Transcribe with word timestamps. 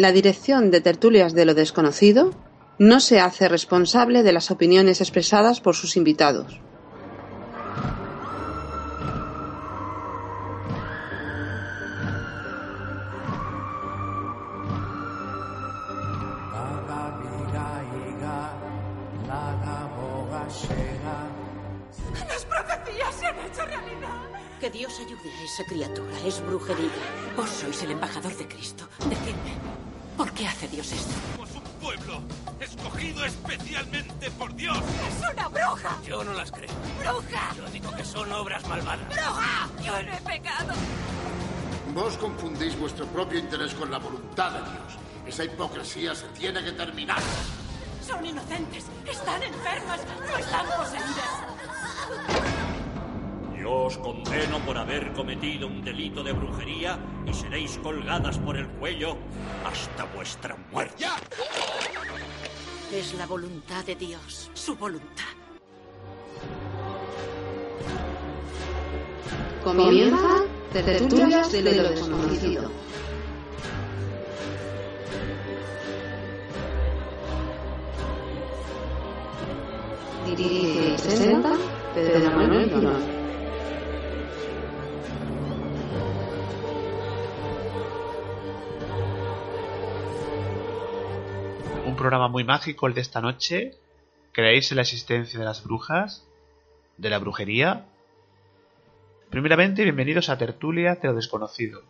La 0.00 0.12
dirección 0.12 0.70
de 0.70 0.80
Tertulias 0.80 1.34
de 1.34 1.44
lo 1.44 1.52
Desconocido 1.52 2.30
no 2.78 3.00
se 3.00 3.20
hace 3.20 3.50
responsable 3.50 4.22
de 4.22 4.32
las 4.32 4.50
opiniones 4.50 5.02
expresadas 5.02 5.60
por 5.60 5.76
sus 5.76 5.98
invitados. 5.98 6.58
Las 22.26 22.44
profecías 22.46 23.14
se 23.18 23.26
han 23.26 23.38
hecho 23.40 23.66
realidad. 23.66 24.30
Que 24.60 24.70
Dios 24.70 24.98
ayude 24.98 25.30
a 25.30 25.44
esa 25.44 25.64
criatura. 25.64 26.12
Es 26.24 26.42
brujería. 26.42 26.88
Vos 27.36 27.50
sois 27.50 27.82
el 27.82 27.90
embajador 27.90 28.34
de 28.36 28.46
Cristo. 28.46 28.88
Decidme, 29.08 29.56
¿por 30.20 30.32
qué 30.32 30.46
hace 30.46 30.68
Dios 30.68 30.92
esto? 30.92 31.14
Somos 31.34 31.50
un 31.54 31.62
pueblo 31.80 32.20
escogido 32.60 33.24
especialmente 33.24 34.30
por 34.32 34.54
Dios. 34.54 34.76
¡Es 34.76 35.32
una 35.32 35.48
bruja! 35.48 35.98
Yo 36.06 36.22
no 36.22 36.34
las 36.34 36.52
creo. 36.52 36.68
¡Bruja! 36.98 37.54
Yo 37.56 37.64
digo 37.70 37.90
que 37.96 38.04
son 38.04 38.30
obras 38.30 38.68
malvadas. 38.68 39.08
¡Bruja! 39.08 39.70
Yo 39.82 40.02
no 40.02 40.12
he 40.12 40.20
pecado. 40.20 40.74
Vos 41.94 42.18
confundís 42.18 42.78
vuestro 42.78 43.06
propio 43.06 43.38
interés 43.38 43.72
con 43.72 43.90
la 43.90 43.96
voluntad 43.96 44.50
de 44.50 44.60
Dios. 44.60 44.98
Esa 45.26 45.44
hipocresía 45.44 46.14
se 46.14 46.26
tiene 46.38 46.62
que 46.62 46.72
terminar. 46.72 47.22
Son 48.06 48.22
inocentes. 48.22 48.84
Están 49.10 49.42
enfermas. 49.42 50.00
No 50.28 50.36
están 50.36 50.66
poseídas. 50.66 52.59
Yo 53.70 53.84
os 53.84 53.98
condeno 53.98 54.58
por 54.66 54.76
haber 54.76 55.12
cometido 55.12 55.68
un 55.68 55.84
delito 55.84 56.24
de 56.24 56.32
brujería 56.32 56.98
y 57.24 57.32
seréis 57.32 57.78
colgadas 57.78 58.36
por 58.38 58.56
el 58.56 58.66
cuello 58.66 59.16
hasta 59.64 60.06
vuestra 60.06 60.56
muerte. 60.72 61.04
Es 62.92 63.14
la 63.14 63.26
voluntad 63.26 63.84
de 63.84 63.94
Dios. 63.94 64.50
Su 64.54 64.74
voluntad. 64.74 65.34
Comienza 69.62 70.42
Tertulias 70.72 71.52
de 71.52 71.62
lo 71.62 71.90
Desconocido. 71.90 72.70
Dirige 80.26 80.88
y 80.88 80.96
presenta 80.96 81.52
Pedro 81.94 82.30
Manuel 82.32 82.70
Durán. 82.70 83.19
Programa 92.00 92.28
muy 92.28 92.44
mágico 92.44 92.86
el 92.86 92.94
de 92.94 93.02
esta 93.02 93.20
noche. 93.20 93.74
¿Creéis 94.32 94.70
en 94.72 94.76
la 94.76 94.82
existencia 94.82 95.38
de 95.38 95.44
las 95.44 95.62
brujas? 95.62 96.26
¿De 96.96 97.10
la 97.10 97.18
brujería? 97.18 97.88
Primeramente, 99.28 99.82
bienvenidos 99.82 100.30
a 100.30 100.38
Tertulia 100.38 100.94
de 100.94 101.08
lo 101.08 101.14
Desconocido. 101.14 101.82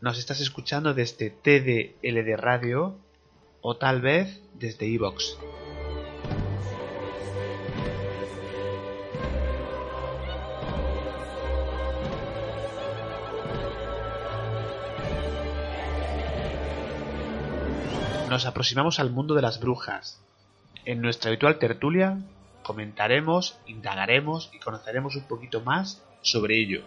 Nos 0.00 0.16
estás 0.20 0.40
escuchando 0.40 0.94
desde 0.94 1.30
TDLD 1.30 2.36
Radio 2.36 3.00
o 3.62 3.76
tal 3.76 4.00
vez 4.00 4.40
desde 4.54 4.86
Evox. 4.94 5.36
Nos 18.28 18.44
aproximamos 18.44 18.98
al 18.98 19.10
mundo 19.10 19.34
de 19.34 19.42
las 19.42 19.60
brujas. 19.60 20.20
En 20.84 21.00
nuestra 21.00 21.30
habitual 21.30 21.58
tertulia 21.58 22.18
comentaremos, 22.62 23.58
indagaremos 23.66 24.50
y 24.52 24.58
conoceremos 24.58 25.14
un 25.14 25.22
poquito 25.28 25.60
más 25.60 26.02
sobre 26.22 26.58
ello. 26.58 26.82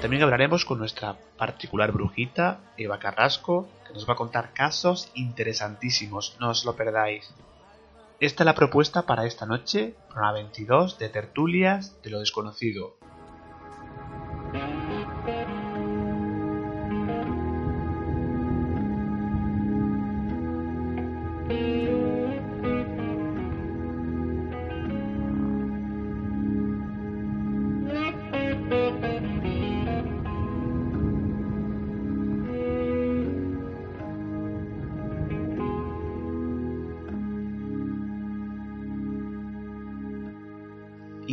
También 0.00 0.22
hablaremos 0.22 0.64
con 0.64 0.78
nuestra 0.78 1.18
particular 1.36 1.92
brujita, 1.92 2.60
Eva 2.78 2.98
Carrasco, 2.98 3.68
que 3.86 3.92
nos 3.92 4.08
va 4.08 4.14
a 4.14 4.16
contar 4.16 4.54
casos 4.54 5.10
interesantísimos, 5.14 6.36
no 6.40 6.50
os 6.50 6.64
lo 6.64 6.74
perdáis. 6.74 7.34
Esta 8.20 8.42
es 8.42 8.46
la 8.46 8.54
propuesta 8.54 9.02
para 9.02 9.26
esta 9.26 9.44
noche, 9.44 9.94
programa 10.08 10.32
22 10.32 10.98
de 10.98 11.08
Tertulias 11.10 12.02
de 12.02 12.10
lo 12.10 12.20
Desconocido. 12.20 12.96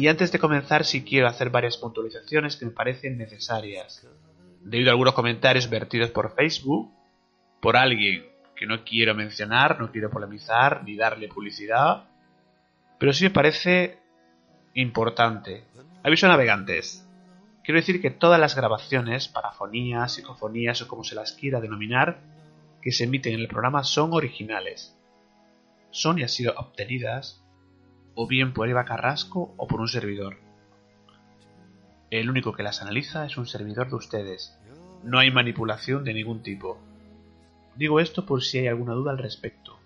Y 0.02 0.08
antes 0.08 0.32
de 0.32 0.40
comenzar 0.40 0.84
sí 0.84 1.04
quiero 1.04 1.28
hacer 1.28 1.52
varias 1.52 1.78
puntualizaciones 1.78 2.56
que 2.56 2.66
me 2.66 2.72
parecen 2.72 3.20
necesarias. 3.20 4.04
Debido 4.62 4.90
a 4.90 4.94
algunos 4.94 5.14
comentarios 5.14 5.70
vertidos 5.70 6.10
por 6.10 6.34
Facebook, 6.34 6.92
por 7.62 7.78
alguien 7.78 8.26
que 8.56 8.66
no 8.66 8.84
quiero 8.84 9.14
mencionar, 9.14 9.80
no 9.80 9.92
quiero 9.92 10.10
polemizar 10.10 10.84
ni 10.86 10.98
darle 10.98 11.28
publicidad, 11.28 12.06
pero 12.98 13.14
sí 13.14 13.26
me 13.26 13.30
parece 13.30 14.00
importante. 14.74 15.66
Aviso 16.02 16.28
navegantes. 16.28 17.08
Quiero 17.64 17.80
decir 17.80 18.02
que 18.02 18.10
todas 18.10 18.40
las 18.40 18.56
grabaciones, 18.56 19.28
parafonías, 19.28 20.16
psicofonías 20.16 20.82
o 20.82 20.88
como 20.88 21.04
se 21.04 21.14
las 21.14 21.34
quiera 21.34 21.62
denominar, 21.62 22.22
que 22.82 22.92
se 22.92 23.04
emiten 23.04 23.36
en 23.36 23.42
el 23.42 23.48
programa 23.48 23.84
son 23.84 24.14
originales. 24.14 24.98
Son 25.92 26.18
y 26.18 26.24
han 26.24 26.30
sido 26.30 26.56
obtenidas 26.58 27.41
o 28.16 28.28
bien 28.28 28.54
por 28.54 28.70
Eva 28.70 28.86
Carrasco 28.86 29.54
o 29.58 29.68
por 29.68 29.82
un 29.82 29.88
servidor. 29.88 30.38
El 32.10 32.30
único 32.30 32.54
que 32.54 32.64
las 32.64 32.82
analiza 32.82 33.26
es 33.26 33.38
un 33.38 33.48
servidor 33.48 33.90
de 33.90 33.96
ustedes. 33.96 34.58
No 35.04 35.20
hay 35.20 35.32
manipulación 35.32 36.04
de 36.04 36.14
ningún 36.14 36.44
tipo. 36.44 36.78
Digo 37.76 38.00
esto 38.00 38.26
por 38.26 38.44
si 38.44 38.60
hay 38.60 38.68
alguna 38.68 38.94
duda 38.94 39.12
al 39.12 39.18
respecto. 39.18 39.80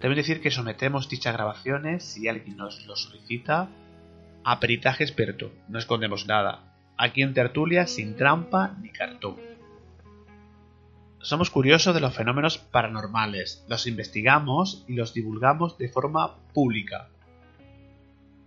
También 0.00 0.18
decir 0.18 0.40
que 0.40 0.52
sometemos 0.52 1.08
dichas 1.08 1.34
grabaciones, 1.34 2.04
si 2.04 2.28
alguien 2.28 2.56
nos 2.56 2.86
lo 2.86 2.94
solicita, 2.94 3.68
a 4.44 4.60
peritaje 4.60 5.02
experto. 5.02 5.50
No 5.68 5.78
escondemos 5.78 6.26
nada. 6.26 6.72
Aquí 6.96 7.22
en 7.22 7.34
tertulia 7.34 7.86
sin 7.86 8.16
trampa 8.16 8.76
ni 8.80 8.90
cartón. 8.90 9.47
Somos 11.20 11.50
curiosos 11.50 11.94
de 11.94 12.00
los 12.00 12.14
fenómenos 12.14 12.58
paranormales, 12.58 13.64
los 13.68 13.86
investigamos 13.88 14.84
y 14.86 14.94
los 14.94 15.12
divulgamos 15.14 15.76
de 15.76 15.88
forma 15.88 16.36
pública. 16.54 17.08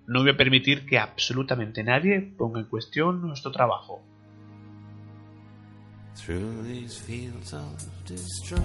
No 0.07 0.21
voy 0.21 0.31
a 0.31 0.37
permitir 0.37 0.85
que 0.85 0.97
absolutamente 0.97 1.83
nadie 1.83 2.21
ponga 2.21 2.61
en 2.61 2.67
cuestión 2.67 3.21
nuestro 3.21 3.51
trabajo. 3.51 4.01
Through 6.15 6.63
these 6.63 6.99
fields 7.01 7.53
of 7.53 7.63
destruction, 8.05 8.59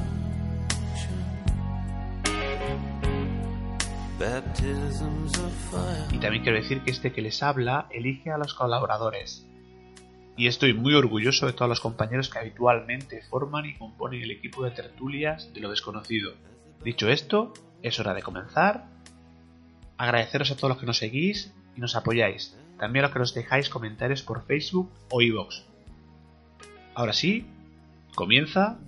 baptisms 4.18 5.38
of 5.38 5.52
fire. 5.70 6.06
Y 6.12 6.18
también 6.18 6.42
quiero 6.42 6.58
decir 6.58 6.82
que 6.82 6.90
este 6.90 7.12
que 7.12 7.22
les 7.22 7.42
habla 7.42 7.86
elige 7.90 8.30
a 8.30 8.38
los 8.38 8.54
colaboradores. 8.54 9.46
Y 10.36 10.48
estoy 10.48 10.74
muy 10.74 10.94
orgulloso 10.94 11.47
de 11.47 11.54
todos 11.54 11.69
los 11.69 11.80
compañeros 11.80 12.28
que 12.28 12.38
habitualmente 12.38 13.22
forman 13.30 13.65
y 13.65 13.74
componen 13.74 14.22
el 14.22 14.30
equipo 14.30 14.65
de 14.65 14.71
tertulias 14.71 15.53
de 15.54 15.60
lo 15.60 15.71
desconocido. 15.71 16.34
Dicho 16.84 17.09
esto, 17.09 17.54
es 17.83 17.98
hora 17.98 18.12
de 18.12 18.22
comenzar. 18.22 18.84
Agradeceros 19.97 20.50
a 20.50 20.56
todos 20.56 20.71
los 20.71 20.78
que 20.78 20.86
nos 20.86 20.98
seguís 20.98 21.54
y 21.74 21.80
nos 21.80 21.97
apoyáis. 21.97 22.54
También 22.78 23.04
a 23.04 23.09
los 23.09 23.12
que 23.15 23.18
nos 23.18 23.34
dejáis 23.34 23.71
comentarios 23.71 24.22
por 24.22 24.44
Facebook 24.44 24.91
o 25.10 25.22
iVoox. 25.22 25.62
Ahora 26.94 27.15
sí, 27.15 27.47
comienza. 28.15 28.78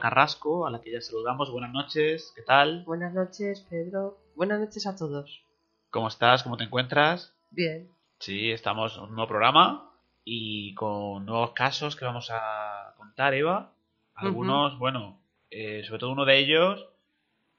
Carrasco, 0.00 0.66
a 0.66 0.70
la 0.70 0.80
que 0.80 0.90
ya 0.90 1.00
saludamos. 1.00 1.52
Buenas 1.52 1.72
noches, 1.72 2.32
¿qué 2.34 2.42
tal? 2.42 2.84
Buenas 2.84 3.12
noches, 3.12 3.60
Pedro. 3.68 4.18
Buenas 4.34 4.58
noches 4.58 4.86
a 4.86 4.96
todos. 4.96 5.44
¿Cómo 5.90 6.08
estás? 6.08 6.42
¿Cómo 6.42 6.56
te 6.56 6.64
encuentras? 6.64 7.34
Bien. 7.50 7.88
Sí, 8.18 8.50
estamos 8.50 8.96
en 8.96 9.04
un 9.04 9.14
nuevo 9.14 9.28
programa 9.28 9.92
y 10.24 10.74
con 10.74 11.26
nuevos 11.26 11.52
casos 11.52 11.96
que 11.96 12.04
vamos 12.06 12.30
a 12.32 12.94
contar, 12.96 13.34
Eva. 13.34 13.72
Algunos, 14.14 14.78
bueno, 14.78 15.20
eh, 15.50 15.82
sobre 15.84 16.00
todo 16.00 16.12
uno 16.12 16.24
de 16.24 16.38
ellos, 16.38 16.88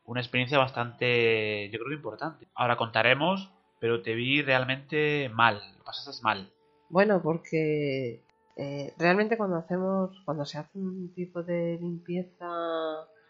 una 0.03 0.19
experiencia 0.19 0.57
bastante, 0.57 1.69
yo 1.71 1.79
creo 1.79 1.89
que 1.89 1.95
importante. 1.95 2.47
Ahora 2.55 2.75
contaremos, 2.75 3.51
pero 3.79 4.01
te 4.01 4.15
vi 4.15 4.41
realmente 4.41 5.29
mal, 5.33 5.61
pasaste 5.85 6.23
mal. 6.23 6.51
Bueno, 6.89 7.21
porque 7.21 8.21
eh, 8.55 8.93
realmente 8.97 9.37
cuando 9.37 9.57
hacemos, 9.57 10.21
cuando 10.25 10.45
se 10.45 10.57
hace 10.57 10.77
un 10.77 11.13
tipo 11.13 11.43
de 11.43 11.77
limpieza 11.79 12.47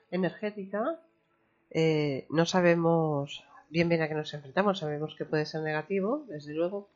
energética, 0.10 1.00
eh, 1.70 2.26
no 2.30 2.46
sabemos 2.46 3.44
bien 3.72 3.88
bien 3.90 4.02
a 4.02 4.08
qué 4.08 4.14
nos 4.14 4.34
enfrentamos. 4.34 4.80
Sabemos 4.80 5.16
que 5.16 5.26
puede 5.26 5.46
ser 5.46 5.62
negativo, 5.62 6.26
desde 6.28 6.54
luego, 6.54 6.90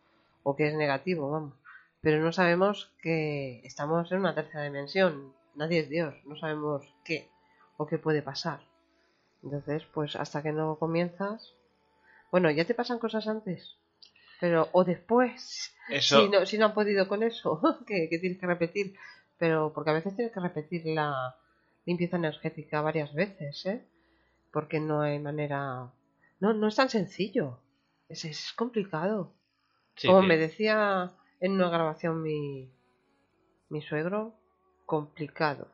o 0.43 0.55
que 0.55 0.67
es 0.67 0.75
negativo, 0.75 1.31
vamos. 1.31 1.53
Pero 2.01 2.21
no 2.21 2.31
sabemos 2.31 2.91
que 3.01 3.61
estamos 3.63 4.11
en 4.11 4.19
una 4.19 4.35
tercera 4.35 4.63
dimensión. 4.63 5.33
Nadie 5.55 5.79
es 5.79 5.89
Dios, 5.89 6.13
no 6.25 6.35
sabemos 6.35 6.85
qué 7.03 7.29
o 7.77 7.87
qué 7.87 7.97
puede 7.97 8.21
pasar. 8.21 8.59
Entonces, 9.41 9.83
pues 9.93 10.15
hasta 10.15 10.43
que 10.43 10.51
no 10.51 10.77
comienzas, 10.77 11.53
bueno, 12.31 12.51
ya 12.51 12.65
te 12.65 12.73
pasan 12.73 12.99
cosas 12.99 13.27
antes, 13.27 13.77
pero 14.45 14.69
o 14.73 14.83
después, 14.83 15.75
Eso, 15.87 16.19
si 16.21 16.29
no, 16.29 16.45
si 16.45 16.57
no 16.57 16.65
han 16.67 16.73
podido 16.73 17.07
con 17.07 17.23
eso, 17.23 17.49
que, 17.87 18.07
que 18.09 18.19
tienes 18.19 18.39
que 18.39 18.47
repetir, 18.47 18.95
pero 19.37 19.73
porque 19.73 19.91
a 19.91 19.93
veces 19.99 20.15
tienes 20.15 20.33
que 20.33 20.39
repetir 20.39 20.81
la 20.85 21.35
limpieza 21.85 22.17
energética 22.17 22.81
varias 22.81 23.13
veces, 23.13 23.65
¿eh? 23.65 23.79
Porque 24.51 24.79
no 24.79 25.01
hay 25.01 25.19
manera, 25.19 25.91
no, 26.39 26.53
no 26.53 26.67
es 26.67 26.75
tan 26.75 26.89
sencillo, 26.89 27.59
es, 28.09 28.25
es 28.25 28.53
complicado. 28.53 29.33
sí, 29.95 30.07
Como 30.07 30.21
me 30.23 30.37
decía 30.37 31.11
en 31.41 31.53
una 31.53 31.69
grabación 31.69 32.21
mi, 32.23 32.71
mi 33.69 33.81
suegro, 33.81 34.33
complicado. 34.85 35.67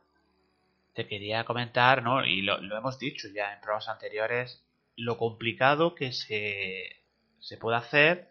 te 0.94 1.08
quería 1.08 1.46
comentar, 1.46 2.04
¿no? 2.04 2.26
Y 2.26 2.42
lo, 2.42 2.60
lo 2.62 2.78
hemos 2.78 3.00
dicho 3.00 3.28
ya 3.34 3.54
en 3.54 3.62
programas 3.62 3.90
anteriores, 3.90 4.66
lo 4.96 5.18
complicado 5.18 5.96
que 5.96 6.12
se, 6.14 6.84
se 7.40 7.58
puede 7.58 7.78
hacer 7.78 8.30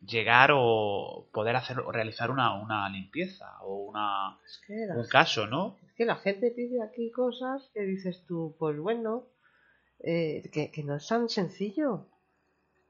llegar 0.00 0.50
o 0.54 1.28
poder 1.32 1.56
hacer 1.56 1.78
o 1.80 1.92
realizar 1.92 2.30
una, 2.30 2.54
una 2.54 2.88
limpieza 2.88 3.62
o 3.62 3.84
una 3.84 4.38
Es 4.44 4.60
que, 4.66 4.74
un 4.96 5.06
caso, 5.06 5.46
¿no? 5.46 5.76
es 5.86 5.92
que 5.94 6.04
la 6.04 6.16
gente 6.16 6.50
pide 6.50 6.82
aquí 6.82 7.10
cosas 7.10 7.70
que 7.74 7.82
dices 7.82 8.24
tú, 8.26 8.56
pues 8.58 8.78
bueno, 8.78 9.26
eh, 10.00 10.48
que, 10.52 10.70
que 10.70 10.82
no 10.82 10.96
es 10.96 11.06
tan 11.06 11.28
sencillo. 11.28 12.06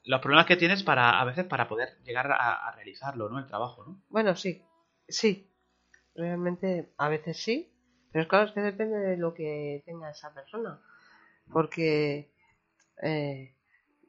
Los 0.04 0.20
problemas 0.20 0.46
que 0.46 0.56
tienes 0.56 0.82
para 0.82 1.20
a 1.20 1.24
veces 1.24 1.44
para 1.44 1.68
poder 1.68 1.98
llegar 2.04 2.30
a, 2.30 2.68
a 2.68 2.72
realizarlo, 2.76 3.28
¿no? 3.28 3.38
El 3.38 3.46
trabajo, 3.46 3.84
¿no? 3.84 4.00
Bueno, 4.08 4.34
sí, 4.36 4.62
sí, 5.08 5.50
realmente 6.14 6.92
a 6.96 7.08
veces 7.08 7.36
sí, 7.36 7.72
pero 8.12 8.28
claro, 8.28 8.46
es 8.46 8.52
que 8.52 8.60
depende 8.60 8.98
de 8.98 9.16
lo 9.16 9.34
que 9.34 9.82
tenga 9.84 10.10
esa 10.10 10.32
persona, 10.32 10.80
porque 11.52 12.32
eh, 13.02 13.54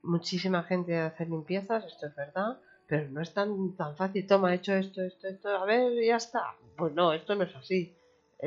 muchísima 0.04 0.64
gente 0.64 0.98
hace 0.98 1.26
limpiezas, 1.26 1.86
esto 1.86 2.08
es 2.08 2.16
verdad, 2.16 2.60
pero 2.92 3.10
no 3.10 3.22
es 3.22 3.32
tan, 3.38 3.50
tan 3.82 3.96
fácil, 3.96 4.28
toma, 4.28 4.52
he 4.52 4.58
hecho 4.60 4.74
esto, 4.74 5.00
esto, 5.02 5.26
esto, 5.34 5.48
a 5.62 5.64
ver, 5.66 5.94
ya 6.12 6.18
está. 6.18 6.44
Pues 6.78 6.94
no, 6.94 7.14
esto 7.14 7.36
no 7.36 7.44
es 7.46 7.56
así. 7.56 7.80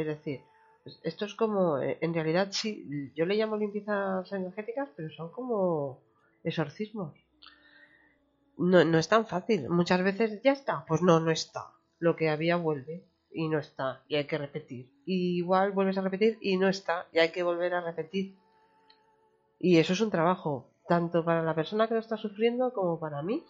Es 0.00 0.06
decir, 0.06 0.38
es- 0.84 1.00
esto 1.02 1.24
es 1.24 1.34
como, 1.34 1.78
eh, 1.78 1.96
en 2.02 2.12
realidad 2.12 2.48
sí, 2.50 2.70
yo 3.16 3.24
le 3.26 3.36
llamo 3.36 3.56
limpiezas 3.56 4.30
energéticas, 4.32 4.88
pero 4.96 5.08
son 5.18 5.30
como 5.32 5.98
exorcismos. 6.50 7.14
No, 8.58 8.84
no 8.84 8.98
es 8.98 9.08
tan 9.08 9.24
fácil. 9.26 9.68
Muchas 9.70 10.02
veces 10.08 10.42
ya 10.42 10.52
está. 10.52 10.84
Pues 10.88 11.00
no, 11.02 11.20
no 11.20 11.30
está. 11.30 11.62
Lo 11.98 12.14
que 12.16 12.28
había 12.28 12.56
vuelve 12.56 13.02
y 13.32 13.48
no 13.48 13.58
está. 13.58 14.02
Y 14.08 14.16
hay 14.16 14.26
que 14.26 14.38
repetir. 14.38 14.90
Y 15.06 15.38
igual 15.38 15.72
vuelves 15.72 15.96
a 15.98 16.02
repetir 16.02 16.36
y 16.42 16.56
no 16.58 16.68
está. 16.68 17.06
Y 17.12 17.18
hay 17.18 17.30
que 17.30 17.42
volver 17.42 17.72
a 17.74 17.80
repetir. 17.80 18.34
Y 19.58 19.78
eso 19.78 19.94
es 19.94 20.00
un 20.00 20.10
trabajo, 20.10 20.68
tanto 20.86 21.24
para 21.24 21.42
la 21.42 21.54
persona 21.54 21.88
que 21.88 21.94
lo 21.94 22.00
está 22.00 22.16
sufriendo 22.16 22.72
como 22.72 23.00
para 23.00 23.22
mí. 23.22 23.42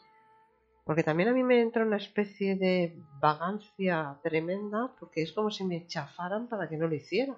Porque 0.85 1.03
también 1.03 1.31
a 1.31 1.33
mí 1.33 1.43
me 1.43 1.61
entra 1.61 1.85
una 1.85 1.97
especie 1.97 2.57
de 2.57 2.97
vagancia 3.21 4.19
tremenda, 4.23 4.95
porque 4.99 5.23
es 5.23 5.33
como 5.33 5.51
si 5.51 5.65
me 5.65 5.87
chafaran 5.87 6.49
para 6.49 6.69
que 6.69 6.77
no 6.77 6.87
lo 6.89 6.95
hiciera. 6.95 7.35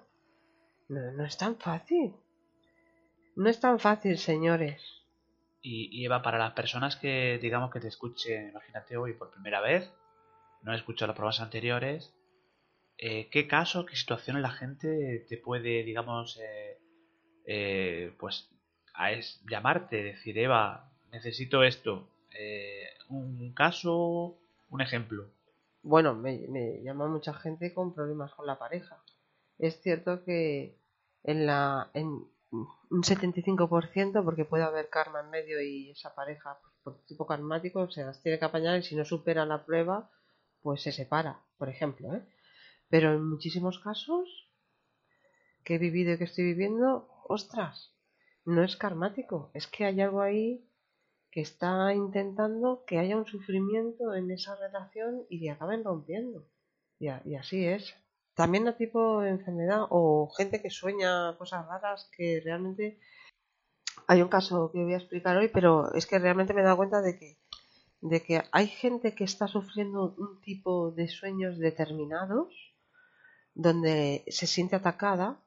No, 0.89 1.13
no 1.13 1.25
es 1.25 1.37
tan 1.37 1.57
fácil. 1.57 2.15
No 3.37 3.49
es 3.49 3.61
tan 3.61 3.79
fácil, 3.79 4.19
señores. 4.19 4.83
Y, 5.63 6.05
Eva, 6.05 6.23
para 6.23 6.39
las 6.39 6.53
personas 6.53 6.97
que 6.97 7.39
digamos 7.41 7.71
que 7.73 7.81
te 7.81 7.89
escuchen, 7.89 8.49
imagínate 8.51 8.97
hoy 8.97 9.15
por 9.15 9.31
primera 9.31 9.61
vez, 9.61 9.91
no 10.63 10.71
han 10.73 10.79
escuchado 10.79 11.09
los 11.09 11.17
programas 11.17 11.41
anteriores, 11.41 12.13
eh, 12.99 13.29
¿qué 13.31 13.47
caso, 13.47 13.87
qué 13.87 13.97
situaciones 13.97 14.43
la 14.43 14.51
gente 14.51 15.27
te 15.29 15.37
puede, 15.39 15.83
digamos, 15.85 16.39
eh, 16.39 16.79
eh, 17.47 18.15
pues 18.19 18.49
a 18.95 19.13
es- 19.13 19.43
llamarte, 19.51 20.03
decir, 20.03 20.39
Eva, 20.39 20.93
necesito 21.13 21.63
esto? 21.65 22.09
Un 23.09 23.53
caso, 23.53 24.39
un 24.71 24.81
ejemplo. 24.81 25.31
Bueno, 25.83 26.15
me, 26.15 26.47
me 26.49 26.83
llama 26.83 27.07
mucha 27.07 27.33
gente 27.35 27.73
con 27.73 27.95
problemas 27.95 28.35
con 28.35 28.47
la 28.47 28.59
pareja. 28.59 29.03
Es 29.59 29.81
cierto 29.81 30.25
que 30.25 30.77
en 31.23 31.47
la 31.47 31.91
en 31.95 32.27
un 32.91 33.03
75%, 33.03 34.25
porque 34.25 34.45
puede 34.45 34.65
haber 34.65 34.89
karma 34.89 35.21
en 35.21 35.31
medio 35.31 35.61
y 35.61 35.91
esa 35.91 36.15
pareja, 36.15 36.59
pues, 36.61 36.73
por 36.83 37.07
tipo 37.07 37.27
karmático, 37.27 37.91
se 37.91 38.05
las 38.05 38.23
tiene 38.23 38.39
que 38.39 38.45
apañar 38.45 38.79
y 38.79 38.83
si 38.83 38.95
no 38.95 39.05
supera 39.05 39.45
la 39.45 39.65
prueba, 39.65 40.11
pues 40.63 40.83
se 40.83 40.93
separa, 40.93 41.41
por 41.59 41.69
ejemplo. 41.69 42.15
¿eh? 42.15 42.23
Pero 42.89 43.15
en 43.15 43.29
muchísimos 43.29 43.79
casos 43.81 44.49
que 45.65 45.75
he 45.75 45.79
vivido 45.79 46.13
y 46.13 46.19
que 46.19 46.25
estoy 46.25 46.45
viviendo, 46.45 47.09
ostras, 47.29 47.93
no 48.45 48.63
es 48.63 48.77
karmático, 48.77 49.51
es 49.55 49.67
que 49.67 49.85
hay 49.85 50.01
algo 50.01 50.21
ahí 50.21 50.65
que 51.37 51.43
está 51.43 51.93
intentando 51.93 52.83
que 52.87 52.99
haya 52.99 53.15
un 53.15 53.27
sufrimiento 53.27 54.15
en 54.15 54.31
esa 54.31 54.57
relación 54.57 55.27
y 55.29 55.39
que 55.39 55.51
acaben 55.51 55.85
rompiendo. 55.85 56.49
Y, 56.99 57.09
así 57.09 57.67
es. 57.67 57.95
También 58.33 58.67
a 58.69 58.79
tipo 58.79 59.21
de 59.21 59.29
enfermedad 59.29 59.83
o 59.91 60.31
gente 60.35 60.63
que 60.63 60.71
sueña 60.71 61.37
cosas 61.37 61.67
raras 61.67 62.09
que 62.17 62.41
realmente... 62.43 62.99
Hay 64.07 64.23
un 64.23 64.29
caso 64.29 64.71
que 64.73 64.83
voy 64.83 64.95
a 64.95 64.97
explicar 64.97 65.37
hoy, 65.37 65.51
pero 65.53 65.93
es 65.93 66.07
que 66.07 66.19
realmente 66.19 66.55
me 66.55 66.63
he 66.63 66.65
dado 66.65 66.79
cuenta 66.79 67.03
de 67.03 67.19
que, 67.19 67.37
de 68.01 68.23
que 68.23 68.43
hay 68.51 68.69
gente 68.69 69.15
que 69.15 69.25
está 69.25 69.47
sufriendo 69.47 70.15
un 70.17 70.41
tipo 70.41 70.91
de 70.93 71.07
sueños 71.07 71.59
determinados 71.59 72.49
donde 73.53 74.25
se 74.29 74.47
siente 74.47 74.77
atacada, 74.77 75.39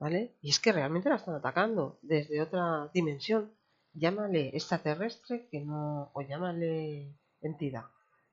¿vale? 0.00 0.36
Y 0.40 0.50
es 0.50 0.58
que 0.58 0.72
realmente 0.72 1.10
la 1.10 1.14
están 1.14 1.36
atacando 1.36 2.00
desde 2.02 2.42
otra 2.42 2.90
dimensión 2.92 3.52
llámale 3.94 4.48
extraterrestre 4.48 5.48
que 5.50 5.60
no 5.60 6.10
o 6.14 6.22
llámale 6.22 7.14
entidad 7.40 7.84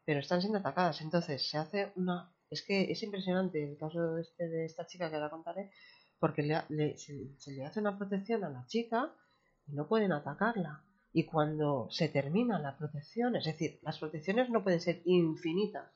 pero 0.09 0.21
están 0.21 0.41
siendo 0.41 0.57
atacadas. 0.57 1.01
Entonces 1.01 1.47
se 1.47 1.59
hace 1.59 1.91
una 1.95 2.33
es 2.49 2.63
que 2.63 2.91
es 2.91 3.03
impresionante 3.03 3.63
el 3.63 3.77
caso 3.77 4.17
este 4.17 4.49
de 4.49 4.65
esta 4.65 4.87
chica 4.87 5.07
que 5.07 5.15
ahora 5.15 5.29
contaré 5.29 5.69
porque 6.17 6.41
le, 6.41 6.97
se 6.97 7.51
le 7.51 7.63
hace 7.63 7.79
una 7.79 7.95
protección 7.95 8.43
a 8.43 8.49
la 8.49 8.65
chica 8.65 9.13
y 9.67 9.73
no 9.73 9.87
pueden 9.87 10.11
atacarla. 10.11 10.83
Y 11.13 11.25
cuando 11.25 11.89
se 11.91 12.09
termina 12.09 12.57
la 12.57 12.75
protección 12.75 13.35
es 13.35 13.45
decir 13.45 13.79
las 13.83 13.99
protecciones 13.99 14.49
no 14.49 14.63
pueden 14.63 14.81
ser 14.81 15.03
infinitas 15.05 15.87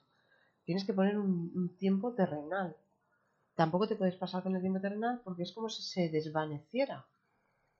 tienes 0.63 0.85
que 0.85 0.93
poner 0.93 1.17
un, 1.17 1.51
un 1.55 1.75
tiempo 1.77 2.13
terrenal. 2.13 2.77
Tampoco 3.55 3.87
te 3.87 3.95
puedes 3.95 4.15
pasar 4.15 4.43
con 4.43 4.55
el 4.55 4.61
tiempo 4.61 4.79
terrenal 4.79 5.21
porque 5.23 5.41
es 5.41 5.53
como 5.53 5.69
si 5.69 5.81
se 5.81 6.09
desvaneciera 6.09 7.07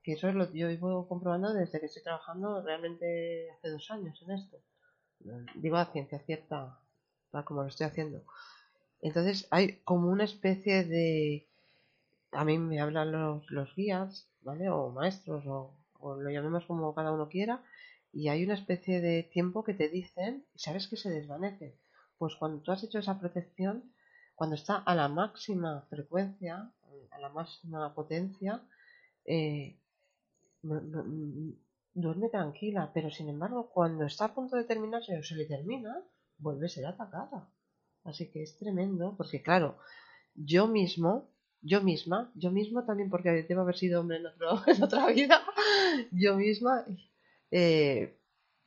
que 0.04 0.14
eso 0.14 0.28
es 0.28 0.36
lo 0.36 0.52
que 0.52 0.60
yo 0.60 0.68
vivo 0.68 1.08
comprobando 1.08 1.54
desde 1.54 1.80
que 1.80 1.86
estoy 1.86 2.04
trabajando 2.04 2.62
realmente 2.62 3.50
hace 3.52 3.70
dos 3.70 3.90
años 3.90 4.22
en 4.22 4.32
esto. 4.32 4.58
Digo 5.56 5.78
a 5.78 5.86
ciencia 5.86 6.20
cierta, 6.20 6.78
tal 7.32 7.46
como 7.46 7.64
lo 7.64 7.70
estoy 7.70 7.88
haciendo. 7.88 8.24
Entonces 9.02 9.48
hay 9.50 9.78
como 9.84 10.10
una 10.10 10.26
especie 10.26 10.84
de... 10.84 11.48
A 12.32 12.44
mí 12.44 12.58
me 12.58 12.82
hablan 12.82 13.12
los, 13.12 13.50
los 13.50 13.74
guías, 13.76 14.28
¿vale? 14.42 14.70
O 14.70 14.90
maestros, 14.90 15.46
o, 15.46 15.74
o 16.00 16.16
lo 16.16 16.30
llamemos 16.30 16.66
como 16.66 16.94
cada 16.94 17.12
uno 17.12 17.30
quiera, 17.30 17.64
y 18.12 18.28
hay 18.28 18.44
una 18.44 18.56
especie 18.56 19.02
de 19.02 19.24
tiempo 19.24 19.64
que 19.64 19.74
te 19.74 19.88
dicen, 19.88 20.46
y 20.54 20.60
sabes 20.60 20.88
que 20.88 20.98
se 20.98 21.10
desvanece. 21.10 21.78
Pues 22.18 22.36
cuando 22.36 22.62
tú 22.62 22.72
has 22.72 22.84
hecho 22.84 23.00
esa 23.00 23.20
protección, 23.20 23.94
cuando 24.36 24.56
está 24.56 24.78
a 24.78 24.96
la 24.96 25.08
máxima 25.08 25.86
frecuencia, 25.90 26.72
a 27.12 27.20
la 27.20 27.30
máxima 27.30 27.94
potencia, 27.94 28.62
eh, 29.26 29.78
duerme 30.64 32.30
tranquila, 32.30 32.92
pero 32.94 33.12
sin 33.12 33.30
embargo, 33.30 33.70
cuando 33.70 34.06
está 34.06 34.26
a 34.26 34.34
punto 34.34 34.56
de 34.56 34.64
terminarse 34.64 35.18
o 35.18 35.24
se 35.24 35.36
le 35.36 35.46
termina, 35.46 36.02
vuelve 36.38 36.66
a 36.66 36.70
ser 36.70 36.86
atacada. 36.86 37.50
Así 38.04 38.30
que 38.32 38.44
es 38.44 38.58
tremendo, 38.58 39.16
porque 39.18 39.42
claro, 39.42 39.78
yo 40.36 40.68
mismo, 40.68 41.30
yo 41.62 41.82
misma, 41.82 42.32
yo 42.36 42.52
mismo 42.52 42.86
también, 42.86 43.10
porque 43.10 43.44
debo 43.44 43.62
haber 43.62 43.78
sido 43.78 44.02
hombre 44.02 44.18
en, 44.18 44.26
otro, 44.26 44.62
en 44.68 44.84
otra 44.84 45.08
vida, 45.08 45.42
yo 46.12 46.36
misma 46.36 46.86
eh, 47.52 48.18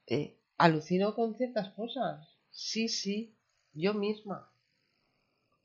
eh, 0.07 0.39
alucino 0.59 1.15
con 1.15 1.35
ciertas 1.35 1.71
cosas. 1.71 2.27
Sí, 2.51 2.89
sí, 2.89 3.37
yo 3.73 3.93
misma. 3.93 4.51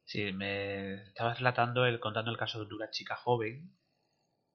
Sí, 0.03 0.33
me 0.33 0.95
estabas 1.03 1.37
relatando, 1.37 1.85
el, 1.85 1.99
contando 2.01 2.31
el 2.31 2.37
caso 2.37 2.65
de 2.65 2.75
una 2.75 2.89
chica 2.89 3.15
joven, 3.15 3.71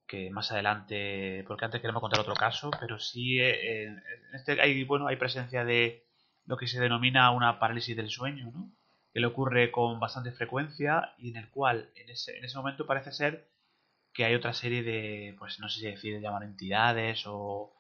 que 0.07 0.31
más 0.31 0.53
adelante, 0.53 1.45
porque 1.47 1.65
antes 1.65 1.81
queremos 1.81 2.01
contar 2.01 2.21
otro 2.21 2.35
caso, 2.35 2.71
pero 2.81 2.99
sí, 2.99 3.41
eh, 3.41 3.95
este 4.35 4.61
hay, 4.61 4.85
bueno, 4.85 5.07
hay 5.09 5.17
presencia 5.17 5.65
de 5.65 6.07
lo 6.45 6.57
que 6.57 6.69
se 6.69 6.81
denomina 6.81 7.31
una 7.31 7.59
parálisis 7.59 7.97
del 7.97 8.09
sueño, 8.11 8.51
¿no? 8.53 8.73
Que 9.13 9.21
le 9.21 9.27
ocurre 9.27 9.71
con 9.71 9.99
bastante 9.99 10.33
frecuencia 10.33 11.15
y 11.19 11.31
en 11.31 11.37
el 11.37 11.51
cual 11.51 11.91
en 11.97 12.11
ese, 12.11 12.37
en 12.39 12.45
ese 12.45 12.57
momento 12.57 12.87
parece 12.87 13.13
ser 13.13 13.51
que 14.13 14.25
hay 14.25 14.35
otra 14.35 14.55
serie 14.55 14.83
de, 14.83 15.35
pues 15.39 15.61
no 15.61 15.69
sé 15.69 15.81
si 15.81 15.87
decir, 15.87 16.21
llamar 16.21 16.45
entidades 16.45 17.25
o, 17.27 17.76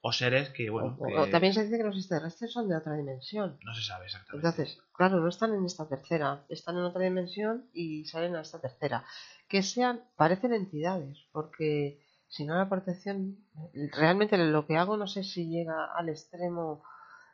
o 0.00 0.12
seres 0.12 0.50
que, 0.50 0.70
bueno, 0.70 0.96
O- 0.98 1.06
que 1.06 1.18
o 1.18 1.28
también 1.28 1.52
se 1.54 1.64
dice 1.64 1.76
que 1.78 1.84
los 1.84 1.96
extraterrestres 1.96 2.52
son 2.52 2.68
de 2.68 2.76
otra 2.76 2.94
dimensión. 2.94 3.58
no 3.64 3.74
se 3.74 3.82
sabe 3.82 4.04
exactamente. 4.06 4.46
Entonces, 4.48 4.78
claro, 4.92 5.20
no 5.20 5.28
están 5.28 5.54
en 5.54 5.64
esta 5.64 5.88
tercera, 5.88 6.44
están 6.48 6.76
en 6.76 6.84
otra 6.84 7.02
dimensión 7.02 7.68
y 7.72 8.04
salen 8.04 8.36
a 8.36 8.42
esta 8.42 8.60
tercera. 8.60 9.04
Que 9.48 9.62
sean, 9.62 10.02
parecen 10.16 10.52
entidades, 10.54 11.18
porque 11.32 12.00
si 12.28 12.44
no 12.44 12.54
la 12.56 12.68
protección, 12.68 13.38
realmente 13.92 14.36
lo 14.38 14.66
que 14.66 14.76
hago 14.76 14.96
no 14.96 15.06
sé 15.06 15.24
si 15.24 15.48
llega 15.48 15.86
al 15.96 16.08
extremo. 16.10 16.82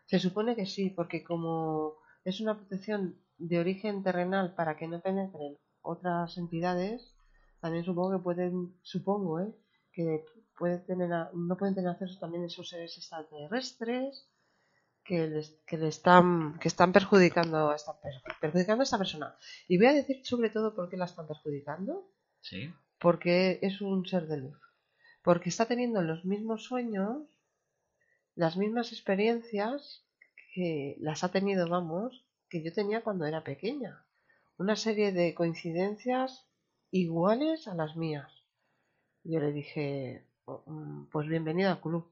Se 0.06 0.18
supone 0.18 0.54
que 0.56 0.66
sí, 0.66 0.90
porque 0.90 1.24
como 1.24 1.94
es 2.24 2.40
una 2.40 2.56
protección 2.56 3.16
de 3.38 3.58
origen 3.58 4.02
terrenal 4.02 4.54
para 4.54 4.76
que 4.76 4.86
no 4.86 5.00
penetren 5.00 5.58
otras 5.82 6.38
entidades, 6.38 7.14
también 7.60 7.84
supongo 7.84 8.16
que 8.18 8.22
pueden, 8.22 8.74
supongo, 8.82 9.40
¿eh? 9.40 9.52
que 9.92 10.24
pueden 10.58 10.84
tener, 10.86 11.10
no 11.34 11.56
pueden 11.56 11.74
tener 11.74 11.90
acceso 11.90 12.18
también 12.18 12.44
esos 12.44 12.68
seres 12.68 12.96
extraterrestres 12.96 14.28
que 15.04 15.26
les, 15.28 15.50
que 15.66 15.76
le 15.76 15.88
están 15.88 16.58
que 16.60 16.68
están 16.68 16.92
perjudicando 16.92 17.70
a 17.70 17.76
esta 17.76 17.92
per- 18.00 18.22
perjudicando 18.40 18.82
a 18.82 18.84
esta 18.84 18.98
persona. 18.98 19.36
Y 19.68 19.76
voy 19.78 19.86
a 19.88 19.92
decir 19.92 20.24
sobre 20.24 20.50
todo 20.50 20.74
por 20.74 20.88
qué 20.88 20.96
la 20.96 21.04
están 21.06 21.26
perjudicando. 21.26 22.10
Sí. 22.40 22.72
porque 22.98 23.58
es 23.62 23.80
un 23.80 24.06
ser 24.06 24.26
de 24.28 24.36
luz. 24.38 24.58
Porque 25.22 25.48
está 25.48 25.64
teniendo 25.66 26.02
los 26.02 26.24
mismos 26.24 26.64
sueños 26.64 27.22
las 28.34 28.56
mismas 28.56 28.92
experiencias 28.92 30.04
que 30.54 30.96
las 31.00 31.22
ha 31.24 31.30
tenido 31.30 31.68
vamos 31.68 32.24
que 32.50 32.62
yo 32.62 32.72
tenía 32.72 33.02
cuando 33.02 33.24
era 33.26 33.42
pequeña. 33.44 34.04
Una 34.58 34.76
serie 34.76 35.12
de 35.12 35.34
coincidencias 35.34 36.46
iguales 36.90 37.66
a 37.68 37.74
las 37.74 37.96
mías. 37.96 38.30
Yo 39.22 39.40
le 39.40 39.52
dije 39.52 40.24
"Oh, 40.24 40.24
mm, 40.24 40.33
pues 41.10 41.26
bienvenida 41.28 41.72
al 41.72 41.80
club 41.80 42.06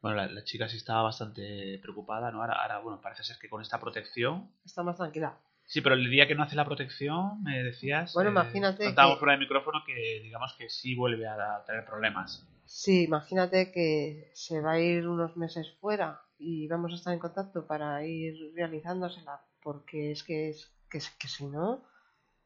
Bueno, 0.00 0.16
la, 0.18 0.26
la 0.28 0.44
chica 0.44 0.68
sí 0.68 0.76
estaba 0.76 1.02
bastante 1.02 1.78
preocupada, 1.82 2.30
¿no? 2.30 2.40
Ahora, 2.40 2.54
ahora, 2.62 2.78
bueno, 2.78 3.00
parece 3.00 3.24
ser 3.24 3.38
que 3.38 3.48
con 3.48 3.60
esta 3.62 3.80
protección 3.80 4.50
está 4.64 4.82
más 4.82 4.96
tranquila 4.96 5.36
Sí, 5.64 5.80
pero 5.82 5.94
el 5.94 6.10
día 6.10 6.26
que 6.26 6.34
no 6.34 6.42
hace 6.42 6.56
la 6.56 6.64
protección, 6.64 7.44
me 7.44 7.62
decías. 7.62 8.12
Bueno, 8.14 8.30
eh, 8.30 8.32
imagínate 8.32 8.84
Contábamos 8.84 9.16
que- 9.16 9.20
fuera 9.20 9.32
del 9.32 9.40
micrófono 9.40 9.82
que, 9.86 10.20
digamos 10.20 10.52
que 10.54 10.68
sí 10.68 10.96
vuelve 10.96 11.28
a 11.28 11.62
tener 11.64 11.84
problemas. 11.84 12.44
Sí, 12.64 13.04
imagínate 13.04 13.70
que 13.70 14.30
se 14.34 14.60
va 14.60 14.72
a 14.72 14.80
ir 14.80 15.06
unos 15.06 15.36
meses 15.36 15.72
fuera 15.80 16.20
y 16.38 16.66
vamos 16.66 16.92
a 16.92 16.96
estar 16.96 17.12
en 17.12 17.20
contacto 17.20 17.68
para 17.68 18.04
ir 18.04 18.52
realizándosela, 18.56 19.42
porque 19.62 20.10
es 20.10 20.24
que 20.24 20.48
es 20.50 20.72
que, 20.88 20.98
es- 20.98 21.10
que 21.10 21.28
si 21.28 21.46
no 21.46 21.84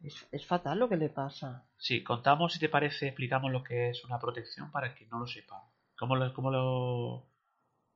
es, 0.06 0.26
es 0.32 0.46
fatal 0.46 0.78
lo 0.78 0.88
que 0.88 0.96
le 0.96 1.08
pasa. 1.08 1.64
Sí, 1.78 2.02
contamos, 2.02 2.52
si 2.52 2.58
te 2.58 2.68
parece, 2.68 3.08
explicamos 3.08 3.52
lo 3.52 3.62
que 3.62 3.90
es 3.90 4.04
una 4.04 4.18
protección 4.18 4.70
para 4.70 4.94
que 4.94 5.06
no 5.06 5.18
lo 5.18 5.26
sepa. 5.26 5.62
¿Cómo 5.98 6.16
lo, 6.16 6.32
cómo 6.34 6.50
lo, 6.50 7.26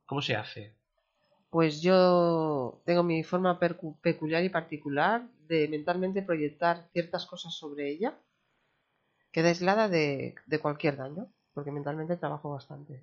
cómo 0.07 0.23
se 0.23 0.37
hace? 0.37 0.75
Pues 1.51 1.81
yo 1.83 2.81
tengo 2.85 3.03
mi 3.03 3.25
forma 3.25 3.59
peculiar 3.59 4.45
y 4.45 4.51
particular 4.51 5.29
de 5.49 5.69
mentalmente 5.69 6.23
proyectar 6.23 6.89
ciertas 6.93 7.27
cosas 7.27 7.55
sobre 7.55 7.91
ella, 7.91 8.19
queda 9.33 9.49
aislada 9.49 9.89
de, 9.89 10.35
de 10.47 10.59
cualquier 10.61 10.97
daño, 10.97 11.25
porque 11.55 11.71
mentalmente 11.71 12.17
trabajo 12.17 12.51
bastante. 12.51 13.03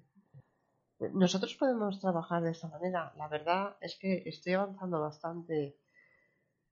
Nosotros 1.13 1.55
podemos 1.55 1.99
trabajar 2.01 2.43
de 2.43 2.51
esta 2.51 2.67
manera. 2.67 3.13
La 3.15 3.27
verdad 3.27 3.77
es 3.81 3.97
que 3.97 4.23
estoy 4.25 4.53
avanzando 4.53 4.99
bastante. 4.99 5.77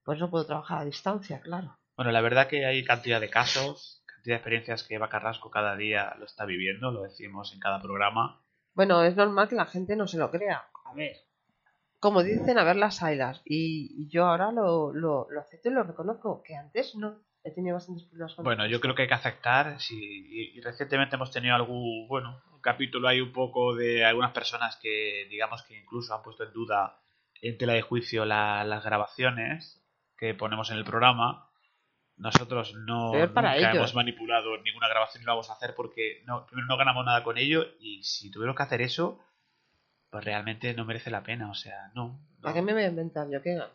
Pues 0.04 0.20
no 0.20 0.30
puedo 0.30 0.46
trabajar 0.46 0.78
a 0.80 0.84
distancia, 0.84 1.40
claro. 1.40 1.76
Bueno, 1.96 2.10
la 2.12 2.20
verdad 2.20 2.48
que 2.48 2.66
hay 2.66 2.84
cantidad 2.84 3.20
de 3.20 3.30
casos, 3.30 4.02
cantidad 4.06 4.34
de 4.34 4.38
experiencias 4.38 4.82
que 4.82 4.94
Eva 4.96 5.08
Carrasco 5.08 5.50
cada 5.50 5.76
día 5.76 6.14
lo 6.18 6.24
está 6.24 6.44
viviendo, 6.44 6.90
lo 6.90 7.02
decimos 7.02 7.52
en 7.52 7.60
cada 7.60 7.80
programa. 7.80 8.40
Bueno, 8.74 9.04
es 9.04 9.14
normal 9.16 9.48
que 9.48 9.54
la 9.54 9.66
gente 9.66 9.94
no 9.94 10.06
se 10.08 10.18
lo 10.18 10.30
crea. 10.30 10.64
A 10.84 10.94
ver. 10.94 11.16
Como 12.00 12.22
dicen, 12.22 12.58
a 12.58 12.64
ver 12.64 12.76
las 12.76 13.02
ailas. 13.02 13.40
Y, 13.44 14.08
yo 14.08 14.26
ahora 14.26 14.50
lo, 14.52 14.92
lo, 14.92 15.26
lo 15.30 15.40
acepto 15.40 15.68
y 15.70 15.72
lo 15.72 15.84
reconozco, 15.84 16.42
que 16.42 16.54
antes 16.56 16.94
no. 16.96 17.22
He 17.46 17.50
tenido 17.50 17.74
bastantes 17.74 18.06
problemas 18.08 18.34
con 18.34 18.44
Bueno, 18.44 18.66
yo 18.66 18.80
creo 18.80 18.94
que 18.94 19.02
hay 19.02 19.08
que 19.08 19.14
aceptar, 19.14 19.78
si, 19.78 19.94
y, 19.96 20.58
y 20.58 20.60
recientemente 20.62 21.16
hemos 21.16 21.30
tenido 21.30 21.54
algún, 21.54 22.08
bueno, 22.08 22.42
un 22.52 22.60
capítulo 22.62 23.06
ahí 23.06 23.20
un 23.20 23.32
poco 23.32 23.74
de 23.74 24.02
algunas 24.04 24.32
personas 24.32 24.78
que, 24.82 25.26
digamos 25.30 25.62
que 25.64 25.78
incluso 25.78 26.14
han 26.14 26.22
puesto 26.22 26.44
en 26.44 26.52
duda 26.54 26.98
en 27.42 27.58
tela 27.58 27.74
de 27.74 27.82
juicio 27.82 28.24
la- 28.24 28.64
las 28.64 28.82
grabaciones 28.82 29.82
que 30.16 30.32
ponemos 30.34 30.70
en 30.70 30.78
el 30.78 30.84
programa. 30.84 31.50
Nosotros 32.16 32.74
no 32.74 33.10
para 33.34 33.54
nunca 33.54 33.70
ellos. 33.70 33.76
hemos 33.76 33.94
manipulado 33.94 34.56
ninguna 34.62 34.88
grabación 34.88 35.22
y 35.22 35.26
lo 35.26 35.32
vamos 35.32 35.50
a 35.50 35.54
hacer 35.54 35.74
porque 35.74 36.22
no, 36.26 36.46
primero 36.46 36.66
no 36.68 36.76
ganamos 36.76 37.04
nada 37.04 37.22
con 37.24 37.38
ello 37.38 37.64
y 37.80 38.02
si 38.04 38.30
tuviéramos 38.30 38.56
que 38.56 38.62
hacer 38.62 38.82
eso, 38.82 39.18
pues 40.10 40.24
realmente 40.24 40.72
no 40.74 40.84
merece 40.84 41.10
la 41.10 41.22
pena, 41.24 41.50
o 41.50 41.54
sea, 41.54 41.90
no. 41.94 42.20
¿Para 42.40 42.54
qué 42.54 42.62
me 42.62 42.72
voy 42.72 42.82
a 42.82 42.88
inventar 42.88 43.28
yo 43.30 43.42
que 43.42 43.54
gano? 43.54 43.72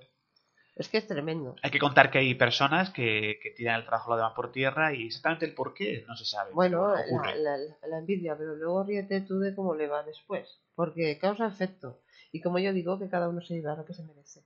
Es 0.75 0.87
que 0.87 0.97
es 0.99 1.07
tremendo. 1.07 1.57
Hay 1.61 1.71
que 1.71 1.79
contar 1.79 2.09
que 2.09 2.19
hay 2.19 2.35
personas 2.35 2.89
que, 2.91 3.37
que 3.43 3.51
tiran 3.51 3.75
el 3.81 3.85
trabajo 3.85 4.11
lo 4.11 4.15
demás 4.17 4.31
por 4.33 4.51
tierra 4.53 4.93
y 4.93 5.07
exactamente 5.07 5.45
el 5.45 5.53
por 5.53 5.73
qué 5.73 6.05
no 6.07 6.15
se 6.15 6.23
sabe. 6.23 6.51
Bueno, 6.53 6.93
la, 6.95 7.35
la- 7.35 7.57
la 7.87 7.97
envidia, 7.97 8.37
pero 8.37 8.55
luego 8.55 8.83
ríete 8.85 9.19
tú 9.21 9.39
de 9.39 9.53
cómo 9.53 9.75
le 9.75 9.87
va 9.87 10.03
después. 10.03 10.61
Porque 10.75 11.17
causa 11.19 11.47
efecto. 11.47 11.99
Y 12.31 12.39
como 12.41 12.59
yo 12.59 12.71
digo, 12.71 12.97
que 12.97 13.09
cada 13.09 13.27
uno 13.27 13.41
se 13.41 13.55
lleva 13.55 13.75
lo 13.75 13.83
que 13.85 13.93
se 13.93 14.03
merece. 14.03 14.41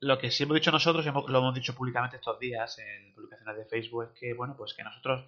Lo 0.00 0.18
que 0.18 0.30
sí 0.30 0.42
hemos 0.44 0.54
dicho 0.56 0.70
nosotros, 0.70 1.04
lo 1.06 1.38
hemos 1.38 1.54
dicho 1.54 1.74
públicamente 1.74 2.16
estos 2.16 2.38
días 2.40 2.78
en 2.78 3.14
publicaciones 3.14 3.56
de 3.56 3.64
Facebook, 3.66 4.04
es 4.04 4.18
que, 4.18 4.34
bueno, 4.34 4.56
pues 4.56 4.74
que 4.74 4.82
nosotros, 4.82 5.24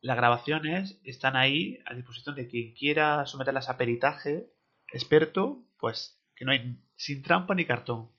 las 0.00 0.16
grabaciones 0.16 1.00
están 1.04 1.36
ahí 1.36 1.78
a 1.86 1.94
disposición 1.94 2.34
de 2.36 2.46
quien 2.48 2.74
quiera 2.74 3.26
someterlas 3.26 3.68
a 3.68 3.76
peritaje 3.76 4.52
experto, 4.92 5.64
pues 5.78 6.20
que 6.36 6.44
no 6.44 6.52
hay 6.52 6.80
sin 6.96 7.22
trampa 7.22 7.54
ni 7.54 7.64
cartón. 7.64 8.10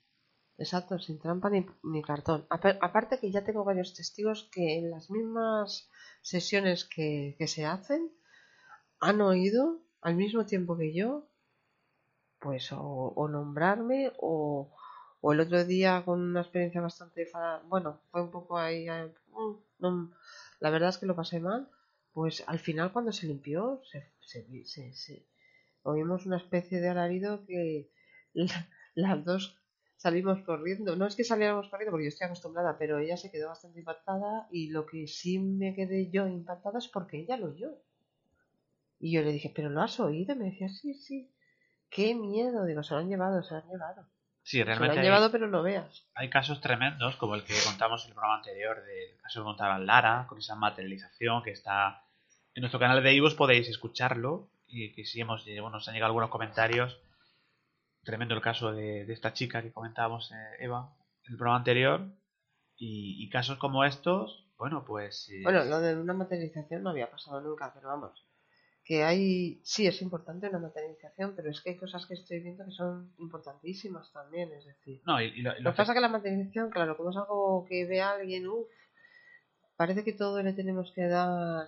Exacto, 0.57 0.99
sin 0.99 1.19
trampa 1.19 1.49
ni, 1.49 1.65
ni 1.83 2.01
cartón. 2.01 2.45
Apa- 2.49 2.77
Aparte 2.81 3.19
que 3.19 3.31
ya 3.31 3.43
tengo 3.45 3.63
varios 3.63 3.93
testigos 3.93 4.49
que 4.53 4.77
en 4.79 4.91
las 4.91 5.09
mismas 5.09 5.89
sesiones 6.21 6.85
que, 6.85 7.35
se 7.47 7.65
hacen 7.65 8.11
han 8.99 9.21
oído 9.21 9.81
al 10.01 10.15
mismo 10.15 10.45
tiempo 10.45 10.77
que 10.77 10.93
yo, 10.93 11.29
pues 12.39 12.69
o 12.71 13.27
nombrarme 13.29 14.11
o, 14.19 14.75
o 15.25 15.33
el 15.33 15.39
otro 15.45 15.59
día 15.75 15.91
con 16.05 16.17
una 16.21 16.41
experiencia 16.41 16.81
bastante... 16.81 17.27
Bueno, 17.73 17.89
fue 18.11 18.21
un 18.21 18.31
poco 18.31 18.57
ahí... 18.57 18.87
eh, 18.89 19.11
la 20.59 20.69
verdad 20.69 20.89
es 20.89 20.97
que 20.97 21.05
lo 21.05 21.15
pasé 21.15 21.39
mal. 21.39 21.69
Pues 22.13 22.43
al 22.47 22.59
final 22.59 22.91
cuando 22.93 23.11
se 23.11 23.27
limpió, 23.27 23.81
se, 23.89 23.99
se, 24.21 24.93
se- 24.93 25.25
oímos 25.83 26.25
una 26.25 26.37
especie 26.37 26.81
de 26.81 26.89
alarido 26.89 27.45
que 27.45 27.89
la- 28.33 28.67
las 28.95 29.23
dos 29.25 29.43
salimos 29.97 30.41
corriendo. 30.43 30.95
No 30.95 31.05
es 31.07 31.15
que 31.15 31.23
saliéramos 31.23 31.69
corriendo 31.69 31.91
porque 31.91 32.05
yo 32.05 32.09
estoy 32.09 32.25
acostumbrada, 32.27 32.77
pero 32.77 32.99
ella 32.99 33.17
se 33.17 33.31
quedó 33.31 33.49
bastante 33.49 33.79
impactada 33.79 34.47
y 34.51 34.69
lo 34.71 34.85
que 34.85 35.07
sí 35.07 35.39
me 35.39 35.75
quedé 35.75 36.09
yo 36.11 36.27
impactada 36.27 36.79
es 36.79 36.87
porque 36.89 37.19
ella 37.19 37.37
lo 37.37 37.47
oyó. 37.47 37.71
Y 38.99 39.13
yo 39.13 39.21
le 39.21 39.31
dije, 39.31 39.53
¿pero 39.55 39.69
lo 39.69 39.81
has 39.81 40.01
oído? 40.01 40.35
Me 40.35 40.49
decía, 40.51 40.67
sí, 40.67 40.93
sí. 40.95 41.31
Qué 41.89 42.15
miedo. 42.15 42.65
Digo, 42.65 42.83
se 42.83 42.93
lo 42.95 43.01
han 43.01 43.09
llevado, 43.09 43.43
se 43.43 43.53
lo 43.55 43.61
han 43.61 43.69
llevado. 43.69 44.07
Sí, 44.45 44.57
Se 44.57 44.59
lo 44.59 44.65
realmente 44.65 44.93
han 44.93 44.99
hay, 44.99 45.05
llevado, 45.05 45.31
pero 45.31 45.47
no 45.47 45.63
veas. 45.63 46.05
hay 46.13 46.29
casos 46.29 46.61
tremendos, 46.61 47.15
como 47.15 47.33
el 47.35 47.43
que 47.43 47.55
contamos 47.65 48.03
en 48.03 48.09
el 48.09 48.13
programa 48.13 48.37
anterior, 48.37 48.77
del 48.85 49.17
caso 49.21 49.39
que 49.41 49.45
contaba 49.45 49.79
Lara, 49.79 50.25
con 50.29 50.37
esa 50.37 50.55
materialización 50.55 51.41
que 51.43 51.49
está 51.51 52.03
en 52.53 52.61
nuestro 52.61 52.79
canal 52.79 53.01
de 53.03 53.13
Ivos, 53.13 53.33
podéis 53.33 53.67
escucharlo, 53.67 54.47
y 54.67 54.93
que 54.93 55.03
sí 55.05 55.19
hemos, 55.19 55.43
bueno, 55.45 55.71
nos 55.71 55.87
han 55.87 55.93
llegado 55.95 56.09
algunos 56.11 56.29
comentarios. 56.29 56.99
Tremendo 58.03 58.35
el 58.35 58.41
caso 58.41 58.71
de, 58.71 59.05
de 59.05 59.13
esta 59.13 59.33
chica 59.33 59.63
que 59.63 59.73
comentábamos, 59.73 60.31
eh, 60.31 60.35
Eva, 60.59 60.93
en 61.25 61.31
el 61.33 61.37
programa 61.37 61.57
anterior. 61.57 62.01
Y, 62.77 63.23
y 63.23 63.29
casos 63.29 63.57
como 63.57 63.83
estos, 63.85 64.45
bueno, 64.57 64.83
pues... 64.85 65.27
eh, 65.29 65.41
Bueno, 65.43 65.63
lo 65.65 65.79
de 65.79 65.95
una 65.95 66.13
materialización 66.13 66.83
no 66.83 66.89
había 66.91 67.09
pasado 67.09 67.41
nunca, 67.41 67.73
pero 67.73 67.87
vamos. 67.87 68.24
Que 68.85 69.03
hay, 69.03 69.59
sí 69.63 69.87
es 69.87 69.99
importante 70.03 70.47
una 70.47 70.59
materialización, 70.59 71.33
pero 71.35 71.49
es 71.49 71.59
que 71.59 71.71
hay 71.71 71.77
cosas 71.77 72.05
que 72.05 72.13
estoy 72.13 72.39
viendo 72.39 72.63
que 72.63 72.71
son 72.71 73.11
importantísimas 73.17 74.13
también, 74.13 74.51
es 74.53 74.63
decir. 74.63 75.01
No, 75.07 75.19
y, 75.19 75.25
y 75.25 75.41
lo, 75.41 75.51
y 75.53 75.55
Lo 75.55 75.63
lo 75.63 75.71
que 75.71 75.77
pasa 75.77 75.91
es 75.91 75.95
que 75.95 76.01
la 76.01 76.09
materialización, 76.09 76.69
claro, 76.69 76.95
como 76.95 77.09
es 77.09 77.17
algo 77.17 77.65
que 77.67 77.85
ve 77.85 78.01
a 78.01 78.11
alguien, 78.11 78.47
uff, 78.47 78.67
parece 79.75 80.03
que 80.03 80.13
todo 80.13 80.41
le 80.43 80.53
tenemos 80.53 80.91
que 80.93 81.07
dar. 81.07 81.67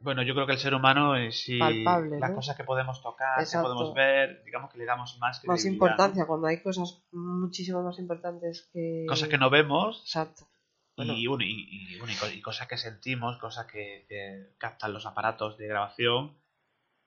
Bueno, 0.00 0.22
yo 0.22 0.34
creo 0.34 0.46
que 0.46 0.52
el 0.52 0.58
ser 0.58 0.74
humano, 0.74 1.16
eh, 1.16 1.32
si 1.32 1.58
Palpable, 1.58 2.20
las 2.20 2.30
¿no? 2.30 2.36
cosas 2.36 2.54
que 2.54 2.64
podemos 2.64 3.02
tocar, 3.02 3.40
Exacto. 3.40 3.68
que 3.68 3.72
podemos 3.72 3.94
ver, 3.94 4.44
digamos 4.44 4.70
que 4.70 4.78
le 4.78 4.84
damos 4.84 5.18
más 5.18 5.42
Más 5.46 5.62
credibilidad, 5.62 5.72
importancia, 5.72 6.26
cuando 6.26 6.46
hay 6.48 6.62
cosas 6.62 7.02
muchísimo 7.12 7.82
más 7.82 7.98
importantes 7.98 8.68
que. 8.72 9.06
Cosas 9.08 9.28
que 9.28 9.38
no 9.38 9.48
vemos 9.48 10.02
Exacto. 10.02 10.46
Bueno. 10.98 11.14
y, 11.14 11.96
y, 12.36 12.42
cosas 12.42 12.66
que 12.68 12.76
sentimos, 12.76 13.38
cosas 13.38 13.66
que, 13.66 14.04
que 14.08 14.54
captan 14.58 14.92
los 14.92 15.06
aparatos 15.06 15.56
de 15.58 15.66
grabación, 15.68 16.36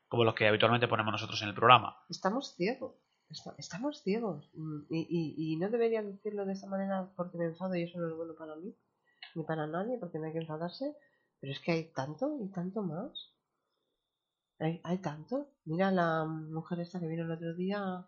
como 0.08 0.24
los 0.24 0.34
que 0.36 0.48
habitualmente 0.48 0.88
ponemos 0.88 1.12
nosotros 1.14 1.42
en 1.42 1.50
el 1.50 1.56
programa. 1.56 1.98
Estamos 2.10 2.56
ciegos. 2.56 2.96
Esta- 3.30 3.56
Estamos 3.58 4.02
ciegos. 4.04 4.50
Mm, 4.54 4.82
Y, 4.90 5.56
no 5.58 5.70
debería 5.70 6.02
decirlo 6.04 6.46
de 6.46 6.54
esta 6.54 6.68
manera 6.68 7.12
porque 7.16 7.38
me 7.38 7.46
enfado 7.46 7.76
y 7.76 7.84
eso 7.84 7.98
no 8.00 8.08
es 8.10 8.16
bueno 8.16 8.34
para 8.36 8.56
mí, 8.56 8.76
ni 9.36 9.44
para 9.44 9.68
nadie, 9.68 9.98
porque 10.00 10.20
no 10.20 10.26
hay 10.26 10.34
que 10.34 10.40
enfadarse. 10.40 10.94
Pero 11.40 11.54
es 11.54 11.60
que 11.60 11.72
hay 11.72 11.84
tanto 11.94 12.38
y 12.44 12.50
tanto 12.52 12.82
más. 12.84 13.34
Hay, 14.60 14.80
hay 14.84 14.98
tanto. 15.00 15.48
Mira 15.66 15.92
la 15.92 16.26
mujer 16.26 16.80
esta 16.82 17.00
que 17.00 17.08
vino 17.08 17.24
el 17.24 17.32
otro 17.32 17.54
día 17.56 18.06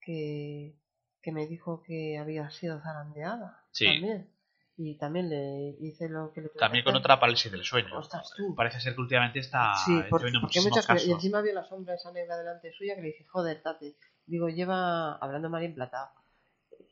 que, 0.00 0.76
que 1.22 1.32
me 1.32 1.46
dijo 1.46 1.82
que 1.82 2.18
había 2.18 2.50
sido 2.50 2.80
zarandeada. 2.80 3.64
Sí. 3.70 3.86
También. 3.86 4.28
Y 4.78 4.98
también 4.98 5.30
le 5.30 5.74
hice 5.80 6.08
lo 6.08 6.32
que 6.32 6.42
le 6.42 6.48
También 6.50 6.84
con 6.84 6.94
otra 6.94 7.18
parálisis 7.18 7.50
del 7.50 7.64
sueño. 7.64 7.98
Ostras, 7.98 8.32
tú. 8.36 8.54
Parece 8.54 8.78
ser 8.78 8.94
que 8.94 9.00
últimamente 9.00 9.38
está 9.38 9.74
Sí, 9.74 10.02
porque, 10.10 10.30
muchísimos 10.38 10.86
casos. 10.86 11.08
Y 11.08 11.12
encima 11.12 11.40
vio 11.40 11.54
la 11.54 11.64
sombra 11.64 11.94
esa 11.94 12.12
negra 12.12 12.36
delante 12.36 12.72
suya 12.72 12.94
que 12.94 13.00
le 13.00 13.06
dije, 13.08 13.24
joder, 13.24 13.62
tate. 13.62 13.96
Digo, 14.26 14.48
lleva, 14.48 15.14
hablando 15.16 15.48
mal 15.48 15.62
en 15.62 15.74
plata, 15.74 16.12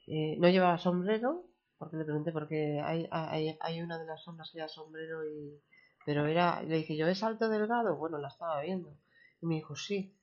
eh, 0.07 0.37
no 0.39 0.49
lleva 0.49 0.79
sombrero, 0.79 1.45
porque 1.77 1.97
le 1.97 2.05
pregunté, 2.05 2.33
porque 2.33 2.81
hay, 2.83 3.07
hay, 3.11 3.57
hay 3.61 3.83
una 3.83 3.99
de 3.99 4.07
las 4.07 4.23
sombras 4.23 4.51
que 4.51 4.59
lleva 4.59 4.69
sombrero 4.69 5.25
y... 5.25 5.61
Pero 6.07 6.27
era, 6.27 6.63
le 6.63 6.77
dije, 6.77 6.97
yo, 6.97 7.07
¿es 7.07 7.23
alto 7.23 7.49
delgado? 7.49 7.97
Bueno, 7.97 8.19
la 8.19 8.29
estaba 8.29 8.61
viendo. 8.61 8.97
Y 9.41 9.47
me 9.47 9.57
dijo, 9.57 9.75
sí. 9.75 10.15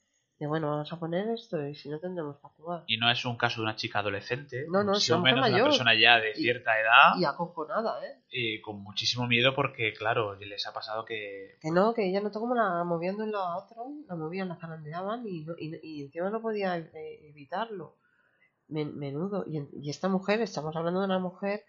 Y 0.42 0.46
bueno, 0.48 0.72
vamos 0.72 0.92
a 0.92 1.00
poner 1.00 1.30
esto 1.30 1.68
y 1.68 1.76
si 1.76 1.88
no 1.88 2.00
tendremos 2.00 2.36
que 2.40 2.48
actuar. 2.48 2.84
Y 2.88 2.98
no 2.98 3.12
es 3.12 3.24
un 3.26 3.38
caso 3.38 3.58
de 3.62 3.66
una 3.66 3.76
chica 3.76 4.00
adolescente, 4.00 4.66
No, 4.68 4.84
no, 4.84 4.94
mujer 4.94 5.20
menos 5.22 5.48
una 5.50 5.64
persona 5.66 5.94
ya 5.94 6.20
de 6.20 6.32
Y- 6.32 6.42
cierta 6.42 6.80
edad, 6.82 7.12
Y 7.20 7.26
acojonada, 7.26 8.04
¿eh? 8.04 8.16
y 8.32 8.60
con 8.60 8.82
muchísimo 8.82 9.28
miedo 9.28 9.54
porque, 9.54 9.94
claro, 9.94 10.34
les 10.40 10.66
ha 10.66 10.74
pasado 10.74 11.06
que 11.06 11.58
Que 11.62 11.70
no, 11.70 11.94
que 11.94 12.10
ella 12.10 12.22
notó 12.22 12.40
como 12.40 12.56
la 12.56 12.84
movían 12.84 13.18
de 13.18 13.24
un 13.26 13.32
lado 13.32 13.46
a 13.46 13.58
otro, 13.64 13.86
la 14.08 14.16
movían, 14.16 14.48
la 14.50 14.56
zarandeaban 14.56 15.28
y, 15.28 15.42
no- 15.42 15.54
y, 15.60 15.76
y 15.84 16.04
encima 16.06 16.32
no 16.32 16.42
podía 16.42 16.76
eh, 16.76 17.30
evitarlo. 17.30 17.98
Men- 18.68 18.98
menudo. 18.98 19.44
Y, 19.48 19.58
en- 19.58 19.70
y 19.80 19.92
esta 19.92 20.08
mujer, 20.10 20.42
estamos 20.42 20.76
hablando 20.76 21.02
de 21.02 21.06
una 21.06 21.20
mujer 21.20 21.66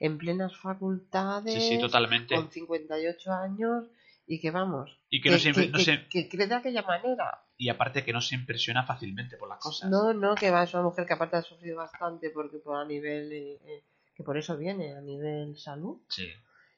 en 0.00 0.18
plenas 0.18 0.56
facultades, 0.56 1.54
Sí, 1.54 1.60
sí, 1.60 1.78
totalmente. 1.80 2.34
con 2.34 2.50
58 2.50 3.32
años 3.32 3.84
y 4.26 4.40
que 4.40 4.50
vamos, 4.50 4.98
Y 5.08 5.20
que 5.20 5.30
no 5.30 5.38
se- 5.38 5.52
que, 5.52 5.68
no 5.68 5.78
que- 5.78 5.84
se- 5.84 6.08
que 6.08 6.28
cree 6.28 6.48
de 6.48 6.54
aquella 6.56 6.82
manera. 6.82 7.44
Y 7.60 7.68
aparte 7.70 8.04
que 8.04 8.12
no 8.12 8.20
se 8.20 8.36
impresiona 8.36 8.84
fácilmente 8.86 9.36
por 9.36 9.48
las 9.48 9.58
cosas. 9.58 9.90
No, 9.90 10.14
no, 10.14 10.34
que 10.36 10.50
va, 10.50 10.62
es 10.62 10.72
una 10.74 10.84
mujer 10.84 11.06
que 11.06 11.12
aparte 11.14 11.36
ha 11.36 11.42
sufrido 11.42 11.76
bastante 11.76 12.30
porque 12.30 12.58
por 12.58 12.76
a 12.76 12.84
nivel, 12.84 13.32
eh, 13.32 13.58
eh, 13.64 13.84
que 14.14 14.22
por 14.22 14.38
eso 14.38 14.56
viene 14.56 14.94
a 14.94 15.00
nivel 15.00 15.56
salud 15.58 16.00
Sí. 16.08 16.28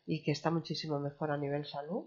y 0.07 0.23
que 0.23 0.33
está 0.33 0.51
muchísimo 0.51 0.99
mejor 0.99 1.31
a 1.31 1.37
nivel 1.37 1.67
salud. 1.67 2.07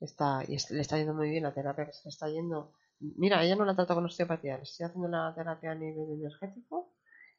Está, 0.00 0.42
y 0.46 0.54
es- 0.54 0.70
le 0.70 0.80
está 0.80 0.96
yendo 0.98 1.14
muy 1.14 1.28
bien 1.30 1.42
la 1.42 1.52
terapia 1.54 1.86
que 1.86 1.92
se 1.92 2.04
le 2.04 2.10
está 2.10 2.28
yendo. 2.28 2.72
Mira, 3.00 3.42
ella 3.42 3.56
no 3.56 3.64
la 3.64 3.74
trata 3.74 3.94
con 3.94 4.04
osteopatía, 4.04 4.56
le 4.58 4.62
estoy 4.62 4.86
haciendo 4.86 5.08
la 5.08 5.34
terapia 5.34 5.72
a 5.72 5.74
nivel 5.74 6.10
energético 6.12 6.92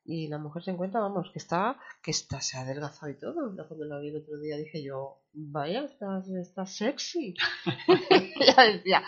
y 0.07 0.29
la 0.29 0.37
mujer 0.37 0.63
se 0.63 0.71
encuentra, 0.71 1.01
vamos, 1.01 1.29
que 1.33 1.39
está, 1.39 1.77
que 2.01 2.11
está, 2.11 2.39
se 2.39 2.57
ha 2.57 2.61
adelgazado 2.61 3.11
y 3.11 3.19
todo. 3.19 3.53
Cuando 3.67 3.85
la 3.85 3.99
vi 3.99 4.07
el 4.07 4.15
otro 4.15 4.39
día 4.39 4.55
dije 4.55 4.81
yo, 4.81 5.19
vaya, 5.33 5.83
estás, 5.83 6.29
estás 6.29 6.77
sexy. 6.77 7.35
ella 8.39 8.63
decía, 8.71 9.03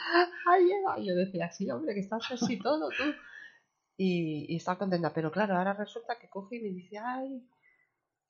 ay, 0.45 1.07
yo 1.07 1.15
decía, 1.15 1.49
sí, 1.51 1.71
hombre, 1.71 1.93
que 1.93 2.01
estás 2.01 2.25
sexy 2.25 2.59
todo, 2.59 2.89
tú. 2.89 3.03
Y, 3.95 4.53
y 4.53 4.57
está 4.57 4.77
contenta, 4.77 5.13
pero 5.13 5.31
claro, 5.31 5.55
ahora 5.55 5.73
resulta 5.73 6.19
que 6.19 6.29
coge 6.29 6.57
y 6.57 6.63
me 6.63 6.69
dice, 6.69 6.97
ay, 6.97 7.47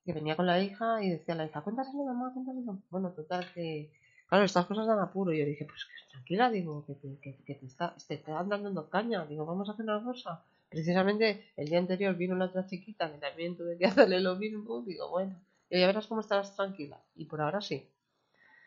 que 0.05 0.13
venía 0.13 0.35
con 0.35 0.45
la 0.45 0.61
hija 0.61 1.03
y 1.03 1.09
decía 1.09 1.33
la 1.33 1.47
hija, 1.47 1.61
cuéntaselo 1.61 2.03
mamá, 2.05 2.31
cuéntaselo. 2.33 2.83
Bueno, 2.91 3.11
total 3.13 3.51
que, 3.51 3.91
claro, 4.27 4.45
estas 4.45 4.67
cosas 4.67 4.85
dan 4.85 4.99
apuro. 4.99 5.33
Y 5.33 5.39
yo 5.39 5.45
dije, 5.45 5.65
pues 5.65 5.87
tranquila, 6.11 6.51
digo, 6.51 6.85
que 6.85 6.93
te, 6.93 7.19
que, 7.19 7.43
que 7.43 7.55
te, 7.55 7.65
está, 7.65 7.95
te 8.07 8.13
están 8.13 8.47
dando 8.47 8.89
caña, 8.91 9.25
digo, 9.25 9.47
vamos 9.47 9.67
a 9.69 9.71
hacer 9.71 9.85
una 9.85 10.03
cosa. 10.03 10.43
Precisamente 10.69 11.51
el 11.57 11.67
día 11.69 11.79
anterior 11.79 12.15
vino 12.15 12.35
la 12.35 12.45
otra 12.45 12.67
chiquita 12.67 13.11
que 13.11 13.17
también 13.17 13.57
tuve 13.57 13.77
que 13.77 13.85
hacerle 13.87 14.19
lo 14.19 14.35
mismo, 14.35 14.83
digo, 14.85 15.09
bueno, 15.09 15.41
y 15.69 15.79
ya 15.79 15.87
verás 15.87 16.07
cómo 16.07 16.21
estarás 16.21 16.55
tranquila. 16.55 17.01
Y 17.15 17.25
por 17.25 17.41
ahora 17.41 17.61
sí. 17.61 17.89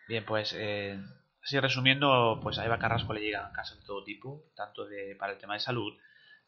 Bien, 0.08 0.24
pues 0.24 0.54
eh, 0.56 1.00
así 1.42 1.58
resumiendo, 1.60 2.40
pues 2.42 2.58
a 2.58 2.64
Eva 2.64 2.78
Carrasco 2.78 3.12
le 3.12 3.20
llegan 3.20 3.52
casos 3.52 3.80
de 3.80 3.86
todo 3.86 4.02
tipo, 4.04 4.44
tanto 4.54 4.86
de 4.86 5.16
para 5.16 5.32
el 5.32 5.38
tema 5.38 5.54
de 5.54 5.60
salud, 5.60 5.96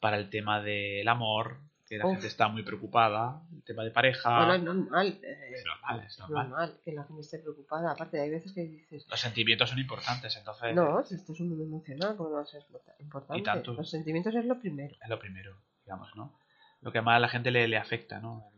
para 0.00 0.16
el 0.16 0.28
tema 0.28 0.60
del 0.60 1.06
amor, 1.08 1.60
que 1.86 1.98
la 1.98 2.06
Uf. 2.06 2.12
gente 2.12 2.26
está 2.28 2.48
muy 2.48 2.62
preocupada, 2.62 3.42
el 3.52 3.62
tema 3.62 3.84
de 3.84 3.90
pareja, 3.90 4.38
Bueno, 4.46 4.54
es 4.54 4.62
normal. 4.62 5.20
eh, 5.22 5.50
es 5.54 5.64
normal, 5.64 6.00
es 6.06 6.12
es 6.12 6.18
normal. 6.20 6.48
normal 6.48 6.80
que 6.84 6.92
la 6.92 7.04
gente 7.04 7.20
esté 7.20 7.38
preocupada. 7.40 7.90
Aparte, 7.92 8.20
hay 8.20 8.30
veces 8.30 8.52
que 8.54 8.62
dices, 8.62 9.06
Los 9.08 9.20
sentimientos 9.20 9.68
son 9.70 9.78
importantes, 9.78 10.34
entonces 10.36 10.74
no, 10.74 11.04
si 11.04 11.14
esto 11.14 11.32
es 11.32 11.40
un 11.40 11.50
mundo 11.50 11.64
emocional, 11.64 12.16
pues 12.16 12.30
no 12.30 12.40
es 12.42 12.54
importante. 13.00 13.40
Y 13.40 13.42
tanto. 13.42 13.74
Los 13.74 13.90
sentimientos 13.90 14.34
es 14.34 14.44
lo 14.46 14.58
primero. 14.58 14.96
es 15.00 15.08
lo 15.08 15.18
primero, 15.18 15.56
digamos, 15.84 16.08
¿no? 16.16 16.38
Lo 16.80 16.90
que 16.92 17.00
más 17.02 17.16
a 17.16 17.20
la 17.20 17.28
gente 17.28 17.50
le, 17.50 17.68
le 17.68 17.76
afecta, 17.76 18.18
¿no? 18.20 18.50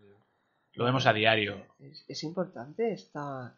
Lo 0.73 0.85
vemos 0.85 1.07
a 1.07 1.12
diario. 1.12 1.67
Es, 1.79 2.05
es 2.07 2.23
importante 2.23 2.93
estar 2.93 3.55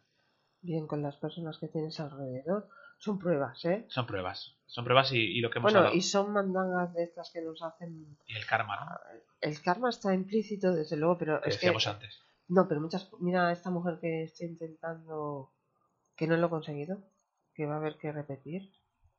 bien 0.61 0.87
con 0.87 1.03
las 1.03 1.17
personas 1.17 1.59
que 1.59 1.67
tienes 1.69 1.99
alrededor. 2.01 2.69
Son 2.99 3.19
pruebas, 3.19 3.65
¿eh? 3.65 3.85
Son 3.89 4.07
pruebas. 4.07 4.57
Son 4.67 4.85
pruebas 4.85 5.13
y, 5.13 5.19
y 5.19 5.41
lo 5.41 5.51
que 5.51 5.59
hemos 5.59 5.73
Bueno, 5.73 5.79
hablado. 5.81 5.97
y 5.97 6.03
son 6.03 6.33
mandangas 6.33 6.93
de 6.95 7.05
estas 7.05 7.31
que 7.33 7.41
nos 7.41 7.63
hacen... 7.63 8.19
Y 8.27 8.37
el 8.37 8.45
karma, 8.47 8.77
¿no? 8.77 9.21
El 9.41 9.61
karma 9.63 9.89
está 9.89 10.13
implícito, 10.13 10.73
desde 10.73 10.97
luego, 10.97 11.17
pero 11.17 11.41
Que 11.41 11.49
es 11.51 11.55
que... 11.57 11.61
decíamos 11.61 11.87
antes. 11.87 12.21
No, 12.49 12.67
pero 12.69 12.81
muchas... 12.81 13.09
Mira, 13.21 13.51
esta 13.53 13.71
mujer 13.71 13.99
que 14.01 14.25
está 14.25 14.45
intentando... 14.45 15.53
Que 16.17 16.27
no 16.27 16.37
lo 16.37 16.47
ha 16.47 16.51
conseguido. 16.51 16.99
Que 17.55 17.67
va 17.67 17.75
a 17.75 17.79
haber 17.79 17.97
que 17.97 18.13
repetir. 18.13 18.73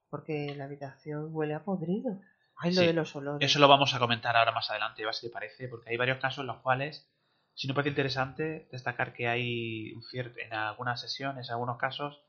Porque 0.09 0.53
la 0.55 0.65
habitación 0.65 1.29
huele 1.31 1.53
a 1.55 1.63
podrido. 1.63 2.19
Ay, 2.57 2.73
lo 2.73 2.81
Sí, 2.81 2.87
de 2.87 2.93
los 2.93 3.15
olores. 3.15 3.49
Eso 3.49 3.59
lo 3.59 3.67
vamos 3.67 3.93
a 3.95 3.99
comentar 3.99 4.35
ahora 4.35 4.51
más 4.51 4.69
adelante, 4.69 5.01
Eva, 5.03 5.13
si 5.13 5.27
te 5.27 5.33
parece, 5.33 5.67
porque 5.69 5.89
hay 5.91 5.97
varios 5.97 6.17
casos 6.19 6.39
en 6.41 6.47
los 6.47 6.57
cuales, 6.57 7.09
si 7.53 7.67
no 7.67 7.73
parece 7.73 7.89
interesante, 7.91 8.67
destacar 8.71 9.13
que 9.13 9.27
hay 9.29 9.93
un 9.93 10.03
cierto, 10.03 10.37
en 10.39 10.53
algunas 10.53 10.99
sesiones, 10.99 11.47
en 11.47 11.53
algunos 11.53 11.77
casos, 11.77 12.21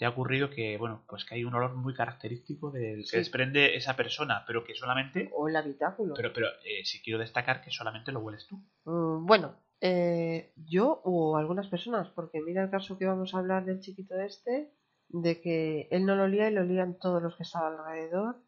te 0.00 0.06
ha 0.06 0.08
ocurrido 0.08 0.48
que, 0.48 0.78
bueno, 0.78 1.04
pues 1.06 1.26
que 1.26 1.34
hay 1.34 1.44
un 1.44 1.52
olor 1.52 1.74
muy 1.74 1.92
característico 1.92 2.70
del 2.70 3.04
que 3.06 3.18
desprende 3.18 3.76
esa 3.76 3.96
persona, 3.96 4.44
pero 4.46 4.64
que 4.64 4.74
solamente, 4.74 5.28
O 5.36 5.46
el 5.46 5.54
habitáculo. 5.54 6.14
pero, 6.16 6.32
pero 6.32 6.46
eh, 6.64 6.86
si 6.86 7.02
quiero 7.02 7.18
destacar 7.18 7.60
que 7.60 7.70
solamente 7.70 8.10
lo 8.10 8.20
hueles 8.20 8.46
tú. 8.46 8.56
Mm, 8.86 9.26
bueno, 9.26 9.56
eh, 9.82 10.54
yo 10.56 11.02
o 11.04 11.36
algunas 11.36 11.68
personas, 11.68 12.08
porque 12.08 12.40
mira 12.40 12.62
el 12.64 12.70
caso 12.70 12.96
que 12.96 13.04
vamos 13.04 13.34
a 13.34 13.40
hablar 13.40 13.66
del 13.66 13.80
chiquito 13.80 14.18
este, 14.18 14.72
de 15.10 15.42
que 15.42 15.86
él 15.90 16.06
no 16.06 16.16
lo 16.16 16.22
olía 16.22 16.48
y 16.48 16.54
lo 16.54 16.62
olían 16.62 16.98
todos 16.98 17.22
los 17.22 17.36
que 17.36 17.42
estaban 17.42 17.78
alrededor, 17.78 18.42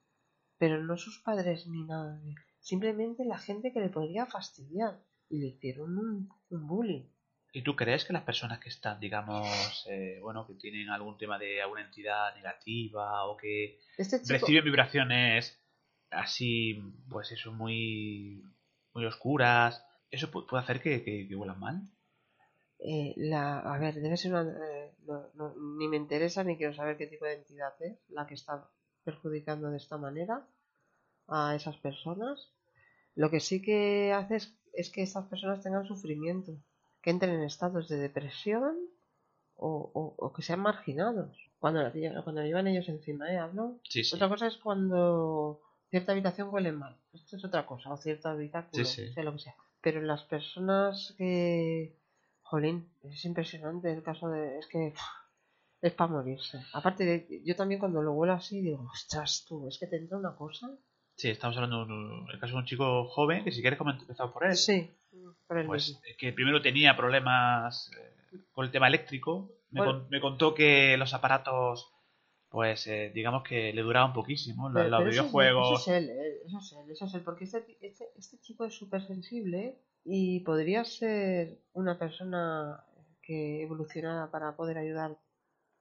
pero 0.57 0.83
no 0.83 0.97
sus 0.97 1.21
padres 1.21 1.67
ni 1.67 1.85
nada. 1.85 2.19
Simplemente 2.61 3.27
la 3.27 3.37
gente 3.37 3.75
que 3.75 3.81
le 3.81 3.91
podría 3.91 4.25
fastidiar 4.25 5.03
y 5.29 5.39
le 5.39 5.49
hicieron 5.49 5.99
un, 5.99 6.31
un 6.49 6.67
bullying. 6.67 7.12
¿Y 7.53 7.63
tú 7.63 7.77
crees 7.77 8.05
que 8.05 8.13
las 8.15 8.23
personas 8.23 8.61
que 8.61 8.71
están, 8.71 8.99
digamos, 8.99 9.87
eh, 9.91 10.19
bueno, 10.23 10.47
que 10.47 10.55
tienen 10.55 10.89
algún 10.89 11.19
tema 11.19 11.39
de 11.39 11.61
alguna 11.61 11.83
entidad 11.83 12.35
negativa 12.35 13.25
o 13.27 13.37
que 13.37 13.79
Este 13.99 14.21
chico, 14.21 14.33
reciben 14.33 14.65
vibraciones 14.65 15.59
así, 16.11 16.81
pues 17.11 17.31
eso, 17.33 17.53
muy, 17.53 18.43
muy 18.95 19.05
oscuras, 19.05 19.85
eso 20.11 20.31
pu- 20.31 20.47
puede 20.47 20.63
hacer 20.63 20.81
que, 20.81 21.03
que, 21.05 21.29
que 21.29 21.37
huelan 21.37 21.59
mal? 21.61 21.83
eh, 22.79 23.15
la, 23.17 23.61
a 23.61 23.79
ver, 23.79 23.95
debe 23.95 24.17
ser 24.17 24.33
una... 24.33 24.43
eh, 24.43 24.93
no- 25.07 25.29
no- 25.35 25.55
ni 25.79 25.89
me 25.89 25.97
interesa 25.97 26.43
ni 26.45 26.57
quiero 26.57 26.75
saber 26.75 26.97
qué 26.97 27.07
tipo 27.07 27.25
de 27.27 27.35
entidad 27.35 27.75
es 27.81 27.99
la 28.09 28.27
que 28.27 28.35
está 28.35 28.67
perjudicando 29.05 29.71
de 29.71 29.77
esta 29.77 29.99
manera 29.99 30.47
a 31.29 31.55
esas 31.55 31.77
personas. 31.77 32.51
Lo 33.15 33.31
que 33.31 33.41
sí 33.41 33.61
que 33.63 34.13
hace 34.13 34.37
es, 34.37 34.59
es 34.73 34.91
que 34.91 35.03
esas 35.03 35.27
personas 35.29 35.63
tengan 35.63 35.87
sufrimiento, 35.87 36.53
que 37.03 37.11
entren 37.11 37.35
en 37.35 37.43
estados 37.43 37.89
de 37.89 37.97
depresión 37.99 38.77
o, 39.57 39.91
o- 39.93 40.15
o 40.17 40.33
que 40.33 40.43
sean 40.43 40.61
marginados. 40.61 41.37
Cuando, 41.59 41.81
cuando 42.25 42.43
llevan 42.43 42.67
ellos 42.67 42.89
encima, 42.89 43.33
¿eh? 43.33 43.39
Hablo. 43.39 43.79
Sí, 43.85 44.03
sí. 44.05 44.15
Otra 44.17 44.29
cosa 44.29 44.47
es 44.47 44.57
cuando 44.57 45.61
cierta 45.91 46.13
habitación 46.13 46.49
huele 46.53 46.73
mal. 46.73 46.97
Esto 47.13 47.37
es 47.37 47.45
otra 47.45 47.67
cosa, 47.67 47.93
o 47.93 47.97
cierto 47.97 48.29
habitáculo, 48.29 48.85
sí. 48.85 49.13
sea 49.13 49.23
lo 49.25 49.33
que 49.33 49.39
sea. 49.41 49.55
Pero 49.81 50.01
las 50.01 50.23
personas 50.25 51.15
que... 51.19 51.97
Jolín, 52.43 52.89
es 53.05 53.25
impresionante 53.25 53.93
el 53.93 54.03
caso 54.03 54.29
de... 54.29 54.59
Es 54.59 54.67
que... 54.67 54.95
Es 55.81 55.93
para 55.95 56.13
morirse. 56.13 56.61
Aparte, 56.73 57.05
de, 57.05 57.43
yo 57.45 57.57
también 57.57 57.81
cuando 57.81 58.03
lo 58.03 58.13
huelo 58.13 58.35
así 58.35 58.61
digo, 58.61 58.89
ostras, 58.93 59.45
tú, 59.49 59.67
es 59.67 59.79
que 59.79 59.87
te 59.89 59.97
entra 59.97 60.17
una 60.19 60.37
cosa. 60.37 60.71
Sí, 61.23 61.29
estamos 61.31 61.57
hablando 61.57 61.87
del 62.27 62.41
caso 62.41 62.55
de 62.55 62.59
un 62.59 62.65
chico 62.65 63.05
joven 63.05 63.45
que 63.45 63.53
si 63.53 63.61
quieres 63.61 63.79
empezado 63.81 64.33
por 64.33 64.45
él. 64.45 64.57
Sí, 64.57 64.91
por 65.47 65.57
el 65.57 65.67
Pues 65.69 65.87
mismo. 65.91 66.03
que 66.19 66.33
primero 66.33 66.61
tenía 66.61 66.97
problemas 66.97 67.93
eh, 67.97 68.39
con 68.51 68.65
el 68.65 68.73
tema 68.73 68.89
eléctrico. 68.89 69.53
Me, 69.71 69.83
Bueno. 69.83 70.01
con- 70.01 70.11
me 70.11 70.21
contó 70.21 70.53
que 70.53 70.97
los 70.97 71.15
aparatos, 71.15 71.93
pues 72.49 72.89
eh, 72.89 73.13
digamos 73.15 73.45
que 73.45 73.73
le 73.73 73.83
duraban 73.83 74.13
poquísimo. 74.13 74.69
Los, 74.69 74.75
Pero- 74.83 74.89
los 74.89 74.99
pero 74.99 75.11
videojuegos. 75.13 75.81
Eso 75.83 75.95
es 75.95 76.03
él, 76.03 76.11
eso 76.45 76.59
es 76.59 76.73
él, 76.73 76.91
eso 76.91 77.05
es 77.05 77.15
él, 77.15 77.21
porque 77.23 77.45
este, 77.45 77.79
este, 77.81 78.05
este 78.17 78.41
chico 78.41 78.65
es 78.65 78.75
súper 78.75 79.07
sensible 79.07 79.79
y 80.05 80.41
podría 80.41 80.83
ser 80.85 81.61
una 81.73 82.01
persona 82.01 82.83
que 83.23 83.63
evolucionada 83.63 84.29
para 84.33 84.57
poder 84.57 84.77
ayudar. 84.77 85.17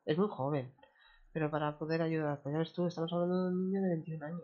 Es 0.05 0.19
muy 0.19 0.27
joven, 0.29 0.71
pero 1.33 1.49
para 1.49 1.79
poder 1.79 2.03
ayudar. 2.03 2.43
Pues 2.43 2.53
ya 2.53 2.59
ves 2.59 2.73
tú, 2.73 2.85
estamos 2.85 3.11
hablando 3.11 3.45
de 3.45 3.49
un 3.55 3.71
niño 3.71 3.81
de 3.81 3.89
21 3.89 4.23
años. 4.23 4.43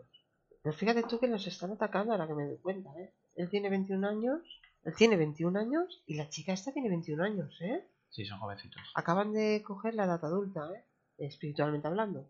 Pero 0.68 0.76
fíjate 0.76 1.02
tú 1.04 1.18
que 1.18 1.28
nos 1.28 1.46
están 1.46 1.72
atacando 1.72 2.12
ahora 2.12 2.26
que 2.26 2.34
me 2.34 2.44
doy 2.44 2.58
cuenta, 2.58 2.90
¿eh? 3.00 3.14
Él 3.36 3.48
tiene 3.48 3.70
21 3.70 4.06
años, 4.06 4.42
él 4.84 4.94
tiene 4.94 5.16
21 5.16 5.58
años 5.58 6.02
y 6.04 6.16
la 6.16 6.28
chica 6.28 6.52
esta 6.52 6.74
tiene 6.74 6.90
21 6.90 7.24
años, 7.24 7.58
¿eh? 7.62 7.88
Sí, 8.10 8.26
son 8.26 8.38
jovencitos. 8.38 8.82
Acaban 8.94 9.32
de 9.32 9.62
coger 9.62 9.94
la 9.94 10.04
edad 10.04 10.22
adulta, 10.22 10.70
¿eh? 10.74 10.84
espiritualmente 11.16 11.88
hablando. 11.88 12.28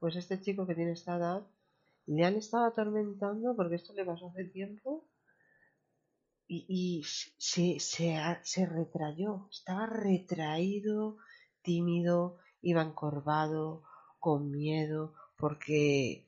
Pues 0.00 0.16
este 0.16 0.40
chico 0.40 0.66
que 0.66 0.74
tiene 0.74 0.90
esta 0.90 1.18
edad 1.18 1.46
le 2.06 2.24
han 2.24 2.34
estado 2.34 2.64
atormentando 2.64 3.54
porque 3.54 3.76
esto 3.76 3.92
le 3.92 4.04
pasó 4.04 4.26
hace 4.26 4.46
tiempo 4.46 5.08
y, 6.48 6.66
y 6.68 7.04
se, 7.04 7.78
se, 7.78 8.18
se 8.42 8.66
retrayó, 8.66 9.46
estaba 9.52 9.86
retraído, 9.86 11.18
tímido, 11.62 12.38
iba 12.60 12.82
encorvado, 12.82 13.84
con 14.18 14.50
miedo, 14.50 15.14
porque... 15.36 16.27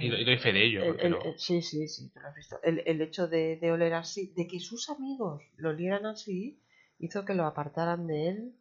Y, 0.00 0.08
do- 0.08 0.18
y 0.18 0.24
doy 0.24 0.38
fe 0.38 0.52
de 0.52 0.64
ello. 0.64 0.82
El- 0.82 1.16
sí, 1.38 1.62
sí, 1.62 1.88
sí, 1.88 2.10
tú 2.10 2.20
lo 2.20 2.28
has 2.28 2.34
visto. 2.34 2.58
El, 2.62 3.00
hecho 3.00 3.28
de, 3.28 3.56
de 3.56 3.72
oler 3.72 3.94
así, 3.94 4.32
de 4.36 4.46
que 4.46 4.60
sus 4.60 4.88
amigos 4.90 5.42
lo 5.56 5.70
olieran 5.70 6.06
así, 6.06 6.60
hizo 6.98 7.24
que 7.24 7.34
lo 7.34 7.44
apartaran 7.44 8.06
de 8.06 8.28
él. 8.28 8.56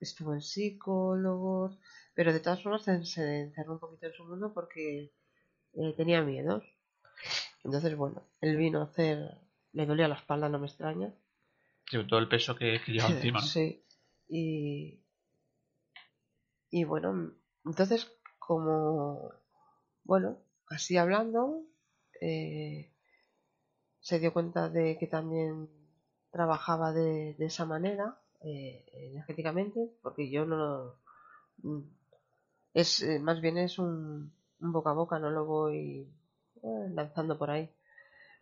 Estuvo 0.00 0.32
en 0.32 0.40
psicólogos, 0.40 1.78
pero 2.14 2.32
de 2.32 2.40
todas 2.40 2.62
formas 2.62 2.84
se, 2.84 3.04
se 3.04 3.40
encerró 3.40 3.74
un 3.74 3.80
poquito 3.80 4.06
en 4.06 4.12
su 4.14 4.24
mundo 4.24 4.52
porque 4.54 5.12
eh, 5.74 5.94
tenía 5.96 6.22
miedos. 6.22 6.64
Entonces, 7.64 7.96
bueno, 7.96 8.22
él 8.40 8.56
vino 8.56 8.80
a 8.80 8.84
hacer. 8.84 9.36
Le 9.72 9.86
dolía 9.86 10.08
la 10.08 10.16
espalda, 10.16 10.48
no 10.48 10.58
me 10.58 10.66
extraña. 10.66 11.12
sí, 11.90 11.98
todo 12.08 12.18
el 12.18 12.28
peso 12.28 12.56
que, 12.56 12.80
que 12.84 12.92
lleva 12.92 13.08
encima. 13.10 13.40
Sí. 13.40 13.84
Y, 14.28 15.00
y 16.70 16.84
bueno, 16.84 17.32
entonces 17.64 18.10
como, 18.38 19.32
bueno, 20.04 20.38
así 20.68 20.96
hablando, 20.96 21.64
eh, 22.20 22.92
se 24.00 24.18
dio 24.18 24.32
cuenta 24.32 24.68
de 24.68 24.98
que 24.98 25.06
también 25.06 25.68
trabajaba 26.30 26.92
de, 26.92 27.36
esa 27.38 27.64
manera, 27.66 28.18
eh, 28.42 28.84
energéticamente, 28.92 29.90
porque 30.02 30.30
yo 30.30 30.46
no 30.46 30.56
lo... 30.56 30.96
mm, 31.62 31.80
Es, 32.74 33.02
eh, 33.02 33.18
más 33.20 33.40
bien 33.40 33.58
es 33.58 33.78
un, 33.78 34.32
un 34.60 34.72
boca 34.72 34.90
a 34.90 34.94
boca, 34.94 35.18
no 35.18 35.30
lo 35.30 35.44
voy 35.46 36.08
eh, 36.62 36.88
lanzando 36.94 37.38
por 37.38 37.50
ahí. 37.50 37.70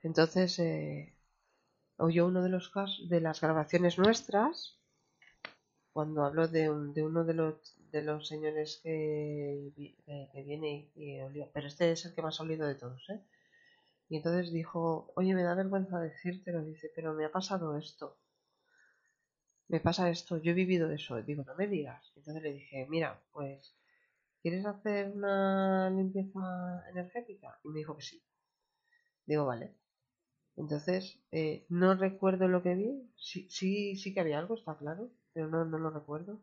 Entonces, 0.02 0.60
oyó 1.98 2.26
uno 2.26 2.42
de 2.42 2.48
los 2.48 2.72
de 3.08 3.20
las 3.20 3.40
grabaciones 3.40 3.98
nuestras, 3.98 4.77
cuando 5.98 6.24
habló 6.24 6.44
de, 6.48 6.70
un- 6.70 6.92
de 6.94 7.02
uno 7.10 7.24
de 7.24 7.34
los, 7.34 8.28
señores 8.32 8.70
que, 8.82 9.72
vi- 9.76 9.96
que, 10.04 10.16
que 10.32 10.42
viene 10.48 10.70
y, 10.94 11.04
y 11.20 11.44
pero 11.54 11.66
este 11.68 11.84
es 11.92 12.04
el 12.06 12.14
que 12.14 12.22
más 12.22 12.38
ha 12.40 12.44
olido 12.44 12.66
de 12.68 12.76
todos, 12.82 13.02
¿eh? 13.10 13.20
Y 14.10 14.16
entonces 14.18 14.52
dijo, 14.52 15.12
oye, 15.16 15.34
me 15.34 15.44
da 15.44 15.54
vergüenza 15.54 16.00
decírtelo, 16.00 16.64
dice, 16.64 16.90
pero 16.96 17.14
me 17.14 17.24
ha 17.26 17.32
pasado 17.32 17.78
esto. 17.78 18.18
Me 19.72 19.78
pasa 19.86 20.10
esto, 20.10 20.32
yo 20.42 20.50
he 20.50 20.54
vivido 20.62 20.90
eso. 20.90 21.22
Digo, 21.22 21.44
no 21.44 21.54
me 21.54 21.68
digas. 21.68 22.12
Entonces 22.16 22.42
le 22.42 22.52
dije, 22.54 22.86
mira, 22.90 23.22
pues, 23.32 23.74
¿quieres 24.42 24.66
hacer 24.66 25.10
una 25.10 25.90
limpieza 25.90 26.84
energética? 26.90 27.58
Y 27.64 27.68
me 27.68 27.80
dijo 27.80 27.96
que 27.96 28.02
sí. 28.02 28.22
Digo, 29.26 29.46
vale. 29.46 29.76
Entonces, 30.56 31.20
eh, 31.32 31.66
no 31.70 31.94
recuerdo 31.94 32.48
lo 32.48 32.62
que 32.62 32.74
vi. 32.74 33.10
Sí, 33.16 33.48
sí, 33.50 33.96
sí 33.96 34.14
que 34.14 34.20
había 34.20 34.38
algo, 34.40 34.54
está 34.56 34.76
claro, 34.78 35.10
pero 35.32 35.48
no, 35.48 35.64
no 35.64 35.78
lo 35.78 35.90
recuerdo. 35.90 36.38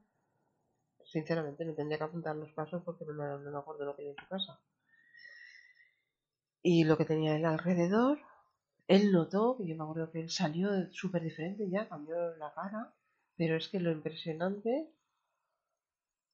Sinceramente, 1.06 1.64
me 1.64 1.72
tendría 1.72 1.98
que 1.98 2.04
apuntar 2.04 2.36
los 2.36 2.52
pasos 2.52 2.84
porque 2.84 3.06
no 3.06 3.14
me, 3.14 3.26
no 3.46 3.50
me 3.50 3.58
acuerdo 3.58 3.86
lo 3.86 3.96
que 3.96 4.02
hay 4.02 4.10
en 4.10 4.16
tu 4.18 4.28
casa. 4.28 4.60
Y 6.62 6.84
lo 6.84 6.98
que 6.98 7.06
tenía 7.06 7.38
él 7.38 7.46
alrededor, 7.46 8.20
él 8.90 9.14
notó, 9.14 9.58
que 9.58 9.66
yo 9.68 9.76
me 9.78 9.84
acuerdo 9.84 10.12
que 10.12 10.20
él 10.20 10.30
salió 10.30 10.70
súper 10.92 11.24
diferente 11.24 11.70
ya, 11.70 11.88
cambió 11.88 12.36
la 12.36 12.54
cara, 12.54 12.94
pero 13.38 13.56
es 13.56 13.70
que 13.70 13.80
lo 13.80 13.92
impresionante, 13.92 14.90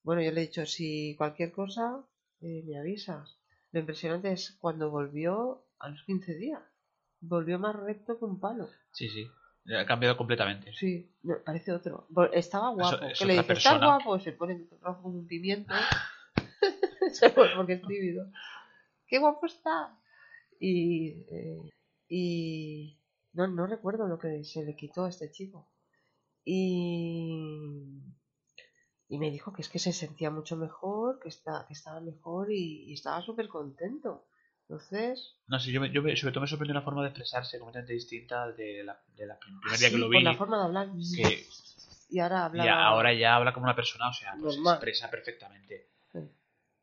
bueno, 0.02 0.22
yo 0.22 0.32
le 0.32 0.42
he 0.42 0.46
dicho, 0.46 0.66
si 0.66 1.14
cualquier 1.16 1.52
cosa, 1.52 2.04
eh, 2.40 2.62
me 2.66 2.78
avisas. 2.78 3.38
Lo 3.72 3.80
impresionante 3.80 4.32
es 4.32 4.56
cuando 4.60 4.90
volvió 4.90 5.64
a 5.78 5.88
los 5.88 6.02
15 6.04 6.34
días. 6.34 6.62
Volvió 7.20 7.58
más 7.58 7.76
recto 7.76 8.18
que 8.18 8.24
un 8.24 8.40
palo. 8.40 8.68
Sí, 8.92 9.08
sí. 9.08 9.30
Ha 9.66 9.86
cambiado 9.86 10.16
completamente. 10.16 10.72
Sí, 10.72 11.08
parece 11.44 11.72
otro. 11.72 12.08
Estaba 12.32 12.70
guapo. 12.70 13.06
es 13.06 13.18
que 13.18 13.26
le 13.26 13.32
dice, 13.34 13.52
¿estás 13.52 13.72
persona". 13.72 13.86
guapo? 13.86 14.18
Se 14.18 14.32
pone 14.32 14.66
rojo 14.80 15.02
como 15.02 15.18
un 15.18 15.26
pimiento. 15.26 15.72
Porque 17.56 17.74
es 17.74 17.82
tímido. 17.82 18.26
¡Qué 19.06 19.18
guapo 19.18 19.46
está! 19.46 19.96
Y, 20.58 21.26
eh, 21.30 21.70
y 22.08 22.98
no, 23.34 23.46
no 23.46 23.66
recuerdo 23.66 24.08
lo 24.08 24.18
que 24.18 24.42
se 24.44 24.64
le 24.64 24.74
quitó 24.74 25.04
a 25.04 25.10
este 25.10 25.30
chico. 25.30 25.68
Y, 26.44 28.00
y 29.08 29.18
me 29.18 29.30
dijo 29.30 29.52
que 29.52 29.62
es 29.62 29.68
que 29.68 29.78
se 29.78 29.92
sentía 29.92 30.30
mucho 30.30 30.56
mejor, 30.56 31.20
que, 31.20 31.28
está, 31.28 31.64
que 31.68 31.74
estaba 31.74 32.00
mejor 32.00 32.50
y, 32.50 32.90
y 32.90 32.94
estaba 32.94 33.22
súper 33.22 33.48
contento. 33.48 34.26
Entonces, 34.72 35.36
No 35.48 35.60
sé, 35.60 35.70
yo, 35.70 35.82
me- 35.82 35.90
yo 35.90 36.00
sobre 36.16 36.32
todo 36.32 36.40
me 36.40 36.46
sorprendió 36.46 36.72
una 36.72 36.80
forma 36.82 37.02
de 37.02 37.08
expresarse 37.08 37.58
completamente 37.58 37.92
distinta 37.92 38.50
de 38.52 38.82
la, 38.82 38.98
de 39.16 39.26
la 39.26 39.38
primer 39.38 39.62
día 39.66 39.76
sí, 39.76 39.90
que 39.90 39.98
lo 39.98 40.06
por 40.06 40.16
vi. 40.16 40.22
la 40.22 40.34
forma 40.34 40.58
de 40.58 40.64
hablar. 40.64 40.88
que 41.14 41.46
Y 42.08 42.18
ahora 42.20 42.44
habla. 42.46 42.64
y 42.64 42.68
ahora 42.68 43.12
ya 43.12 43.36
habla 43.36 43.52
como 43.52 43.64
una 43.64 43.76
persona, 43.76 44.08
o 44.08 44.12
sea, 44.14 44.34
pues 44.40 44.54
se 44.54 44.60
expresa 44.62 45.10
perfectamente. 45.10 45.88
Sí. 46.12 46.20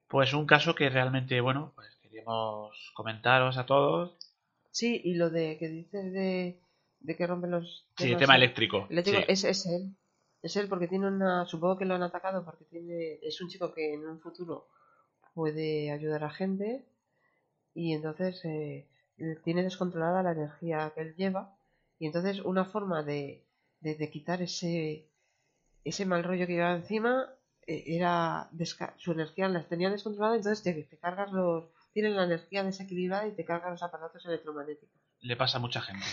Pues 0.08 0.34
un 0.34 0.45
caso 0.45 0.75
que 0.75 0.89
realmente, 0.89 1.41
bueno, 1.41 1.71
pues 1.75 1.88
queríamos 2.04 2.91
comentaros 2.93 3.58
a 3.58 3.65
todos. 3.65 4.15
Sí, 4.69 5.02
y 5.04 5.15
lo 5.15 5.32
de 5.32 5.58
que 5.58 5.67
dices 5.67 6.13
de, 6.13 6.60
de 6.99 7.15
que 7.15 7.25
rompen 7.25 7.49
los. 7.52 7.88
Sí, 7.97 8.12
el 8.12 8.17
tema 8.17 8.36
el- 8.36 8.43
eléctrico. 8.43 8.86
eléctrico 8.91 9.19
es, 9.28 9.43
es 9.45 9.65
él. 9.65 9.95
Es 10.43 10.56
él 10.58 10.67
porque 10.69 10.88
tiene 10.88 11.08
una. 11.08 11.45
Supongo 11.47 11.78
que 11.80 11.86
lo 11.86 11.95
han 11.95 12.04
atacado 12.04 12.45
porque 12.45 12.65
tiene. 12.65 13.17
Es 13.23 13.41
un 13.41 13.49
chico 13.49 13.73
que 13.73 13.95
en 13.95 14.08
un 14.08 14.19
futuro 14.21 14.67
puede 15.34 15.91
ayudar 15.91 16.23
a 16.23 16.30
gente. 16.30 16.86
Y 17.80 17.94
entonces 17.94 18.44
eh, 18.44 18.89
tiene 19.46 19.63
descontrolada 19.63 20.22
la 20.22 20.34
energía 20.34 20.92
que 20.94 21.00
él 21.00 21.15
lleva. 21.15 21.56
Y 21.98 22.08
entonces 22.08 22.42
una 22.42 22.65
forma 22.65 23.04
de, 23.04 23.48
de, 23.80 23.96
de 23.96 24.12
quitar 24.12 24.42
ese, 24.42 25.08
ese 25.86 26.06
mal 26.06 26.26
rollo 26.26 26.46
que 26.46 26.56
llevaba 26.56 26.76
encima 26.76 27.34
eh, 27.65 27.84
era 27.88 28.50
su 28.98 29.13
energía 29.13 29.48
la 29.48 29.65
tenía 29.65 29.89
descontrolada, 29.89 30.36
entonces 30.36 30.62
te, 30.62 30.84
te 30.84 30.98
cargas 30.98 31.32
los. 31.32 31.70
Tienen 31.94 32.18
la 32.18 32.26
energía 32.26 32.65
desequilibrada 32.65 33.28
y 33.28 33.32
te 33.32 33.46
cargas 33.46 33.72
los 33.72 33.84
aparatos 33.84 34.26
electromagnéticos. 34.26 35.00
Le 35.22 35.38
pasa 35.38 35.58
a 35.58 35.62
mucha 35.62 35.80
gente. 35.80 36.06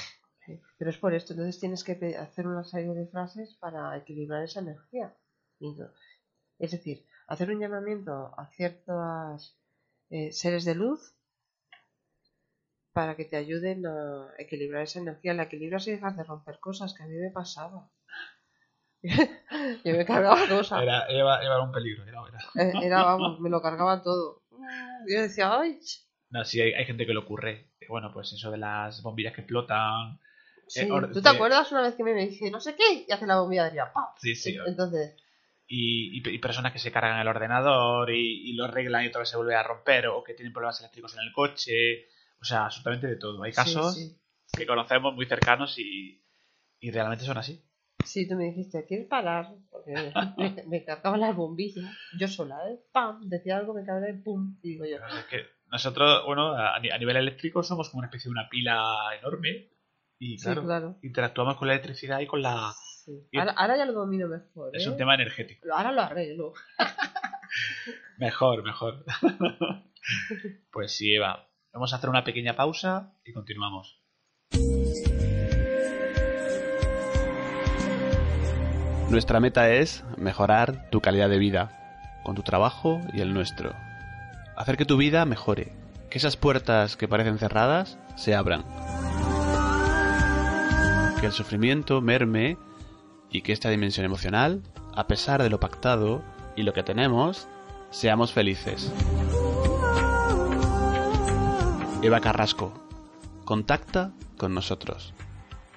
Sí, 0.46 0.60
Pero 0.78 0.90
es 0.90 0.98
por 0.98 1.14
esto, 1.14 1.32
entonces 1.32 1.58
tienes 1.58 1.82
que 1.82 2.16
hacer 2.16 2.46
una 2.46 2.62
serie 2.62 2.94
de 2.94 3.08
frases 3.08 3.54
para 3.54 3.96
equilibrar 3.96 4.44
esa 4.44 4.60
energía. 4.60 5.12
Es 6.60 6.70
decir, 6.70 7.04
hacer 7.26 7.50
un 7.50 7.58
llamamiento 7.58 8.32
a 8.38 8.46
ciertos 8.52 9.58
eh, 10.10 10.30
seres 10.30 10.64
de 10.64 10.76
luz 10.76 11.15
para 12.96 13.14
que 13.14 13.26
te 13.26 13.36
ayuden 13.36 13.84
a 13.86 14.30
equilibrar 14.38 14.82
esa 14.84 15.00
energía. 15.00 15.34
La 15.34 15.42
equilibras 15.44 15.86
y 15.86 15.90
dejas 15.90 16.16
de 16.16 16.24
romper 16.24 16.58
cosas, 16.58 16.94
que 16.94 17.02
a 17.02 17.06
mí 17.06 17.14
me 17.14 17.30
pasaba. 17.30 17.90
Yo 19.84 19.92
me 19.96 20.04
cargaba 20.06 20.40
cosas. 20.48 20.82
Era, 20.82 21.04
era, 21.06 21.42
era 21.42 21.60
un 21.60 21.72
peligro. 21.72 22.04
Era, 22.04 22.22
era. 22.26 22.38
Eh, 22.64 22.72
Era, 22.86 23.02
vamos, 23.04 23.38
me 23.40 23.50
lo 23.50 23.60
cargaba 23.60 24.02
todo. 24.02 24.42
Yo 25.08 25.20
decía, 25.20 25.60
ay, 25.60 25.78
No, 26.30 26.42
sí, 26.44 26.60
hay, 26.60 26.72
hay 26.72 26.86
gente 26.86 27.04
que 27.06 27.12
le 27.12 27.18
ocurre. 27.18 27.68
Bueno, 27.88 28.10
pues 28.14 28.32
eso 28.32 28.50
de 28.50 28.56
las 28.58 29.02
bombillas 29.02 29.34
que 29.34 29.42
explotan. 29.42 30.18
sí. 30.66 30.80
Eh, 30.80 30.88
¿tú 31.12 31.20
te 31.20 31.28
de- 31.28 31.36
acuerdas 31.36 31.70
una 31.72 31.82
vez 31.82 31.94
que 31.96 32.02
me 32.02 32.14
dice 32.14 32.50
no 32.50 32.60
sé 32.60 32.74
qué? 32.74 33.04
Y 33.06 33.12
hace 33.12 33.26
la 33.26 33.40
bombilla 33.40 33.70
de 33.70 33.78
¡pam! 33.92 34.06
Sí, 34.18 34.34
sí. 34.34 34.56
Entonces, 34.66 35.14
Y, 35.68 36.18
y- 36.18 36.34
y 36.34 36.38
personas 36.38 36.72
que 36.72 36.78
se 36.78 36.90
cargan 36.92 37.20
el 37.20 37.28
ordenador 37.28 38.10
y, 38.10 38.50
y 38.50 38.54
lo 38.54 38.64
arreglan 38.64 39.04
y 39.04 39.08
otra 39.08 39.20
vez 39.20 39.28
se 39.28 39.36
vuelve 39.36 39.54
a 39.54 39.62
romper 39.62 40.06
o 40.08 40.24
que 40.24 40.32
tienen 40.34 40.52
problemas 40.54 40.80
eléctricos 40.80 41.12
en 41.14 41.20
el 41.20 41.32
coche. 41.32 42.06
O 42.40 42.44
sea, 42.44 42.66
absolutamente 42.66 43.06
de 43.06 43.16
todo. 43.16 43.42
Hay 43.42 43.52
casos 43.52 43.94
sí. 43.94 44.18
que 44.54 44.66
conocemos 44.66 45.14
muy 45.14 45.26
cercanos 45.26 45.78
y, 45.78 46.22
y 46.80 46.90
realmente 46.90 47.24
son 47.24 47.38
así. 47.38 47.62
Sí, 48.04 48.28
tú 48.28 48.36
me 48.36 48.44
dijiste, 48.44 48.84
¿quieres 48.86 49.06
parar? 49.08 49.54
Porque 49.70 49.92
me, 50.36 50.64
me 50.68 50.84
cargaban 50.84 51.20
las 51.20 51.34
bombillas. 51.34 51.84
Yo 52.18 52.28
sola, 52.28 52.56
¿eh? 52.70 52.78
¡Pam! 52.92 53.28
Decía 53.28 53.56
algo, 53.56 53.74
me 53.74 53.84
cargaba 53.84 54.10
y 54.10 54.22
¡pum! 54.22 54.58
Y 54.62 54.70
digo 54.74 54.84
yo, 54.84 54.96
Es 54.96 55.24
que 55.26 55.46
nosotros, 55.72 56.24
bueno, 56.26 56.52
a, 56.56 56.78
ni- 56.78 56.90
a 56.90 56.98
nivel 56.98 57.16
eléctrico 57.16 57.62
somos 57.62 57.88
como 57.90 57.98
una 58.00 58.06
especie 58.08 58.28
de 58.28 58.32
una 58.32 58.48
pila 58.48 58.96
enorme. 59.18 59.70
Y 60.18 60.38
Sí, 60.38 60.44
claro, 60.44 60.62
claro. 60.64 60.98
interactuamos 61.02 61.56
con 61.56 61.68
la 61.68 61.74
electricidad 61.74 62.20
y 62.20 62.26
con 62.26 62.42
la. 62.42 62.72
sí. 63.04 63.28
Ahora, 63.36 63.52
ahora 63.52 63.76
ya 63.76 63.84
lo 63.86 63.92
domino 63.92 64.28
mejor, 64.28 64.68
¿eh? 64.74 64.78
Es 64.78 64.86
un 64.86 64.96
tema 64.96 65.14
energético. 65.14 65.66
Ahora 65.72 65.90
lo 65.92 66.02
arreglo. 66.02 66.52
Mejor, 68.18 68.62
mejor. 68.62 69.04
pues 70.72 70.92
sí, 70.96 71.14
Eva. 71.14 71.45
Vamos 71.76 71.92
a 71.92 71.96
hacer 71.96 72.08
una 72.08 72.24
pequeña 72.24 72.56
pausa 72.56 73.12
y 73.22 73.34
continuamos. 73.34 74.00
Nuestra 79.10 79.40
meta 79.40 79.70
es 79.70 80.02
mejorar 80.16 80.88
tu 80.88 81.02
calidad 81.02 81.28
de 81.28 81.36
vida, 81.36 82.22
con 82.24 82.34
tu 82.34 82.42
trabajo 82.42 83.02
y 83.12 83.20
el 83.20 83.34
nuestro. 83.34 83.74
Hacer 84.56 84.78
que 84.78 84.86
tu 84.86 84.96
vida 84.96 85.26
mejore, 85.26 85.74
que 86.08 86.16
esas 86.16 86.38
puertas 86.38 86.96
que 86.96 87.08
parecen 87.08 87.36
cerradas 87.36 87.98
se 88.14 88.34
abran. 88.34 88.64
Que 91.20 91.26
el 91.26 91.32
sufrimiento 91.32 92.00
merme 92.00 92.56
y 93.30 93.42
que 93.42 93.52
esta 93.52 93.68
dimensión 93.68 94.06
emocional, 94.06 94.62
a 94.94 95.06
pesar 95.06 95.42
de 95.42 95.50
lo 95.50 95.60
pactado 95.60 96.22
y 96.56 96.62
lo 96.62 96.72
que 96.72 96.82
tenemos, 96.82 97.48
seamos 97.90 98.32
felices. 98.32 98.90
Eva 102.02 102.20
Carrasco, 102.20 102.72
contacta 103.44 104.12
con 104.36 104.52
nosotros. 104.54 105.14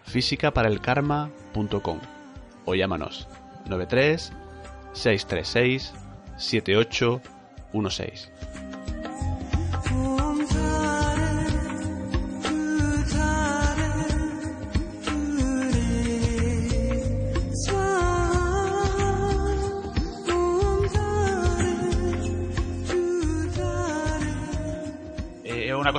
físicaparelkarma.com 0.03 1.99
o 2.65 2.75
llámanos 2.75 3.27
93 3.67 4.33
636 4.93 5.93
7816. 6.37 8.31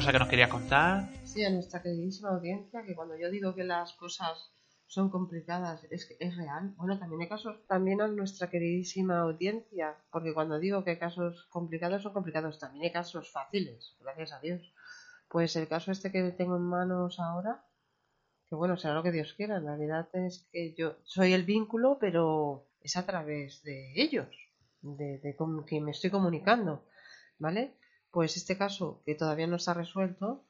Cosa 0.01 0.13
que 0.13 0.19
nos 0.19 0.29
quería 0.29 0.49
contar. 0.49 1.11
Sí, 1.25 1.45
a 1.45 1.51
nuestra 1.51 1.83
queridísima 1.83 2.31
audiencia, 2.31 2.83
que 2.87 2.95
cuando 2.95 3.19
yo 3.19 3.29
digo 3.29 3.55
que 3.55 3.65
las 3.65 3.93
cosas 3.93 4.51
son 4.87 5.11
complicadas, 5.11 5.85
es 5.91 6.17
es 6.19 6.37
real. 6.39 6.73
Bueno, 6.79 6.99
también 6.99 7.21
hay 7.21 7.29
casos, 7.29 7.67
también 7.67 8.01
a 8.01 8.09
nuestra 8.09 8.49
queridísima 8.49 9.21
audiencia, 9.21 9.97
porque 10.11 10.33
cuando 10.33 10.59
digo 10.59 10.85
que 10.85 10.93
hay 10.93 10.99
casos 10.99 11.47
complicados 11.51 12.03
son 12.03 12.15
complicados, 12.15 12.59
también 12.59 12.85
hay 12.85 12.93
casos 12.93 13.31
fáciles, 13.31 13.95
gracias 14.01 14.33
a 14.33 14.41
Dios. 14.41 14.73
Pues 15.29 15.55
el 15.57 15.69
caso 15.69 15.93
este 15.93 16.11
que 16.11 16.23
tengo 16.31 16.57
en 16.57 16.63
manos 16.63 17.21
ahora, 17.21 17.63
que 18.49 18.55
bueno, 18.55 18.79
será 18.79 18.95
lo 18.95 19.03
que 19.03 19.13
Dios 19.13 19.35
quiera, 19.35 19.59
en 19.59 19.67
realidad 19.67 20.09
es 20.15 20.49
que 20.51 20.73
yo 20.79 20.97
soy 21.05 21.35
el 21.35 21.45
vínculo, 21.45 21.99
pero 22.01 22.69
es 22.81 22.97
a 22.97 23.05
través 23.05 23.63
de 23.65 23.93
ellos, 24.01 24.35
de, 24.81 25.19
de 25.19 25.37
con 25.37 25.63
quien 25.65 25.85
me 25.85 25.91
estoy 25.91 26.09
comunicando, 26.09 26.87
¿vale? 27.39 27.77
Pues 28.11 28.37
este 28.37 28.57
caso 28.57 29.03
que 29.05 29.15
todavía 29.15 29.47
no 29.47 29.57
está 29.57 29.75
resuelto, 29.75 30.45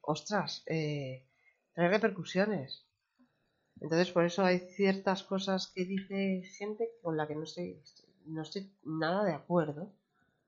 ostras, 0.00 0.62
eh, 0.66 1.26
trae 1.74 1.88
repercusiones. 1.88 2.86
Entonces, 3.80 4.12
por 4.12 4.24
eso 4.24 4.44
hay 4.44 4.58
ciertas 4.58 5.22
cosas 5.22 5.72
que 5.74 5.84
dice 5.84 6.42
gente 6.58 6.90
con 7.02 7.16
la 7.16 7.26
que 7.26 7.34
no 7.34 7.44
estoy, 7.44 7.82
no 8.26 8.42
estoy 8.42 8.70
nada 8.84 9.24
de 9.24 9.32
acuerdo 9.32 9.92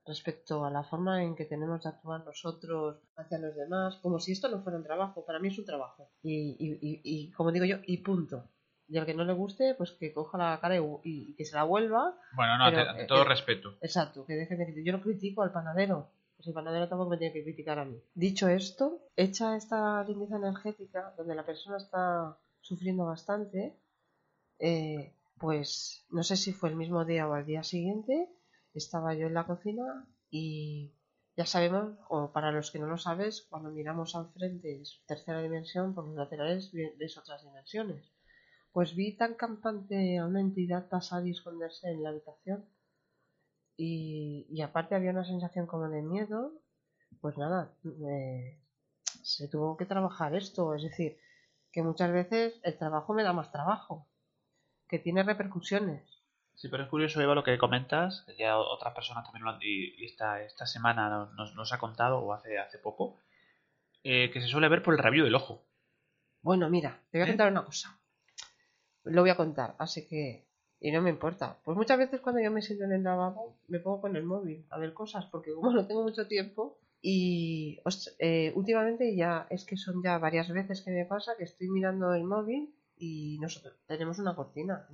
respecto 0.05 0.64
a 0.64 0.70
la 0.70 0.83
forma 0.83 1.22
en 1.22 1.35
que 1.37 1.44
tenemos 1.44 1.83
de 1.83 1.88
actuar 1.88 2.25
nosotros 2.25 2.98
hacia 3.16 3.38
los 3.38 3.55
demás, 3.55 3.96
como 4.03 4.18
si 4.18 4.33
esto 4.33 4.48
no 4.48 4.62
fuera 4.62 4.79
un 4.79 4.85
trabajo. 4.85 5.25
Para 5.25 5.38
mí 5.38 5.48
es 5.48 5.59
un 5.59 5.64
trabajo. 5.64 6.11
Y, 6.22 6.57
y, 6.59 6.72
y, 6.81 7.01
y 7.05 7.31
como 7.33 7.53
digo 7.53 7.64
yo, 7.64 7.79
y 7.87 7.98
punto. 7.98 8.51
Y 8.88 8.98
al 8.98 9.07
que 9.07 9.14
no 9.14 9.25
le 9.25 9.33
guste, 9.33 9.75
pues 9.75 9.92
que 9.92 10.12
coja 10.12 10.37
la 10.37 10.61
cara 10.61 10.77
y, 10.77 10.83
y 11.05 11.35
que 11.35 11.44
se 11.44 11.55
la 11.55 11.62
vuelva. 11.62 12.14
Bueno, 12.35 12.59
no, 12.59 12.64
Pero, 12.66 12.81
ante, 12.81 12.90
ante 12.90 13.05
todo 13.07 13.22
eh, 13.22 13.29
respeto. 13.29 13.79
Exacto, 13.81 14.27
que 14.27 14.35
deje 14.35 14.57
de. 14.57 14.85
Yo 14.85 14.92
no 14.92 15.01
critico 15.01 15.42
al 15.42 15.53
panadero. 15.53 16.11
Pues 16.42 16.48
el 16.48 16.55
panadero 16.55 16.88
tampoco 16.88 17.11
me 17.11 17.18
tiene 17.18 17.33
que 17.33 17.44
criticar 17.44 17.78
a 17.78 17.85
mí. 17.85 18.02
Dicho 18.14 18.48
esto, 18.48 19.07
hecha 19.14 19.57
esta 19.57 20.02
limpieza 20.02 20.38
energética, 20.38 21.14
donde 21.16 21.37
la 21.37 21.46
persona 21.46 21.76
está 21.76 22.37
sufriendo 22.61 23.05
bastante, 23.05 23.78
eh, 24.59 25.14
pues 25.38 26.05
no 26.11 26.24
sé 26.24 26.37
si 26.37 26.52
fue 26.52 26.70
el 26.70 26.74
mismo 26.74 27.05
día 27.05 27.28
o 27.28 27.35
al 27.35 27.46
día 27.46 27.62
siguiente, 27.62 28.28
estaba 28.74 29.14
yo 29.14 29.28
en 29.28 29.35
la 29.35 29.46
cocina 29.46 30.09
y 30.31 30.92
ya 31.37 31.46
sabemos, 31.46 31.96
o 32.09 32.33
para 32.33 32.50
los 32.50 32.72
que 32.72 32.81
no 32.81 32.88
lo 32.88 32.98
sabes, 32.98 33.42
cuando 33.48 33.70
miramos 33.70 34.16
al 34.16 34.33
frente 34.33 34.81
es 34.81 35.00
tercera 35.07 35.42
dimensión, 35.42 35.94
por 35.94 36.09
los 36.09 36.16
laterales 36.16 36.72
ves 36.72 37.18
otras 37.18 37.44
dimensiones. 37.44 38.11
Pues 38.72 38.96
vi 38.96 39.16
tan 39.16 39.35
campante 39.35 40.18
a 40.18 40.26
una 40.26 40.40
entidad 40.40 40.88
pasar 40.88 41.24
y 41.24 41.31
esconderse 41.31 41.88
en 41.88 42.02
la 42.02 42.09
habitación 42.09 42.66
y, 43.76 44.46
y 44.50 44.62
aparte 44.62 44.94
había 44.94 45.11
una 45.11 45.24
sensación 45.24 45.66
como 45.66 45.88
de 45.88 46.02
miedo, 46.02 46.52
pues 47.20 47.37
nada, 47.38 47.72
eh, 47.85 48.58
se 49.22 49.48
tuvo 49.48 49.76
que 49.76 49.87
trabajar 49.87 50.35
esto, 50.35 50.74
es 50.74 50.82
decir, 50.82 51.18
que 51.70 51.82
muchas 51.82 52.12
veces 52.12 52.61
el 52.62 52.76
trabajo 52.78 53.14
me 53.14 53.22
da 53.22 53.32
más 53.32 53.50
trabajo, 53.52 54.06
que 54.88 54.98
tiene 54.98 55.22
repercusiones. 55.22 56.02
Sí, 56.54 56.68
pero 56.68 56.82
es 56.82 56.88
curioso, 56.90 57.20
Eva, 57.20 57.35
lo 57.35 57.44
que 57.44 57.56
comentas, 57.56 58.24
que 58.26 58.37
ya 58.37 58.58
otras 58.58 58.94
personas 58.94 59.24
también 59.24 59.44
lo 59.44 59.50
han, 59.50 59.62
y, 59.62 59.94
y 60.02 60.04
esta, 60.04 60.42
esta 60.42 60.66
semana 60.66 61.30
nos, 61.35 61.54
nos 61.54 61.72
ha 61.72 61.78
contado, 61.78 62.18
o 62.18 62.32
hace, 62.35 62.58
hace 62.58 62.78
poco, 62.78 63.16
eh, 64.04 64.30
que 64.30 64.40
se 64.40 64.48
suele 64.48 64.68
ver 64.68 64.82
por 64.82 64.94
el 64.94 65.00
rabillo 65.00 65.24
del 65.24 65.35
ojo. 65.35 65.64
Bueno, 66.42 66.68
mira, 66.68 67.00
te 67.11 67.18
voy 67.18 67.22
a 67.22 67.24
¿Eh? 67.24 67.32
contar 67.32 67.50
una 67.50 67.64
cosa. 67.64 67.98
Lo 69.04 69.22
voy 69.22 69.30
a 69.30 69.37
contar, 69.37 69.74
así 69.78 70.06
que... 70.06 70.46
Y 70.85 70.90
no 70.90 71.01
me 71.01 71.11
importa. 71.11 71.57
Pues 71.64 71.77
muchas 71.77 71.97
veces 71.97 72.21
cuando 72.21 72.42
yo 72.42 72.51
me 72.51 72.61
siento 72.61 72.85
en 72.85 72.92
el 72.92 73.05
lavabo, 73.05 73.57
me 73.68 73.79
pongo 73.79 74.01
con 74.01 74.16
el 74.16 74.25
móvil 74.25 74.66
a 74.68 74.79
ver 74.79 74.92
cosas, 74.92 75.27
porque 75.27 75.55
como 75.55 75.71
no 75.73 75.87
tengo 75.87 76.03
mucho 76.03 76.27
tiempo, 76.27 76.77
y 77.01 77.81
eh, 78.18 78.53
últimamente 78.57 79.14
ya 79.14 79.47
es 79.49 79.64
que 79.64 79.77
son 79.77 80.03
ya 80.03 80.18
varias 80.18 80.51
veces 80.51 80.83
que 80.83 80.90
me 80.90 81.05
pasa 81.05 81.37
que 81.38 81.45
estoy 81.45 81.68
mirando 81.68 82.12
el 82.14 82.25
móvil 82.25 82.75
y 82.97 83.38
nosotros 83.40 83.75
tenemos 83.87 84.18
una 84.18 84.35
cortina 84.35 84.88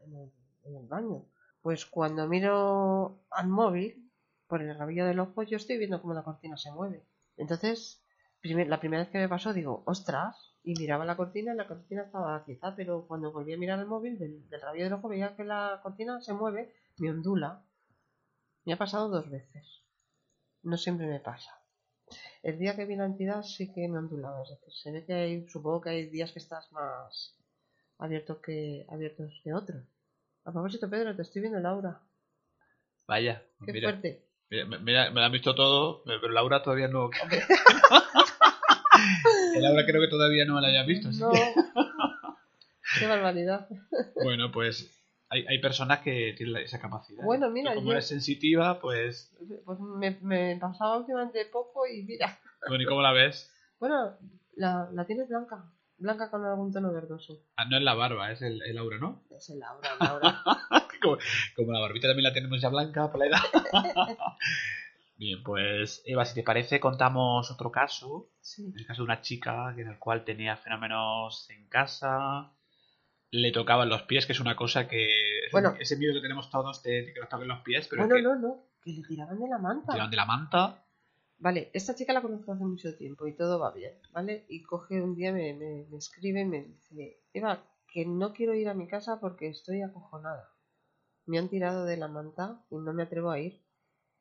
en 0.00 0.76
el, 0.76 0.86
baño. 0.88 1.26
Pues 1.60 1.84
cuando 1.84 2.26
miro 2.26 3.20
al 3.30 3.48
móvil, 3.48 4.10
por 4.46 4.62
el 4.62 4.78
rabillo 4.78 5.04
del 5.04 5.20
ojo, 5.20 5.42
yo 5.42 5.58
estoy 5.58 5.76
viendo 5.76 6.00
cómo 6.00 6.14
la 6.14 6.22
cortina 6.22 6.56
se 6.56 6.72
mueve. 6.72 7.04
Entonces, 7.36 8.02
la 8.42 8.80
primera 8.80 9.02
vez 9.02 9.12
que 9.12 9.18
me 9.18 9.28
pasó, 9.28 9.52
digo, 9.52 9.82
ostras, 9.84 10.53
y 10.64 10.74
miraba 10.74 11.04
la 11.04 11.16
cortina 11.16 11.52
y 11.52 11.56
la 11.56 11.68
cortina 11.68 12.02
estaba 12.02 12.42
quieta, 12.44 12.74
pero 12.74 13.06
cuando 13.06 13.30
volví 13.32 13.52
a 13.52 13.58
mirar 13.58 13.78
el 13.78 13.86
móvil 13.86 14.18
del, 14.18 14.48
del 14.48 14.60
rabillo 14.60 14.84
del 14.84 14.94
ojo 14.94 15.08
veía 15.08 15.36
que 15.36 15.44
la 15.44 15.80
cortina 15.82 16.20
se 16.20 16.32
mueve, 16.32 16.74
me 16.98 17.10
ondula. 17.10 17.62
Me 18.64 18.72
ha 18.72 18.78
pasado 18.78 19.08
dos 19.10 19.30
veces. 19.30 19.82
No 20.62 20.76
siempre 20.78 21.06
me 21.06 21.20
pasa. 21.20 21.50
El 22.42 22.58
día 22.58 22.74
que 22.76 22.86
vi 22.86 22.96
la 22.96 23.04
entidad 23.06 23.42
sí 23.42 23.72
que 23.72 23.86
me 23.88 23.98
ondulaba, 23.98 24.42
es 24.42 24.50
decir, 24.50 24.72
se 24.74 24.90
ve 24.92 25.04
que 25.04 25.12
hay, 25.14 25.48
supongo 25.48 25.82
que 25.82 25.90
hay 25.90 26.06
días 26.10 26.32
que 26.32 26.38
estás 26.38 26.70
más 26.72 27.36
abierto 27.98 28.40
que 28.40 28.86
abiertos 28.88 29.40
que 29.42 29.52
otros. 29.52 29.82
A 30.44 30.52
propósito, 30.52 30.88
Pedro, 30.90 31.14
te 31.16 31.22
estoy 31.22 31.42
viendo 31.42 31.60
Laura. 31.60 32.00
Vaya, 33.06 33.42
Qué 33.64 33.72
mira, 33.72 33.90
fuerte. 33.90 34.26
mira, 34.50 34.66
mira, 34.78 35.10
me 35.10 35.20
lo 35.20 35.26
han 35.26 35.32
visto 35.32 35.54
todo, 35.54 36.02
pero 36.04 36.28
Laura 36.28 36.62
todavía 36.62 36.88
no. 36.88 37.10
El 39.54 39.62
Laura 39.62 39.84
creo 39.86 40.00
que 40.00 40.08
todavía 40.08 40.44
no 40.44 40.60
la 40.60 40.68
haya 40.68 40.82
visto. 40.84 41.10
No. 41.12 41.30
que- 41.30 41.54
Qué 42.98 43.06
barbaridad. 43.06 43.66
Bueno, 44.22 44.52
pues 44.52 44.90
hay, 45.28 45.44
hay 45.48 45.58
personas 45.60 46.00
que 46.00 46.34
tienen 46.36 46.56
esa 46.58 46.78
capacidad. 46.80 47.24
Bueno, 47.24 47.50
mira, 47.50 47.74
como 47.74 47.86
yo- 47.88 47.92
eres 47.92 48.06
sensitiva, 48.06 48.78
pues. 48.80 49.34
Pues 49.64 49.78
me, 49.80 50.18
me 50.22 50.56
pasaba 50.60 50.98
últimamente 50.98 51.44
poco 51.46 51.86
y 51.86 52.02
mira. 52.02 52.38
Bueno, 52.68 52.84
¿y 52.84 52.86
cómo 52.86 53.02
la 53.02 53.12
ves? 53.12 53.50
Bueno, 53.80 54.16
la, 54.56 54.88
la 54.92 55.04
tienes 55.06 55.28
blanca. 55.28 55.64
Blanca 55.96 56.30
con 56.30 56.44
algún 56.44 56.72
tono 56.72 56.92
verdoso. 56.92 57.40
Ah, 57.56 57.64
no 57.66 57.76
es 57.76 57.82
la 57.82 57.94
barba, 57.94 58.30
es 58.32 58.42
el, 58.42 58.60
el 58.62 58.74
Laura, 58.74 58.98
¿no? 58.98 59.22
Es 59.36 59.48
el 59.50 59.60
Laura, 59.60 59.88
Laura. 60.00 60.42
como, 61.02 61.18
como 61.56 61.72
la 61.72 61.80
barbita 61.80 62.08
también 62.08 62.24
la 62.24 62.32
tenemos 62.32 62.60
ya 62.60 62.68
blanca 62.68 63.10
por 63.10 63.20
la 63.20 63.26
edad. 63.26 63.38
Bien, 65.16 65.42
pues 65.44 66.02
Eva, 66.06 66.24
si 66.24 66.34
te 66.34 66.42
parece, 66.42 66.80
contamos 66.80 67.50
otro 67.50 67.70
caso. 67.70 68.30
Sí. 68.40 68.72
El 68.76 68.86
caso 68.86 69.02
de 69.02 69.06
una 69.06 69.20
chica 69.20 69.72
que- 69.74 69.82
en 69.82 69.88
el 69.88 69.98
cual 69.98 70.24
tenía 70.24 70.56
fenómenos 70.56 71.48
en 71.50 71.68
casa, 71.68 72.52
le 73.30 73.52
tocaban 73.52 73.88
los 73.88 74.02
pies, 74.02 74.26
que 74.26 74.32
es 74.32 74.40
una 74.40 74.56
cosa 74.56 74.88
que... 74.88 75.08
Bueno. 75.52 75.74
ese 75.78 75.96
miedo 75.96 76.14
que 76.14 76.20
tenemos 76.20 76.50
todos 76.50 76.82
de, 76.82 77.02
de 77.06 77.12
que 77.14 77.20
nos 77.20 77.28
toquen 77.28 77.48
los 77.48 77.60
pies, 77.60 77.86
pero 77.88 78.02
Bueno, 78.02 78.16
es 78.16 78.22
que 78.22 78.28
no, 78.28 78.36
no. 78.36 78.64
Que 78.82 78.92
le 78.92 79.02
tiraban 79.02 79.38
de 79.38 79.48
la 79.48 79.58
manta. 79.58 79.92
tiran 79.92 80.10
de 80.10 80.16
la 80.16 80.26
manta. 80.26 80.84
Vale, 81.38 81.70
esta 81.74 81.94
chica 81.94 82.12
la 82.12 82.22
conozco 82.22 82.52
hace 82.52 82.64
mucho 82.64 82.96
tiempo 82.96 83.26
y 83.26 83.36
todo 83.36 83.58
va 83.58 83.72
bien, 83.72 83.92
¿vale? 84.12 84.46
Y 84.48 84.62
coge 84.62 85.00
un 85.02 85.14
día, 85.16 85.32
me, 85.32 85.52
me, 85.54 85.84
me 85.90 85.96
escribe 85.96 86.40
y 86.40 86.44
me 86.44 86.62
dice, 86.62 87.22
Eva, 87.32 87.64
que 87.88 88.04
no 88.06 88.32
quiero 88.32 88.54
ir 88.54 88.68
a 88.68 88.74
mi 88.74 88.86
casa 88.88 89.20
porque 89.20 89.48
estoy 89.48 89.82
acojonada. 89.82 90.48
Me 91.26 91.38
han 91.38 91.48
tirado 91.48 91.84
de 91.86 91.96
la 91.96 92.08
manta 92.08 92.64
y 92.70 92.76
no 92.76 92.92
me 92.92 93.02
atrevo 93.04 93.30
a 93.30 93.40
ir. 93.40 93.60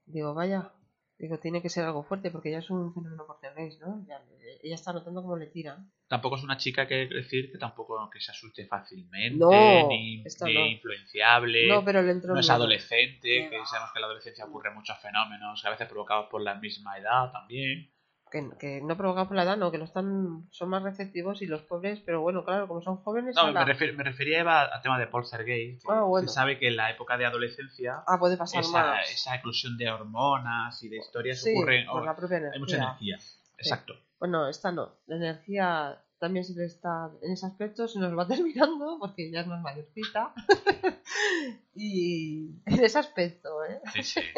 Digo, 0.06 0.34
vaya, 0.34 0.72
digo, 1.18 1.38
tiene 1.40 1.62
que 1.62 1.70
ser 1.70 1.86
algo 1.86 2.04
fuerte 2.04 2.32
porque 2.32 2.52
ya 2.52 2.60
es 2.60 2.70
un 2.70 2.94
fenómeno 2.94 3.26
portugués, 3.26 3.80
¿no? 3.80 4.04
Ya, 4.08 4.22
ella 4.62 4.76
está 4.76 4.94
notando 4.94 5.22
cómo 5.22 5.38
le 5.38 5.48
tiran. 5.48 5.92
Tampoco 6.08 6.38
es 6.38 6.44
una 6.44 6.58
chica 6.58 6.88
que 6.88 7.08
decir 7.08 7.52
que 7.52 7.58
tampoco 7.58 8.10
que 8.12 8.20
se 8.20 8.32
asuste 8.32 8.66
fácilmente, 8.66 9.38
No, 9.40 9.88
ni, 9.90 10.24
ni 10.24 10.54
no. 10.54 10.66
influenciable. 10.68 11.68
No, 11.68 11.84
pero 11.84 12.02
le 12.02 12.12
entró 12.12 12.34
no 12.34 12.40
es 12.40 12.50
adolescente, 12.50 13.50
que 13.50 13.66
sabemos 13.66 13.92
que 13.94 14.00
en 14.00 14.02
la 14.02 14.08
adolescencia 14.08 14.46
ocurren 14.46 14.74
muchos 14.74 14.98
fenómenos, 15.00 15.64
a 15.66 15.70
veces 15.70 15.88
provocados 15.88 16.28
por 16.30 16.42
la 16.42 16.56
misma 16.56 16.98
edad 16.98 17.32
también. 17.32 17.90
Que, 18.34 18.50
que 18.60 18.82
no 18.82 18.98
provocado 18.98 19.28
por 19.28 19.38
la 19.38 19.44
edad, 19.44 19.58
no, 19.58 19.70
que 19.72 19.78
no 19.78 19.84
están, 19.86 20.48
son 20.50 20.68
más 20.70 20.82
receptivos 20.82 21.44
y 21.44 21.46
los 21.46 21.62
pobres, 21.62 22.00
pero 22.04 22.20
bueno, 22.22 22.44
claro, 22.44 22.68
como 22.68 22.82
son 22.82 22.98
jóvenes. 22.98 23.36
No, 23.36 23.54
me, 23.54 23.60
refer- 23.62 23.96
me 23.96 24.04
refería 24.04 24.40
Eva, 24.40 24.64
al 24.64 24.82
tema 24.82 24.98
de 24.98 25.06
Poltergeist. 25.06 25.84
que 25.86 25.88
Ah, 25.94 26.02
bueno. 26.02 26.28
Se 26.28 26.34
sabe 26.34 26.58
que 26.58 26.70
en 26.70 26.76
la 26.78 26.90
época 26.90 27.16
de 27.16 27.28
adolescencia 27.28 28.04
Ah, 28.08 28.18
puede 28.18 28.36
pasar 28.36 28.62
esa, 28.62 28.72
más. 28.72 29.10
esa 29.12 29.36
eclosión 29.36 29.78
de 29.78 29.88
hormonas 29.92 30.82
y 30.82 30.90
de 30.90 30.98
historias 30.98 31.42
Sí, 31.44 31.52
ocurren. 31.56 31.86
por 31.86 32.04
la 32.04 32.16
propia 32.16 32.38
hay 32.52 32.60
mucha 32.60 32.78
energía. 32.78 33.16
energía. 33.18 33.38
Exacto. 33.60 33.94
Bueno, 34.20 34.48
esta 34.48 34.72
no. 34.72 34.94
La 35.06 35.16
energía 35.18 36.02
también 36.18 36.44
se 36.44 36.54
le 36.56 36.66
está, 36.66 37.12
en 37.22 37.34
ese 37.34 37.46
aspecto 37.46 37.88
se 37.88 38.00
nos 38.00 38.18
va 38.18 38.28
terminando 38.36 38.98
porque 39.00 39.30
ya 39.30 39.42
es 39.42 39.48
más 39.48 39.62
mayorcita. 39.62 40.34
y 41.76 42.50
en 42.66 42.84
ese 42.84 42.98
aspecto, 43.00 43.64
¿eh? 43.66 43.80
Sí, 43.94 44.04
sí. 44.04 44.22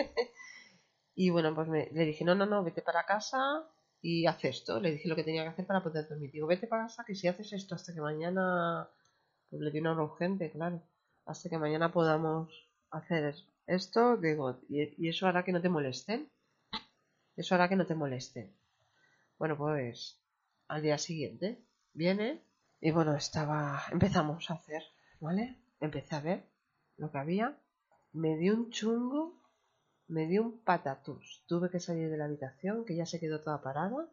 Y 1.17 1.29
bueno, 1.29 1.55
pues 1.55 1.69
me- 1.69 1.87
le 1.93 2.03
dije, 2.03 2.25
no, 2.25 2.35
no, 2.35 2.45
no, 2.45 2.61
vete 2.61 2.81
para 2.81 3.05
casa 3.05 3.63
y 4.05 4.27
haz 4.27 4.45
esto. 4.45 4.79
Le 4.79 4.91
dije 4.91 5.09
lo 5.09 5.15
que 5.15 5.23
tenía 5.23 5.41
que 5.41 5.49
hacer 5.49 5.65
para 5.65 5.81
poder 5.81 6.07
dormir. 6.07 6.31
Digo, 6.31 6.45
vete 6.45 6.67
para 6.67 6.83
casa 6.83 7.03
que 7.03 7.15
si 7.15 7.27
haces 7.27 7.51
esto 7.53 7.73
hasta 7.73 7.91
que 7.91 8.01
mañana, 8.01 8.87
pues 9.49 9.59
le 9.63 9.71
tiene 9.71 9.91
una 9.91 10.03
urgente, 10.03 10.51
claro. 10.51 10.83
Hasta 11.25 11.49
que 11.49 11.57
mañana 11.57 11.91
podamos 11.91 12.53
hacer 12.91 13.33
esto, 13.65 14.15
digo, 14.17 14.59
y, 14.69 15.03
y 15.03 15.09
eso 15.09 15.25
hará 15.25 15.43
que 15.43 15.51
no 15.51 15.59
te 15.59 15.69
molesten. 15.69 16.29
Eso 17.35 17.55
hará 17.55 17.67
que 17.67 17.75
no 17.75 17.87
te 17.87 17.95
molesten. 17.95 18.55
Bueno, 19.39 19.57
pues 19.57 20.21
al 20.67 20.83
día 20.83 20.99
siguiente 20.99 21.65
viene 21.93 22.43
y 22.79 22.91
bueno, 22.91 23.15
estaba, 23.15 23.81
empezamos 23.91 24.51
a 24.51 24.53
hacer, 24.53 24.83
¿vale? 25.19 25.57
Empecé 25.79 26.15
a 26.15 26.21
ver 26.21 26.43
lo 26.97 27.11
que 27.11 27.17
había. 27.17 27.57
Me 28.13 28.37
dio 28.37 28.53
un 28.53 28.69
chungo 28.69 29.41
me 30.07 30.27
dio 30.27 30.43
un 30.43 30.59
patatús. 30.63 31.43
Tuve 31.47 31.69
que 31.69 31.79
salir 31.79 32.09
de 32.09 32.17
la 32.17 32.25
habitación, 32.25 32.85
que 32.85 32.95
ya 32.95 33.05
se 33.05 33.19
quedó 33.19 33.41
toda 33.41 33.61
parada. 33.61 34.07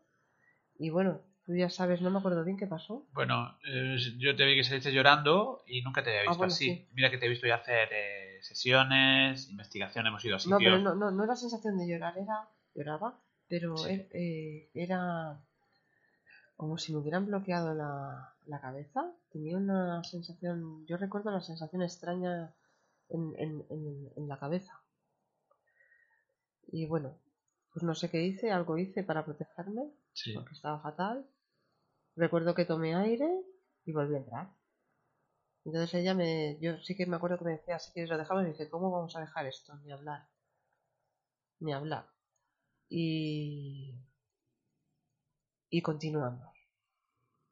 Y 0.78 0.90
bueno, 0.90 1.20
tú 1.44 1.54
ya 1.54 1.68
sabes, 1.70 2.00
no 2.00 2.10
me 2.10 2.18
acuerdo 2.18 2.44
bien 2.44 2.56
qué 2.56 2.66
pasó. 2.66 3.06
Bueno, 3.12 3.56
eh, 3.66 3.96
yo 4.18 4.34
te 4.36 4.44
vi 4.44 4.56
que 4.56 4.64
saliste 4.64 4.92
llorando 4.92 5.62
y 5.66 5.82
nunca 5.82 6.02
te 6.02 6.10
había 6.10 6.22
Ah, 6.22 6.24
visto 6.24 6.38
bueno, 6.38 6.52
así. 6.52 6.66
sí. 6.66 6.88
Mira 6.92 7.10
que 7.10 7.18
te 7.18 7.26
he 7.26 7.28
visto 7.28 7.46
ya 7.46 7.56
hacer 7.56 7.88
eh, 7.92 8.38
sesiones, 8.42 9.48
investigación, 9.50 10.06
hemos 10.06 10.24
ido 10.24 10.36
a 10.36 10.38
No, 10.38 10.56
sitios. 10.58 10.58
pero 10.58 10.78
no, 10.78 10.94
no, 10.94 11.10
no 11.10 11.24
era 11.24 11.36
sensación 11.36 11.78
de 11.78 11.88
llorar, 11.88 12.16
era. 12.18 12.48
Lloraba, 12.74 13.18
pero 13.48 13.76
Sí. 13.76 13.90
er- 13.90 14.08
eh, 14.12 14.70
era 14.74 15.38
como 16.56 16.78
si 16.78 16.92
me 16.92 16.98
hubieran 16.98 17.26
bloqueado 17.26 17.74
la, 17.74 18.34
la 18.46 18.60
cabeza. 18.60 19.12
Tenía 19.32 19.56
una 19.56 20.02
sensación. 20.04 20.86
Yo 20.86 20.96
recuerdo 20.96 21.30
la 21.30 21.40
sensación 21.40 21.82
extraña 21.82 22.54
en, 23.08 23.34
en, 23.38 23.64
en, 23.70 24.10
en 24.16 24.28
la 24.28 24.38
cabeza. 24.38 24.80
Y 26.72 26.86
bueno, 26.86 27.20
pues 27.72 27.84
no 27.84 27.94
sé 27.94 28.10
qué 28.10 28.22
hice, 28.22 28.50
algo 28.50 28.78
hice 28.78 29.04
para 29.04 29.24
protegerme. 29.24 29.92
Sí. 30.14 30.32
porque 30.34 30.54
estaba 30.54 30.80
fatal. 30.80 31.26
Recuerdo 32.16 32.54
que 32.54 32.64
tomé 32.64 32.94
aire 32.94 33.28
y 33.84 33.92
volví 33.92 34.14
a 34.14 34.18
entrar. 34.18 34.50
Entonces 35.64 35.94
ella 35.94 36.14
me, 36.14 36.58
yo 36.60 36.78
sí 36.78 36.96
que 36.96 37.06
me 37.06 37.16
acuerdo 37.16 37.38
que 37.38 37.44
me 37.44 37.52
decía, 37.52 37.78
si 37.78 37.92
quieres 37.92 38.10
lo 38.10 38.18
dejamos, 38.18 38.44
y 38.44 38.48
dije, 38.48 38.68
¿cómo 38.68 38.90
vamos 38.90 39.14
a 39.14 39.20
dejar 39.20 39.46
esto? 39.46 39.76
Ni 39.84 39.92
hablar. 39.92 40.28
Ni 41.60 41.72
hablar. 41.72 42.08
Y, 42.88 43.94
y 45.68 45.82
continuamos. 45.82 46.48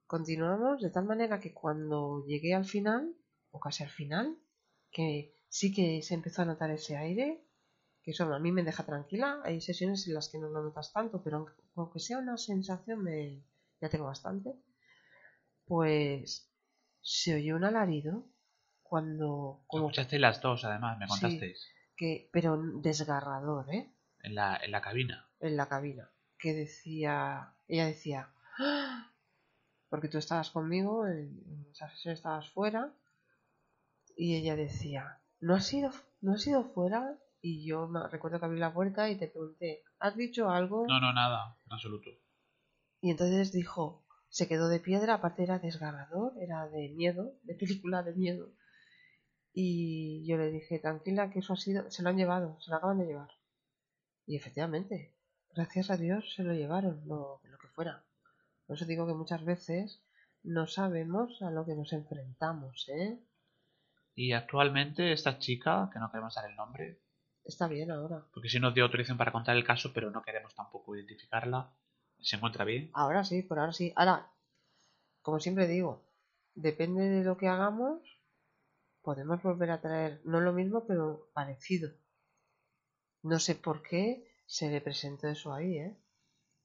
Continuamos 0.07 0.81
de 0.81 0.91
tal 0.91 1.05
manera 1.05 1.41
que 1.41 1.55
cuando 1.55 2.25
llegué 2.27 2.55
al 2.55 2.65
final, 2.65 3.15
o 3.51 3.61
casi 3.61 3.85
al 3.85 3.91
final, 3.91 4.37
que 4.91 5.35
sí 5.49 5.73
que 5.73 6.03
se 6.03 6.15
empezó 6.15 6.43
a 6.43 6.47
notar 6.47 6.71
ese 6.71 6.97
aire, 6.97 7.47
que 8.03 8.13
eso 8.13 8.33
a 8.33 8.39
mí 8.39 8.53
me 8.53 8.63
deja 8.63 8.85
tranquila. 8.85 9.41
Hay 9.45 9.61
sesiones 9.61 10.07
en 10.07 10.15
las 10.15 10.29
que 10.29 10.39
no 10.39 10.49
lo 10.49 10.63
notas 10.63 10.93
tanto, 10.93 11.23
pero 11.23 11.47
aunque, 11.77 12.01
sea 12.01 12.19
una 12.19 12.37
sensación, 12.37 13.03
me, 13.03 13.43
ya 13.81 13.89
tengo 13.89 14.07
bastante. 14.07 14.55
Pues 15.67 16.51
se 17.03 17.35
oyó 17.35 17.57
un 17.57 17.65
alarido 17.65 18.25
cuando, 18.83 19.63
como 19.67 19.87
escuchasteis 19.87 20.21
las 20.21 20.41
dos, 20.41 20.65
además, 20.65 20.99
me 20.99 21.07
Sí. 21.07 21.11
contasteis. 21.11 21.67
que, 21.97 22.29
pero 22.33 22.57
desgarrador, 22.57 23.73
¿eh? 23.73 23.93
En, 24.23 24.35
la, 24.35 24.57
en 24.63 24.71
la 24.71 24.81
cabina. 24.81 25.29
En 25.39 25.57
la 25.57 25.67
cabina, 25.67 26.11
que 26.39 26.55
decía, 26.55 27.55
ella 27.69 27.87
decía, 27.87 28.31
"¡Ah!", 28.59 29.13
porque 29.91 30.09
tú 30.09 30.19
estabas 30.19 30.51
conmigo, 30.51 31.07
en, 31.07 31.67
esa 31.71 31.91
sesión 31.91 32.15
estabas 32.15 32.49
fuera, 32.51 32.93
y 34.17 34.37
ella 34.37 34.57
decía, 34.57 35.21
¿no 35.41 35.55
has 35.55 35.73
ido, 35.73 35.91
no 36.21 36.35
has 36.35 36.47
ido 36.47 36.65
fuera? 36.65 37.19
Y 37.41 37.67
yo 37.67 37.89
me 37.89 38.07
recuerdo 38.09 38.39
que 38.39 38.45
abrí 38.45 38.59
la 38.59 38.75
puerta 38.75 39.09
y 39.11 39.17
te 39.17 39.29
pregunté, 39.29 39.83
¿has 39.99 40.17
dicho 40.17 40.51
algo? 40.51 40.87
No, 40.87 41.01
no, 41.01 41.13
nada, 41.13 41.57
en 41.67 41.73
absoluto. 41.73 42.11
Y 43.01 43.11
entonces 43.11 43.53
dijo, 43.53 44.05
se 44.29 44.47
quedó 44.47 44.69
de 44.69 44.81
piedra, 44.81 45.15
aparte 45.15 45.43
era 45.43 45.59
desgarrador, 45.59 46.35
era 46.41 46.69
de 46.69 46.91
miedo, 46.91 47.35
de 47.43 47.55
película 47.55 48.03
de 48.03 48.15
miedo. 48.15 48.53
Y 49.53 50.27
yo 50.27 50.37
le 50.37 50.51
dije, 50.51 50.79
tranquila, 50.79 51.31
que 51.31 51.41
eso 51.41 51.55
ha 51.55 51.57
sido, 51.57 51.91
se 51.91 52.03
lo 52.03 52.11
han 52.11 52.17
llevado, 52.17 52.61
se 52.61 52.71
lo 52.71 52.77
acaban 52.77 52.99
de 52.99 53.07
llevar. 53.07 53.31
Y 54.27 54.37
efectivamente, 54.37 55.17
gracias 55.55 55.91
a 55.91 55.97
Dios 55.97 56.35
se 56.35 56.45
lo 56.45 56.53
llevaron, 56.53 57.07
no 57.07 57.41
lo 57.43 57.59
que 57.59 57.69
fuera. 57.69 58.05
Por 58.67 58.77
eso 58.77 58.85
digo 58.85 59.07
que 59.07 59.15
muchas 59.15 59.45
veces 59.45 60.05
no 60.43 60.67
sabemos 60.67 61.43
a 61.43 61.51
lo 61.51 61.65
que 61.65 61.75
nos 61.75 61.93
enfrentamos, 61.93 62.89
¿eh? 62.89 63.19
Y 64.15 64.33
actualmente 64.33 65.13
esta 65.13 65.39
chica, 65.39 65.91
que 65.93 65.99
no 65.99 66.11
queremos 66.11 66.35
dar 66.35 66.49
el 66.49 66.57
nombre, 66.57 67.01
Está 67.51 67.67
bien 67.67 67.91
ahora. 67.91 68.25
porque 68.33 68.49
si 68.49 68.61
nos 68.61 68.73
dio 68.75 68.85
autorización 68.85 69.19
para 69.19 69.33
contar 69.33 69.57
el 69.57 69.65
caso, 69.65 69.93
pero 69.93 70.09
no 70.13 70.23
queremos 70.23 70.55
tampoco 70.55 70.95
identificarla, 70.95 71.75
se 72.21 72.37
encuentra 72.37 72.65
bien. 72.65 72.91
Ahora 72.95 73.25
sí, 73.25 73.43
por 73.43 73.59
ahora 73.59 73.73
sí. 73.73 73.93
Ahora, 73.97 74.31
como 75.21 75.41
siempre 75.41 75.67
digo, 75.67 76.07
depende 76.55 77.09
de 77.09 77.25
lo 77.25 77.37
que 77.37 77.49
hagamos, 77.49 78.01
podemos 79.03 79.43
volver 79.43 79.73
a 79.73 79.81
traer, 79.81 80.21
no 80.25 80.41
lo 80.41 80.53
mismo, 80.53 80.87
pero 80.87 81.29
parecido. 81.35 81.91
No 83.23 83.41
sé 83.41 83.57
por 83.57 83.83
qué 83.83 84.25
se 84.47 84.71
le 84.71 84.81
presentó 84.81 85.27
eso 85.27 85.53
ahí, 85.53 85.77
¿eh? 85.77 85.97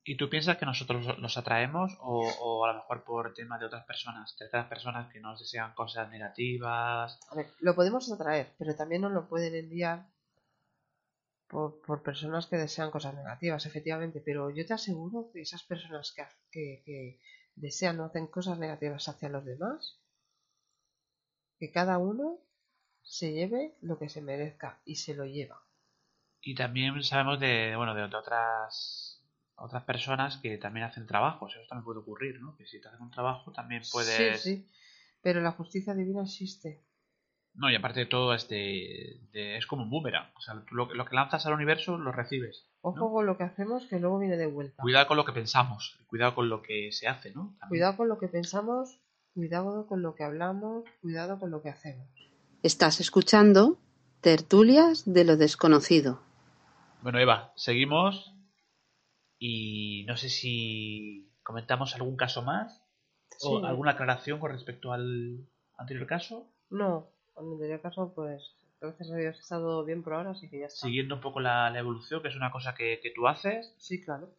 ¿Y 0.04 0.18
tú 0.18 0.30
piensas 0.30 0.58
que 0.58 0.68
nosotros 0.68 1.18
los 1.18 1.36
atraemos 1.36 1.98
o, 2.00 2.30
o 2.42 2.64
a 2.64 2.68
lo 2.68 2.76
mejor 2.76 3.04
por 3.04 3.34
tema 3.34 3.58
de 3.58 3.66
otras 3.66 3.86
personas, 3.86 4.36
terceras 4.38 4.68
personas 4.68 5.12
que 5.12 5.20
nos 5.20 5.40
desean 5.40 5.74
cosas 5.74 6.12
negativas? 6.12 7.20
A 7.32 7.36
ver, 7.36 7.48
lo 7.60 7.74
podemos 7.74 8.12
atraer, 8.12 8.54
pero 8.60 8.76
también 8.76 9.02
nos 9.02 9.14
lo 9.14 9.28
pueden 9.28 9.56
enviar 9.56 10.06
por, 11.48 11.82
por 11.86 12.04
personas 12.04 12.48
que 12.48 12.58
desean 12.58 12.92
cosas 12.92 13.16
negativas, 13.16 13.66
efectivamente. 13.66 14.22
Pero 14.28 14.50
yo 14.52 14.66
te 14.66 14.74
aseguro 14.74 15.30
que 15.32 15.42
esas 15.42 15.64
personas 15.64 16.12
que, 16.14 16.22
ha- 16.24 16.38
que, 16.52 16.84
que 16.86 17.20
desean 17.56 18.00
o 18.00 18.06
hacen 18.06 18.28
cosas 18.28 18.60
negativas 18.60 19.08
hacia 19.10 19.30
los 19.30 19.46
demás, 19.46 20.00
que 21.60 21.70
cada 21.78 21.98
uno 21.98 22.28
se 23.02 23.34
lleve 23.34 23.76
lo 23.82 24.00
que 24.00 24.10
se 24.10 24.22
merezca 24.22 24.82
y 24.86 24.96
se 24.96 25.16
lo 25.16 25.26
lleva. 25.26 25.60
Y 26.42 26.56
también 26.56 27.02
sabemos 27.04 27.40
de, 27.42 27.74
bueno, 27.76 27.94
de 27.94 28.04
otras 28.04 29.22
otras 29.58 29.84
personas 29.84 30.38
que 30.38 30.58
también 30.58 30.86
hacen 30.86 31.08
trabajos, 31.08 31.56
eso 31.56 31.66
también 31.68 31.86
puede 31.86 32.00
ocurrir, 32.00 32.42
¿no? 32.42 32.56
Que 32.58 32.66
si 32.66 32.80
te 32.82 32.88
hacen 32.90 33.02
un 33.02 33.12
trabajo 33.12 33.52
también 33.52 33.82
puedes... 33.92 34.42
Sí, 34.42 34.50
sí. 34.56 34.70
Pero 35.22 35.42
la 35.42 35.52
justicia 35.52 35.94
divina 35.94 36.24
existe. 36.24 36.84
No, 37.58 37.70
y 37.72 37.76
aparte 37.76 38.02
de 38.02 38.06
todo, 38.06 38.34
es, 38.34 38.50
de- 38.50 39.22
de- 39.32 39.58
es 39.58 39.66
como 39.66 39.84
un 39.84 39.90
boomerang. 39.90 40.30
O 40.36 40.42
sea, 40.42 40.56
lo, 40.72 40.94
lo 40.94 41.06
que 41.06 41.16
lanzas 41.16 41.46
al 41.46 41.54
universo 41.54 41.98
lo 41.98 42.12
recibes. 42.12 42.66
Ojo 42.82 43.12
con 43.14 43.26
lo 43.26 43.38
que 43.38 43.44
hacemos 43.44 43.86
que 43.88 44.00
luego 44.00 44.20
viene 44.20 44.36
de 44.38 44.46
vuelta. 44.48 44.82
Cuidado 44.84 45.08
con 45.08 45.18
lo 45.18 45.24
que 45.26 45.32
pensamos, 45.32 45.98
cuidado 46.08 46.36
con 46.36 46.50
lo 46.50 46.62
que 46.62 46.92
se 46.92 47.08
hace, 47.08 47.32
¿no? 47.32 47.56
También. 47.60 47.70
Cuidado 47.70 47.98
con 47.98 48.10
lo 48.10 48.18
que 48.20 48.28
pensamos, 48.28 49.00
cuidado 49.34 49.88
con 49.88 50.02
lo 50.02 50.16
que 50.16 50.24
hablamos, 50.24 50.84
cuidado 51.02 51.40
con 51.40 51.50
lo 51.52 51.62
que 51.62 51.70
hacemos. 51.70 52.08
Estás 52.62 53.00
escuchando 53.00 53.78
Tertulias 54.22 55.04
de 55.06 55.24
lo 55.24 55.38
desconocido. 55.38 56.20
Bueno, 57.04 57.20
Eva, 57.20 57.54
seguimos 57.56 58.34
y 59.40 60.04
no 60.08 60.18
sé 60.18 60.30
si 60.30 61.32
comentamos 61.44 61.96
algún 61.96 62.16
caso 62.18 62.42
más 62.42 62.82
o 63.42 63.64
alguna 63.66 63.92
aclaración 63.92 64.40
con 64.40 64.52
respecto 64.52 64.92
al 64.94 65.48
anterior 65.78 66.08
caso, 66.08 66.50
No, 66.70 67.10
en 67.38 67.52
anterior 67.54 67.82
caso, 67.82 68.14
pues 68.14 68.56
gracias 68.82 69.12
a 69.12 69.16
Dios 69.16 69.36
he 69.38 69.40
estado 69.40 69.84
bien 69.84 70.04
por 70.04 70.14
ahora, 70.14 70.32
así 70.32 70.50
que 70.50 70.60
ya 70.60 70.66
está. 70.68 70.88
siguiendo 70.88 71.16
un 71.16 71.22
poco 71.22 71.40
la, 71.40 71.70
la 71.70 71.80
evolución, 71.80 72.22
que 72.22 72.28
es 72.30 72.36
una 72.36 72.52
cosa 72.52 72.76
que, 72.76 73.00
que 73.02 73.12
tú 73.12 73.28
haces. 73.28 73.74
Sí, 73.78 74.04
claro. 74.04 74.30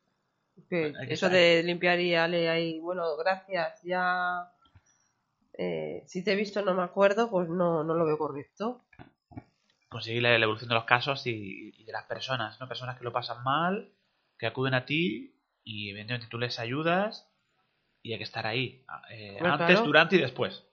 Que 0.70 0.94
eso 1.08 1.28
de 1.28 1.62
limpiar 1.62 2.00
y 2.00 2.14
ale 2.14 2.48
ahí, 2.48 2.80
bueno, 2.80 3.14
gracias, 3.18 3.82
ya 3.82 4.50
eh, 5.58 6.02
si 6.06 6.24
te 6.24 6.32
he 6.32 6.36
visto 6.36 6.62
no 6.62 6.74
me 6.74 6.82
acuerdo, 6.82 7.30
pues 7.30 7.48
no, 7.48 7.84
no 7.84 7.94
lo 7.94 8.06
veo 8.06 8.16
correcto. 8.16 8.82
Conseguir 9.88 10.22
la, 10.22 10.30
la 10.38 10.44
evolución 10.44 10.68
de 10.70 10.74
los 10.74 10.84
casos 10.84 11.26
y, 11.26 11.74
y 11.76 11.84
de 11.84 11.92
las 11.92 12.04
personas, 12.04 12.58
¿no? 12.60 12.68
Personas 12.68 12.96
que 12.96 13.04
lo 13.04 13.12
pasan 13.12 13.42
mal, 13.44 13.90
que 14.38 14.46
acuden 14.46 14.74
a 14.74 14.86
ti 14.86 15.34
y 15.62 15.90
evidentemente 15.90 16.26
tú 16.28 16.38
les 16.38 16.58
ayudas 16.58 17.28
y 18.02 18.12
hay 18.12 18.18
que 18.18 18.24
estar 18.24 18.46
ahí. 18.46 18.84
eh, 19.10 19.36
Bueno, 19.38 19.54
antes, 19.54 19.66
claro. 19.66 19.84
durante 19.84 20.16
y 20.16 20.20
después. 20.20 20.64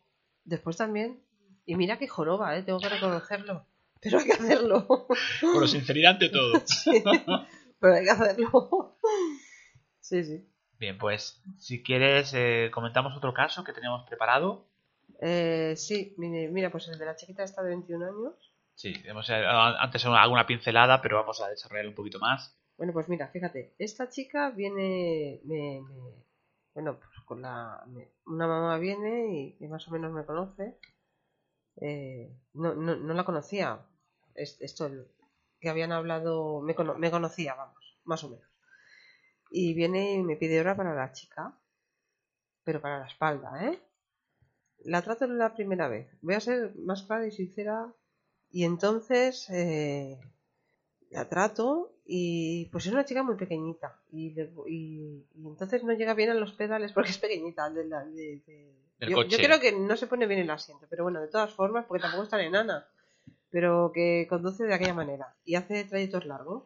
Después 0.45 0.77
también. 0.77 1.19
Y 1.65 1.75
mira 1.75 1.97
que 1.97 2.07
joroba, 2.07 2.57
¿eh? 2.57 2.63
tengo 2.63 2.79
que 2.79 2.89
reconocerlo. 2.89 3.65
Pero 4.01 4.19
hay 4.19 4.25
que 4.25 4.33
hacerlo. 4.33 5.07
Bueno, 5.41 5.67
sinceridad 5.67 6.13
ante 6.13 6.29
todo. 6.29 6.51
Pero 7.79 7.93
hay 7.93 8.03
que 8.03 8.09
hacerlo. 8.11 8.97
Sí, 10.01 10.23
sí. 10.23 10.49
Bien, 10.77 10.97
pues 10.97 11.41
si 11.57 11.81
quieres 11.83 12.33
eh, 12.33 12.69
comentamos 12.73 13.15
otro 13.15 13.33
caso 13.33 13.63
que 13.63 13.71
tenemos 13.73 14.05
preparado. 14.07 14.67
Eh, 15.21 15.75
sí, 15.77 16.13
mire- 16.17 16.49
mira, 16.49 16.69
pues 16.69 16.87
el 16.89 16.99
de 16.99 17.05
la 17.05 17.15
chiquita 17.15 17.43
está 17.43 17.63
de 17.63 17.69
21 17.69 18.03
años. 18.05 18.53
Sí, 18.75 18.93
hemos 19.05 19.29
eh, 19.29 19.35
antes 19.45 20.05
alguna 20.05 20.45
pincelada, 20.45 21.01
pero 21.01 21.17
vamos 21.17 21.39
a 21.41 21.47
desarrollar 21.49 21.87
un 21.87 21.95
poquito 21.95 22.19
más. 22.19 22.59
Bueno, 22.77 22.91
pues 22.91 23.07
mira, 23.07 23.27
fíjate, 23.29 23.75
esta 23.77 24.09
chica 24.09 24.49
viene, 24.49 25.39
me, 25.45 25.79
me- 25.81 26.23
bueno, 26.73 26.97
pues 26.99 27.11
con 27.25 27.41
la, 27.41 27.83
me- 27.87 28.11
una 28.25 28.47
mamá 28.47 28.77
viene 28.79 29.55
y, 29.59 29.67
más 29.67 29.87
o 29.87 29.91
menos 29.91 30.11
me 30.11 30.25
conoce. 30.25 30.77
Eh, 31.77 32.31
no, 32.53 32.73
no, 32.75 32.95
no 32.95 33.13
la 33.13 33.25
conocía. 33.25 33.85
Es- 34.35 34.59
Esto, 34.61 34.89
que 35.59 35.69
habían 35.69 35.91
hablado, 35.91 36.61
me, 36.61 36.75
cono- 36.75 36.95
me 36.97 37.11
conocía, 37.11 37.55
vamos, 37.55 37.99
más 38.05 38.23
o 38.23 38.29
menos. 38.29 38.47
Y 39.51 39.73
viene 39.73 40.15
y 40.15 40.21
me 40.21 40.35
pide 40.35 40.59
hora 40.59 40.75
para 40.75 40.93
la 40.93 41.13
chica, 41.13 41.57
pero 42.65 42.81
para 42.81 42.99
la 42.99 43.07
espalda, 43.07 43.49
¿eh? 43.67 43.79
La 44.85 45.01
trato 45.01 45.25
la 45.27 45.55
primera 45.55 45.87
vez. 45.87 46.07
Voy 46.21 46.35
a 46.35 46.39
ser 46.39 46.75
más 46.77 47.03
clara 47.03 47.25
y 47.27 47.31
sincera. 47.31 47.91
Y 48.51 48.65
entonces 48.65 49.49
eh, 49.49 50.19
la 51.11 51.29
trato 51.29 51.92
y 52.05 52.65
pues 52.71 52.85
es 52.85 52.91
una 52.93 53.05
chica 53.05 53.23
muy 53.23 53.35
pequeñita. 53.35 53.99
Y, 54.11 54.31
le- 54.33 54.51
y- 54.67 55.25
y 55.35 55.47
entonces 55.47 55.83
no 55.83 55.93
llega 55.93 56.13
bien 56.13 56.29
a 56.31 56.33
los 56.33 56.53
pedales 56.53 56.91
porque 56.91 57.09
es 57.11 57.17
pequeñita. 57.17 57.69
de 57.69 57.85
la- 57.85 58.05
de- 58.05 58.41
de- 58.45 58.73
Del 58.99 59.09
Yo, 59.09 59.15
creo 59.37 59.59
que 59.59 59.71
no 59.73 59.95
se 59.97 60.07
pone 60.07 60.27
bien 60.27 60.39
el 60.41 60.49
asiento, 60.49 60.85
pero 60.89 61.03
bueno, 61.03 61.19
de 61.21 61.27
todas 61.27 61.53
formas, 61.53 61.85
porque 61.85 62.01
tampoco 62.01 62.23
es 62.23 62.29
tan 62.29 62.39
enana. 62.41 62.87
Pero 63.49 63.91
que 63.93 64.25
conduce 64.29 64.63
de 64.65 64.73
aquella 64.73 64.93
manera 64.93 65.35
y 65.45 65.55
hace 65.55 65.83
trayectos 65.85 66.25
largos. 66.25 66.63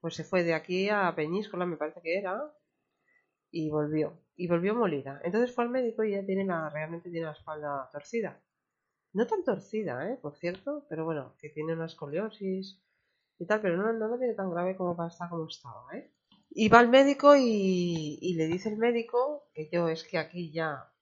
Pues 0.00 0.14
se 0.16 0.24
fue 0.24 0.42
de 0.42 0.54
aquí 0.54 0.88
a 0.88 1.12
Peñíscola, 1.14 1.64
me 1.66 1.76
parece 1.76 2.00
que 2.00 2.18
era, 2.18 2.52
y 3.50 3.70
volvió. 3.70 4.14
Y 4.36 4.48
volvió 4.48 4.74
molida. 4.74 5.20
Entonces 5.24 5.54
fue 5.54 5.64
al 5.64 5.70
médico 5.70 6.02
y 6.04 6.12
ya 6.12 6.24
tiene 6.24 6.44
la, 6.44 6.68
realmente 6.70 7.10
tiene 7.10 7.26
la 7.26 7.32
espalda 7.32 7.88
torcida. 7.92 8.40
No 9.12 9.26
tan 9.26 9.44
torcida, 9.44 10.08
¿eh? 10.10 10.18
Por 10.20 10.34
cierto, 10.36 10.86
pero 10.88 11.04
bueno, 11.04 11.34
que 11.38 11.50
tiene 11.50 11.74
una 11.74 11.86
escoliosis 11.86 12.80
y 13.42 13.46
tal, 13.46 13.60
pero 13.60 13.76
no, 13.76 13.92
no 13.92 14.08
lo 14.08 14.18
tiene 14.18 14.34
tan 14.34 14.50
grave 14.50 14.76
como 14.76 14.96
para 14.96 15.08
estar 15.08 15.28
como 15.28 15.46
estaba, 15.46 15.84
¿eh? 15.94 16.10
Y 16.50 16.68
va 16.68 16.78
al 16.78 16.88
médico 16.88 17.34
y, 17.34 18.18
y 18.20 18.34
le 18.34 18.46
dice 18.46 18.68
el 18.68 18.76
médico 18.76 19.48
que 19.54 19.68
yo 19.72 19.88
es 19.88 20.04
que 20.04 20.18
aquí 20.18 20.52
ya 20.52 20.92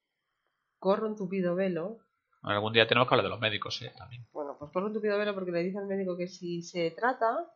corro 0.79 1.07
un 1.07 1.17
tupido 1.17 1.55
velo. 1.55 1.99
Bueno, 2.43 2.57
algún 2.57 2.73
día 2.73 2.87
tenemos 2.87 3.09
que 3.09 3.15
hablar 3.15 3.25
de 3.25 3.31
los 3.31 3.41
médicos, 3.41 3.83
¿eh? 3.83 3.93
También. 3.97 4.27
Bueno, 4.33 4.57
pues 4.59 4.71
corro 4.73 4.87
un 4.87 4.95
tupido 4.95 5.19
velo 5.19 5.35
porque 5.35 5.53
le 5.53 5.63
dice 5.63 5.79
al 5.79 5.87
médico 5.87 6.17
que 6.17 6.29
si 6.29 6.63
se 6.63 6.91
trata, 6.93 7.53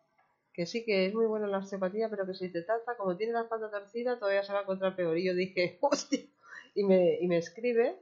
que 0.52 0.66
sí 0.66 0.84
que 0.84 1.06
es 1.06 1.14
muy 1.14 1.26
buena 1.26 1.46
la 1.46 1.58
osteopatía, 1.58 2.10
pero 2.10 2.26
que 2.26 2.34
si 2.34 2.52
te 2.52 2.62
trata, 2.62 2.96
como 2.96 3.16
tiene 3.16 3.32
la 3.32 3.42
espalda 3.42 3.70
torcida, 3.70 4.18
todavía 4.18 4.42
se 4.42 4.52
va 4.52 4.58
a 4.58 4.62
encontrar 4.62 4.94
peor. 4.96 5.16
Y 5.16 5.26
yo 5.26 5.34
dije, 5.34 5.78
hostia, 5.82 6.20
y 6.74 6.84
me, 6.84 7.18
y 7.20 7.26
me 7.28 7.38
escribe 7.38 7.98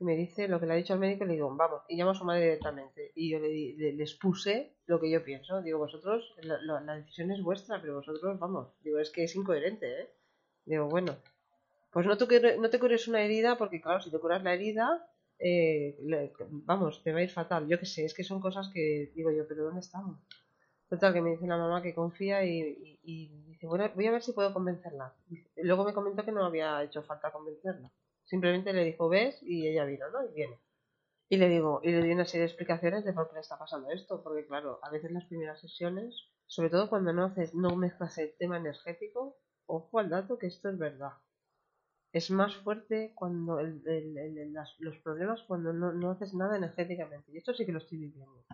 y 0.00 0.04
me 0.04 0.16
dice 0.16 0.48
lo 0.48 0.58
que 0.58 0.66
le 0.66 0.72
ha 0.72 0.76
dicho 0.76 0.94
al 0.94 0.98
médico 0.98 1.24
y 1.24 1.28
le 1.28 1.34
digo, 1.34 1.54
vamos, 1.54 1.82
y 1.88 1.96
llamo 1.96 2.12
a 2.12 2.14
su 2.14 2.24
madre 2.24 2.42
directamente. 2.44 3.12
Y 3.14 3.30
yo 3.30 3.38
le, 3.38 3.50
le- 3.76 3.92
les 3.92 4.14
puse 4.14 4.74
lo 4.86 4.98
que 5.00 5.10
yo 5.10 5.22
pienso. 5.24 5.62
Digo, 5.62 5.78
vosotros, 5.78 6.34
la, 6.42 6.96
decisión 6.96 7.30
es 7.30 7.42
vuestra, 7.42 7.80
pero 7.80 7.96
vosotros, 7.96 8.38
vamos, 8.38 8.68
digo, 8.82 8.98
es 8.98 9.10
que 9.10 9.24
es 9.24 9.36
incoherente, 9.36 9.86
¿eh? 10.02 10.10
Digo, 10.66 10.88
bueno, 10.88 11.16
pues 11.92 12.06
no 12.06 12.16
te, 12.16 12.56
no 12.58 12.70
te 12.70 12.78
cures 12.80 13.08
una 13.08 13.22
herida, 13.22 13.58
porque 13.58 13.80
claro, 13.80 14.00
si 14.02 14.10
te 14.10 14.18
curas 14.18 14.42
la 14.42 14.54
herida, 14.54 15.06
eh, 15.38 15.96
le- 16.02 16.32
vamos, 16.50 17.02
te 17.02 17.12
va 17.12 17.18
a 17.20 17.22
ir 17.22 17.30
fatal. 17.30 17.68
Yo 17.68 17.78
qué 17.78 17.86
sé, 17.86 18.04
es 18.04 18.14
que 18.14 18.24
son 18.24 18.40
cosas 18.40 18.68
que 18.72 19.12
digo 19.14 19.30
yo, 19.30 19.46
pero 19.48 19.64
¿dónde 19.64 19.80
estamos? 19.80 20.18
Total, 20.90 21.12
que 21.14 21.22
me 21.22 21.30
dice 21.30 21.46
la 21.46 21.56
mamá 21.58 21.82
que 21.82 21.94
confía 21.94 22.44
y, 22.44 22.58
y- 22.60 23.00
y 23.04 23.28
dice, 23.50 23.66
bueno, 23.66 23.90
voy 23.94 24.06
a 24.06 24.12
ver 24.12 24.22
si 24.22 24.32
puedo 24.32 24.52
convencerla. 24.52 25.14
Dice- 25.28 25.48
Luego 25.62 25.84
me 25.84 25.94
comentó 25.94 26.24
que 26.24 26.32
no 26.32 26.44
había 26.44 26.82
hecho 26.82 27.02
falta 27.02 27.30
convencerla. 27.32 27.90
Simplemente 28.30 28.72
le 28.72 28.84
dijo, 28.86 29.10
ves, 29.10 29.38
y 29.42 29.68
ella 29.68 29.84
vino, 29.84 30.08
¿no? 30.10 30.24
Y 30.24 30.32
viene. 30.34 30.58
Y 31.30 31.38
le 31.38 31.48
digo, 31.48 31.80
y 31.84 31.90
le 31.92 32.02
di 32.02 32.12
una 32.12 32.26
serie 32.26 32.42
de 32.42 32.48
explicaciones 32.48 33.04
de 33.04 33.12
por 33.14 33.28
qué 33.28 33.34
le 33.36 33.40
está 33.42 33.58
pasando 33.58 33.90
esto, 33.90 34.22
porque 34.22 34.46
claro, 34.46 34.80
a 34.82 34.90
veces 34.90 35.12
las 35.12 35.26
primeras 35.26 35.60
sesiones, 35.60 36.14
sobre 36.46 36.70
todo 36.70 36.90
cuando 36.90 37.12
no 37.12 37.24
haces, 37.26 37.54
no 37.54 37.76
mezclas 37.76 38.18
el 38.18 38.34
tema 38.38 38.58
energético, 38.58 39.38
ojo 39.66 39.98
al 40.00 40.10
dato 40.10 40.38
que 40.38 40.48
esto 40.48 40.70
es 40.70 40.78
verdad. 40.78 41.12
Es 42.12 42.30
más 42.30 42.54
fuerte 42.56 43.12
cuando 43.16 43.58
el- 43.58 44.52
las- 44.52 44.76
los 44.78 44.96
problemas 44.98 45.42
cuando 45.48 45.72
no, 45.72 45.92
no 45.92 46.12
haces 46.12 46.34
nada 46.34 46.56
energéticamente. 46.56 47.32
Y 47.32 47.38
esto 47.38 47.52
sí 47.52 47.66
que 47.66 47.72
lo 47.72 47.78
estoy 47.78 47.98
viviendo. 47.98 48.44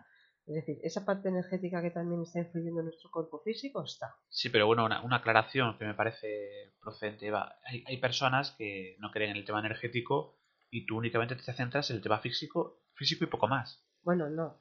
Es 0.46 0.54
decir, 0.54 0.78
esa 0.82 1.04
parte 1.04 1.28
energética 1.28 1.82
que 1.82 1.90
también 1.90 2.22
está 2.22 2.38
influyendo 2.38 2.80
en 2.80 2.86
nuestro 2.86 3.10
cuerpo 3.10 3.40
físico 3.40 3.82
está. 3.82 4.16
Sí, 4.28 4.48
pero 4.48 4.66
bueno, 4.66 4.84
una, 4.84 5.02
una 5.02 5.16
aclaración 5.16 5.76
que 5.76 5.84
me 5.84 5.94
parece 5.94 6.72
procedente. 6.80 7.26
Eva. 7.26 7.58
Hay, 7.64 7.82
hay 7.86 7.98
personas 7.98 8.52
que 8.52 8.96
no 9.00 9.10
creen 9.10 9.32
en 9.32 9.38
el 9.38 9.44
tema 9.44 9.58
energético 9.58 10.38
y 10.70 10.86
tú 10.86 10.98
únicamente 10.98 11.34
te 11.34 11.52
centras 11.52 11.90
en 11.90 11.96
el 11.96 12.02
tema 12.02 12.20
físico, 12.20 12.82
físico 12.94 13.24
y 13.24 13.28
poco 13.28 13.48
más. 13.48 13.84
Bueno, 14.02 14.30
no. 14.30 14.56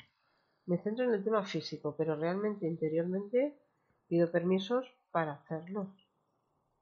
Me 0.65 0.81
centro 0.81 1.05
en 1.05 1.13
el 1.13 1.23
tema 1.23 1.43
físico, 1.43 1.95
pero 1.95 2.15
realmente 2.15 2.65
interiormente 2.65 3.59
pido 4.07 4.31
permisos 4.31 4.87
para 5.11 5.33
hacerlos. 5.33 5.87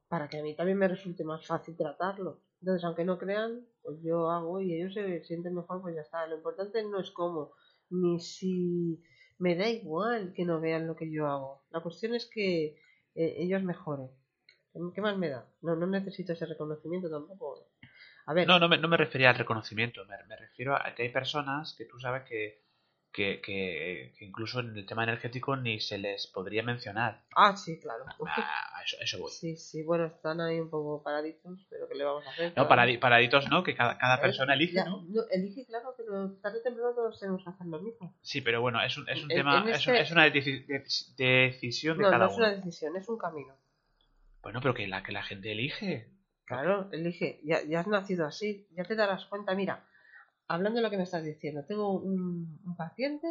Para 0.08 0.28
que 0.28 0.38
a 0.38 0.42
mí 0.42 0.56
también 0.56 0.78
me 0.78 0.88
resulte 0.88 1.24
más 1.24 1.46
fácil 1.46 1.76
tratarlos. 1.76 2.38
Entonces, 2.60 2.84
aunque 2.84 3.04
no 3.04 3.18
crean, 3.18 3.66
pues 3.82 4.00
yo 4.02 4.30
hago 4.30 4.60
y 4.60 4.74
ellos 4.74 4.94
se 4.94 5.22
sienten 5.24 5.54
mejor, 5.54 5.82
pues 5.82 5.94
ya 5.94 6.00
está. 6.00 6.26
Lo 6.26 6.36
importante 6.36 6.82
no 6.84 6.98
es 7.00 7.10
cómo, 7.10 7.52
ni 7.90 8.20
si 8.20 9.02
me 9.38 9.56
da 9.56 9.68
igual 9.68 10.32
que 10.34 10.44
no 10.44 10.60
vean 10.60 10.86
lo 10.86 10.96
que 10.96 11.10
yo 11.10 11.26
hago. 11.26 11.64
La 11.70 11.80
cuestión 11.80 12.14
es 12.14 12.26
que 12.26 12.76
eh, 13.14 13.34
ellos 13.38 13.62
mejoren. 13.62 14.10
¿Qué 14.94 15.00
más 15.00 15.16
me 15.16 15.28
da? 15.28 15.48
No, 15.62 15.76
no 15.76 15.86
necesito 15.86 16.32
ese 16.32 16.46
reconocimiento 16.46 17.08
tampoco. 17.08 17.68
A 18.26 18.34
ver, 18.34 18.46
No, 18.48 18.58
no 18.58 18.68
me, 18.68 18.78
no 18.78 18.88
me 18.88 18.96
refería 18.96 19.30
al 19.30 19.36
reconocimiento, 19.38 20.04
me, 20.06 20.16
me 20.26 20.36
refiero 20.36 20.74
a 20.74 20.94
que 20.94 21.02
hay 21.04 21.10
personas 21.10 21.74
que 21.76 21.84
tú 21.84 22.00
sabes 22.00 22.24
que, 22.24 22.63
que, 23.14 23.40
que- 23.40 24.12
que 24.18 24.24
incluso 24.24 24.58
en 24.60 24.76
el 24.76 24.84
tema 24.86 25.04
energético 25.04 25.56
ni 25.56 25.78
se 25.80 25.98
les 25.98 26.26
podría 26.26 26.62
mencionar. 26.64 27.22
ah, 27.36 27.56
sí, 27.56 27.78
claro. 27.80 28.04
A 28.26 28.82
eso, 28.84 28.96
eso 29.00 29.18
voy. 29.20 29.30
Sí, 29.30 29.56
sí, 29.56 29.82
bueno, 29.84 30.06
están 30.06 30.40
ahí 30.40 30.58
un 30.58 30.68
poco 30.68 31.00
paraditos, 31.02 31.64
pero 31.70 31.88
¿qué 31.88 31.94
le 31.94 32.04
vamos 32.04 32.26
a 32.26 32.30
hacer? 32.30 32.52
No, 32.56 32.68
paradi- 32.68 32.98
paraditos 32.98 33.48
no, 33.48 33.62
que 33.62 33.74
cada, 33.76 33.96
cada 33.98 34.20
persona 34.20 34.54
elige, 34.54 34.74
ya, 34.74 34.84
¿no? 34.86 35.04
Elige, 35.30 35.64
claro, 35.64 35.94
pero 35.96 36.32
tarde 36.42 36.58
o 36.58 36.62
temprano 36.62 36.92
todos 36.92 37.20
tenemos 37.20 37.44
que 37.44 37.50
hacer 37.50 37.66
lo 37.68 37.80
mismo. 37.80 38.16
Sí, 38.20 38.40
pero 38.40 38.60
bueno, 38.60 38.82
es 38.82 38.96
un, 38.98 39.08
es 39.08 39.22
un 39.22 39.30
En- 39.30 39.36
tema, 39.38 39.62
en 39.62 39.68
es, 39.68 39.78
este- 39.78 40.00
es 40.00 40.10
una 40.10 40.26
deci- 40.26 40.66
deci- 40.66 41.14
decisión 41.14 41.96
de 41.96 42.02
No, 42.04 42.10
cada 42.10 42.24
no 42.26 42.30
es 42.32 42.36
uno. 42.36 42.46
una 42.46 42.54
decisión, 42.56 42.96
es 42.96 43.08
un 43.08 43.16
camino. 43.18 43.54
Bueno, 44.42 44.60
pero 44.60 44.74
que 44.74 44.86
la, 44.88 45.02
que 45.04 45.12
la 45.12 45.22
gente 45.22 45.52
elige. 45.52 46.10
Claro, 46.46 46.90
elige, 46.92 47.40
ya, 47.44 47.62
ya 47.62 47.80
has 47.80 47.86
nacido 47.86 48.26
así, 48.26 48.66
ya 48.76 48.84
te 48.84 48.96
darás 48.96 49.24
cuenta. 49.26 49.54
Mira, 49.54 49.82
hablando 50.48 50.78
de 50.78 50.82
lo 50.82 50.90
que 50.90 50.96
me 50.96 51.04
estás 51.04 51.24
diciendo, 51.24 51.64
tengo 51.64 51.90
un, 51.92 52.60
un 52.64 52.76
paciente 52.76 53.28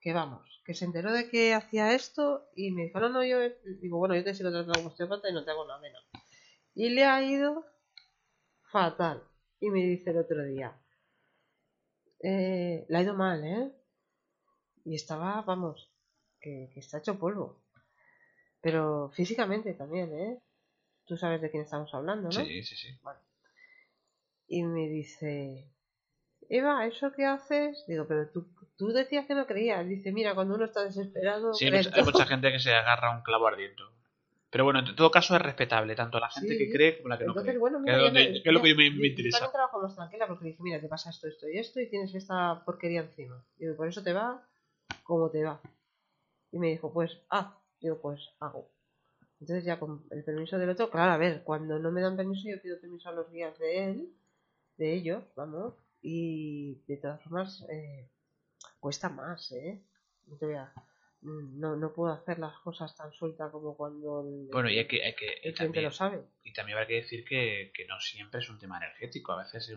que 0.00 0.12
vamos, 0.12 0.62
que 0.64 0.74
se 0.74 0.84
enteró 0.84 1.12
de 1.12 1.28
que 1.28 1.54
hacía 1.54 1.92
esto 1.92 2.48
y 2.54 2.70
me 2.70 2.84
dijo, 2.84 3.00
no, 3.00 3.08
no, 3.08 3.24
yo 3.24 3.38
digo, 3.80 3.98
bueno, 3.98 4.14
yo 4.14 4.24
te 4.24 4.34
sigo 4.34 4.50
tratando 4.50 4.74
como 4.74 4.88
osteópata 4.88 5.28
y 5.28 5.32
no 5.32 5.44
te 5.44 5.50
hago 5.50 5.66
nada, 5.66 5.80
no. 5.80 6.20
Y 6.74 6.90
le 6.90 7.04
ha 7.04 7.22
ido 7.22 7.64
fatal. 8.70 9.22
Y 9.58 9.70
me 9.70 9.80
dice 9.80 10.10
el 10.10 10.18
otro 10.18 10.44
día, 10.44 10.78
eh, 12.20 12.84
le 12.88 12.96
ha 12.96 13.02
ido 13.02 13.14
mal, 13.14 13.42
¿eh? 13.44 13.72
Y 14.84 14.94
estaba, 14.94 15.40
vamos, 15.42 15.90
que, 16.40 16.70
que 16.72 16.80
está 16.80 16.98
hecho 16.98 17.18
polvo. 17.18 17.62
Pero 18.60 19.10
físicamente 19.14 19.74
también, 19.74 20.14
¿eh? 20.14 20.42
Tú 21.06 21.16
sabes 21.16 21.40
de 21.40 21.50
quién 21.50 21.62
estamos 21.62 21.92
hablando, 21.94 22.28
¿no? 22.28 22.32
Sí, 22.32 22.62
sí, 22.62 22.76
sí. 22.76 22.98
Y 24.48 24.62
me 24.62 24.88
dice, 24.88 25.72
Eva, 26.48 26.86
¿eso 26.86 27.12
qué 27.12 27.24
haces? 27.24 27.84
Digo, 27.86 28.06
pero 28.06 28.28
tú, 28.28 28.46
tú 28.76 28.88
decías 28.88 29.26
que 29.26 29.34
no 29.34 29.46
creías. 29.46 29.86
Dice, 29.88 30.12
mira, 30.12 30.34
cuando 30.34 30.54
uno 30.54 30.64
está 30.66 30.84
desesperado... 30.84 31.52
Sí, 31.54 31.64
hay 31.64 31.70
cree 31.70 31.80
mucha, 31.80 31.88
en 31.90 31.94
hay 31.94 32.00
todo". 32.02 32.12
mucha 32.12 32.26
gente 32.26 32.52
que 32.52 32.58
se 32.60 32.72
agarra 32.72 33.12
a 33.12 33.16
un 33.16 33.22
clavo 33.22 33.46
ardiente. 33.46 33.82
Pero 34.50 34.64
bueno, 34.64 34.78
en 34.78 34.96
todo 34.96 35.10
caso 35.10 35.34
es 35.36 35.42
respetable, 35.42 35.94
tanto 35.96 36.18
la 36.20 36.30
gente 36.30 36.56
Sí. 36.56 36.58
que 36.58 36.72
cree 36.72 36.96
como 36.98 37.08
la 37.10 37.18
que 37.18 37.24
no 37.26 37.34
cree. 37.34 37.58
bueno, 37.58 37.78
que 37.78 37.82
mira, 37.90 37.96
es, 37.96 37.98
ya 38.00 38.04
donde- 38.06 38.20
me- 38.32 38.42
que 38.42 38.48
es 38.48 38.54
lo 38.54 38.62
que 38.62 38.74
me, 38.74 38.90
me 38.92 39.06
interesa. 39.08 39.38
También 39.38 39.52
trabajo 39.52 39.82
más 39.82 39.94
tranquila 39.96 40.26
porque 40.28 40.44
dije, 40.46 40.62
mira, 40.62 40.80
te 40.80 40.88
pasa 40.88 41.10
esto, 41.10 41.26
esto 41.26 41.48
y 41.48 41.58
esto 41.58 41.80
y 41.80 41.90
tienes 41.90 42.14
esta 42.14 42.62
porquería 42.64 43.00
encima. 43.00 43.42
Digo, 43.58 43.74
por 43.76 43.88
eso 43.88 44.02
te 44.02 44.12
va 44.12 44.42
como 45.02 45.30
te 45.30 45.42
va. 45.44 45.60
Y 46.52 46.58
me 46.58 46.68
dijo, 46.68 46.92
pues 46.92 47.18
haz. 47.28 47.48
Digo, 47.80 47.98
pues 48.00 48.20
hago. 48.40 48.68
Entonces 49.40 49.64
ya 49.64 49.78
con 49.78 50.04
el 50.10 50.24
permiso 50.24 50.56
del 50.58 50.70
otro, 50.70 50.88
claro, 50.90 51.12
a 51.12 51.16
ver, 51.18 51.42
cuando 51.44 51.78
no 51.78 51.90
me 51.90 52.00
dan 52.00 52.16
permiso 52.16 52.48
yo 52.48 52.62
pido 52.62 52.80
permiso 52.80 53.10
a 53.10 53.12
los 53.12 53.30
guías 53.30 53.58
de 53.58 53.84
él, 53.90 54.08
de 54.78 54.94
ellos, 54.94 55.22
vamos, 55.34 55.74
Y 56.08 56.84
de 56.86 56.98
todas 56.98 57.20
formas, 57.24 57.66
eh, 57.68 58.08
cuesta 58.78 59.08
más, 59.08 59.50
¿eh? 59.50 59.82
No, 60.26 60.36
te 60.36 60.46
voy 60.46 60.54
a- 60.54 60.72
mm, 61.22 61.58
no, 61.58 61.74
no 61.74 61.92
puedo 61.92 62.12
hacer 62.12 62.38
las 62.38 62.56
cosas 62.60 62.94
tan 62.96 63.12
suelta 63.12 63.50
como 63.50 63.76
cuando 63.76 64.20
el, 64.20 64.46
Bueno, 64.52 64.70
y 64.70 64.78
hay 64.78 64.86
que, 64.86 65.02
hay 65.04 65.14
que 65.16 65.26
y 65.26 65.40
cliente 65.40 65.56
también, 65.56 65.84
lo 65.84 65.90
sabe. 65.90 66.22
y 66.44 66.52
también 66.52 66.78
habrá 66.78 66.86
que 66.86 66.94
decir 67.02 67.24
que, 67.24 67.72
que 67.74 67.86
no 67.86 67.98
siempre 67.98 68.38
es 68.40 68.48
un 68.48 68.58
tema 68.60 68.76
energético, 68.76 69.32
a 69.32 69.38
veces 69.42 69.68
es 69.68 69.70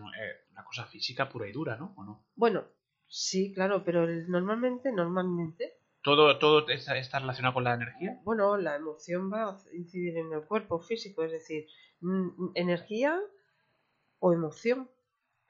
una 0.52 0.64
cosa 0.64 0.86
física 0.86 1.28
pura 1.28 1.48
y 1.48 1.52
dura, 1.52 1.76
¿no? 1.76 1.94
¿O 1.96 2.04
no? 2.04 2.24
Bueno, 2.36 2.64
sí, 3.08 3.52
claro, 3.52 3.82
pero 3.84 4.04
el- 4.04 4.30
normalmente, 4.30 4.92
normalmente, 4.92 5.78
Todo, 6.02 6.38
todo 6.38 6.68
está, 6.68 6.96
está 6.96 7.18
relacionado 7.18 7.54
con 7.54 7.64
la 7.64 7.74
energía. 7.74 8.20
bueno, 8.22 8.56
la 8.56 8.76
emoción 8.76 9.32
va 9.32 9.50
a 9.50 9.58
incidir 9.74 10.16
en 10.16 10.32
el 10.32 10.42
cuerpo 10.44 10.78
físico, 10.78 11.24
es 11.24 11.32
decir, 11.32 11.66
mm, 12.00 12.52
energía 12.54 13.20
o 14.20 14.32
emoción, 14.32 14.88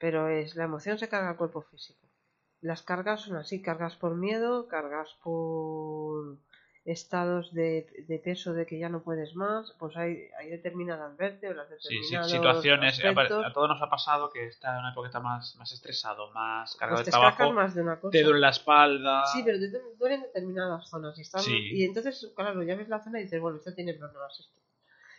pero 0.01 0.27
es 0.27 0.55
la 0.55 0.65
emoción 0.65 0.97
se 0.97 1.07
carga 1.07 1.29
al 1.29 1.37
cuerpo 1.37 1.61
físico. 1.61 2.05
Las 2.59 2.81
cargas 2.81 3.21
son 3.21 3.37
así, 3.37 3.61
cargas 3.61 3.95
por 3.95 4.15
miedo, 4.15 4.67
cargas 4.67 5.15
por 5.23 6.37
estados 6.83 7.53
de, 7.53 7.87
de 8.07 8.17
peso 8.17 8.53
de 8.53 8.65
que 8.65 8.79
ya 8.79 8.89
no 8.89 9.03
puedes 9.03 9.35
más, 9.35 9.71
pues 9.77 9.95
hay, 9.95 10.17
hay 10.39 10.49
determinadas 10.49 11.15
vértebras, 11.15 11.67
Sí, 11.69 11.75
sí, 11.89 11.95
determinados 12.15 12.31
situaciones. 12.31 13.03
A, 13.05 13.09
aspectos, 13.09 13.45
a 13.45 13.53
todos 13.53 13.69
nos 13.69 13.81
ha 13.81 13.89
pasado 13.89 14.31
que 14.31 14.47
está 14.47 14.73
en 14.73 14.79
una 14.79 14.91
época 14.91 15.05
que 15.05 15.09
está 15.09 15.19
más, 15.19 15.55
más 15.57 15.71
estresado, 15.71 16.31
más 16.31 16.75
cargado 16.75 16.97
pues 16.97 17.05
de 17.05 17.11
te 17.11 17.17
escacan 17.17 17.37
trabajo. 17.37 17.53
más 17.55 17.75
de 17.75 17.81
una 17.83 17.99
cosa. 17.99 18.11
Te 18.11 18.23
duele 18.23 18.39
la 18.39 18.49
espalda. 18.49 19.25
Sí, 19.27 19.43
pero 19.45 19.59
te 19.59 19.69
du- 19.69 19.95
duelen 19.99 20.21
determinadas 20.21 20.89
zonas. 20.89 21.17
Y, 21.19 21.21
están- 21.21 21.41
Sí. 21.43 21.55
y 21.55 21.83
entonces, 21.85 22.31
claro, 22.35 22.63
ya 22.63 22.75
ves 22.75 22.89
la 22.89 23.03
zona 23.03 23.19
y 23.19 23.23
dices, 23.23 23.39
bueno, 23.39 23.57
esto 23.57 23.73
tiene 23.75 23.93
problemas. 23.93 24.39
Esto. 24.39 24.59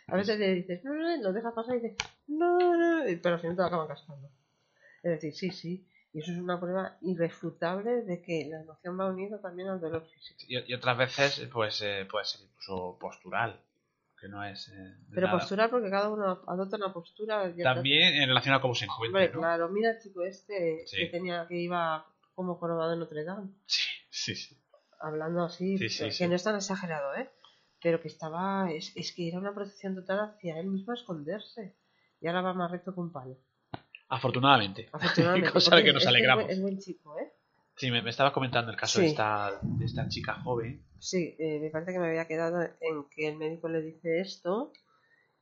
A 0.07 0.17
veces 0.17 0.37
le 0.37 0.53
dices, 0.55 0.83
no, 0.83 0.93
no, 0.93 1.15
no, 1.15 1.23
lo 1.23 1.31
dejas 1.31 1.53
pasar 1.53 1.77
y 1.77 1.79
dices, 1.79 1.97
no, 2.27 2.57
no, 2.77 3.03
pero 3.21 3.35
al 3.35 3.41
final 3.41 3.55
te 3.55 3.61
lo 3.61 3.67
acaban 3.67 3.87
cascando. 3.87 4.29
Es 5.03 5.11
decir, 5.11 5.33
sí, 5.35 5.51
sí. 5.51 5.87
Y 6.13 6.19
eso 6.19 6.31
es 6.31 6.37
una 6.37 6.59
prueba 6.59 6.97
irrefutable 7.01 8.03
de 8.03 8.21
que 8.21 8.47
la 8.49 8.61
emoción 8.61 8.99
va 8.99 9.07
unida 9.09 9.41
también 9.41 9.67
al 9.69 9.81
dolor 9.81 10.05
físico. 10.07 10.39
Y, 10.47 10.71
y 10.71 10.73
otras 10.73 10.97
veces 10.97 11.47
pues 11.51 11.81
eh, 11.81 12.07
puede 12.09 12.25
ser 12.25 12.41
incluso 12.41 12.97
postural, 12.99 13.59
que 14.21 14.27
no 14.27 14.43
es 14.43 14.69
eh, 14.69 14.95
Pero 15.13 15.27
nada. 15.27 15.39
postural 15.39 15.69
porque 15.71 15.89
cada 15.89 16.09
uno 16.09 16.41
adopta 16.47 16.77
una 16.77 16.93
postura. 16.93 17.51
También 17.63 18.13
en 18.21 18.27
relación 18.29 18.53
a 18.55 18.61
cómo 18.61 18.75
se 18.75 18.85
encuentra, 18.85 19.21
Hombre, 19.21 19.33
¿no? 19.33 19.39
claro, 19.41 19.69
mira 19.69 19.91
el 19.91 19.99
chico 20.01 20.23
este 20.23 20.83
Sí. 20.85 20.97
que 20.97 21.05
tenía 21.07 21.45
que 21.47 21.57
iba 21.59 22.05
como 22.35 22.55
jorobado 22.55 22.93
en 22.93 22.99
Notre 22.99 23.23
Dame. 23.23 23.49
Sí, 23.65 23.81
sí, 24.11 24.35
sí. 24.35 24.57
hablando 24.99 25.43
así, 25.43 25.77
Sí, 25.79 25.89
sí, 25.89 26.09
que 26.17 26.27
no 26.27 26.35
es 26.35 26.43
tan 26.43 26.55
exagerado, 26.55 27.15
¿eh? 27.15 27.29
Pero 27.81 27.99
que 27.99 28.07
estaba, 28.07 28.71
es, 28.71 28.93
es 28.95 29.11
que 29.13 29.27
era 29.27 29.39
una 29.39 29.53
protección 29.53 29.95
total 29.95 30.19
hacia 30.29 30.57
él 30.59 30.67
mismo 30.67 30.91
a 30.93 30.95
esconderse. 30.95 31.75
Y 32.21 32.27
ahora 32.27 32.41
va 32.41 32.53
más 32.53 32.71
recto 32.71 32.93
que 32.93 32.99
un 33.01 33.11
palo. 33.11 33.35
Afortunadamente. 34.09 34.89
Afortunadamente. 34.93 35.51
Cosa 35.51 35.75
de 35.75 35.83
que 35.83 35.93
nos 35.93 36.05
alegramos. 36.07 36.49
Es 36.49 36.61
buen, 36.61 36.79
chico, 36.79 37.17
¿eh? 37.19 37.31
Sí, 37.75 37.89
me, 37.89 38.01
me 38.03 38.11
estabas 38.11 38.33
comentando 38.33 38.71
el 38.71 38.77
caso 38.77 38.99
de, 38.99 39.07
esta, 39.07 39.59
de 39.63 39.85
esta 39.85 40.07
chica 40.07 40.35
joven. 40.43 40.85
Sí, 40.99 41.35
eh, 41.39 41.59
me 41.59 41.69
parece 41.71 41.91
que 41.93 41.99
me 41.99 42.07
había 42.07 42.27
quedado 42.27 42.61
en 42.61 43.05
que 43.09 43.27
el 43.27 43.37
médico 43.37 43.67
le 43.67 43.81
dice 43.81 44.19
esto 44.21 44.71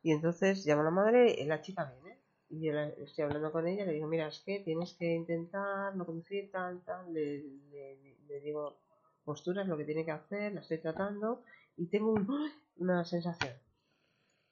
y 0.02 0.12
entonces 0.14 0.64
llama 0.64 0.82
a 0.82 0.86
la 0.86 0.92
madre 0.92 1.36
y 1.38 1.46
la 1.46 1.62
chica 1.62 1.84
viene. 2.02 2.20
Y 2.50 2.66
yo 2.66 2.74
la- 2.74 2.88
estoy 2.88 3.26
hablando 3.26 3.52
con 3.52 3.68
ella, 3.68 3.86
le 3.86 3.94
digo, 3.94 4.08
mira, 4.08 4.28
es 4.28 4.40
que 4.46 4.60
tienes 4.62 4.94
que 4.94 5.14
intentar 5.14 5.94
no 5.96 6.06
conducir, 6.06 6.50
tal, 6.52 6.82
tal. 6.86 7.14
Le, 7.14 7.40
le- 7.70 8.18
le 8.28 8.40
digo 8.40 8.80
posturas, 9.26 9.68
lo 9.68 9.78
que 9.78 9.84
tiene 9.86 10.06
que 10.06 10.12
hacer, 10.12 10.54
la 10.54 10.62
estoy 10.62 10.80
tratando 10.80 11.44
y 11.78 11.88
tengo 11.88 12.12
un- 12.14 12.52
una 12.78 13.04
sensación. 13.04 13.54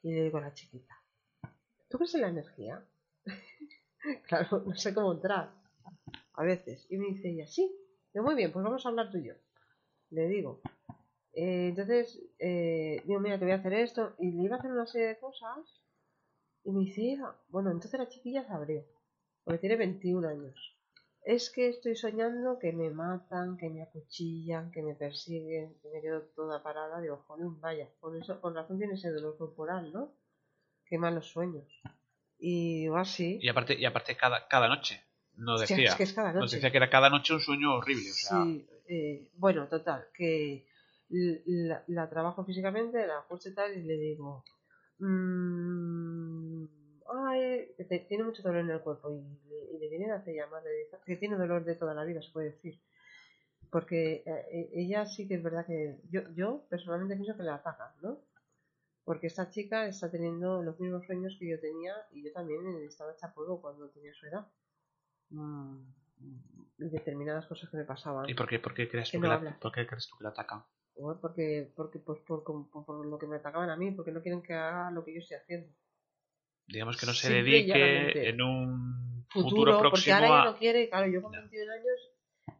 Y 0.03 0.13
le 0.13 0.23
digo 0.23 0.37
a 0.37 0.41
la 0.41 0.53
chiquita, 0.53 0.95
¿tú 1.89 1.97
crees 1.97 2.13
en 2.15 2.21
la 2.21 2.27
energía? 2.29 2.85
claro, 4.27 4.63
no 4.65 4.75
sé 4.75 4.93
cómo 4.93 5.13
entrar. 5.13 5.51
A 6.35 6.43
veces. 6.43 6.87
Y 6.89 6.97
me 6.97 7.07
dice 7.07 7.29
ella, 7.29 7.47
sí. 7.47 7.71
Digo, 8.13 8.25
muy 8.25 8.35
bien, 8.35 8.51
pues 8.51 8.63
vamos 8.63 8.85
a 8.85 8.89
hablar 8.89 9.11
tú 9.11 9.17
y 9.17 9.27
yo. 9.27 9.33
Le 10.11 10.27
digo, 10.27 10.61
eh, 11.33 11.69
entonces, 11.69 12.21
eh, 12.39 13.01
digo, 13.05 13.19
mira, 13.19 13.39
te 13.39 13.45
voy 13.45 13.53
a 13.53 13.57
hacer 13.57 13.73
esto. 13.73 14.15
Y 14.19 14.31
le 14.31 14.43
iba 14.43 14.55
a 14.55 14.59
hacer 14.59 14.71
una 14.71 14.87
serie 14.87 15.07
de 15.09 15.19
cosas. 15.19 15.81
Y 16.63 16.71
me 16.71 16.81
dice, 16.81 17.13
"Eva, 17.13 17.35
bueno, 17.49 17.71
entonces 17.71 17.99
la 17.99 18.09
chiquilla 18.09 18.45
se 18.45 18.53
abrió. 18.53 18.85
Porque 19.43 19.59
tiene 19.59 19.77
21 19.77 20.25
años. 20.25 20.55
Es 21.23 21.49
que 21.51 21.69
estoy 21.69 21.95
soñando 21.95 22.59
que 22.59 22.73
me 22.73 22.89
matan, 22.91 23.57
que 23.57 23.69
me 23.69 23.83
acuchillan, 23.83 24.71
que 24.71 24.81
me 24.81 24.95
persiguen, 24.95 25.77
que 25.81 25.89
me 25.89 26.01
quedo 26.01 26.23
toda 26.35 26.63
parada. 26.63 27.01
Digo, 27.01 27.17
jolín, 27.27 27.59
vaya, 27.61 27.89
con 27.99 28.15
eso, 28.21 28.39
con 28.41 28.55
razón 28.55 28.77
tiene 28.79 28.95
ese 28.95 29.11
dolor 29.11 29.37
corporal, 29.37 29.91
¿no? 29.93 30.13
Qué 30.85 30.97
malos 30.97 31.27
sueños. 31.27 31.67
Y 32.39 32.87
así. 32.95 33.39
Y 33.41 33.49
aparte, 33.49 33.75
y 33.77 33.85
aparte 33.85 34.15
cada, 34.15 34.47
cada 34.47 34.67
noche. 34.67 35.03
Nos 35.35 35.61
Hostia, 35.61 35.75
decía, 35.77 35.91
es 35.91 35.95
que 35.95 36.03
es 36.03 36.13
cada 36.13 36.33
nos 36.33 36.51
decía 36.51 36.71
que 36.71 36.77
era 36.77 36.89
cada 36.89 37.09
noche 37.09 37.33
un 37.33 37.39
sueño 37.39 37.73
horrible. 37.75 38.09
O 38.09 38.13
sea, 38.13 38.43
Sí, 38.43 38.67
eh, 38.87 39.27
bueno, 39.37 39.67
total, 39.67 40.05
que 40.13 40.65
la, 41.09 41.83
la 41.87 42.09
trabajo 42.09 42.43
físicamente, 42.45 43.05
la 43.07 43.19
ajuste 43.19 43.51
tal 43.51 43.77
y 43.77 43.83
le 43.83 43.97
digo, 43.97 44.43
mm, 44.99 46.65
ay, 47.27 47.67
te- 47.87 47.99
tiene 47.99 48.23
mucho 48.25 48.41
dolor 48.43 48.61
en 48.61 48.69
el 48.71 48.81
cuerpo 48.81 49.11
y 49.11 49.21
le, 49.49 49.75
y 49.75 49.79
le 49.79 49.89
vienen 49.89 50.11
a 50.11 50.15
hacer 50.15 50.35
llamar, 50.35 50.63
le 50.63 50.71
dice 50.71 50.97
que 51.05 51.15
tiene 51.15 51.35
dolor 51.37 51.63
de 51.63 51.75
toda 51.75 51.93
la 51.93 52.03
vida, 52.03 52.21
se 52.21 52.31
puede 52.31 52.51
decir. 52.51 52.79
Porque 53.71 54.23
eh, 54.25 54.45
e- 54.51 54.69
ella 54.81 55.05
sí 55.05 55.27
que 55.27 55.35
es 55.35 55.43
verdad 55.43 55.65
que 55.65 55.97
yo, 56.11 56.21
yo 56.35 56.65
personalmente 56.69 57.15
pienso 57.15 57.37
que 57.37 57.43
la 57.43 57.55
atacan, 57.55 57.91
¿no? 58.01 58.19
Porque 59.09 59.25
esta 59.25 59.49
chica 59.49 59.87
está 59.87 60.11
teniendo 60.11 60.61
los 60.61 60.79
mismos 60.79 61.03
sueños 61.07 61.35
que 61.39 61.49
yo 61.49 61.59
tenía 61.59 61.95
y 62.11 62.23
yo 62.23 62.31
también 62.31 62.61
estaba 62.87 63.11
hecha 63.11 63.33
polvo 63.33 63.59
cuando 63.59 63.89
tenía 63.89 64.13
su 64.13 64.27
edad. 64.27 64.47
Mm, 65.31 65.79
y 66.77 66.89
determinadas 66.89 67.47
cosas 67.47 67.71
que 67.71 67.77
me 67.77 67.85
pasaban. 67.85 68.29
¿Y 68.29 68.35
por 68.35 68.47
qué, 68.47 68.59
por 68.59 68.75
qué 68.75 68.87
crees 68.87 69.09
Que 69.09 69.17
tú 69.17 69.23
no 69.23 69.39
que 69.39 69.45
la, 69.45 69.59
por 69.59 69.71
qué 69.71 69.87
crees 69.87 70.07
tú 70.07 70.15
que 70.15 70.25
la 70.25 70.29
atacan? 70.29 70.63
Porque, 71.21 71.73
porque 71.75 71.97
pues 71.97 72.19
por, 72.19 72.43
por- 72.43 72.69
por 72.69 73.03
lo 73.03 73.17
que 73.17 73.25
me 73.25 73.37
atacaban 73.37 73.71
a 73.71 73.75
mí, 73.75 73.89
porque 73.89 74.11
no 74.11 74.21
quieren 74.21 74.43
que 74.43 74.53
haga 74.53 74.91
lo 74.91 75.03
que 75.03 75.15
yo 75.15 75.21
estoy 75.21 75.37
haciendo. 75.37 75.73
Digamos 76.67 76.97
que 76.97 77.07
no 77.07 77.13
se 77.13 77.27
Simple 77.29 77.51
dedique 77.51 78.29
en 78.29 78.41
un 78.43 79.25
Futuro, 79.33 79.73
futuro, 79.73 79.77
porque 79.89 79.89
próximo 79.89 80.15
ahora 80.17 80.27
ella 80.27 80.41
a... 80.41 80.45
no 80.51 80.57
quiere, 80.59 80.87
claro, 80.87 81.07
yo 81.07 81.23
con 81.23 81.31
21 81.31 81.71
años, 81.73 81.99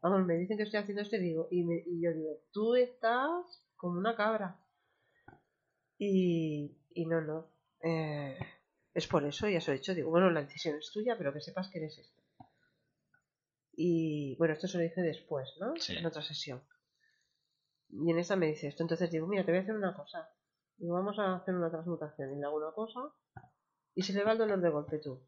vamos, 0.01 0.25
me 0.25 0.33
dicen 0.33 0.57
que 0.57 0.63
estoy 0.63 0.79
haciendo 0.79 1.03
esto 1.03 1.15
y 1.17 1.19
digo, 1.19 1.47
y, 1.51 1.63
me- 1.63 1.83
y 1.85 2.01
yo 2.01 2.11
digo, 2.11 2.39
tú 2.51 2.73
estás 2.73 3.67
como 3.75 3.99
una 3.99 4.15
cabra. 4.15 4.59
Y, 5.99 6.75
y 6.95 7.05
no, 7.05 7.21
no. 7.21 7.51
eh, 7.81 8.39
es 8.93 9.07
por 9.07 9.23
eso, 9.25 9.47
ya 9.47 9.59
lo 9.59 9.73
he 9.73 9.77
dicho, 9.77 9.93
digo, 9.93 10.09
bueno, 10.09 10.31
la 10.31 10.41
decisión 10.41 10.75
es 10.77 10.91
tuya, 10.91 11.15
pero 11.17 11.31
que 11.31 11.41
sepas 11.41 11.69
que 11.69 11.77
eres 11.77 11.97
esto. 11.99 12.23
Y 13.73 14.35
bueno, 14.37 14.53
esto 14.55 14.67
se 14.67 14.77
lo 14.77 14.83
dije 14.83 15.01
después, 15.01 15.55
¿no? 15.59 15.75
Sí. 15.77 15.95
En 15.95 16.05
otra 16.05 16.21
sesión. 16.21 16.61
Y 17.89 18.11
en 18.11 18.19
esta 18.19 18.35
me 18.35 18.47
dice 18.47 18.67
esto, 18.67 18.83
entonces 18.83 19.11
digo, 19.11 19.27
mira, 19.27 19.45
te 19.45 19.51
voy 19.51 19.59
a 19.59 19.61
hacer 19.63 19.75
una 19.75 19.93
cosa. 19.95 20.29
Digo, 20.77 20.93
vamos 20.95 21.17
a 21.19 21.35
hacer 21.35 21.53
una 21.55 21.69
transmutación. 21.69 22.33
Y 22.33 22.39
le 22.39 22.45
hago 22.45 22.57
una 22.57 22.71
cosa 22.71 22.99
y 23.95 24.01
se 24.03 24.13
le 24.13 24.23
va 24.23 24.33
el 24.33 24.37
dolor 24.37 24.61
de 24.61 24.69
golpe 24.69 24.99
tú, 24.99 25.21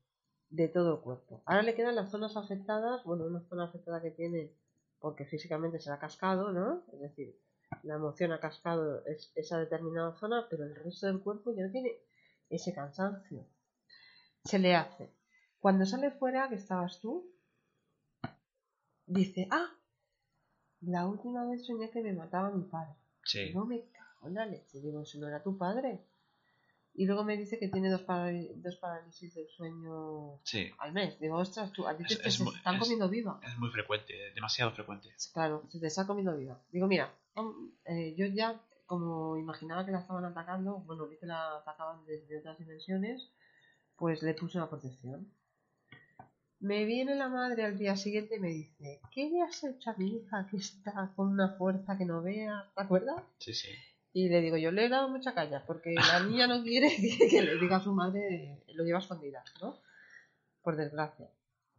de 0.49 0.67
todo 0.69 0.95
el 0.95 1.01
cuerpo. 1.01 1.43
Ahora 1.45 1.63
le 1.63 1.75
quedan 1.75 1.95
las 1.95 2.11
zonas 2.11 2.35
afectadas, 2.37 3.03
bueno, 3.03 3.25
una 3.25 3.41
zona 3.49 3.65
afectada 3.65 4.01
que 4.01 4.11
tiene 4.11 4.55
porque 4.99 5.25
físicamente 5.25 5.79
se 5.79 5.89
la 5.89 5.95
ha 5.95 5.99
cascado, 5.99 6.51
¿no? 6.51 6.83
Es 6.93 6.99
decir, 6.99 7.35
la 7.83 7.95
emoción 7.95 8.31
ha 8.31 8.39
cascado 8.39 9.05
es- 9.05 9.31
esa 9.35 9.57
determinada 9.59 10.13
zona, 10.19 10.47
pero 10.49 10.63
el 10.65 10.75
resto 10.75 11.07
del 11.07 11.21
cuerpo 11.21 11.53
ya 11.53 11.65
no 11.65 11.71
tiene 11.71 11.97
ese 12.49 12.73
cansancio. 12.73 13.45
Se 14.43 14.59
le 14.59 14.75
hace. 14.75 15.09
Cuando 15.59 15.85
sale 15.85 16.11
fuera, 16.11 16.49
que 16.49 16.55
estabas 16.55 16.99
tú, 16.99 17.31
dice, 19.05 19.47
ah, 19.51 19.69
la 20.81 21.05
última 21.07 21.45
vez 21.45 21.65
soñé 21.65 21.89
que 21.91 22.01
me 22.01 22.13
mataba 22.13 22.49
mi 22.49 22.63
padre. 22.63 22.95
Sí. 23.23 23.51
No 23.53 23.65
me 23.65 23.81
cago 23.91 24.27
en 24.27 24.33
la 24.33 24.45
leche. 24.45 24.79
Digo, 24.81 25.01
eso 25.01 25.19
no 25.19 25.27
era 25.27 25.43
tu 25.43 25.57
padre. 25.57 26.03
Y 26.93 27.05
luego 27.05 27.23
me 27.23 27.37
dice 27.37 27.57
que 27.57 27.69
tiene 27.69 27.89
dos, 27.89 28.01
dos 28.55 28.75
parálisis 28.75 29.33
del 29.33 29.47
sueño 29.49 30.39
Sí. 30.43 30.69
al 30.77 30.91
mes. 30.91 31.17
Digo, 31.19 31.37
ostras, 31.37 31.71
tú, 31.71 31.87
a 31.87 31.95
ti 31.95 32.03
te, 32.03 32.13
Es- 32.15 32.21
te 32.21 32.27
es 32.29 32.35
se 32.35 32.43
muy- 32.43 32.55
están 32.55 32.75
es- 32.75 32.81
comiendo 32.81 33.07
viva. 33.09 33.39
Es 33.43 33.57
muy 33.57 33.69
frecuente, 33.69 34.13
demasiado 34.35 34.71
frecuente. 34.71 35.09
Claro, 35.33 35.63
se 35.69 35.79
te 35.79 35.87
está 35.87 36.05
comiendo 36.05 36.35
viva. 36.35 36.61
Digo, 36.71 36.87
mira, 36.87 37.13
mm, 37.35 37.67
eh, 37.85 38.13
yo 38.17 38.25
ya, 38.25 38.59
como 38.85 39.37
imaginaba 39.37 39.85
que 39.85 39.91
la 39.91 39.99
estaban 39.99 40.25
atacando, 40.25 40.79
bueno, 40.79 41.07
vi 41.07 41.17
que 41.17 41.25
la 41.27 41.57
atacaban 41.59 42.05
desde 42.05 42.39
otras 42.39 42.57
dimensiones, 42.59 43.29
pues 43.95 44.21
le 44.21 44.33
puse 44.33 44.57
una 44.57 44.69
protección. 44.69 45.31
Me 46.59 46.85
viene 46.85 47.15
la 47.15 47.27
madre 47.29 47.63
al 47.65 47.77
día 47.79 47.95
siguiente 47.95 48.35
y 48.35 48.39
me 48.39 48.49
dice, 48.49 48.99
¿qué 49.11 49.29
le 49.29 49.41
has 49.41 49.63
hecho 49.63 49.89
a 49.91 49.95
mi 49.95 50.17
hija 50.17 50.45
que 50.51 50.57
está 50.57 51.11
con 51.15 51.29
una 51.29 51.49
fuerza 51.57 51.97
que 51.97 52.05
no 52.05 52.21
veas? 52.21 52.65
¿Te 52.75 52.81
acuerdas? 52.83 53.23
Sí, 53.39 53.53
sí. 53.53 53.69
Y 54.13 54.27
le 54.29 54.41
digo, 54.41 54.57
yo 54.57 54.71
le 54.71 54.85
he 54.85 54.89
dado 54.89 55.07
mucha 55.09 55.33
caña, 55.33 55.63
porque 55.65 55.93
la 55.95 56.19
niña 56.21 56.47
no 56.47 56.61
quiere 56.63 56.89
que, 57.29 57.41
le 57.41 57.57
diga 57.57 57.77
a 57.77 57.81
su 57.83 57.93
madre, 57.93 58.61
lo 58.73 58.83
lleva 58.83 58.99
a 58.99 59.01
escondidas, 59.01 59.45
¿no? 59.61 59.77
Por 60.63 60.75
desgracia. 60.75 61.27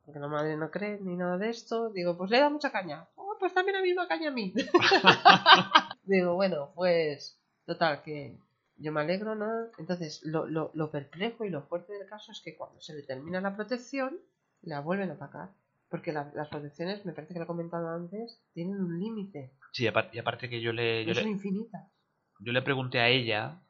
Porque 0.05 0.19
la 0.21 0.29
madre 0.29 0.57
no 0.57 0.71
cree 0.71 0.99
ni 1.01 1.15
nada 1.17 1.39
de 1.39 1.51
esto. 1.51 1.91
Digo, 1.91 2.17
pues 2.19 2.31
le 2.31 2.37
he 2.39 2.41
dado 2.41 2.51
mucha 2.53 2.73
caña. 2.73 3.07
Oh, 3.15 3.37
pues 3.39 3.55
también 3.55 3.77
la 3.77 3.83
misma 3.83 4.09
caña 4.09 4.31
a 4.31 4.33
mí. 4.33 4.53
digo, 6.05 6.35
bueno, 6.35 6.73
pues, 6.75 7.39
total, 7.67 8.03
que 8.03 8.37
yo 8.77 8.93
me 8.93 9.01
alegro, 9.03 9.35
¿no? 9.35 9.47
Entonces, 9.79 10.21
lo, 10.25 10.47
lo, 10.47 10.71
lo 10.75 10.91
perplejo 10.91 11.45
y 11.45 11.51
lo 11.51 11.63
fuerte 11.63 11.93
del 11.93 12.09
caso 12.09 12.33
es 12.33 12.41
que 12.41 12.57
cuando 12.57 12.81
se 12.81 12.95
le 12.95 13.03
termina 13.03 13.41
la 13.41 13.55
protección, 13.55 14.19
la 14.63 14.81
vuelven 14.81 15.11
a 15.11 15.15
atacar. 15.15 15.51
Porque 15.89 16.13
la- 16.13 16.33
las 16.35 16.49
protecciones, 16.49 17.05
me 17.05 17.13
parece 17.13 17.35
que 17.35 17.39
lo 17.39 17.45
he 17.45 17.47
comentado 17.49 17.89
antes, 17.89 18.41
tienen 18.55 18.81
un 18.81 18.99
límite. 18.99 19.53
Sí, 19.73 19.85
y 19.85 20.19
aparte 20.19 20.49
que 20.49 20.61
yo 20.61 20.73
le, 20.73 21.05
yo 21.05 21.11
No 21.11 21.15
son 21.15 21.25
le, 21.25 21.31
infinitas. 21.31 21.87
Yo 22.43 22.53
le 22.53 22.63
pregunté 22.63 23.01
a 23.01 23.09
ella 23.09 23.61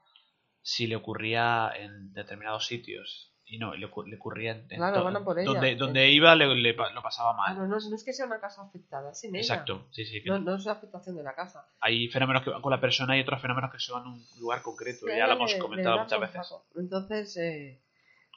si 0.62 0.86
le 0.86 0.96
ocurría 0.96 1.70
en 1.76 2.12
determinados 2.12 2.66
sitios. 2.66 3.28
Y 3.44 3.58
no, 3.58 3.74
le, 3.74 3.80
le 4.06 4.16
ocurría 4.16 4.52
en, 4.52 4.66
Claro, 4.68 5.24
por 5.24 5.38
ella. 5.38 5.50
Donde, 5.52 5.72
Eh. 5.72 5.76
donde 5.76 6.10
iba 6.10 6.34
le, 6.34 6.54
le 6.54 6.72
lo 6.72 7.02
pasaba 7.02 7.32
Ah, 7.32 7.36
mal. 7.36 7.58
no, 7.58 7.66
no, 7.66 7.76
no 7.90 7.96
es 7.96 8.02
que 8.04 8.12
sea 8.14 8.24
una 8.24 8.40
casa 8.40 8.62
afectada, 8.62 9.10
es 9.10 9.24
ella. 9.24 9.36
Exacto, 9.38 9.88
sí, 9.90 10.06
sí. 10.06 10.22
que 10.22 10.30
No, 10.30 10.38
no 10.38 10.54
es 10.54 10.64
la 10.64 10.72
afectación 10.72 11.16
de 11.16 11.22
la 11.22 11.34
casa. 11.34 11.68
Hay 11.80 12.08
fenómenos 12.08 12.42
que 12.44 12.50
van 12.50 12.62
con 12.62 12.70
la 12.70 12.80
persona 12.80 13.16
y 13.16 13.20
otros 13.20 13.42
fenómenos 13.42 13.70
que 13.70 13.78
son 13.78 14.06
un 14.06 14.24
lugar 14.40 14.62
concreto. 14.62 15.06
Sí, 15.06 15.12
ya 15.16 15.26
lo 15.26 15.34
hemos 15.34 15.54
comentado 15.56 15.98
muchas 15.98 16.20
veces. 16.20 16.46
saco. 16.48 16.64
Entonces, 16.76 17.36
eh, 17.36 17.82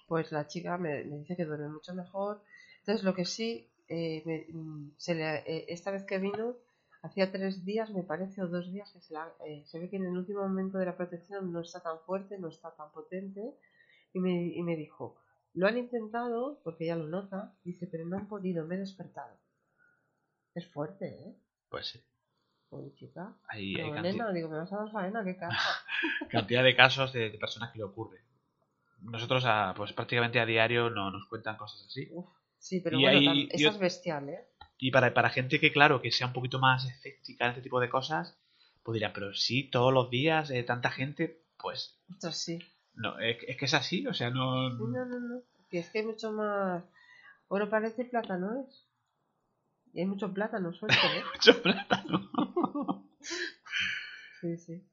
pues 0.08 0.32
la 0.34 0.48
chica 0.48 0.78
me, 0.78 1.04
me 1.06 1.20
dice 1.20 1.38
que 1.38 1.46
duerme 1.46 1.70
mucho 1.70 1.94
mejor. 1.94 2.42
Entonces, 2.80 3.06
lo 3.06 3.14
que 3.14 3.24
sí, 3.26 3.70
eh, 3.88 4.22
me- 4.26 4.46
mm, 4.50 4.96
se 4.98 5.16
le- 5.16 5.38
eh, 5.48 5.66
esta 5.70 5.92
vez 5.92 6.04
que 6.04 6.18
vino, 6.20 6.56
hacía 7.06 7.32
tres 7.32 7.64
días, 7.66 7.90
me 7.92 8.04
parece, 8.04 8.42
o 8.42 8.48
dos 8.48 8.72
días, 8.72 8.92
que 8.92 9.00
se, 9.02 9.14
la- 9.14 9.34
eh, 9.46 9.64
se 9.66 9.80
ve 9.80 9.90
que 9.90 9.98
en 9.98 10.06
el 10.06 10.18
último 10.18 10.42
momento 10.42 10.78
de 10.78 10.86
la 10.86 10.98
protección 10.98 11.52
no 11.52 11.62
está 11.62 11.80
tan 11.82 12.00
fuerte, 12.06 12.38
no 12.38 12.50
está 12.50 12.76
tan 12.76 12.92
potente. 12.92 13.42
Y 14.14 14.20
me, 14.20 14.32
y 14.48 14.62
me 14.64 14.76
dijo, 14.76 15.18
lo 15.54 15.68
han 15.68 15.78
intentado, 15.78 16.60
porque 16.64 16.86
ella 16.86 16.96
lo 16.96 17.08
nota, 17.08 17.54
dice, 17.64 17.88
pero 17.92 18.06
no 18.06 18.18
han 18.18 18.28
podido, 18.28 18.66
me 18.66 18.76
he 18.76 18.80
despertado. 18.80 19.38
Es 20.54 20.66
fuerte, 20.72 21.08
¿eh? 21.08 21.36
Pues 21.70 21.88
sí. 21.88 22.00
Pobre 22.70 22.94
chica. 22.96 23.34
Hay, 23.50 23.76
hay 23.76 23.92
nena, 24.02 24.32
digo, 24.32 24.50
me 24.50 24.58
vas 24.58 24.72
a 24.74 24.78
dar 24.78 24.92
faena, 24.92 25.24
qué 25.24 25.38
cantidad 26.30 26.64
de 26.64 26.76
casos 26.76 27.14
de, 27.14 27.30
de 27.30 27.38
personas 27.38 27.72
que 27.72 27.78
le 27.80 27.84
ocurre. 27.84 28.20
Nosotros, 29.02 29.44
a- 29.46 29.74
pues 29.76 29.94
prácticamente 29.94 30.40
a 30.40 30.46
diario 30.46 30.90
no 30.90 31.12
nos 31.12 31.28
cuentan 31.28 31.58
cosas 31.58 31.86
así. 31.88 32.10
Sí, 32.58 32.80
pero 32.82 32.98
Y 32.98 33.02
bueno, 33.04 33.20
hay- 33.20 33.44
y 33.44 33.50
esa 33.52 33.70
es 33.70 33.80
bestial, 33.80 34.30
¿eh? 34.30 34.48
Y 34.78 34.92
para, 34.92 35.14
para 35.14 35.30
gente 35.30 35.60
que, 35.60 35.72
claro, 35.72 36.02
que 36.02 36.12
sea 36.12 36.28
un 36.28 36.34
poquito 36.34 36.60
más 36.60 36.86
escéptica 36.86 37.46
en 37.46 37.52
este 37.52 37.62
tipo 37.62 37.80
de 37.80 37.90
cosas, 37.90 38.38
pues 38.84 38.96
dirá, 38.96 39.14
pero 39.14 39.34
sí, 39.34 39.70
todos 39.70 39.94
los 39.94 40.10
días, 40.10 40.52
eh, 40.52 40.64
tanta 40.64 40.92
gente, 40.92 41.42
pues 41.58 41.98
Ostras, 42.12 42.38
sí. 42.38 42.60
no, 42.94 43.18
es, 43.20 43.38
es 43.48 43.58
que 43.58 43.66
es 43.66 43.74
así, 43.74 44.06
o 44.06 44.14
sea, 44.14 44.30
no... 44.30 44.70
No, 44.70 45.06
no, 45.06 45.20
no. 45.20 45.42
Que 45.70 45.80
es 45.80 45.90
que 45.90 46.00
hay 46.00 46.06
mucho 46.06 46.32
más. 46.32 46.84
Oro 47.48 47.70
parece 47.70 48.04
y 48.04 48.06
plata 48.06 48.38
no 48.38 48.62
es. 48.62 48.86
Y 49.94 50.02
hay 50.02 50.06
mucho 50.06 50.34
plátano 50.34 50.74
suelto, 50.74 50.98
¿eh? 50.98 51.24
Mucho 51.34 51.62
plátano. 51.62 52.30
Sí, 54.42 54.58
sí. 54.58 54.84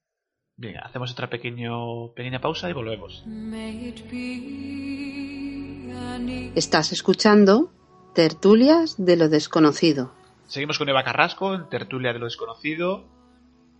Bien, 0.56 0.78
hacemos 0.78 1.12
otra 1.12 1.28
pequeño, 1.28 2.14
pequeña 2.14 2.40
pausa 2.40 2.70
y 2.70 2.72
volvemos. 2.72 3.22
Estás 6.54 6.92
escuchando 6.92 7.70
Tertulias 8.14 9.02
de 9.02 9.16
lo 9.16 9.30
desconocido. 9.30 10.12
Seguimos 10.46 10.76
con 10.76 10.86
Eva 10.86 11.02
Carrasco 11.02 11.54
en 11.54 11.66
Tertulia 11.70 12.12
de 12.12 12.18
lo 12.18 12.26
Desconocido. 12.26 13.06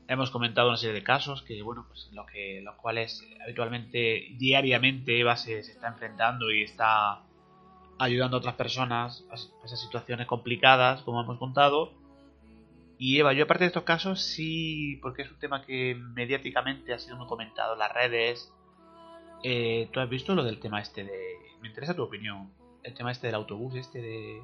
Hemos 0.09 0.30
comentado 0.30 0.68
una 0.68 0.78
serie 0.78 0.95
de 0.95 1.03
casos 1.03 1.43
que, 1.43 1.61
bueno, 1.61 1.85
pues 1.87 2.09
lo 2.12 2.24
que, 2.24 2.62
los 2.62 2.74
cuales 2.76 3.22
habitualmente, 3.45 4.28
diariamente, 4.39 5.20
Eva 5.20 5.37
se, 5.37 5.59
está 5.59 5.89
enfrentando 5.89 6.51
y 6.51 6.62
está 6.62 7.24
ayudando 7.99 8.39
a 8.39 8.41
otras 8.41 8.55
personas 8.55 9.22
a 9.30 9.35
esas 9.66 9.83
situaciones 9.83 10.26
complicadas, 10.26 11.03
como 11.03 11.20
hemos 11.20 11.39
contado. 11.39 11.93
Y 12.97 13.18
Eva, 13.18 13.35
yo 13.35 13.45
aparte 13.45 13.64
de 13.64 13.68
estos 13.68 13.83
casos, 13.83 14.22
sí, 14.22 14.99
porque 15.03 15.22
es 15.22 15.30
un 15.30 15.39
tema 15.41 15.61
que 15.61 15.95
mediáticamente 15.95 16.95
ha 16.95 16.99
sido 16.99 17.18
muy 17.18 17.26
comentado 17.26 17.74
en 17.74 17.80
las 17.80 17.93
redes. 17.93 18.51
eh, 19.43 19.91
¿Tú 19.93 20.01
has 20.01 20.09
visto 20.09 20.35
lo 20.35 20.43
del 20.43 20.59
tema 20.59 20.80
este 20.80 21.05
de... 21.05 21.37
Me 21.61 21.68
interesa 21.68 21.95
tu 21.95 22.03
opinión. 22.03 22.61
El 22.83 22.95
tema 22.95 23.12
este 23.12 23.28
del 23.28 23.37
autobús, 23.37 23.74
este 23.76 24.01
de... 24.01 24.43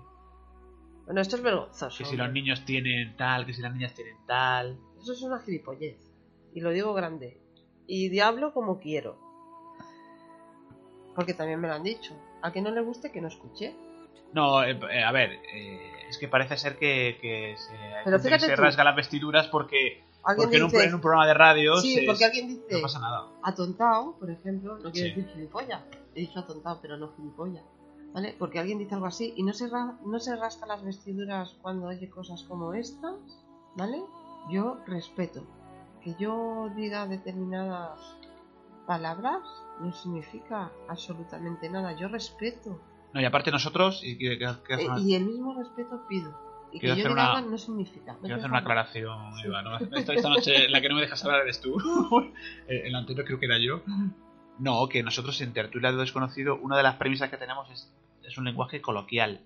Bueno, 1.06 1.20
esto 1.20 1.36
es 1.36 1.42
vergonzoso. 1.42 1.98
Que 1.98 2.04
si 2.04 2.16
los 2.16 2.30
niños 2.32 2.64
tienen 2.64 3.16
tal, 3.16 3.46
que 3.46 3.54
si 3.54 3.62
las 3.62 3.72
niñas 3.72 3.94
tienen 3.94 4.16
tal. 4.26 4.78
Eso 5.00 5.12
es 5.12 5.22
una 5.22 5.40
gilipollez. 5.40 5.96
Y 6.54 6.60
lo 6.60 6.70
digo 6.70 6.92
grande. 6.94 7.40
Y 7.86 8.08
diablo 8.10 8.52
como 8.52 8.78
quiero. 8.78 9.18
Porque 11.14 11.34
también 11.34 11.60
me 11.60 11.68
lo 11.68 11.74
han 11.74 11.82
dicho. 11.82 12.14
A 12.42 12.52
que 12.52 12.60
no 12.60 12.70
le 12.70 12.80
guste, 12.82 13.10
que 13.10 13.20
no 13.20 13.28
escuche. 13.28 13.74
No, 14.32 14.62
eh, 14.62 14.78
eh, 14.92 15.02
a 15.02 15.10
ver, 15.10 15.32
eh, 15.54 15.80
es 16.08 16.18
que 16.18 16.28
parece 16.28 16.56
ser 16.58 16.76
que, 16.78 17.18
que 17.20 17.56
se, 17.56 17.74
Pero 18.04 18.20
que 18.22 18.38
se 18.38 18.54
rasga 18.56 18.84
las 18.84 18.94
vestiduras 18.94 19.46
porque, 19.48 20.04
porque 20.36 20.58
en, 20.58 20.64
un, 20.64 20.70
dice- 20.70 20.84
en 20.84 20.94
un 20.94 21.00
programa 21.00 21.26
de 21.26 21.32
radio 21.34 21.76
Sí, 21.78 21.94
se- 21.94 22.02
porque 22.06 22.26
alguien 22.26 22.48
dice. 22.48 22.66
no 22.70 22.82
pasa 22.82 22.98
nada. 23.00 23.26
Atontado, 23.42 24.16
por 24.18 24.30
ejemplo, 24.30 24.76
no 24.78 24.92
quiere 24.92 25.14
Sí. 25.14 25.20
decir 25.22 25.32
gilipollas. 25.34 25.82
He 26.14 26.20
dicho 26.20 26.38
atontado, 26.40 26.78
pero 26.82 26.98
no 26.98 27.10
gilipollas. 27.16 27.64
¿Vale? 28.14 28.34
Porque 28.38 28.58
alguien 28.58 28.78
dice 28.78 28.94
algo 28.94 29.06
así 29.06 29.34
y 29.36 29.42
no 29.42 29.52
se, 29.52 29.68
no 29.68 30.18
se 30.18 30.34
rasca 30.36 30.66
las 30.66 30.82
vestiduras 30.82 31.56
cuando 31.62 31.88
oye 31.88 32.08
cosas 32.08 32.42
como 32.44 32.72
estas, 32.74 33.14
¿vale? 33.76 34.02
Yo 34.50 34.78
respeto. 34.86 35.44
Que 36.02 36.14
yo 36.18 36.70
diga 36.74 37.06
determinadas 37.06 38.00
palabras 38.86 39.42
no 39.80 39.92
significa 39.92 40.72
absolutamente 40.88 41.68
nada. 41.68 41.92
Yo 41.92 42.08
respeto. 42.08 42.80
No, 43.12 43.20
y 43.20 43.24
aparte 43.24 43.50
nosotros, 43.50 44.02
y 44.02 44.16
quiero 44.16 44.52
Eh, 44.68 44.86
y 45.02 45.14
el 45.14 45.26
mismo 45.26 45.54
respeto 45.54 46.06
pido. 46.08 46.48
Y 46.72 46.80
que 46.80 46.86
Quiero 46.86 46.96
yo 46.96 47.00
hacer 47.00 47.12
una- 47.12 47.40
no 47.40 47.58
significa. 47.58 48.14
¿Me 48.14 48.20
quiero 48.20 48.36
hacer 48.36 48.50
una 48.50 48.58
aclaración, 48.58 49.38
Eva. 49.44 49.62
¿no? 49.62 49.78
Esta, 49.78 50.12
esta 50.12 50.28
noche 50.28 50.68
la 50.68 50.80
que 50.80 50.88
no 50.88 50.96
me 50.96 51.00
dejas 51.00 51.24
hablar 51.24 51.42
eres 51.42 51.60
tú. 51.60 51.76
el 52.68 52.94
anterior 52.94 53.24
creo 53.24 53.38
que 53.38 53.46
era 53.46 53.58
yo. 53.58 53.82
No, 54.58 54.88
que 54.88 55.02
nosotros 55.02 55.40
en 55.40 55.52
Tertulia 55.52 55.90
de 55.90 55.96
lo 55.96 56.02
Desconocido, 56.02 56.56
una 56.56 56.76
de 56.76 56.82
las 56.82 56.96
premisas 56.96 57.30
que 57.30 57.36
tenemos 57.36 57.70
es, 57.70 57.92
es 58.24 58.36
un 58.38 58.44
lenguaje 58.44 58.80
coloquial. 58.80 59.40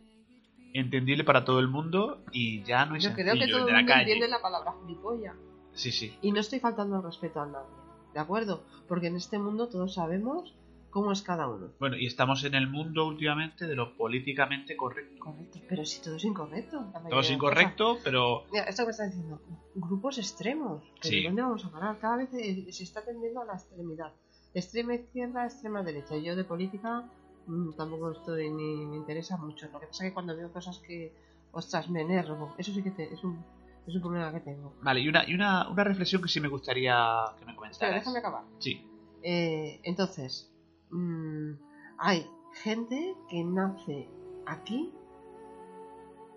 Entendible 0.75 1.23
para 1.25 1.45
todo 1.45 1.59
el 1.61 1.69
mundo 1.69 2.25
y 2.33 2.63
ya 2.63 2.87
no 2.87 2.97
es 2.97 3.05
Yo 3.05 3.13
creo 3.13 3.35
que 3.35 3.47
todo 3.47 3.69
el 3.69 3.75
el 3.75 3.85
mundo 3.85 3.93
entiende 3.93 4.29
la 4.29 4.41
palabra 4.41 4.75
gilipollas. 4.81 5.37
Sí, 5.75 5.93
sí. 5.93 6.17
Y 6.23 6.33
no 6.33 6.41
estoy 6.41 6.61
faltando 6.61 6.97
al 6.97 7.03
respeto 7.03 7.41
a 7.41 7.47
nadie, 7.47 7.69
¿de 8.15 8.21
acuerdo? 8.21 8.65
Porque 8.89 9.09
en 9.09 9.17
este 9.17 9.39
mundo 9.39 9.69
todos 9.69 9.95
sabemos 9.95 10.55
cómo 10.89 11.13
es 11.13 11.23
cada 11.23 11.49
uno. 11.49 11.73
Bueno, 11.79 11.97
y 11.97 12.07
estamos 12.07 12.45
en 12.45 12.55
el 12.55 12.69
mundo 12.69 13.07
últimamente 13.07 13.67
de 13.67 13.75
lo 13.75 13.97
políticamente 13.97 14.77
correcto. 14.77 15.19
Correcto, 15.19 15.59
pero 15.69 15.85
si 15.85 16.03
todo 16.03 16.17
es 16.17 16.25
incorrecto. 16.25 16.93
Todo 17.09 17.21
es 17.21 17.31
incorrecto, 17.31 17.99
pero. 18.05 18.45
Mira, 18.53 18.65
esto 18.65 18.85
que 18.85 18.91
está 18.93 19.07
diciendo, 19.07 19.41
grupos 19.75 20.19
extremos. 20.19 20.83
¿Pero 21.03 21.11
Sí. 21.11 21.23
dónde 21.25 21.43
vamos 21.43 21.65
a 21.65 21.71
parar? 21.71 21.99
Cada 21.99 22.17
vez 22.17 22.31
se 22.31 22.83
está 22.83 23.03
tendiendo 23.05 23.41
a 23.41 23.45
la 23.47 23.55
extremidad. 23.55 24.13
Extrema 24.55 24.95
izquierda, 24.95 25.45
extrema 25.47 25.83
derecha. 25.83 26.17
Yo 26.17 26.37
de 26.37 26.45
política 26.45 27.09
mm, 27.47 27.73
tampoco 27.73 28.11
estoy 28.13 28.51
ni 28.51 28.87
me 28.87 28.97
interesa 28.97 29.37
mucho. 29.37 29.67
Lo 29.73 29.81
que 29.81 29.87
pasa 29.87 30.05
es 30.05 30.11
que 30.11 30.15
cuando 30.15 30.37
veo 30.37 30.53
cosas 30.53 30.79
que, 30.81 31.13
ostras, 31.53 31.89
me 31.89 32.03
enervo. 32.03 32.55
Eso 32.59 32.73
sí 32.73 32.83
que 32.83 32.91
te- 32.91 33.13
es, 33.13 33.25
un, 33.25 33.43
es 33.87 33.95
un 33.95 34.01
problema 34.03 34.31
que 34.33 34.41
tengo. 34.41 34.75
Vale, 34.83 35.01
y 35.01 35.09
una, 35.09 35.29
y 35.29 35.35
una, 35.35 35.69
una 35.71 35.85
reflexión 35.85 36.21
que 36.23 36.29
sí 36.29 36.41
me 36.41 36.49
gustaría 36.49 36.95
que 37.39 37.45
me 37.47 37.55
comentaras. 37.57 37.95
déjame 37.95 38.19
acabar. 38.19 38.45
Sí, 38.59 38.85
Eh, 39.23 39.81
entonces, 39.85 40.51
mm, 40.91 41.53
hay 41.99 42.27
gente 42.63 43.15
que 43.31 43.45
nace 43.45 44.09
aquí 44.47 44.93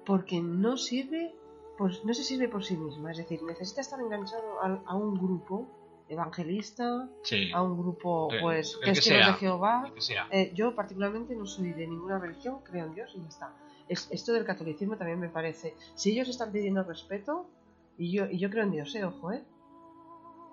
porque 0.05 0.39
no 0.41 0.77
sirve, 0.77 1.33
pues 1.77 2.05
no 2.05 2.13
se 2.13 2.23
sirve 2.23 2.47
por 2.47 2.63
sí 2.63 2.77
misma. 2.77 3.11
Es 3.11 3.17
decir, 3.17 3.41
necesita 3.43 3.81
estar 3.81 3.99
enganchado 3.99 4.61
a, 4.61 4.79
a 4.85 4.95
un 4.95 5.15
grupo 5.15 5.67
evangelista, 6.09 7.07
sí. 7.23 7.51
a 7.53 7.61
un 7.61 7.77
grupo, 7.77 8.29
El- 8.31 8.41
pues, 8.41 8.73
el 8.75 8.79
que 8.79 8.85
que 8.93 8.99
de. 8.99 9.33
Jehová. 9.33 9.91
el. 9.99 10.27
Eh, 10.31 10.51
yo 10.53 10.75
particularmente 10.75 11.35
no 11.35 11.45
soy 11.45 11.71
de 11.71 11.87
ninguna 11.87 12.19
religión, 12.19 12.59
creo 12.63 12.85
en 12.85 12.93
Dios 12.95 13.11
y 13.15 13.21
ya 13.21 13.27
está. 13.27 13.53
Es, 13.87 14.07
esto 14.11 14.33
del 14.33 14.45
catolicismo 14.45 14.97
también 14.97 15.19
me 15.19 15.29
parece. 15.29 15.75
Si 15.95 16.11
ellos 16.11 16.27
están 16.29 16.51
pidiendo 16.51 16.83
respeto, 16.83 17.47
y 17.97 18.11
yo, 18.11 18.25
y 18.29 18.37
yo 18.39 18.49
creo 18.49 18.63
en 18.63 18.71
Dios, 18.71 18.93
eh, 18.95 19.03
ojo, 19.03 19.31
eh. 19.31 19.43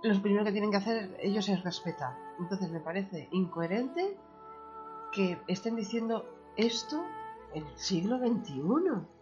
Lo 0.02 0.20
primero 0.20 0.44
que 0.44 0.52
tienen 0.52 0.70
que 0.70 0.76
hacer 0.78 1.16
ellos 1.20 1.48
es 1.48 1.62
respetar. 1.62 2.16
Entonces 2.40 2.70
me 2.70 2.80
parece 2.80 3.28
incoherente 3.30 4.16
que 5.12 5.38
estén 5.46 5.76
diciendo 5.76 6.26
esto 6.56 7.04
en 7.54 7.66
el 7.66 7.78
siglo 7.78 8.18
XXI. 8.18 8.62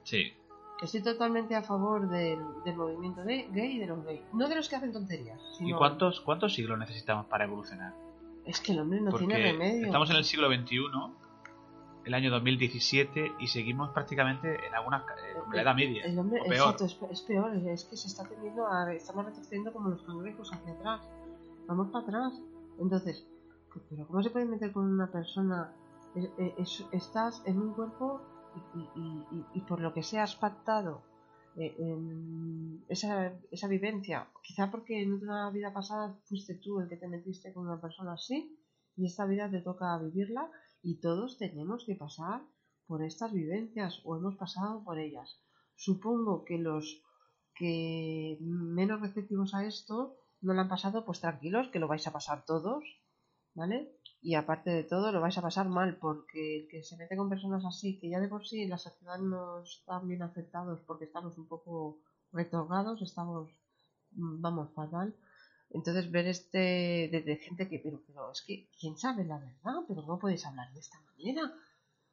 Sí. 0.05 0.33
Estoy 0.83 1.03
totalmente 1.03 1.55
a 1.55 1.63
favor 1.63 2.09
del, 2.09 2.39
del 2.65 2.77
movimiento 2.77 3.23
de 3.23 3.49
gay 3.53 3.77
y 3.77 3.79
de 3.81 3.87
los 3.87 4.03
gays. 4.05 4.23
No 4.33 4.49
de 4.49 4.55
los 4.57 4.69
que 4.69 4.77
hacen 4.77 4.93
tonterías. 4.93 5.39
¿Y 5.61 5.73
cuántos, 5.75 6.21
cuántos 6.23 6.55
siglos 6.55 6.79
necesitamos 6.79 7.27
para 7.27 7.45
evolucionar? 7.45 7.95
Es 8.47 8.61
que 8.61 8.73
el 8.73 8.81
hombre 8.81 9.01
no 9.01 9.11
Porque 9.11 9.27
tiene 9.27 9.53
remedio. 9.53 9.87
estamos 9.87 10.09
en 10.11 10.17
el 10.17 10.25
siglo 10.25 10.49
XXI, 10.49 10.79
el 12.07 12.15
año 12.15 12.31
2017, 12.31 13.33
y 13.41 13.47
seguimos 13.49 13.91
prácticamente 13.91 14.67
en 14.67 14.75
algunas 14.75 15.03
eh, 15.03 15.39
como 15.39 15.53
la 15.53 15.63
Edad 15.63 15.75
Media. 15.75 16.03
El 16.05 16.19
hombre, 16.19 16.41
o 16.41 16.45
peor. 16.45 16.55
exacto, 16.75 16.85
es, 16.87 16.99
es 17.11 17.21
peor, 17.23 17.55
es 17.55 17.85
que 17.85 17.97
se 17.97 18.09
está 18.09 18.25
tendiendo 18.27 18.67
a. 18.67 18.91
Estamos 18.95 19.27
retrocediendo 19.27 19.73
como 19.75 19.91
los 19.91 20.03
cangrejos 20.03 20.51
hacia 20.53 20.73
atrás. 20.73 21.03
Vamos 21.67 21.89
para 21.91 22.05
atrás. 22.05 22.33
Entonces, 22.81 23.27
¿pero 23.91 24.07
cómo 24.07 24.23
se 24.23 24.31
puede 24.31 24.47
meter 24.47 24.73
con 24.73 24.87
una 24.91 25.09
persona? 25.13 25.73
Es- 26.15 26.31
es- 26.59 26.87
estás 26.93 27.43
en 27.45 27.59
un 27.61 27.75
cuerpo 27.75 28.23
y, 28.75 28.81
y- 29.37 29.47
y- 29.55 29.61
por 29.63 29.81
lo 29.81 29.93
que 29.95 30.03
sea 30.03 30.25
has 30.25 30.37
pactado 30.37 31.03
eh, 31.57 31.75
esa, 32.89 33.33
esa 33.51 33.69
vivencia. 33.69 34.29
Quizá 34.43 34.71
porque 34.71 35.03
en 35.03 35.15
otra 35.15 35.51
vida 35.51 35.73
pasada 35.73 36.19
fuiste 36.29 36.55
tú 36.57 36.81
el 36.81 36.89
que 36.89 36.97
te 36.97 37.09
metiste 37.09 37.53
con 37.53 37.67
una 37.67 37.81
persona 37.81 38.15
así 38.15 38.57
y 38.97 39.07
esta 39.07 39.27
vida 39.27 39.51
te 39.51 39.61
toca 39.61 39.99
vivirla 39.99 40.51
y 40.83 41.01
todos 41.01 41.39
tenemos 41.39 41.85
que 41.87 41.95
pasar 41.97 42.43
por 42.87 43.03
estas 43.05 43.33
vivencias 43.33 44.01
o 44.05 44.17
hemos 44.17 44.37
pasado 44.37 44.83
por 44.85 44.99
ellas. 44.99 45.41
Supongo 45.77 46.45
que 46.45 46.59
los 46.59 47.03
que 47.55 48.39
menos 48.41 49.01
receptivos 49.01 49.55
a 49.55 49.65
esto 49.65 50.17
no 50.41 50.55
lo 50.55 50.61
han 50.61 50.69
pasado, 50.69 51.05
pues 51.05 51.21
tranquilos, 51.21 51.69
que 51.69 51.79
lo 51.79 51.89
vais 51.89 52.07
a 52.07 52.13
pasar 52.13 52.45
todos, 52.47 52.83
¿vale? 53.61 53.79
Y 54.23 54.35
aparte 54.35 54.71
de 54.71 54.85
todo, 54.93 55.13
lo 55.13 55.21
vais 55.25 55.37
a 55.39 55.43
pasar 55.49 55.67
mal, 55.69 55.91
porque 56.05 56.41
el 56.59 56.69
que 56.71 56.83
se 56.83 56.97
mete 56.97 57.17
con 57.17 57.29
personas 57.35 57.65
así, 57.65 57.99
que 57.99 58.11
ya 58.11 58.21
de 58.21 58.29
por 58.29 58.43
sí 58.47 58.67
la 58.67 58.77
sociedad 58.79 59.19
no 59.19 59.63
están 59.63 60.09
bien 60.09 60.23
afectados 60.23 60.81
porque 60.87 61.05
estamos 61.07 61.37
un 61.39 61.47
poco 61.55 62.01
retorgados, 62.33 63.01
estamos, 63.03 63.49
mm, 64.13 64.41
vamos, 64.41 64.73
fatal. 64.75 65.15
Entonces 65.73 66.11
ver 66.11 66.27
este 66.27 66.59
de, 67.13 67.23
de 67.29 67.37
gente 67.37 67.69
que, 67.69 67.79
pero, 67.85 68.01
pero 68.07 68.33
es 68.33 68.43
que, 68.47 68.69
¿quién 68.79 68.97
sabe 68.99 69.25
la 69.25 69.39
verdad? 69.39 69.79
Pero 69.89 70.03
¿cómo 70.05 70.19
podéis 70.19 70.45
hablar 70.47 70.73
de 70.73 70.81
esta 70.81 70.99
manera? 71.13 71.43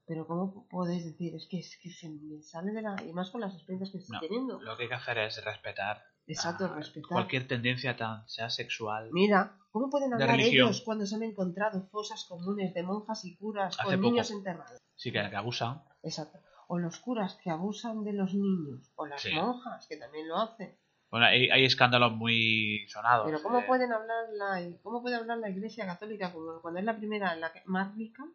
Pero 0.05 0.25
¿cómo 0.27 0.67
podéis 0.69 1.03
decir? 1.05 1.35
Es 1.35 1.47
que, 1.49 1.59
es 1.59 1.77
que 1.81 1.89
se 1.89 2.07
me 2.09 2.41
sale 2.41 2.71
de 2.71 2.81
la... 2.81 2.95
Y 3.03 3.11
más 3.13 3.29
con 3.31 3.41
las 3.41 3.53
experiencias 3.55 3.91
que 3.91 3.97
estoy 3.97 4.13
No, 4.15 4.19
teniendo. 4.21 4.61
lo 4.61 4.77
que 4.77 4.83
hay 4.83 4.89
que 4.89 4.95
hacer 4.95 5.17
es 5.17 5.43
respetar 5.43 6.01
Exacto, 6.27 6.65
ah, 6.65 6.75
respetar. 6.75 7.09
cualquier 7.09 7.47
tendencia 7.47 7.95
tan 7.95 8.27
sea 8.27 8.49
sexual. 8.49 9.09
Mira, 9.11 9.57
¿cómo 9.71 9.89
pueden 9.89 10.09
De 10.09 10.15
hablar 10.23 10.39
ellos 10.39 10.81
cuando 10.81 11.05
se 11.05 11.15
han 11.15 11.23
encontrado 11.23 11.87
fosas 11.89 12.25
comunes 12.25 12.73
de 12.73 12.83
monjas 12.83 13.23
y 13.25 13.37
curas 13.37 13.75
Hace 13.79 13.83
con 13.91 13.95
poco. 14.01 14.11
niños 14.11 14.31
enterrados? 14.31 14.77
Sí, 14.95 15.11
que, 15.11 15.29
que 15.29 15.35
abusan. 15.35 15.81
Exacto. 16.03 16.39
O 16.67 16.77
los 16.79 16.99
curas 16.99 17.35
que 17.41 17.49
abusan 17.49 18.03
de 18.03 18.11
los 18.13 18.33
niños, 18.33 18.91
o 18.95 19.05
las 19.05 19.21
Sí. 19.21 19.33
monjas 19.33 19.87
que 19.87 19.95
también 19.95 20.27
lo 20.27 20.37
hacen. 20.37 20.77
Bueno, 21.09 21.27
hay, 21.27 21.49
hay 21.49 21.63
escándalos 21.63 22.11
muy 22.11 22.85
sonados. 22.89 23.25
Pero 23.27 23.41
¿cómo 23.41 23.59
eh, 23.59 23.63
pueden 23.65 23.93
hablar 23.93 24.25
la, 24.33 24.61
cómo 24.83 25.01
puede 25.01 25.15
hablar 25.15 25.37
la 25.37 25.49
Iglesia 25.49 25.85
Católica 25.85 26.33
cuando 26.33 26.79
es 26.79 26.83
la 26.85 26.97
primera, 26.97 27.33
la 27.37 27.53
más 27.65 27.95
rica, 27.95 28.25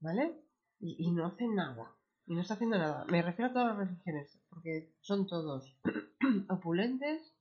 ¿vale? 0.00 0.40
Y, 0.78 1.04
y 1.06 1.10
no 1.10 1.26
hacen 1.26 1.56
nada. 1.56 1.92
Y 2.28 2.34
no 2.34 2.42
está 2.42 2.54
haciendo 2.54 2.78
nada. 2.78 3.04
Me 3.08 3.22
refiero 3.22 3.50
a 3.50 3.52
todas 3.54 3.68
las 3.68 3.88
religiones, 3.88 4.38
porque 4.50 4.92
son 5.00 5.26
todos 5.26 5.74
opulentes 6.50 7.34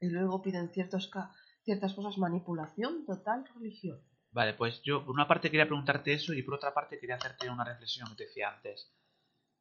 y 0.00 0.08
luego 0.08 0.42
piden 0.42 0.70
ciertos 0.70 1.08
ca- 1.08 1.30
ciertas 1.64 1.94
cosas, 1.94 2.18
manipulación 2.18 3.06
total, 3.06 3.44
religión. 3.54 4.00
Vale, 4.32 4.54
pues 4.54 4.82
yo 4.82 5.04
por 5.04 5.14
una 5.14 5.28
parte 5.28 5.50
quería 5.50 5.66
preguntarte 5.66 6.12
eso 6.14 6.32
y 6.34 6.42
por 6.42 6.54
otra 6.54 6.74
parte 6.74 6.98
quería 6.98 7.16
hacerte 7.16 7.48
una 7.50 7.64
reflexión 7.64 8.08
que 8.08 8.14
te 8.16 8.24
decía 8.24 8.48
antes. 8.52 8.90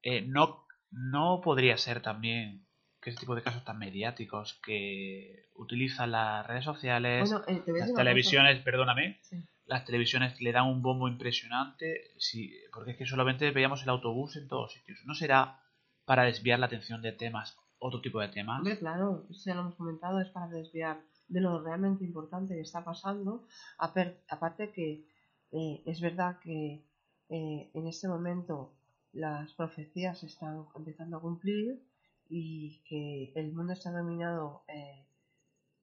Eh, 0.02 0.22
no, 0.22 0.66
no 0.92 1.42
podría 1.44 1.78
ser 1.78 2.02
también 2.02 2.66
que 3.02 3.10
este 3.12 3.22
tipo 3.22 3.36
de 3.36 3.44
casos 3.44 3.64
tan 3.66 3.78
mediáticos 3.78 4.60
que 4.66 5.50
utilizan 5.56 6.12
las 6.12 6.48
redes 6.48 6.64
sociales, 6.66 7.30
Bueno, 7.30 7.46
eh, 7.48 7.62
las 7.78 7.94
televisiones, 7.94 8.60
perdóname, 8.64 9.20
Sí. 9.22 9.38
Las 9.72 9.86
televisiones 9.86 10.40
le 10.42 10.52
dan 10.52 10.68
un 10.68 10.82
bombo 10.82 11.08
impresionante, 11.08 12.12
sí, 12.18 12.54
porque 12.74 12.92
es 12.92 12.98
que 12.98 13.06
solamente 13.06 13.52
veíamos 13.52 13.82
el 13.84 13.90
autobús 13.90 14.36
en 14.36 14.50
todos 14.50 14.74
sitios. 14.74 15.00
¿No 15.06 15.16
será 15.16 15.64
para 16.04 16.24
desviar 16.24 16.60
la 16.60 16.66
atención 16.66 17.02
de 17.02 17.14
temas, 17.14 17.58
otro 17.80 18.02
tipo 18.02 18.20
de 18.20 18.28
temas? 18.28 18.62
Claro, 18.80 19.26
ya 19.30 19.56
lo 19.56 19.62
hemos 19.62 19.76
comentado, 19.76 20.20
es 20.20 20.28
para 20.28 20.50
desviar 20.50 21.02
de 21.30 21.40
lo 21.40 21.64
realmente 21.64 22.04
importante 22.04 22.54
que 22.54 22.60
está 22.60 22.84
pasando. 22.84 23.48
Aparte 23.78 24.74
que 24.74 25.06
eh, 25.54 25.82
es 25.86 26.02
verdad 26.02 26.38
que 26.40 26.84
eh, 27.30 27.72
en 27.74 27.88
este 27.88 28.10
momento 28.10 28.74
las 29.14 29.54
profecías 29.54 30.22
están 30.24 30.66
empezando 30.76 31.16
a 31.16 31.22
cumplir 31.22 31.82
y 32.28 32.82
que 32.90 33.32
el 33.40 33.54
mundo 33.54 33.72
está 33.72 33.90
dominado, 33.90 34.66
eh, 34.68 35.06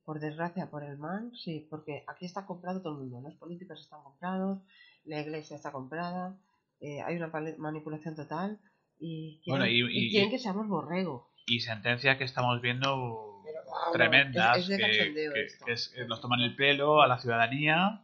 por 0.09 0.21
desgracia, 0.21 0.71
por 0.71 0.83
el 0.85 0.97
mal, 0.97 1.31
sí, 1.35 1.67
porque 1.69 2.03
aquí 2.07 2.25
está 2.25 2.47
comprado 2.47 2.81
todo 2.81 2.95
el 2.95 3.01
mundo, 3.11 3.29
los 3.29 3.39
políticos 3.39 3.79
están 3.79 4.03
comprados, 4.03 4.63
la 5.05 5.21
iglesia 5.21 5.55
está 5.55 5.71
comprada, 5.71 6.35
eh, 6.81 7.03
hay 7.03 7.17
una 7.17 7.31
manipulación 7.59 8.17
total 8.17 8.59
y 8.99 9.39
quieren, 9.45 9.61
Bueno, 9.61 9.67
y- 9.71 9.81
y 9.83 10.07
y- 10.07 10.11
quieren 10.11 10.31
que 10.31 10.39
seamos 10.39 10.67
borregos. 10.67 11.25
y 11.47 11.61
sentencias 11.61 12.17
que 12.17 12.25
estamos 12.25 12.59
viendo 12.63 13.43
vamos, 13.45 13.93
tremendas 13.93 14.57
es- 14.57 14.63
es 14.63 14.69
de 14.71 14.77
que, 14.79 14.83
cachondeo 14.99 15.33
que- 15.35 15.43
esto. 15.45 15.65
que 15.67 15.73
es- 15.73 15.89
que 15.91 16.05
nos 16.07 16.23
toman 16.23 16.41
el 16.41 16.57
pelo 16.57 17.03
a 17.03 17.07
la 17.07 17.19
ciudadanía 17.19 18.03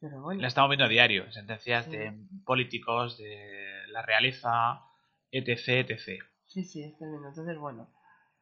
Pero 0.00 0.22
bueno. 0.22 0.40
la 0.42 0.48
estamos 0.48 0.70
viendo 0.70 0.86
a 0.86 0.88
diario 0.88 1.30
sentencias 1.30 1.84
Sí. 1.84 1.92
de 1.92 2.18
políticos 2.44 3.16
de 3.18 3.86
la 3.92 4.02
realeza 4.02 4.80
etc 5.30 5.88
etc 5.88 6.24
Sí, 6.46 6.64
sí, 6.64 6.82
es 6.82 6.98
tremendo. 6.98 7.28
Entonces, 7.28 7.56
bueno, 7.58 7.92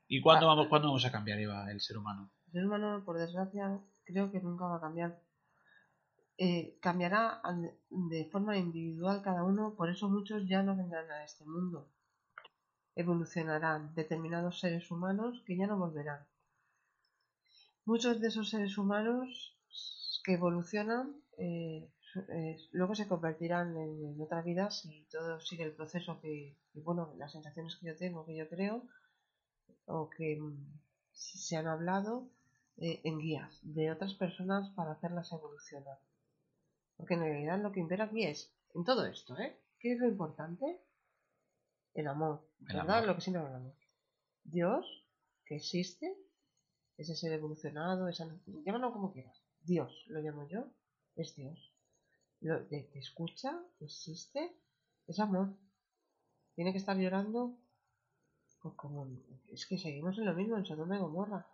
y 0.09 0.23
cuándo 0.23 0.47
Ah. 0.47 0.55
vamos 0.55 0.69
cuándo 0.69 0.89
vamos 0.89 1.05
a 1.05 1.13
cambiar 1.13 1.39
Eva, 1.39 1.71
el 1.71 1.81
ser 1.83 1.99
humano 1.99 2.31
ser 2.55 2.65
humano, 2.65 3.03
por 3.05 3.19
desgracia, 3.19 3.81
creo 4.05 4.31
que 4.31 4.41
nunca 4.41 4.65
va 4.67 4.77
a 4.77 4.81
cambiar. 4.81 5.21
Eh, 6.39 6.79
cambiará 6.81 7.43
de 7.91 8.25
forma 8.33 8.57
individual 8.57 9.23
cada 9.23 9.45
uno, 9.45 9.75
por 9.77 9.91
eso 9.91 10.09
muchos 10.09 10.49
ya 10.49 10.63
no 10.63 10.77
vendrán 10.77 11.11
a 11.11 11.25
este 11.25 11.45
mundo. 11.45 11.89
Evolucionarán 12.97 13.95
determinados 13.95 14.61
seres 14.61 14.91
humanos 14.91 15.43
que 15.47 15.57
ya 15.57 15.67
no 15.67 15.79
volverán. 15.79 16.27
Muchos 17.85 18.21
de 18.21 18.29
esos 18.29 18.51
seres 18.51 18.79
humanos 18.79 19.59
que 20.25 20.35
evolucionan 20.35 21.17
eh, 21.37 21.91
eh, 22.29 22.57
luego 22.71 22.95
se 22.95 23.09
convertirán 23.09 23.77
en, 23.77 24.05
en 24.07 24.21
otra 24.21 24.43
vida 24.43 24.71
si 24.71 25.07
todo 25.11 25.41
sigue 25.41 25.65
el 25.65 25.73
proceso 25.73 26.21
que, 26.21 26.57
que, 26.73 26.81
bueno, 26.81 27.13
las 27.19 27.33
sensaciones 27.33 27.77
que 27.77 27.89
yo 27.89 27.97
tengo, 27.97 28.25
que 28.25 28.37
yo 28.37 28.49
creo, 28.49 28.83
o 29.87 30.09
que 30.09 30.39
mm, 30.41 30.81
se 31.13 31.57
han 31.57 31.67
hablado 31.67 32.29
eh, 32.77 33.01
en 33.05 33.19
guías 33.19 33.59
de 33.63 33.91
otras 33.91 34.15
personas 34.15 34.71
para 34.71 34.93
hacerlas 34.93 35.33
evolucionar. 35.33 35.99
Porque 36.97 37.15
en 37.15 37.21
realidad 37.21 37.61
lo 37.61 37.73
que 37.73 37.81
impera 37.81 38.05
aquí 38.05 38.25
es, 38.25 38.53
en 38.75 38.85
todo 38.85 39.05
esto, 39.07 39.39
¿eh? 39.39 39.59
¿Qué 39.79 39.93
es 39.93 39.99
lo 39.99 40.09
importante? 40.09 40.81
El 41.95 42.09
amor, 42.09 42.49
El 42.61 42.77
¿verdad? 42.77 42.99
amor. 42.99 43.09
Lo 43.09 43.15
que 43.15 43.21
siempre 43.21 43.43
hablamos. 43.43 43.75
Dios, 44.45 44.87
que 45.47 45.57
existe, 45.57 46.17
ese 46.97 47.15
ser 47.15 47.33
evolucionado, 47.33 48.09
esa, 48.09 48.27
llámalo 48.65 48.93
como 48.93 49.13
quieras. 49.13 49.41
Dios, 49.61 50.05
lo 50.09 50.21
llamo 50.21 50.49
yo, 50.49 50.67
es 51.17 51.35
Dios. 51.35 51.73
Lo, 52.41 52.65
te 52.67 52.91
escucha, 52.99 53.61
existe, 53.81 54.57
es 55.07 55.19
amor. 55.19 55.55
Tiene 56.55 56.73
que 56.73 56.79
estar 56.79 56.97
llorando 56.97 57.59
pues 58.65 58.75
como 58.77 59.07
es 59.53 59.67
que 59.67 59.77
seguimos 59.77 60.17
en 60.17 60.25
lo 60.25 60.33
mismo 60.33 60.57
en 60.57 60.65
Sodoma 60.65 60.97
y 60.97 61.01
Gomorra. 61.01 61.47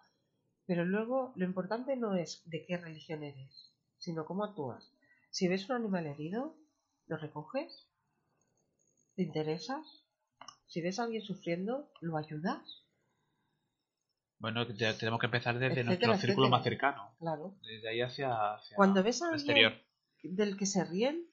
Pero 0.70 0.84
luego 0.84 1.32
lo 1.34 1.44
importante 1.44 1.96
no 1.96 2.14
es 2.14 2.42
de 2.48 2.64
qué 2.64 2.76
religión 2.76 3.24
eres, 3.24 3.72
sino 3.98 4.24
cómo 4.24 4.44
actúas. 4.44 4.92
Si 5.30 5.48
ves 5.48 5.68
un 5.68 5.74
animal 5.74 6.06
herido, 6.06 6.54
lo 7.08 7.16
recoges, 7.16 7.88
te 9.16 9.22
interesas. 9.22 9.84
Si 10.68 10.80
ves 10.80 11.00
a 11.00 11.02
alguien 11.02 11.22
sufriendo, 11.22 11.90
lo 12.00 12.16
ayudas. 12.16 12.86
bueno 14.38 14.64
te- 14.64 14.94
tenemos 14.94 15.18
que 15.18 15.26
empezar 15.26 15.54
desde 15.58 15.80
Etcétera, 15.80 15.86
nuestro 16.12 16.14
círculo 16.28 16.46
etcétera. 16.46 16.50
más 16.56 16.62
cercano 16.62 17.16
Claro. 17.18 17.54
desde 17.62 17.88
ahí 17.88 18.00
hacia, 18.00 18.54
hacia 18.54 18.76
Cuando 18.76 19.02
ves 19.02 19.22
a 19.22 19.30
alguien 19.30 19.40
exterior 19.40 19.72
del 20.22 20.56
que 20.56 20.66
se 20.66 20.84
ríen, 20.84 21.26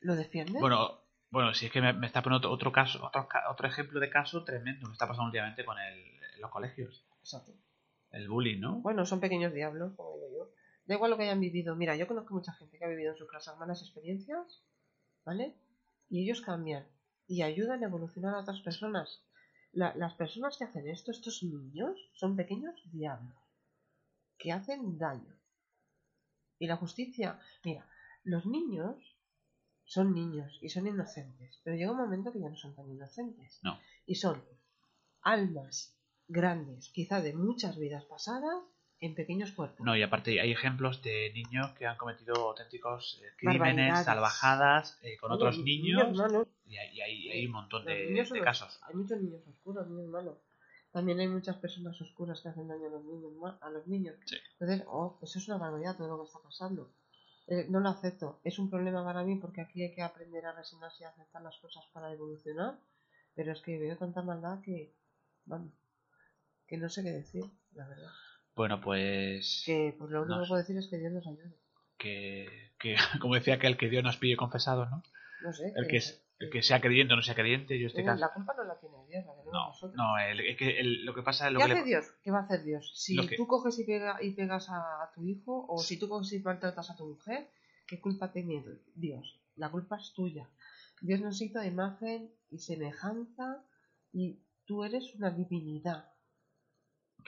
lo 0.00 0.16
defiendes. 0.16 0.60
bueno 0.62 0.98
bueno 1.30 1.52
si 1.52 1.66
es 1.66 1.72
que 1.72 1.82
me, 1.82 1.92
me 1.92 2.06
está 2.06 2.22
poniendo 2.22 2.50
otro 2.50 2.72
caso 2.72 3.04
otro, 3.04 3.28
otro 3.50 3.68
ejemplo 3.68 4.00
de 4.00 4.08
caso 4.08 4.42
tremendo 4.44 4.86
que 4.86 4.92
está 4.94 5.06
pasando 5.06 5.26
últimamente 5.26 5.62
con 5.62 5.78
el, 5.78 6.16
los 6.40 6.50
colegios 6.50 7.04
Exacto. 7.20 7.52
El 8.12 8.28
bullying 8.28 8.60
no 8.60 8.80
Bueno, 8.80 9.04
son 9.06 9.20
pequeños 9.20 9.52
diablos, 9.52 9.94
como 9.96 10.14
digo 10.16 10.28
yo. 10.30 10.50
Da 10.86 10.94
igual 10.94 11.10
lo 11.10 11.16
que 11.16 11.24
hayan 11.24 11.40
vivido. 11.40 11.76
Mira, 11.76 11.96
yo 11.96 12.06
conozco 12.06 12.34
mucha 12.34 12.52
gente 12.52 12.78
que 12.78 12.84
ha 12.84 12.88
vivido 12.88 13.12
en 13.12 13.18
sus 13.18 13.28
casas 13.30 13.58
malas 13.58 13.82
experiencias, 13.82 14.62
¿vale? 15.24 15.56
Y 16.08 16.24
ellos 16.24 16.40
cambian 16.42 16.86
y 17.26 17.42
ayudan 17.42 17.82
a 17.82 17.86
evolucionar 17.86 18.34
a 18.34 18.40
otras 18.40 18.60
personas. 18.60 19.24
La- 19.72 19.94
las 19.96 20.14
personas 20.14 20.58
que 20.58 20.64
hacen 20.64 20.86
esto, 20.88 21.10
estos 21.10 21.42
niños, 21.42 21.96
son 22.14 22.36
pequeños 22.36 22.74
diablos 22.92 23.36
que 24.38 24.52
hacen 24.52 24.98
daño. 24.98 25.34
Y 26.58 26.66
la 26.66 26.76
justicia, 26.76 27.40
mira, 27.64 27.88
los 28.24 28.44
niños 28.46 28.96
son 29.84 30.14
niños 30.14 30.58
y 30.60 30.68
son 30.68 30.86
inocentes, 30.86 31.60
pero 31.64 31.76
llega 31.76 31.92
un 31.92 31.98
momento 31.98 32.32
que 32.32 32.40
ya 32.40 32.48
no 32.48 32.56
son 32.56 32.74
tan 32.74 32.90
inocentes. 32.90 33.60
No. 33.62 33.78
Y 34.06 34.16
son 34.16 34.42
almas 35.22 35.96
grandes, 36.32 36.88
quizá 36.90 37.20
de 37.20 37.32
muchas 37.34 37.78
vidas 37.78 38.04
pasadas, 38.04 38.56
en 39.00 39.14
pequeños 39.16 39.50
cuerpos. 39.52 39.84
No, 39.84 39.96
y 39.96 40.02
aparte 40.02 40.40
hay 40.40 40.52
ejemplos 40.52 41.02
de 41.02 41.32
niños 41.34 41.70
que 41.72 41.86
han 41.86 41.96
cometido 41.98 42.34
auténticos 42.50 43.20
eh, 43.20 43.26
crímenes, 43.36 44.04
salvajadas 44.04 44.96
eh, 45.02 45.16
con 45.18 45.32
Oye, 45.32 45.36
otros 45.36 45.58
ni- 45.58 45.64
niños. 45.82 46.16
malos. 46.16 46.46
Y 46.66 46.76
hay, 46.76 46.96
y 46.96 47.00
hay- 47.00 47.30
hay 47.30 47.46
un 47.46 47.52
montón 47.52 47.84
de, 47.84 48.10
los- 48.12 48.30
casos. 48.44 48.80
Hay 48.86 48.94
muchos 48.94 49.20
niños 49.20 49.42
oscuros, 49.48 49.88
niños 49.88 50.08
malos. 50.08 50.38
También 50.92 51.18
hay 51.18 51.26
muchas 51.26 51.56
personas 51.56 52.00
oscuras 52.00 52.40
que 52.42 52.50
hacen 52.50 52.68
daño 52.68 52.86
a 52.86 52.90
los 52.90 53.04
niños. 53.04 53.32
A 53.60 53.70
los 53.70 53.86
niños. 53.88 54.14
Sí. 54.24 54.36
Entonces, 54.60 54.86
oh, 54.88 55.18
eso 55.22 55.38
es 55.40 55.48
una 55.48 55.58
barbaridad 55.58 55.96
todo 55.96 56.08
lo 56.08 56.18
que 56.22 56.26
está 56.28 56.38
pasando. 56.40 56.92
Eh, 57.48 57.66
no 57.70 57.80
lo 57.80 57.88
acepto. 57.88 58.38
Es 58.44 58.58
un 58.60 58.70
problema 58.70 59.02
para 59.04 59.24
mí 59.24 59.34
porque 59.36 59.62
aquí 59.62 59.82
hay 59.82 59.92
que 59.94 60.02
aprender 60.02 60.46
a 60.46 60.52
resignarse 60.52 61.02
y 61.02 61.06
aceptar 61.06 61.42
las 61.42 61.56
cosas 61.58 61.84
para 61.92 62.12
evolucionar. 62.12 62.78
Pero 63.34 63.50
es 63.52 63.60
que 63.62 63.78
veo 63.80 63.96
tanta 63.96 64.22
maldad 64.22 64.60
que, 64.62 64.94
vamos, 65.46 65.72
que 66.72 66.78
no 66.78 66.88
sé 66.88 67.02
qué 67.02 67.10
decir, 67.10 67.44
la 67.74 67.86
verdad. 67.86 68.08
Bueno, 68.56 68.80
pues 68.80 69.62
Que 69.66 69.94
pues 69.98 70.10
lo 70.10 70.22
único 70.22 70.40
que 70.40 70.48
puedo 70.48 70.58
decir 70.62 70.78
es 70.78 70.88
que 70.88 70.96
Dios 70.96 71.12
nos 71.12 71.26
ayude. 71.26 71.54
que, 71.98 72.72
que, 72.78 72.96
como 73.20 73.34
decía 73.34 73.54
aquel, 73.56 73.76
que 73.76 73.90
Dios 73.90 74.02
nos 74.02 74.16
pille 74.16 74.36
confesados, 74.38 74.90
¿no? 74.90 75.02
no 75.42 75.52
sé. 75.52 75.70
El 75.76 75.86
que, 75.86 75.98
es- 75.98 76.24
el 76.38 76.48
que 76.48 76.62
sea 76.62 76.80
creyente 76.80 77.12
o 77.12 77.16
no 77.16 77.22
sea 77.22 77.34
creyente, 77.34 77.78
yo 77.78 77.88
este 77.88 78.02
caso... 78.04 78.18
La 78.20 78.32
culpa 78.32 78.54
no 78.56 78.64
la 78.64 78.80
tiene 78.80 78.96
Dios, 79.06 79.22
la 79.26 79.32
tenemos 79.34 79.52
No, 79.52 79.66
nosotros. 79.68 79.94
no, 79.96 80.18
el- 80.18 80.40
el- 80.40 81.04
lo 81.04 81.14
que 81.14 81.22
pasa 81.22 81.46
es 81.48 81.52
lo 81.52 81.58
¿Qué 81.60 81.66
que 81.66 81.72
hace 81.72 81.80
le- 81.82 81.86
Dios? 81.86 82.06
¿Qué 82.24 82.30
va 82.30 82.38
a 82.38 82.42
hacer 82.44 82.62
Dios? 82.64 82.90
Si 82.94 83.16
que- 83.28 83.36
tú 83.36 83.46
coges 83.46 83.78
y, 83.78 83.84
pega- 83.84 84.16
y 84.22 84.30
pegas 84.30 84.70
a, 84.70 84.78
a 85.02 85.12
tu 85.14 85.26
hijo, 85.26 85.66
o 85.68 85.78
si 85.78 85.98
tú 85.98 86.08
coges 86.08 86.32
y 86.32 86.40
maltratas 86.40 86.90
a 86.90 86.96
tu 86.96 87.06
mujer, 87.06 87.50
¿qué 87.86 88.00
culpa 88.00 88.32
tiene 88.32 88.64
Dios? 88.94 89.40
La 89.56 89.70
culpa 89.70 89.98
es 89.98 90.14
tuya. 90.14 90.48
Dios 91.02 91.20
nos 91.20 91.38
hizo 91.42 91.62
imagen 91.62 92.32
y 92.50 92.58
semejanza 92.60 93.62
y 94.12 94.40
tú 94.64 94.82
eres 94.84 95.14
una 95.16 95.30
divinidad. 95.30 96.08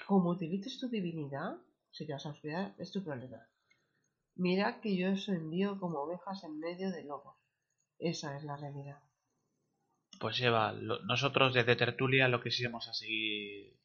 Como 0.06 0.30
utilices 0.30 0.78
tu 0.78 0.88
divinidad, 0.88 1.56
si 1.90 2.06
te 2.06 2.12
vas 2.12 2.26
a 2.26 2.30
oscuridad, 2.30 2.74
es 2.78 2.90
tu 2.92 3.02
problema. 3.04 3.46
Mira 4.36 4.80
que 4.80 4.96
yo 4.96 5.12
os 5.12 5.28
envío 5.28 5.78
como 5.78 6.00
ovejas 6.00 6.42
en 6.44 6.58
medio 6.58 6.90
de 6.90 7.04
lobos. 7.04 7.36
Esa 7.98 8.36
es 8.36 8.44
la 8.44 8.56
realidad. 8.56 8.98
Pues 10.20 10.36
lleva, 10.38 10.72
lo- 10.72 11.00
nosotros 11.04 11.54
desde 11.54 11.76
Tertulia 11.76 12.28
lo 12.28 12.40
que 12.40 12.50
sí 12.50 12.64
vamos 12.64 12.88
a 12.88 12.94
seguir, 12.94 13.78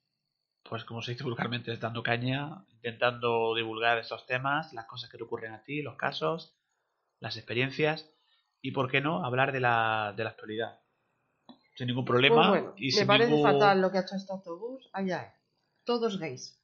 pues 0.63 0.83
como 0.85 1.01
se 1.01 1.11
dice 1.11 1.23
vulgarmente, 1.23 1.71
es 1.71 1.79
dando 1.79 2.03
caña, 2.03 2.65
intentando 2.69 3.53
divulgar 3.55 3.97
estos 3.99 4.25
temas, 4.25 4.73
las 4.73 4.85
cosas 4.85 5.09
que 5.09 5.17
te 5.17 5.23
ocurren 5.23 5.53
a 5.53 5.63
ti, 5.63 5.81
los 5.81 5.95
casos, 5.95 6.55
las 7.19 7.37
experiencias, 7.37 8.09
y 8.61 8.71
por 8.71 8.89
qué 8.91 9.01
no, 9.01 9.23
hablar 9.25 9.51
de 9.51 9.59
la, 9.59 10.13
de 10.15 10.23
la 10.23 10.31
actualidad. 10.31 10.79
Sin 11.75 11.87
ningún 11.87 12.05
problema. 12.05 12.35
Pues 12.35 12.49
bueno, 12.49 12.73
y 12.77 12.85
me 12.87 12.91
sin 12.91 13.07
parece 13.07 13.31
ningún- 13.31 13.51
fatal 13.51 13.81
lo 13.81 13.91
que 13.91 13.97
ha 13.99 14.01
hecho 14.01 14.15
este 14.15 14.33
autobús. 14.33 14.89
Allá 14.93 15.23
es. 15.23 15.38
Todos 15.85 16.19
gays. 16.19 16.55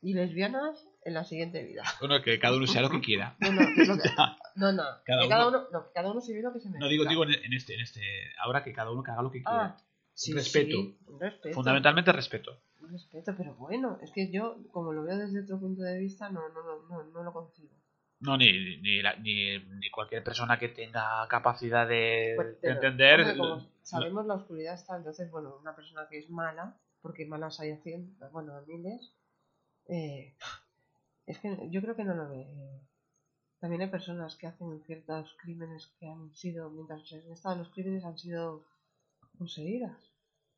Y 0.00 0.14
lesbianas 0.14 0.86
en 1.04 1.14
la 1.14 1.24
siguiente 1.24 1.62
vida. 1.64 1.82
Bueno, 2.00 2.22
que 2.22 2.38
cada 2.38 2.56
uno 2.56 2.66
sea 2.66 2.82
lo 2.82 2.90
que 2.90 3.00
quiera. 3.00 3.36
No, 3.40 3.50
no, 3.52 3.60
que 3.74 3.84
no, 4.56 4.72
no, 4.72 4.82
Cada 5.04 5.22
que 5.22 5.28
cada 5.28 5.48
uno- 5.48 5.58
uno, 5.58 5.68
no, 5.72 5.86
cada 5.92 6.10
uno 6.12 6.20
se 6.20 6.34
ve 6.34 6.42
lo 6.42 6.52
que 6.52 6.60
se 6.60 6.68
merece. 6.68 6.84
No 6.84 6.88
digo, 6.88 7.04
digo 7.04 7.24
en 7.24 7.52
este, 7.52 7.74
en 7.74 7.80
este, 7.80 8.00
ahora 8.40 8.62
que 8.62 8.72
cada 8.72 8.90
uno 8.92 9.02
que 9.02 9.10
haga 9.10 9.22
lo 9.22 9.30
que 9.30 9.42
quiera. 9.42 9.64
Ah, 9.64 9.82
sí, 10.14 10.32
respeto. 10.32 10.76
sí, 10.76 10.98
respeto. 11.18 11.54
Fundamentalmente 11.54 12.12
respeto. 12.12 12.60
Respeto, 12.80 13.34
pero 13.36 13.54
bueno, 13.56 13.98
es 14.02 14.12
que 14.12 14.30
yo, 14.30 14.56
como 14.72 14.92
lo 14.92 15.02
veo 15.02 15.16
desde 15.18 15.42
otro 15.42 15.58
punto 15.58 15.82
de 15.82 15.98
vista, 15.98 16.30
no, 16.30 16.48
no, 16.50 16.62
no, 16.62 16.82
no, 16.88 17.04
no 17.10 17.22
lo 17.24 17.32
concibo. 17.32 17.74
No, 18.20 18.36
ni, 18.36 18.50
ni, 18.80 19.02
la- 19.02 19.16
ni, 19.16 19.58
ni 19.58 19.90
cualquier 19.90 20.22
persona 20.24 20.58
que 20.58 20.68
tenga 20.68 21.26
capacidad 21.28 21.86
de, 21.88 22.34
pero, 22.60 22.74
entender. 22.74 23.20
hombre, 23.20 23.36
como 23.36 23.48
lo- 23.56 23.66
sabemos 23.82 24.26
la 24.26 24.34
oscuridad 24.34 24.74
está, 24.74 24.96
entonces, 24.96 25.30
bueno, 25.30 25.56
una 25.60 25.74
persona 25.76 26.06
que 26.08 26.18
es 26.18 26.30
mala, 26.30 26.76
porque 27.02 27.26
malas 27.26 27.60
hay 27.60 27.70
a 27.70 27.82
cien, 27.82 28.16
bueno, 28.32 28.52
miles, 28.66 29.12
eh, 29.88 30.34
es 31.26 31.38
que 31.38 31.68
yo 31.70 31.80
creo 31.80 31.96
que 31.96 32.04
no 32.04 32.14
lo 32.14 32.28
ve. 32.28 32.46
También 33.60 33.82
hay 33.82 33.88
personas 33.88 34.36
que 34.36 34.46
hacen 34.46 34.82
ciertos 34.86 35.34
crímenes 35.42 35.86
que 35.98 36.06
han 36.08 36.34
sido, 36.34 36.70
mientras 36.70 37.12
han 37.12 37.32
estado 37.32 37.54
en 37.54 37.60
los 37.62 37.70
crímenes, 37.70 38.04
han 38.04 38.18
sido 38.18 38.64
poseídas 39.38 39.96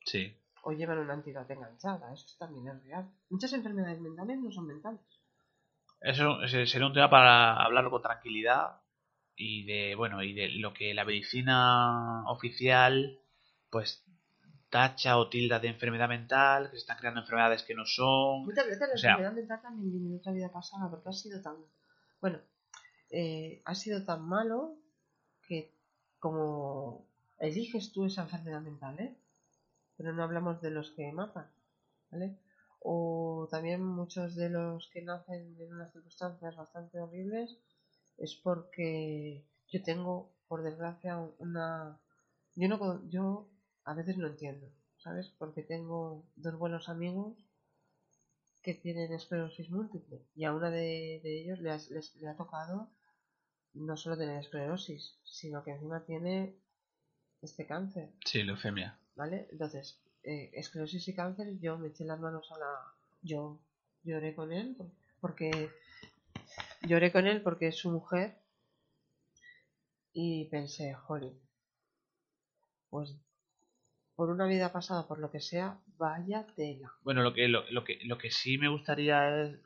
Sí. 0.04 0.34
o 0.62 0.72
llevan 0.72 0.98
una 0.98 1.14
entidad 1.14 1.50
enganchada. 1.50 2.12
Eso 2.12 2.26
también 2.38 2.68
es 2.68 2.84
real. 2.84 3.10
Muchas 3.30 3.52
enfermedades 3.52 4.00
mentales 4.00 4.38
no 4.38 4.50
son 4.52 4.66
mentales. 4.66 5.00
Eso 6.00 6.46
sería 6.46 6.86
un 6.86 6.94
tema 6.94 7.10
para 7.10 7.56
hablarlo 7.62 7.90
con 7.90 8.02
tranquilidad 8.02 8.80
y 9.36 9.64
de 9.64 9.94
bueno 9.94 10.22
y 10.22 10.32
de 10.34 10.48
lo 10.50 10.72
que 10.72 10.92
la 10.94 11.04
medicina 11.04 12.24
oficial 12.26 13.18
pues 13.70 14.04
tacha 14.70 15.18
o 15.18 15.28
tilda 15.28 15.58
de 15.58 15.68
enfermedad 15.68 16.08
mental, 16.08 16.66
que 16.70 16.76
se 16.76 16.82
están 16.82 16.96
creando 16.98 17.20
enfermedades 17.20 17.62
que 17.64 17.74
no 17.74 17.84
son. 17.84 18.44
Muchas 18.44 18.66
veces 18.66 18.88
la 18.88 18.94
O 18.94 18.98
sea- 18.98 19.10
enfermedad 19.12 19.34
mental 19.34 19.60
también 19.62 19.90
viene 19.92 20.08
de 20.10 20.16
otra 20.16 20.32
vida 20.32 20.48
pasada, 20.50 20.88
porque 20.88 21.08
ha 21.08 21.12
sido 21.12 21.42
tan. 21.42 21.56
Bueno, 22.20 22.38
eh, 23.10 23.60
ha 23.64 23.74
sido 23.74 24.04
tan 24.04 24.22
malo 24.22 24.76
que 25.48 25.72
como 26.20 27.04
eliges 27.38 27.92
tú 27.92 28.04
esa 28.06 28.22
enfermedad 28.22 28.60
mental, 28.60 28.98
¿eh? 29.00 29.16
Pero 29.96 30.12
no 30.12 30.22
hablamos 30.22 30.60
de 30.62 30.70
los 30.70 30.90
que 30.92 31.10
matan, 31.12 31.46
¿vale? 32.10 32.36
O 32.82 33.48
también 33.50 33.82
muchos 33.84 34.36
de 34.36 34.48
los 34.48 34.88
que 34.88 35.02
nacen 35.02 35.56
en 35.60 35.74
unas 35.74 35.92
circunstancias 35.92 36.56
bastante 36.56 36.98
horribles 37.00 37.58
es 38.16 38.34
porque 38.36 39.44
yo 39.68 39.82
tengo, 39.82 40.30
por 40.48 40.62
desgracia, 40.62 41.18
una. 41.38 41.98
Yo 42.54 42.68
no. 42.68 43.08
Yo 43.10 43.46
a 43.84 43.94
veces 43.94 44.16
no 44.16 44.26
entiendo, 44.26 44.68
¿sabes? 44.98 45.28
Porque 45.38 45.62
tengo 45.62 46.24
dos 46.36 46.56
buenos 46.58 46.88
amigos 46.88 47.36
que 48.62 48.74
tienen 48.74 49.12
esclerosis 49.12 49.70
múltiple 49.70 50.20
y 50.34 50.44
a 50.44 50.52
una 50.54 50.70
de, 50.70 51.20
de 51.22 51.42
ellos 51.42 51.58
le, 51.60 51.70
has- 51.70 51.88
les- 51.90 52.14
le 52.16 52.28
ha 52.28 52.36
tocado 52.36 52.90
no 53.72 53.96
solo 53.96 54.18
tener 54.18 54.38
esclerosis, 54.38 55.18
sino 55.24 55.62
que 55.64 55.70
encima 55.70 56.04
tiene 56.04 56.56
este 57.40 57.66
cáncer, 57.66 58.10
Sí, 58.26 58.42
leucemia. 58.42 58.98
¿vale? 59.16 59.48
Entonces, 59.50 59.98
eh, 60.24 60.50
esclerosis 60.54 61.08
y 61.08 61.14
cáncer, 61.14 61.58
yo 61.60 61.78
me 61.78 61.88
eché 61.88 62.04
las 62.04 62.20
manos 62.20 62.50
a 62.52 62.58
la... 62.58 62.74
Yo 63.22 63.60
lloré 64.02 64.34
con 64.34 64.52
él 64.52 64.74
por- 64.76 64.90
porque... 65.20 65.70
Lloré 66.82 67.12
con 67.12 67.26
él 67.26 67.42
porque 67.42 67.68
es 67.68 67.76
su 67.76 67.90
mujer 67.90 68.36
y 70.12 70.46
pensé, 70.46 70.92
jolín, 70.94 71.38
pues 72.90 73.14
por 74.20 74.28
una 74.28 74.44
vida 74.44 74.70
pasada, 74.70 75.08
por 75.08 75.18
lo 75.18 75.30
que 75.30 75.40
sea, 75.40 75.78
vaya 75.96 76.44
tela. 76.54 76.92
Bueno, 77.02 77.22
lo 77.22 77.32
que 77.32 77.48
lo, 77.48 77.64
lo 77.70 77.84
que 77.84 78.00
lo 78.04 78.18
que 78.18 78.30
sí 78.30 78.58
me 78.58 78.68
gustaría 78.68 79.16
es 79.44 79.56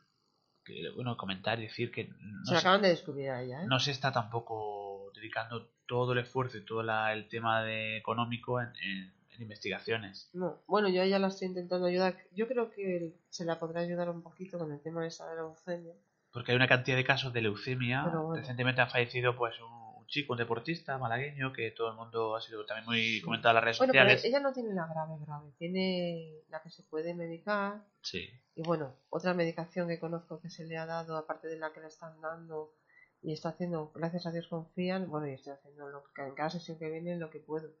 que, 0.63 0.89
bueno, 0.95 1.17
comentar 1.17 1.59
y 1.59 1.63
decir 1.63 1.91
que 1.91 2.05
no 2.05 2.45
Se 2.45 2.53
se, 2.53 2.57
acaban 2.59 2.81
de 2.81 2.87
descubrir 2.87 3.31
a 3.31 3.41
ella, 3.41 3.63
¿eh? 3.63 3.67
no 3.67 3.81
se 3.81 3.91
está 3.91 4.13
tampoco 4.13 5.11
dedicando 5.13 5.67
todo 5.85 6.13
el 6.13 6.19
esfuerzo 6.19 6.57
y 6.57 6.63
todo 6.65 6.83
la- 6.83 7.11
el 7.11 7.27
tema 7.27 7.63
de 7.65 7.97
económico 7.97 8.61
en, 8.61 8.69
en- 8.81 9.13
en 9.31 9.41
investigaciones. 9.41 10.29
No, 10.31 10.61
bueno, 10.67 10.87
yo 10.87 11.01
a 11.01 11.03
ella 11.03 11.19
la 11.19 11.27
estoy 11.27 11.49
intentando 11.49 11.87
ayudar. 11.87 12.15
Yo 12.33 12.47
creo 12.47 12.71
que 12.71 13.13
se 13.27 13.43
la 13.43 13.59
podrá 13.59 13.81
ayudar 13.81 14.09
un 14.09 14.21
poquito 14.23 14.57
con 14.57 14.71
el 14.71 14.79
tema 14.79 15.01
de 15.01 15.09
esa 15.09 15.27
de 15.29 15.35
la 15.35 15.41
leucemia. 15.41 15.93
Porque 16.31 16.53
hay 16.53 16.55
una 16.55 16.69
cantidad 16.69 16.95
de 16.95 17.03
casos 17.03 17.33
de 17.33 17.41
leucemia. 17.41 18.03
Bueno. 18.03 18.33
Recientemente 18.35 18.79
ha 18.79 18.87
fallecido 18.87 19.35
pues 19.35 19.53
un, 19.59 19.84
un 20.05 20.07
chico, 20.07 20.33
un 20.33 20.37
deportista 20.37 20.97
malagueño, 20.99 21.51
que 21.51 21.71
todo 21.71 21.89
el 21.89 21.95
mundo 21.95 22.35
ha 22.35 22.41
sido 22.41 22.63
también 22.65 22.85
muy 22.85 23.21
comentado 23.21 23.51
en 23.51 23.55
las 23.55 23.63
redes 23.63 23.77
Bueno, 23.79 23.93
pero 23.93 24.03
sociales. 24.03 24.25
ella 24.25 24.39
no 24.39 24.53
tiene 24.53 24.73
la 24.73 24.85
grave 24.85 25.15
grave, 25.25 25.51
tiene 25.57 26.43
la 26.49 26.61
que 26.61 26.69
se 26.69 26.83
puede 26.83 27.15
medicar. 27.15 27.83
Sí. 28.01 28.29
Y 28.55 28.61
bueno, 28.61 28.95
otra 29.09 29.33
medicación 29.33 29.87
que 29.87 29.99
conozco 29.99 30.39
que 30.39 30.49
se 30.49 30.65
le 30.65 30.77
ha 30.77 30.85
dado, 30.85 31.17
aparte 31.17 31.47
de 31.47 31.57
la 31.57 31.73
que 31.73 31.79
le 31.79 31.87
están 31.87 32.21
dando 32.21 32.75
y 33.21 33.33
está 33.33 33.49
haciendo, 33.49 33.91
gracias 33.95 34.27
a 34.27 34.31
Dios 34.31 34.47
confían, 34.47 35.09
bueno, 35.09 35.27
y 35.27 35.33
estoy 35.33 35.53
haciendo 35.53 35.89
lo 35.89 36.03
que, 36.13 36.21
en 36.21 36.35
cada 36.35 36.51
sesión 36.51 36.77
que 36.77 36.89
viene 36.89 37.17
lo 37.17 37.31
que 37.31 37.39
puedo. 37.39 37.71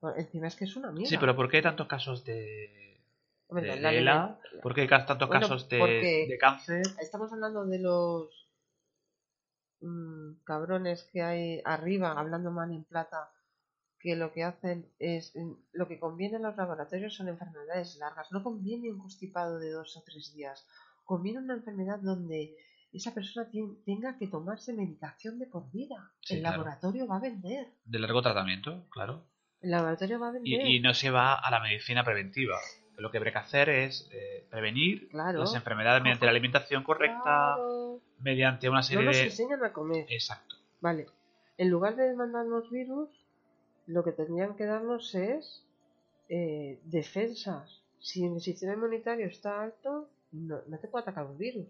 Bueno, 0.00 0.18
encima 0.18 0.48
es 0.48 0.56
que 0.56 0.64
es 0.64 0.74
una 0.74 0.88
amiga. 0.88 1.08
Sí, 1.08 1.16
pero 1.16 1.36
¿por 1.36 1.48
qué 1.48 1.58
hay 1.58 1.62
tantos 1.62 1.86
casos 1.86 2.24
de, 2.24 3.00
de, 3.50 3.76
la 3.80 3.92
ELA? 3.94 4.40
¿Por 4.60 4.74
qué 4.74 4.80
hay 4.80 4.88
tantos 4.88 5.28
Bueno, 5.28 5.42
casos 5.42 5.68
de, 5.68 6.26
de 6.28 6.38
cáncer? 6.38 6.82
Estamos 7.00 7.32
hablando 7.32 7.64
de 7.66 7.78
los 7.78 8.42
mm, 9.82 10.42
cabrones 10.44 11.04
que 11.12 11.22
hay 11.22 11.60
arriba 11.64 12.12
hablando 12.18 12.50
mal 12.50 12.72
en 12.72 12.84
plata 12.84 13.30
que 13.98 14.16
lo 14.16 14.32
que 14.32 14.42
hacen 14.44 14.90
es 14.98 15.32
mm, 15.36 15.52
lo 15.72 15.86
que 15.88 15.98
conviene 16.00 16.36
en 16.36 16.42
los 16.42 16.56
laboratorios 16.56 17.14
son 17.14 17.28
enfermedades 17.28 17.96
largas 17.98 18.30
no 18.32 18.42
conviene 18.42 18.90
un 18.92 18.98
constipado 18.98 19.58
de 19.58 19.70
dos 19.70 19.96
o 19.96 20.02
tres 20.04 20.32
días 20.34 20.66
conviene 21.04 21.38
una 21.40 21.54
enfermedad 21.54 21.98
donde 22.00 22.56
esa 22.92 23.14
persona 23.14 23.48
tien- 23.50 23.82
tenga 23.84 24.18
que 24.18 24.26
tomarse 24.28 24.72
medicación 24.72 25.38
de 25.38 25.46
por 25.46 25.70
vida 25.70 26.12
Sí, 26.20 26.34
el 26.34 26.40
claro. 26.40 26.58
laboratorio 26.58 27.06
va 27.06 27.16
a 27.16 27.20
vender 27.20 27.66
De 27.84 27.98
largo 27.98 28.22
tratamiento, 28.22 28.86
claro. 28.90 29.24
el 29.60 29.70
laboratorio 29.70 30.20
va 30.20 30.28
a 30.28 30.32
vender 30.32 30.60
Y, 30.66 30.76
y 30.76 30.80
no 30.80 30.92
se 30.94 31.10
va 31.10 31.34
a 31.34 31.50
la 31.50 31.60
medicina 31.60 32.04
preventiva. 32.04 32.56
Lo 32.98 33.10
que 33.10 33.18
habrá 33.18 33.32
que 33.32 33.38
hacer 33.38 33.68
es 33.68 34.08
eh, 34.12 34.46
prevenir 34.50 35.08
Claro. 35.08 35.40
las 35.40 35.54
enfermedades 35.54 36.02
mediante 36.02 36.24
la 36.26 36.30
alimentación 36.30 36.82
correcta, 36.84 37.22
Claro. 37.22 38.00
mediante 38.20 38.68
una 38.68 38.78
no 38.78 38.82
serie 38.82 39.04
nos 39.04 39.16
de... 39.16 39.24
enseñan 39.24 39.64
a 39.64 39.72
comer 39.72 40.06
Exacto. 40.08 40.56
Vale. 40.80 41.06
En 41.58 41.70
lugar 41.70 41.96
de 41.96 42.14
mandarnos 42.14 42.70
virus, 42.70 43.08
lo 43.86 44.04
que 44.04 44.12
tendrían 44.12 44.54
que 44.56 44.64
darnos 44.66 45.14
es 45.14 45.64
eh, 46.28 46.80
defensas. 46.84 47.82
Si 48.00 48.24
el 48.24 48.40
sistema 48.40 48.74
inmunitario 48.74 49.26
está 49.26 49.62
alto, 49.62 50.08
no, 50.32 50.60
no 50.66 50.78
te 50.78 50.88
puede 50.88 51.02
atacar 51.02 51.26
un 51.26 51.38
virus. 51.38 51.68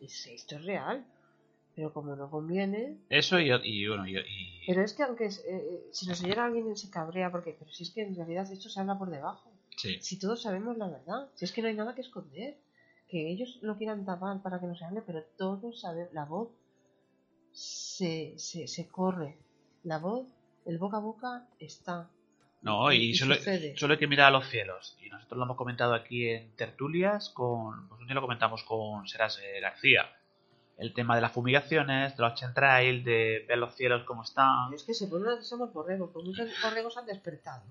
Y 0.00 0.08
sí, 0.08 0.34
esto 0.34 0.56
es 0.56 0.64
real. 0.64 1.04
Pero 1.76 1.92
como 1.92 2.16
no 2.16 2.28
conviene. 2.30 2.98
Eso 3.08 3.38
y, 3.38 3.50
y 3.62 3.86
bueno, 3.86 4.06
y, 4.08 4.16
y- 4.18 4.66
Pero 4.66 4.82
es 4.82 4.92
que 4.94 5.02
aunque 5.04 5.26
eh, 5.26 5.30
eh, 5.46 5.88
si 5.92 6.08
nos 6.08 6.22
oyera 6.24 6.46
alguien 6.46 6.76
se 6.76 6.90
cabrea, 6.90 7.30
porque 7.30 7.54
pero 7.58 7.70
si 7.70 7.84
es 7.84 7.90
que 7.90 8.02
en 8.02 8.16
realidad 8.16 8.50
esto 8.50 8.68
se 8.68 8.80
habla 8.80 8.98
por 8.98 9.10
debajo. 9.10 9.52
Sí. 9.78 9.98
Si 10.02 10.18
todos 10.18 10.42
sabemos 10.42 10.76
la 10.76 10.88
verdad, 10.88 11.28
si 11.34 11.46
es 11.46 11.52
que 11.52 11.62
no 11.62 11.68
hay 11.68 11.74
nada 11.74 11.94
que 11.94 12.02
esconder. 12.02 12.56
Que 13.08 13.30
ellos 13.30 13.58
lo 13.62 13.78
quieran 13.78 14.04
tapar 14.04 14.42
para 14.42 14.60
que 14.60 14.66
no 14.66 14.76
se 14.76 14.84
hable, 14.84 15.00
pero 15.00 15.22
todos 15.38 15.80
sabemos, 15.80 16.12
la 16.12 16.26
voz 16.26 16.50
se, 17.52 18.34
se, 18.36 18.68
se 18.68 18.86
corre. 18.88 19.38
La 19.82 19.98
voz, 19.98 20.26
el 20.66 20.76
boca 20.76 20.98
a 20.98 21.00
boca 21.00 21.48
está. 21.58 22.10
No, 22.60 22.92
y, 22.92 23.10
y 23.10 23.14
solo, 23.14 23.36
solo 23.76 23.94
hay 23.94 23.98
que 23.98 24.06
mirar 24.06 24.26
a 24.26 24.30
los 24.38 24.46
cielos. 24.50 24.98
Y 25.00 25.08
nosotros 25.08 25.38
lo 25.38 25.44
hemos 25.44 25.56
comentado 25.56 25.94
aquí 25.94 26.28
en 26.28 26.54
tertulias, 26.54 27.30
con, 27.30 27.88
pues 27.88 27.98
un 27.98 28.06
día 28.08 28.14
lo 28.14 28.20
comentamos 28.20 28.62
con 28.64 29.08
Seras 29.08 29.40
García. 29.62 30.04
el 30.76 30.92
tema 30.92 31.14
de 31.16 31.22
las 31.22 31.32
fumigaciones, 31.32 32.16
de 32.16 32.22
los 32.22 32.34
chemtrails, 32.34 33.04
de 33.04 33.44
ver 33.48 33.58
los 33.58 33.74
cielos 33.74 34.04
como 34.04 34.22
están. 34.22 34.74
Es 34.74 34.82
que 34.82 34.92
se 34.92 35.08
ponen 35.08 35.42
somos 35.42 35.72
borregos, 35.72 36.10
porque 36.12 36.28
muchos 36.28 36.50
borregos 36.62 36.96
han 36.98 37.06
despertado. 37.06 37.62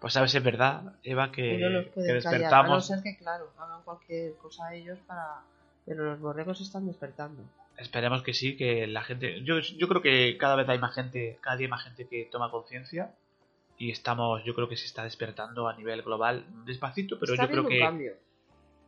Pues 0.00 0.16
a 0.16 0.28
si 0.28 0.36
es 0.36 0.44
verdad, 0.44 0.94
Eva, 1.02 1.32
que, 1.32 1.58
no 1.58 1.68
los 1.70 1.86
que 1.86 1.94
callar, 1.94 2.10
a 2.10 2.12
no 2.12 2.20
despertamos. 2.20 2.86
ser 2.86 3.02
que, 3.02 3.16
claro, 3.16 3.50
hagan 3.58 3.82
cualquier 3.82 4.34
cosa 4.36 4.68
a 4.68 4.74
ellos 4.74 4.98
para... 5.06 5.42
Pero 5.84 6.04
los 6.04 6.20
borregos 6.20 6.60
están 6.60 6.86
despertando. 6.86 7.42
Esperemos 7.78 8.22
que 8.22 8.34
sí, 8.34 8.56
que 8.56 8.86
la 8.86 9.02
gente. 9.02 9.42
Yo, 9.44 9.60
yo 9.60 9.88
creo 9.88 10.02
que 10.02 10.36
cada 10.36 10.56
vez 10.56 10.68
hay 10.68 10.78
más 10.78 10.94
gente, 10.94 11.38
cada 11.40 11.56
día 11.56 11.66
hay 11.66 11.70
más 11.70 11.84
gente 11.84 12.06
que 12.06 12.28
toma 12.30 12.50
conciencia. 12.50 13.14
Y 13.78 13.90
estamos, 13.90 14.42
yo 14.44 14.54
creo 14.54 14.68
que 14.68 14.76
se 14.76 14.86
está 14.86 15.04
despertando 15.04 15.68
a 15.68 15.76
nivel 15.76 16.02
global, 16.02 16.44
despacito, 16.66 17.18
pero 17.18 17.32
Está 17.34 17.44
yo 17.44 17.50
creo 17.50 17.66
que. 17.66 17.78
cambio. 17.78 18.12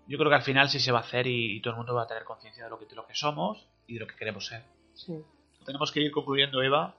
Yo 0.08 0.18
creo 0.18 0.28
que 0.28 0.36
al 0.36 0.42
final 0.42 0.68
sí 0.68 0.80
se 0.80 0.90
va 0.90 0.98
a 0.98 1.02
hacer 1.02 1.28
y, 1.28 1.56
y 1.56 1.60
todo 1.60 1.74
el 1.74 1.76
mundo 1.78 1.94
va 1.94 2.02
a 2.02 2.06
tener 2.08 2.24
conciencia 2.24 2.64
de 2.64 2.70
lo 2.70 2.78
que, 2.80 2.86
de 2.86 2.96
lo 2.96 3.06
que 3.06 3.14
somos 3.14 3.68
y 3.86 3.94
de 3.94 4.00
lo 4.00 4.06
que 4.08 4.16
queremos 4.16 4.46
ser. 4.46 4.64
Sí. 4.94 5.22
Tenemos 5.64 5.92
que 5.92 6.00
ir 6.00 6.10
concluyendo, 6.10 6.60
Eva, 6.60 6.96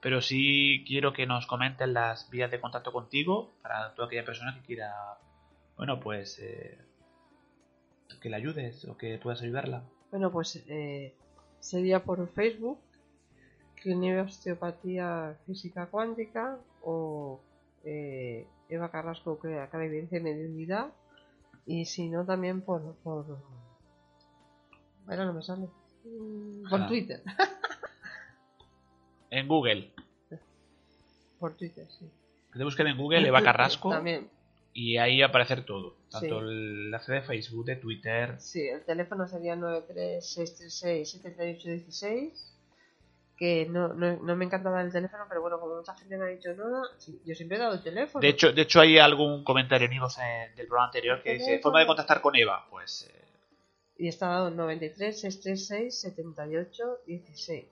pero 0.00 0.20
sí 0.20 0.84
quiero 0.86 1.12
que 1.12 1.26
nos 1.26 1.46
comenten 1.46 1.94
las 1.94 2.30
vías 2.30 2.50
de 2.50 2.60
contacto 2.60 2.92
contigo 2.92 3.52
para 3.62 3.94
toda 3.94 4.06
aquella 4.06 4.24
persona 4.24 4.54
que 4.54 4.66
quiera, 4.66 4.92
bueno, 5.76 5.98
pues 6.00 6.38
eh, 6.38 6.78
que 8.20 8.30
la 8.30 8.36
ayudes 8.36 8.84
o 8.84 8.96
que 8.96 9.18
puedas 9.18 9.42
ayudarla. 9.42 9.82
Bueno, 10.10 10.30
pues 10.30 10.64
eh, 10.68 11.14
sería 11.60 12.04
por 12.04 12.26
Facebook, 12.32 12.78
Clínica 13.76 14.22
Osteopatía 14.22 15.36
Física 15.46 15.86
Cuántica 15.86 16.58
o 16.82 17.40
eh, 17.84 18.46
Eva 18.68 18.90
Carrasco, 18.90 19.38
que 19.38 19.58
acá 19.58 19.84
y 19.84 19.88
mediunidad. 19.88 20.92
Y 21.66 21.84
si 21.84 22.08
no, 22.08 22.24
también 22.24 22.62
por. 22.62 22.94
por... 23.02 23.38
Bueno, 25.04 25.26
no 25.26 25.34
me 25.34 25.42
sale. 25.42 25.68
Por. 26.68 26.86
Twitter. 26.86 27.22
En 29.30 29.46
Google, 29.48 29.90
por 31.38 31.54
Twitter, 31.56 31.86
sí. 31.90 32.06
que 32.52 32.58
te 32.58 32.64
busquen 32.64 32.86
en 32.88 32.96
Google 32.96 33.18
Eva 33.28 33.42
Carrasco 33.42 33.90
También. 33.90 34.28
y 34.72 34.96
ahí 34.96 35.20
aparecer 35.22 35.64
todo, 35.64 35.94
tanto 36.10 36.40
Sí. 36.40 36.46
el 36.46 36.84
enlace 36.86 37.12
de 37.12 37.22
Facebook, 37.22 37.64
de 37.66 37.76
Twitter. 37.76 38.34
Sí, 38.40 38.66
el 38.68 38.82
teléfono 38.84 39.26
sería 39.28 39.54
936367816. 39.56 42.32
Que 43.36 43.66
no, 43.70 43.94
no, 43.94 44.16
no 44.16 44.34
me 44.34 44.46
encanta 44.46 44.68
dar 44.68 44.84
el 44.84 44.90
teléfono, 44.90 45.24
pero 45.28 45.40
bueno, 45.40 45.60
como 45.60 45.76
mucha 45.76 45.94
gente 45.94 46.16
me 46.18 46.24
ha 46.24 46.28
dicho, 46.28 46.50
sí, 46.98 47.20
yo 47.24 47.36
siempre 47.36 47.56
he 47.56 47.60
dado 47.60 47.74
el 47.74 47.82
teléfono. 47.84 48.20
De 48.20 48.30
hecho, 48.30 48.52
de 48.52 48.62
hecho 48.62 48.80
hay 48.80 48.98
algún 48.98 49.44
comentario 49.44 49.86
en 49.86 49.92
Ivos, 49.92 50.18
eh, 50.18 50.50
del 50.56 50.66
programa 50.66 50.86
anterior 50.88 51.22
que 51.22 51.34
dice 51.34 51.60
forma 51.60 51.78
de 51.78 51.86
contactar 51.86 52.20
con 52.20 52.34
Eva, 52.34 52.66
pues 52.68 53.08
eh, 53.08 53.14
Y 53.98 54.08
está 54.08 54.26
dado 54.26 54.48
en 54.48 54.56
93 54.56 55.20
636 55.20 56.00
78 56.00 56.82
16. 57.06 57.64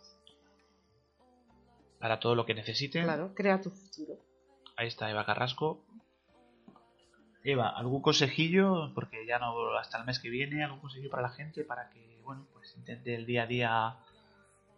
Para 1.99 2.21
todo 2.21 2.35
lo 2.35 2.47
que 2.47 2.55
necesiten. 2.55 3.05
Claro, 3.05 3.33
crea 3.35 3.61
tu 3.61 3.71
futuro. 3.71 4.19
Ahí 4.77 4.89
está 4.89 5.11
Eva 5.11 5.25
Carrasco. 5.25 5.85
Eva, 7.43 7.69
¿algún 7.69 8.03
consejillo? 8.03 8.93
Porque 8.95 9.25
ya 9.27 9.39
no 9.39 9.77
hasta 9.79 9.99
el 9.99 10.05
mes 10.05 10.19
que 10.19 10.29
viene, 10.29 10.65
¿algún 10.65 10.81
consejillo 10.81 11.11
para 11.11 11.23
la 11.23 11.29
gente 11.31 11.65
para 11.65 11.91
que, 11.91 12.21
bueno, 12.25 12.47
pues 12.53 12.75
intente 12.77 13.15
el 13.15 13.25
día 13.25 13.45
a 13.45 13.47
día 13.47 13.97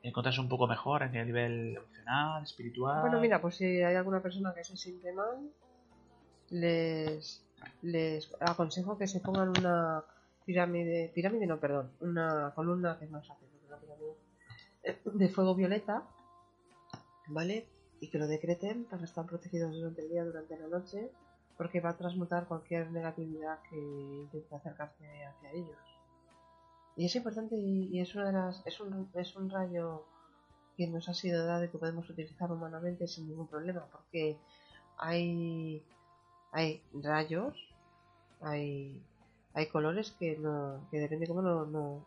encontrarse 0.03 0.41
un 0.41 0.49
poco 0.49 0.67
mejor 0.67 1.03
en 1.03 1.15
el 1.17 1.27
nivel 1.27 1.77
emocional, 1.77 2.43
espiritual? 2.43 3.01
Bueno, 3.01 3.21
mira, 3.21 3.41
pues 3.41 3.57
si 3.57 3.65
hay 3.65 3.97
alguna 3.97 4.21
persona 4.21 4.53
que 4.55 4.65
se 4.65 4.77
siente 4.77 5.13
mal, 5.13 5.51
les, 6.51 7.43
les 7.83 8.31
aconsejo 8.41 8.99
que 8.99 9.07
se 9.07 9.21
pongan 9.21 9.49
una 9.49 10.05
pirámide, 10.45 11.11
pirámide 11.15 11.47
no, 11.47 11.59
perdón, 11.59 11.91
una 12.01 12.53
columna 12.55 12.99
que 12.99 13.07
es 13.07 13.11
más 13.11 13.27
fácil, 13.27 13.49
una 13.67 13.77
pirámide 13.79 14.15
de 15.05 15.29
fuego 15.29 15.55
violeta, 15.55 16.03
¿vale? 17.29 17.69
Y 18.01 18.09
que 18.09 18.19
lo 18.19 18.27
decreten 18.27 18.85
para 18.85 19.05
estar 19.05 19.27
protegidos 19.27 19.75
durante 19.75 20.03
el 20.03 20.09
día, 20.09 20.25
durante 20.25 20.59
la 20.59 20.69
noche, 20.69 21.11
porque 21.57 21.81
va 21.81 21.91
a 21.91 21.97
transmutar 21.97 22.47
cualquier 22.47 22.91
negatividad 22.91 23.61
que 23.69 23.77
intente 23.77 24.55
acercarse 24.55 25.05
hacia 25.25 25.51
ellos. 25.53 25.77
Y 26.97 27.07
es 27.07 27.15
importante 27.17 27.57
y, 27.57 28.01
es 28.01 28.15
una 28.15 28.27
de 28.27 28.33
las 28.33 28.67
es 28.67 28.81
un, 28.81 29.11
es 29.15 29.37
un 29.37 29.51
rayo 29.51 30.05
que 30.77 30.87
nos 30.87 31.09
ha 31.09 31.15
sido 31.15 31.45
dado 31.45 31.65
y 31.65 31.69
que 31.69 31.79
podemos 31.79 32.09
utilizar 32.09 32.51
humanamente 32.51 33.07
sin 33.07 33.29
ningún 33.29 33.49
problema, 33.49 33.87
porque 33.93 34.39
hay 34.97 35.83
hay 36.53 36.83
rayos, 36.93 37.55
hay 38.41 39.03
hay 39.55 39.67
colores 39.69 40.13
que 40.13 40.37
no 40.39 40.87
que 40.91 40.99
depende 40.99 41.27
cómo 41.27 41.43
no, 41.43 41.67
no 41.67 42.07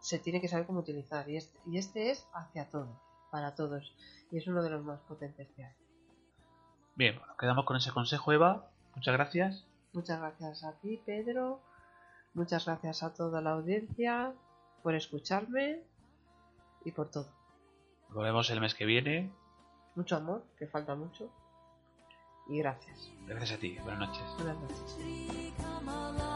se 0.00 0.18
tiene 0.18 0.40
que 0.40 0.48
saber 0.48 0.66
cómo 0.66 0.80
utilizar 0.80 1.28
y 1.28 1.36
este, 1.36 1.58
y 1.66 1.78
este 1.78 2.10
es 2.10 2.26
hacia 2.32 2.68
todos, 2.68 2.96
para 3.30 3.54
todos 3.54 3.94
y 4.30 4.38
es 4.38 4.46
uno 4.46 4.62
de 4.62 4.70
los 4.70 4.84
más 4.84 5.00
potentes 5.00 5.48
que 5.54 5.64
hay. 5.64 5.74
Bien, 6.94 7.18
bueno, 7.18 7.36
quedamos 7.38 7.64
con 7.64 7.76
ese 7.76 7.92
consejo, 7.92 8.32
Eva. 8.32 8.70
Muchas 8.94 9.14
gracias. 9.14 9.66
Muchas 9.92 10.18
gracias 10.18 10.64
a 10.64 10.72
ti, 10.80 11.00
Pedro. 11.04 11.60
Muchas 12.34 12.66
gracias 12.66 13.02
a 13.02 13.14
toda 13.14 13.40
la 13.40 13.52
audiencia 13.52 14.32
por 14.82 14.94
escucharme 14.94 15.82
y 16.84 16.92
por 16.92 17.10
todo. 17.10 17.28
Nos 18.10 18.22
vemos 18.22 18.50
el 18.50 18.60
mes 18.60 18.74
que 18.74 18.84
viene. 18.84 19.32
Mucho 19.94 20.16
amor, 20.16 20.44
que 20.58 20.66
falta 20.66 20.94
mucho. 20.94 21.30
Y 22.48 22.58
gracias. 22.58 23.10
Gracias 23.26 23.52
a 23.52 23.60
ti. 23.60 23.76
Buenas 23.82 24.08
noches. 24.08 24.22
Buenas 24.36 24.56
noches. 24.60 26.35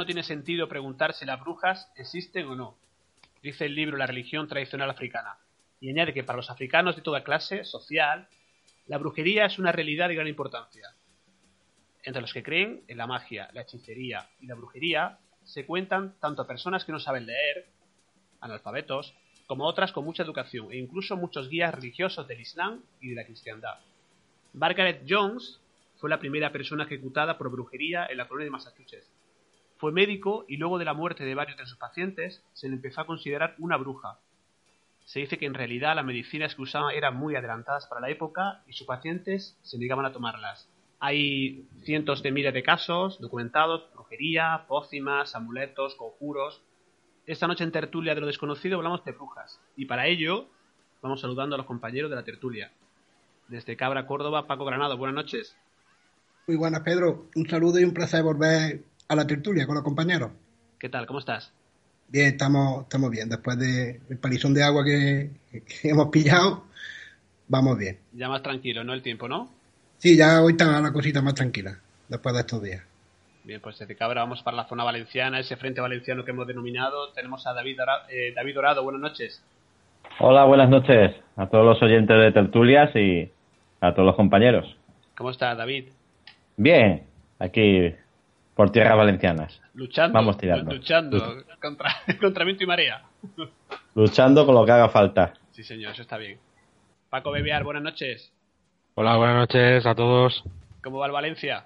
No 0.00 0.06
tiene 0.06 0.22
sentido 0.22 0.66
preguntar 0.66 1.12
si 1.12 1.26
las 1.26 1.38
brujas 1.38 1.92
existen 1.94 2.46
o 2.46 2.54
no, 2.54 2.78
dice 3.42 3.66
el 3.66 3.74
libro 3.74 3.98
La 3.98 4.06
religión 4.06 4.48
tradicional 4.48 4.88
africana, 4.88 5.36
y 5.78 5.90
añade 5.90 6.14
que 6.14 6.24
para 6.24 6.38
los 6.38 6.48
africanos 6.48 6.96
de 6.96 7.02
toda 7.02 7.22
clase 7.22 7.64
social, 7.64 8.26
la 8.86 8.96
brujería 8.96 9.44
es 9.44 9.58
una 9.58 9.72
realidad 9.72 10.08
de 10.08 10.14
gran 10.14 10.26
importancia. 10.26 10.88
Entre 12.02 12.22
los 12.22 12.32
que 12.32 12.42
creen 12.42 12.82
en 12.88 12.96
la 12.96 13.06
magia, 13.06 13.50
la 13.52 13.60
hechicería 13.60 14.30
y 14.40 14.46
la 14.46 14.54
brujería, 14.54 15.18
se 15.44 15.66
cuentan 15.66 16.18
tanto 16.18 16.46
personas 16.46 16.86
que 16.86 16.92
no 16.92 16.98
saben 16.98 17.26
leer, 17.26 17.66
analfabetos, 18.40 19.14
como 19.46 19.66
otras 19.66 19.92
con 19.92 20.06
mucha 20.06 20.22
educación 20.22 20.72
e 20.72 20.78
incluso 20.78 21.14
muchos 21.18 21.50
guías 21.50 21.74
religiosos 21.74 22.26
del 22.26 22.40
Islam 22.40 22.82
y 23.02 23.10
de 23.10 23.16
la 23.16 23.26
cristiandad. 23.26 23.80
Margaret 24.54 25.04
Jones 25.06 25.60
fue 25.98 26.08
la 26.08 26.18
primera 26.18 26.50
persona 26.52 26.84
ejecutada 26.84 27.36
por 27.36 27.50
brujería 27.50 28.06
en 28.06 28.16
la 28.16 28.26
colonia 28.26 28.46
de 28.46 28.50
Massachusetts. 28.52 29.19
Fue 29.80 29.92
médico 29.92 30.44
y 30.46 30.58
luego 30.58 30.78
de 30.78 30.84
la 30.84 30.92
muerte 30.92 31.24
de 31.24 31.34
varios 31.34 31.56
de 31.56 31.64
sus 31.64 31.78
pacientes 31.78 32.44
se 32.52 32.68
le 32.68 32.74
empezó 32.74 33.00
a 33.00 33.06
considerar 33.06 33.54
una 33.58 33.78
bruja. 33.78 34.18
Se 35.06 35.20
dice 35.20 35.38
que 35.38 35.46
en 35.46 35.54
realidad 35.54 35.96
las 35.96 36.04
medicinas 36.04 36.54
que 36.54 36.60
usaba 36.60 36.92
eran 36.92 37.16
muy 37.16 37.34
adelantadas 37.34 37.86
para 37.86 38.02
la 38.02 38.10
época 38.10 38.62
y 38.66 38.74
sus 38.74 38.86
pacientes 38.86 39.56
se 39.62 39.78
negaban 39.78 40.04
a 40.04 40.12
tomarlas. 40.12 40.68
Hay 40.98 41.66
cientos 41.82 42.22
de 42.22 42.30
miles 42.30 42.52
de 42.52 42.62
casos 42.62 43.18
documentados, 43.22 43.88
brujería, 43.94 44.66
pócimas, 44.68 45.34
amuletos, 45.34 45.94
conjuros. 45.94 46.60
Esta 47.26 47.46
noche 47.46 47.64
en 47.64 47.72
tertulia 47.72 48.14
de 48.14 48.20
lo 48.20 48.26
desconocido 48.26 48.76
hablamos 48.76 49.02
de 49.06 49.12
brujas 49.12 49.58
y 49.76 49.86
para 49.86 50.08
ello 50.08 50.46
vamos 51.00 51.22
saludando 51.22 51.54
a 51.54 51.58
los 51.58 51.66
compañeros 51.66 52.10
de 52.10 52.16
la 52.16 52.24
tertulia. 52.24 52.70
Desde 53.48 53.78
Cabra, 53.78 54.06
Córdoba, 54.06 54.46
Paco 54.46 54.66
Granado, 54.66 54.98
buenas 54.98 55.14
noches. 55.14 55.56
Muy 56.46 56.58
buenas, 56.58 56.82
Pedro. 56.82 57.30
Un 57.34 57.48
saludo 57.48 57.80
y 57.80 57.84
un 57.84 57.94
placer 57.94 58.22
volver 58.22 58.89
a 59.10 59.16
la 59.16 59.26
tertulia 59.26 59.66
con 59.66 59.74
los 59.74 59.82
compañeros. 59.82 60.30
¿Qué 60.78 60.88
tal? 60.88 61.04
¿Cómo 61.04 61.18
estás? 61.18 61.52
Bien, 62.08 62.28
estamos, 62.28 62.84
estamos 62.84 63.10
bien. 63.10 63.28
Después 63.28 63.58
del 63.58 64.18
palizón 64.18 64.54
de 64.54 64.62
agua 64.62 64.84
que, 64.84 65.30
que 65.50 65.90
hemos 65.90 66.08
pillado, 66.10 66.64
vamos 67.48 67.76
bien. 67.76 67.98
Ya 68.12 68.28
más 68.28 68.42
tranquilo, 68.42 68.84
¿no? 68.84 68.94
El 68.94 69.02
tiempo, 69.02 69.28
¿no? 69.28 69.50
Sí, 69.98 70.16
ya 70.16 70.40
hoy 70.40 70.52
está 70.52 70.80
la 70.80 70.92
cosita 70.92 71.20
más 71.22 71.34
tranquila, 71.34 71.76
después 72.08 72.34
de 72.34 72.40
estos 72.40 72.62
días. 72.62 72.82
Bien, 73.42 73.60
pues 73.60 73.78
desde 73.80 73.96
Cabra 73.96 74.20
vamos 74.20 74.44
para 74.44 74.56
la 74.56 74.68
zona 74.68 74.84
valenciana, 74.84 75.40
ese 75.40 75.56
frente 75.56 75.80
valenciano 75.80 76.24
que 76.24 76.30
hemos 76.30 76.46
denominado. 76.46 77.12
Tenemos 77.12 77.44
a 77.48 77.52
David 77.52 77.78
Dorado. 77.78 78.02
Eh, 78.10 78.32
David 78.32 78.54
Dorado, 78.54 78.84
buenas 78.84 79.02
noches. 79.02 79.42
Hola, 80.20 80.44
buenas 80.44 80.70
noches 80.70 81.16
a 81.36 81.48
todos 81.48 81.64
los 81.64 81.82
oyentes 81.82 82.16
de 82.16 82.30
tertulias 82.30 82.94
y 82.94 83.28
a 83.80 83.92
todos 83.92 84.06
los 84.06 84.14
compañeros. 84.14 84.76
¿Cómo 85.16 85.30
está 85.30 85.54
David? 85.56 85.88
Bien, 86.56 87.02
aquí 87.40 87.92
por 88.60 88.70
tierras 88.72 88.94
valencianas. 88.94 89.58
Luchando. 89.72 90.12
Vamos 90.12 90.36
tirando. 90.36 90.70
Luchando 90.74 91.44
contra, 91.62 91.92
contra 92.20 92.44
viento 92.44 92.62
y 92.62 92.66
marea. 92.66 93.04
Luchando 93.94 94.44
con 94.44 94.54
lo 94.54 94.66
que 94.66 94.72
haga 94.72 94.90
falta. 94.90 95.32
Sí, 95.52 95.62
señor, 95.64 95.92
eso 95.92 96.02
está 96.02 96.18
bien. 96.18 96.38
Paco 97.08 97.30
Bebear, 97.30 97.64
buenas 97.64 97.82
noches. 97.82 98.30
Hola, 98.96 99.16
buenas 99.16 99.36
noches 99.36 99.86
a 99.86 99.94
todos. 99.94 100.44
¿Cómo 100.82 100.98
va 100.98 101.06
el 101.06 101.12
Valencia? 101.12 101.64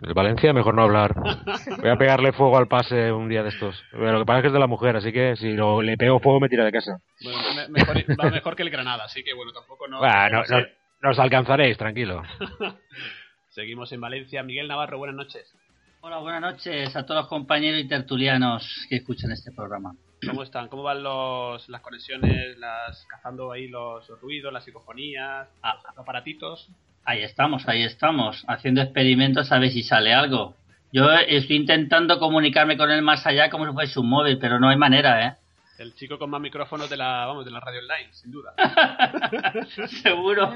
El 0.00 0.14
Valencia, 0.14 0.52
mejor 0.52 0.74
no 0.76 0.82
hablar. 0.82 1.12
Voy 1.80 1.90
a 1.90 1.96
pegarle 1.96 2.30
fuego 2.32 2.56
al 2.56 2.68
pase 2.68 3.10
un 3.10 3.28
día 3.28 3.42
de 3.42 3.48
estos. 3.48 3.82
Pero 3.90 4.12
lo 4.12 4.20
que 4.20 4.24
pasa 4.26 4.38
es 4.38 4.42
que 4.42 4.46
es 4.46 4.52
de 4.52 4.60
la 4.60 4.68
mujer, 4.68 4.94
así 4.94 5.12
que 5.12 5.34
si 5.34 5.54
lo, 5.54 5.82
le 5.82 5.96
pego 5.96 6.20
fuego 6.20 6.38
me 6.38 6.48
tira 6.48 6.64
de 6.64 6.70
casa. 6.70 7.00
Bueno, 7.20 7.40
me- 7.56 7.68
mejor, 7.68 7.96
va 8.16 8.30
mejor 8.30 8.54
que 8.54 8.62
el 8.62 8.70
Granada, 8.70 9.06
así 9.06 9.24
que 9.24 9.34
bueno, 9.34 9.50
tampoco 9.52 9.88
no. 9.88 10.00
No, 10.00 10.28
no- 10.30 10.66
nos 11.02 11.18
alcanzaréis, 11.18 11.76
tranquilo. 11.76 12.22
Seguimos 13.48 13.90
en 13.90 14.00
Valencia. 14.00 14.44
Miguel 14.44 14.68
Navarro, 14.68 14.98
buenas 14.98 15.16
noches. 15.16 15.52
Hola, 16.00 16.18
buenas 16.18 16.40
noches 16.40 16.94
a 16.94 17.04
todos 17.04 17.22
los 17.22 17.28
compañeros 17.28 17.80
y 17.80 17.88
tertulianos 17.88 18.86
que 18.88 18.96
escuchan 18.96 19.32
este 19.32 19.50
programa. 19.50 19.96
¿Cómo 20.24 20.44
están? 20.44 20.68
¿Cómo 20.68 20.84
van 20.84 21.02
los, 21.02 21.68
las 21.68 21.80
conexiones, 21.80 22.56
las 22.56 23.04
cazando 23.06 23.50
ahí 23.50 23.66
los, 23.66 24.08
los 24.08 24.20
ruidos, 24.20 24.52
las 24.52 24.64
psicofonías, 24.64 25.48
los 25.60 25.98
aparatitos? 25.98 26.68
Ahí 27.04 27.24
estamos, 27.24 27.66
ahí 27.66 27.82
estamos, 27.82 28.44
haciendo 28.46 28.80
experimentos 28.80 29.50
a 29.50 29.58
ver 29.58 29.72
si 29.72 29.82
sale 29.82 30.14
algo. 30.14 30.54
Yo 30.92 31.10
estoy 31.12 31.56
intentando 31.56 32.20
comunicarme 32.20 32.76
con 32.76 32.92
él 32.92 33.02
más 33.02 33.26
allá 33.26 33.50
como 33.50 33.66
si 33.66 33.72
fuese 33.72 33.98
un 33.98 34.08
móvil, 34.08 34.38
pero 34.38 34.60
no 34.60 34.68
hay 34.68 34.76
manera, 34.76 35.26
¿eh? 35.26 35.36
El 35.78 35.94
chico 35.96 36.16
con 36.16 36.30
más 36.30 36.40
micrófonos 36.40 36.88
de 36.88 36.96
la, 36.96 37.26
vamos, 37.26 37.44
de 37.44 37.50
la 37.50 37.58
radio 37.58 37.80
online, 37.80 38.12
sin 38.12 38.30
duda. 38.30 38.54
Seguro. 40.02 40.54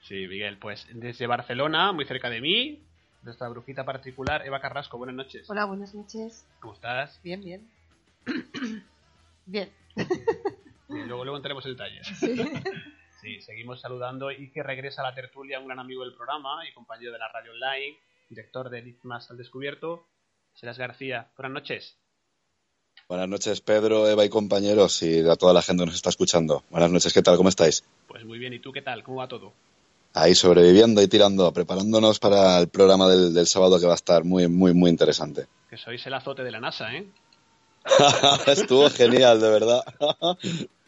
Sí, 0.00 0.26
Miguel, 0.26 0.56
pues 0.56 0.88
desde 0.90 1.26
Barcelona, 1.26 1.92
muy 1.92 2.06
cerca 2.06 2.30
de 2.30 2.40
mí, 2.40 2.80
nuestra 3.22 3.48
brujita 3.48 3.84
particular, 3.84 4.46
Eva 4.46 4.60
Carrasco, 4.60 4.98
buenas 4.98 5.16
noches. 5.16 5.48
Hola, 5.48 5.64
buenas 5.64 5.94
noches. 5.94 6.46
¿Cómo 6.60 6.74
estás? 6.74 7.20
Bien, 7.22 7.40
bien. 7.40 7.70
bien. 9.46 9.70
Y 10.88 11.06
luego, 11.06 11.24
luego 11.24 11.38
entremos 11.38 11.64
en 11.64 11.72
detalles. 11.72 12.06
Sí. 12.18 12.36
Sí, 13.22 13.40
seguimos 13.40 13.80
saludando 13.80 14.32
y 14.32 14.50
que 14.50 14.64
regresa 14.64 15.00
a 15.00 15.04
la 15.04 15.14
tertulia 15.14 15.60
un 15.60 15.66
gran 15.66 15.78
amigo 15.78 16.02
del 16.02 16.12
programa 16.12 16.68
y 16.68 16.72
compañero 16.74 17.12
de 17.12 17.20
la 17.20 17.28
radio 17.28 17.52
online, 17.52 17.96
director 18.28 18.68
de 18.68 18.80
Enigmas 18.80 19.30
al 19.30 19.36
Descubierto, 19.36 20.08
Seras 20.54 20.76
García. 20.76 21.30
Buenas 21.36 21.52
noches. 21.52 21.96
Buenas 23.08 23.28
noches, 23.28 23.60
Pedro, 23.60 24.08
Eva 24.08 24.24
y 24.24 24.28
compañeros, 24.28 25.04
y 25.04 25.20
a 25.20 25.36
toda 25.36 25.52
la 25.52 25.62
gente 25.62 25.82
que 25.82 25.86
nos 25.86 25.94
está 25.94 26.10
escuchando. 26.10 26.64
Buenas 26.68 26.90
noches, 26.90 27.12
¿qué 27.12 27.22
tal? 27.22 27.36
¿Cómo 27.36 27.48
estáis? 27.48 27.84
Pues 28.08 28.24
muy 28.24 28.40
bien, 28.40 28.54
¿y 28.54 28.58
tú 28.58 28.72
qué 28.72 28.82
tal? 28.82 29.04
¿Cómo 29.04 29.18
va 29.18 29.28
todo? 29.28 29.52
Ahí 30.14 30.34
sobreviviendo 30.34 31.00
y 31.02 31.08
tirando, 31.08 31.52
preparándonos 31.52 32.18
para 32.18 32.58
el 32.58 32.68
programa 32.68 33.08
del, 33.08 33.32
del 33.32 33.46
sábado 33.46 33.80
que 33.80 33.86
va 33.86 33.92
a 33.92 33.96
estar 33.96 34.24
muy, 34.24 34.46
muy, 34.48 34.74
muy 34.74 34.90
interesante. 34.90 35.46
Que 35.72 35.78
sois 35.78 36.06
el 36.06 36.12
azote 36.12 36.42
de 36.44 36.50
la 36.50 36.60
NASA, 36.60 36.92
¿eh? 36.94 37.06
Estuvo 38.46 38.90
genial, 38.90 39.40
de 39.40 39.48
verdad. 39.50 39.82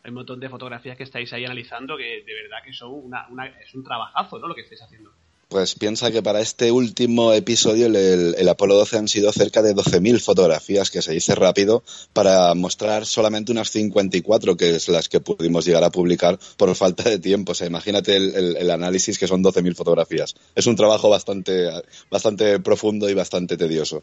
Hay 0.05 0.11
un 0.11 0.15
montón 0.15 0.39
de 0.39 0.51
fotografías 0.51 0.97
que 0.99 1.05
estáis 1.05 1.33
ahí 1.33 1.45
analizando 1.47 1.97
que 1.97 2.23
de 2.23 2.35
verdad 2.43 2.59
que 2.63 2.75
son 2.75 2.93
una, 2.93 3.27
una- 3.31 3.47
es 3.47 3.75
un 3.75 3.83
trabajazo, 3.83 4.39
¿no? 4.39 4.47
Lo 4.49 4.55
que 4.55 4.61
estáis 4.61 4.83
haciendo. 4.83 5.11
Pues 5.55 5.77
piensa 5.77 6.11
que 6.11 6.21
para 6.21 6.41
este 6.41 6.73
último 6.73 7.33
episodio, 7.33 7.87
el, 7.87 7.95
el- 8.37 8.49
Apolo 8.49 8.75
12 8.75 8.99
han 8.99 9.07
sido 9.07 9.31
cerca 9.31 9.63
de 9.63 9.73
12.000 9.73 10.19
fotografías, 10.19 10.91
que 10.91 11.01
se 11.01 11.13
dice 11.13 11.37
rápido, 11.37 11.85
para 12.13 12.53
mostrar 12.57 13.07
solamente 13.07 13.53
unas 13.53 13.71
54, 13.71 14.57
que 14.57 14.75
es 14.75 14.89
las 14.89 15.09
que 15.09 15.21
pudimos 15.21 15.65
llegar 15.65 15.85
a 15.85 15.91
publicar 15.91 16.41
por 16.57 16.75
falta 16.75 17.09
de 17.09 17.21
tiempo. 17.21 17.53
O 17.53 17.55
sea, 17.55 17.69
imagínate 17.69 18.17
el 18.17 18.69
análisis 18.69 19.17
que 19.17 19.29
son 19.29 19.45
12.000 19.45 19.77
fotografías. 19.77 20.35
Es 20.57 20.67
un 20.67 20.75
trabajo 20.75 21.09
bastante, 21.09 21.71
bastante 22.11 22.59
profundo 22.59 23.09
y 23.09 23.15
bastante 23.15 23.57
tedioso. 23.57 24.03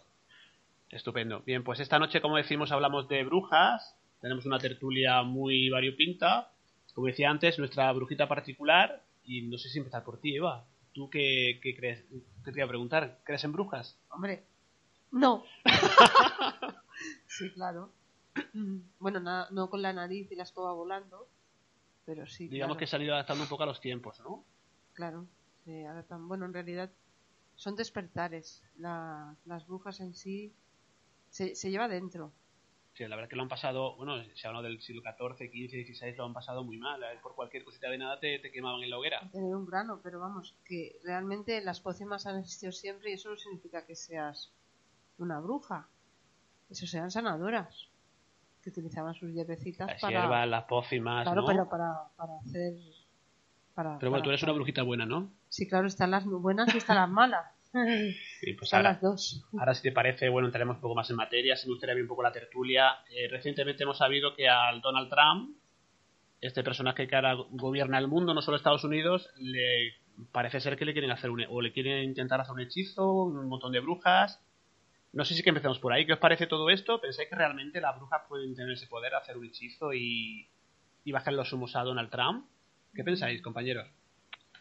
Estupendo. 0.89 1.41
Bien, 1.45 1.63
pues 1.63 1.79
esta 1.79 1.99
noche, 1.99 2.19
como 2.21 2.37
decimos, 2.37 2.71
hablamos 2.71 3.07
de 3.07 3.23
brujas. 3.23 3.95
Tenemos 4.19 4.45
una 4.45 4.59
tertulia 4.59 5.21
muy 5.23 5.69
variopinta. 5.69 6.51
Como 6.93 7.07
decía 7.07 7.29
antes, 7.29 7.57
nuestra 7.59 7.91
brujita 7.93 8.27
particular. 8.27 9.03
Y 9.23 9.43
no 9.43 9.57
sé 9.57 9.69
si 9.69 9.77
empezar 9.77 10.03
por 10.03 10.19
ti, 10.19 10.35
Eva. 10.35 10.65
¿Tú 10.93 11.09
qué, 11.09 11.59
qué 11.63 11.75
crees? 11.75 12.03
Te 12.43 12.51
quería 12.51 12.67
preguntar. 12.67 13.19
¿Crees 13.23 13.43
en 13.45 13.53
brujas? 13.53 13.97
Hombre, 14.09 14.43
no. 15.11 15.43
sí, 17.27 17.49
claro. 17.53 17.91
Bueno, 18.99 19.19
na- 19.19 19.47
no 19.51 19.69
con 19.69 19.81
la 19.81 19.93
nariz 19.93 20.31
y 20.31 20.35
la 20.35 20.43
escoba 20.43 20.73
volando, 20.73 21.27
pero 22.05 22.25
sí. 22.27 22.47
Digamos 22.47 22.75
claro. 22.75 22.79
que 22.79 22.87
se 22.87 22.95
han 22.95 23.01
ido 23.01 23.13
adaptando 23.13 23.43
un 23.43 23.49
poco 23.49 23.63
a 23.63 23.67
los 23.67 23.81
tiempos, 23.81 24.19
¿no? 24.21 24.45
Claro, 24.93 25.27
se 25.65 25.85
adaptan. 25.87 26.27
Bueno, 26.27 26.45
en 26.45 26.53
realidad 26.53 26.91
son 27.55 27.75
despertares. 27.75 28.63
La- 28.77 29.35
las 29.45 29.65
brujas 29.67 29.99
en 29.99 30.13
sí 30.13 30.53
se, 31.29 31.55
se 31.55 31.69
lleva 31.71 31.87
dentro. 31.87 32.31
Sí, 32.93 33.07
la 33.07 33.15
verdad 33.15 33.29
que 33.29 33.37
lo 33.37 33.41
han 33.43 33.47
pasado, 33.47 33.95
bueno, 33.95 34.21
se 34.35 34.47
habla 34.47 34.61
del 34.61 34.81
siglo 34.81 35.01
XIV, 35.01 35.47
XV, 35.47 35.95
XVI, 35.95 36.15
lo 36.17 36.25
han 36.25 36.33
pasado 36.33 36.63
muy 36.65 36.77
mal. 36.77 37.01
Por 37.23 37.35
cualquier 37.35 37.63
cosita 37.63 37.89
de 37.89 37.97
nada 37.97 38.19
te, 38.19 38.37
te 38.39 38.51
quemaban 38.51 38.83
en 38.83 38.89
la 38.89 38.97
hoguera. 38.97 39.29
Tener 39.31 39.55
un 39.55 39.65
grano, 39.65 40.01
pero 40.03 40.19
vamos, 40.19 40.55
que 40.65 40.99
realmente 41.03 41.61
las 41.61 41.79
pócimas 41.79 42.25
han 42.27 42.39
existido 42.39 42.73
siempre 42.73 43.11
y 43.11 43.13
eso 43.13 43.29
no 43.29 43.37
significa 43.37 43.85
que 43.85 43.95
seas 43.95 44.51
una 45.17 45.39
bruja. 45.39 45.87
Eso 46.69 46.85
sean 46.85 47.11
sanadoras. 47.11 47.87
Que 48.63 48.69
utilizaban 48.69 49.13
sus 49.15 49.31
hierbecitas 49.33 49.87
Las 49.87 50.01
para. 50.01 50.19
hierbas, 50.21 50.47
las 50.47 50.63
pócimas, 50.65 51.23
Claro, 51.23 51.41
¿no? 51.41 51.47
pero 51.47 51.69
para, 51.69 51.93
para 52.15 52.33
hacer. 52.45 52.73
Para, 53.73 53.97
Pero 53.97 54.11
bueno, 54.11 54.21
para- 54.21 54.23
tú 54.23 54.29
eres 54.29 54.43
una 54.43 54.51
brujita 54.51 54.83
buena, 54.83 55.05
¿no? 55.05 55.31
Sí, 55.49 55.67
claro, 55.67 55.87
están 55.87 56.11
las 56.11 56.25
buenas 56.25 56.73
y 56.73 56.77
están 56.77 56.97
las 56.97 57.09
malas. 57.09 57.45
Sí, 58.41 58.53
pues 58.53 58.73
ahora, 58.73 58.89
las 58.91 59.01
dos. 59.01 59.45
ahora 59.57 59.73
si 59.73 59.81
te 59.83 59.93
parece, 59.93 60.27
bueno, 60.27 60.47
entraremos 60.49 60.75
un 60.75 60.81
poco 60.81 60.93
más 60.95 61.09
en 61.09 61.15
materia. 61.15 61.55
Si 61.55 61.67
me 61.67 61.73
gustaría 61.73 61.95
ver 61.95 62.03
un 62.03 62.09
poco 62.09 62.21
la 62.21 62.31
tertulia. 62.33 62.95
Eh, 63.09 63.29
recientemente 63.29 63.83
hemos 63.83 63.97
sabido 63.97 64.35
que 64.35 64.49
al 64.49 64.81
Donald 64.81 65.09
Trump, 65.09 65.55
este 66.41 66.63
personaje 66.63 67.07
que 67.07 67.15
ahora 67.15 67.33
gobierna 67.51 67.97
el 67.97 68.07
mundo, 68.09 68.33
no 68.33 68.41
solo 68.41 68.57
Estados 68.57 68.83
Unidos, 68.83 69.29
le 69.37 69.93
parece 70.33 70.59
ser 70.59 70.75
que 70.75 70.83
le 70.85 70.91
quieren 70.91 71.11
hacer 71.11 71.29
un, 71.29 71.45
o 71.49 71.61
le 71.61 71.71
quieren 71.71 72.03
intentar 72.03 72.41
hacer 72.41 72.53
un 72.53 72.59
hechizo, 72.59 73.09
un 73.13 73.47
montón 73.47 73.71
de 73.71 73.79
brujas. 73.79 74.43
No 75.13 75.25
sé 75.25 75.33
si 75.35 75.43
que 75.43 75.49
empecemos 75.49 75.79
por 75.79 75.91
ahí. 75.93 76.05
¿Qué 76.05 76.13
os 76.13 76.19
parece 76.19 76.47
todo 76.47 76.69
esto? 76.69 77.01
¿Pensáis 77.01 77.29
que 77.29 77.35
realmente 77.35 77.81
las 77.81 77.97
brujas 77.97 78.21
pueden 78.29 78.55
tener 78.55 78.71
ese 78.71 78.87
poder, 78.87 79.13
hacer 79.15 79.37
un 79.37 79.45
hechizo 79.45 79.93
y, 79.93 80.47
y 81.03 81.11
bajar 81.11 81.33
los 81.33 81.51
humos 81.51 81.75
a 81.75 81.83
Donald 81.83 82.09
Trump? 82.09 82.45
¿Qué 82.93 83.03
pensáis, 83.03 83.41
compañeros? 83.41 83.87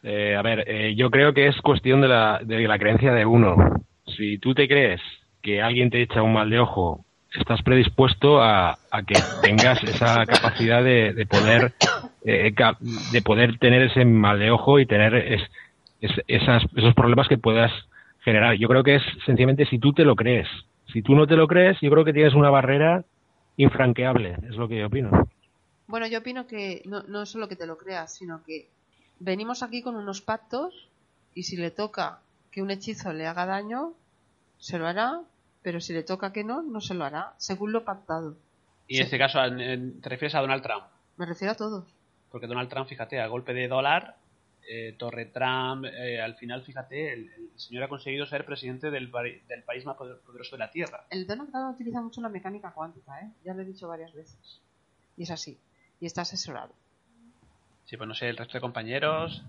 Eh, 0.03 0.35
a 0.35 0.43
ver, 0.43 0.65
eh, 0.67 0.95
yo 0.97 1.11
creo 1.11 1.35
que 1.35 1.47
es 1.47 1.57
cuestión 1.61 2.01
de 2.01 2.09
la, 2.09 2.41
de 2.43 2.67
la 2.67 2.79
creencia 2.79 3.13
de 3.13 3.27
uno. 3.27 3.57
Si 4.17 4.39
tú 4.39 4.55
te 4.55 4.67
crees 4.67 5.01
que 5.43 5.63
alguien 5.63 5.91
te 5.91 6.03
echa 6.03 6.23
un 6.23 6.33
mal 6.33 6.51
de 6.51 6.59
ojo, 6.59 7.05
estás 7.35 7.63
predispuesto 7.63 8.43
a, 8.43 8.79
a 8.91 9.03
que 9.05 9.23
tengas 9.41 9.83
esa 9.85 10.27
capacidad 10.27 10.83
de, 10.83 11.13
de 11.13 11.27
poder 11.27 11.75
eh, 12.25 12.53
de 12.81 13.23
poder 13.23 13.59
tener 13.59 13.83
ese 13.83 14.05
mal 14.05 14.39
de 14.39 14.51
ojo 14.51 14.79
y 14.79 14.87
tener 14.87 15.15
es- 15.15 15.51
es- 16.01 16.23
esos 16.27 16.95
problemas 16.95 17.29
que 17.29 17.39
puedas 17.39 17.73
generar. 18.21 18.57
Yo 18.57 18.69
creo 18.69 18.83
que 18.83 18.97
es 18.97 19.03
sencillamente 19.27 19.67
si 19.67 19.79
tú 19.79 19.93
te 19.93 20.05
lo 20.05 20.17
crees. 20.17 20.49
Si 20.93 21.03
tú 21.03 21.15
no 21.15 21.27
te 21.27 21.37
lo 21.37 21.47
crees, 21.47 21.79
yo 21.81 21.91
creo 21.91 22.05
que 22.05 22.13
tienes 22.13 22.35
una 22.35 22.51
barrera 22.51 23.05
infranqueable, 23.57 24.37
es 24.49 24.57
lo 24.57 24.69
que 24.69 24.79
yo 24.79 24.87
opino. 24.87 25.11
Bueno, 25.87 26.07
yo 26.07 26.19
opino 26.19 26.47
que 26.47 26.83
no, 26.85 27.03
no 27.05 27.27
solo 27.27 27.49
que 27.49 27.57
te 27.57 27.67
lo 27.67 27.77
creas, 27.77 28.15
sino 28.15 28.43
que 28.45 28.69
venimos 29.19 29.63
aquí 29.63 29.83
con 29.83 29.97
unos 29.97 30.21
pactos 30.21 30.89
y 31.35 31.45
si 31.45 31.57
le 31.57 31.71
toca 31.71 32.21
que 32.51 32.63
un 32.63 32.71
hechizo 32.71 33.13
le 33.13 33.27
haga 33.27 33.47
daño, 33.47 33.93
se 34.59 34.79
lo 34.79 34.87
hará, 34.87 35.21
pero 35.63 35.81
si 35.81 35.93
le 35.93 36.03
toca 36.03 36.33
que 36.33 36.45
no, 36.45 36.63
no 36.63 36.81
se 36.81 36.95
lo 36.95 37.05
hará, 37.05 37.35
según 37.39 37.73
lo 37.73 37.85
pactado. 37.85 38.37
Y 38.89 38.97
en 38.97 39.05
este 39.05 39.19
caso, 39.19 39.39
te 39.41 40.09
refieres 40.09 40.35
a 40.35 40.41
Donald 40.41 40.63
Trump. 40.63 40.85
Me 41.17 41.27
refiero 41.27 41.53
a 41.53 41.57
todos. 41.57 41.85
Porque 42.33 42.47
Donald 42.47 42.69
Trump, 42.69 42.89
fíjate, 42.89 43.21
a 43.21 43.27
golpe 43.29 43.55
de 43.55 43.69
dólar, 43.69 44.17
eh, 44.69 44.95
Torre 44.99 45.27
Trump, 45.27 45.85
eh, 45.87 46.21
al 46.21 46.35
final, 46.37 46.63
fíjate, 46.63 47.13
el, 47.13 47.29
el 47.33 47.51
señor 47.59 47.85
ha 47.85 47.89
conseguido 47.89 48.27
ser 48.27 48.45
presidente 48.45 48.91
del, 48.91 49.11
país 49.11 49.85
más 49.85 49.97
poder- 49.97 50.21
poderoso 50.21 50.57
de 50.57 50.59
la 50.61 50.71
Tierra. 50.71 51.07
El 51.11 51.27
Donald 51.27 51.51
Trump 51.51 51.75
utiliza 51.75 52.01
mucho 52.01 52.21
la 52.21 52.29
mecánica 52.29 52.73
cuántica, 52.73 53.21
¿eh? 53.21 53.31
Ya 53.45 53.55
lo 53.55 53.63
he 53.63 53.65
dicho 53.65 53.89
varias 53.89 54.13
veces. 54.15 54.61
Y 55.17 55.25
es 55.25 55.31
así. 55.31 55.59
Y 56.01 56.07
está 56.07 56.23
asesorado. 56.23 56.75
Sí, 57.85 57.97
pues 57.97 58.09
no 58.09 58.15
sé, 58.15 58.29
el 58.29 58.37
resto 58.37 58.55
de 58.55 58.61
compañeros. 58.61 59.43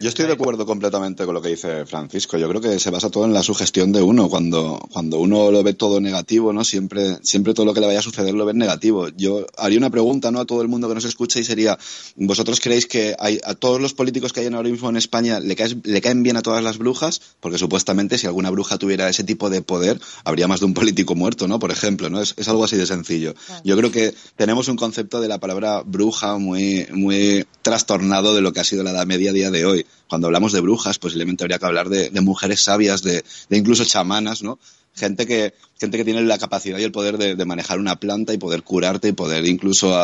Yo 0.00 0.08
estoy 0.10 0.26
de 0.26 0.32
acuerdo 0.34 0.64
completamente 0.64 1.24
con 1.24 1.34
lo 1.34 1.42
que 1.42 1.48
dice 1.48 1.84
Francisco. 1.84 2.38
Yo 2.38 2.48
creo 2.48 2.60
que 2.60 2.78
se 2.78 2.88
basa 2.90 3.10
todo 3.10 3.24
en 3.24 3.34
la 3.34 3.42
sugestión 3.42 3.90
de 3.90 4.00
uno. 4.00 4.28
Cuando, 4.28 4.78
cuando 4.92 5.18
uno 5.18 5.50
lo 5.50 5.64
ve 5.64 5.74
todo 5.74 6.00
negativo, 6.00 6.52
¿no? 6.52 6.62
Siempre, 6.62 7.18
siempre 7.24 7.52
todo 7.52 7.66
lo 7.66 7.74
que 7.74 7.80
le 7.80 7.88
vaya 7.88 7.98
a 7.98 8.02
suceder 8.02 8.32
lo 8.32 8.46
ve 8.46 8.54
negativo. 8.54 9.08
Yo 9.16 9.44
haría 9.56 9.76
una 9.76 9.90
pregunta, 9.90 10.30
¿no? 10.30 10.38
A 10.38 10.44
todo 10.44 10.62
el 10.62 10.68
mundo 10.68 10.86
que 10.88 10.94
nos 10.94 11.04
escucha 11.04 11.40
y 11.40 11.44
sería, 11.44 11.76
¿vosotros 12.14 12.60
creéis 12.60 12.86
que 12.86 13.16
hay, 13.18 13.40
a 13.42 13.56
todos 13.56 13.80
los 13.80 13.92
políticos 13.92 14.32
que 14.32 14.38
hay 14.38 14.46
ahora 14.46 14.68
mismo 14.70 14.88
en 14.88 14.96
España 14.98 15.40
le, 15.40 15.56
caes- 15.56 15.76
le 15.82 16.00
caen 16.00 16.22
bien 16.22 16.36
a 16.36 16.42
todas 16.42 16.62
las 16.62 16.78
brujas? 16.78 17.20
Porque 17.40 17.58
supuestamente 17.58 18.18
si 18.18 18.28
alguna 18.28 18.50
bruja 18.50 18.78
tuviera 18.78 19.08
ese 19.08 19.24
tipo 19.24 19.50
de 19.50 19.62
poder, 19.62 19.98
habría 20.22 20.46
más 20.46 20.60
de 20.60 20.66
un 20.66 20.74
político 20.74 21.16
muerto, 21.16 21.48
¿no? 21.48 21.58
Por 21.58 21.72
ejemplo, 21.72 22.08
¿no? 22.08 22.22
Es, 22.22 22.34
es 22.36 22.46
algo 22.46 22.62
así 22.62 22.76
de 22.76 22.86
sencillo. 22.86 23.34
Yo 23.64 23.76
creo 23.76 23.90
que 23.90 24.14
tenemos 24.36 24.68
un 24.68 24.76
concepto 24.76 25.20
de 25.20 25.26
la 25.26 25.38
palabra 25.38 25.82
bruja 25.84 26.38
muy, 26.38 26.86
muy 26.92 27.44
trastornado 27.62 28.32
de 28.36 28.42
lo 28.42 28.52
que 28.52 28.60
ha 28.60 28.64
sido 28.64 28.84
la 28.84 28.92
Edad 28.92 29.04
Media 29.04 29.30
a 29.30 29.34
día 29.34 29.50
de 29.50 29.66
hoy. 29.66 29.86
Cuando 30.08 30.26
hablamos 30.26 30.52
de 30.52 30.60
brujas, 30.60 30.98
posiblemente 30.98 31.44
habría 31.44 31.58
que 31.58 31.66
hablar 31.66 31.88
de, 31.88 32.10
mujeres 32.20 32.62
sabias, 32.62 33.02
de, 33.02 33.24
incluso 33.50 33.84
chamanas, 33.84 34.42
¿no? 34.42 34.58
Gente 34.94 35.26
que, 35.26 35.54
gente 35.78 35.96
que 35.96 36.04
tiene 36.04 36.22
la 36.22 36.38
capacidad 36.38 36.78
y 36.78 36.82
el 36.82 36.90
poder 36.90 37.18
de, 37.18 37.44
manejar 37.44 37.78
una 37.78 37.96
planta 37.96 38.32
y 38.32 38.38
poder 38.38 38.62
curarte 38.62 39.08
y 39.08 39.12
poder 39.12 39.46
incluso, 39.46 39.94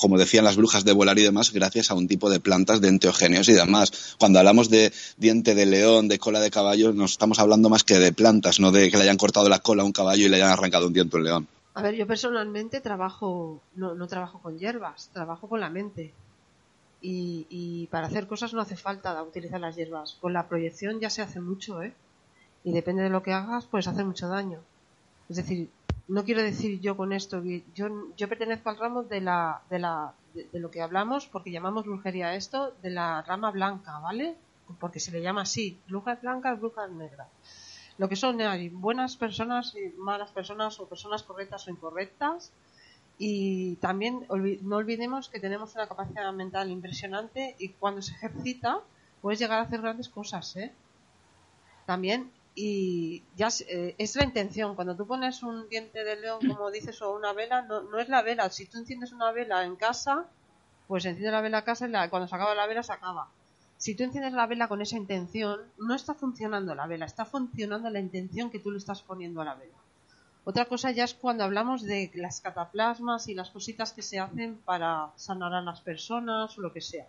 como 0.00 0.18
decían 0.18 0.44
las 0.44 0.56
brujas, 0.56 0.84
de 0.84 0.92
volar 0.92 1.18
y 1.18 1.22
demás, 1.22 1.52
gracias 1.52 1.90
a 1.90 1.94
un 1.94 2.08
tipo 2.08 2.30
de 2.30 2.40
plantas 2.40 2.80
de 2.80 2.88
enteogenios 2.88 3.48
y 3.48 3.52
demás. 3.52 4.16
Cuando 4.18 4.40
hablamos 4.40 4.70
de 4.70 4.92
diente 5.18 5.54
de 5.54 5.66
león, 5.66 6.08
de 6.08 6.18
cola 6.18 6.40
de 6.40 6.50
caballo, 6.50 6.92
nos 6.92 7.12
estamos 7.12 7.38
hablando 7.38 7.68
más 7.68 7.84
que 7.84 7.98
de 7.98 8.12
plantas, 8.12 8.58
no 8.58 8.72
de 8.72 8.90
que 8.90 8.96
le 8.96 9.04
hayan 9.04 9.18
cortado 9.18 9.48
la 9.48 9.60
cola 9.60 9.82
a 9.82 9.86
un 9.86 9.92
caballo 9.92 10.26
y 10.26 10.28
le 10.28 10.36
hayan 10.36 10.50
arrancado 10.50 10.88
un 10.88 10.92
diente 10.92 11.16
a 11.16 11.18
un 11.18 11.24
león. 11.24 11.48
A 11.74 11.82
ver, 11.82 11.96
yo 11.96 12.06
personalmente 12.06 12.80
trabajo, 12.80 13.60
no, 13.74 13.94
no 13.94 14.06
trabajo 14.06 14.38
con 14.38 14.58
hierbas, 14.58 15.10
trabajo 15.12 15.48
con 15.48 15.60
la 15.60 15.70
mente. 15.70 16.14
Y, 17.06 17.46
y 17.50 17.86
para 17.88 18.06
hacer 18.06 18.26
cosas 18.26 18.54
no 18.54 18.62
hace 18.62 18.76
falta 18.76 19.22
utilizar 19.22 19.60
las 19.60 19.76
hierbas. 19.76 20.16
Con 20.22 20.32
la 20.32 20.48
proyección 20.48 21.00
ya 21.00 21.10
se 21.10 21.20
hace 21.20 21.38
mucho, 21.40 21.82
¿eh? 21.82 21.92
Y 22.64 22.72
depende 22.72 23.02
de 23.02 23.10
lo 23.10 23.22
que 23.22 23.34
hagas, 23.34 23.66
puedes 23.66 23.88
hacer 23.88 24.06
mucho 24.06 24.26
daño. 24.26 24.60
Es 25.28 25.36
decir, 25.36 25.68
no 26.08 26.24
quiero 26.24 26.42
decir 26.42 26.80
yo 26.80 26.96
con 26.96 27.12
esto 27.12 27.42
yo, 27.74 27.88
yo 28.16 28.28
pertenezco 28.28 28.70
al 28.70 28.78
ramo 28.78 29.02
de 29.02 29.20
la, 29.20 29.62
de 29.70 29.78
la, 29.78 30.12
de, 30.34 30.60
lo 30.60 30.70
que 30.70 30.82
hablamos, 30.82 31.26
porque 31.26 31.50
llamamos 31.50 31.84
brujería 31.84 32.34
esto, 32.34 32.72
de 32.82 32.90
la 32.90 33.22
rama 33.22 33.50
blanca, 33.50 33.98
¿vale? 33.98 34.36
Porque 34.80 35.00
se 35.00 35.12
le 35.12 35.22
llama 35.22 35.42
así, 35.42 35.78
brujas 35.88 36.20
blancas, 36.20 36.58
brujas 36.58 36.90
negras. 36.90 37.28
Lo 37.96 38.08
que 38.08 38.16
son 38.16 38.38
buenas 38.72 39.16
personas 39.16 39.74
y 39.76 39.96
malas 39.98 40.32
personas 40.32 40.80
o 40.80 40.88
personas 40.88 41.22
correctas 41.22 41.68
o 41.68 41.70
incorrectas. 41.70 42.50
Y 43.18 43.76
también 43.76 44.26
no 44.28 44.76
olvidemos 44.76 45.28
que 45.28 45.40
tenemos 45.40 45.74
una 45.74 45.86
capacidad 45.86 46.32
mental 46.32 46.70
impresionante 46.70 47.54
y 47.58 47.68
cuando 47.70 48.02
se 48.02 48.12
ejercita 48.14 48.80
puedes 49.22 49.38
llegar 49.38 49.60
a 49.60 49.62
hacer 49.62 49.80
grandes 49.80 50.08
cosas, 50.08 50.56
¿eh? 50.56 50.72
También, 51.86 52.32
y 52.54 53.22
ya 53.36 53.48
es, 53.48 53.60
eh, 53.62 53.94
es 53.98 54.16
la 54.16 54.24
intención. 54.24 54.74
Cuando 54.74 54.96
tú 54.96 55.06
pones 55.06 55.42
un 55.42 55.68
diente 55.68 56.02
de 56.04 56.16
león, 56.16 56.40
como 56.48 56.70
dices, 56.70 57.00
o 57.02 57.14
una 57.14 57.32
vela, 57.32 57.62
no, 57.62 57.82
no 57.82 57.98
es 57.98 58.08
la 58.08 58.22
vela. 58.22 58.50
Si 58.50 58.66
tú 58.66 58.78
enciendes 58.78 59.12
una 59.12 59.32
vela 59.32 59.64
en 59.64 59.76
casa, 59.76 60.26
pues 60.86 61.04
enciende 61.04 61.30
la 61.32 61.40
vela 61.40 61.58
a 61.58 61.64
casa 61.64 61.86
y 61.86 61.90
la- 61.90 62.10
cuando 62.10 62.28
se 62.28 62.34
acaba 62.34 62.54
la 62.54 62.66
vela 62.66 62.82
se 62.82 62.92
acaba. 62.92 63.28
Si 63.76 63.94
tú 63.94 64.02
enciendes 64.04 64.32
la 64.32 64.46
vela 64.46 64.68
con 64.68 64.80
esa 64.82 64.96
intención, 64.96 65.60
no 65.78 65.94
está 65.94 66.14
funcionando 66.14 66.74
la 66.74 66.86
vela, 66.86 67.06
está 67.06 67.24
funcionando 67.24 67.90
la 67.90 68.00
intención 68.00 68.50
que 68.50 68.58
tú 68.60 68.70
le 68.70 68.78
estás 68.78 69.02
poniendo 69.02 69.40
a 69.40 69.44
la 69.44 69.54
vela. 69.54 69.83
Otra 70.44 70.66
cosa 70.66 70.90
ya 70.90 71.04
es 71.04 71.14
cuando 71.14 71.44
hablamos 71.44 71.82
de 71.82 72.10
las 72.14 72.40
cataplasmas 72.40 73.28
y 73.28 73.34
las 73.34 73.50
cositas 73.50 73.92
que 73.92 74.02
se 74.02 74.18
hacen 74.18 74.58
para 74.64 75.10
sanar 75.16 75.54
a 75.54 75.62
las 75.62 75.80
personas 75.80 76.56
o 76.58 76.60
lo 76.60 76.72
que 76.72 76.82
sea. 76.82 77.06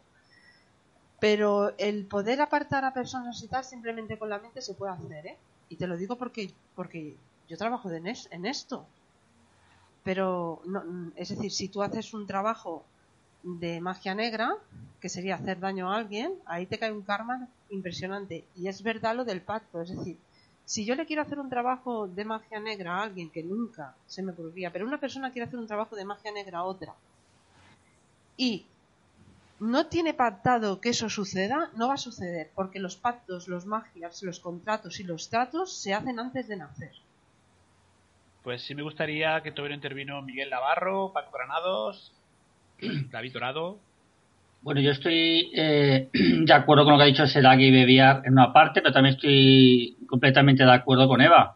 Pero 1.19 1.73
el 1.77 2.05
poder 2.05 2.39
apartar 2.39 2.85
a 2.85 2.93
personas 2.93 3.41
y 3.43 3.47
tal 3.47 3.63
simplemente 3.63 4.17
con 4.17 4.29
la 4.29 4.39
mente 4.39 4.61
se 4.61 4.73
puede 4.73 4.93
hacer, 4.93 5.27
¿eh? 5.27 5.37
Y 5.67 5.75
te 5.75 5.87
lo 5.87 5.97
digo 5.97 6.17
porque, 6.17 6.53
porque 6.75 7.15
yo 7.49 7.57
trabajo 7.57 7.89
en 7.91 8.45
esto. 8.45 8.85
Pero, 10.03 10.61
no, 10.65 11.11
es 11.15 11.29
decir, 11.29 11.51
si 11.51 11.67
tú 11.67 11.81
haces 11.81 12.13
un 12.13 12.27
trabajo 12.27 12.85
de 13.43 13.81
magia 13.81 14.13
negra, 14.15 14.55
que 15.01 15.09
sería 15.09 15.35
hacer 15.35 15.59
daño 15.59 15.91
a 15.91 15.97
alguien, 15.97 16.33
ahí 16.45 16.67
te 16.67 16.77
cae 16.77 16.91
un 16.91 17.01
karma 17.01 17.47
impresionante. 17.69 18.45
Y 18.55 18.67
es 18.67 18.81
verdad 18.83 19.15
lo 19.15 19.25
del 19.25 19.41
pacto, 19.41 19.81
es 19.81 19.89
decir, 19.89 20.17
si 20.65 20.85
yo 20.85 20.95
le 20.95 21.05
quiero 21.05 21.21
hacer 21.21 21.39
un 21.39 21.49
trabajo 21.49 22.07
de 22.07 22.25
magia 22.25 22.59
negra 22.59 22.95
a 22.95 23.03
alguien 23.03 23.29
que 23.29 23.43
nunca 23.43 23.95
se 24.07 24.23
me 24.23 24.31
ocurriría, 24.31 24.71
pero 24.71 24.85
una 24.85 24.99
persona 24.99 25.31
quiere 25.31 25.47
hacer 25.47 25.59
un 25.59 25.67
trabajo 25.67 25.95
de 25.95 26.05
magia 26.05 26.31
negra 26.31 26.59
a 26.59 26.63
otra, 26.63 26.93
y 28.37 28.65
no 29.59 29.87
tiene 29.87 30.13
pactado 30.13 30.81
que 30.81 30.89
eso 30.89 31.09
suceda, 31.09 31.69
no 31.75 31.87
va 31.87 31.93
a 31.93 31.97
suceder, 31.97 32.51
porque 32.55 32.79
los 32.79 32.95
pactos, 32.95 33.47
los 33.47 33.65
magias, 33.65 34.21
los 34.23 34.39
contratos 34.39 34.99
y 34.99 35.03
los 35.03 35.29
tratos 35.29 35.77
se 35.77 35.93
hacen 35.93 36.19
antes 36.19 36.47
de 36.47 36.57
nacer. 36.57 36.91
Pues 38.43 38.61
sí 38.63 38.75
me 38.75 38.83
gustaría 38.83 39.41
que 39.41 39.51
todavía 39.51 39.75
intervino 39.75 40.21
Miguel 40.21 40.49
Navarro, 40.49 41.11
Paco 41.13 41.31
Granados, 41.31 42.11
David 43.11 43.33
Dorado. 43.33 43.79
Bueno, 44.61 44.81
yo 44.81 44.91
estoy 44.91 45.51
eh, 45.55 46.09
de 46.13 46.53
acuerdo 46.53 46.83
con 46.83 46.93
lo 46.93 46.97
que 46.97 47.03
ha 47.03 47.07
dicho 47.07 47.27
Seragi 47.27 47.65
y 47.65 47.71
Bebiar 47.71 48.21
en 48.25 48.33
una 48.33 48.51
parte, 48.51 48.81
pero 48.81 48.93
también 48.93 49.15
estoy 49.15 49.97
completamente 50.07 50.65
de 50.65 50.71
acuerdo 50.73 51.07
con 51.07 51.21
Eva. 51.21 51.55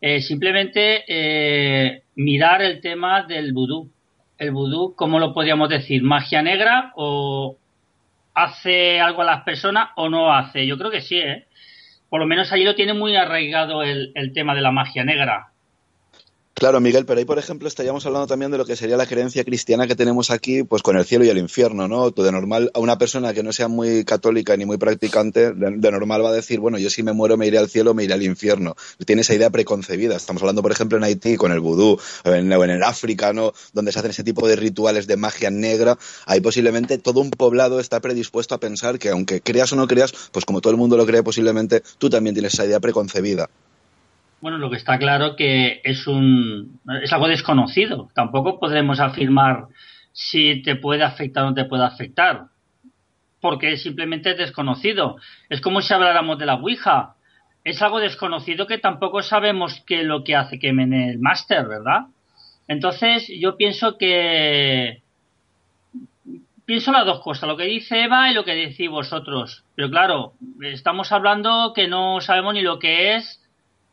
Eh, 0.00 0.20
simplemente 0.20 1.04
eh, 1.08 2.02
mirar 2.14 2.62
el 2.62 2.80
tema 2.80 3.22
del 3.22 3.52
vudú. 3.52 3.90
El 4.38 4.50
vudú, 4.50 4.94
¿cómo 4.94 5.18
lo 5.18 5.32
podríamos 5.32 5.68
decir? 5.68 6.02
¿Magia 6.02 6.42
negra 6.42 6.92
o 6.96 7.56
hace 8.34 9.00
algo 9.00 9.22
a 9.22 9.26
las 9.26 9.42
personas 9.44 9.90
o 9.96 10.08
no 10.08 10.32
hace? 10.32 10.66
Yo 10.66 10.76
creo 10.76 10.90
que 10.90 11.00
sí, 11.00 11.18
¿eh? 11.18 11.46
Por 12.08 12.20
lo 12.20 12.26
menos 12.26 12.52
allí 12.52 12.64
lo 12.64 12.74
tiene 12.74 12.94
muy 12.94 13.16
arraigado 13.16 13.82
el, 13.82 14.12
el 14.14 14.32
tema 14.32 14.54
de 14.54 14.60
la 14.60 14.70
magia 14.70 15.04
negra. 15.04 15.52
Claro, 16.58 16.80
Miguel, 16.80 17.04
pero 17.04 17.18
ahí, 17.18 17.26
por 17.26 17.38
ejemplo, 17.38 17.68
estaríamos 17.68 18.06
hablando 18.06 18.26
también 18.26 18.50
de 18.50 18.56
lo 18.56 18.64
que 18.64 18.76
sería 18.76 18.96
la 18.96 19.04
creencia 19.04 19.44
cristiana 19.44 19.86
que 19.86 19.94
tenemos 19.94 20.30
aquí, 20.30 20.62
pues 20.62 20.82
con 20.82 20.96
el 20.96 21.04
cielo 21.04 21.26
y 21.26 21.28
el 21.28 21.36
infierno, 21.36 21.86
¿no? 21.86 22.10
De 22.12 22.32
normal, 22.32 22.70
a 22.72 22.78
una 22.78 22.96
persona 22.96 23.34
que 23.34 23.42
no 23.42 23.52
sea 23.52 23.68
muy 23.68 24.06
católica 24.06 24.56
ni 24.56 24.64
muy 24.64 24.78
practicante, 24.78 25.52
de, 25.52 25.90
normal 25.90 26.24
va 26.24 26.30
a 26.30 26.32
decir, 26.32 26.58
bueno, 26.58 26.78
yo 26.78 26.88
si 26.88 27.02
me 27.02 27.12
muero 27.12 27.36
me 27.36 27.46
iré 27.46 27.58
al 27.58 27.68
cielo, 27.68 27.92
me 27.92 28.04
iré 28.04 28.14
al 28.14 28.22
infierno. 28.22 28.74
Tiene 29.04 29.20
esa 29.20 29.34
idea 29.34 29.50
preconcebida. 29.50 30.16
Estamos 30.16 30.40
hablando, 30.40 30.62
por 30.62 30.72
ejemplo, 30.72 30.96
en 30.96 31.04
Haití 31.04 31.36
con 31.36 31.52
el 31.52 31.60
vudú, 31.60 32.00
o 32.24 32.30
en, 32.30 32.50
en 32.50 32.70
el 32.70 32.82
África, 32.84 33.34
¿no? 33.34 33.52
Donde 33.74 33.92
se 33.92 33.98
hacen 33.98 34.12
ese 34.12 34.24
tipo 34.24 34.48
de 34.48 34.56
rituales 34.56 35.06
de 35.06 35.18
magia 35.18 35.50
negra. 35.50 35.98
Ahí 36.24 36.40
posiblemente 36.40 36.96
todo 36.96 37.20
un 37.20 37.32
poblado 37.32 37.80
está 37.80 38.00
predispuesto 38.00 38.54
a 38.54 38.60
pensar 38.60 38.98
que 38.98 39.10
aunque 39.10 39.42
creas 39.42 39.74
o 39.74 39.76
no 39.76 39.86
creas, 39.86 40.14
pues 40.32 40.46
como 40.46 40.62
todo 40.62 40.70
el 40.70 40.78
mundo 40.78 40.96
lo 40.96 41.04
cree, 41.04 41.22
posiblemente 41.22 41.82
tú 41.98 42.08
también 42.08 42.34
tienes 42.34 42.54
esa 42.54 42.64
idea 42.64 42.80
preconcebida. 42.80 43.50
Bueno, 44.46 44.58
lo 44.58 44.70
que 44.70 44.76
está 44.76 44.96
claro 44.96 45.34
que 45.34 45.80
es 45.82 46.06
un 46.06 46.78
es 47.02 47.12
algo 47.12 47.26
desconocido. 47.26 48.10
Tampoco 48.14 48.60
podremos 48.60 49.00
afirmar 49.00 49.66
si 50.12 50.62
te 50.62 50.76
puede 50.76 51.02
afectar 51.02 51.42
o 51.42 51.48
no 51.48 51.54
te 51.54 51.64
puede 51.64 51.82
afectar, 51.84 52.44
porque 53.40 53.76
simplemente 53.76 54.30
es 54.30 54.36
desconocido. 54.36 55.16
Es 55.48 55.60
como 55.60 55.82
si 55.82 55.92
habláramos 55.92 56.38
de 56.38 56.46
la 56.46 56.54
Ouija. 56.54 57.16
Es 57.64 57.82
algo 57.82 57.98
desconocido 57.98 58.68
que 58.68 58.78
tampoco 58.78 59.20
sabemos 59.20 59.82
qué 59.84 60.02
es 60.02 60.06
lo 60.06 60.22
que 60.22 60.36
hace 60.36 60.60
que 60.60 60.72
mene 60.72 61.10
el 61.10 61.18
máster, 61.18 61.66
¿verdad? 61.66 62.02
Entonces, 62.68 63.26
yo 63.40 63.56
pienso 63.56 63.98
que 63.98 65.02
pienso 66.64 66.92
las 66.92 67.04
dos 67.04 67.18
cosas, 67.18 67.48
lo 67.48 67.56
que 67.56 67.64
dice 67.64 68.04
Eva 68.04 68.30
y 68.30 68.34
lo 68.34 68.44
que 68.44 68.54
decís 68.54 68.88
vosotros. 68.88 69.64
Pero 69.74 69.90
claro, 69.90 70.34
estamos 70.62 71.10
hablando 71.10 71.72
que 71.74 71.88
no 71.88 72.20
sabemos 72.20 72.54
ni 72.54 72.62
lo 72.62 72.78
que 72.78 73.16
es 73.16 73.42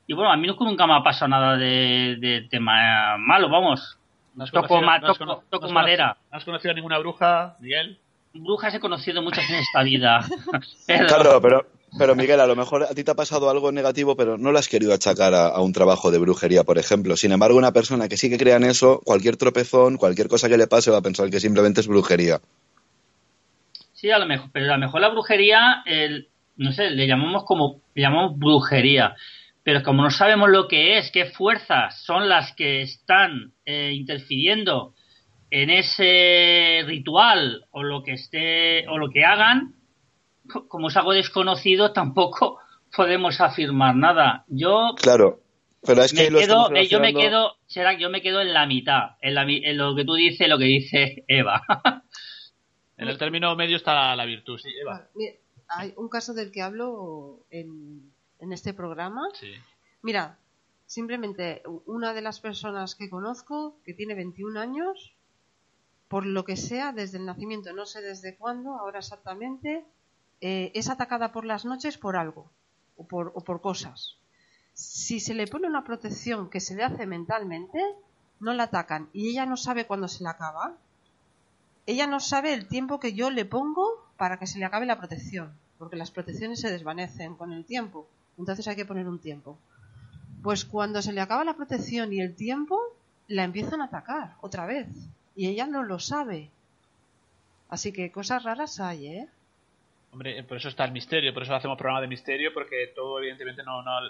y 0.07 0.13
bueno, 0.13 0.31
a 0.31 0.37
mí 0.37 0.47
nunca 0.47 0.85
me 0.87 0.95
ha 0.95 1.03
pasado 1.03 1.29
nada 1.29 1.55
de, 1.57 2.17
de 2.19 2.47
tema 2.49 3.17
malo, 3.17 3.49
vamos. 3.49 3.97
¿No 4.35 4.43
has 4.43 4.51
toco, 4.51 4.67
conocido- 4.67 4.85
ma- 4.85 4.99
no 4.99 5.07
has 5.11 5.17
toco- 5.17 5.25
cono- 5.25 5.43
toco 5.49 5.61
no 5.63 5.67
has 5.67 5.73
madera. 5.73 6.17
¿No 6.31 6.37
has 6.37 6.43
conocido 6.45 6.71
a 6.71 6.75
ninguna 6.75 6.97
bruja, 6.99 7.55
Miguel? 7.59 7.99
Brujas 8.33 8.73
he 8.73 8.79
conocido 8.79 9.21
muchas 9.21 9.47
en 9.49 9.57
esta 9.57 9.83
vida. 9.83 10.19
Pero- 10.87 11.05
Claro, 11.07 11.39
pero, 11.41 11.67
pero 11.99 12.15
Miguel, 12.15 12.39
a 12.39 12.47
lo 12.47 12.55
mejor 12.55 12.81
a 12.83 12.87
ti 12.95 13.03
te 13.03 13.11
ha 13.11 13.15
pasado 13.15 13.47
algo 13.51 13.71
negativo, 13.71 14.15
pero 14.17 14.39
no 14.39 14.51
lo 14.51 14.57
has 14.57 14.67
querido 14.67 14.91
achacar 14.91 15.35
a, 15.35 15.49
a 15.49 15.61
un 15.61 15.71
trabajo 15.71 16.09
de 16.09 16.17
brujería, 16.17 16.63
por 16.63 16.79
ejemplo. 16.79 17.15
Sin 17.15 17.31
embargo, 17.31 17.57
una 17.59 17.71
persona 17.73 18.07
que 18.09 18.17
sí 18.17 18.31
que 18.31 18.39
crea 18.39 18.55
en 18.57 18.63
eso, 18.63 19.01
cualquier 19.05 19.37
tropezón, 19.37 19.97
cualquier 19.97 20.27
cosa 20.29 20.49
que 20.49 20.57
le 20.57 20.65
pase, 20.65 20.89
va 20.89 20.97
a 20.97 21.01
pensar 21.03 21.29
que 21.29 21.39
simplemente 21.39 21.81
es 21.81 21.87
brujería. 21.87 22.39
Sí, 23.93 24.09
a 24.09 24.17
lo 24.17 24.25
mejor, 24.25 24.49
pero 24.51 24.65
a 24.73 24.77
lo 24.77 24.79
mejor 24.85 24.99
la 25.01 25.09
brujería, 25.09 25.83
el, 25.85 26.27
no 26.57 26.71
sé, 26.73 26.89
le 26.89 27.05
llamamos 27.07 27.43
como, 27.45 27.81
le 27.93 28.01
llamamos 28.01 28.37
brujería. 28.37 29.15
Pero 29.63 29.81
como 29.83 30.03
no 30.03 30.11
sabemos 30.11 30.49
lo 30.49 30.67
que 30.67 30.97
es, 30.97 31.09
qué 31.11 31.25
fuerzas 31.25 32.03
son 32.03 32.27
las 32.27 32.53
que 32.53 32.81
están 32.81 33.53
eh, 33.65 33.91
interfiriendo 33.93 34.93
en 35.49 35.69
ese 35.69 36.83
ritual 36.85 37.65
o 37.71 37.83
lo 37.83 38.03
que 38.03 38.13
esté 38.13 38.87
o 38.89 38.97
lo 38.97 39.09
que 39.09 39.23
hagan, 39.23 39.75
co- 40.51 40.67
como 40.67 40.89
es 40.89 40.97
algo 40.97 41.13
desconocido, 41.13 41.93
tampoco 41.93 42.59
podemos 42.95 43.39
afirmar 43.39 43.95
nada. 43.95 44.43
Yo 44.47 44.95
Claro, 45.01 45.41
pero 45.85 46.01
es 46.03 46.11
que 46.13 46.23
me 46.31 46.39
quedo, 46.39 46.67
eh, 46.75 46.87
yo 46.87 46.99
me 46.99 47.13
quedo, 47.21 47.55
será 47.67 47.95
que 47.95 48.01
yo 48.03 48.09
me 48.09 48.21
quedo 48.21 48.41
en 48.41 48.53
la 48.53 48.65
mitad, 48.65 49.11
en, 49.21 49.33
la 49.35 49.45
mi- 49.45 49.63
en 49.65 49.77
lo 49.77 49.95
que 49.95 50.03
tú 50.05 50.13
dices, 50.15 50.47
lo 50.49 50.57
que 50.57 50.65
dice 50.65 51.23
Eva. 51.27 51.61
En 52.95 53.09
el 53.09 53.17
término 53.17 53.55
medio 53.55 53.75
está 53.77 54.15
la 54.15 54.23
virtud, 54.23 54.57
sí, 54.59 54.69
Eva. 54.79 55.07
Hay 55.67 55.93
un 55.97 56.07
caso 56.09 56.33
del 56.33 56.51
que 56.51 56.61
hablo 56.61 57.39
en, 57.49 58.12
en 58.43 58.53
este 58.53 58.73
programa. 58.73 59.21
Sí. 59.39 59.53
Mira, 60.01 60.37
simplemente 60.85 61.63
una 61.85 62.13
de 62.13 62.21
las 62.21 62.39
personas 62.39 62.95
que 62.95 63.09
conozco, 63.09 63.77
que 63.83 63.93
tiene 63.93 64.13
21 64.13 64.59
años, 64.59 65.13
por 66.07 66.25
lo 66.25 66.45
que 66.45 66.57
sea, 66.57 66.91
desde 66.91 67.17
el 67.17 67.25
nacimiento, 67.25 67.73
no 67.73 67.85
sé 67.85 68.01
desde 68.01 68.35
cuándo, 68.35 68.75
ahora 68.77 68.99
exactamente, 68.99 69.85
eh, 70.41 70.71
es 70.75 70.89
atacada 70.89 71.31
por 71.31 71.45
las 71.45 71.65
noches 71.65 71.97
por 71.97 72.15
algo 72.15 72.51
o 72.97 73.07
por, 73.07 73.31
o 73.33 73.41
por 73.41 73.61
cosas. 73.61 74.17
Si 74.73 75.19
se 75.19 75.33
le 75.33 75.47
pone 75.47 75.67
una 75.67 75.83
protección 75.83 76.49
que 76.49 76.59
se 76.59 76.75
le 76.75 76.83
hace 76.83 77.07
mentalmente, 77.07 77.79
no 78.39 78.53
la 78.53 78.63
atacan 78.63 79.09
y 79.13 79.29
ella 79.29 79.45
no 79.45 79.57
sabe 79.57 79.87
cuándo 79.87 80.07
se 80.07 80.23
le 80.23 80.29
acaba. 80.29 80.75
Ella 81.85 82.07
no 82.07 82.19
sabe 82.19 82.53
el 82.53 82.67
tiempo 82.67 82.99
que 82.99 83.13
yo 83.13 83.29
le 83.29 83.45
pongo 83.45 84.05
para 84.17 84.37
que 84.37 84.47
se 84.47 84.59
le 84.59 84.65
acabe 84.65 84.85
la 84.85 84.99
protección, 84.99 85.53
porque 85.77 85.95
las 85.95 86.11
protecciones 86.11 86.59
se 86.59 86.71
desvanecen 86.71 87.35
con 87.35 87.51
el 87.51 87.65
tiempo. 87.65 88.07
Entonces 88.37 88.67
hay 88.67 88.75
que 88.75 88.85
poner 88.85 89.07
un 89.07 89.19
tiempo. 89.19 89.57
Pues 90.41 90.65
cuando 90.65 91.01
se 91.01 91.13
le 91.13 91.21
acaba 91.21 91.43
la 91.43 91.55
protección 91.55 92.11
y 92.11 92.21
el 92.21 92.35
tiempo, 92.35 92.79
la 93.27 93.43
empiezan 93.43 93.81
a 93.81 93.85
atacar 93.85 94.35
otra 94.41 94.65
vez. 94.65 94.87
Y 95.35 95.47
ella 95.47 95.67
no 95.67 95.83
lo 95.83 95.99
sabe. 95.99 96.49
Así 97.69 97.91
que 97.91 98.11
cosas 98.11 98.43
raras 98.43 98.79
hay, 98.79 99.07
¿eh? 99.07 99.29
Hombre, 100.13 100.37
eh, 100.37 100.43
por 100.43 100.57
eso 100.57 100.69
está 100.69 100.85
el 100.85 100.91
misterio, 100.91 101.33
por 101.33 101.41
eso 101.41 101.55
hacemos 101.55 101.75
programa 101.75 101.99
de 101.99 102.07
misterio, 102.07 102.53
porque 102.53 102.91
todo 102.95 103.17
evidentemente 103.17 103.63
no, 103.63 103.81
no, 103.81 104.05
eh, 104.05 104.09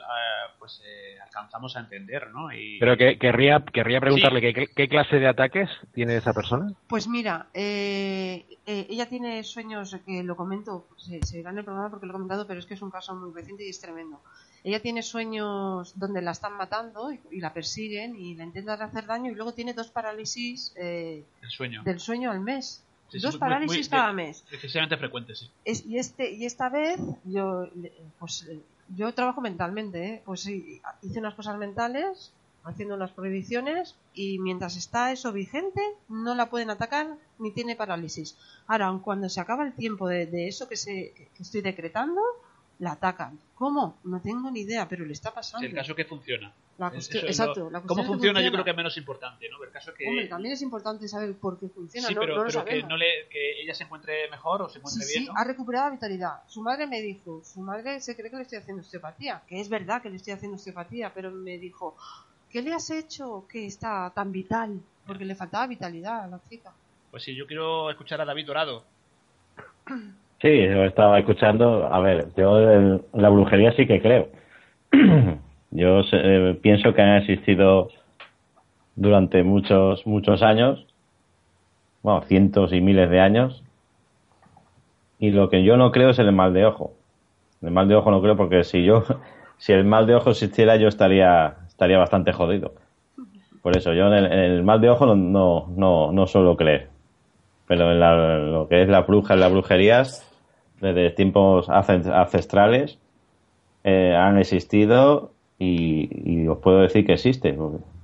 pues 0.59 0.81
eh, 0.85 1.17
alcanzamos 1.23 1.77
a 1.77 1.79
entender, 1.79 2.29
¿no? 2.29 2.51
Y, 2.51 2.77
Pero 2.77 2.97
que, 2.97 3.17
querría, 3.17 3.63
querría 3.63 4.01
preguntarle 4.01 4.41
¿qué, 4.41 4.67
qué 4.67 4.87
clase 4.89 5.17
de 5.17 5.27
ataques 5.27 5.69
tiene 5.93 6.17
esa 6.17 6.33
persona. 6.33 6.73
Pues 6.87 7.07
mira, 7.07 7.47
eh, 7.53 8.45
eh, 8.65 8.87
ella 8.89 9.07
tiene 9.07 9.43
sueños, 9.43 9.97
que 10.05 10.23
lo 10.23 10.35
comento, 10.35 10.87
se, 10.97 11.25
se 11.25 11.37
verá 11.37 11.51
en 11.51 11.59
el 11.59 11.63
programa 11.63 11.89
porque 11.89 12.05
lo 12.05 12.11
he 12.11 12.15
comentado, 12.15 12.45
pero 12.45 12.59
es 12.59 12.65
que 12.65 12.73
es 12.73 12.81
un 12.81 12.91
caso 12.91 13.15
muy 13.15 13.33
reciente 13.33 13.65
y 13.65 13.69
es 13.69 13.79
tremendo. 13.79 14.21
Ella 14.65 14.81
tiene 14.81 15.03
sueños 15.03 15.97
donde 15.97 16.21
la 16.21 16.31
están 16.31 16.57
matando 16.57 17.11
y, 17.11 17.19
y 17.31 17.39
la 17.39 17.53
persiguen 17.53 18.15
y 18.15 18.35
la 18.35 18.43
intentan 18.43 18.81
hacer 18.81 19.05
daño 19.05 19.31
y 19.31 19.35
luego 19.35 19.53
tiene 19.53 19.73
dos 19.73 19.87
parálisis 19.87 20.73
eh, 20.77 21.23
el 21.41 21.49
sueño. 21.49 21.83
del 21.83 21.99
sueño 21.99 22.31
al 22.31 22.39
mes. 22.39 22.83
Sí, 23.19 23.23
dos 23.23 23.35
muy- 23.35 23.39
parálisis 23.39 23.77
muy- 23.77 23.89
cada 23.89 24.13
mes. 24.13 24.43
Excesivamente 24.51 24.97
frecuente, 24.97 25.35
sí. 25.35 25.49
Es- 25.65 25.85
y 25.85 25.97
este 25.97 26.31
y 26.31 26.45
esta 26.45 26.69
vez 26.69 26.99
yo 27.25 27.67
pues 28.19 28.45
eh, 28.49 28.59
yo 28.95 29.13
trabajo 29.13 29.41
mentalmente 29.41 30.05
¿eh? 30.05 30.21
pues 30.25 30.41
sí, 30.41 30.81
hice 31.01 31.19
unas 31.19 31.33
cosas 31.35 31.57
mentales 31.57 32.31
haciendo 32.65 32.95
unas 32.95 33.11
prohibiciones 33.11 33.95
y 34.13 34.39
mientras 34.39 34.77
está 34.77 35.11
eso 35.11 35.31
vigente 35.33 35.81
no 36.07 36.33
la 36.35 36.49
pueden 36.49 36.69
atacar 36.69 37.07
ni 37.39 37.51
tiene 37.51 37.75
parálisis 37.75 38.37
ahora 38.67 38.87
aun 38.87 38.99
cuando 38.99 39.27
se 39.29 39.41
acaba 39.41 39.65
el 39.65 39.73
tiempo 39.73 40.07
de, 40.07 40.25
de 40.27 40.47
eso 40.47 40.67
que 40.69 40.77
se 40.77 41.13
que 41.35 41.43
estoy 41.43 41.61
decretando 41.61 42.21
la 42.79 42.93
atacan 42.93 43.37
¿cómo? 43.55 43.97
no 44.05 44.21
tengo 44.21 44.49
ni 44.49 44.61
idea 44.61 44.87
pero 44.87 45.05
le 45.05 45.11
está 45.13 45.33
pasando 45.33 45.59
Sí, 45.65 45.71
el 45.71 45.75
caso 45.75 45.93
que 45.95 46.05
funciona. 46.05 46.53
La 46.79 46.87
Es- 46.87 46.93
cuestión- 46.93 47.25
es 47.25 47.29
exacto, 47.39 47.69
la 47.69 47.79
cuestión 47.81 47.87
¿Cómo 47.87 48.01
es 48.01 48.05
que 48.07 48.13
funciona? 48.13 48.39
Yo 48.39 48.45
funciona. 48.45 48.51
creo 48.51 48.63
que 48.65 48.71
es 48.71 48.77
menos 48.77 48.97
importante, 48.97 49.49
¿no? 49.49 49.63
El 49.63 49.69
caso 49.71 49.93
que... 49.93 50.07
Hombre, 50.07 50.27
también 50.27 50.53
es 50.53 50.61
importante 50.63 51.07
saber 51.07 51.35
por 51.35 51.59
qué 51.59 51.67
funciona 51.69 52.07
sí, 52.07 52.15
no, 52.15 52.21
pero, 52.21 52.35
no 52.35 52.43
lo 52.43 52.49
pero 52.49 52.65
que, 52.65 52.83
no 52.83 52.97
le, 52.97 53.27
que 53.29 53.61
ella 53.61 53.75
se 53.75 53.83
encuentre 53.83 54.27
mejor 54.31 54.63
o 54.63 54.67
se 54.67 54.73
Sí, 54.73 54.79
encuentre 54.79 55.03
sí, 55.05 55.19
bien, 55.19 55.33
¿no? 55.33 55.39
ha 55.39 55.43
recuperado 55.43 55.85
la 55.85 55.91
vitalidad. 55.91 56.33
Su 56.47 56.61
madre 56.63 56.87
me 56.87 56.99
dijo, 57.01 57.41
su 57.43 57.61
madre 57.61 58.01
se 58.01 58.15
cree 58.15 58.31
que 58.31 58.37
le 58.37 58.41
estoy 58.41 58.57
haciendo 58.57 58.81
osteopatía, 58.81 59.43
que 59.47 59.61
es 59.61 59.69
verdad 59.69 60.01
que 60.01 60.09
le 60.09 60.15
estoy 60.15 60.33
haciendo 60.33 60.55
osteopatía, 60.55 61.11
pero 61.13 61.29
me 61.29 61.59
dijo, 61.59 61.95
¿qué 62.49 62.61
le 62.63 62.73
has 62.73 62.89
hecho 62.89 63.45
que 63.47 63.67
está 63.67 64.11
tan 64.15 64.31
vital? 64.31 64.79
Porque 65.05 65.25
le 65.25 65.35
faltaba 65.35 65.67
vitalidad 65.67 66.23
a 66.23 66.27
la 66.27 66.39
chica. 66.49 66.71
Pues 67.11 67.21
sí, 67.21 67.35
yo 67.35 67.45
quiero 67.45 67.91
escuchar 67.91 68.19
a 68.21 68.25
David 68.25 68.47
Dorado. 68.47 68.83
Sí, 70.41 70.49
yo 70.49 70.83
estaba 70.83 71.19
escuchando. 71.19 71.85
A 71.87 72.01
ver, 72.01 72.27
yo 72.35 72.59
en 72.59 73.05
la 73.13 73.29
brujería 73.29 73.71
sí 73.77 73.87
que 73.87 74.01
creo. 74.01 74.27
yo 75.73 76.01
eh, 76.11 76.57
pienso 76.61 76.93
que 76.93 77.01
han 77.01 77.17
existido 77.17 77.89
durante 78.95 79.43
muchos, 79.43 80.05
muchos 80.05 80.41
años, 80.43 80.85
bueno, 82.01 82.21
cientos 82.21 82.73
y 82.73 82.81
miles 82.81 83.09
de 83.09 83.19
años. 83.19 83.63
Y 85.19 85.31
lo 85.31 85.49
que 85.49 85.63
yo 85.63 85.77
no 85.77 85.91
creo 85.91 86.09
es 86.09 86.19
el 86.19 86.31
mal 86.31 86.53
de 86.53 86.65
ojo. 86.65 86.93
El 87.61 87.71
mal 87.71 87.87
de 87.87 87.95
ojo 87.95 88.11
no 88.11 88.21
creo 88.21 88.35
porque 88.35 88.63
si 88.63 88.83
yo, 88.83 89.03
si 89.57 89.73
el 89.73 89.85
mal 89.85 90.05
de 90.05 90.15
ojo 90.15 90.31
existiera, 90.31 90.75
yo 90.75 90.87
estaría, 90.87 91.55
estaría 91.67 91.97
bastante 91.97 92.33
jodido. 92.33 92.73
Por 93.61 93.77
eso, 93.77 93.93
yo 93.93 94.07
en 94.07 94.13
el, 94.13 94.31
en 94.31 94.65
mal 94.65 94.81
de 94.81 94.89
ojo 94.89 95.05
no, 95.05 95.15
no, 95.15 95.67
no, 95.75 96.11
no 96.11 96.27
suelo 96.27 96.57
creer. 96.57 96.89
pero 97.67 97.91
en 97.91 97.99
la- 97.99 98.37
lo 98.39 98.67
que 98.67 98.81
es 98.83 98.89
la 98.89 99.01
bruja, 99.01 99.35
las 99.37 99.51
brujerías, 99.51 100.29
desde 100.81 101.11
tiempos 101.11 101.69
ancestrales, 101.69 102.99
eh, 103.83 104.15
han 104.17 104.37
existido 104.39 105.32
y, 105.63 106.09
y 106.25 106.47
os 106.47 106.59
puedo 106.59 106.81
decir 106.81 107.05
que 107.05 107.13
existe. 107.13 107.57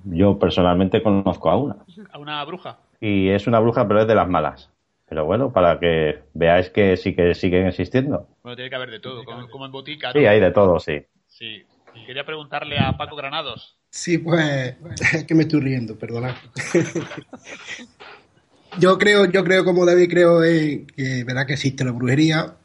Yo 0.05 0.39
personalmente 0.39 1.03
conozco 1.03 1.49
a 1.49 1.57
una. 1.57 1.75
A 2.11 2.17
una 2.17 2.43
bruja. 2.45 2.79
Y 3.01 3.29
es 3.29 3.47
una 3.47 3.59
bruja, 3.59 3.87
pero 3.87 4.01
es 4.01 4.07
de 4.07 4.15
las 4.15 4.29
malas. 4.29 4.71
Pero 5.07 5.25
bueno, 5.25 5.51
para 5.51 5.79
que 5.79 6.19
veáis 6.33 6.69
que 6.69 6.95
sí 6.95 7.15
que 7.15 7.33
siguen 7.33 7.67
existiendo. 7.67 8.27
Bueno, 8.43 8.55
tiene 8.55 8.69
que 8.69 8.75
haber 8.75 8.91
de 8.91 8.99
todo, 8.99 9.25
como, 9.25 9.49
como 9.49 9.65
en 9.65 9.71
botica. 9.71 10.11
Sí, 10.13 10.21
¿no? 10.21 10.29
hay 10.29 10.39
de 10.39 10.51
todo, 10.51 10.79
sí. 10.79 11.03
Sí. 11.27 11.63
Y 11.95 12.05
quería 12.05 12.25
preguntarle 12.25 12.77
a 12.77 12.95
Paco 12.95 13.15
Granados. 13.15 13.75
Sí, 13.89 14.19
pues 14.19 14.77
es 15.13 15.23
que 15.25 15.33
me 15.33 15.43
estoy 15.43 15.61
riendo, 15.61 15.97
perdonad. 15.97 16.35
yo 18.79 18.97
creo, 18.99 19.25
yo 19.25 19.43
creo 19.43 19.65
como 19.65 19.85
David 19.85 20.09
creo 20.09 20.43
eh, 20.43 20.85
que 20.95 21.23
verdad 21.23 21.47
que 21.47 21.53
existe 21.53 21.83
la 21.83 21.91
brujería 21.91 22.58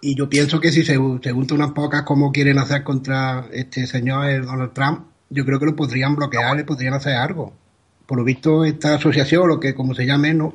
y 0.00 0.14
yo 0.14 0.28
pienso 0.28 0.60
que 0.60 0.72
si 0.72 0.84
se, 0.84 0.94
se 0.94 1.32
juntan 1.32 1.56
unas 1.56 1.72
pocas 1.72 2.02
como 2.02 2.32
quieren 2.32 2.58
hacer 2.58 2.82
contra 2.84 3.46
este 3.52 3.86
señor 3.86 4.26
el 4.26 4.44
Donald 4.44 4.72
Trump, 4.72 5.06
yo 5.30 5.44
creo 5.44 5.58
que 5.58 5.66
lo 5.66 5.76
podrían 5.76 6.14
bloquear, 6.14 6.56
le 6.56 6.64
podrían 6.64 6.94
hacer 6.94 7.14
algo. 7.16 7.54
Por 8.06 8.18
lo 8.18 8.24
visto 8.24 8.64
esta 8.64 8.94
asociación, 8.94 9.48
lo 9.48 9.60
que 9.60 9.74
como 9.74 9.94
se 9.94 10.06
llame, 10.06 10.34
no, 10.34 10.52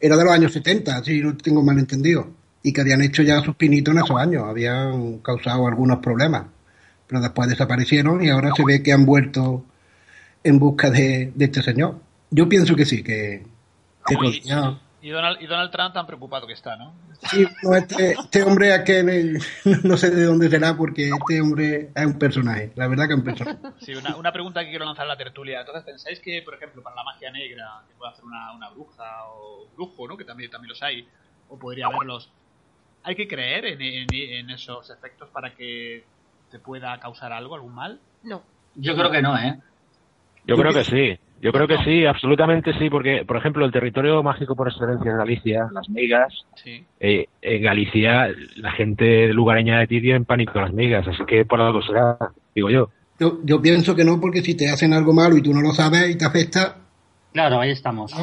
era 0.00 0.16
de 0.16 0.24
los 0.24 0.32
años 0.32 0.52
70, 0.52 1.02
si 1.04 1.20
no 1.20 1.36
tengo 1.36 1.62
mal 1.62 1.78
entendido, 1.78 2.28
y 2.62 2.72
que 2.72 2.80
habían 2.80 3.02
hecho 3.02 3.22
ya 3.22 3.40
sus 3.40 3.56
pinitos 3.56 3.94
en 3.94 4.02
esos 4.02 4.16
años, 4.16 4.44
habían 4.46 5.18
causado 5.18 5.66
algunos 5.66 5.98
problemas 5.98 6.44
pero 7.06 7.20
después 7.20 7.48
desaparecieron 7.48 8.24
y 8.24 8.30
ahora 8.30 8.50
se 8.56 8.64
ve 8.64 8.82
que 8.82 8.92
han 8.92 9.04
vuelto 9.04 9.64
en 10.42 10.58
busca 10.58 10.90
de, 10.90 11.32
de 11.34 11.44
este 11.44 11.62
señor. 11.62 12.00
Yo 12.30 12.48
pienso 12.48 12.74
que 12.74 12.84
sí, 12.84 13.02
que, 13.02 13.44
Y 15.04 15.10
Donald, 15.10 15.42
y 15.42 15.46
Donald 15.46 15.70
Trump 15.70 15.92
tan 15.92 16.06
preocupado 16.06 16.46
que 16.46 16.54
está, 16.54 16.76
¿no? 16.76 16.94
sí, 17.30 17.46
no, 17.62 17.74
este, 17.76 18.12
este 18.12 18.42
hombre 18.42 18.70
que 18.84 19.02
me- 19.02 19.38
no 19.84 19.96
sé 19.98 20.10
de 20.10 20.24
dónde 20.24 20.48
será 20.48 20.76
porque 20.78 21.10
este 21.10 21.40
hombre 21.42 21.90
es 21.94 22.06
un 22.06 22.18
personaje, 22.18 22.72
la 22.74 22.88
verdad 22.88 23.06
que 23.06 23.12
es 23.12 23.18
un 23.18 23.24
personaje. 23.24 23.58
Sí, 23.80 23.94
una, 23.94 24.16
una 24.16 24.32
pregunta 24.32 24.64
que 24.64 24.70
quiero 24.70 24.86
lanzar 24.86 25.04
a 25.04 25.08
la 25.08 25.16
tertulia. 25.18 25.60
Entonces, 25.60 25.84
¿pensáis 25.84 26.20
que, 26.20 26.40
por 26.40 26.54
ejemplo, 26.54 26.82
para 26.82 26.96
la 26.96 27.04
magia 27.04 27.30
negra, 27.30 27.82
que 27.86 27.94
puede 27.96 28.12
hacer 28.12 28.24
una, 28.24 28.52
una 28.52 28.70
bruja 28.70 29.24
o 29.28 29.64
un 29.64 29.74
brujo, 29.76 30.08
¿no? 30.08 30.16
que 30.16 30.24
también, 30.24 30.50
también 30.50 30.70
los 30.70 30.82
hay, 30.82 31.06
o 31.50 31.58
podría 31.58 31.86
haberlos, 31.86 32.30
hay 33.02 33.14
que 33.14 33.28
creer 33.28 33.66
en, 33.66 33.82
en- 33.82 34.06
en 34.14 34.48
esos 34.50 34.88
efectos 34.88 35.28
para 35.28 35.54
que 35.54 36.04
te 36.50 36.58
pueda 36.58 36.98
causar 36.98 37.30
algo, 37.32 37.54
algún 37.54 37.74
mal? 37.74 38.00
No. 38.22 38.42
Yo 38.74 38.94
creo 38.96 39.10
que 39.10 39.20
no, 39.20 39.36
¿eh? 39.36 39.60
Yo 40.46 40.56
creo 40.56 40.72
que 40.72 40.84
sí. 40.84 41.18
Yo 41.44 41.52
creo 41.52 41.68
que 41.68 41.76
sí, 41.84 42.06
absolutamente 42.06 42.72
sí, 42.78 42.88
porque, 42.88 43.22
por 43.26 43.36
ejemplo, 43.36 43.66
el 43.66 43.70
territorio 43.70 44.22
mágico 44.22 44.56
por 44.56 44.66
excelencia 44.66 45.10
en 45.10 45.18
Galicia, 45.18 45.68
las 45.72 45.90
migas, 45.90 46.32
Sí. 46.56 46.86
eh, 47.00 47.28
en 47.42 47.62
Galicia 47.62 48.28
la 48.56 48.72
gente 48.72 49.28
lugareña 49.34 49.78
de 49.78 49.86
ti 49.86 50.00
tiene 50.00 50.16
en 50.16 50.24
pánico 50.24 50.58
a 50.58 50.62
las 50.62 50.72
migas, 50.72 51.06
así 51.06 51.22
que 51.26 51.44
por 51.44 51.60
algo 51.60 51.82
será, 51.82 52.16
digo 52.54 52.70
yo. 52.70 52.88
Yo, 53.20 53.40
yo 53.44 53.60
pienso 53.60 53.94
que 53.94 54.04
no 54.04 54.18
porque 54.20 54.40
si 54.40 54.56
te 54.56 54.70
hacen 54.70 54.94
algo 54.94 55.12
malo 55.12 55.36
y 55.36 55.42
tú 55.42 55.52
no 55.52 55.60
lo 55.60 55.72
sabes 55.72 56.08
y 56.08 56.16
te 56.16 56.24
afecta, 56.24 56.76
Claro, 57.34 57.60
ahí 57.60 57.72
estamos. 57.72 58.14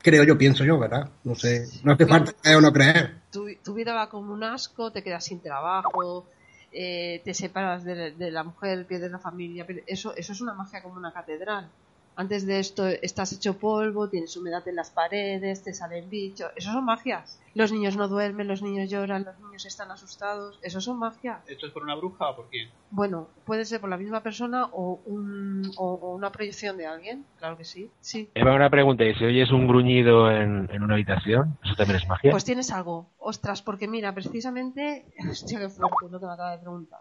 creo 0.00 0.24
yo, 0.24 0.38
pienso 0.38 0.64
yo, 0.64 0.78
¿verdad? 0.78 1.10
No 1.24 1.34
sé, 1.34 1.66
no 1.84 1.92
hace 1.92 2.06
falta 2.06 2.32
creer 2.40 2.56
o 2.56 2.60
no 2.62 2.72
creer. 2.72 3.10
Tu, 3.30 3.48
tu 3.62 3.74
vida 3.74 3.92
va 3.92 4.08
como 4.08 4.32
un 4.32 4.42
asco, 4.42 4.90
te 4.92 5.02
quedas 5.02 5.24
sin 5.26 5.42
trabajo, 5.42 6.26
eh, 6.72 7.20
te 7.22 7.34
separas 7.34 7.84
de, 7.84 8.12
de 8.12 8.30
la 8.30 8.44
mujer, 8.44 8.86
pierdes 8.86 9.10
la 9.10 9.18
familia. 9.18 9.66
Eso, 9.86 10.16
eso 10.16 10.32
es 10.32 10.40
una 10.40 10.54
magia 10.54 10.82
como 10.82 10.94
una 10.96 11.12
catedral. 11.12 11.68
Antes 12.18 12.46
de 12.46 12.58
esto 12.58 12.86
estás 12.86 13.32
hecho 13.32 13.58
polvo, 13.58 14.08
tienes 14.08 14.34
humedad 14.38 14.66
en 14.66 14.76
las 14.76 14.90
paredes, 14.90 15.62
te 15.62 15.74
salen 15.74 16.08
bichos. 16.08 16.50
Eso 16.56 16.72
son 16.72 16.86
magias. 16.86 17.38
Los 17.54 17.72
niños 17.72 17.96
no 17.96 18.08
duermen, 18.08 18.48
los 18.48 18.62
niños 18.62 18.88
lloran, 18.88 19.24
los 19.24 19.38
niños 19.38 19.66
están 19.66 19.90
asustados. 19.90 20.58
Eso 20.62 20.80
son 20.80 20.98
magias. 20.98 21.40
¿Esto 21.46 21.66
es 21.66 21.72
por 21.72 21.82
una 21.82 21.94
bruja 21.94 22.30
o 22.30 22.36
por 22.36 22.48
quién? 22.48 22.70
Bueno, 22.90 23.28
puede 23.44 23.66
ser 23.66 23.80
por 23.82 23.90
la 23.90 23.98
misma 23.98 24.22
persona 24.22 24.64
o, 24.72 25.00
un, 25.04 25.70
o, 25.76 25.92
o 25.94 26.14
una 26.14 26.32
proyección 26.32 26.78
de 26.78 26.86
alguien. 26.86 27.26
Claro 27.38 27.58
que 27.58 27.64
sí. 27.64 27.90
Sí. 28.00 28.30
Eva, 28.34 28.54
una 28.54 28.70
pregunta, 28.70 29.04
¿y 29.04 29.14
si 29.14 29.24
oyes 29.24 29.50
un 29.50 29.68
gruñido 29.68 30.30
en, 30.30 30.70
en 30.72 30.82
una 30.82 30.94
habitación? 30.94 31.58
¿Eso 31.62 31.74
también 31.76 31.98
es 32.00 32.08
magia? 32.08 32.30
Pues 32.30 32.44
tienes 32.46 32.72
algo. 32.72 33.10
Ostras, 33.18 33.60
porque 33.60 33.88
mira, 33.88 34.14
precisamente. 34.14 35.04
Hostia, 35.30 35.58
qué 35.58 35.68
fuerte 35.68 35.96
lo 36.10 36.18
que 36.18 36.26
me 36.26 36.32
acaba 36.32 36.52
de 36.52 36.58
preguntar. 36.58 37.00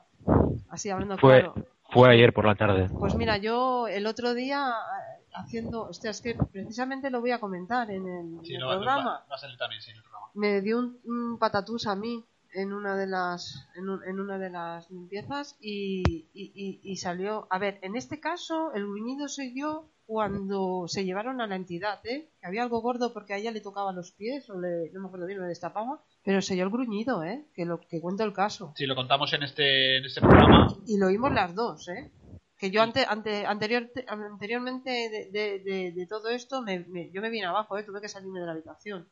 Así 0.70 0.90
hablando 0.90 1.18
Fue, 1.18 1.40
claro. 1.40 1.56
Fue 1.90 2.10
ayer 2.10 2.34
por 2.34 2.46
la 2.46 2.56
tarde. 2.56 2.90
Pues 3.00 3.16
mira, 3.16 3.38
yo 3.38 3.88
el 3.88 4.06
otro 4.08 4.34
día 4.34 4.70
eh, 4.70 5.26
haciendo. 5.34 5.84
Hostia, 5.84 6.12
es 6.12 6.22
que 6.22 6.36
precisamente 6.36 7.10
lo 7.10 7.22
voy 7.22 7.32
a 7.32 7.40
comentar 7.40 7.90
en 7.92 8.08
el, 8.08 8.46
Sí, 8.46 8.56
en 8.56 8.56
el 8.56 8.60
no, 8.62 8.68
va, 8.68 8.76
programa. 8.76 9.04
va- 9.06 9.26
va 9.32 9.36
a 9.36 9.38
salir 9.38 9.58
también, 9.58 9.82
sí, 9.82 9.92
en 9.92 9.98
el 9.98 10.04
programa. 10.04 10.28
Me 10.34 10.62
dio 10.62 10.80
un, 10.80 11.00
un 11.06 11.38
patatús 11.40 11.88
a 11.88 11.96
mí 11.96 12.24
en 12.54 12.72
una 12.74 12.96
de 12.96 13.06
las 13.08 13.68
en, 13.76 13.90
un- 13.90 14.04
en 14.06 14.20
una 14.20 14.38
de 14.38 14.50
las 14.50 14.90
limpiezas 14.90 15.58
y, 15.60 16.30
y- 16.34 16.52
y- 16.56 16.80
y 16.84 16.96
salió 16.98 17.48
a 17.50 17.60
ver 17.60 17.80
en 17.82 17.96
este 17.98 18.22
caso 18.22 18.72
el 18.74 18.84
gruñido 18.86 19.28
soy 19.28 19.54
yo 19.60 19.90
cuando 20.06 20.86
se 20.88 21.04
llevaron 21.04 21.42
a 21.42 21.48
la 21.48 21.58
entidad 21.58 22.00
¿eh? 22.06 22.30
que 22.40 22.48
había 22.48 22.64
algo 22.64 22.80
gordo 22.80 23.12
porque 23.12 23.34
a 23.34 23.38
ella 23.38 23.52
le 23.52 23.60
tocaba 23.60 23.92
los 23.92 24.12
pies 24.14 24.50
o 24.50 24.58
le, 24.58 24.90
no 24.94 25.02
me 25.02 25.08
acuerdo 25.08 25.26
bien 25.26 25.40
lo 25.40 25.46
destapaba 25.48 26.02
pero 26.26 26.42
se 26.42 26.56
oyó 26.56 26.64
el 26.64 26.70
gruñido 26.72 27.24
¿eh? 27.24 27.46
que 27.54 27.64
lo 27.66 27.80
que 27.80 28.02
cuento 28.02 28.24
el 28.26 28.34
caso 28.34 28.74
Sí, 28.76 28.86
lo 28.86 28.96
contamos 28.96 29.32
en 29.34 29.44
este, 29.44 29.98
en 29.98 30.06
este 30.06 30.20
programa. 30.20 30.68
y 30.86 30.98
lo 30.98 31.08
oímos 31.08 31.32
las 31.32 31.56
dos 31.56 31.88
¿eh? 31.88 32.12
que 32.58 32.72
yo 32.72 32.82
ante, 32.82 33.06
ante, 33.08 33.46
anterior, 33.46 33.90
anteriormente 34.08 34.90
de, 34.90 35.30
de- 35.32 35.60
de- 35.60 35.92
de 35.92 36.08
todo 36.08 36.30
esto 36.30 36.62
me, 36.62 36.80
me- 36.80 37.12
yo 37.12 37.22
me 37.22 37.30
vine 37.30 37.46
abajo 37.46 37.78
¿eh? 37.78 37.84
tuve 37.84 38.02
que 38.02 38.10
salirme 38.10 38.40
de 38.42 38.46
la 38.48 38.52
habitación 38.54 39.08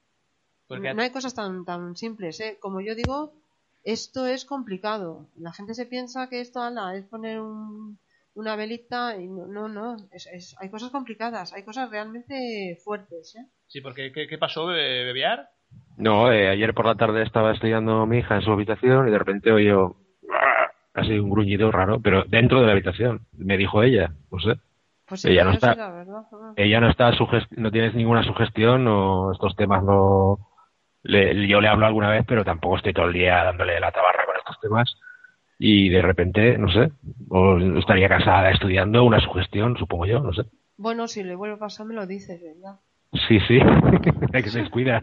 Porque 0.68 0.94
no 0.94 1.02
hay 1.02 1.12
cosas 1.12 1.34
tan, 1.36 1.64
tan 1.66 1.96
simples, 1.96 2.40
¿eh? 2.40 2.58
Como 2.60 2.82
yo 2.82 2.96
digo, 2.96 3.34
esto 3.84 4.26
es 4.26 4.46
complicado. 4.46 5.28
La 5.38 5.52
gente 5.52 5.74
se 5.76 5.86
piensa 5.86 6.30
que 6.30 6.40
esto 6.40 6.62
ala, 6.62 6.96
es 6.96 7.06
poner 7.06 7.40
un- 7.42 8.00
una 8.34 8.56
velita 8.56 9.18
y 9.22 9.28
no, 9.28 9.46
no, 9.46 9.68
no. 9.68 9.98
Es, 10.12 10.26
es- 10.28 10.56
hay 10.60 10.70
cosas 10.70 10.90
complicadas, 10.90 11.52
hay 11.54 11.64
cosas 11.64 11.90
realmente 11.92 12.80
fuertes, 12.84 13.36
¿eh? 13.36 13.46
Sí, 13.68 13.82
porque 13.82 14.12
¿qué, 14.14 14.26
qué 14.28 14.38
pasó, 14.38 14.66
Be- 14.68 15.04
Bebiar? 15.06 15.50
No, 15.98 16.32
eh, 16.32 16.50
ayer 16.50 16.74
por 16.74 16.86
la 16.86 16.96
tarde 16.96 17.24
estaba 17.24 17.52
estudiando 17.52 18.06
mi 18.06 18.18
hija 18.20 18.36
en 18.36 18.42
su 18.42 18.52
habitación 18.52 19.08
y 19.08 19.12
de 19.12 19.20
repente 19.20 19.52
oyó 19.52 19.96
así 20.94 21.18
un 21.20 21.30
gruñido 21.30 21.72
raro, 21.72 22.00
pero 22.02 22.24
dentro 22.26 22.60
de 22.62 22.68
la 22.68 22.72
habitación. 22.74 23.26
Me 23.38 23.58
dijo 23.58 23.84
ella, 23.84 24.14
no 24.32 24.40
sé. 24.40 24.56
Pues 25.06 25.22
sí, 25.22 25.30
ella 25.30 25.44
no 25.44 25.52
está, 25.52 25.76
verdad. 25.92 26.24
ella 26.56 26.80
no 26.80 26.90
está 26.90 27.12
no 27.58 27.72
tienes 27.72 27.94
ninguna 27.94 28.24
sugestión 28.24 28.88
o 28.88 29.32
estos 29.34 29.56
temas 29.56 29.84
no 29.84 30.40
le- 31.04 31.48
yo 31.48 31.60
le 31.62 31.68
hablo 31.68 31.86
alguna 31.86 32.10
vez 32.10 32.26
pero 32.28 32.46
tampoco 32.46 32.78
estoy 32.78 32.94
todo 32.94 33.08
el 33.08 33.14
día 33.14 33.44
dándole 33.44 33.80
la 33.80 33.92
tabarra 33.92 34.26
con 34.26 34.38
estos 34.38 34.60
temas 34.62 34.96
y 35.60 35.90
de 35.90 36.02
repente 36.02 36.58
no 36.58 36.72
sé 36.72 36.92
o 37.30 37.58
estaría 37.78 38.10
casada 38.10 38.50
estudiando 38.52 39.04
una 39.04 39.20
sugestión 39.20 39.78
supongo 39.78 40.06
yo 40.06 40.20
no 40.22 40.34
sé 40.34 40.44
Bueno, 40.78 41.08
si 41.08 41.24
le 41.24 41.36
vuelve 41.36 41.56
a 41.56 41.60
pasar, 41.60 41.86
me 41.86 41.94
lo 41.96 42.06
dices, 42.08 42.42
¿verdad? 42.42 42.80
Sí 43.28 43.40
sí. 43.48 43.60
Hay 44.34 44.44
que 44.44 44.50
se 44.50 44.60
descuida. 44.60 45.00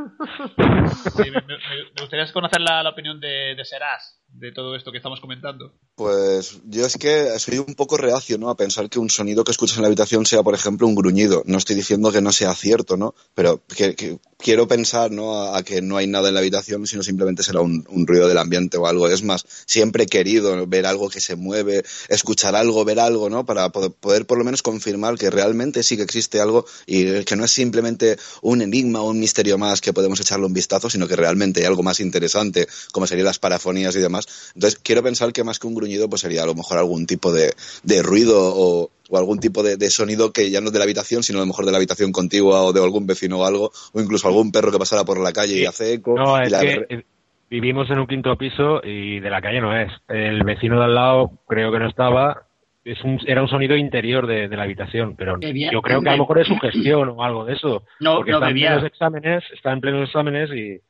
Sí, 1.17 1.31
me, 1.31 1.41
me- 1.43 1.59
me 1.95 2.01
gustaría 2.01 2.31
conocer 2.33 2.61
la, 2.61 2.83
la 2.83 2.91
opinión 2.91 3.21
de, 3.21 3.55
de 3.55 3.65
Serás 3.65 4.20
de 4.41 4.53
todo 4.53 4.75
esto 4.75 4.91
que 4.91 4.97
estamos 4.97 5.21
comentando. 5.21 5.73
Pues 5.95 6.61
yo 6.65 6.87
es 6.87 6.97
que 6.97 7.39
soy 7.39 7.59
un 7.59 7.75
poco 7.75 7.99
reacio, 7.99 8.39
¿no? 8.39 8.49
A 8.49 8.57
pensar 8.57 8.89
que 8.89 8.99
un 8.99 9.11
sonido 9.11 9.45
que 9.45 9.53
escuchas 9.53 9.77
en 9.77 9.83
la 9.83 9.89
habitación 9.89 10.25
sea, 10.25 10.43
por 10.43 10.55
ejemplo, 10.55 10.87
un 10.87 10.95
gruñido. 10.95 11.43
No 11.45 11.59
estoy 11.59 11.77
diciendo 11.77 12.11
que 12.11 12.23
no 12.23 12.33
sea 12.33 12.55
cierto, 12.55 12.97
¿no? 12.97 13.15
Pero 13.35 13.61
que, 13.77 14.19
quiero 14.39 14.67
pensar, 14.67 15.11
¿no? 15.11 15.55
A, 15.55 15.63
que 15.63 15.83
no 15.83 15.99
hay 15.99 16.07
nada 16.07 16.29
en 16.29 16.35
la 16.35 16.41
habitación, 16.41 16.87
sino 16.87 17.03
simplemente 17.03 17.43
será 17.43 17.61
un, 17.61 17.85
ruido 18.07 18.29
del 18.29 18.39
ambiente 18.39 18.79
o 18.79 18.87
algo. 18.87 19.09
Es 19.09 19.23
más, 19.23 19.45
siempre 19.67 20.05
he 20.05 20.07
querido 20.07 20.67
ver 20.67 20.87
algo 20.87 21.11
que 21.11 21.21
se 21.21 21.37
mueve, 21.37 21.83
escuchar 22.09 22.57
algo, 22.57 22.83
ver 22.87 22.99
algo, 22.99 23.29
¿no? 23.29 23.45
Para 23.45 23.69
poder 23.69 24.25
por 24.25 24.39
lo 24.39 24.45
menos 24.45 24.63
confirmar 24.63 25.19
que 25.19 25.29
realmente 25.29 25.83
sí 25.83 25.99
que 25.99 26.03
existe 26.03 26.41
algo 26.41 26.65
y 26.87 27.25
que 27.25 27.37
no 27.37 27.45
es 27.45 27.51
simplemente 27.51 28.17
un 28.41 28.63
enigma 28.63 29.03
o 29.03 29.11
un 29.11 29.21
misterio 29.21 29.59
más 29.59 29.83
que 29.83 29.93
podemos 29.93 30.19
echarle 30.19 30.47
un 30.47 30.55
vistazo, 30.55 30.89
sino 30.89 31.07
que 31.07 31.17
realmente 31.17 31.61
hay 31.61 31.67
algo 31.67 31.83
más 31.83 32.01
interesante, 32.01 32.67
como 32.93 33.07
serían 33.07 33.27
las 33.27 33.39
parafonías 33.39 33.95
y 33.97 34.01
demás. 34.01 34.27
Entonces, 34.55 34.79
quiero 34.83 35.03
pensar 35.03 35.33
que 35.33 35.45
más 35.45 35.59
que 35.59 35.67
un 35.67 35.75
gruñido, 35.75 36.09
pues 36.09 36.23
sería 36.23 36.43
a 36.43 36.47
lo 36.47 36.55
mejor 36.55 36.79
algún 36.79 37.07
tipo 37.07 37.33
de, 37.33 37.53
de 37.83 38.03
ruido 38.03 38.37
o, 38.41 38.91
o 39.09 39.19
algún 39.19 39.39
tipo 39.41 39.63
de, 39.63 39.77
de 39.77 39.91
sonido 39.91 40.33
que 40.33 40.51
ya 40.51 40.61
no 40.61 40.69
es 40.69 40.73
de 40.73 40.79
la 40.79 40.85
habitación, 40.85 41.23
sino 41.23 41.39
a 41.39 41.43
lo 41.43 41.47
mejor 41.47 41.65
de 41.67 41.73
la 41.73 41.79
habitación 41.79 42.13
contigua 42.13 42.63
o 42.63 42.73
de 42.73 42.83
algún 42.83 43.07
vecino 43.07 43.39
o 43.41 43.45
algo, 43.45 43.71
o 43.93 44.01
incluso 44.01 44.29
algún 44.29 44.53
perro 44.53 44.71
que 44.73 44.79
pasara 44.79 45.05
por 45.05 45.19
la 45.21 45.33
calle 45.33 45.57
y 45.59 45.65
hace 45.67 45.95
eco. 45.95 46.15
no 46.17 46.41
y 46.43 46.47
es 46.47 46.53
la- 46.53 46.61
que 46.61 47.05
vivimos 47.49 47.91
en 47.91 47.99
un 47.99 48.07
quinto 48.07 48.37
piso 48.37 48.81
y 48.85 49.19
de 49.19 49.29
la 49.31 49.41
calle 49.43 49.61
no 49.61 49.77
es 49.77 49.91
el 50.09 50.45
vecino 50.45 50.79
de 50.79 50.85
al 50.85 50.95
lado 50.95 51.33
creo 51.49 51.73
que 51.73 51.81
no 51.81 51.89
estaba 51.89 52.47
es 52.85 53.03
un, 53.03 53.19
era 53.27 53.43
un 53.43 53.49
sonido 53.49 53.77
interior 53.77 54.27
de, 54.29 54.47
de 54.49 54.57
la 54.57 54.63
habitación 54.63 55.17
pero 55.17 55.37
Bebía- 55.37 55.73
yo 55.73 55.83
creo 55.83 56.01
que 56.01 56.09
a 56.11 56.13
lo 56.13 56.19
mejor 56.19 56.39
es 56.39 56.47
sugestión 56.47 57.09
o 57.09 57.25
algo 57.25 57.45
de 57.45 57.55
eso 57.55 57.83
No, 57.99 58.17
porque 58.19 58.31
no 58.31 58.37
está 58.39 58.49
en 58.51 58.55
bebía. 58.55 58.69
plenos 58.71 58.87
exámenes 58.87 59.45
está 59.53 59.73
en 59.73 59.81
plenos 59.81 60.07
exámenes 60.09 60.51
y 60.51 60.81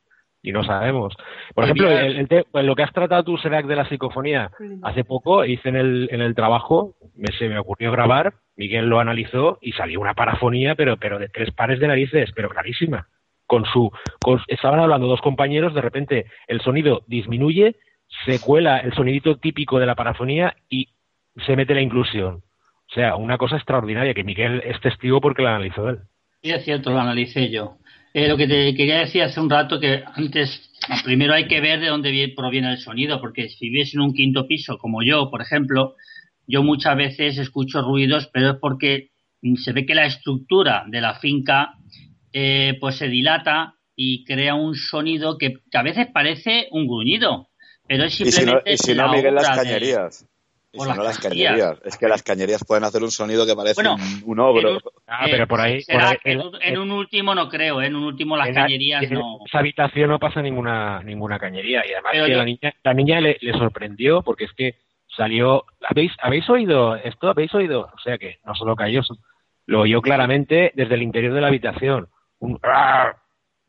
y 0.43 0.51
no 0.51 0.63
sabemos. 0.63 1.15
Por 1.53 1.63
ejemplo, 1.65 1.89
el, 1.89 2.17
el 2.17 2.27
te- 2.27 2.45
pues 2.51 2.65
lo 2.65 2.75
que 2.75 2.83
has 2.83 2.93
tratado 2.93 3.23
tú, 3.23 3.37
Serac, 3.37 3.65
de 3.67 3.75
la 3.75 3.87
psicofonía, 3.87 4.51
hace 4.83 5.03
poco 5.03 5.45
hice 5.45 5.69
en 5.69 5.75
el, 5.75 6.09
en 6.11 6.21
el 6.21 6.33
trabajo, 6.35 6.95
me, 7.15 7.31
se 7.37 7.47
me 7.47 7.59
ocurrió 7.59 7.91
grabar, 7.91 8.33
Miguel 8.55 8.87
lo 8.87 8.99
analizó 8.99 9.59
y 9.61 9.71
salió 9.73 9.99
una 9.99 10.13
parafonía, 10.13 10.75
pero, 10.75 10.97
pero 10.97 11.19
de 11.19 11.29
tres 11.29 11.51
pares 11.51 11.79
de 11.79 11.87
narices, 11.87 12.31
pero 12.35 12.49
clarísima. 12.49 13.07
con 13.45 13.65
su, 13.65 13.91
con- 14.21 14.41
estaban 14.47 14.79
hablando 14.79 15.07
dos 15.07 15.21
compañeros, 15.21 15.73
de 15.73 15.81
repente 15.81 16.25
el 16.47 16.61
sonido 16.61 17.03
disminuye, 17.07 17.75
se 18.25 18.39
cuela 18.39 18.77
el 18.79 18.93
sonidito 18.93 19.37
típico 19.37 19.79
de 19.79 19.85
la 19.85 19.95
parafonía 19.95 20.55
y 20.69 20.87
se 21.45 21.55
mete 21.55 21.73
la 21.73 21.81
inclusión. 21.81 22.35
O 22.89 22.93
sea, 22.93 23.15
una 23.15 23.37
cosa 23.37 23.55
extraordinaria 23.57 24.13
que 24.13 24.23
Miguel 24.23 24.61
es 24.65 24.79
testigo 24.81 25.21
porque 25.21 25.41
la 25.43 25.55
analizó 25.55 25.87
él. 25.89 25.99
Sí, 26.43 26.51
es 26.51 26.63
cierto, 26.65 26.91
lo 26.91 26.99
analicé 26.99 27.49
yo. 27.51 27.77
Eh, 28.13 28.27
lo 28.27 28.35
que 28.37 28.47
te 28.47 28.75
quería 28.75 28.99
decir 28.99 29.23
hace 29.23 29.39
un 29.39 29.49
rato 29.49 29.79
que 29.79 30.03
antes, 30.15 30.69
primero 31.03 31.33
hay 31.33 31.47
que 31.47 31.61
ver 31.61 31.79
de 31.79 31.87
dónde 31.87 32.11
vie- 32.11 32.33
proviene 32.35 32.71
el 32.71 32.77
sonido, 32.77 33.19
porque 33.21 33.49
si 33.49 33.69
vives 33.69 33.93
en 33.93 34.01
un 34.01 34.13
quinto 34.13 34.47
piso, 34.47 34.77
como 34.77 35.01
yo, 35.03 35.29
por 35.29 35.41
ejemplo, 35.41 35.95
yo 36.47 36.63
muchas 36.63 36.97
veces 36.97 37.37
escucho 37.37 37.81
ruidos, 37.81 38.29
pero 38.33 38.51
es 38.51 38.57
porque 38.59 39.11
se 39.55 39.71
ve 39.71 39.85
que 39.85 39.95
la 39.95 40.05
estructura 40.05 40.83
de 40.87 41.01
la 41.01 41.15
finca 41.15 41.73
eh, 42.33 42.77
pues 42.79 42.95
se 42.97 43.07
dilata 43.07 43.75
y 43.95 44.23
crea 44.25 44.55
un 44.55 44.75
sonido 44.75 45.37
que, 45.37 45.53
que 45.69 45.77
a 45.77 45.83
veces 45.83 46.07
parece 46.13 46.67
un 46.71 46.87
gruñido, 46.87 47.49
pero 47.87 48.03
es 48.05 48.19
Y 48.19 48.25
si 48.25 48.31
no, 48.31 48.31
simplemente 48.37 48.73
y 48.73 48.77
si 48.77 48.93
no 48.95 49.11
Miguel, 49.11 49.35
las 49.35 49.49
cañerías. 49.49 50.25
Y 50.73 50.79
o 50.79 50.83
si 50.83 50.87
las 50.87 50.97
no, 50.97 51.03
las 51.03 51.19
cañerías. 51.19 51.51
cañerías. 51.51 51.81
Es 51.85 51.97
que 51.97 52.07
las 52.07 52.23
cañerías 52.23 52.63
pueden 52.63 52.83
hacer 52.85 53.03
un 53.03 53.11
sonido 53.11 53.45
que 53.45 53.55
parece 53.55 53.75
Bueno, 53.75 53.95
un, 53.95 54.31
un 54.31 54.39
ogro. 54.39 54.77
Ah, 55.05 55.25
Eh, 55.25 55.29
pero 55.31 55.47
por 55.47 55.59
ahí, 55.59 55.83
por 55.83 56.01
ahí- 56.01 56.17
en, 56.23 56.39
un- 56.39 56.57
en 56.61 56.77
un 56.79 56.91
último 56.91 57.35
no 57.35 57.49
creo, 57.49 57.81
¿eh? 57.81 57.87
en 57.87 57.95
un 57.97 58.03
último 58.05 58.37
las 58.37 58.47
en 58.47 58.55
la- 58.55 58.61
cañerías 58.61 59.03
en 59.03 59.13
no. 59.15 59.39
esa 59.45 59.59
habitación 59.59 60.09
no 60.09 60.19
pasa 60.19 60.41
ninguna 60.41 61.03
ninguna 61.03 61.37
cañería 61.39 61.81
y 61.85 61.91
además 61.91 62.11
que 62.13 62.31
yo- 62.31 62.37
la 62.37 62.45
niña 62.45 62.73
la 62.83 62.93
niña 62.93 63.19
le, 63.19 63.37
le 63.41 63.51
sorprendió 63.53 64.21
porque 64.21 64.45
es 64.45 64.53
que 64.53 64.75
salió 65.17 65.65
habéis 65.89 66.13
habéis 66.21 66.49
oído 66.49 66.95
esto 66.95 67.29
habéis 67.29 67.53
oído 67.53 67.89
o 67.93 67.99
sea 67.99 68.17
que 68.17 68.39
no 68.45 68.55
solo 68.55 68.75
cayó 68.77 69.01
lo 69.65 69.81
oyó 69.81 70.01
claramente 70.01 70.71
desde 70.73 70.95
el 70.95 71.01
interior 71.01 71.33
de 71.33 71.41
la 71.41 71.47
habitación 71.47 72.07
un. 72.39 72.57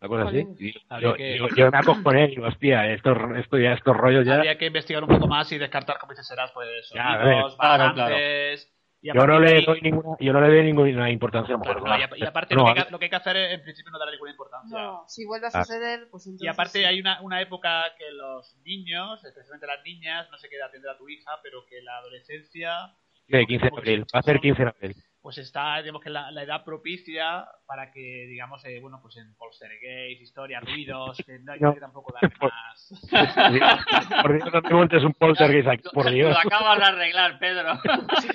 Una 0.03 0.25
cosa 0.25 0.29
así. 0.29 0.47
Y 0.59 0.75
Habría 0.89 1.09
yo, 1.11 1.15
que- 1.15 1.39
yo, 1.39 1.49
yo 1.57 1.71
me 1.71 1.79
acojoné 1.79 2.25
y 2.25 2.29
digo 2.29 2.47
hostia 2.47 2.87
esto, 2.93 3.13
esto 3.37 3.59
ya 3.59 3.73
estos 3.73 3.97
rollos 3.97 4.27
ya 4.27 4.35
Habría 4.37 4.59
que 4.59 4.67
investigar 4.67 5.03
un 5.03 5.09
poco 5.09 5.27
más 5.29 5.51
y 5.53 5.59
descartar, 5.59 5.99
como 5.99 6.13
dices, 6.13 6.27
serás, 6.27 6.51
pues, 6.53 6.69
Ya, 6.95 7.13
a 7.13 7.17
ver. 7.19 7.27
sonidos, 7.27 7.57
Claro, 7.57 7.85
a 7.85 8.65
yo 9.03 9.27
no 9.27 9.41
le 9.41 9.49
ahí- 9.57 9.65
doy 9.65 9.81
ninguna 9.81 10.17
yo 10.21 10.33
no 10.33 10.41
le 10.41 10.47
doy 10.49 10.65
ninguna 10.65 11.11
importancia 11.11 11.55
a 11.55 11.59
lo 11.59 11.65
mejor, 11.65 11.83
No, 11.83 11.99
y, 11.99 12.03
a- 12.03 12.11
y 12.17 12.25
aparte 12.25 12.55
No, 12.55 12.69
lo, 12.69 12.75
que 12.75 12.81
hay 12.81 12.87
lo 12.91 12.99
que 13.01 13.05
hay 13.07 13.11
que 13.11 13.17
hacer 13.17 13.37
es, 13.37 13.53
en 13.55 13.63
principio, 13.63 13.91
no 13.91 13.99
darle 13.99 14.13
ninguna 14.13 14.31
importancia. 14.31 14.79
No, 14.79 15.05
si 15.09 15.25
vuelve 15.25 15.47
a 15.47 15.51
Ah. 15.53 15.65
suceder, 15.65 16.07
pues 16.11 16.25
entonces. 16.27 16.45
Y 16.45 16.49
aparte 16.49 16.79
sí. 16.79 16.85
hay 16.85 17.01
una, 17.01 17.21
una 17.21 17.41
época 17.41 17.83
que 17.99 18.11
los 18.13 18.57
niños, 18.65 19.25
especialmente 19.25 19.67
las 19.67 19.83
niñas, 19.85 20.29
no 20.31 20.39
sé 20.39 20.49
qué 20.49 20.57
edad 20.57 20.71
tendrá 20.71 20.97
tu 20.97 21.09
hija, 21.09 21.33
pero 21.43 21.65
que 21.69 21.83
la 21.83 21.97
adolescencia 21.99 22.95
Sí, 23.29 23.47
15 23.47 23.71
de 23.71 23.77
abril 23.77 24.05
va 24.15 24.19
a 24.21 24.23
ser 24.23 24.39
15 24.41 24.63
de 24.63 24.69
abril 24.69 24.97
pues 25.23 25.39
está, 25.39 25.81
digamos 25.81 26.03
que 26.03 26.11
la, 26.11 26.33
la 26.33 26.43
edad 26.43 26.65
propicia 26.65 27.47
para 27.65 27.93
que, 27.93 28.27
digamos, 28.29 28.65
eh, 28.65 28.81
bueno, 28.81 28.99
pues 29.01 29.17
en 29.19 29.33
poltergeist, 29.37 30.21
historias, 30.21 30.65
ruidos, 30.65 31.17
que 31.25 31.39
no 31.39 31.53
hay 31.53 31.61
No. 31.61 31.73
que 31.75 31.81
tampoco 31.81 32.13
darle 32.13 32.37
más. 32.41 34.23
por 34.23 34.33
Dios 34.35 34.53
no 34.53 34.63
te 34.63 34.75
montes 34.75 35.05
un 35.05 35.15
poltergeist 35.15 35.69
aquí 35.69 35.83
por 35.93 36.11
Dios 36.11 36.31
Lo 36.31 36.39
acabas 36.39 36.79
de 36.79 36.85
arreglar, 36.85 37.39
Pedro. 37.39 37.73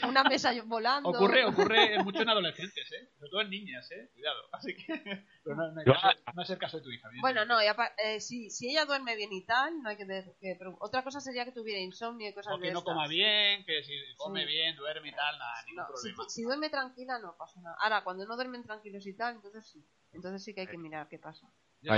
Una 0.08 0.24
mesa 0.24 0.54
volando. 0.66 1.10
Ocurre, 1.10 1.44
ocurre 1.46 2.02
mucho 2.04 2.22
en 2.22 2.30
adolescentes, 2.30 2.92
¿eh? 2.94 3.10
Sobre 3.18 3.30
todo 3.32 3.42
en 3.42 3.50
niñas, 3.50 3.92
¿eh? 3.92 4.10
Cuidado. 4.14 4.48
Así 4.54 4.74
que 4.76 5.24
pero 5.44 5.56
no, 5.56 5.72
no, 5.72 5.84
caso- 5.84 6.18
no 6.34 6.42
es 6.42 6.50
el 6.50 6.58
caso 6.58 6.78
de 6.78 6.84
tu 6.84 6.92
hija. 6.92 7.10
Bueno, 7.22 7.46
no, 7.46 7.62
y 7.62 7.66
eh, 8.04 8.20
si, 8.22 8.50
si 8.50 8.70
ella 8.70 8.86
duerme 8.86 9.16
bien 9.16 9.32
y 9.34 9.46
tal, 9.46 9.82
no 9.82 9.90
hay 9.90 9.98
que, 9.98 10.06
que 10.06 10.58
preocup- 10.58 10.78
Otra 10.82 11.04
cosa 11.04 11.20
sería 11.20 11.46
que 11.46 11.52
tuviera 11.52 11.80
insomnio 11.82 12.30
y 12.30 12.34
cosas 12.34 12.54
O 12.54 12.60
que 12.60 12.68
de 12.68 12.74
no 12.74 12.80
estas. 12.80 12.94
coma 12.94 13.08
bien, 13.08 13.66
que 13.66 13.84
si 13.84 13.94
come 14.18 14.42
Sí. 14.42 14.46
bien, 14.48 14.76
duerme 14.76 15.10
y 15.10 15.12
tal, 15.12 15.38
nada, 15.38 15.54
ningún 15.66 15.84
No, 15.84 15.88
si, 15.98 16.10
problema. 16.10 16.30
si 16.30 16.44
duerme 16.44 16.70
tranquila 16.80 17.20
no 17.20 17.36
pasa 17.38 17.60
nada. 17.62 17.76
Ahora, 17.80 18.04
cuando 18.04 18.26
no 18.26 18.36
duermen 18.36 18.64
tranquilos 18.64 19.06
y 19.08 19.14
tal, 19.14 19.36
entonces 19.36 19.66
sí. 19.66 19.84
Entonces 20.12 20.44
sí 20.44 20.54
que 20.54 20.62
hay 20.62 20.68
que 20.68 20.78
mirar 20.78 21.08
qué 21.08 21.20
pasa. 21.20 21.48
Yo 21.82 21.94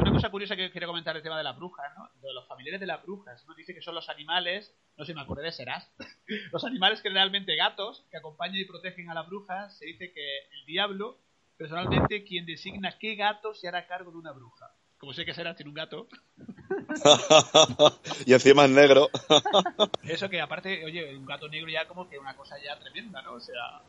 una 0.00 0.12
cosa 0.12 0.30
curiosa 0.30 0.56
que 0.56 0.70
quería 0.70 0.88
comentar 0.88 1.14
el 1.14 1.22
tema 1.22 1.36
de 1.36 1.44
las 1.44 1.56
brujas, 1.56 1.86
¿no? 1.96 2.08
De 2.20 2.32
los 2.32 2.48
familiares 2.48 2.80
de 2.80 2.86
las 2.86 3.02
brujas. 3.02 3.44
¿no? 3.46 3.54
Dice 3.54 3.74
que 3.74 3.82
son 3.82 3.94
los 3.94 4.08
animales, 4.08 4.74
no 4.96 5.04
sé 5.04 5.12
si 5.12 5.14
me 5.14 5.20
acordé 5.20 5.42
de 5.42 5.52
Serás, 5.52 5.88
los 6.52 6.64
animales 6.64 7.02
que 7.02 7.10
realmente 7.10 7.54
gatos, 7.54 8.06
que 8.10 8.16
acompañan 8.16 8.56
y 8.56 8.64
protegen 8.64 9.10
a 9.10 9.14
las 9.14 9.26
brujas. 9.26 9.76
Se 9.78 9.84
dice 9.84 10.12
que 10.12 10.38
el 10.52 10.66
diablo, 10.66 11.18
personalmente, 11.56 12.24
quien 12.24 12.46
designa 12.46 12.98
qué 12.98 13.14
gato 13.14 13.54
se 13.54 13.68
hará 13.68 13.86
cargo 13.86 14.10
de 14.10 14.18
una 14.18 14.32
bruja. 14.32 14.70
Como 14.98 15.12
sé 15.12 15.26
que 15.26 15.34
Serás 15.34 15.56
tiene 15.56 15.68
un 15.68 15.74
gato, 15.74 16.08
y 18.26 18.32
encima 18.32 18.64
es 18.64 18.70
negro. 18.70 19.10
eso 20.04 20.28
que 20.28 20.40
aparte, 20.40 20.84
oye, 20.84 21.16
un 21.16 21.26
gato 21.26 21.48
negro 21.48 21.70
ya 21.70 21.86
como 21.86 22.08
que 22.08 22.18
una 22.18 22.36
cosa 22.36 22.56
ya 22.62 22.78
tremenda, 22.78 23.22
¿no? 23.22 23.34
O 23.34 23.40
sea, 23.40 23.82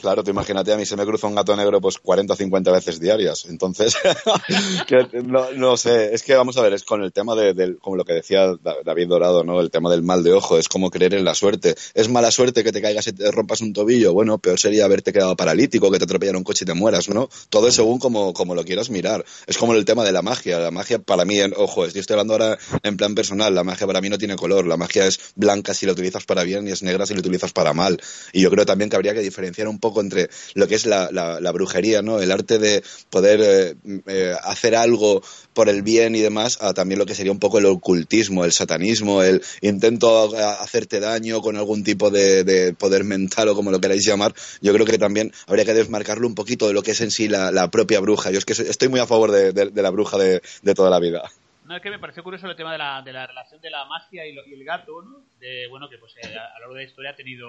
Claro, 0.00 0.22
tú 0.22 0.30
imagínate, 0.30 0.72
a 0.72 0.76
mí 0.76 0.84
se 0.84 0.96
me 0.96 1.04
cruza 1.04 1.26
un 1.26 1.34
gato 1.34 1.56
negro 1.56 1.80
pues 1.80 1.98
40 1.98 2.32
o 2.34 2.36
50 2.36 2.70
veces 2.72 3.00
diarias. 3.00 3.46
Entonces, 3.46 3.96
no, 5.56 5.76
sé, 5.76 6.14
es 6.14 6.22
que 6.22 6.34
vamos 6.34 6.56
a 6.56 6.62
ver, 6.62 6.72
es 6.74 6.84
con 6.84 7.02
el 7.02 7.12
tema 7.12 7.34
de, 7.34 7.54
del, 7.54 7.78
como 7.78 7.96
lo 7.96 8.04
que 8.04 8.12
decía 8.12 8.46
Da- 8.62 8.76
David 8.84 9.08
Dorado, 9.08 9.44
¿no? 9.44 9.60
El 9.60 9.70
tema 9.70 9.90
del 9.90 10.02
mal 10.02 10.22
de 10.22 10.32
ojo, 10.32 10.58
es 10.58 10.68
como 10.68 10.90
creer 10.90 11.14
en 11.14 11.24
la 11.24 11.34
suerte. 11.34 11.74
Es 11.94 12.08
mala 12.08 12.30
suerte 12.30 12.62
que 12.62 12.72
te 12.72 12.82
caigas 12.82 13.06
y 13.06 13.12
te 13.12 13.30
rompas 13.30 13.60
un 13.60 13.72
tobillo. 13.72 14.12
Bueno, 14.12 14.38
peor 14.38 14.58
sería 14.58 14.84
haberte 14.84 15.12
quedado 15.12 15.36
paralítico, 15.36 15.90
que 15.90 15.98
te 15.98 16.04
atropellara 16.04 16.38
un 16.38 16.44
coche 16.44 16.64
y 16.64 16.66
te 16.66 16.74
mueras, 16.74 17.08
¿no? 17.08 17.28
Todo 17.48 17.68
es 17.68 17.74
según 17.74 17.98
como, 17.98 18.32
como 18.32 18.54
lo 18.54 18.64
quieras 18.64 18.90
mirar. 18.90 19.24
Es 19.46 19.58
como 19.58 19.74
el 19.74 19.84
tema 19.84 20.04
de 20.04 20.12
la 20.12 20.22
magia. 20.22 20.58
La 20.58 20.70
magia 20.70 20.98
para 20.98 21.24
mí, 21.24 21.38
ojo, 21.56 21.86
yo 21.86 22.00
estoy 22.00 22.14
hablando 22.14 22.34
ahora 22.34 22.58
en 22.82 22.96
plan 22.96 23.14
personal, 23.14 23.54
la 23.54 23.64
magia 23.64 23.86
para 23.86 24.00
mí 24.00 24.08
no 24.08 24.18
tiene 24.18 24.36
color. 24.36 24.66
La 24.66 24.76
magia 24.76 25.06
es 25.06 25.18
blanca 25.34 25.74
si 25.74 25.86
la 25.86 25.92
utilizas 25.92 26.24
para 26.24 26.42
bien 26.44 26.66
y 26.68 26.72
es 26.72 26.82
negra 26.82 27.06
si 27.06 27.14
la 27.14 27.20
utilizas 27.20 27.52
para 27.52 27.72
mal. 27.72 28.00
Y 28.32 28.42
yo 28.42 28.50
creo 28.50 28.66
también 28.66 28.90
que 28.90 28.96
habría 28.96 29.14
que 29.14 29.20
diferenciar 29.20 29.68
un 29.68 29.78
poco 29.78 29.85
entre 30.00 30.28
lo 30.54 30.66
que 30.68 30.74
es 30.74 30.86
la, 30.86 31.52
brujería, 31.52 32.02
¿no? 32.02 32.20
El 32.20 32.32
arte 32.32 32.58
de 32.58 32.82
poder 33.10 33.40
eh, 33.42 33.74
eh, 34.06 34.34
hacer 34.42 34.74
algo 34.76 35.22
por 35.54 35.68
el 35.68 35.82
bien 35.82 36.14
y 36.14 36.20
demás, 36.20 36.58
a 36.60 36.74
también 36.74 36.98
lo 36.98 37.06
que 37.06 37.14
sería 37.14 37.32
un 37.32 37.38
poco 37.38 37.58
el 37.58 37.66
ocultismo, 37.66 38.44
el 38.44 38.52
satanismo, 38.52 39.22
el 39.22 39.42
intento 39.62 40.36
hacerte 40.60 41.00
daño 41.00 41.40
con 41.40 41.56
algún 41.56 41.82
tipo 41.82 42.10
de, 42.10 42.44
de 42.44 42.74
poder 42.74 43.04
mental 43.04 43.48
o 43.48 43.54
como 43.54 43.70
lo 43.70 43.80
queráis 43.80 44.06
llamar. 44.06 44.34
Yo 44.60 44.72
creo 44.72 44.86
que 44.86 44.98
también 44.98 45.32
habría 45.46 45.64
que 45.64 45.74
desmarcarlo 45.74 46.26
un 46.26 46.34
poquito 46.34 46.68
de 46.68 46.74
lo 46.74 46.82
que 46.82 46.90
es 46.92 47.00
en 47.00 47.10
sí 47.10 47.28
la, 47.28 47.68
propia 47.70 48.00
bruja. 48.00 48.30
Yo 48.30 48.38
es 48.38 48.44
que 48.44 48.52
estoy 48.52 48.88
muy 48.88 49.00
a 49.00 49.06
favor 49.06 49.30
de, 49.32 49.82
la 49.82 49.90
bruja 49.90 50.18
de, 50.18 50.40
toda 50.74 50.90
la 50.90 51.00
vida. 51.00 51.22
No, 51.64 51.76
es 51.76 51.82
que 51.82 51.90
me 51.90 51.98
pareció 51.98 52.22
curioso 52.22 52.46
el 52.46 52.54
tema 52.54 52.70
de 52.72 52.78
la, 52.78 53.02
de 53.02 53.12
la 53.12 53.26
relación 53.26 53.60
de 53.60 53.70
la 53.70 53.84
magia 53.86 54.24
y, 54.24 54.32
lo- 54.32 54.46
y 54.46 54.54
el 54.54 54.64
gato, 54.64 55.02
¿no? 55.02 55.24
De, 55.40 55.66
bueno, 55.68 55.88
que 55.88 55.98
pues 55.98 56.12
eh, 56.16 56.26
a 56.26 56.54
lo 56.54 56.60
largo 56.60 56.74
de 56.74 56.82
la 56.82 56.88
historia 56.88 57.10
ha 57.10 57.16
tenido 57.16 57.48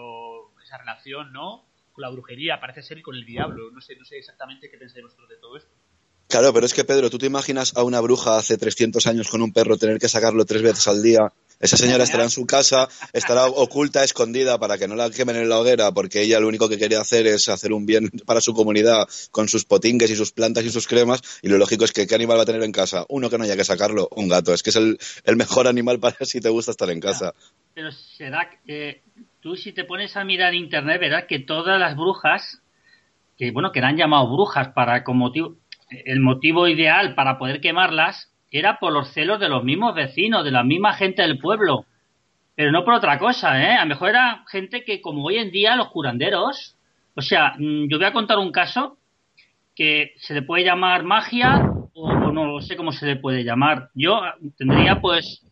esa 0.66 0.78
relación, 0.80 1.32
¿no? 1.32 1.64
Con 1.98 2.04
la 2.04 2.12
brujería, 2.12 2.60
parece 2.60 2.84
ser, 2.84 3.02
con 3.02 3.16
el 3.16 3.26
diablo. 3.26 3.72
No 3.72 3.82
sé, 3.82 3.96
no 3.96 4.06
sé 4.06 4.20
exactamente 4.20 4.70
qué 4.70 4.78
pensáis 4.78 5.04
vosotros 5.04 5.30
de 5.30 5.38
todo 5.38 5.58
esto. 5.58 5.72
Claro, 6.28 6.54
pero 6.54 6.68
es 6.68 6.76
que 6.76 6.84
Pedro, 6.84 7.10
¿tú 7.10 7.18
te 7.18 7.26
imaginas 7.26 7.76
a 7.76 7.82
una 7.82 8.00
bruja 8.02 8.38
hace 8.38 8.56
300 8.56 9.08
años 9.08 9.30
con 9.30 9.42
un 9.42 9.52
perro 9.52 9.78
tener 9.78 9.98
que 9.98 10.08
sacarlo 10.08 10.46
tres 10.46 10.62
veces 10.62 10.88
al 10.88 11.02
día? 11.02 11.34
Esa 11.60 11.76
señora 11.76 12.04
estará 12.04 12.24
en 12.24 12.30
su 12.30 12.46
casa, 12.46 12.88
estará 13.14 13.48
oculta, 13.48 14.04
escondida 14.04 14.60
para 14.60 14.78
que 14.78 14.88
no 14.88 14.96
la 14.96 15.10
quemen 15.10 15.38
en 15.38 15.50
la 15.50 15.58
hoguera, 15.58 15.92
porque 15.92 16.22
ella 16.22 16.40
lo 16.40 16.48
único 16.48 16.70
que 16.70 16.78
quería 16.78 17.02
hacer 17.02 17.26
es 17.26 17.50
hacer 17.50 17.74
un 17.74 17.88
bien 17.88 18.12
para 18.28 18.42
su 18.42 18.54
comunidad 18.54 19.08
con 19.32 19.48
sus 19.48 19.66
potingues 19.66 20.12
y 20.12 20.16
sus 20.16 20.32
plantas 20.32 20.66
y 20.66 20.70
sus 20.70 20.86
cremas. 20.86 21.24
Y 21.42 21.48
lo 21.48 21.58
lógico 21.58 21.84
es 21.84 21.94
que 21.94 22.06
¿qué 22.06 22.14
animal 22.14 22.38
va 22.38 22.44
a 22.44 22.46
tener 22.46 22.62
en 22.62 22.72
casa? 22.72 23.08
Uno 23.10 23.32
que 23.32 23.40
no 23.40 23.44
haya 23.44 23.58
que 23.58 23.64
sacarlo, 23.64 24.08
un 24.12 24.28
gato. 24.28 24.54
Es 24.54 24.62
que 24.62 24.70
es 24.70 24.76
el, 24.76 25.00
el 25.24 25.36
mejor 25.36 25.68
animal 25.68 26.00
para 26.00 26.24
si 26.26 26.40
te 26.40 26.50
gusta 26.50 26.70
estar 26.70 26.92
en 26.92 27.00
casa. 27.00 27.34
Pero 27.74 27.92
será 27.92 28.48
que 28.64 29.02
tú 29.48 29.56
si 29.56 29.72
te 29.72 29.86
pones 29.86 30.18
a 30.18 30.26
mirar 30.26 30.54
internet 30.54 31.00
verás 31.00 31.24
que 31.24 31.40
todas 31.40 31.80
las 31.80 31.96
brujas, 31.96 32.62
que 33.38 33.52
bueno, 33.52 33.72
que 33.72 33.80
le 33.80 33.86
han 33.88 33.96
llamado 33.96 34.30
brujas 34.30 34.74
para 34.74 35.06
con 35.06 35.18
motivo, 35.18 35.56
el 35.90 36.20
motivo 36.20 36.68
ideal 36.68 37.16
para 37.16 37.38
poder 37.38 37.62
quemarlas 37.62 38.30
era 38.52 38.78
por 38.78 38.92
los 38.92 39.14
celos 39.14 39.40
de 39.40 39.48
los 39.48 39.64
mismos 39.64 39.96
vecinos, 39.96 40.44
de 40.44 40.52
la 40.52 40.64
misma 40.64 40.92
gente 40.96 41.22
del 41.22 41.40
pueblo. 41.40 41.86
Pero 42.56 42.74
no 42.74 42.84
por 42.84 42.96
otra 42.96 43.18
cosa, 43.20 43.64
¿eh? 43.64 43.76
A 43.76 43.84
lo 43.84 43.88
mejor 43.88 44.10
era 44.10 44.44
gente 44.52 44.84
que 44.84 45.00
como 45.00 45.24
hoy 45.24 45.38
en 45.38 45.50
día 45.50 45.78
los 45.78 45.92
curanderos, 45.92 46.76
o 47.16 47.22
sea, 47.22 47.54
mm, 47.58 47.88
yo 47.88 48.00
voy 48.00 48.08
a 48.08 48.12
contar 48.12 48.40
un 48.40 48.52
caso 48.52 48.98
que 49.74 50.12
se 50.18 50.34
le 50.34 50.42
puede 50.42 50.66
llamar 50.66 51.04
magia 51.04 51.72
o, 51.94 52.32
no 52.34 52.60
sé 52.60 52.76
cómo 52.76 52.92
se 52.92 53.06
le 53.06 53.16
puede 53.16 53.46
llamar. 53.46 53.92
Yo 53.96 54.20
tendría 54.58 55.00
pues 55.00 55.47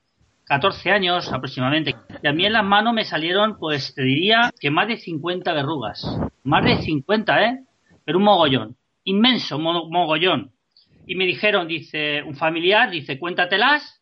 14 0.45 0.91
años 0.91 1.31
aproximadamente. 1.33 1.95
Y 2.21 2.27
a 2.27 2.33
mí 2.33 2.45
en 2.45 2.53
las 2.53 2.63
manos 2.63 2.93
me 2.93 3.03
salieron, 3.05 3.57
pues 3.57 3.93
te 3.95 4.03
diría 4.03 4.51
que 4.59 4.71
más 4.71 4.87
de 4.87 4.97
50 4.97 5.53
verrugas. 5.53 6.03
Más 6.43 6.63
de 6.63 6.77
50, 6.77 7.43
¿eh? 7.43 7.59
Pero 8.05 8.17
un 8.19 8.23
mogollón. 8.25 8.75
Inmenso 9.03 9.57
mo- 9.59 9.89
mogollón. 9.89 10.51
Y 11.07 11.15
me 11.15 11.25
dijeron, 11.25 11.67
dice, 11.67 12.23
un 12.23 12.35
familiar, 12.35 12.89
dice, 12.91 13.19
cuéntatelas. 13.19 14.01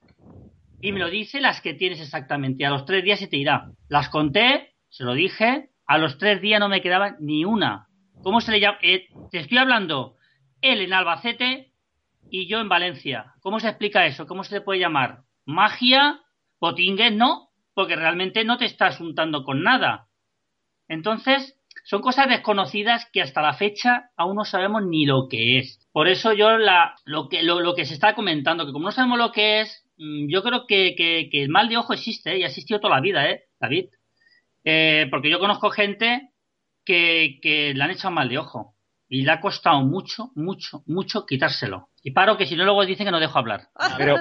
Y 0.82 0.92
me 0.92 1.00
lo 1.00 1.10
dice 1.10 1.40
las 1.42 1.62
que 1.62 1.74
tienes 1.74 2.02
exactamente. 2.02 2.66
A 2.66 2.70
los 2.70 2.86
tres 2.86 3.04
días 3.04 3.20
se 3.20 3.28
te 3.28 3.38
irá. 3.38 3.72
Las 3.88 4.10
conté, 4.10 4.74
se 4.90 5.04
lo 5.06 5.14
dije. 5.14 5.70
A 5.88 5.98
los 5.98 6.18
tres 6.18 6.42
días 6.42 6.60
no 6.60 6.70
me 6.70 6.82
quedaba 6.82 7.16
ni 7.20 7.46
una. 7.46 7.88
¿Cómo 8.22 8.42
se 8.42 8.52
le 8.52 8.60
llama? 8.60 8.78
Eh, 8.82 9.08
te 9.32 9.40
estoy 9.40 9.58
hablando. 9.58 10.16
Él 10.62 10.82
en 10.82 10.94
Albacete 10.94 11.72
y 12.30 12.48
yo 12.48 12.60
en 12.60 12.70
Valencia. 12.70 13.34
¿Cómo 13.42 13.60
se 13.60 13.68
explica 13.70 14.06
eso? 14.06 14.26
¿Cómo 14.26 14.44
se 14.44 14.56
le 14.56 14.62
puede 14.62 14.80
llamar? 14.80 15.20
¿Magia? 15.46 16.20
¿Potingues? 16.64 17.12
No, 17.12 17.50
porque 17.74 17.98
realmente 17.98 18.46
no 18.46 18.58
te 18.58 18.64
estás 18.64 18.98
juntando 18.98 19.44
con 19.44 19.64
nada. 19.64 20.08
Entonces, 20.88 21.60
son 21.84 22.02
cosas 22.02 22.30
desconocidas 22.30 23.06
que 23.12 23.22
hasta 23.22 23.42
la 23.42 23.54
fecha 23.54 24.12
aún 24.16 24.38
no 24.38 24.46
sabemos 24.46 24.82
ni 24.86 25.06
lo 25.06 25.28
que 25.28 25.60
es. 25.60 25.86
Por 25.92 26.08
eso 26.08 26.32
yo 26.32 26.58
la, 26.58 26.96
lo, 27.04 27.28
que, 27.28 27.44
lo, 27.44 27.76
que 27.76 27.86
se 27.86 27.94
está 27.94 28.16
comentando, 28.16 28.66
que 28.66 28.72
como 28.72 28.86
no 28.86 28.92
sabemos 28.94 29.18
lo 29.18 29.34
que 29.34 29.60
es, 29.60 29.86
mm, 29.98 30.30
yo 30.30 30.42
creo 30.42 30.66
que, 30.66 30.96
que, 30.96 31.44
el 31.44 31.50
mal 31.50 31.68
de 31.68 31.76
ojo 31.76 31.92
existe 31.92 32.32
¿eh? 32.32 32.38
y 32.38 32.44
ha 32.44 32.48
existido 32.48 32.80
toda 32.80 32.96
la 32.96 33.02
vida, 33.02 33.30
¿eh, 33.30 33.44
David? 33.60 33.88
Eh, 34.64 35.08
porque 35.12 35.30
yo 35.30 35.40
conozco 35.40 35.70
gente 35.70 36.30
que, 36.86 37.40
que 37.42 37.74
le 37.74 37.84
han 37.84 37.92
echado 37.92 38.14
mal 38.14 38.30
de 38.30 38.38
ojo 38.38 38.74
y 39.14 39.24
le 39.24 39.32
ha 39.32 39.40
costado 39.40 39.82
mucho, 39.82 40.32
mucho, 40.36 40.82
mucho 40.88 41.26
quitárselo. 41.26 41.90
Y 42.02 42.12
paro 42.12 42.36
que 42.36 42.48
si 42.48 42.56
no 42.56 42.66
luego 42.66 42.84
dicen 42.86 43.06
que 43.06 43.12
no 43.12 43.20
dejo 43.20 43.38
hablar. 43.38 43.62
Pero, 43.98 44.16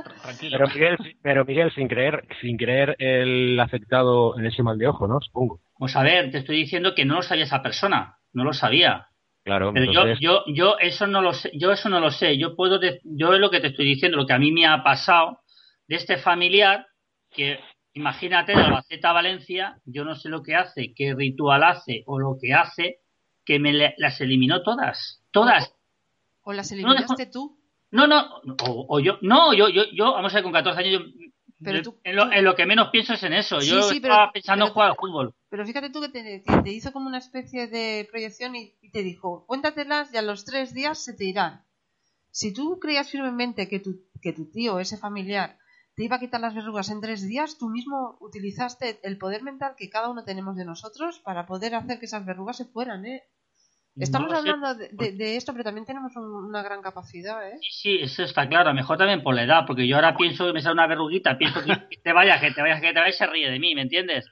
pero, 0.50 0.68
Miguel, 0.68 0.96
pero 1.22 1.44
Miguel, 1.46 1.72
sin 1.74 1.88
creer, 1.88 2.26
sin 2.42 2.58
creer 2.58 2.94
el 2.98 3.58
afectado 3.58 4.38
en 4.38 4.44
ese 4.46 4.62
mal 4.62 4.76
de 4.76 4.88
ojo, 4.88 5.08
¿no? 5.08 5.18
Supongo. 5.20 5.60
Pues 5.78 5.96
a 5.96 6.02
ver, 6.02 6.30
te 6.30 6.38
estoy 6.38 6.56
diciendo 6.58 6.94
que 6.94 7.06
no 7.06 7.14
lo 7.14 7.22
sabía 7.22 7.44
esa 7.44 7.62
persona, 7.62 8.18
no 8.34 8.44
lo 8.44 8.52
sabía. 8.52 9.06
Claro, 9.44 9.72
Pero 9.72 9.86
entonces- 9.86 10.18
yo, 10.20 10.44
yo, 10.46 10.54
yo 10.54 10.76
eso 10.78 11.06
no 11.06 11.22
lo 11.22 11.32
sé, 11.32 11.50
yo 11.54 11.72
eso 11.72 11.88
no 11.88 11.98
lo 11.98 12.10
sé. 12.10 12.36
Yo 12.36 12.54
puedo, 12.54 12.78
de- 12.78 13.00
yo 13.04 13.32
es 13.32 13.40
lo 13.40 13.50
que 13.50 13.60
te 13.60 13.68
estoy 13.68 13.86
diciendo, 13.86 14.18
lo 14.18 14.26
que 14.26 14.34
a 14.34 14.38
mí 14.38 14.52
me 14.52 14.66
ha 14.66 14.82
pasado 14.84 15.40
de 15.88 15.96
este 15.96 16.18
familiar 16.18 16.86
que, 17.30 17.58
imagínate, 17.94 18.52
de 18.52 18.60
Albacete 18.62 19.06
a 19.06 19.12
Valencia, 19.12 19.78
yo 19.86 20.04
no 20.04 20.14
sé 20.14 20.28
lo 20.28 20.42
que 20.42 20.54
hace, 20.54 20.92
qué 20.94 21.14
ritual 21.14 21.64
hace 21.64 22.02
o 22.06 22.18
lo 22.18 22.36
que 22.40 22.52
hace, 22.52 22.98
que 23.44 23.58
me 23.58 23.72
las 23.96 24.20
eliminó 24.20 24.62
todas, 24.62 25.22
todas. 25.30 25.74
¿O 26.42 26.52
las 26.52 26.70
No, 26.72 26.76
eliminaste 26.76 27.26
tú? 27.26 27.58
No, 27.90 28.06
no, 28.06 28.22
o, 28.66 28.86
o 28.88 29.00
yo, 29.00 29.18
no, 29.22 29.52
yo, 29.54 29.68
yo, 29.68 29.82
yo, 29.92 30.12
vamos 30.12 30.32
a 30.32 30.36
ver, 30.36 30.42
con 30.44 30.52
14 30.52 30.80
años, 30.80 31.02
yo, 31.02 31.28
Pero 31.62 31.82
tú- 31.82 32.00
en, 32.04 32.16
lo, 32.16 32.32
en 32.32 32.44
lo 32.44 32.54
que 32.54 32.64
menos 32.66 32.88
pienso 32.90 33.12
es 33.14 33.22
en 33.22 33.34
eso. 33.34 33.60
Sí, 33.60 33.68
yo 33.68 33.82
sí, 33.82 34.00
pero- 34.00 34.14
estaba 34.14 34.32
pensando 34.32 34.66
en 34.66 34.72
jugar 34.72 34.90
al 34.90 34.96
fútbol. 34.96 35.34
Pero 35.50 35.66
fíjate 35.66 35.90
tú 35.90 36.00
que 36.00 36.08
te, 36.08 36.42
hizo 36.72 36.92
como 36.92 37.06
una 37.08 37.18
especie 37.18 37.66
de 37.68 38.08
proyección 38.10 38.56
y, 38.56 38.74
y 38.80 38.90
te 38.90 39.02
dijo, 39.02 39.44
cuéntatelas 39.46 40.12
y 40.12 40.16
a 40.16 40.22
los 40.22 40.44
tres 40.46 40.72
días 40.72 41.04
se 41.04 41.12
te 41.12 41.26
irán. 41.26 41.64
Si 42.30 42.52
tú 42.54 42.78
creías 42.80 43.10
firmemente 43.10 43.68
que 43.68 43.78
tu, 43.78 44.00
que 44.22 44.32
tu 44.32 44.50
tío, 44.50 44.78
ese 44.80 44.96
familiar, 44.96 45.58
te 45.94 46.04
iba 46.04 46.16
a 46.16 46.20
quitar 46.20 46.40
las 46.40 46.54
verrugas 46.54 46.88
en 46.88 47.02
tres 47.02 47.28
días, 47.28 47.58
tú 47.58 47.68
mismo 47.68 48.16
utilizaste 48.20 48.98
el 49.02 49.18
poder 49.18 49.42
mental 49.42 49.74
que 49.76 49.90
cada 49.90 50.08
uno 50.08 50.24
tenemos 50.24 50.56
de 50.56 50.64
nosotros 50.64 51.18
para 51.20 51.44
poder 51.46 51.74
hacer 51.74 51.98
que 51.98 52.06
esas 52.06 52.24
verrugas 52.24 52.56
se 52.56 52.64
fueran, 52.64 53.04
¿eh? 53.04 53.22
Estamos 53.96 54.30
No 54.30 54.36
lo 54.36 54.42
sé. 54.42 54.50
hablando 54.50 54.74
de, 54.74 54.88
de- 54.92 55.12
de 55.12 55.36
esto, 55.36 55.52
pero 55.52 55.64
también 55.64 55.84
tenemos 55.84 56.16
un- 56.16 56.46
una 56.46 56.62
gran 56.62 56.80
capacidad, 56.80 57.46
¿eh? 57.46 57.58
Sí, 57.60 57.98
eso 58.00 58.22
está 58.22 58.48
claro. 58.48 58.70
A 58.70 58.72
lo 58.72 58.76
mejor 58.76 58.96
también 58.96 59.22
por 59.22 59.34
la 59.34 59.42
edad, 59.44 59.64
porque 59.66 59.86
yo 59.86 59.96
ahora 59.96 60.16
pienso 60.16 60.46
que 60.46 60.52
me 60.54 60.62
sale 60.62 60.72
una 60.74 60.86
verruguita, 60.86 61.36
pienso 61.38 61.62
que, 61.62 61.72
que 61.90 61.98
te 62.02 62.12
vayas, 62.12 62.40
que 62.40 62.50
te 62.52 62.62
vayas, 62.62 62.80
que 62.80 62.92
te 62.92 63.00
vayas, 63.00 63.16
se 63.18 63.26
ríe 63.26 63.50
de 63.50 63.58
mí, 63.58 63.74
¿me 63.74 63.82
entiendes? 63.82 64.26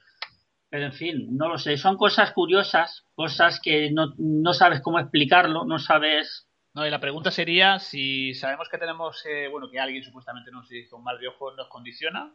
Pero 0.69 0.85
en 0.85 0.93
fin, 0.93 1.37
no 1.37 1.47
lo 1.49 1.57
sé. 1.59 1.77
Son 1.77 1.95
cosas 1.97 2.31
curiosas, 2.31 3.05
cosas 3.13 3.59
que 3.61 3.91
no, 3.91 4.13
no 4.17 4.53
sabes 4.53 4.81
cómo 4.81 4.99
explicarlo, 4.99 5.63
no 5.65 5.77
sabes. 5.79 6.47
No, 6.73 6.87
y 6.87 6.89
la 6.89 7.01
pregunta 7.01 7.29
sería 7.29 7.77
si 7.79 8.33
sabemos 8.33 8.69
que 8.69 8.77
tenemos, 8.77 9.21
eh, 9.25 9.47
bueno, 9.49 9.69
que 9.69 9.79
alguien 9.79 10.03
supuestamente 10.03 10.49
nos 10.51 10.71
hizo 10.71 10.95
un 10.97 11.03
mal 11.03 11.19
de 11.19 11.27
ojo, 11.27 11.53
nos 11.55 11.67
condiciona 11.67 12.33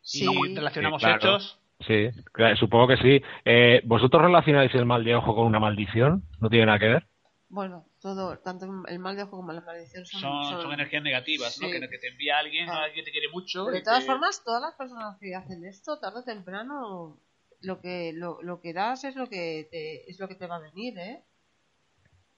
Sí. 0.00 0.26
y 0.50 0.54
relacionamos 0.56 1.00
Sí, 1.00 1.06
claro. 1.06 1.18
hechos. 1.18 1.58
Sí, 1.86 2.08
claro, 2.32 2.56
supongo 2.56 2.88
que 2.88 2.96
sí. 2.98 3.22
Eh, 3.44 3.80
¿Vosotros 3.84 4.22
relacionáis 4.22 4.74
el 4.74 4.84
mal 4.86 5.04
de 5.04 5.14
ojo 5.14 5.34
con 5.34 5.46
una 5.46 5.58
maldición? 5.60 6.22
¿No 6.40 6.48
tiene 6.50 6.66
nada 6.66 6.78
que 6.78 6.88
ver? 6.88 7.06
Bueno, 7.48 7.84
todo, 8.00 8.38
tanto 8.38 8.66
el 8.88 8.98
mal 8.98 9.14
de 9.16 9.24
ojo 9.24 9.36
como 9.36 9.52
la 9.52 9.60
maldición 9.60 10.06
son, 10.06 10.20
Son, 10.20 10.44
son- 10.44 10.62
son 10.62 10.72
energías 10.72 11.02
negativas, 11.02 11.58
¿no? 11.60 11.68
Que, 11.68 11.80
que 11.80 11.98
te 11.98 12.08
envía 12.08 12.38
alguien, 12.38 12.68
Ah. 12.70 12.84
alguien 12.84 13.04
te 13.04 13.10
quiere 13.10 13.28
mucho. 13.28 13.66
De 13.66 13.82
todas 13.82 14.00
te- 14.00 14.06
formas, 14.06 14.42
todas 14.44 14.62
las 14.62 14.74
personas 14.74 15.18
que 15.20 15.34
hacen 15.34 15.64
esto, 15.66 15.98
tarde 15.98 16.20
o 16.20 16.24
temprano, 16.24 17.18
lo 17.60 17.80
que, 17.80 18.12
lo, 18.14 18.40
lo 18.42 18.60
que 18.60 18.72
das 18.72 19.04
es 19.04 19.16
lo 19.16 19.26
que, 19.28 19.68
te, 19.70 20.10
es 20.10 20.18
lo 20.18 20.28
que 20.28 20.34
te 20.34 20.46
va 20.46 20.56
a 20.56 20.60
venir, 20.60 20.98
¿eh? 20.98 21.22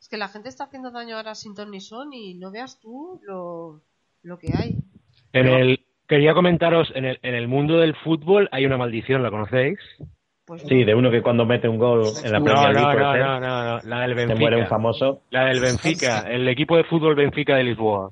Es 0.01 0.09
que 0.09 0.17
la 0.19 0.29
gente 0.29 0.49
está 0.49 0.65
haciendo 0.65 0.91
daño 0.91 1.17
ahora 1.17 1.35
sin 1.35 1.55
ton 1.55 1.71
ni 1.71 1.81
son 1.81 2.13
y 2.13 2.35
no 2.35 2.51
veas 2.51 2.79
tú 2.81 3.21
lo, 3.25 3.81
lo 4.23 4.39
que 4.39 4.53
hay. 4.57 4.79
En 5.33 5.47
el, 5.49 5.87
quería 6.09 6.35
comentaros, 6.35 6.91
en 6.95 7.05
el, 7.05 7.19
en 7.23 7.35
el 7.35 7.49
mundo 7.49 7.79
del 7.79 7.95
fútbol 7.97 8.49
hay 8.53 8.67
una 8.67 8.77
maldición, 8.77 9.23
¿la 9.23 9.31
conocéis? 9.31 9.79
Pues 10.47 10.63
Sí, 10.69 10.85
de 10.85 10.95
uno 10.95 11.11
que 11.11 11.23
cuando 11.23 11.47
mete 11.47 11.69
un 11.69 11.79
gol 11.79 12.13
en 12.23 12.31
la 12.33 12.39
No, 12.39 12.45
Premier 12.45 12.75
League, 12.75 12.95
no, 12.99 13.05
no, 13.05 13.13
ser, 13.13 13.21
no, 13.23 13.41
no, 13.41 13.65
no, 13.77 13.81
la 13.89 14.01
del 14.01 14.11
se 14.11 14.17
Benfica. 14.17 14.41
muere 14.41 14.57
un 14.57 14.67
famoso. 14.67 15.23
La 15.31 15.47
del 15.47 15.61
Benfica, 15.61 16.31
el 16.31 16.47
equipo 16.49 16.77
de 16.77 16.85
fútbol 16.85 17.15
Benfica 17.15 17.57
de 17.57 17.65
Lisboa. 17.65 18.11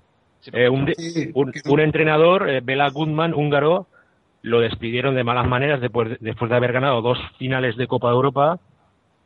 Eh, 0.52 0.68
un, 0.68 0.86
de- 0.86 1.30
un, 1.34 1.52
un 1.66 1.80
entrenador, 1.80 2.48
eh, 2.48 2.60
Bela 2.62 2.88
Goodman, 2.88 3.34
húngaro, 3.34 3.86
lo 4.40 4.60
despidieron 4.60 5.14
de 5.14 5.24
malas 5.24 5.46
maneras 5.46 5.80
después, 5.80 6.18
después 6.20 6.50
de 6.50 6.56
haber 6.56 6.72
ganado 6.72 7.02
dos 7.02 7.18
finales 7.38 7.76
de 7.76 7.86
Copa 7.86 8.08
de 8.08 8.14
Europa 8.14 8.58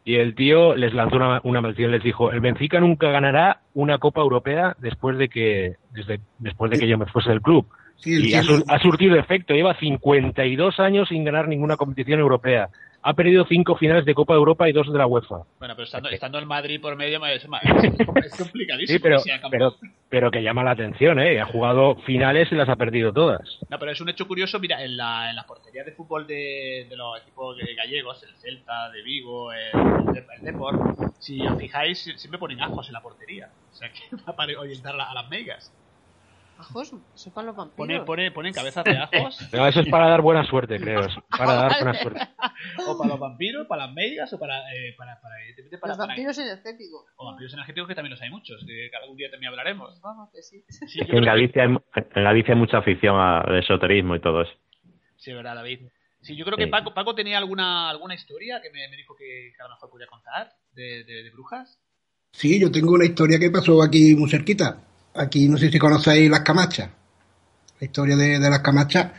y 0.04 0.16
el 0.16 0.34
tío 0.34 0.74
les 0.74 0.92
lanzó 0.92 1.16
una, 1.16 1.40
una 1.44 1.60
maldición, 1.60 1.90
les 1.92 2.02
dijo, 2.02 2.30
el 2.32 2.40
Benfica 2.40 2.80
nunca 2.80 3.10
ganará 3.10 3.60
una 3.72 3.98
Copa 3.98 4.20
Europea 4.20 4.76
después 4.78 5.16
de 5.16 5.28
que 5.28 5.76
desde, 5.90 6.20
después 6.38 6.70
de 6.70 6.78
que 6.78 6.86
yo 6.88 6.98
me 6.98 7.06
fuese 7.06 7.30
del 7.30 7.40
club. 7.40 7.66
Sí, 7.98 8.28
y 8.30 8.34
ha, 8.34 8.42
ha 8.68 8.78
surtido 8.78 9.16
efecto, 9.16 9.54
lleva 9.54 9.74
52 9.78 10.78
años 10.80 11.08
sin 11.08 11.24
ganar 11.24 11.48
ninguna 11.48 11.76
competición 11.76 12.20
europea. 12.20 12.68
Ha 13.02 13.14
perdido 13.14 13.44
cinco 13.48 13.76
finales 13.76 14.04
de 14.04 14.14
Copa 14.14 14.34
de 14.34 14.38
Europa 14.38 14.68
y 14.68 14.72
dos 14.72 14.92
de 14.92 14.98
la 14.98 15.06
UEFA. 15.06 15.36
Bueno, 15.60 15.74
pero 15.76 15.84
estando, 15.84 16.08
estando 16.08 16.38
el 16.40 16.46
Madrid 16.46 16.80
por 16.80 16.96
medio 16.96 17.24
es, 17.26 17.44
es 18.24 18.36
complicadísimo. 18.36 18.96
Sí, 18.96 18.98
pero, 19.00 19.16
que 19.18 19.22
sea 19.22 19.40
campeón. 19.40 19.74
pero, 19.80 19.92
pero 20.08 20.30
que 20.32 20.42
llama 20.42 20.64
la 20.64 20.72
atención, 20.72 21.20
¿eh? 21.20 21.40
Ha 21.40 21.46
jugado 21.46 21.94
finales 22.04 22.50
y 22.50 22.56
las 22.56 22.68
ha 22.68 22.74
perdido 22.74 23.12
todas. 23.12 23.58
No, 23.70 23.78
pero 23.78 23.92
es 23.92 24.00
un 24.00 24.08
hecho 24.08 24.26
curioso, 24.26 24.58
mira, 24.58 24.82
en 24.82 24.96
la, 24.96 25.30
en 25.30 25.36
la 25.36 25.46
portería 25.46 25.84
de 25.84 25.92
fútbol 25.92 26.26
de, 26.26 26.86
de 26.88 26.96
los 26.96 27.20
equipos 27.22 27.56
gallegos, 27.76 28.24
el 28.24 28.34
Celta, 28.36 28.90
de 28.90 29.02
Vigo, 29.02 29.52
el, 29.52 29.60
el, 30.16 30.24
el 30.38 30.42
Depor, 30.44 30.96
si 31.20 31.40
os 31.46 31.56
fijáis, 31.58 32.00
siempre 32.16 32.38
ponen 32.40 32.60
ajos 32.60 32.88
en 32.88 32.94
la 32.94 33.02
portería. 33.02 33.50
O 33.72 33.74
sea, 33.76 33.88
que 33.92 34.16
va 34.16 34.34
para 34.34 34.58
orientar 34.58 34.94
a, 34.94 34.96
la- 34.96 35.10
a 35.10 35.14
las 35.14 35.28
megas. 35.30 35.72
Ajos, 36.58 36.92
eso 37.14 37.34
para 37.34 37.48
los 37.48 37.56
vampiros. 37.56 37.76
Pone, 37.76 38.00
pone, 38.04 38.30
ponen 38.30 38.52
cabezas 38.54 38.82
de 38.84 38.96
ajos. 38.96 39.38
No, 39.52 39.66
eso 39.68 39.80
es 39.80 39.88
para 39.88 40.08
dar 40.08 40.22
buena 40.22 40.44
suerte, 40.46 40.76
creo. 40.80 41.00
es 41.00 41.14
para 41.36 41.52
dar 41.54 41.72
buena 41.82 41.94
suerte. 42.00 42.20
o 42.86 42.96
para 42.96 43.10
los 43.10 43.20
vampiros, 43.20 43.66
para 43.66 43.86
las 43.86 43.94
megas, 43.94 44.32
o 44.32 44.38
para, 44.38 44.60
eh, 44.74 44.94
para, 44.96 45.20
para, 45.20 45.38
evidentemente 45.42 45.78
para, 45.78 45.90
los 45.92 45.98
para- 45.98 46.08
vampiros 46.08 46.38
energéticos. 46.38 47.04
o 47.16 47.26
vampiros 47.26 47.52
energéticos 47.52 47.88
que 47.88 47.94
también 47.94 48.10
los 48.12 48.22
hay 48.22 48.30
muchos, 48.30 48.64
que 48.66 48.90
algún 49.02 49.16
día 49.16 49.30
también 49.30 49.50
hablaremos. 49.50 50.00
Vamos, 50.00 50.30
que 50.32 50.42
sí. 50.42 50.64
Sí, 50.68 51.00
Que 51.04 51.16
en 51.18 51.24
Galicia, 51.24 51.62
hay, 51.64 51.68
en 51.68 52.24
Galicia 52.24 52.54
hay 52.54 52.60
mucha 52.60 52.78
afición 52.78 53.16
al 53.20 53.58
esoterismo 53.58 54.16
y 54.16 54.20
todo 54.20 54.42
eso. 54.42 54.52
Sí, 55.16 55.32
verdad, 55.32 55.54
David. 55.56 55.80
Sí, 56.22 56.36
yo 56.36 56.44
creo 56.44 56.56
Sí. 56.56 56.64
que 56.64 56.70
Paco, 56.70 56.92
Paco 56.94 57.14
tenía 57.14 57.38
alguna, 57.38 57.90
alguna 57.90 58.14
historia 58.14 58.60
que 58.62 58.70
me, 58.70 58.88
me 58.88 58.96
dijo 58.96 59.14
que, 59.14 59.52
que 59.54 59.62
a 59.62 59.64
lo 59.68 59.74
mejor 59.74 59.90
podía 59.90 60.06
contar 60.06 60.48
de, 60.72 61.04
de, 61.04 61.22
de 61.22 61.30
brujas. 61.30 61.78
Sí, 62.32 62.58
yo 62.60 62.70
tengo 62.72 62.92
una 62.92 63.04
historia 63.04 63.38
que 63.38 63.50
pasó 63.50 63.82
aquí 63.82 64.14
muy 64.16 64.28
cerquita. 64.30 64.82
Aquí 65.18 65.48
no 65.48 65.56
sé 65.58 65.70
si 65.70 65.78
conocéis 65.78 66.30
las 66.30 66.40
camachas. 66.40 66.90
La 67.80 67.84
historia 67.84 68.16
de, 68.16 68.38
de 68.38 68.50
las 68.50 68.60
camachas, 68.60 69.12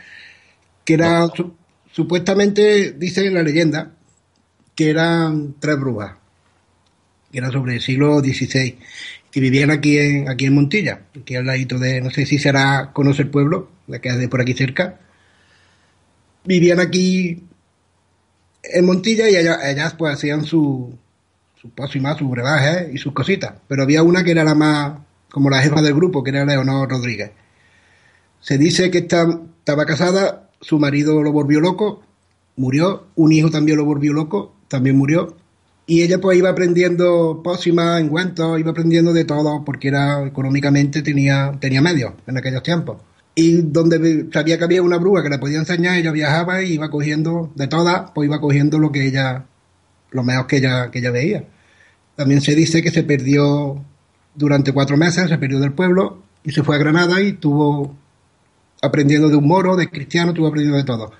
que 0.84 0.94
era 0.94 1.26
su- 1.28 1.54
supuestamente, 1.92 2.92
dice 2.92 3.30
la 3.30 3.42
leyenda, 3.42 3.92
que 4.74 4.90
eran 4.90 5.54
tres 5.60 5.78
brujas, 5.78 6.14
que 7.30 7.38
eran 7.38 7.52
sobre 7.52 7.74
el 7.74 7.80
siglo 7.80 8.20
XVI, 8.20 8.78
que 9.30 9.40
vivían 9.40 9.70
aquí 9.70 9.98
en, 9.98 10.28
aquí 10.28 10.46
en 10.46 10.54
Montilla, 10.54 11.02
aquí 11.20 11.36
al 11.36 11.46
ladito 11.46 11.78
de, 11.78 12.00
no 12.00 12.10
sé 12.10 12.26
si 12.26 12.38
será 12.38 12.90
conocer 12.92 13.26
el 13.26 13.30
pueblo, 13.30 13.70
la 13.86 14.00
que 14.00 14.08
es 14.08 14.18
de 14.18 14.28
por 14.28 14.40
aquí 14.40 14.54
cerca. 14.54 14.98
Vivían 16.44 16.80
aquí 16.80 17.44
en 18.62 18.84
Montilla 18.86 19.28
y 19.28 19.36
ellas, 19.36 19.58
ellas, 19.64 19.94
pues 19.94 20.14
hacían 20.14 20.44
su, 20.44 20.96
su 21.60 21.70
pócima, 21.70 22.16
sus 22.16 22.30
brebajes 22.30 22.88
y 22.94 22.98
sus 22.98 23.12
cositas. 23.12 23.54
Pero 23.68 23.82
había 23.82 24.02
una 24.02 24.24
que 24.24 24.30
era 24.32 24.44
la 24.44 24.54
más, 24.54 24.98
como 25.30 25.50
la 25.50 25.60
jefa 25.60 25.82
del 25.82 25.94
grupo, 25.94 26.22
que 26.22 26.30
era 26.30 26.44
Leonor 26.44 26.88
Rodríguez. 26.88 27.30
Se 28.40 28.58
dice 28.58 28.90
que 28.90 28.98
esta- 28.98 29.40
estaba 29.58 29.84
casada, 29.86 30.48
su 30.60 30.78
marido 30.78 31.22
lo 31.22 31.32
volvió 31.32 31.60
loco, 31.60 32.02
murió, 32.56 33.06
un 33.16 33.32
hijo 33.32 33.50
también 33.50 33.78
lo 33.78 33.84
volvió 33.84 34.12
loco, 34.12 34.54
también 34.68 34.96
murió. 34.96 35.36
Y 35.86 36.02
ella 36.02 36.20
pues 36.20 36.36
iba 36.38 36.50
aprendiendo 36.50 37.40
pócimas, 37.42 38.00
engüentos, 38.00 38.60
iba 38.60 38.70
aprendiendo 38.72 39.12
de 39.12 39.24
todo, 39.24 39.64
porque 39.64 39.88
era 39.88 40.26
económicamente 40.26 41.02
tenía, 41.02 41.52
tenía 41.60 41.80
medios 41.80 42.12
en 42.26 42.36
aquellos 42.36 42.62
tiempos. 42.62 42.98
Y 43.34 43.62
donde 43.62 44.28
sabía 44.32 44.58
que 44.58 44.64
había 44.64 44.82
una 44.82 44.98
bruja 44.98 45.22
que 45.22 45.30
le 45.30 45.38
podía 45.38 45.58
enseñar, 45.58 45.96
ella 45.96 46.10
viajaba 46.12 46.62
y 46.62 46.74
iba 46.74 46.90
cogiendo 46.90 47.52
de 47.54 47.68
todas, 47.68 48.10
pues 48.14 48.26
iba 48.26 48.40
cogiendo 48.40 48.78
lo 48.78 48.90
que 48.92 49.06
ella, 49.06 49.46
lo 50.10 50.22
mejor 50.24 50.46
que 50.46 50.56
ella, 50.58 50.90
que 50.90 50.98
ella 50.98 51.10
veía. 51.10 51.44
También 52.16 52.40
se 52.40 52.54
dice 52.54 52.82
que 52.82 52.90
se 52.90 53.04
perdió 53.04 53.84
durante 54.38 54.72
cuatro 54.72 54.96
meses, 54.96 55.28
se 55.28 55.36
perdió 55.36 55.58
del 55.58 55.72
pueblo 55.72 56.22
y 56.44 56.52
se 56.52 56.62
fue 56.62 56.76
a 56.76 56.78
Granada 56.78 57.20
y 57.20 57.32
tuvo 57.32 57.96
aprendiendo 58.80 59.28
de 59.28 59.34
un 59.34 59.48
moro, 59.48 59.76
de 59.76 59.90
cristiano, 59.90 60.32
tuvo 60.32 60.46
aprendiendo 60.46 60.78
de 60.78 60.84
todo. 60.84 61.10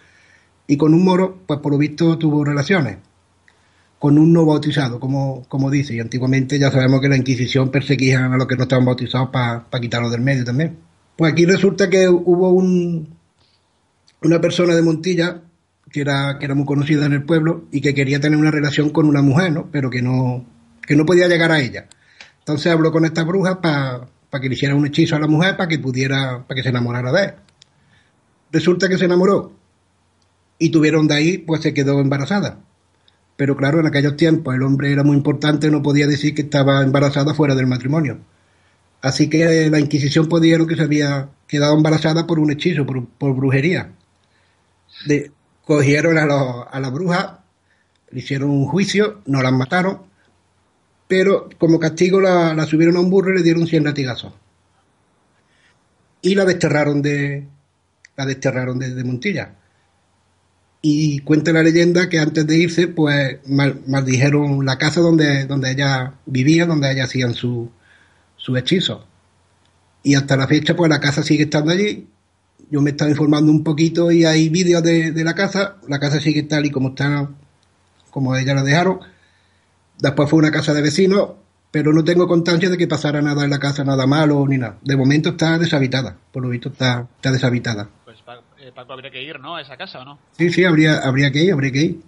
Y 0.68 0.76
con 0.76 0.94
un 0.94 1.04
moro, 1.04 1.42
pues 1.44 1.58
por 1.58 1.72
lo 1.72 1.78
visto 1.78 2.16
tuvo 2.16 2.44
relaciones. 2.44 2.98
Con 3.98 4.16
un 4.18 4.32
no 4.32 4.46
bautizado, 4.46 5.00
como, 5.00 5.44
como 5.48 5.68
dice. 5.68 5.94
Y 5.94 6.00
antiguamente 6.00 6.60
ya 6.60 6.70
sabemos 6.70 7.00
que 7.00 7.08
la 7.08 7.16
Inquisición 7.16 7.70
perseguía 7.70 8.24
a 8.26 8.36
los 8.36 8.46
que 8.46 8.54
no 8.54 8.62
estaban 8.62 8.84
bautizados 8.84 9.30
para 9.30 9.80
quitarlos 9.80 10.12
del 10.12 10.20
medio 10.20 10.44
también. 10.44 10.78
Pues 11.16 11.32
aquí 11.32 11.44
resulta 11.44 11.90
que 11.90 12.08
hubo 12.08 12.50
un, 12.50 13.08
una 14.22 14.40
persona 14.40 14.76
de 14.76 14.82
Montilla 14.82 15.42
que 15.90 16.02
era, 16.02 16.38
que 16.38 16.44
era 16.44 16.54
muy 16.54 16.66
conocida 16.66 17.06
en 17.06 17.14
el 17.14 17.24
pueblo 17.24 17.64
y 17.72 17.80
que 17.80 17.94
quería 17.94 18.20
tener 18.20 18.38
una 18.38 18.52
relación 18.52 18.90
con 18.90 19.06
una 19.06 19.22
mujer, 19.22 19.50
¿no? 19.50 19.68
Pero 19.72 19.90
que 19.90 20.02
no, 20.02 20.44
que 20.86 20.94
no 20.94 21.04
podía 21.04 21.26
llegar 21.26 21.50
a 21.50 21.60
ella. 21.60 21.88
Entonces 22.48 22.72
habló 22.72 22.90
con 22.90 23.04
esta 23.04 23.24
bruja 23.24 23.60
para 23.60 24.08
que 24.40 24.48
le 24.48 24.54
hiciera 24.54 24.74
un 24.74 24.86
hechizo 24.86 25.14
a 25.14 25.18
la 25.18 25.26
mujer 25.26 25.54
para 25.58 25.68
que 25.68 25.78
pudiera, 25.78 26.44
para 26.48 26.56
que 26.56 26.62
se 26.62 26.70
enamorara 26.70 27.12
de 27.12 27.24
él. 27.24 27.34
Resulta 28.50 28.88
que 28.88 28.96
se 28.96 29.04
enamoró 29.04 29.52
y 30.58 30.70
tuvieron 30.70 31.06
de 31.06 31.14
ahí, 31.14 31.36
pues 31.36 31.60
se 31.60 31.74
quedó 31.74 32.00
embarazada. 32.00 32.58
Pero 33.36 33.54
claro, 33.54 33.80
en 33.80 33.86
aquellos 33.86 34.16
tiempos 34.16 34.54
el 34.54 34.62
hombre 34.62 34.90
era 34.90 35.04
muy 35.04 35.14
importante, 35.14 35.70
no 35.70 35.82
podía 35.82 36.06
decir 36.06 36.34
que 36.34 36.40
estaba 36.40 36.82
embarazada 36.82 37.34
fuera 37.34 37.54
del 37.54 37.66
matrimonio. 37.66 38.16
Así 39.02 39.28
que 39.28 39.68
la 39.68 39.78
Inquisición 39.78 40.26
pudieron 40.26 40.66
que 40.66 40.76
se 40.76 40.84
había 40.84 41.28
quedado 41.46 41.76
embarazada 41.76 42.26
por 42.26 42.38
un 42.38 42.50
hechizo, 42.50 42.86
por, 42.86 43.34
brujería. 43.34 43.92
Cogieron 45.66 46.16
a, 46.16 46.62
a 46.62 46.80
la 46.80 46.88
bruja, 46.88 47.40
le 48.10 48.20
hicieron 48.20 48.48
un 48.48 48.64
juicio, 48.64 49.20
no 49.26 49.42
la 49.42 49.50
mataron, 49.50 50.07
pero 51.09 51.48
como 51.59 51.80
castigo 51.80 52.20
la, 52.20 52.64
subieron 52.66 52.97
a 52.97 53.01
un 53.01 53.10
burro 53.10 53.32
y 53.32 53.39
le 53.39 53.43
dieron 53.43 53.66
100 53.66 53.85
latigazos. 53.85 54.35
Y 56.20 56.35
la 56.35 56.44
desterraron 56.44 57.01
de, 57.01 57.47
la 58.16 58.26
desterraron 58.26 58.78
de, 58.78 59.02
Montilla. 59.05 59.55
Y 60.82 61.20
cuenta 61.20 61.52
la 61.52 61.62
leyenda 61.62 62.09
que 62.09 62.18
antes 62.18 62.47
de 62.47 62.59
irse, 62.59 62.89
pues 62.89 63.39
mal- 63.48 63.80
maldijeron 63.86 64.64
la 64.64 64.76
casa 64.78 65.01
donde, 65.01 65.47
donde 65.47 65.72
ella 65.72 66.14
vivía, 66.26 66.66
donde 66.66 66.93
ella 66.93 67.05
hacían 67.05 67.35
su, 67.35 67.70
su 68.36 68.56
hechizo. 68.56 69.06
Y 70.02 70.14
hasta 70.14 70.36
la 70.36 70.47
fecha, 70.47 70.76
pues 70.76 70.90
la 70.90 71.01
casa 71.01 71.22
sigue 71.22 71.44
estando 71.44 71.72
allí. 71.72 72.06
Yo 72.70 72.82
me 72.82 72.90
estaba 72.90 73.10
informando 73.10 73.51
un 73.51 73.64
poquito 73.64 74.12
y 74.12 74.24
hay 74.24 74.51
vídeos 74.51 74.82
de, 74.82 75.10
de 75.12 75.24
la 75.24 75.35
casa. 75.35 75.76
La 75.89 75.98
casa 75.98 76.20
sigue 76.20 76.43
tal 76.43 76.66
y 76.66 76.70
como 76.70 76.90
está, 76.90 77.30
como 78.10 78.36
ella 78.36 78.55
la 78.55 78.62
dejaron. 78.62 79.01
Después 79.98 80.30
fue 80.30 80.38
una 80.38 80.50
casa 80.50 80.72
de 80.74 80.82
vecinos, 80.82 81.30
pero 81.70 81.92
no 81.92 82.04
tengo 82.04 82.26
constancia 82.26 82.70
de 82.70 82.76
que 82.78 82.86
pasara 82.86 83.20
nada 83.20 83.44
en 83.44 83.50
la 83.50 83.58
casa, 83.58 83.84
nada 83.84 84.06
malo 84.06 84.46
ni 84.48 84.58
nada. 84.58 84.78
De 84.82 84.96
momento 84.96 85.30
está 85.30 85.58
deshabitada, 85.58 86.16
por 86.32 86.42
lo 86.42 86.48
visto 86.48 86.68
está, 86.70 87.06
está 87.16 87.32
deshabitada. 87.32 87.88
Pues 88.04 88.18
Pa- 88.22 88.42
eh, 88.58 88.72
Paco 88.74 88.92
habría 88.92 89.10
que 89.10 89.22
ir, 89.22 89.38
¿no? 89.40 89.56
A 89.56 89.60
esa 89.62 89.76
casa 89.76 90.00
o 90.00 90.04
no? 90.04 90.18
Sí, 90.36 90.50
sí, 90.50 90.64
habría, 90.64 90.98
habría 90.98 91.30
que 91.30 91.42
ir, 91.44 91.52
habría 91.52 91.72
que 91.72 91.82
ir. 91.82 92.00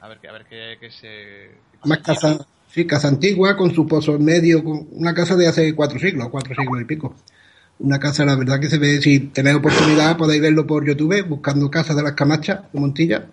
A 0.00 0.08
ver, 0.08 0.18
qué- 0.20 0.28
a 0.28 0.32
ver 0.32 0.44
qué, 0.48 0.76
qué 0.80 0.90
se. 0.90 1.50
Más 1.84 1.98
casa, 1.98 2.46
sí, 2.72 2.86
casa 2.86 3.08
antigua 3.08 3.56
con 3.56 3.74
su 3.74 3.86
pozo 3.86 4.16
en 4.16 4.24
medio, 4.24 4.62
con 4.62 4.86
una 4.92 5.14
casa 5.14 5.34
de 5.36 5.48
hace 5.48 5.74
cuatro 5.74 5.98
siglos, 5.98 6.28
cuatro 6.28 6.54
siglos 6.54 6.80
y 6.80 6.84
pico. 6.84 7.14
Una 7.80 7.98
casa, 8.00 8.24
la 8.24 8.34
verdad 8.36 8.58
que 8.60 8.68
se 8.68 8.78
ve, 8.78 9.00
si 9.00 9.20
tenéis 9.20 9.56
oportunidad 9.56 10.16
podéis 10.16 10.42
verlo 10.42 10.66
por 10.66 10.84
YouTube, 10.84 11.22
buscando 11.28 11.70
Casas 11.70 11.96
de 11.96 12.02
las 12.02 12.12
Camachas 12.12 12.62
de 12.72 12.80
Montilla, 12.80 13.26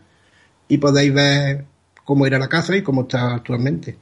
y 0.67 0.77
podéis 0.77 1.13
ver 1.13 1.65
cómo 2.03 2.25
era 2.27 2.37
la 2.37 2.47
casa 2.47 2.75
y 2.75 2.83
cómo 2.83 3.01
está 3.03 3.33
actualmente. 3.35 3.97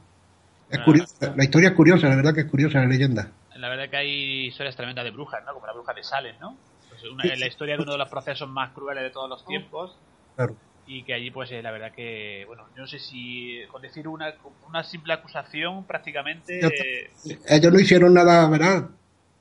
Es 0.76 0.84
curiosa, 0.84 1.34
la 1.36 1.44
historia 1.44 1.68
es 1.70 1.74
curiosa, 1.74 2.08
la 2.08 2.16
verdad 2.16 2.34
que 2.34 2.40
es 2.40 2.46
curiosa 2.46 2.78
la 2.80 2.86
leyenda. 2.86 3.30
La 3.56 3.68
verdad 3.68 3.88
que 3.88 3.96
hay 3.96 4.46
historias 4.48 4.76
tremendas 4.76 5.04
de 5.04 5.10
brujas, 5.10 5.42
¿no? 5.46 5.54
Como 5.54 5.66
la 5.66 5.72
bruja 5.72 5.92
de 5.94 6.02
Salem, 6.02 6.36
¿no? 6.40 6.56
Pues 6.88 7.02
una- 7.04 7.24
la 7.24 7.46
historia 7.46 7.76
de 7.76 7.82
uno 7.82 7.92
de 7.92 7.98
los 7.98 8.08
procesos 8.08 8.48
más 8.48 8.72
crueles 8.72 9.02
de 9.04 9.10
todos 9.10 9.28
los 9.28 9.44
tiempos. 9.46 9.96
Claro. 10.36 10.56
Y 10.86 11.02
que 11.02 11.14
allí, 11.14 11.30
pues, 11.30 11.50
eh, 11.50 11.62
la 11.62 11.70
verdad 11.70 11.92
que, 11.92 12.44
bueno, 12.46 12.64
yo 12.76 12.82
no 12.82 12.86
sé 12.86 12.98
si 12.98 13.60
con 13.72 13.80
decir 13.80 14.06
una, 14.06 14.34
una 14.68 14.84
simple 14.84 15.14
acusación 15.14 15.84
prácticamente. 15.86 16.60
Eh, 16.66 17.10
Ellos 17.48 17.72
no 17.72 17.80
hicieron 17.80 18.12
nada, 18.12 18.46
¿verdad? 18.50 18.88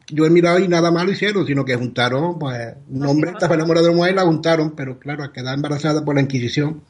Yo 0.08 0.26
he 0.26 0.30
mirado 0.30 0.60
y 0.60 0.68
nada 0.68 0.90
malo 0.92 1.12
hicieron, 1.12 1.46
sino 1.46 1.66
que 1.66 1.76
juntaron, 1.76 2.40
pues, 2.40 2.76
un 2.90 3.06
hombre 3.06 3.32
estaba 3.32 3.56
enamorado 3.56 3.86
de 3.88 3.92
una 3.92 3.98
mujer 3.98 4.14
y 4.14 4.16
la 4.16 4.24
juntaron, 4.24 4.76
pero 4.76 5.00
claro, 5.00 5.24
al 5.24 5.32
quedar 5.34 5.56
embarazada 5.56 6.06
por 6.06 6.16
la 6.16 6.22
Inquisición, 6.22 6.82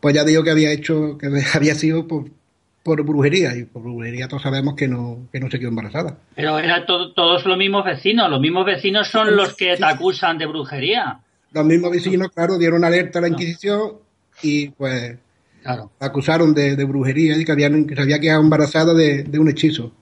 pues 0.00 0.14
ya 0.14 0.24
digo 0.24 0.42
que 0.42 0.50
había 0.50 0.72
hecho, 0.72 1.16
que 1.18 1.26
había 1.54 1.74
sido 1.74 2.08
por, 2.08 2.24
por 2.82 3.02
brujería, 3.04 3.56
y 3.56 3.64
por 3.64 3.82
brujería 3.82 4.28
todos 4.28 4.42
sabemos 4.42 4.74
que 4.74 4.88
no, 4.88 5.28
que 5.32 5.40
no 5.40 5.50
se 5.50 5.58
quedó 5.58 5.68
embarazada. 5.68 6.16
Pero 6.34 6.58
eran 6.58 6.86
to- 6.86 7.12
todos 7.12 7.44
los 7.44 7.58
mismos 7.58 7.84
vecinos. 7.84 8.30
Los 8.30 8.40
mismos 8.40 8.64
vecinos 8.64 9.08
son 9.08 9.36
los 9.36 9.54
que 9.56 9.76
te 9.76 9.84
acusan 9.84 10.38
de 10.38 10.46
brujería. 10.46 11.20
Los 11.52 11.64
mismos 11.64 11.90
vecinos, 11.90 12.28
claro, 12.34 12.58
dieron 12.58 12.84
alerta 12.84 13.18
a 13.18 13.22
la 13.22 13.28
Inquisición 13.28 13.92
y 14.42 14.68
pues 14.70 15.18
Claro. 15.62 15.90
la 16.00 16.06
acusaron 16.06 16.54
de, 16.54 16.76
de 16.76 16.84
brujería 16.84 17.36
y 17.36 17.44
que, 17.44 17.52
habían, 17.52 17.86
que 17.86 17.94
se 17.96 18.00
había 18.02 18.20
quedado 18.20 18.40
embarazada 18.42 18.94
de, 18.94 19.24
de 19.24 19.38
un 19.38 19.48
hechizo. 19.50 19.92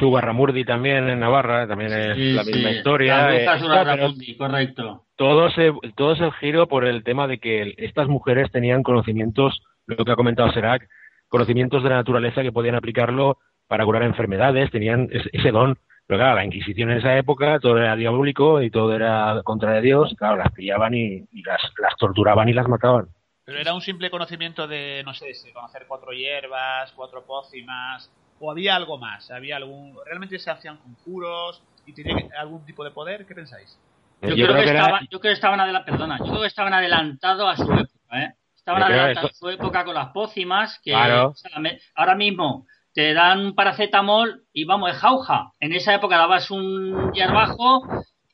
Zugarramurdi 0.00 0.64
también 0.64 1.08
en 1.08 1.20
Navarra, 1.20 1.66
también 1.68 1.92
es 1.92 2.16
Sí, 2.16 2.32
la 2.32 2.44
sí. 2.44 2.52
misma 2.52 2.70
historia. 2.72 3.16
La 3.28 3.36
eh, 3.36 4.36
correcto. 4.36 5.04
todo, 5.16 5.50
se, 5.50 5.72
todo 5.94 6.12
es 6.12 6.20
el 6.20 6.32
giro 6.32 6.66
por 6.66 6.84
el 6.84 7.04
tema 7.04 7.26
de 7.28 7.38
que 7.38 7.74
estas 7.78 8.08
mujeres 8.08 8.50
tenían 8.50 8.82
conocimientos, 8.82 9.62
lo 9.86 10.04
que 10.04 10.12
ha 10.12 10.16
comentado 10.16 10.50
Serac, 10.52 10.88
conocimientos 11.28 11.82
de 11.82 11.90
la 11.90 11.96
naturaleza 11.96 12.42
que 12.42 12.52
podían 12.52 12.74
aplicarlo 12.74 13.38
para 13.66 13.84
curar 13.84 14.02
enfermedades, 14.04 14.70
tenían 14.70 15.08
es- 15.10 15.28
ese 15.32 15.50
don. 15.50 15.78
Pero 16.06 16.20
claro, 16.20 16.36
la 16.36 16.44
Inquisición 16.44 16.90
en 16.92 16.98
esa 16.98 17.16
época 17.18 17.58
todo 17.58 17.78
era 17.78 17.96
diabólico 17.96 18.62
y 18.62 18.70
todo 18.70 18.94
era 18.94 19.40
contra 19.44 19.72
de 19.72 19.80
Dios, 19.80 20.12
y 20.12 20.16
claro, 20.16 20.36
las 20.36 20.52
pillaban 20.52 20.94
y, 20.94 21.24
y 21.32 21.42
las, 21.42 21.60
las 21.78 21.96
torturaban 21.96 22.48
y 22.48 22.52
las 22.52 22.68
mataban. 22.68 23.08
pero 23.44 23.58
era 23.58 23.74
un 23.74 23.80
simple 23.80 24.08
conocimiento 24.10 24.66
de, 24.68 25.02
no 25.04 25.14
sé, 25.14 25.26
conocer 25.52 25.84
cuatro 25.88 26.12
hierbas, 26.12 26.92
cuatro 26.92 27.24
pócimas, 27.24 28.08
o 28.38 28.50
había 28.50 28.76
algo 28.76 28.98
más, 28.98 29.30
había 29.32 29.56
algún. 29.56 29.96
¿Realmente 30.04 30.38
se 30.38 30.50
hacían 30.50 30.76
conjuros 30.78 31.62
y 31.86 31.92
tenían 31.92 32.28
algún 32.38 32.64
tipo 32.64 32.84
de 32.84 32.90
poder? 32.92 33.26
¿Qué 33.26 33.34
pensáis? 33.34 33.76
Yo, 34.22 34.34
creo, 34.34 34.54
que 34.54 34.64
estaban, 34.64 35.06
yo 35.10 35.20
creo 35.20 35.32
que 35.32 35.32
estaban 35.32 35.60
adela- 35.60 35.84
perdona, 35.84 36.18
yo 36.18 36.24
creo 36.26 36.40
que 36.42 36.46
estaban 36.46 36.72
adelantados 36.72 37.52
a 37.52 37.56
su 37.56 37.72
época, 37.72 38.22
¿eh? 38.22 38.32
Estaban 38.66 38.82
Yo 38.82 38.86
creo 38.88 38.98
adelantados 38.98 39.30
eso- 39.30 39.46
a 39.46 39.48
su 39.50 39.54
época 39.54 39.84
con 39.84 39.94
las 39.94 40.08
pócimas 40.08 40.80
que 40.82 40.90
Claro. 40.90 41.28
o 41.28 41.34
sea, 41.36 41.60
me- 41.60 41.78
ahora 41.94 42.16
mismo 42.16 42.66
te 42.92 43.14
dan 43.14 43.38
un 43.46 43.54
paracetamol 43.54 44.42
y 44.52 44.64
vamos, 44.64 44.90
es 44.90 44.96
jauja. 44.96 45.52
En 45.60 45.72
esa 45.72 45.94
época 45.94 46.16
dabas 46.16 46.50
un 46.50 47.12
hierbajo, 47.12 47.86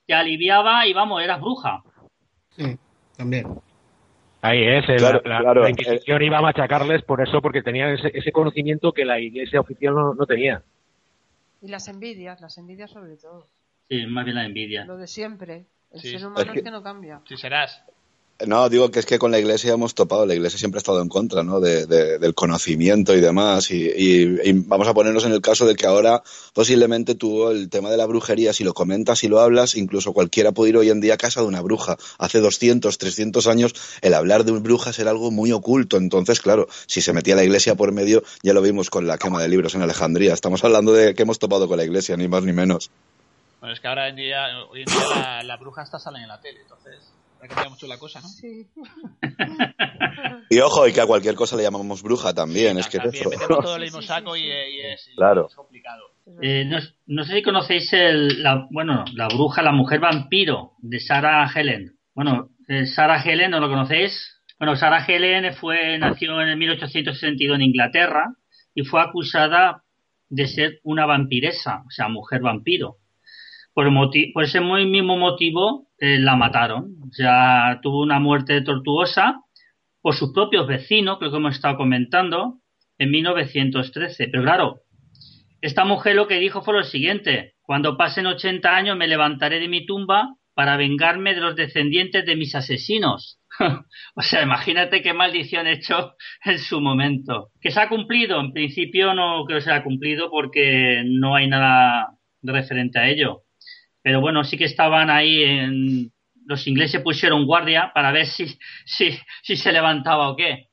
te 0.07 0.15
aliviaba 0.15 0.87
y 0.87 0.95
vamos, 0.95 1.23
eras 1.23 1.39
bruja. 1.39 1.83
Sí, 2.57 2.79
también. 3.15 3.47
Ahí 4.41 4.65
es, 4.65 4.89
el- 4.89 4.97
Claro, 4.97 5.21
la, 5.27 5.41
claro, 5.41 5.63
la 5.65 5.71
Inquisición 5.71 6.23
iba 6.23 6.39
a 6.39 6.43
machacarles 6.43 7.03
por 7.03 7.21
eso, 7.21 7.43
porque 7.43 7.63
tenían 7.63 7.91
ese, 7.91 8.11
ese 8.15 8.33
conocimiento 8.33 8.93
que 8.93 9.05
la 9.05 9.21
Iglesia 9.21 9.61
oficial 9.61 9.95
no, 9.95 10.15
no 10.15 10.25
tenía. 10.25 10.63
Y 11.61 11.69
las 11.69 11.89
envidias, 11.89 12.41
las 12.41 12.57
envidias 12.57 12.91
sobre 12.91 13.19
todo. 13.19 13.49
Sí, 13.91 14.07
más 14.07 14.25
bien 14.25 14.37
la 14.37 14.47
envidia. 14.47 14.87
Lo 14.87 14.97
de 14.97 15.07
siempre. 15.09 15.67
El 15.93 16.01
Sí. 16.01 16.09
ser 16.17 16.27
humano 16.27 16.41
Es 16.41 16.47
es 16.49 16.53
que- 16.55 16.63
que 16.63 16.71
no 16.71 16.83
cambia. 16.83 17.21
Si 17.29 17.37
serás. 17.37 17.85
No, 18.45 18.69
digo 18.69 18.91
que 18.91 18.99
es 18.99 19.07
que 19.07 19.21
con 19.21 19.31
la 19.31 19.39
iglesia 19.39 19.73
hemos 19.75 19.95
topado, 19.95 20.27
la 20.27 20.35
iglesia 20.35 20.59
siempre 20.59 20.79
ha 20.79 20.81
estado 20.81 21.01
en 21.01 21.09
contra, 21.09 21.45
¿no? 21.45 21.61
De, 21.61 21.87
de- 21.87 22.19
del 22.19 22.35
conocimiento 22.35 23.15
y 23.15 23.21
demás. 23.21 23.71
Y, 23.71 23.85
y- 23.87 24.41
y 24.43 24.53
vamos 24.67 24.89
a 24.89 24.95
ponernos 24.95 25.25
en 25.25 25.31
el 25.33 25.41
caso 25.41 25.65
de 25.65 25.77
que 25.77 25.87
ahora 25.87 26.25
posiblemente 26.53 27.15
tú 27.15 27.49
el 27.51 27.69
tema 27.71 27.89
de 27.91 27.97
la 27.97 28.05
brujería, 28.07 28.53
si 28.53 28.65
lo 28.65 28.75
comentas 28.75 29.23
y 29.23 29.29
lo 29.29 29.39
hablas, 29.39 29.77
incluso 29.77 30.13
cualquiera 30.13 30.51
puede 30.51 30.71
ir 30.71 30.77
hoy 30.77 30.91
en 30.91 31.01
día 31.01 31.15
a 31.15 31.19
casa 31.19 31.41
de 31.41 31.47
una 31.47 31.61
bruja. 31.61 31.97
Hace 32.19 32.41
200, 32.41 32.99
300 32.99 33.47
años 33.47 33.75
el 34.01 34.13
hablar 34.13 34.43
de 34.45 34.51
brujas 34.53 34.99
era 34.99 35.13
algo 35.13 35.31
muy 35.31 35.53
oculto. 35.53 35.97
Entonces, 35.97 36.41
claro, 36.41 36.67
si 36.87 37.01
se 37.01 37.13
metía 37.13 37.37
la 37.37 37.45
iglesia 37.45 37.77
por 37.77 37.93
medio, 37.93 38.25
ya 38.43 38.55
lo 38.55 38.61
vimos 38.63 38.91
con 38.91 39.07
la 39.07 39.19
quema 39.19 39.41
de 39.41 39.49
libros 39.51 39.77
en 39.77 39.83
Alejandría. 39.83 40.35
Estamos 40.35 40.65
hablando 40.65 40.93
de 40.93 41.15
que 41.15 41.23
hemos 41.23 41.39
topado 41.39 41.69
con 41.69 41.77
la 41.77 41.85
iglesia, 41.85 42.17
ni 42.17 42.27
más 42.27 42.43
ni 42.43 42.53
menos. 42.53 42.91
Bueno, 43.61 43.73
es 43.73 43.79
que 43.81 43.87
ahora 43.87 44.09
en 44.09 44.17
día, 44.17 44.47
hoy 44.69 44.81
en 44.81 44.87
día 44.87 45.43
la, 45.45 45.57
bruja 45.59 45.85
está 45.85 45.99
en 46.21 46.27
la 46.27 46.41
tele, 46.41 46.59
entonces 46.63 46.97
ha 47.43 47.48
cambiado 47.48 47.70
mucho 47.70 47.86
la 47.89 47.98
cosa, 47.98 48.20
¿no? 48.20 48.28
Sí. 48.28 48.66
Y 50.51 50.60
ojo, 50.60 50.86
y 50.86 50.93
que 50.93 51.01
a 51.01 51.06
cualquier 51.06 51.35
cosa 51.35 51.56
le 51.56 51.62
llamamos 51.62 52.02
bruja 52.02 52.32
también, 52.35 52.78
es 52.78 52.89
que 52.89 52.98
es 52.98 53.02
También 53.02 53.23
eso. 53.23 53.31
metemos 53.31 53.64
todo 53.64 53.77
el 53.77 53.82
mismo 53.82 54.02
saco 54.02 54.36
y, 54.36 54.43
y 54.43 54.81
es, 54.81 55.09
y 55.12 55.16
Claro. 55.16 55.47
es 55.48 55.55
complicado. 55.55 56.02
Eh, 56.40 56.64
no, 56.66 56.78
no 57.06 57.24
sé 57.24 57.35
si 57.35 57.43
conocéis 57.43 57.93
el, 57.93 58.43
la, 58.43 58.66
bueno, 58.70 59.05
la 59.14 59.28
bruja, 59.28 59.62
la 59.62 59.73
mujer 59.73 60.01
vampiro 60.01 60.73
de 60.78 61.01
Sarah 61.01 61.51
Helen. 61.55 61.97
Bueno, 62.14 62.51
eh, 62.69 62.86
Sarah 62.86 63.23
Helen, 63.23 63.51
¿no 63.51 63.60
lo 63.60 63.69
conocéis? 63.69 64.40
Bueno, 64.59 64.77
Sarah 64.77 65.05
Helen 65.05 65.55
fue, 65.55 65.98
nació 65.98 66.40
en 66.40 66.48
el 66.48 66.56
1862 66.56 67.56
en 67.56 67.62
Inglaterra 67.62 68.27
y 68.74 68.82
fue 68.85 69.01
acusada 69.02 69.82
de 70.28 70.47
ser 70.47 70.81
una 70.85 71.06
vampiresa, 71.06 71.82
o 71.86 71.90
sea, 71.90 72.09
mujer 72.09 72.40
vampiro. 72.43 72.98
Por, 73.74 73.86
el 73.86 73.93
moti- 73.93 74.32
por 74.32 74.44
ese 74.44 74.60
muy 74.60 74.86
mismo 74.86 75.16
motivo 75.16 75.89
eh, 76.03 76.19
la 76.19 76.35
mataron. 76.35 76.97
O 77.09 77.12
sea, 77.12 77.79
tuvo 77.81 78.03
una 78.03 78.19
muerte 78.19 78.61
tortuosa 78.62 79.41
por 80.01 80.16
sus 80.16 80.33
propios 80.33 80.66
vecinos, 80.66 81.19
creo 81.19 81.31
que 81.31 81.37
hemos 81.37 81.55
estado 81.55 81.77
comentando, 81.77 82.59
en 82.99 83.12
1913. 83.12 84.27
Pero 84.27 84.43
claro, 84.43 84.81
esta 85.61 85.85
mujer 85.85 86.16
lo 86.16 86.27
que 86.27 86.41
dijo 86.41 86.62
fue 86.62 86.74
lo 86.74 86.83
siguiente, 86.83 87.55
cuando 87.62 87.97
pasen 87.97 88.27
80 88.27 88.74
años 88.74 88.97
me 88.97 89.07
levantaré 89.07 89.61
de 89.61 89.69
mi 89.69 89.87
tumba 89.87 90.35
para 90.55 90.77
vengarme 90.77 91.37
de 91.37 91.41
los 91.41 91.55
descendientes 91.55 92.27
de 92.27 92.35
mis 92.35 92.57
asesinos. 92.57 93.39
o 94.16 94.23
sea, 94.23 94.43
imagínate 94.43 95.03
qué 95.03 95.12
maldición 95.12 95.69
he 95.69 95.74
hecho 95.74 96.16
en 96.45 96.59
su 96.59 96.81
momento. 96.81 97.51
¿Que 97.61 97.70
se 97.70 97.81
ha 97.81 97.89
cumplido? 97.89 98.41
En 98.41 98.53
principio 98.53 99.15
no 99.15 99.45
creo 99.45 99.61
que 99.61 99.65
se 99.66 99.70
ha 99.70 99.85
cumplido 99.85 100.31
porque 100.31 101.05
no 101.07 101.37
hay 101.37 101.47
nada 101.47 102.19
referente 102.43 102.99
a 102.99 103.09
ello. 103.09 103.43
Pero 104.03 104.20
bueno, 104.20 104.45
sí 104.45 104.57
que 104.59 104.65
estaban 104.65 105.11
ahí 105.11 105.43
en, 105.45 106.12
los 106.47 106.66
ingleses 106.66 107.03
pusieron 107.03 107.47
guardia 107.47 107.93
para 107.95 108.12
ver 108.12 108.27
si, 108.27 108.47
si, 108.85 109.19
si 109.43 109.57
se 109.57 109.73
levantaba 109.73 110.29
o 110.29 110.37
qué. 110.37 110.69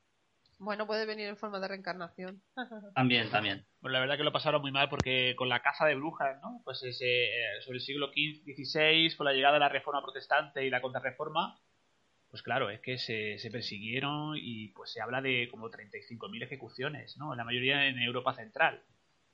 Bueno, 0.58 0.86
puede 0.86 1.06
venir 1.06 1.26
en 1.28 1.38
forma 1.38 1.58
de 1.58 1.68
reencarnación. 1.68 2.42
También, 2.94 3.30
también. 3.30 3.64
Bueno, 3.80 3.94
la 3.94 4.00
verdad 4.00 4.18
que 4.18 4.24
lo 4.24 4.32
pasaron 4.32 4.60
muy 4.60 4.72
mal 4.72 4.90
porque 4.90 5.34
con 5.36 5.48
la 5.48 5.62
casa 5.62 5.86
de 5.86 5.94
brujas, 5.94 6.38
¿no? 6.42 6.60
Pues 6.64 6.82
ese, 6.82 7.06
eh, 7.24 7.62
sobre 7.64 7.78
el 7.78 7.82
siglo 7.82 8.08
XV, 8.08 8.44
XVI, 8.44 9.16
con 9.16 9.24
la 9.24 9.32
llegada 9.32 9.54
de 9.54 9.60
la 9.60 9.68
reforma 9.70 10.02
protestante 10.02 10.66
y 10.66 10.68
la 10.68 10.82
contrarreforma, 10.82 11.58
pues 12.28 12.42
claro, 12.42 12.68
es 12.68 12.80
que 12.80 12.98
se, 12.98 13.38
se 13.38 13.50
persiguieron 13.50 14.34
y 14.36 14.68
pues 14.68 14.92
se 14.92 15.00
habla 15.00 15.22
de 15.22 15.48
como 15.50 15.70
35.000 15.70 16.42
ejecuciones, 16.42 17.16
¿no? 17.16 17.34
La 17.34 17.44
mayoría 17.44 17.86
en 17.86 17.98
Europa 17.98 18.34
Central. 18.34 18.82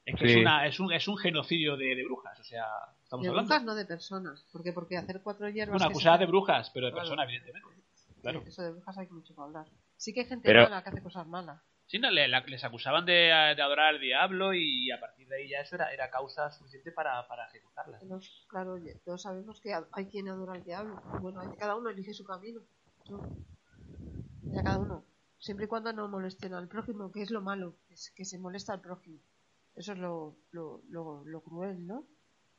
Es 0.04 0.14
que 0.14 0.26
Sí. 0.28 0.32
es, 0.34 0.36
una, 0.38 0.66
es, 0.66 0.78
un, 0.78 0.92
es 0.92 1.08
un 1.08 1.16
genocidio 1.18 1.76
de, 1.76 1.96
de 1.96 2.04
brujas, 2.04 2.38
o 2.38 2.44
sea, 2.44 2.64
estamos 3.06 3.22
De 3.22 3.28
hablando. 3.30 3.48
brujas, 3.48 3.64
no 3.64 3.74
de 3.74 3.84
personas. 3.86 4.46
Porque, 4.52 4.72
porque 4.72 4.96
hacer 4.96 5.20
cuatro 5.22 5.48
hierbas. 5.48 5.80
Bueno, 5.82 5.98
se- 5.98 6.18
de 6.18 6.26
brujas, 6.26 6.70
pero 6.70 6.86
de 6.86 6.92
Claro. 6.92 7.04
personas, 7.04 7.28
evidentemente. 7.28 7.68
Claro. 8.20 8.42
Eso 8.46 8.62
de 8.62 8.72
brujas 8.72 8.98
hay 8.98 9.08
mucho 9.08 9.34
que 9.34 9.40
hablar. 9.40 9.66
Sí 9.96 10.12
que 10.12 10.20
hay 10.20 10.26
gente 10.26 10.48
Pero- 10.48 10.64
mala 10.64 10.82
que 10.82 10.88
hace 10.90 11.02
cosas 11.02 11.26
malas. 11.26 11.62
Sí, 11.86 12.00
no, 12.00 12.10
le- 12.10 12.26
la- 12.26 12.40
les 12.40 12.64
acusaban 12.64 13.06
de, 13.06 13.12
de 13.12 13.62
adorar 13.62 13.94
al 13.94 14.00
diablo 14.00 14.52
y 14.52 14.90
a 14.90 14.98
partir 14.98 15.28
de 15.28 15.36
ahí 15.36 15.48
ya 15.50 15.60
eso 15.60 15.76
era, 15.76 15.92
era 15.92 16.10
causa 16.10 16.50
suficiente 16.50 16.90
para, 16.90 17.26
para 17.28 17.46
ejecutarlas. 17.46 18.00
Pero, 18.02 18.18
claro, 18.48 18.72
oye, 18.72 19.00
todos 19.04 19.22
sabemos 19.22 19.60
que 19.60 19.72
hay 19.92 20.06
quien 20.06 20.28
adora 20.28 20.54
al 20.54 20.64
diablo. 20.64 21.00
Bueno, 21.20 21.40
hay- 21.40 21.56
cada 21.56 21.76
uno 21.76 21.88
elige 21.90 22.12
su 22.12 22.24
camino. 22.24 22.60
¿no? 23.08 23.22
Ya 24.52 24.62
cada 24.64 24.78
uno. 24.78 25.04
Siempre 25.38 25.66
y 25.66 25.68
cuando 25.68 25.92
no 25.92 26.08
molesten 26.08 26.54
al 26.54 26.66
prójimo, 26.66 27.12
que 27.12 27.22
es 27.22 27.30
lo 27.30 27.40
malo, 27.40 27.76
que, 27.86 27.94
es- 27.94 28.10
que 28.16 28.24
se 28.24 28.38
molesta 28.38 28.72
al 28.72 28.80
prójimo. 28.80 29.20
Eso 29.76 29.92
es 29.92 29.98
lo, 29.98 30.36
lo, 30.50 30.82
lo, 30.88 31.22
lo 31.24 31.40
cruel, 31.42 31.86
¿no? 31.86 32.04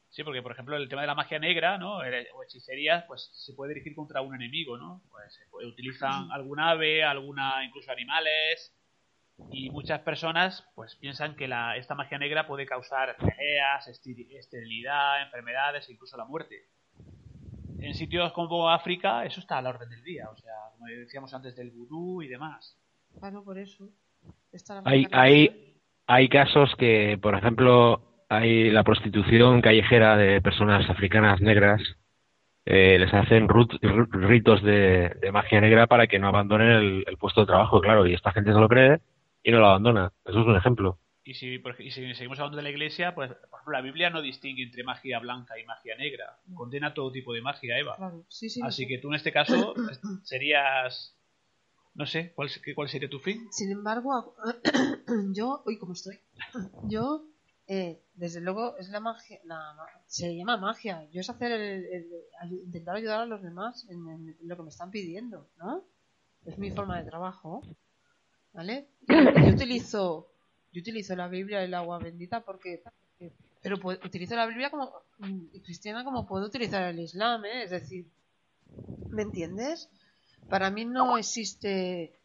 Sí, 0.10 0.24
porque 0.24 0.42
por 0.42 0.52
ejemplo 0.54 0.76
el 0.78 0.90
tema 0.90 1.02
de 1.02 1.08
la 1.08 1.16
magia 1.16 1.38
negra, 1.38 1.78
¿no? 1.78 2.04
Eh, 2.04 2.28
O 2.34 2.44
hechicería, 2.44 3.06
pues 3.08 3.30
se 3.34 3.54
puede 3.54 3.74
dirigir 3.74 3.94
contra 3.96 4.22
un 4.22 4.34
enemigo, 4.36 4.78
¿no? 4.78 5.02
Pues 5.12 5.34
se 5.34 5.46
puede- 5.48 5.68
utilizan 5.68 6.32
alguna 6.32 6.72
ave, 6.72 7.04
alguna 7.04 7.64
incluso 7.64 7.92
animales 7.92 8.74
y 9.52 9.70
muchas 9.70 10.02
personas 10.02 10.68
pues 10.76 10.96
piensan 10.96 11.36
que 11.36 11.48
la, 11.48 11.78
esta 11.78 11.94
magia 11.94 12.18
negra 12.18 12.48
puede 12.48 12.66
causar 12.66 13.16
peleas, 13.18 13.88
esterilidad, 13.88 15.22
enfermedades 15.22 15.88
e 15.88 15.92
incluso 15.94 16.18
la 16.18 16.26
muerte. 16.26 16.66
En 17.80 17.94
sitios 17.94 18.34
como 18.34 18.70
África 18.70 19.24
eso 19.26 19.40
está 19.40 19.60
a 19.60 19.62
la 19.62 19.70
orden 19.70 19.90
del 19.90 20.04
día, 20.04 20.30
o 20.32 20.38
sea, 20.38 20.54
como 20.74 20.88
decíamos 20.88 21.32
antes 21.34 21.56
del 21.56 21.70
vudú 21.70 22.24
y 22.24 22.28
demás. 22.28 22.76
Claro, 23.20 23.44
por 23.44 23.58
eso. 23.60 23.88
Está 24.52 24.76
la 24.76 24.82
Hay, 24.86 25.04
magia 25.04 25.22
hay, 25.22 25.82
hay 26.08 26.30
casos 26.30 26.74
que, 26.78 27.20
por 27.22 27.36
ejemplo, 27.36 28.02
hay 28.30 28.70
la 28.72 28.84
prostitución 28.84 29.62
callejera 29.62 30.18
de 30.18 30.42
personas 30.42 30.90
africanas 30.90 31.42
negras. 31.42 31.82
eh, 32.66 32.98
les 33.00 33.14
hacen 33.14 33.48
rut- 33.48 33.80
ritos 34.12 34.62
de, 34.62 35.10
de 35.22 35.32
magia 35.32 35.62
negra 35.62 35.88
para 35.88 36.08
que 36.08 36.20
no 36.20 36.28
abandonen 36.28 36.70
el, 36.70 37.04
el 37.08 37.18
puesto 37.18 37.42
de 37.42 37.48
trabajo, 37.48 37.80
claro, 37.82 38.06
y 38.06 38.14
esta 38.14 38.32
gente 38.34 38.52
se 38.54 38.60
lo 38.60 38.68
cree 38.68 39.00
y 39.44 39.52
no 39.52 39.60
lo 39.60 39.68
abandona. 39.68 40.12
Eso 40.26 40.42
es 40.42 40.46
un 40.46 40.56
ejemplo. 40.58 41.00
Y 41.24 41.34
si, 41.36 41.60
por 41.60 41.74
ej- 41.76 41.86
y 41.88 41.92
si 41.92 42.14
seguimos 42.16 42.40
hablando 42.40 42.58
de 42.58 42.64
la 42.64 42.70
iglesia, 42.70 43.16
pues 43.16 43.30
por 43.50 43.60
ejemplo, 43.60 43.74
la 43.74 43.82
Biblia 43.82 44.10
no 44.10 44.22
distingue 44.22 44.64
entre 44.64 44.84
magia 44.84 45.20
blanca 45.20 45.58
y 45.60 45.66
magia 45.66 45.96
negra. 45.98 46.40
Condena 46.54 46.94
todo 46.94 47.12
tipo 47.12 47.34
de 47.34 47.42
magia, 47.42 47.78
Eva. 47.80 47.96
Claro, 47.96 48.26
sí, 48.30 48.50
sí, 48.50 48.62
Así 48.64 48.84
sí. 48.84 48.88
que 48.90 48.98
tú 48.98 49.10
en 49.10 49.16
este 49.16 49.32
caso 49.32 49.74
serías. 50.24 51.14
No 51.96 52.06
sé, 52.06 52.32
¿cuál, 52.36 52.50
¿cuál 52.76 52.90
sería 52.90 53.10
tu 53.10 53.20
fin? 53.20 53.48
Sin 53.52 53.72
embargo, 53.72 54.36
yo, 55.34 55.64
uy, 55.66 55.78
¿cómo 55.80 55.94
estoy? 55.94 56.20
Yo, 56.84 57.24
eh, 57.68 58.02
desde 58.16 58.42
luego, 58.42 58.78
es 58.78 58.90
la 58.90 59.00
magia, 59.00 59.40
la, 59.46 59.76
se 60.08 60.36
llama 60.36 60.58
magia. 60.58 61.06
Yo 61.12 61.22
es 61.22 61.30
hacer 61.30 61.52
el, 61.52 62.08
intentar 62.52 62.96
ayudar 62.96 63.22
a 63.22 63.26
los 63.26 63.42
demás 63.44 63.86
en, 63.90 64.08
en 64.10 64.38
lo 64.42 64.56
que 64.56 64.64
me 64.64 64.70
están 64.70 64.92
pidiendo, 64.92 65.50
¿no? 65.58 65.84
Es 66.46 66.58
mi 66.58 66.72
forma 66.72 66.98
de 66.98 67.06
trabajo, 67.06 67.64
¿vale? 68.54 68.88
Yo 69.08 69.52
utilizo, 69.54 70.30
yo 70.72 70.82
utilizo 70.82 71.16
la 71.16 71.28
Biblia 71.28 71.62
y 71.62 71.66
el 71.66 71.74
agua 71.74 72.00
bendita 72.00 72.42
porque, 72.44 72.82
porque- 72.84 73.34
pero 73.62 73.78
puedo- 73.80 74.00
utilizo 74.06 74.36
la 74.36 74.46
Biblia 74.48 74.70
como 74.70 74.94
mm, 75.20 75.48
cristiana 75.64 76.04
como 76.04 76.26
puedo 76.28 76.46
utilizar 76.48 76.84
el 76.84 77.00
Islam, 77.00 77.46
¿eh? 77.46 77.64
Es 77.64 77.72
decir, 77.72 78.08
¿me 79.10 79.22
entiendes? 79.24 79.90
Para 80.50 80.70
mí 80.72 80.86
no 80.86 81.18
existe 81.18 82.17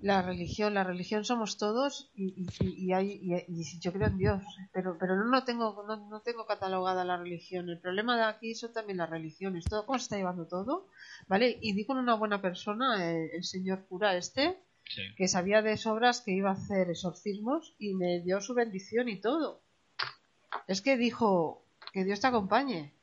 la 0.00 0.22
religión, 0.22 0.74
la 0.74 0.84
religión 0.84 1.24
somos 1.24 1.58
todos 1.58 2.10
y, 2.14 2.46
y, 2.60 2.92
hay, 2.92 3.20
y, 3.48 3.80
yo 3.80 3.92
creo 3.92 4.06
en 4.06 4.18
Dios, 4.18 4.42
pero, 4.72 4.96
pero 4.98 5.16
no, 5.16 5.24
no 5.24 5.44
tengo 5.44 5.84
no, 5.86 6.08
no 6.08 6.20
tengo 6.20 6.46
catalogada 6.46 7.04
la 7.04 7.16
religión. 7.16 7.68
El 7.68 7.80
problema 7.80 8.16
de 8.16 8.24
aquí 8.24 8.54
son 8.54 8.72
también 8.72 8.98
las 8.98 9.10
religiones, 9.10 9.64
todo 9.64 9.86
cómo 9.86 9.98
se 9.98 10.04
está 10.04 10.16
llevando 10.16 10.46
todo, 10.46 10.86
¿vale? 11.26 11.58
Y 11.60 11.72
di 11.72 11.84
con 11.84 11.98
una 11.98 12.14
buena 12.14 12.40
persona, 12.40 13.10
el, 13.10 13.30
el 13.32 13.44
señor 13.44 13.86
cura 13.88 14.16
este, 14.16 14.58
que 15.16 15.28
sabía 15.28 15.62
de 15.62 15.76
sobras 15.76 16.20
que 16.20 16.32
iba 16.32 16.50
a 16.50 16.54
hacer 16.54 16.90
exorcismos 16.90 17.74
y 17.78 17.94
me 17.94 18.20
dio 18.20 18.40
su 18.40 18.54
bendición 18.54 19.08
y 19.08 19.20
todo. 19.20 19.62
Es 20.66 20.80
que 20.80 20.96
dijo 20.96 21.64
que 21.92 22.04
Dios 22.04 22.20
te 22.20 22.26
acompañe. 22.28 22.94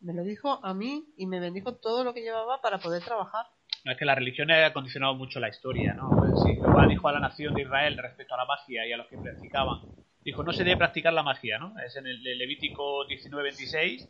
Me 0.00 0.14
lo 0.14 0.22
dijo 0.22 0.64
a 0.64 0.74
mí 0.74 1.12
y 1.16 1.26
me 1.26 1.40
bendijo 1.40 1.74
todo 1.74 2.04
lo 2.04 2.14
que 2.14 2.22
llevaba 2.22 2.60
para 2.60 2.78
poder 2.78 3.04
trabajar. 3.04 3.46
No, 3.84 3.92
es 3.92 3.98
que 3.98 4.04
la 4.04 4.14
religión 4.14 4.50
ha 4.50 4.72
condicionado 4.72 5.14
mucho 5.14 5.40
la 5.40 5.48
historia, 5.48 5.94
¿no? 5.94 6.10
Sí, 6.44 6.54
Jehová 6.56 6.86
dijo 6.86 7.08
a 7.08 7.12
la 7.12 7.20
nación 7.20 7.54
de 7.54 7.62
Israel 7.62 7.96
respecto 7.96 8.34
a 8.34 8.38
la 8.38 8.44
magia 8.44 8.86
y 8.86 8.92
a 8.92 8.96
los 8.96 9.06
que 9.06 9.18
practicaban. 9.18 9.80
Dijo, 10.24 10.42
no 10.42 10.52
se 10.52 10.64
debe 10.64 10.76
practicar 10.76 11.12
la 11.12 11.22
magia, 11.22 11.58
¿no? 11.58 11.74
Es 11.78 11.96
en 11.96 12.06
el 12.06 12.22
Levítico 12.22 13.06
19:26. 13.06 14.08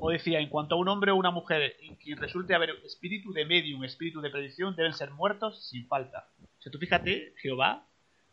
O 0.00 0.10
decía, 0.10 0.40
en 0.40 0.48
cuanto 0.48 0.74
a 0.74 0.78
un 0.78 0.88
hombre 0.88 1.12
o 1.12 1.16
una 1.16 1.30
mujer 1.30 1.76
en 1.80 1.96
quien 1.96 2.18
resulte 2.18 2.54
haber 2.54 2.70
espíritu 2.84 3.32
de 3.32 3.44
medium, 3.44 3.84
espíritu 3.84 4.20
de 4.20 4.30
predicción, 4.30 4.74
deben 4.74 4.94
ser 4.94 5.10
muertos 5.10 5.68
sin 5.68 5.86
falta. 5.86 6.28
O 6.58 6.62
sea, 6.62 6.72
tú 6.72 6.78
fíjate, 6.78 7.34
Jehová, 7.36 7.86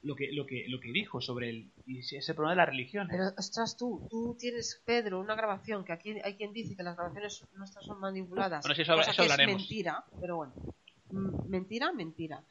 lo 0.04 0.16
que, 0.16 0.32
lo 0.32 0.46
que, 0.46 0.66
lo 0.68 0.80
que 0.80 0.92
dijo 0.92 1.22
sobre 1.22 1.50
el, 1.50 1.72
ese 1.88 2.34
problema 2.34 2.52
de 2.54 2.58
la 2.58 2.66
religión. 2.66 3.08
Pero, 3.10 3.26
ostras, 3.38 3.78
tú, 3.78 4.08
tú 4.10 4.36
tienes, 4.40 4.82
Pedro, 4.86 5.20
una 5.20 5.36
grabación 5.36 5.84
que 5.84 5.94
aquí 5.94 6.16
hay 6.24 6.36
quien 6.36 6.54
dice 6.54 6.76
que 6.76 6.84
las 6.84 6.96
grabaciones 6.96 7.44
nuestras 7.54 7.86
son 7.86 8.00
manipuladas. 8.00 8.64
Bueno, 8.64 8.76
sí, 8.76 8.82
eso 8.82 8.96
cosa 8.96 9.12
eso 9.12 9.22
que 9.22 9.26
es 9.28 9.32
hablaremos. 9.32 9.62
mentira, 9.62 10.04
pero 10.20 10.38
bueno. 10.38 10.54
Mm, 11.12 11.50
Mentira, 11.50 11.92
mentira. 11.92 12.44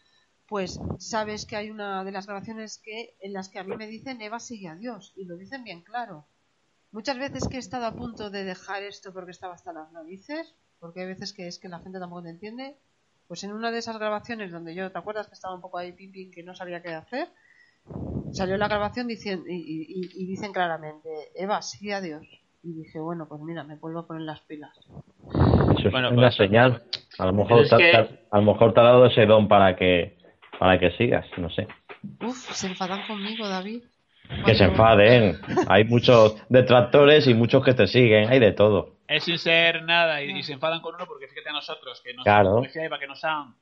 Pues 0.46 0.80
sabes 0.98 1.46
que 1.46 1.56
hay 1.56 1.70
una 1.70 2.02
de 2.04 2.10
las 2.12 2.26
grabaciones 2.26 2.78
que 2.78 3.14
en 3.20 3.32
las 3.32 3.48
que 3.48 3.58
a 3.60 3.64
mí 3.64 3.76
me 3.76 3.86
dicen 3.86 4.20
Eva 4.20 4.40
sigue 4.40 4.68
a 4.68 4.74
Dios 4.74 5.12
y 5.16 5.24
lo 5.24 5.36
dicen 5.36 5.62
bien 5.64 5.82
claro. 5.82 6.26
Muchas 6.92 7.18
veces 7.18 7.46
que 7.48 7.56
he 7.56 7.60
estado 7.60 7.86
a 7.86 7.94
punto 7.94 8.30
de 8.30 8.42
dejar 8.44 8.82
esto 8.82 9.12
porque 9.12 9.30
estaba 9.30 9.54
hasta 9.54 9.72
las 9.72 9.92
narices, 9.92 10.54
porque 10.80 11.00
hay 11.02 11.06
veces 11.06 11.32
que 11.32 11.46
es 11.46 11.58
que 11.60 11.68
la 11.68 11.78
gente 11.78 12.00
tampoco 12.00 12.24
te 12.24 12.30
entiende, 12.30 12.76
pues 13.30 13.44
en 13.44 13.52
una 13.52 13.70
de 13.70 13.78
esas 13.78 13.96
grabaciones 13.96 14.50
donde 14.50 14.74
yo, 14.74 14.90
¿te 14.90 14.98
acuerdas 14.98 15.28
que 15.28 15.34
estaba 15.34 15.54
un 15.54 15.60
poco 15.60 15.78
ahí 15.78 15.92
pim 15.92 16.10
pim 16.10 16.32
que 16.32 16.42
no 16.42 16.52
sabía 16.52 16.82
qué 16.82 16.88
hacer? 16.94 17.28
Salió 18.32 18.56
la 18.56 18.66
grabación 18.66 19.06
diciendo, 19.06 19.44
y, 19.48 19.54
y- 19.54 19.86
y- 20.00 20.22
y 20.24 20.26
dicen 20.26 20.52
claramente, 20.52 21.08
Eva, 21.36 21.62
sigue 21.62 21.94
a 21.94 22.00
Dios. 22.00 22.22
Y 22.64 22.72
dije, 22.72 22.98
bueno, 22.98 23.26
pues 23.28 23.40
mira, 23.42 23.62
me 23.62 23.76
vuelvo 23.76 24.00
a 24.00 24.06
poner 24.08 24.22
las 24.22 24.40
pilas. 24.40 24.76
Eso 25.78 25.86
es 25.86 25.92
Bueno, 25.92 26.08
una 26.10 26.22
pues- 26.26 26.34
señal. 26.38 26.82
A 27.20 27.26
lo 27.26 27.32
mejor, 27.34 27.62
que- 27.62 27.68
te- 27.76 28.18
a 28.32 28.36
lo 28.38 28.42
mejor 28.42 28.74
te 28.74 28.80
ha 28.80 28.82
dado 28.82 29.06
ese 29.06 29.26
don 29.26 29.46
para 29.46 29.76
que 29.76 30.18
para 30.58 30.78
que 30.80 30.90
sigas, 30.98 31.24
no 31.38 31.48
sé. 31.50 31.68
Uf, 32.20 32.36
se 32.52 32.66
enfadan 32.66 33.06
conmigo, 33.06 33.48
David. 33.48 33.84
Que 34.44 34.54
se 34.56 34.64
enfaden. 34.64 35.38
Hay 35.68 35.84
muchos 35.84 36.36
detractores 36.48 37.26
y 37.28 37.34
muchos 37.34 37.64
que 37.64 37.74
te 37.74 37.86
siguen. 37.86 38.28
Hay 38.28 38.40
de 38.40 38.52
todo. 38.52 38.96
Es 39.10 39.24
sin 39.24 39.38
ser 39.38 39.82
nada 39.82 40.22
y, 40.22 40.30
y 40.30 40.42
se 40.42 40.52
enfadan 40.52 40.80
con 40.80 40.94
uno 40.94 41.06
porque 41.06 41.26
fíjate 41.28 41.48
a 41.50 41.52
nosotros, 41.52 42.00
que 42.02 42.14
nos, 42.14 42.24
Claro. 42.24 42.62
Eva, 42.74 42.98
que 42.98 43.06
nos 43.08 43.22
han 43.24 43.56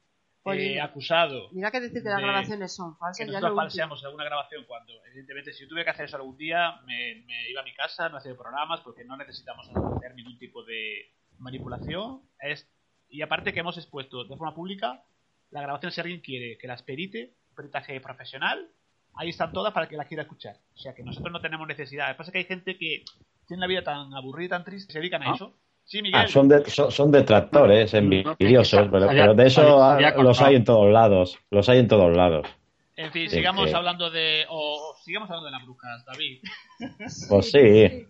Oye, 0.44 0.74
eh, 0.74 0.80
acusado 0.80 1.48
Mira 1.52 1.70
que 1.70 1.80
decir 1.80 2.02
que 2.02 2.08
las 2.08 2.18
de- 2.18 2.22
grabaciones 2.22 2.74
son 2.74 2.94
que 2.94 2.98
falsas. 3.00 3.18
Ya 3.18 3.24
nosotros 3.26 3.50
último. 3.50 3.62
falseamos 3.62 4.04
alguna 4.04 4.24
grabación 4.24 4.64
cuando, 4.66 4.92
evidentemente, 5.06 5.52
si 5.52 5.62
yo 5.62 5.68
tuviera 5.68 5.84
que 5.86 5.90
hacer 5.90 6.04
eso 6.06 6.16
algún 6.16 6.36
día, 6.36 6.80
me, 6.86 7.22
me 7.26 7.50
iba 7.50 7.60
a 7.60 7.64
mi 7.64 7.74
casa, 7.74 8.08
no 8.08 8.18
hacía 8.18 8.34
programas 8.36 8.80
porque 8.80 9.04
no 9.04 9.16
necesitamos 9.16 9.68
hacer 9.68 10.14
ningún 10.14 10.38
tipo 10.38 10.62
de 10.64 11.12
manipulación. 11.38 12.22
Es, 12.40 12.68
y 13.08 13.22
aparte 13.22 13.52
que 13.52 13.60
hemos 13.60 13.76
expuesto 13.78 14.24
de 14.24 14.36
forma 14.36 14.54
pública 14.54 15.02
la 15.50 15.62
grabación, 15.62 15.92
si 15.92 16.00
alguien 16.02 16.20
quiere 16.20 16.58
que 16.58 16.66
las 16.68 16.82
perite, 16.82 17.32
peritaje 17.56 17.98
profesional, 18.02 18.68
ahí 19.14 19.30
están 19.30 19.50
todas 19.52 19.72
para 19.72 19.88
que 19.88 19.96
las 19.96 20.06
quiera 20.06 20.22
escuchar. 20.24 20.56
O 20.74 20.78
sea 20.78 20.94
que 20.94 21.02
nosotros 21.02 21.32
no 21.32 21.40
tenemos 21.40 21.66
necesidad. 21.66 22.08
Lo 22.08 22.14
que 22.14 22.18
pasa 22.18 22.28
es 22.28 22.32
que 22.32 22.38
hay 22.38 22.44
gente 22.44 22.76
que 22.76 23.04
tiene 23.48 23.62
la 23.62 23.66
vida 23.66 23.82
tan 23.82 24.14
aburrida 24.14 24.46
y 24.46 24.48
tan 24.50 24.64
triste, 24.64 24.92
se 24.92 24.98
dedican 25.00 25.22
a 25.24 25.30
Ah. 25.30 25.34
eso. 25.34 25.52
Sí, 25.84 26.02
Miguel. 26.02 26.20
Ah, 26.22 26.28
son, 26.28 26.48
de- 26.48 26.68
son, 26.68 26.92
son 26.92 27.10
detractores, 27.10 27.94
envidiosos, 27.94 28.88
pero, 28.92 29.06
pero 29.08 29.34
de 29.34 29.46
eso 29.46 29.82
había 29.82 30.08
ah, 30.08 30.22
los 30.22 30.40
hay 30.42 30.56
en 30.56 30.64
todos 30.64 30.92
lados. 30.92 31.38
Los 31.50 31.66
hay 31.70 31.78
en 31.78 31.88
todos 31.88 32.14
lados. 32.14 32.46
En 32.94 33.10
fin, 33.10 33.30
sigamos 33.30 33.72
hablando 33.72 34.10
de... 34.10 34.44
O, 34.50 34.94
sigamos 35.02 35.30
hablando 35.30 35.46
de 35.46 35.52
las 35.52 35.64
brujas, 35.64 36.04
David. 36.04 36.42
Pues 37.30 37.50
sí. 37.50 38.06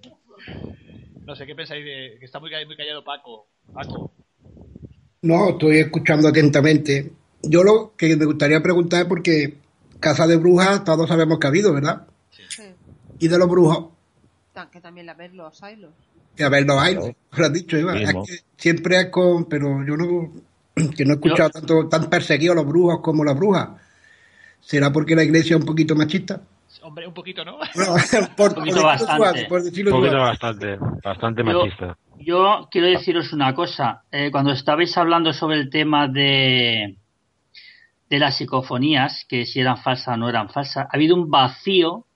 No 1.24 1.36
sé, 1.36 1.47
¿qué 1.47 1.55
pensáis 1.55 1.85
de 1.85 2.16
que 2.19 2.24
está 2.24 2.40
muy, 2.40 2.51
muy 2.66 2.77
callado 2.77 3.05
Paco? 3.05 3.47
Paco. 3.73 4.10
No, 5.23 5.51
estoy 5.51 5.78
escuchando 5.78 6.28
atentamente. 6.28 7.12
Yo 7.43 7.62
lo 7.62 7.93
que 7.97 8.16
me 8.16 8.24
gustaría 8.24 8.60
preguntar 8.62 9.02
es 9.02 9.06
porque 9.06 9.59
Casa 10.01 10.27
de 10.27 10.36
Brujas 10.36 10.85
todos 10.85 11.09
sabemos 11.09 11.39
que 11.39 11.47
ha 11.47 11.51
habido, 11.51 11.73
¿verdad? 11.74 12.06
Sí. 12.31 12.62
Y 13.20 13.28
de 13.28 13.39
los 13.39 13.48
brujos, 13.48 13.90
Que 14.66 14.80
también 14.80 15.06
la 15.06 15.14
ves 15.14 15.32
los 15.32 15.56
silos. 15.56 15.93
Y 16.36 16.43
a 16.43 16.48
ver, 16.48 16.66
no 16.66 16.80
hay, 16.80 16.94
lo 16.94 17.44
has 17.44 17.52
dicho. 17.52 17.76
Es 17.76 18.12
que 18.12 18.39
siempre 18.56 19.01
es 19.01 19.06
con. 19.10 19.47
Pero 19.47 19.85
yo 19.86 19.97
no. 19.97 20.32
Que 20.97 21.05
no 21.05 21.12
he 21.12 21.16
escuchado 21.16 21.51
tanto, 21.51 21.89
tan 21.89 22.09
perseguido 22.09 22.52
a 22.52 22.56
los 22.56 22.66
brujos 22.66 23.01
como 23.02 23.24
las 23.24 23.36
brujas. 23.36 23.70
¿Será 24.60 24.93
porque 24.93 25.16
la 25.16 25.24
iglesia 25.24 25.56
es 25.56 25.60
un 25.60 25.66
poquito 25.66 25.94
machista? 25.97 26.40
Hombre, 26.82 27.06
un 27.06 27.14
poquito, 27.14 27.44
¿no? 27.44 27.59
No, 27.74 27.97
por, 28.36 28.55
por 28.55 28.64
decirlo 28.64 28.98
suave, 28.98 29.47
por 29.48 29.60
Un 29.60 29.90
poquito 29.90 30.18
bastante, 30.18 30.78
bastante 31.02 31.43
Yo- 31.43 31.59
machista. 31.59 31.97
Yo 32.20 32.68
quiero 32.70 32.89
deciros 32.89 33.32
una 33.32 33.55
cosa. 33.55 34.02
Eh, 34.10 34.30
cuando 34.30 34.52
estabais 34.52 34.97
hablando 34.98 35.32
sobre 35.32 35.56
el 35.60 35.70
tema 35.70 36.09
de, 36.09 36.97
de 38.10 38.18
las 38.18 38.36
psicofonías, 38.36 39.24
que 39.28 39.47
si 39.47 39.60
eran 39.60 39.78
falsas 39.78 40.14
o 40.14 40.16
no 40.16 40.28
eran 40.28 40.48
falsas, 40.51 40.86
ha 40.86 40.89
habido 40.93 41.14
un 41.16 41.30
vacío, 41.30 42.06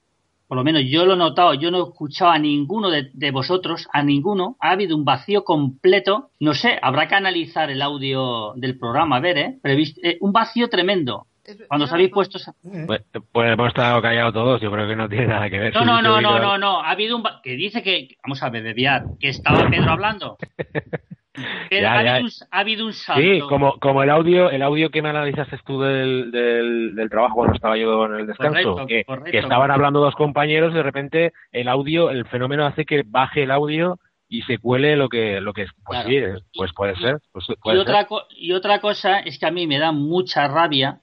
por 0.47 0.57
lo 0.57 0.63
menos 0.63 0.83
yo 0.87 1.05
lo 1.05 1.13
he 1.13 1.17
notado, 1.17 1.53
yo 1.55 1.71
no 1.71 1.79
he 1.79 1.83
escuchado 1.89 2.31
a 2.31 2.37
ninguno 2.39 2.89
de, 2.89 3.09
de 3.13 3.31
vosotros, 3.31 3.87
a 3.91 4.03
ninguno, 4.03 4.55
ha 4.59 4.71
habido 4.71 4.95
un 4.95 5.05
vacío 5.05 5.43
completo. 5.43 6.29
No 6.39 6.53
sé, 6.53 6.77
habrá 6.81 7.07
que 7.07 7.15
analizar 7.15 7.71
el 7.71 7.81
audio 7.81 8.53
del 8.55 8.77
programa, 8.77 9.17
a 9.17 9.19
ver, 9.19 9.37
¿eh? 9.37 9.57
Pero 9.61 9.73
he 9.73 9.77
visto- 9.77 10.01
eh, 10.03 10.17
un 10.21 10.31
vacío 10.31 10.67
tremendo. 10.69 11.25
Cuando 11.67 11.85
os 11.85 11.91
habéis 11.91 12.09
puesto... 12.09 12.37
esa- 12.37 12.53
Pues, 12.87 13.01
pues 13.31 13.51
hemos 13.51 13.67
estado 13.67 14.01
callados 14.01 14.33
todos, 14.33 14.61
yo 14.61 14.71
creo 14.71 14.87
que 14.87 14.95
no 14.95 15.09
tiene 15.09 15.27
nada 15.27 15.49
que 15.49 15.59
ver. 15.59 15.73
No, 15.73 15.81
Si 15.81 15.85
no, 15.85 16.01
no, 16.01 16.21
no, 16.21 16.39
no, 16.39 16.57
no. 16.57 16.81
Ha 16.81 16.91
habido 16.91 17.17
un... 17.17 17.23
Que 17.43 17.55
dice 17.57 17.83
que... 17.83 18.07
Vamos 18.23 18.41
a 18.43 18.49
ver, 18.49 18.63
Bebiar, 18.63 19.03
que 19.19 19.27
estaba 19.29 19.69
Pedro 19.69 19.91
hablando. 19.91 20.37
Ya, 21.71 21.93
ha, 21.99 22.03
ya. 22.03 22.11
Habido 22.15 22.25
un, 22.25 22.31
ha 22.51 22.59
habido 22.59 22.85
un 22.85 22.93
salto. 22.93 23.21
Sí, 23.21 23.39
como, 23.49 23.79
como 23.79 24.03
el 24.03 24.09
audio, 24.11 24.51
el 24.51 24.61
audio 24.61 24.91
que 24.91 25.01
me 25.01 25.09
analizaste 25.09 25.57
tú 25.65 25.81
del, 25.81 26.31
del, 26.31 26.93
del 26.95 27.09
trabajo 27.09 27.35
cuando 27.35 27.55
estaba 27.55 27.75
yo 27.77 28.05
en 28.05 28.13
el 28.15 28.27
descanso, 28.27 28.51
Correcto, 28.53 28.85
que, 28.87 29.03
correcto. 29.05 29.31
que 29.31 29.39
estaban 29.39 29.71
hablando 29.71 29.99
dos 29.99 30.15
compañeros, 30.15 30.71
y 30.73 30.75
de 30.75 30.83
repente 30.83 31.33
el 31.51 31.67
audio, 31.67 32.11
el 32.11 32.25
fenómeno 32.25 32.65
hace 32.65 32.85
que 32.85 33.03
baje 33.05 33.43
el 33.43 33.51
audio 33.51 33.99
y 34.29 34.43
se 34.43 34.57
cuele 34.59 34.95
lo 34.95 35.09
que, 35.09 35.41
lo 35.41 35.53
que 35.53 35.63
es. 35.63 35.71
Pues 35.83 36.03
Claro. 36.03 36.09
sí, 36.09 36.15
es- 36.17 36.43
pues 36.55 36.71
puede 36.73 36.95
ser. 36.97 37.17
Pues 37.31 37.45
Y 37.49 37.77
otra, 37.77 38.01
ser. 38.07 38.17
y 38.37 38.51
otra 38.53 38.79
cosa 38.79 39.19
es 39.19 39.39
que 39.39 39.45
a 39.47 39.51
mí 39.51 39.65
me 39.67 39.79
da 39.79 39.91
mucha 39.91 40.47
rabia 40.47 40.99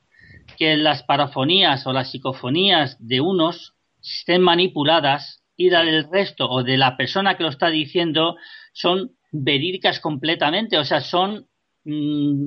que 0.56 0.76
las 0.76 1.02
parafonías 1.02 1.86
o 1.86 1.92
las 1.92 2.10
psicofonías 2.10 2.96
de 3.04 3.20
unos 3.20 3.74
estén 4.02 4.42
manipuladas 4.42 5.42
y 5.56 5.70
la 5.70 5.82
del 5.84 6.08
resto 6.10 6.48
o 6.48 6.62
de 6.62 6.76
la 6.76 6.96
persona 6.96 7.36
que 7.36 7.42
lo 7.42 7.48
está 7.50 7.68
diciendo 7.68 8.36
son 8.72 9.12
verídicas 9.32 10.00
completamente, 10.00 10.78
o 10.78 10.84
sea, 10.84 11.00
son 11.00 11.46
mm, 11.84 12.46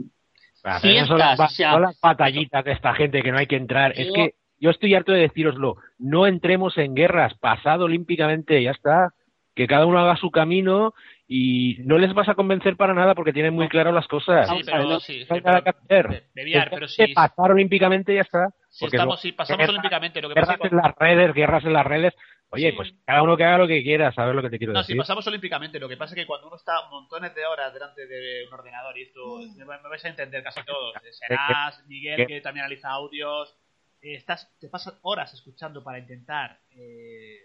Ah, 0.66 0.80
pero 0.82 0.94
esas 0.94 1.08
son, 1.10 1.20
las, 1.20 1.40
o 1.40 1.48
sea, 1.50 1.72
son 1.74 1.82
las 1.82 2.00
batallitas 2.00 2.64
de 2.64 2.72
esta 2.72 2.94
gente 2.96 3.22
que 3.22 3.34
no 3.34 3.38
hay 3.38 3.48
que 3.48 3.58
entrar. 3.58 3.92
Es 4.00 4.10
que 4.14 4.36
yo 4.62 4.70
estoy 4.70 4.96
harto 4.96 5.12
de 5.12 5.20
decíroslo. 5.20 5.76
No 6.00 6.26
entremos 6.26 6.78
en 6.78 6.96
guerras. 6.96 7.34
Pasado 7.38 7.84
olímpicamente, 7.84 8.64
ya 8.64 8.72
está. 8.72 9.10
Que 9.56 9.68
cada 9.68 9.86
uno 9.86 10.00
haga 10.00 10.16
su 10.16 10.32
camino 10.32 10.94
y 11.28 11.80
no 11.84 11.98
les 11.98 12.14
vas 12.14 12.30
a 12.30 12.36
convencer 12.36 12.78
para 12.78 12.94
nada 12.94 13.14
porque 13.14 13.34
tienen 13.34 13.54
muy 13.54 13.68
claro 13.68 13.92
las 13.92 14.08
cosas. 14.08 14.48
Sí, 14.48 14.62
pero 14.66 15.00
sí, 15.02 15.20
sí, 15.20 15.26
no 15.30 15.36
hay 15.36 15.42
nada 15.42 15.62
que 15.64 15.70
hacer. 15.72 16.24
Bebiar, 16.34 16.70
Después 16.70 16.96
pero 16.96 17.04
de 17.08 17.08
si- 17.08 17.14
pasar 17.14 17.52
olímpicamente 17.52 18.16
ya 18.16 18.22
está. 18.22 18.48
Si, 18.70 18.86
estamos, 18.86 19.16
no- 19.16 19.18
si 19.18 19.34
pasamos 19.34 19.68
olímpicamente, 19.68 20.22
lo 20.22 20.30
que 20.30 20.36
pasa 20.36 20.54
guerras 20.54 20.64
es 20.66 20.70
que 20.70 20.76
en 20.76 20.82
las 20.82 20.96
redes, 20.96 21.34
guerras 21.36 21.66
en 21.66 21.74
las 21.74 21.86
redes. 21.86 22.14
Oye, 22.54 22.70
Sí. 22.70 22.76
pues 22.76 22.94
cada 23.06 23.24
uno 23.24 23.36
que 23.36 23.44
haga 23.44 23.58
lo 23.58 23.68
que 23.68 23.82
quiera, 23.82 24.12
¿sabes 24.12 24.36
lo 24.36 24.44
que 24.44 24.50
te 24.52 24.60
quiero 24.60 24.74
No, 24.74 24.80
decir? 24.82 24.94
si 24.94 24.98
pasamos 25.00 25.26
olímpicamente, 25.26 25.80
lo 25.80 25.90
que 25.90 25.98
pasa 25.98 26.14
es 26.14 26.22
que 26.22 26.28
cuando 26.28 26.46
uno 26.48 26.56
está 26.56 26.88
montones 26.92 27.34
de 27.34 27.44
horas 27.48 27.74
delante 27.74 28.06
de 28.06 28.46
un 28.48 28.54
ordenador, 28.54 28.96
y 28.96 29.02
esto 29.04 29.40
me, 29.58 29.66
me 29.66 29.90
vais 29.90 30.06
a 30.06 30.10
entender 30.10 30.44
casi 30.44 30.60
todos, 30.68 30.96
eh, 30.98 31.12
Serás, 31.14 31.84
Miguel, 31.88 32.18
que- 32.18 32.28
que 32.28 32.42
también 32.42 32.66
analiza 32.66 32.90
audios, 32.92 33.56
eh, 34.04 34.14
estás, 34.16 34.52
te 34.60 34.70
pasas 34.70 35.00
horas 35.02 35.34
escuchando 35.34 35.84
para 35.84 35.98
intentar 35.98 36.60
eh, 36.72 37.40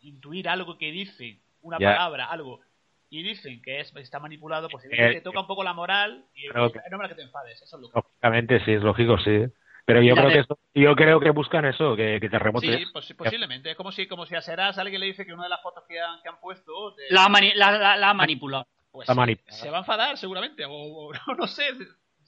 intuir 0.00 0.48
algo 0.48 0.76
que 0.76 0.90
dicen, 0.90 1.40
una 1.62 1.78
Ya. 1.78 1.90
palabra, 1.92 2.26
algo, 2.26 2.60
y 3.10 3.22
dicen 3.22 3.62
que 3.62 3.78
es, 3.80 3.94
está 3.94 4.18
manipulado, 4.18 4.68
pues 4.68 4.84
evidentemente 4.86 5.18
Eh, 5.18 5.22
toca 5.22 5.40
un 5.40 5.46
poco 5.46 5.62
la 5.62 5.72
moral 5.72 6.24
y 6.34 6.42
que- 6.48 6.50
no 6.90 6.96
para 6.98 7.08
que 7.08 7.14
te 7.14 7.22
enfades, 7.22 7.62
eso 7.62 7.76
es 7.76 7.82
lo 7.82 7.90
que... 7.90 7.94
Lógicamente, 7.96 8.64
sí, 8.64 8.72
es 8.72 8.82
lógico, 8.82 9.18
sí. 9.18 9.44
Pero 9.88 10.02
yo 10.02 10.14
creo 10.14 10.28
que 10.28 10.38
eso- 10.40 10.58
yo 10.74 10.94
creo 10.94 11.18
que 11.18 11.30
buscan 11.30 11.64
eso, 11.64 11.96
que, 11.96 12.18
que 12.20 12.28
te 12.28 12.38
remotes. 12.38 12.76
Sí, 12.78 12.84
pues, 12.92 13.10
posiblemente. 13.14 13.70
Es 13.70 13.76
como 13.76 13.90
si, 13.90 14.06
como 14.06 14.26
si 14.26 14.34
a 14.36 14.42
Serás 14.42 14.76
alguien 14.76 15.00
le 15.00 15.06
dice 15.06 15.24
que 15.24 15.32
una 15.32 15.44
de 15.44 15.48
las 15.48 15.62
fotos 15.62 15.82
que 15.88 15.98
han, 15.98 16.20
que 16.20 16.28
han 16.28 16.38
puesto 16.40 16.90
de- 16.90 17.04
la, 17.08 17.24
ha 17.24 17.28
mani- 17.30 17.54
la, 17.54 17.72
la- 17.72 17.96
la 17.96 18.10
ha 18.10 18.14
manipulado. 18.14 18.66
pues, 18.92 19.04
Está 19.08 19.14
manipulada. 19.14 19.56
se 19.62 19.70
va 19.70 19.78
a 19.78 19.80
enfadar 19.80 20.18
seguramente, 20.18 20.66
o, 20.66 20.70
o 20.72 21.10
no 21.38 21.46
sé, 21.46 21.64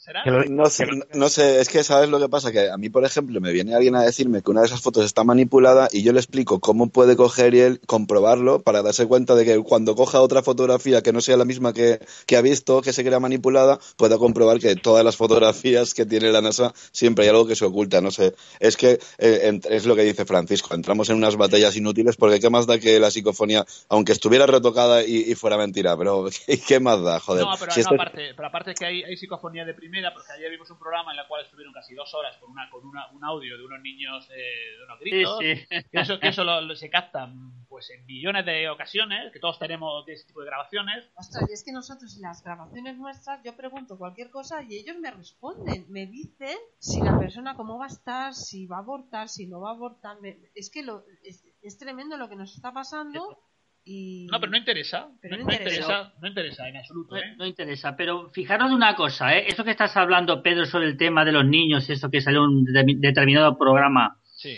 será. 0.01 0.25
No 0.49 0.67
sé, 0.71 0.87
no 1.15 1.29
sé, 1.29 1.61
es 1.61 1.69
que 1.69 1.85
sabes 1.85 2.09
lo 2.09 2.19
que 2.19 2.29
pasa, 2.29 2.51
que 2.53 2.71
a 2.71 2.77
mí, 2.77 2.89
por 2.89 3.05
ejemplo, 3.05 3.41
me 3.41 3.53
viene 3.53 3.75
alguien 3.75 3.95
a 3.95 4.03
decirme 4.03 4.43
que 4.43 4.51
una 4.51 4.61
de 4.61 4.67
esas 4.67 4.81
fotos 4.81 5.05
está 5.05 5.25
manipulada 5.25 5.89
y 5.93 6.03
yo 6.03 6.13
le 6.13 6.19
explico 6.21 6.59
cómo 6.61 6.89
puede 6.91 7.17
coger 7.17 7.55
y 7.55 7.61
él 7.61 7.81
comprobarlo 7.87 8.61
para 8.63 8.83
darse 8.83 9.07
cuenta 9.07 9.35
de 9.35 9.45
que 9.45 9.59
cuando 9.61 9.95
coja 9.95 10.21
otra 10.21 10.43
fotografía 10.43 11.03
que 11.03 11.13
no 11.13 11.21
sea 11.21 11.37
la 11.37 11.45
misma 11.45 11.73
que, 11.73 12.01
que 12.27 12.37
ha 12.37 12.41
visto, 12.43 12.81
que 12.83 12.93
se 12.93 13.05
crea 13.05 13.21
manipulada, 13.21 13.79
pueda 13.97 14.19
comprobar 14.19 14.59
que 14.59 14.75
todas 14.77 15.05
las 15.05 15.17
fotografías 15.17 15.95
que 15.95 16.07
tiene 16.07 16.33
la 16.33 16.41
NASA 16.41 16.73
siempre 16.93 17.25
hay 17.25 17.31
algo 17.31 17.47
que 17.47 17.57
se 17.57 17.65
oculta, 17.65 18.01
no 18.01 18.11
sé. 18.11 18.35
Es 18.59 18.77
que 18.77 18.99
eh, 19.19 19.61
es 19.71 19.87
lo 19.87 19.97
que 19.97 20.03
dice 20.03 20.25
Francisco, 20.25 20.75
entramos 20.75 21.11
en 21.11 21.17
unas 21.17 21.37
batallas 21.37 21.77
inútiles 21.77 22.17
porque 22.17 22.41
qué 22.41 22.51
más 22.51 22.67
da 22.67 22.79
que 22.79 22.99
la 23.01 23.11
psicofonía, 23.11 23.65
aunque 23.89 24.13
estuviera 24.13 24.47
retocada 24.47 25.05
y, 25.05 25.31
y 25.31 25.35
fuera 25.35 25.57
mentira, 25.57 25.97
pero 25.97 26.27
¿qué 26.67 26.81
más 26.81 27.03
da, 27.03 27.21
joder? 27.21 27.45
No, 27.45 27.53
pero, 27.59 27.73
Si 27.73 27.81
no, 27.81 27.83
esto- 27.83 27.95
aparte, 27.95 28.33
pero 28.35 28.49
aparte 28.49 28.71
es 28.73 28.79
que 28.79 28.87
hay, 28.87 29.03
hay 29.03 29.17
psicofonía 29.17 29.65
de 29.65 29.75
primera, 29.91 30.15
porque 30.15 30.33
ayer 30.33 30.51
vimos 30.51 30.71
un 30.71 30.79
programa 30.79 31.13
en 31.13 31.19
el 31.19 31.27
cual 31.27 31.43
estuvieron 31.45 31.73
casi 31.75 31.95
dos 31.95 32.13
horas 32.15 32.37
con 32.39 32.51
una 32.51 32.71
con 32.71 32.85
una, 32.87 33.11
un 33.13 33.25
audio 33.25 33.59
de 33.59 33.65
unos 33.65 33.81
niños 33.81 34.29
eh, 34.31 34.77
de 34.79 34.85
unos 34.85 35.01
gritos. 35.01 35.39
Sí, 35.41 35.57
sí. 35.57 35.89
Que 35.91 36.01
eso, 36.01 36.19
que 36.21 36.29
eso 36.29 36.45
lo, 36.45 36.61
lo- 36.61 36.77
se 36.77 36.89
captan 36.91 37.53
pues 37.69 37.91
en 37.91 38.05
millones 38.07 38.45
de 38.47 38.69
ocasiones, 38.69 39.33
que 39.33 39.39
todos 39.41 39.59
tenemos 39.59 40.05
de 40.07 40.15
ese 40.15 40.27
tipo 40.27 40.41
de 40.41 40.47
grabaciones. 40.47 41.09
Ostras, 41.17 41.49
y 41.49 41.53
es 41.53 41.65
que 41.65 41.73
nosotros 41.73 42.15
en 42.17 42.23
las 42.23 42.43
grabaciones 42.43 42.97
nuestras 42.99 43.43
yo 43.45 43.57
pregunto 43.57 43.97
cualquier 43.99 44.31
cosa 44.31 44.63
y 44.63 44.75
ellos 44.77 44.97
me 44.99 45.11
responden, 45.11 45.87
me 45.89 46.07
dicen 46.07 46.57
si 46.79 47.01
la 47.01 47.19
persona 47.19 47.55
cómo 47.57 47.79
va 47.79 47.85
a 47.87 47.89
estar, 47.89 48.35
si 48.35 48.67
va 48.67 48.77
a 48.77 48.81
abortar, 48.81 49.29
si 49.29 49.47
no 49.47 49.61
va 49.61 49.71
a 49.71 49.75
abortar. 49.75 50.21
me- 50.21 50.39
es 50.55 50.71
que 50.71 50.83
lo, 50.83 51.05
es, 51.25 51.45
es 51.63 51.79
tremendo 51.79 52.17
lo 52.17 52.29
que 52.29 52.37
nos 52.37 52.55
está 52.55 52.73
pasando 52.73 53.39
y... 53.85 54.27
No, 54.31 54.39
pero 54.41 54.51
no 54.53 54.59
interesa. 54.59 55.09
Pero 55.21 55.37
no, 55.37 55.43
interesa. 55.53 56.13
No 56.21 56.29
interesa 56.29 56.69
en 56.69 56.77
absoluto, 56.77 57.17
¿eh? 57.17 57.35
No 57.37 57.47
interesa, 57.47 57.97
pero 57.97 58.29
fijaros 58.31 58.69
de 58.71 58.75
una 58.77 58.95
cosa, 58.95 59.35
¿eh? 59.37 59.45
Eso 59.49 59.65
que 59.65 59.71
estás 59.73 59.97
hablando, 59.97 60.43
Pedro, 60.43 60.65
sobre 60.67 60.87
el 60.87 60.97
tema 60.97 61.25
de 61.25 61.33
los 61.33 61.45
niños, 61.45 61.89
eso 61.91 62.11
que 62.11 62.21
salió 62.21 62.41
en 62.45 62.51
un 62.51 62.67
determi- 62.67 62.99
determinado 63.01 63.57
programa, 63.59 64.17
Sí. 64.37 64.57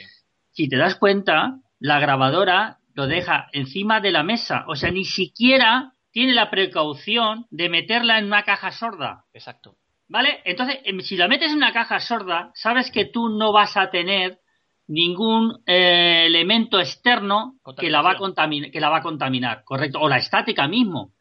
si 0.50 0.68
te 0.68 0.76
das 0.76 0.96
cuenta, 0.96 1.58
la 1.80 1.98
grabadora 2.00 2.78
lo 2.94 3.06
deja 3.06 3.48
encima 3.52 4.00
de 4.00 4.10
la 4.12 4.22
mesa, 4.22 4.64
o 4.68 4.76
sea, 4.76 4.90
ni 4.90 5.04
siquiera 5.04 5.92
tiene 6.10 6.34
la 6.34 6.50
precaución 6.50 7.46
de 7.50 7.68
meterla 7.70 8.18
en 8.18 8.26
una 8.26 8.42
caja 8.42 8.70
sorda. 8.70 9.24
Exacto. 9.32 9.76
¿Vale? 10.08 10.40
Entonces, 10.44 10.78
em, 10.84 11.00
si 11.00 11.16
la 11.16 11.26
metes 11.26 11.50
en 11.52 11.56
una 11.56 11.72
caja 11.72 11.98
sorda, 12.00 12.50
sabes 12.54 12.90
que 12.90 13.06
tú 13.06 13.30
no 13.30 13.50
vas 13.50 13.78
a 13.78 13.88
tener 13.90 14.40
ningún 14.88 15.62
eh, 15.66 16.24
elemento 16.26 16.80
externo 16.80 17.54
que 17.76 17.90
la, 17.90 18.02
va 18.02 18.12
a 18.12 18.16
contaminar, 18.16 18.70
que 18.70 18.80
la 18.80 18.90
va 18.90 18.98
a 18.98 19.02
contaminar, 19.02 19.62
¿correcto? 19.64 20.00
O 20.00 20.08
la 20.08 20.18
estática 20.18 20.68
mismo. 20.68 21.12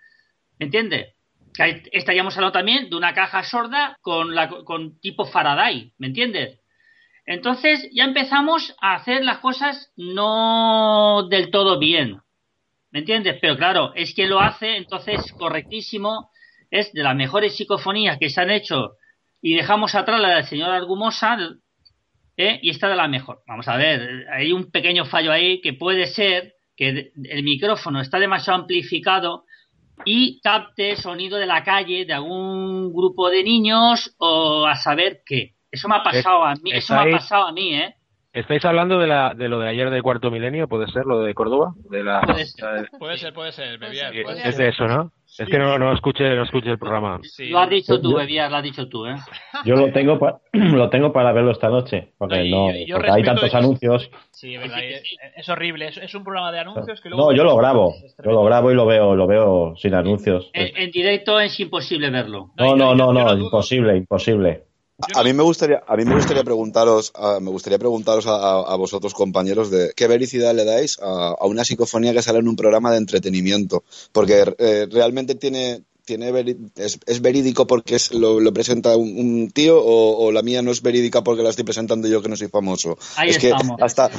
¿Me 0.60 0.66
entiendes? 0.66 1.16
Estaríamos 1.92 2.36
hablando 2.36 2.54
también 2.54 2.90
de 2.90 2.96
una 2.96 3.14
caja 3.14 3.44
sorda 3.44 3.98
con, 4.02 4.34
la, 4.34 4.50
con 4.50 5.00
tipo 5.00 5.26
Faraday, 5.26 5.94
¿me 5.98 6.08
entiendes? 6.08 6.60
Entonces 7.26 7.90
ya 7.94 8.06
empezamos 8.06 8.76
a 8.82 8.96
hacer 8.96 9.24
las 9.24 9.40
cosas 9.40 9.92
no 9.96 11.28
del 11.30 11.52
todo 11.52 11.78
bien, 11.78 12.22
¿me 12.92 13.00
entiendes? 13.00 13.38
Pero 13.42 13.58
claro, 13.58 13.94
es 13.96 14.14
que 14.16 14.28
lo 14.28 14.40
hace, 14.40 14.78
entonces 14.78 15.32
correctísimo, 15.34 16.32
es 16.72 16.92
de 16.94 17.04
las 17.04 17.16
mejores 17.16 17.56
psicofonías 17.56 18.18
que 18.18 18.30
se 18.30 18.42
han 18.42 18.50
hecho 18.50 18.94
y 19.42 19.56
dejamos 19.56 19.94
atrás 19.96 20.22
la 20.22 20.36
del 20.36 20.46
señor 20.46 20.70
Argumosa 20.70 21.38
¿eh? 22.42 22.60
y 22.62 22.70
esta 22.70 22.90
de 22.90 22.96
la 22.96 23.08
mejor. 23.08 23.40
Vamos 23.48 23.68
a 23.68 23.78
ver, 23.78 24.28
hay 24.32 24.52
un 24.52 24.70
pequeño 24.72 25.06
fallo 25.06 25.32
ahí 25.32 25.62
que 25.62 25.74
puede 25.74 26.08
ser 26.08 26.54
que 26.76 27.12
el 27.24 27.44
micrófono 27.44 28.02
está 28.02 28.18
demasiado 28.20 28.60
amplificado 28.62 29.46
y 30.06 30.40
capte 30.42 30.96
sonido 30.96 31.38
de 31.38 31.46
la 31.46 31.64
calle 31.64 32.06
de 32.06 32.14
algún 32.14 32.92
grupo 32.92 33.30
de 33.30 33.44
niños 33.44 34.16
o 34.18 34.66
a 34.66 34.76
saber 34.76 35.22
qué. 35.26 35.54
Eso 35.70 35.88
me 35.88 35.96
ha 35.98 36.04
pasado 36.04 36.44
a 36.44 36.54
mí, 36.56 36.72
eso 36.74 36.94
me 36.96 37.00
ha 37.00 37.04
estáis- 37.04 37.16
pasado 37.18 37.48
a 37.48 37.52
mí, 37.52 37.76
¿eh? 37.76 37.96
¿Estáis 38.34 38.64
hablando 38.64 38.98
de, 38.98 39.08
la, 39.08 39.34
de 39.36 39.50
lo 39.50 39.60
de 39.60 39.68
ayer 39.70 39.90
del 39.90 40.02
cuarto 40.02 40.32
milenio? 40.32 40.68
¿Puede 40.70 40.88
ser 40.92 41.06
lo 41.06 41.22
de 41.22 41.34
Córdoba? 41.34 41.74
De 41.90 42.02
la, 42.02 42.22
Puede 42.22 42.46
ser. 42.46 42.64
la 42.64 42.82
de- 42.82 42.88
Puede 42.98 43.18
ser, 43.18 43.34
puede 43.34 43.52
ser, 43.52 43.78
puede 43.78 43.92
es 43.94 44.42
ser. 44.42 44.56
de 44.56 44.70
eso, 44.70 44.88
¿no? 44.88 45.12
Es 45.40 45.48
que 45.48 45.58
no, 45.58 45.80
no 45.80 45.94
escuché 45.94 46.36
no 46.36 46.44
escuché 46.44 46.72
el 46.72 46.78
programa. 46.80 47.20
Lo 47.40 47.60
has 47.60 47.70
dicho 47.70 48.02
tú, 48.02 48.16
Bebiar, 48.16 48.52
lo 48.52 48.58
has 48.58 48.64
dicho 48.64 48.88
tú, 48.90 49.06
¿eh? 49.06 49.16
Yo 49.66 49.76
lo 49.76 49.92
tengo, 49.92 50.20
pa- 50.20 50.42
lo 50.54 50.90
tengo 50.90 51.14
para 51.14 51.32
verlo 51.32 51.52
esta 51.52 51.70
noche, 51.70 52.14
porque, 52.18 52.38
No, 52.40 52.44
y- 52.44 52.52
no, 52.52 52.72
y 52.76 52.86
yo 52.86 52.96
porque 52.98 53.12
hay 53.12 53.24
tantos 53.24 53.46
eso. 53.48 53.58
anuncios. 53.58 54.10
Sí, 54.32 54.56
es 54.56 54.62
verdad. 54.62 54.80
Es, 54.84 55.04
es 55.38 55.50
horrible. 55.50 55.88
Es, 55.88 55.98
es 55.98 56.14
un 56.16 56.24
programa 56.24 56.52
de 56.52 56.60
anuncios 56.60 57.00
que 57.00 57.10
luego. 57.10 57.32
No, 57.32 57.36
yo 57.38 57.44
lo 57.44 57.56
grabo, 57.56 57.94
yo 58.24 58.32
lo 58.32 58.44
grabo 58.44 58.72
y 58.72 58.76
lo 58.76 58.86
veo, 58.86 59.16
lo 59.16 59.26
veo 59.28 59.74
sin 59.78 59.94
anuncios. 59.94 60.50
En, 60.54 60.76
en 60.76 60.92
directo 60.92 61.40
es 61.40 61.58
imposible 61.60 62.10
verlo. 62.10 62.52
No, 62.58 62.76
no, 62.76 62.94
no, 62.94 63.14
no, 63.14 63.38
imposible, 63.38 63.96
imposible. 63.96 64.64
A 65.16 65.24
mí 65.24 65.34
me 65.34 65.44
gustaría, 65.44 65.82
a 65.88 65.96
mí 65.96 66.06
me 66.06 66.16
gustaría 66.16 66.44
preguntaros, 66.44 67.12
a, 67.16 67.40
me 67.40 67.50
gustaría 67.50 67.80
preguntaros 67.80 68.28
a, 68.28 68.36
a- 68.36 68.74
a 68.74 68.76
vosotros 68.76 69.14
compañeros 69.14 69.72
de 69.72 69.92
qué 69.96 70.08
vericidad 70.08 70.54
le 70.56 70.66
dais 70.66 71.00
a, 71.02 71.30
a 71.40 71.46
una 71.46 71.64
psicofonía 71.64 72.14
que 72.14 72.22
sale 72.22 72.40
en 72.40 72.48
un 72.48 72.56
programa 72.56 72.92
de 72.92 72.98
entretenimiento, 72.98 73.84
porque 74.12 74.44
eh, 74.58 74.88
realmente 74.92 75.36
tiene, 75.36 75.82
tiene 76.06 76.32
veri- 76.32 76.72
es, 76.76 77.00
es 77.06 77.22
verídico 77.22 77.68
porque 77.68 77.96
es, 77.96 78.14
lo, 78.14 78.40
lo 78.40 78.52
presenta 78.54 78.96
un, 78.98 79.18
un 79.18 79.52
tío 79.52 79.80
o, 79.82 80.26
o 80.26 80.32
la 80.32 80.42
mía 80.42 80.62
no 80.62 80.72
es 80.72 80.82
verídica 80.82 81.24
porque 81.24 81.44
la 81.44 81.50
estoy 81.50 81.64
presentando 81.66 82.08
yo 82.08 82.22
que 82.22 82.30
no 82.30 82.36
soy 82.36 82.48
famoso. 82.48 82.98
Ahí 83.18 83.30
es 83.30 83.40
que 83.40 83.52
hasta, 83.80 84.10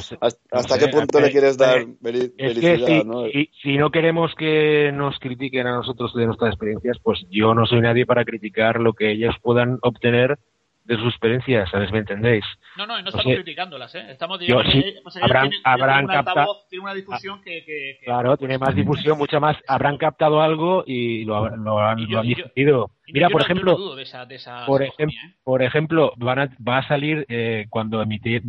hasta, 0.51 0.79
qué 0.79 0.87
punto 0.87 1.19
eh, 1.19 1.21
le 1.23 1.31
quieres 1.31 1.57
dar 1.57 1.81
eh, 1.81 1.87
veri- 2.01 2.33
Es 2.37 2.53
que 2.55 2.61
vericidad, 2.61 2.87
si, 2.87 3.03
¿no? 3.07 3.25
si- 3.27 3.49
si 3.61 3.77
no 3.77 3.91
queremos 3.91 4.31
que 4.37 4.91
nos 4.93 5.19
critiquen 5.19 5.67
a 5.67 5.75
nosotros 5.77 6.13
de 6.15 6.25
nuestras 6.25 6.51
experiencias, 6.51 6.97
pues 7.03 7.19
yo 7.29 7.53
no 7.53 7.65
soy 7.65 7.81
nadie 7.81 8.05
para 8.05 8.25
criticar 8.25 8.79
lo 8.79 8.93
que 8.93 9.11
ellos 9.11 9.35
puedan 9.41 9.77
obtener 9.81 10.39
de 10.85 10.95
sus 10.97 11.07
experiencias, 11.13 11.69
¿sabes? 11.69 11.91
¿Me 11.91 11.99
entendéis? 11.99 12.43
No, 12.77 12.85
no, 12.85 12.99
y 12.99 13.03
no 13.03 13.05
O 13.07 13.09
estamos 13.09 13.25
sea, 13.25 13.35
criticándolas, 13.35 13.95
¿eh? 13.95 14.05
Estamos 14.11 14.37
sí, 14.39 14.47
que- 14.47 14.99
pues 15.01 15.15
habrán- 15.17 15.49
tienen- 15.49 15.61
habrán 15.63 15.87
tienen 15.89 16.05
un 16.05 16.11
capta- 16.11 16.31
altavoz, 16.41 16.67
tienen 16.69 16.83
una 16.83 16.93
difusión 16.93 17.41
que, 17.41 17.63
que- 17.63 17.97
que- 17.99 18.05
Claro, 18.05 18.35
tiene 18.37 18.57
más 18.57 18.75
difusión, 18.75 19.17
mucha 19.17 19.39
más. 19.39 19.55
Habrán 19.67 19.97
captado 19.97 20.41
algo 20.41 20.83
y 20.85 21.23
lo, 21.23 21.35
habrán- 21.37 21.63
lo 21.63 21.79
han, 21.79 21.99
Y 21.99 22.07
yo- 22.07 22.11
lo 22.15 22.19
han 22.19 22.25
y 22.25 22.29
yo- 22.31 22.35
difundido. 22.35 22.91
Mira, 23.07 23.29
por 23.29 23.41
ejemplo, 23.41 23.97
esa 23.99 24.65
por, 24.65 25.61
ejemplo, 25.61 26.13
van 26.17 26.39
a- 26.39 26.49
va 26.67 26.77
a 26.79 26.87
salir 26.87 27.25
eh, 27.29 27.65
cuando 27.69 28.01
emití, 28.01 28.39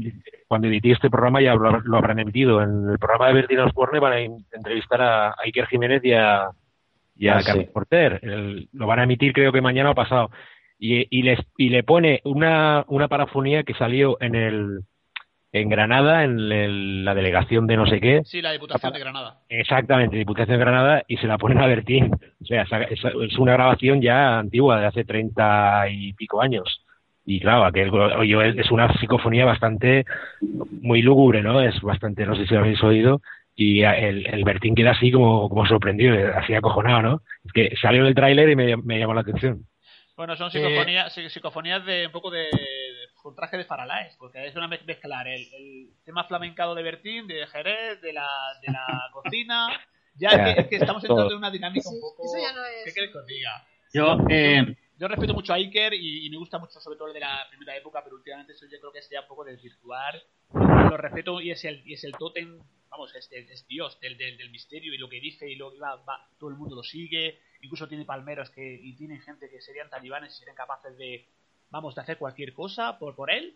cuando 0.49 0.67
emití 0.69 0.91
este 0.93 1.11
programa 1.11 1.41
ya 1.41 1.55
lo, 1.55 1.81
lo 1.81 1.97
habrán 1.99 2.19
emitido. 2.19 2.63
En 2.63 2.89
el 2.91 2.99
programa 2.99 3.29
de 3.29 3.35
Bertino 3.35 3.65
Osborne 3.67 3.99
van 4.01 4.13
a 4.13 4.21
in- 4.21 4.45
entrevistar 4.53 5.01
a, 5.03 5.29
a 5.31 5.37
Iker 5.45 5.67
Jiménez 5.67 6.05
y 6.05 6.13
a, 6.13 6.49
y 7.17 7.29
a 7.29 7.37
Ah, 7.37 7.41
sí. 7.41 7.47
Carlos 7.47 7.67
Porter. 7.73 8.21
El- 8.23 8.69
lo 8.73 8.87
van 8.87 8.99
a 9.01 9.05
emitir 9.05 9.33
creo 9.33 9.53
que 9.53 9.61
mañana 9.61 9.91
o 9.91 9.95
pasado. 9.95 10.31
Y, 10.79 11.07
y, 11.17 11.23
les, 11.23 11.39
y 11.57 11.69
le 11.71 11.83
pone 11.83 12.21
una, 12.25 12.85
una 12.89 13.09
parafonía 13.09 13.63
que 13.63 13.75
salió 13.75 14.17
en 14.21 14.35
el 14.35 14.81
en 15.53 15.69
Granada, 15.69 16.25
en 16.25 16.41
el- 16.51 17.05
la 17.05 17.15
delegación 17.15 17.69
de 17.69 17.77
no 17.77 17.87
sé 17.87 18.01
qué. 18.01 18.23
Sí, 18.25 18.43
la 18.43 18.51
Diputación 18.51 18.93
de 18.93 18.99
Granada. 18.99 19.39
Exactamente, 19.49 20.17
Diputación 20.17 20.59
de 20.59 20.65
Granada, 20.65 21.05
y 21.07 21.17
se 21.19 21.29
la 21.29 21.39
ponen 21.39 21.59
a 21.61 21.67
Bertín. 21.69 22.11
O 22.13 22.45
sea, 22.45 22.63
es 22.91 23.39
una 23.39 23.53
grabación 23.53 24.03
ya 24.03 24.41
antigua, 24.41 24.81
de 24.81 24.87
hace 24.87 25.05
treinta 25.05 25.89
y 25.89 26.13
pico 26.15 26.43
años. 26.43 26.85
Y 27.25 27.39
claro, 27.39 27.65
aquel 27.65 27.91
es 28.59 28.71
una 28.73 28.93
psicofonía 28.99 29.45
bastante, 29.45 30.05
muy 30.83 31.03
lúgubre, 31.03 31.41
¿no? 31.41 31.61
Es 31.61 31.81
bastante, 31.83 32.27
no 32.27 32.35
sé 32.35 32.47
si 32.47 32.55
lo 32.55 32.61
habéis 32.61 32.83
oído, 32.83 33.23
y 33.55 33.83
el, 33.83 34.27
el 34.27 34.43
Bertín 34.45 34.75
queda 34.75 34.91
así 34.91 35.13
como, 35.13 35.49
como 35.49 35.65
sorprendido, 35.67 36.17
así 36.37 36.53
acojonado, 36.53 37.01
¿no? 37.01 37.23
Es 37.45 37.53
que 37.53 37.73
salió 37.81 38.01
en 38.03 38.09
el 38.09 38.15
tráiler 38.17 38.49
y 38.51 38.57
me, 38.57 38.77
me 38.77 38.99
llamó 38.99 39.15
la 39.15 39.21
atención. 39.21 39.61
Bueno, 40.17 40.37
son 40.37 40.49
Eh, 40.49 40.51
psicofonías, 40.53 41.13
sí, 41.13 41.29
psicofonías 41.29 41.85
de 41.85 42.07
un 42.07 42.13
poco 42.13 42.31
de, 42.31 42.43
de- 42.43 43.09
con 43.23 43.35
traje 43.35 43.57
de 43.57 43.65
Faralaes, 43.65 44.15
porque 44.17 44.47
es 44.47 44.55
una 44.55 44.69
mez- 44.69 44.85
mezclar 44.85 45.27
el, 45.27 45.43
el 45.55 45.91
tema 46.05 46.25
flamencado 46.25 46.75
de 46.75 46.83
Bertín, 46.83 47.27
de 47.27 47.47
Jerez, 47.49 48.01
de 48.01 48.13
la, 48.13 48.29
de 48.63 48.73
la 48.73 48.87
cocina. 49.13 49.69
Ya 50.17 50.29
es 50.29 50.55
que, 50.55 50.61
es 50.61 50.69
que 50.69 50.77
estamos 50.77 51.03
entrando 51.03 51.33
en 51.33 51.39
una 51.39 51.51
dinámica 51.51 51.89
un 51.89 52.01
poco. 52.01 52.23
eso 52.25 52.39
ya 52.41 52.53
no 52.53 52.65
es- 52.65 52.85
¿Qué 52.85 52.93
queréis 52.93 53.13
que 53.13 53.19
os 53.19 53.27
diga? 53.27 53.67
Yo, 53.93 54.19
eh, 54.29 54.77
Yo 54.97 55.09
respeto 55.09 55.35
mucho 55.35 55.53
a 55.53 55.57
Iker 55.57 55.93
y, 55.95 56.27
y 56.27 56.31
me 56.31 56.37
gusta 56.37 56.59
mucho, 56.59 56.79
sobre 56.81 56.97
todo 56.97 57.09
el 57.09 57.15
de 57.15 57.21
la 57.21 57.47
primera 57.49 57.77
época, 57.77 58.01
pero 58.05 58.15
últimamente 58.17 58.53
eso 58.53 58.67
yo 58.71 58.79
creo 58.79 58.93
que 58.93 59.01
es 59.01 59.09
ya 59.11 59.23
un 59.23 59.27
poco 59.29 59.45
desvirtuar. 59.45 60.15
Lo 60.53 60.97
respeto 60.97 61.41
y 61.41 61.51
es 61.51 61.65
el, 61.65 61.83
y 61.85 61.95
es 61.95 62.05
el 62.05 62.13
tótem, 62.13 62.61
vamos, 62.95 63.15
es, 63.17 63.29
es- 63.33 63.51
es 63.51 63.67
Dios 63.67 63.99
del, 64.01 64.17
del, 64.17 64.37
del 64.37 64.51
misterio 64.51 64.95
y 64.95 64.99
lo 64.99 65.09
que 65.09 65.21
dice 65.21 65.51
y 65.51 65.57
lo 65.57 65.73
que 65.73 65.79
va, 65.79 65.97
va- 65.97 66.27
todo 66.39 66.51
el 66.51 66.57
mundo 66.57 66.77
lo 66.77 66.83
sigue. 66.83 67.39
Incluso 67.61 67.89
tiene 67.89 68.05
palmeros 68.05 68.51
que 68.51 68.63
y 68.83 68.95
tienen 68.95 69.21
gente 69.21 69.49
que 69.51 69.61
serían 69.61 69.91
talibanes 69.91 70.33
y 70.35 70.39
serían 70.39 70.57
capaces 70.57 70.97
de, 70.97 71.27
vamos, 71.71 71.95
de 71.95 72.01
hacer 72.03 72.19
cualquier 72.19 72.53
cosa 72.53 72.99
por, 72.99 73.15
por 73.17 73.31
él. 73.31 73.55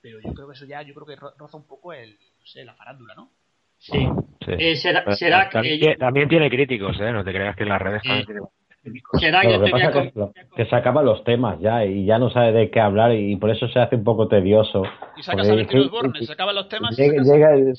Pero 0.00 0.20
yo 0.20 0.32
creo 0.34 0.46
que 0.46 0.54
eso 0.54 0.66
ya, 0.66 0.82
yo 0.82 0.94
creo 0.94 1.06
que 1.06 1.16
ro- 1.16 1.34
roza 1.36 1.56
un 1.56 1.66
poco 1.66 1.92
el, 1.92 2.10
no 2.12 2.46
sé, 2.46 2.64
la 2.64 2.74
farándula, 2.74 3.14
¿no? 3.14 3.30
Sí. 3.78 4.06
Sí. 4.44 4.52
Eh, 4.58 4.76
será- 4.76 5.04
será 5.16 5.48
también, 5.50 5.80
que- 5.80 5.96
también 5.96 6.28
tiene 6.28 6.48
críticos, 6.48 6.96
¿eh? 7.00 7.10
No 7.12 7.24
te 7.24 7.32
creas 7.32 7.56
que 7.56 7.64
en 7.64 7.68
las 7.70 7.82
redes 7.82 8.02
Sí. 8.02 8.08
también 8.08 8.26
tiene 8.26 8.40
críticos. 8.82 9.20
será 9.20 9.40
que 9.40 9.58
pasa 9.70 9.88
es 9.88 10.68
se 10.68 10.76
acaban 10.76 11.04
los 11.04 11.24
temas 11.24 11.58
ya 11.60 11.84
y 11.84 12.04
ya 12.04 12.18
no 12.20 12.30
sabe 12.30 12.52
de 12.52 12.70
qué 12.70 12.78
hablar 12.78 13.12
y 13.14 13.34
por 13.36 13.50
eso 13.50 13.66
se 13.68 13.80
hace 13.80 13.96
un 13.96 14.04
poco 14.04 14.28
tedioso. 14.28 14.82
Y 15.16 15.22
sacas 15.24 15.48
Porque 15.48 15.62
a 15.62 16.24
se 16.26 16.32
acaban 16.32 16.54
los 16.54 16.68
temas 16.68 16.96
y 16.96 17.02
llega, 17.02 17.24
sacas- 17.24 17.26
llega 17.34 17.54
el, 17.54 17.74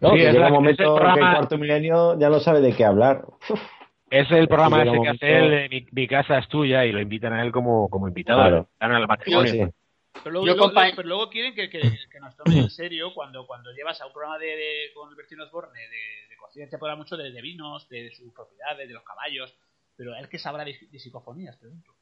no, 0.00 0.10
Sí, 0.10 0.16
que 0.16 0.26
es 0.28 0.32
llega 0.32 0.40
la- 0.40 0.46
un 0.48 0.52
momento 0.54 0.82
es 0.82 0.86
el 0.88 0.92
en 0.92 0.94
que 0.94 1.00
programa- 1.00 1.30
el 1.30 1.36
cuarto 1.36 1.58
milenio 1.58 2.18
ya 2.18 2.28
no 2.30 2.40
sabe 2.40 2.60
de 2.60 2.72
qué 2.74 2.84
hablar. 2.84 3.24
Es 4.10 4.28
el 4.32 4.48
programa 4.48 4.78
ese 4.82 4.90
que 4.90 4.96
momento- 4.96 5.24
hace 5.24 5.38
él, 5.38 5.50
de 5.50 5.68
mi, 5.68 5.86
mi 5.92 6.08
casa 6.08 6.38
es 6.38 6.48
tuya 6.48 6.84
y 6.84 6.92
lo 6.92 7.00
invitan 7.00 7.32
a 7.32 7.42
él 7.44 7.52
como, 7.52 7.88
como 7.88 8.08
invitado. 8.08 8.40
Claro. 8.40 8.68
Al 8.80 9.06
matrimonio. 9.06 9.52
Sí. 9.52 9.72
Pero 10.24 10.30
luego, 10.32 10.46
Yo, 10.48 10.54
luego- 10.56 10.72
compa- 10.72 10.92
pero 10.96 11.06
luego 11.08 11.30
quieren 11.30 11.54
que, 11.54 11.70
que, 11.70 11.80
que 11.80 12.20
nos 12.20 12.36
tomen 12.36 12.58
en 12.58 12.70
serio 12.70 13.14
cuando, 13.14 13.46
cuando 13.46 13.70
llevas 13.72 14.00
a 14.00 14.06
un 14.06 14.12
programa 14.12 14.38
de, 14.38 14.46
de- 14.46 14.92
con 14.94 15.14
Bertino 15.14 15.44
Osborne 15.44 15.78
de, 15.78 16.28
de 16.28 16.36
cocina, 16.36 16.66
te 16.68 16.74
habla 16.74 16.96
mucho 16.96 17.16
de, 17.16 17.30
de 17.30 17.40
vinos, 17.40 17.88
de 17.88 18.10
sus 18.10 18.32
propiedades, 18.32 18.88
de 18.88 18.92
los 18.94 19.04
caballos, 19.04 19.54
pero 19.96 20.16
él 20.16 20.28
que 20.28 20.38
sabrá 20.38 20.64
de, 20.64 20.74
de 20.90 20.98
psicofonías, 20.98 21.56
pregunto. 21.56 21.92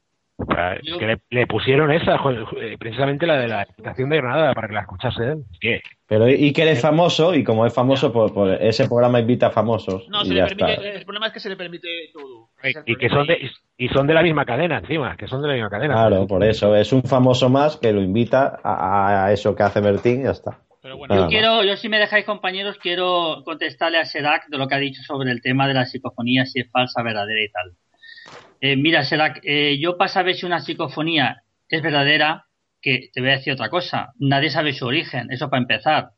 Que 0.99 1.05
le, 1.05 1.19
le 1.29 1.47
pusieron 1.47 1.91
esa, 1.91 2.15
eh, 2.15 2.77
precisamente 2.79 3.27
la 3.27 3.37
de 3.37 3.47
la 3.47 3.63
estación 3.63 4.09
de 4.09 4.17
Granada, 4.17 4.53
para 4.53 4.67
que 4.67 4.73
la 4.73 4.81
escuchase 4.81 5.23
él. 5.23 5.43
Es 5.51 5.59
que 5.59 5.81
Pero 6.07 6.25
Iker 6.25 6.67
es 6.69 6.81
famoso 6.81 7.35
y 7.35 7.43
como 7.43 7.65
es 7.65 7.73
famoso, 7.73 8.13
pues, 8.13 8.31
pues 8.31 8.57
ese 8.61 8.87
programa 8.87 9.19
invita 9.19 9.47
a 9.47 9.51
famosos 9.51 10.07
No, 10.09 10.21
y 10.23 10.27
se 10.27 10.35
ya 10.35 10.45
le 10.45 10.55
permite, 10.55 10.73
está. 10.73 10.97
el 10.97 11.05
problema 11.05 11.27
es 11.27 11.33
que 11.33 11.39
se 11.39 11.49
le 11.49 11.57
permite 11.57 11.87
todo. 12.13 12.49
Y 12.85 12.95
que 12.95 13.09
son 13.09 13.27
de 13.27 13.49
y 13.77 13.87
son 13.89 14.07
de 14.07 14.13
la 14.13 14.23
misma 14.23 14.45
cadena 14.45 14.79
encima, 14.79 15.15
que 15.17 15.27
son 15.27 15.41
de 15.41 15.47
la 15.49 15.53
misma 15.55 15.69
cadena. 15.69 15.93
Claro, 15.93 16.27
por 16.27 16.43
eso. 16.43 16.75
Es 16.75 16.93
un 16.93 17.03
famoso 17.03 17.49
más 17.49 17.77
que 17.77 17.91
lo 17.91 18.01
invita 18.01 18.59
a, 18.63 19.25
a 19.25 19.31
eso 19.33 19.55
que 19.55 19.63
hace 19.63 19.81
Bertín 19.81 20.21
y 20.21 20.23
ya 20.23 20.31
está. 20.31 20.59
Pero 20.81 20.97
Yo 21.07 21.27
quiero, 21.27 21.63
yo 21.63 21.75
si 21.75 21.89
me 21.89 21.99
dejáis 21.99 22.25
compañeros, 22.25 22.77
quiero 22.81 23.43
contestarle 23.43 23.97
a 23.97 24.05
Sedak 24.05 24.47
de 24.47 24.57
lo 24.57 24.67
que 24.67 24.75
ha 24.75 24.79
dicho 24.79 25.01
sobre 25.03 25.31
el 25.31 25.41
tema 25.41 25.67
de 25.67 25.73
la 25.73 25.85
psicofonía, 25.85 26.45
si 26.45 26.61
es 26.61 26.71
falsa, 26.71 27.03
verdadera 27.03 27.41
y 27.41 27.51
tal. 27.51 27.71
Eh, 28.61 28.75
mira, 28.75 29.03
Sedak, 29.03 29.39
eh, 29.43 29.77
yo 29.79 29.97
para 29.97 30.09
saber 30.09 30.35
si 30.35 30.45
una 30.45 30.59
psicofonía 30.59 31.43
es 31.67 31.81
verdadera, 31.81 32.47
que 32.81 33.09
te 33.13 33.21
voy 33.21 33.29
a 33.29 33.37
decir 33.37 33.53
otra 33.53 33.69
cosa, 33.69 34.13
nadie 34.19 34.49
sabe 34.49 34.73
su 34.73 34.85
origen, 34.85 35.31
eso 35.31 35.49
para 35.49 35.61
empezar. 35.61 36.11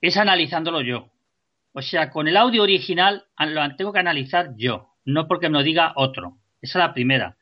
Es 0.00 0.16
analizándolo 0.16 0.80
yo. 0.80 1.10
O 1.72 1.82
sea, 1.82 2.10
con 2.10 2.28
el 2.28 2.36
audio 2.36 2.62
original 2.62 3.24
lo 3.38 3.76
tengo 3.76 3.92
que 3.92 3.98
analizar 3.98 4.54
yo, 4.56 4.94
no 5.04 5.28
porque 5.28 5.48
me 5.48 5.58
lo 5.58 5.64
diga 5.64 5.92
otro. 5.96 6.38
Esa 6.60 6.78
es 6.78 6.86
la 6.86 6.94
primera. 6.94 7.36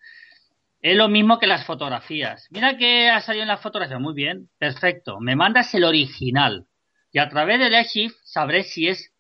Es 0.80 0.96
lo 0.96 1.08
mismo 1.08 1.38
que 1.38 1.46
las 1.46 1.64
fotografías. 1.64 2.46
Mira 2.50 2.76
que 2.76 3.08
ha 3.08 3.20
salido 3.20 3.42
en 3.42 3.48
las 3.48 3.60
fotografías. 3.60 4.00
Muy 4.00 4.14
bien, 4.14 4.50
perfecto. 4.58 5.20
Me 5.20 5.34
mandas 5.34 5.74
el 5.74 5.84
original. 5.84 6.66
Y 7.12 7.18
a 7.18 7.28
través 7.28 7.58
del 7.58 7.74
archive 7.74 8.14
sabré 8.24 8.62
si 8.62 8.88
es 8.88 9.12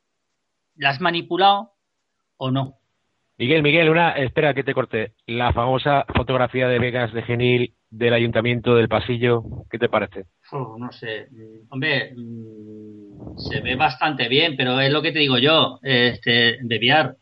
la 0.76 0.90
has 0.90 1.00
manipulado 1.00 1.72
o 2.36 2.50
no. 2.50 2.78
Miguel, 3.38 3.62
Miguel, 3.62 3.90
una, 3.90 4.12
espera 4.12 4.54
que 4.54 4.64
te 4.64 4.72
corte. 4.72 5.12
La 5.26 5.52
famosa 5.52 6.06
fotografía 6.14 6.68
de 6.68 6.78
Vegas 6.78 7.12
de 7.12 7.22
Genil 7.22 7.74
del 7.90 8.14
ayuntamiento 8.14 8.74
del 8.74 8.88
pasillo, 8.88 9.44
¿qué 9.70 9.78
te 9.78 9.88
parece? 9.88 10.24
No 10.52 10.90
sé. 10.90 11.28
Mm, 11.30 11.66
Hombre, 11.70 12.14
mm, 12.16 13.36
se 13.36 13.60
ve 13.60 13.76
bastante 13.76 14.28
bien, 14.28 14.56
pero 14.56 14.80
es 14.80 14.90
lo 14.90 15.02
que 15.02 15.12
te 15.12 15.18
digo 15.18 15.36
yo, 15.38 15.78
este, 15.82 16.58
VR. 16.64 17.16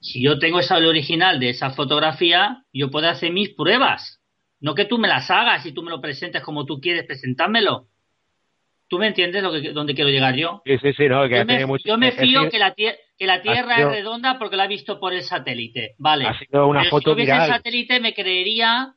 Si 0.00 0.22
yo 0.22 0.38
tengo 0.38 0.60
esa 0.60 0.76
original 0.76 1.40
de 1.40 1.50
esa 1.50 1.70
fotografía, 1.70 2.62
yo 2.72 2.90
puedo 2.90 3.08
hacer 3.08 3.32
mis 3.32 3.50
pruebas. 3.50 4.20
No 4.60 4.74
que 4.74 4.86
tú 4.86 4.98
me 4.98 5.08
las 5.08 5.30
hagas 5.30 5.66
y 5.66 5.72
tú 5.72 5.82
me 5.82 5.90
lo 5.90 6.00
presentes 6.00 6.42
como 6.42 6.64
tú 6.64 6.80
quieres 6.80 7.04
presentármelo. 7.04 7.88
¿Tú 8.88 8.98
me 8.98 9.08
entiendes 9.08 9.42
lo 9.42 9.52
que, 9.52 9.72
dónde 9.72 9.94
quiero 9.94 10.10
llegar 10.10 10.36
yo? 10.36 10.62
Sí, 10.64 10.78
sí, 10.78 10.92
sí, 10.94 11.08
no, 11.08 11.28
que 11.28 11.38
Yo 11.38 11.44
me, 11.44 11.66
mucho- 11.66 11.88
yo 11.88 11.98
me 11.98 12.12
fío 12.12 12.48
que 12.50 12.58
la, 12.58 12.74
que 13.18 13.26
la 13.26 13.42
Tierra 13.42 13.76
sido- 13.76 13.90
es 13.90 13.96
redonda 13.96 14.38
porque 14.38 14.56
la 14.56 14.64
he 14.64 14.68
visto 14.68 14.98
por 14.98 15.12
el 15.12 15.22
satélite. 15.22 15.94
Vale. 15.98 16.26
Ha 16.26 16.38
sido 16.38 16.66
una 16.66 16.80
Pero 16.80 16.90
foto 16.90 17.10
si 17.10 17.16
viese 17.16 17.32
el 17.32 17.38
viral. 17.42 17.48
satélite 17.58 18.00
me 18.00 18.14
creería... 18.14 18.94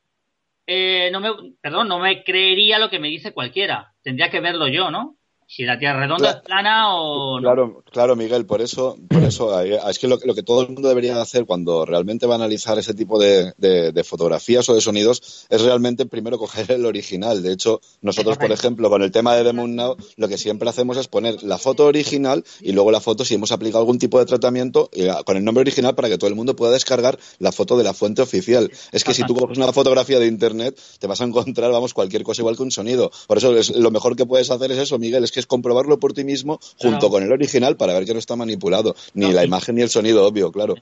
eh, 0.65 1.10
no 1.11 1.19
me, 1.19 1.30
perdón, 1.61 1.88
no 1.88 1.99
me 1.99 2.23
creería 2.23 2.80
lo 2.80 2.89
que 2.89 2.99
me 2.99 3.10
dice 3.10 3.34
cualquiera. 3.34 3.94
Tendría 4.03 4.30
que 4.30 4.39
verlo 4.39 4.68
yo, 4.68 4.89
¿no? 4.91 5.16
Si 5.49 5.64
la 5.64 5.80
Tierra 5.80 5.95
es 6.03 6.10
redonda, 6.10 6.18
Claro. 6.26 6.38
es 6.40 6.44
plana 6.44 6.94
o 6.94 7.40
no. 7.40 7.41
Claro, 7.41 7.84
claro, 7.90 8.15
Miguel, 8.18 8.45
por 8.45 8.61
eso, 8.61 8.98
por 9.07 9.24
eso 9.24 9.61
es 9.61 9.98
que 9.98 10.07
lo, 10.10 10.19
lo 10.26 10.36
que 10.36 10.44
todo 10.44 10.61
el 10.61 10.68
mundo 10.69 10.90
debería 10.90 11.22
hacer 11.22 11.45
cuando 11.45 11.86
realmente 11.86 12.28
va 12.28 12.34
a 12.34 12.38
analizar 12.38 12.78
ese 12.78 12.94
tipo 12.94 13.18
de, 13.18 13.53
de- 13.57 13.94
de 13.94 14.03
fotografías 14.03 14.68
o 14.68 14.76
de 14.76 14.82
sonidos 14.82 15.45
es 15.49 15.61
realmente 15.61 16.06
primero 16.06 16.38
coger 16.38 16.69
el 16.74 16.86
original. 16.86 17.41
De 17.41 17.53
hecho, 17.53 17.80
nosotros, 18.02 18.38
por 18.38 18.52
ejemplo, 18.52 18.90
con 18.90 19.02
el 19.02 19.11
tema 19.11 19.36
de 19.36 19.45
The 19.45 19.53
Moon 19.53 19.74
Now, 19.76 19.95
lo 20.18 20.28
que 20.28 20.38
siempre 20.38 20.68
hacemos 20.69 20.98
es 20.98 21.07
poner 21.07 21.41
la 21.44 21.57
foto 21.57 21.86
original 21.86 22.44
y 22.60 22.74
luego 22.74 22.91
la 22.91 22.99
foto 22.99 23.24
si 23.24 23.36
hemos 23.36 23.53
aplicado 23.53 23.80
algún 23.80 23.99
tipo 23.99 24.19
de 24.19 24.26
tratamiento 24.26 24.90
eh, 24.91 25.10
con 25.26 25.38
el 25.38 25.45
nombre 25.45 25.61
original 25.61 25.95
para 25.95 26.10
que 26.10 26.18
todo 26.18 26.30
el 26.30 26.36
mundo 26.36 26.57
pueda 26.57 26.74
descargar 26.74 27.18
la 27.40 27.53
foto 27.53 27.78
de 27.78 27.86
la 27.86 27.94
fuente 27.94 28.22
oficial. 28.22 28.69
Es 28.91 29.06
que 29.06 29.14
si 29.14 29.24
tú 29.24 29.34
coges 29.34 29.57
una 29.57 29.72
fotografía 29.72 30.19
de 30.19 30.28
internet, 30.28 30.78
te 30.99 31.07
vas 31.07 31.22
a 31.22 31.24
encontrar, 31.24 31.72
vamos, 31.72 31.94
cualquier 31.94 32.24
cosa 32.24 32.41
igual 32.41 32.57
que 32.57 32.64
un 32.64 32.72
sonido. 32.72 33.11
Por 33.28 33.38
eso 33.38 33.56
es, 33.56 33.69
lo 33.74 33.91
mejor 33.91 34.18
que 34.18 34.26
puedes 34.26 34.52
hacer 34.52 34.74
es 34.74 34.78
eso, 34.80 34.99
Miguel, 34.99 35.24
es 35.24 35.32
que 35.32 35.36
es 35.39 35.47
comprobarlo 35.47 35.99
por 35.99 36.14
ti 36.14 36.23
mismo 36.23 36.59
junto 36.77 36.99
Claro. 36.99 37.09
con 37.09 37.23
el 37.23 37.31
original 37.31 37.77
para 37.77 37.93
ver 37.93 38.05
que 38.05 38.14
no 38.14 38.19
está 38.19 38.35
manipulado. 38.35 38.95
Ni 39.14 39.26
No, 39.27 39.31
la 39.34 39.43
y- 39.43 39.47
imagen 39.47 39.76
ni 39.76 39.81
el 39.81 39.89
sonido, 39.89 40.26
obvio, 40.26 40.51
claro. 40.51 40.76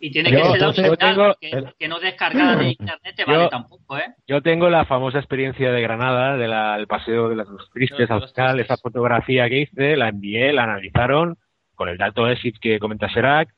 Y 0.00 0.12
tiene 0.12 0.30
Yo- 0.30 0.38
que 0.38 0.42
ser 0.44 0.60
yo 0.60 0.68
opcional, 0.68 0.96
tengo- 0.98 1.34
que, 1.40 1.72
que 1.76 1.88
no 1.88 1.98
descargada 1.98 2.54
de 2.56 2.68
internet 2.78 3.14
te 3.16 3.24
Yo- 3.26 3.32
vale 3.32 3.48
tampoco, 3.48 3.98
¿eh? 3.98 4.14
Yo 4.28 4.40
tengo 4.42 4.70
la 4.70 4.84
famosa 4.84 5.18
experiencia 5.18 5.72
de 5.72 5.82
Granada, 5.82 6.36
del 6.36 6.86
paseo 6.86 7.28
de 7.28 7.34
los 7.36 7.48
tristes 7.72 8.08
al 8.10 8.28
final, 8.28 8.60
esa 8.60 8.76
fotografía 8.76 9.48
que 9.48 9.62
hice, 9.62 9.96
la 9.96 10.08
envié, 10.08 10.52
la 10.52 10.64
analizaron 10.64 11.36
con 11.74 11.88
el 11.88 11.98
dato 11.98 12.28
ESIF 12.28 12.58
que 12.60 12.78
comenta 12.78 13.08
Serac 13.12 13.48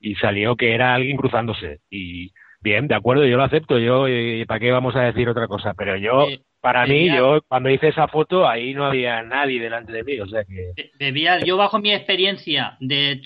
y 0.00 0.14
salió 0.16 0.54
que 0.56 0.72
era 0.72 0.94
alguien 0.94 1.16
cruzándose. 1.16 1.80
Y 1.90 2.32
bien, 2.60 2.86
de 2.86 2.94
acuerdo, 2.94 3.24
yo 3.26 3.36
lo 3.36 3.42
acepto, 3.44 3.78
yo, 3.80 4.06
eh, 4.06 4.44
¿para 4.46 4.60
qué 4.60 4.70
vamos 4.70 4.94
a 4.94 5.00
decir 5.02 5.28
otra 5.28 5.48
cosa? 5.48 5.74
Pero 5.74 5.96
yo, 5.96 6.26
para 6.60 6.84
mí, 6.84 6.88
tenía- 7.06 7.16
yo 7.16 7.42
cuando 7.46 7.70
hice 7.70 7.88
esa 7.88 8.08
foto, 8.08 8.48
ahí 8.48 8.74
no 8.74 8.86
había 8.86 9.22
nadie 9.22 9.60
delante 9.60 9.92
de 9.92 10.04
mí, 10.04 10.20
o 10.20 10.26
sea 10.26 10.44
que... 10.44 10.72
Debía, 10.98 11.38
yo 11.40 11.56
bajo 11.56 11.78
mi 11.78 11.92
experiencia 11.92 12.76
de 12.80 13.22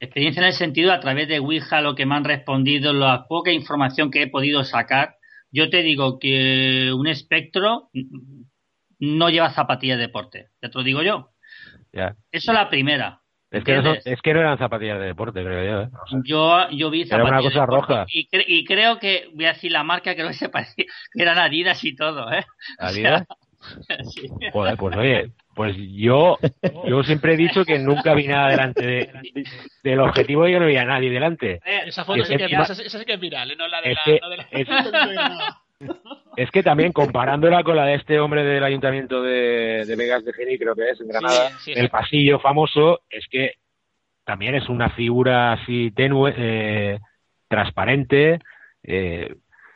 experiencia 0.00 0.40
en 0.40 0.46
el 0.46 0.52
sentido 0.54 0.92
a 0.92 1.00
través 1.00 1.28
de 1.28 1.38
Ouija, 1.38 1.80
lo 1.80 1.94
que 1.94 2.06
me 2.06 2.14
han 2.14 2.24
respondido, 2.24 2.92
la 2.92 3.26
poca 3.28 3.52
información 3.52 4.10
que 4.10 4.22
he 4.22 4.26
podido 4.26 4.64
sacar, 4.64 5.16
yo 5.50 5.68
te 5.68 5.82
digo 5.82 6.18
que 6.18 6.92
un 6.94 7.06
espectro 7.06 7.90
no 8.98 9.30
lleva 9.30 9.50
zapatillas 9.50 9.98
de 9.98 10.06
deporte, 10.06 10.48
ya 10.62 10.70
te 10.70 10.78
lo 10.78 10.84
digo 10.84 11.02
yo. 11.02 11.30
Ya. 11.92 12.16
Eso 12.30 12.52
es 12.52 12.54
la 12.54 12.68
primera. 12.70 13.19
Es 13.50 13.64
que, 13.64 13.76
no 13.82 13.94
es 13.94 14.22
que 14.22 14.32
no 14.34 14.40
eran 14.40 14.58
zapatillas 14.58 15.00
de 15.00 15.06
deporte, 15.06 15.42
creo 15.42 15.64
yo. 15.64 15.82
¿eh? 15.82 15.88
O 15.92 16.06
sea, 16.08 16.20
Yo, 16.24 16.70
yo 16.70 16.88
vi 16.90 17.02
Era 17.02 17.16
una 17.16 17.24
zapatillas 17.40 17.52
cosa 17.52 17.60
de 17.60 17.66
roja. 17.66 18.04
Y, 18.08 18.28
cre- 18.28 18.44
y 18.46 18.64
creo 18.64 18.98
que, 18.98 19.28
voy 19.34 19.46
a 19.46 19.52
decir 19.54 19.72
la 19.72 19.82
marca, 19.82 20.14
creo 20.14 20.28
que 20.28 20.34
se 20.34 20.48
parecía, 20.48 20.84
que 21.12 21.22
eran 21.22 21.38
Adidas 21.38 21.82
y 21.84 21.96
todo, 21.96 22.30
¿eh? 22.32 22.44
O 22.78 22.84
¿Adidas? 22.86 23.24
sea, 23.26 23.96
sí. 24.04 24.28
Joder, 24.52 24.76
pues 24.76 24.96
oye, 24.96 25.32
pues 25.54 25.76
yo, 25.76 26.38
yo 26.86 27.02
siempre 27.02 27.34
he 27.34 27.36
dicho 27.36 27.64
que 27.64 27.78
nunca 27.78 28.14
vi 28.14 28.28
nada 28.28 28.48
delante 28.50 28.86
de- 28.86 29.10
de- 29.34 29.44
del 29.82 30.00
objetivo, 30.00 30.46
yo 30.46 30.60
no 30.60 30.66
vi 30.66 30.76
a 30.76 30.84
nadie 30.84 31.10
delante. 31.10 31.60
Esa 31.64 32.04
foto 32.04 32.22
Es 32.22 32.28
sí 32.28 32.36
que, 32.36 32.46
que- 32.46 32.54
esa, 32.54 32.72
esa 32.72 32.98
sí 32.98 33.04
que 33.04 33.14
es 33.14 33.20
viral, 33.20 33.50
¿eh? 33.50 33.56
no 33.56 33.66
la 33.68 33.80
de 33.82 33.90
es 33.90 33.96
la. 33.96 34.02
que- 34.04 34.20
no 34.22 34.28
de 34.30 34.36
la- 34.36 34.46
es- 34.50 34.68
Es 36.36 36.50
que 36.50 36.62
también 36.62 36.92
comparándola 36.92 37.62
con 37.64 37.76
la 37.76 37.84
de 37.86 37.94
este 37.96 38.20
hombre 38.20 38.44
del 38.44 38.64
ayuntamiento 38.64 39.22
de, 39.22 39.84
de 39.86 39.96
Vegas 39.96 40.24
de 40.24 40.32
Geni, 40.32 40.58
creo 40.58 40.74
que 40.74 40.90
es, 40.90 41.00
en 41.00 41.08
Granada, 41.08 41.50
Sí, 41.58 41.72
sí, 41.72 41.72
el 41.78 41.86
sí. 41.86 41.90
pasillo 41.90 42.38
famoso, 42.38 43.00
es 43.10 43.26
que 43.28 43.54
también 44.24 44.54
es 44.54 44.68
una 44.68 44.90
figura 44.90 45.52
así 45.52 45.90
tenue, 45.90 46.32
eh, 46.36 46.98
transparente. 47.48 48.38
eh, 48.84 49.34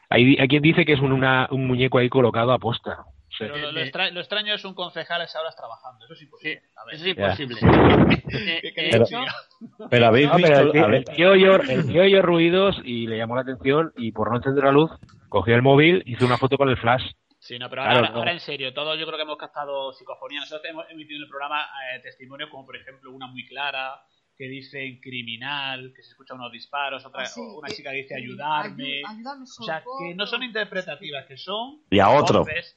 hay, 0.08 0.36
hay 0.38 0.48
quien 0.48 0.62
dice 0.62 0.84
que 0.84 0.92
es 0.92 1.00
un, 1.00 1.12
una- 1.12 1.48
un 1.50 1.66
muñeco 1.66 1.98
ahí 1.98 2.08
colocado 2.08 2.52
a 2.52 2.58
posta. 2.58 3.04
Pero 3.38 3.56
lo, 3.56 3.72
lo 3.72 3.80
extra- 3.80 4.10
lo 4.10 4.20
extraño 4.20 4.54
es 4.54 4.64
un 4.64 4.74
concejal 4.74 5.20
a 5.20 5.24
esas 5.24 5.40
horas 5.40 5.56
trabajando. 5.56 6.04
Eso 6.04 6.14
es 6.14 6.22
imposible. 6.22 6.62
A 6.76 6.84
ver. 6.84 6.94
Eso 6.94 7.04
es 7.04 7.10
imposible. 7.10 7.60
Eh, 8.34 8.58
¿Qué 8.62 8.68
de 8.68 8.74
queréis 8.74 9.08
Pero-? 9.08 9.88
Pero 9.90 10.06
habéis 10.06 10.26
No, 10.28 10.34
pero 10.36 10.64
visto. 10.72 10.86
el 10.86 10.94
el 10.94 11.04
tío 11.04 11.30
oyó, 11.32 11.54
el 11.62 11.86
tío 11.86 12.02
oyó 12.02 12.22
ruidos 12.22 12.76
y 12.84 13.06
le 13.06 13.16
llamó 13.18 13.36
la 13.36 13.42
atención 13.42 13.92
y 13.96 14.10
por 14.12 14.30
no 14.30 14.36
encender 14.38 14.64
la 14.64 14.72
luz 14.72 14.90
cogió 15.28 15.54
el 15.54 15.62
móvil, 15.62 16.02
hizo 16.06 16.26
una 16.26 16.36
foto 16.38 16.56
con 16.56 16.68
el 16.68 16.76
flash. 16.76 17.02
Sí, 17.38 17.58
no, 17.58 17.68
pero 17.70 17.82
Claro, 17.82 17.96
ahora, 17.98 18.10
no. 18.10 18.16
ahora 18.18 18.32
en 18.32 18.40
serio, 18.40 18.72
todos 18.74 18.98
yo 18.98 19.04
creo 19.06 19.16
que 19.18 19.22
hemos 19.22 19.36
captado 19.36 19.92
psicofonía. 19.92 20.40
Nosotros 20.40 20.64
hemos 20.68 20.90
emitido 20.90 21.18
en 21.18 21.22
el 21.24 21.28
programa 21.28 21.62
eh, 21.94 22.00
testimonios 22.00 22.48
como, 22.50 22.64
por 22.66 22.76
ejemplo, 22.76 23.12
una 23.12 23.26
muy 23.26 23.46
clara 23.46 24.00
que 24.36 24.48
dice 24.48 24.98
criminal, 25.00 25.92
que 25.94 26.02
se 26.02 26.10
escucha 26.10 26.34
unos 26.34 26.50
disparos, 26.50 27.04
otra, 27.06 27.22
Ah, 27.22 27.26
sí, 27.26 27.40
una 27.40 27.68
que- 27.68 27.74
chica 27.74 27.90
que 27.90 27.96
dice 27.98 28.16
ayudarme. 28.16 29.02
ayu- 29.02 29.08
ayúdame, 29.08 29.42
o 29.42 29.46
sea, 29.64 29.84
que 30.00 30.14
no 30.14 30.26
son 30.26 30.42
interpretativas, 30.42 31.26
que 31.26 31.36
son 31.36 31.82
Y 31.90 32.00
a 32.00 32.08
otro. 32.10 32.40
voces 32.40 32.76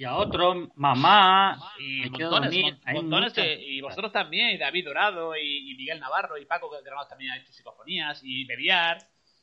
Y 0.00 0.04
a 0.04 0.14
otro, 0.14 0.70
mamá, 0.76 1.58
y 1.80 2.02
montones, 2.08 2.30
dormir. 2.30 2.62
mon- 2.64 2.80
Hay 2.84 2.94
montones 2.94 3.30
muchas. 3.32 3.44
de- 3.44 3.62
y 3.64 3.80
vosotros 3.80 4.12
también, 4.12 4.50
y 4.50 4.56
David 4.58 4.84
Dorado, 4.86 5.36
y, 5.36 5.72
y 5.72 5.74
Miguel 5.74 5.98
Navarro, 5.98 6.38
y 6.38 6.44
Paco, 6.46 6.70
que 6.70 6.76
grabamos 6.84 7.08
también 7.08 7.32
ha 7.32 7.36
hecho 7.38 7.52
psicofonías, 7.52 8.20
y 8.22 8.44
Bebiar. 8.44 8.98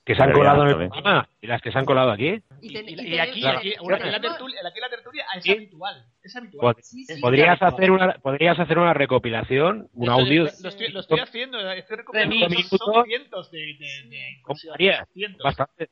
Que 0.06 0.16
se 0.16 0.22
han 0.24 0.32
colado 0.32 0.62
en 0.62 0.70
el 0.70 0.76
programa. 0.90 1.28
Y 1.42 1.48
las 1.48 1.62
que 1.62 1.72
se 1.72 1.78
han 1.80 1.84
colado 1.84 2.12
aquí. 2.12 2.40
Y, 2.62 2.72
ten- 2.74 2.88
y- 2.88 2.92
y 2.92 2.94
y 2.94 2.96
ten- 2.96 3.20
aquí, 3.20 3.42
Claro. 3.42 3.58
aquí, 3.58 3.74
la 3.82 4.22
tertulia, 4.22 4.60
aquí 4.66 4.80
la 4.80 4.90
tertulia 4.90 5.26
es 5.36 5.44
Sí. 5.44 5.52
habitual. 5.52 6.06
Es 6.24 6.36
habitual. 6.36 6.76
Pod- 6.76 6.82
Sí, 6.84 7.04
sí, 7.06 7.20
podrías 7.20 7.62
hacer 7.62 7.92
una 7.92 8.14
podrías 8.20 8.58
hacer 8.60 8.78
una 8.78 8.94
recopilación, 8.94 9.90
un 9.94 10.10
audio. 10.10 10.44
Lo, 10.44 10.70
estoy, 10.70 10.90
lo 10.90 11.00
estoy 11.02 11.20
haciendo, 11.20 11.60
estoy 11.72 11.98
recopilando. 11.98 12.36
Son, 12.70 12.78
son 12.78 13.06
cientos 13.06 13.52
de, 13.52 13.58
de, 13.60 13.74
de 13.74 14.40
¿Cómo 14.44 14.54
inclusiones. 14.54 14.74
harías? 14.76 15.10
Cientos. 15.12 15.44
Bastante. 15.44 15.90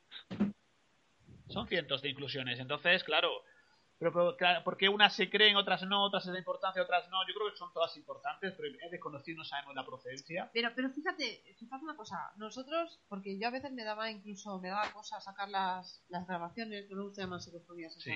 Son 1.48 1.66
cientos 1.68 2.00
de 2.00 2.08
inclusiones. 2.08 2.58
Entonces, 2.60 3.04
claro. 3.04 3.30
Pero, 3.98 4.12
pero, 4.12 4.36
claro, 4.36 4.64
¿por 4.64 4.76
qué 4.76 4.88
unas 4.88 5.14
se 5.14 5.30
creen, 5.30 5.56
otras 5.56 5.82
no, 5.84 6.04
otras 6.04 6.24
se 6.24 6.32
da 6.32 6.38
importancia, 6.38 6.82
otras 6.82 7.08
no? 7.10 7.26
Yo 7.28 7.34
creo 7.34 7.50
que 7.50 7.56
son 7.56 7.72
todas 7.72 7.96
importantes, 7.96 8.52
pero 8.56 8.68
es 8.84 8.90
desconocido, 8.90 9.38
no 9.38 9.44
sabemos 9.44 9.74
la 9.74 9.86
procedencia. 9.86 10.50
Pero, 10.52 10.70
pero 10.74 10.90
fíjate, 10.90 11.54
fíjate 11.58 11.84
una 11.84 11.96
cosa, 11.96 12.32
nosotros, 12.36 13.00
porque 13.08 13.38
yo 13.38 13.46
a 13.48 13.50
veces 13.52 13.72
me 13.72 13.84
daba 13.84 14.10
incluso, 14.10 14.60
me 14.60 14.68
daba 14.68 14.90
cosa 14.92 15.20
sacar 15.20 15.48
las, 15.48 16.02
las 16.08 16.26
grabaciones, 16.26 16.90
no 16.90 16.96
me 16.96 17.02
gusta 17.04 17.22
llamar 17.22 17.40
psicofonías 17.40 17.94
Sí. 17.94 18.10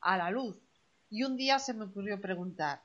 a 0.00 0.16
la 0.16 0.30
luz. 0.30 0.58
Y 1.10 1.22
un 1.24 1.36
día 1.36 1.58
se 1.58 1.74
me 1.74 1.84
ocurrió 1.84 2.20
preguntar, 2.20 2.82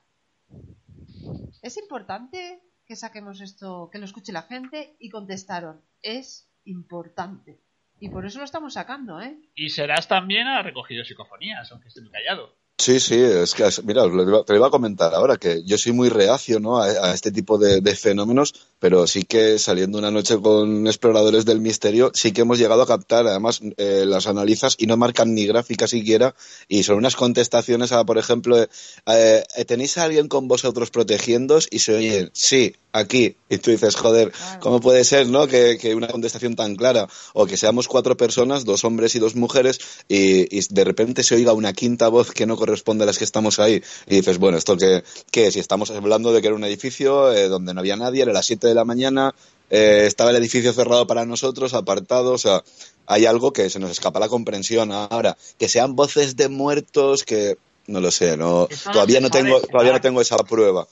¿es 1.62 1.76
importante 1.78 2.62
que 2.86 2.94
saquemos 2.96 3.40
esto, 3.40 3.88
que 3.90 3.98
lo 3.98 4.04
escuche 4.04 4.32
la 4.32 4.42
gente? 4.42 4.96
Y 4.98 5.08
contestaron, 5.10 5.82
es 6.02 6.48
importante. 6.64 7.60
Y 8.00 8.08
por 8.08 8.24
eso 8.24 8.38
lo 8.38 8.46
estamos 8.46 8.72
sacando, 8.72 9.20
¿eh? 9.20 9.36
Y 9.54 9.68
Serás 9.68 10.08
también 10.08 10.48
ha 10.48 10.62
recogido 10.62 11.04
psicofonías, 11.04 11.70
aunque 11.70 11.88
esté 11.88 12.00
muy 12.00 12.10
callado. 12.10 12.56
Sí, 12.80 12.98
sí, 12.98 13.14
es 13.14 13.52
que, 13.52 13.68
mira, 13.84 14.04
te 14.04 14.08
lo 14.08 14.56
iba 14.56 14.66
a 14.68 14.70
comentar 14.70 15.14
ahora, 15.14 15.36
que 15.36 15.62
yo 15.64 15.76
soy 15.76 15.92
muy 15.92 16.08
reacio 16.08 16.60
¿no? 16.60 16.78
a, 16.78 16.86
a 16.86 17.12
este 17.12 17.30
tipo 17.30 17.58
de, 17.58 17.82
de 17.82 17.94
fenómenos, 17.94 18.54
pero 18.78 19.06
sí 19.06 19.24
que 19.24 19.58
saliendo 19.58 19.98
una 19.98 20.10
noche 20.10 20.40
con 20.40 20.86
exploradores 20.86 21.44
del 21.44 21.60
misterio, 21.60 22.10
sí 22.14 22.32
que 22.32 22.40
hemos 22.40 22.58
llegado 22.58 22.80
a 22.80 22.86
captar, 22.86 23.26
además 23.26 23.60
eh, 23.76 24.04
las 24.06 24.26
analizas 24.26 24.76
y 24.78 24.86
no 24.86 24.96
marcan 24.96 25.34
ni 25.34 25.46
gráfica 25.46 25.86
siquiera, 25.86 26.34
y 26.68 26.82
son 26.82 26.96
unas 26.96 27.16
contestaciones 27.16 27.92
a, 27.92 28.02
por 28.04 28.16
ejemplo, 28.16 28.58
eh, 28.58 28.68
eh, 29.06 29.64
¿tenéis 29.66 29.98
a 29.98 30.04
alguien 30.04 30.28
con 30.28 30.48
vosotros 30.48 30.90
protegiéndoos? 30.90 31.68
Y 31.70 31.80
se 31.80 31.94
oye, 31.94 32.30
sí, 32.32 32.74
aquí. 32.92 33.36
Y 33.50 33.58
tú 33.58 33.70
dices, 33.70 33.94
joder, 33.96 34.32
¿cómo 34.60 34.80
puede 34.80 35.04
ser, 35.04 35.26
no? 35.26 35.46
Que, 35.46 35.76
que 35.78 35.94
una 35.94 36.08
contestación 36.08 36.56
tan 36.56 36.76
clara, 36.76 37.08
o 37.34 37.46
que 37.46 37.58
seamos 37.58 37.88
cuatro 37.88 38.16
personas, 38.16 38.64
dos 38.64 38.84
hombres 38.84 39.14
y 39.14 39.18
dos 39.18 39.36
mujeres, 39.36 39.80
y, 40.08 40.56
y 40.56 40.66
de 40.70 40.84
repente 40.84 41.22
se 41.22 41.34
oiga 41.34 41.52
una 41.52 41.74
quinta 41.74 42.08
voz 42.08 42.30
que 42.30 42.46
no 42.46 42.56
corresponde 42.56 42.69
a 42.72 43.06
las 43.06 43.18
que 43.18 43.24
estamos 43.24 43.58
ahí. 43.58 43.82
Y 44.06 44.16
dices, 44.16 44.38
bueno, 44.38 44.58
¿esto 44.58 44.76
qué, 44.76 45.02
qué 45.30 45.46
es? 45.46 45.56
Y 45.56 45.60
estamos 45.60 45.90
hablando 45.90 46.32
de 46.32 46.40
que 46.40 46.48
era 46.48 46.56
un 46.56 46.64
edificio 46.64 47.32
eh, 47.32 47.48
donde 47.48 47.74
no 47.74 47.80
había 47.80 47.96
nadie, 47.96 48.22
era 48.22 48.32
las 48.32 48.46
7 48.46 48.66
de 48.66 48.74
la 48.74 48.84
mañana, 48.84 49.34
eh, 49.70 50.04
estaba 50.06 50.30
el 50.30 50.36
edificio 50.36 50.72
cerrado 50.72 51.06
para 51.06 51.24
nosotros, 51.24 51.74
apartado, 51.74 52.32
o 52.32 52.38
sea, 52.38 52.62
hay 53.06 53.26
algo 53.26 53.52
que 53.52 53.70
se 53.70 53.78
nos 53.78 53.90
escapa 53.90 54.20
la 54.20 54.28
comprensión. 54.28 54.90
Ahora, 54.92 55.36
que 55.58 55.68
sean 55.68 55.96
voces 55.96 56.36
de 56.36 56.48
muertos, 56.48 57.24
que 57.24 57.56
no 57.86 58.00
lo 58.00 58.10
sé, 58.10 58.36
no, 58.36 58.68
Eso 58.70 58.90
todavía 58.90 59.20
no 59.20 59.28
sabe, 59.28 59.44
tengo, 59.44 59.60
todavía 59.60 59.92
no 59.92 60.00
tengo 60.00 60.20
esa 60.20 60.36
prueba. 60.38 60.86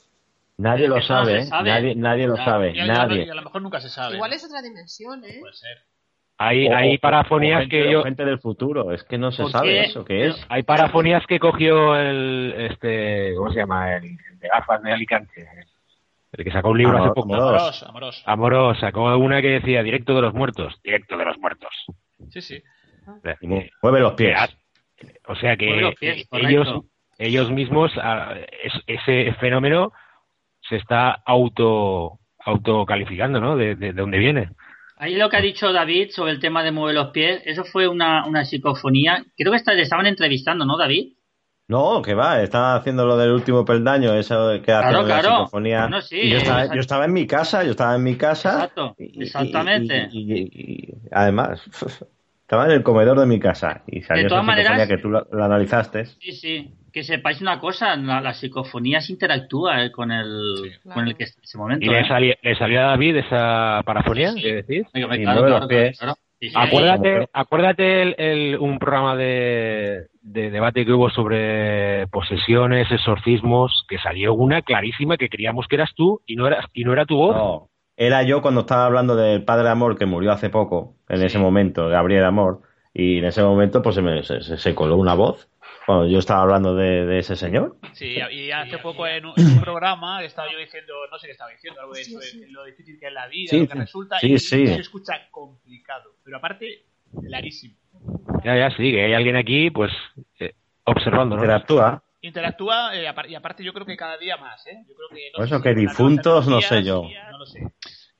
Nadie 0.59 0.88
lo 0.88 1.00
sabe, 1.00 1.42
¿eh? 1.42 1.46
sabe. 1.46 1.70
Nadie, 1.70 1.94
nadie 1.94 2.26
lo 2.26 2.36
sabe, 2.36 2.72
nadie. 2.74 3.30
a 3.30 3.34
lo 3.34 3.42
mejor 3.42 3.62
nunca 3.62 3.80
se 3.80 3.88
sabe. 3.88 4.16
Igual 4.16 4.32
es 4.32 4.44
otra 4.44 4.60
dimensión, 4.60 5.24
¿eh? 5.24 5.38
Puede 5.40 5.55
ser. 5.55 5.78
Hay, 6.40 6.69
O- 6.69 6.74
hay 6.77 6.98
parafonías 6.98 7.60
gente, 7.62 7.82
que 7.85 7.90
yo 7.90 8.02
gente 8.05 8.24
del 8.24 8.39
futuro, 8.39 8.93
es 8.93 9.02
que 9.05 9.19
no 9.19 9.32
se 9.32 9.43
¿Por 9.43 9.51
sabe 9.52 9.69
qué? 9.70 9.81
eso, 9.86 10.05
¿qué 10.05 10.27
es? 10.28 10.47
hay 10.48 10.62
parafonías 10.62 11.27
que 11.27 11.40
cogió 11.40 11.97
el 11.97 12.55
este 12.70 13.35
¿cómo 13.36 13.51
se 13.51 13.59
llama? 13.59 13.97
el 13.97 14.16
de 14.16 14.48
gafas 14.48 14.81
de 14.82 14.93
Alicante. 14.93 15.48
El 16.32 16.44
que 16.44 16.51
sacó 16.52 16.69
un 16.70 16.78
libro 16.78 16.98
hace 16.98 17.09
poco. 17.15 17.35
Amorós. 17.35 17.82
Amoroso. 17.82 18.23
Amorós 18.27 18.78
sacó 18.78 19.16
una 19.16 19.43
que 19.43 19.48
decía 19.48 19.82
directo 19.82 20.15
de 20.15 20.23
los 20.23 20.35
muertos, 20.35 20.78
directo 20.85 21.16
de 21.16 21.24
los 21.24 21.39
muertos. 21.39 21.70
Sí, 22.31 22.40
sí. 22.40 22.62
Y 23.40 23.47
mu- 23.48 23.62
Mueve 23.82 24.01
los 24.01 24.12
pies. 24.12 24.39
O 25.27 25.35
sea 25.35 25.56
que 25.56 25.93
pies, 25.98 26.19
eh, 26.23 26.28
ellos 26.32 26.69
ellos 27.19 27.51
mismos 27.51 27.90
ah, 28.01 28.35
es- 28.62 28.82
ese 28.86 29.32
fenómeno 29.40 29.93
se 30.60 30.77
está 30.77 31.10
auto 31.27 32.19
autocalificando, 32.44 33.40
¿no? 33.40 33.56
De, 33.56 33.74
de, 33.74 33.93
de 33.93 34.01
dónde 34.01 34.19
viene. 34.19 34.51
Ahí 34.98 35.14
lo 35.14 35.28
que 35.28 35.36
ha 35.36 35.40
dicho 35.40 35.72
David 35.72 36.10
sobre 36.10 36.32
el 36.32 36.40
tema 36.40 36.62
de 36.62 36.72
mover 36.72 36.94
los 36.94 37.10
pies, 37.10 37.40
eso 37.44 37.64
fue 37.64 37.86
una, 37.88 38.26
una 38.26 38.44
psicofonía. 38.44 39.24
Creo 39.36 39.52
que 39.52 39.56
está- 39.58 39.74
le 39.74 39.82
estaban 39.82 40.06
entrevistando, 40.06 40.64
¿no, 40.64 40.76
David? 40.76 41.14
No, 41.68 42.00
que 42.00 42.14
va, 42.14 42.42
estaba 42.42 42.74
haciendo 42.76 43.04
lo 43.04 43.16
del 43.18 43.30
último 43.30 43.64
peldaño, 43.64 44.14
eso 44.14 44.52
que 44.62 44.72
hace 44.72 44.88
Claro, 44.88 45.06
la 45.06 45.20
psicofonía. 45.22 45.80
Bueno, 45.82 46.00
sí, 46.00 46.16
y 46.18 46.30
yo, 46.30 46.38
estaba, 46.38 46.60
exacto. 46.60 46.74
yo 46.74 46.80
estaba 46.80 47.04
en 47.04 47.12
mi 47.12 47.26
casa, 47.26 47.62
yo 47.62 47.70
estaba 47.72 47.94
en 47.94 48.02
mi 48.02 48.16
casa. 48.16 48.52
Exacto, 48.54 48.94
exactamente. 48.98 50.08
Y, 50.10 50.32
y- 50.32 50.38
y- 50.40 50.48
y- 50.52 50.94
además, 51.12 51.60
estaba 52.48 52.64
en 52.64 52.70
el 52.70 52.82
comedor 52.82 53.20
de 53.20 53.26
mi 53.26 53.38
casa 53.38 53.82
y 53.86 54.00
salió 54.00 54.22
De 54.22 54.28
todas 54.30 54.42
maneras- 54.42 54.88
que 54.88 54.96
tú 54.96 55.10
la, 55.10 55.26
la 55.32 55.44
analizaste. 55.44 56.06
Sí, 56.06 56.32
sí. 56.32 56.70
Que 56.90 57.04
sepáis 57.04 57.42
una 57.42 57.60
cosa, 57.60 57.94
la, 57.96 58.22
la 58.22 58.32
psicofonía 58.32 59.02
se 59.02 59.12
interactúa 59.12 59.84
eh, 59.84 59.92
con 59.92 60.10
el 60.10 60.72
con 60.90 61.06
el 61.06 61.14
que 61.14 61.24
ese 61.24 61.58
momento. 61.58 61.84
¿Y 61.84 61.90
le, 61.90 62.00
¿eh? 62.00 62.08
salía, 62.08 62.36
le 62.40 62.54
salió 62.56 62.80
a 62.80 62.84
David 62.84 63.16
esa 63.16 63.82
parafonía? 63.84 64.32
Sí. 64.32 64.40
¿qué 64.40 64.54
decir? 64.54 64.86
Y 64.94 65.02
claro, 65.22 65.46
los 65.46 65.66
pies. 65.68 66.00
Acuérdate, 66.54 67.28
acuérdate 67.34 68.02
el, 68.02 68.14
el- 68.16 68.58
un 68.58 68.78
programa 68.78 69.14
de, 69.14 70.06
de 70.22 70.50
debate 70.50 70.86
que 70.86 70.92
hubo 70.92 71.10
sobre 71.10 72.06
posesiones, 72.06 72.90
exorcismos, 72.90 73.84
que 73.88 73.98
salió 73.98 74.32
una 74.32 74.62
clarísima 74.62 75.18
que 75.18 75.28
creíamos 75.28 75.66
que 75.68 75.76
eras 75.76 75.90
tú 75.94 76.22
y 76.26 76.36
no 76.36 76.46
era, 76.46 76.66
y 76.72 76.84
no 76.84 76.94
era 76.94 77.04
tu 77.04 77.16
voz. 77.16 77.36
No, 77.36 77.68
era 78.00 78.22
yo 78.22 78.40
cuando 78.40 78.60
estaba 78.60 78.86
hablando 78.86 79.16
del 79.16 79.42
padre 79.44 79.68
Amor 79.68 79.98
que 79.98 80.06
murió 80.06 80.30
hace 80.30 80.50
poco, 80.50 80.94
en 81.08 81.20
ese 81.20 81.38
momento, 81.40 81.88
Gabriel 81.88 82.24
Amor, 82.24 82.62
y 82.94 83.18
en 83.18 83.24
ese 83.24 83.42
momento 83.42 83.82
pues 83.82 83.96
se 83.96 84.02
me 84.02 84.22
se, 84.22 84.74
coló 84.76 84.96
una 84.96 85.14
voz 85.14 85.48
cuando 85.84 86.06
yo 86.06 86.20
estaba 86.20 86.42
hablando 86.42 86.76
de, 86.76 87.04
de 87.06 87.18
ese 87.18 87.34
señor. 87.34 87.76
Sí, 87.94 88.16
y 88.30 88.52
hace 88.52 88.78
poco 88.78 89.04
en 89.04 89.26
un, 89.26 89.32
en 89.36 89.46
un 89.48 89.60
programa 89.60 90.22
estaba 90.22 90.50
yo 90.52 90.58
diciendo, 90.58 90.94
no 91.10 91.18
sé 91.18 91.26
qué 91.26 91.32
estaba 91.32 91.50
diciendo, 91.50 91.80
algo 91.80 91.92
de 91.92 92.02
eso, 92.02 92.20
lo 92.50 92.64
difícil 92.66 93.00
que 93.00 93.08
es 93.08 93.12
la 93.12 93.26
vida, 93.26 93.50
Sí, 93.50 93.60
lo 93.60 93.68
que 93.68 93.74
resulta, 93.74 94.18
Sí, 94.20 94.32
y 94.34 94.38
sí. 94.38 94.66
se 94.68 94.80
escucha 94.80 95.14
complicado, 95.32 96.12
pero 96.24 96.36
aparte, 96.36 96.84
clarísimo. 97.26 97.74
Ya, 98.44 98.56
ya, 98.56 98.70
sí, 98.70 98.92
que 98.92 99.06
hay 99.06 99.14
alguien 99.14 99.34
aquí, 99.34 99.70
pues, 99.70 99.90
eh, 100.38 100.54
observándonos. 100.84 101.42
Interactúa. 101.42 102.00
Interactúa 102.20 102.96
eh, 102.96 103.08
apar- 103.08 103.28
y 103.28 103.34
aparte 103.34 103.62
yo 103.64 103.72
creo 103.72 103.86
que 103.86 103.96
cada 103.96 104.16
día 104.18 104.36
más, 104.36 104.66
¿eh? 104.66 104.84
Yo 104.88 104.94
creo 104.94 105.08
que 105.08 105.30
no 105.32 105.36
Por 105.36 105.46
eso 105.46 105.62
que 105.62 105.74
difuntos, 105.74 106.48
no 106.48 106.60
sé 106.60 106.82
yo. 106.82 107.02
No 107.39 107.44
lo 107.44 107.47
sé. 107.47 107.60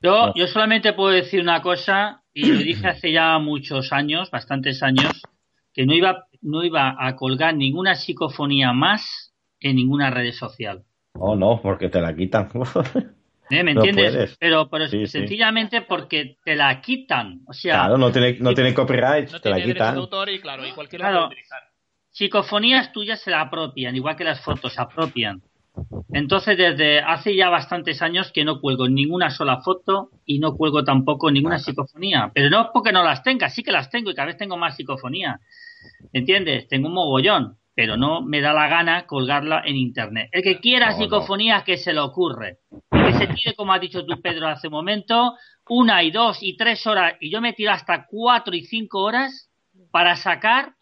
Yo, 0.01 0.33
yo 0.33 0.47
solamente 0.47 0.93
puedo 0.93 1.09
decir 1.09 1.41
una 1.41 1.61
cosa, 1.61 2.23
y 2.33 2.45
lo 2.45 2.59
dije 2.59 2.87
hace 2.87 3.11
ya 3.11 3.37
muchos 3.39 3.91
años, 3.91 4.31
bastantes 4.31 4.81
años, 4.81 5.21
que 5.73 5.85
no 5.85 5.93
iba, 5.93 6.25
no 6.41 6.63
iba 6.63 6.95
a 6.97 7.15
colgar 7.17 7.53
ninguna 7.53 7.95
psicofonía 7.95 8.71
más 8.71 9.33
en 9.59 9.75
ninguna 9.75 10.09
red 10.09 10.31
social. 10.31 10.85
Oh, 11.15 11.35
no, 11.35 11.59
porque 11.61 11.89
te 11.89 11.99
la 11.99 12.15
quitan. 12.15 12.49
¿Eh? 13.49 13.63
¿Me 13.63 13.71
entiendes? 13.71 14.37
pero 14.39 14.69
pero 14.69 14.87
Sí, 14.87 15.05
sí. 15.05 15.07
sencillamente 15.07 15.81
porque 15.81 16.37
te 16.45 16.55
la 16.55 16.79
quitan. 16.79 17.41
O 17.47 17.51
sea, 17.51 17.73
Claro, 17.79 17.97
no 17.97 18.09
tiene, 18.11 18.37
no 18.39 18.53
tiene 18.53 18.73
copyright, 18.73 19.29
te 19.41 19.49
la 19.49 19.57
de 19.57 19.63
quitan. 19.63 19.97
autor 19.97 20.29
y 20.29 20.39
claro, 20.39 20.65
y 20.65 20.71
cualquiera 20.71 21.05
Claro. 21.05 21.21
lo 21.21 21.27
puede 21.27 21.33
utilizar. 21.41 21.59
psicofonías 22.11 22.93
tuyas 22.93 23.19
se 23.19 23.31
la 23.31 23.41
apropian, 23.41 23.95
igual 23.97 24.15
que 24.15 24.23
las 24.23 24.39
fotos 24.41 24.73
se 24.73 24.81
apropian. 24.81 25.41
Entonces, 26.13 26.57
desde 26.57 26.99
hace 26.99 27.35
ya 27.35 27.49
bastantes 27.49 28.01
años 28.01 28.31
que 28.31 28.43
no 28.45 28.59
cuelgo 28.61 28.87
ninguna 28.87 29.29
sola 29.29 29.61
foto 29.61 30.09
y 30.25 30.39
no 30.39 30.55
cuelgo 30.55 30.83
tampoco 30.83 31.31
ninguna 31.31 31.59
psicofonía. 31.59 32.31
Pero 32.33 32.49
no 32.49 32.71
porque 32.73 32.91
no 32.91 33.03
las 33.03 33.23
tenga, 33.23 33.49
sí 33.49 33.63
que 33.63 33.71
las 33.71 33.89
tengo 33.89 34.09
y 34.11 34.15
cada 34.15 34.27
vez 34.27 34.37
tengo 34.37 34.57
más 34.57 34.75
psicofonía. 34.75 35.39
¿Entiendes? 36.13 36.67
Tengo 36.67 36.87
un 36.87 36.93
mogollón, 36.93 37.57
pero 37.75 37.95
no 37.97 38.21
me 38.21 38.41
da 38.41 38.53
la 38.53 38.67
gana 38.67 39.05
colgarla 39.05 39.61
en 39.65 39.75
internet. 39.77 40.29
El 40.31 40.43
que 40.43 40.59
quiera 40.59 40.87
No, 40.87 40.91
no. 40.93 40.97
psicofonía, 41.03 41.63
que 41.65 41.77
se 41.77 41.93
le 41.93 41.99
ocurre. 41.99 42.57
Que 42.91 43.13
se 43.13 43.27
tire, 43.27 43.53
como 43.55 43.73
has 43.73 43.81
dicho 43.81 44.05
tú, 44.05 44.19
Pedro, 44.21 44.47
hace 44.47 44.67
un 44.67 44.73
momento, 44.73 45.35
una 45.69 46.03
y 46.03 46.11
dos 46.11 46.39
y 46.41 46.57
tres 46.57 46.85
horas, 46.87 47.13
y 47.19 47.29
yo 47.31 47.41
me 47.41 47.53
tiro 47.53 47.71
hasta 47.71 48.05
cuatro 48.09 48.55
y 48.55 48.63
cinco 48.63 48.99
horas 49.03 49.49
para 49.91 50.15
sacar 50.15 50.73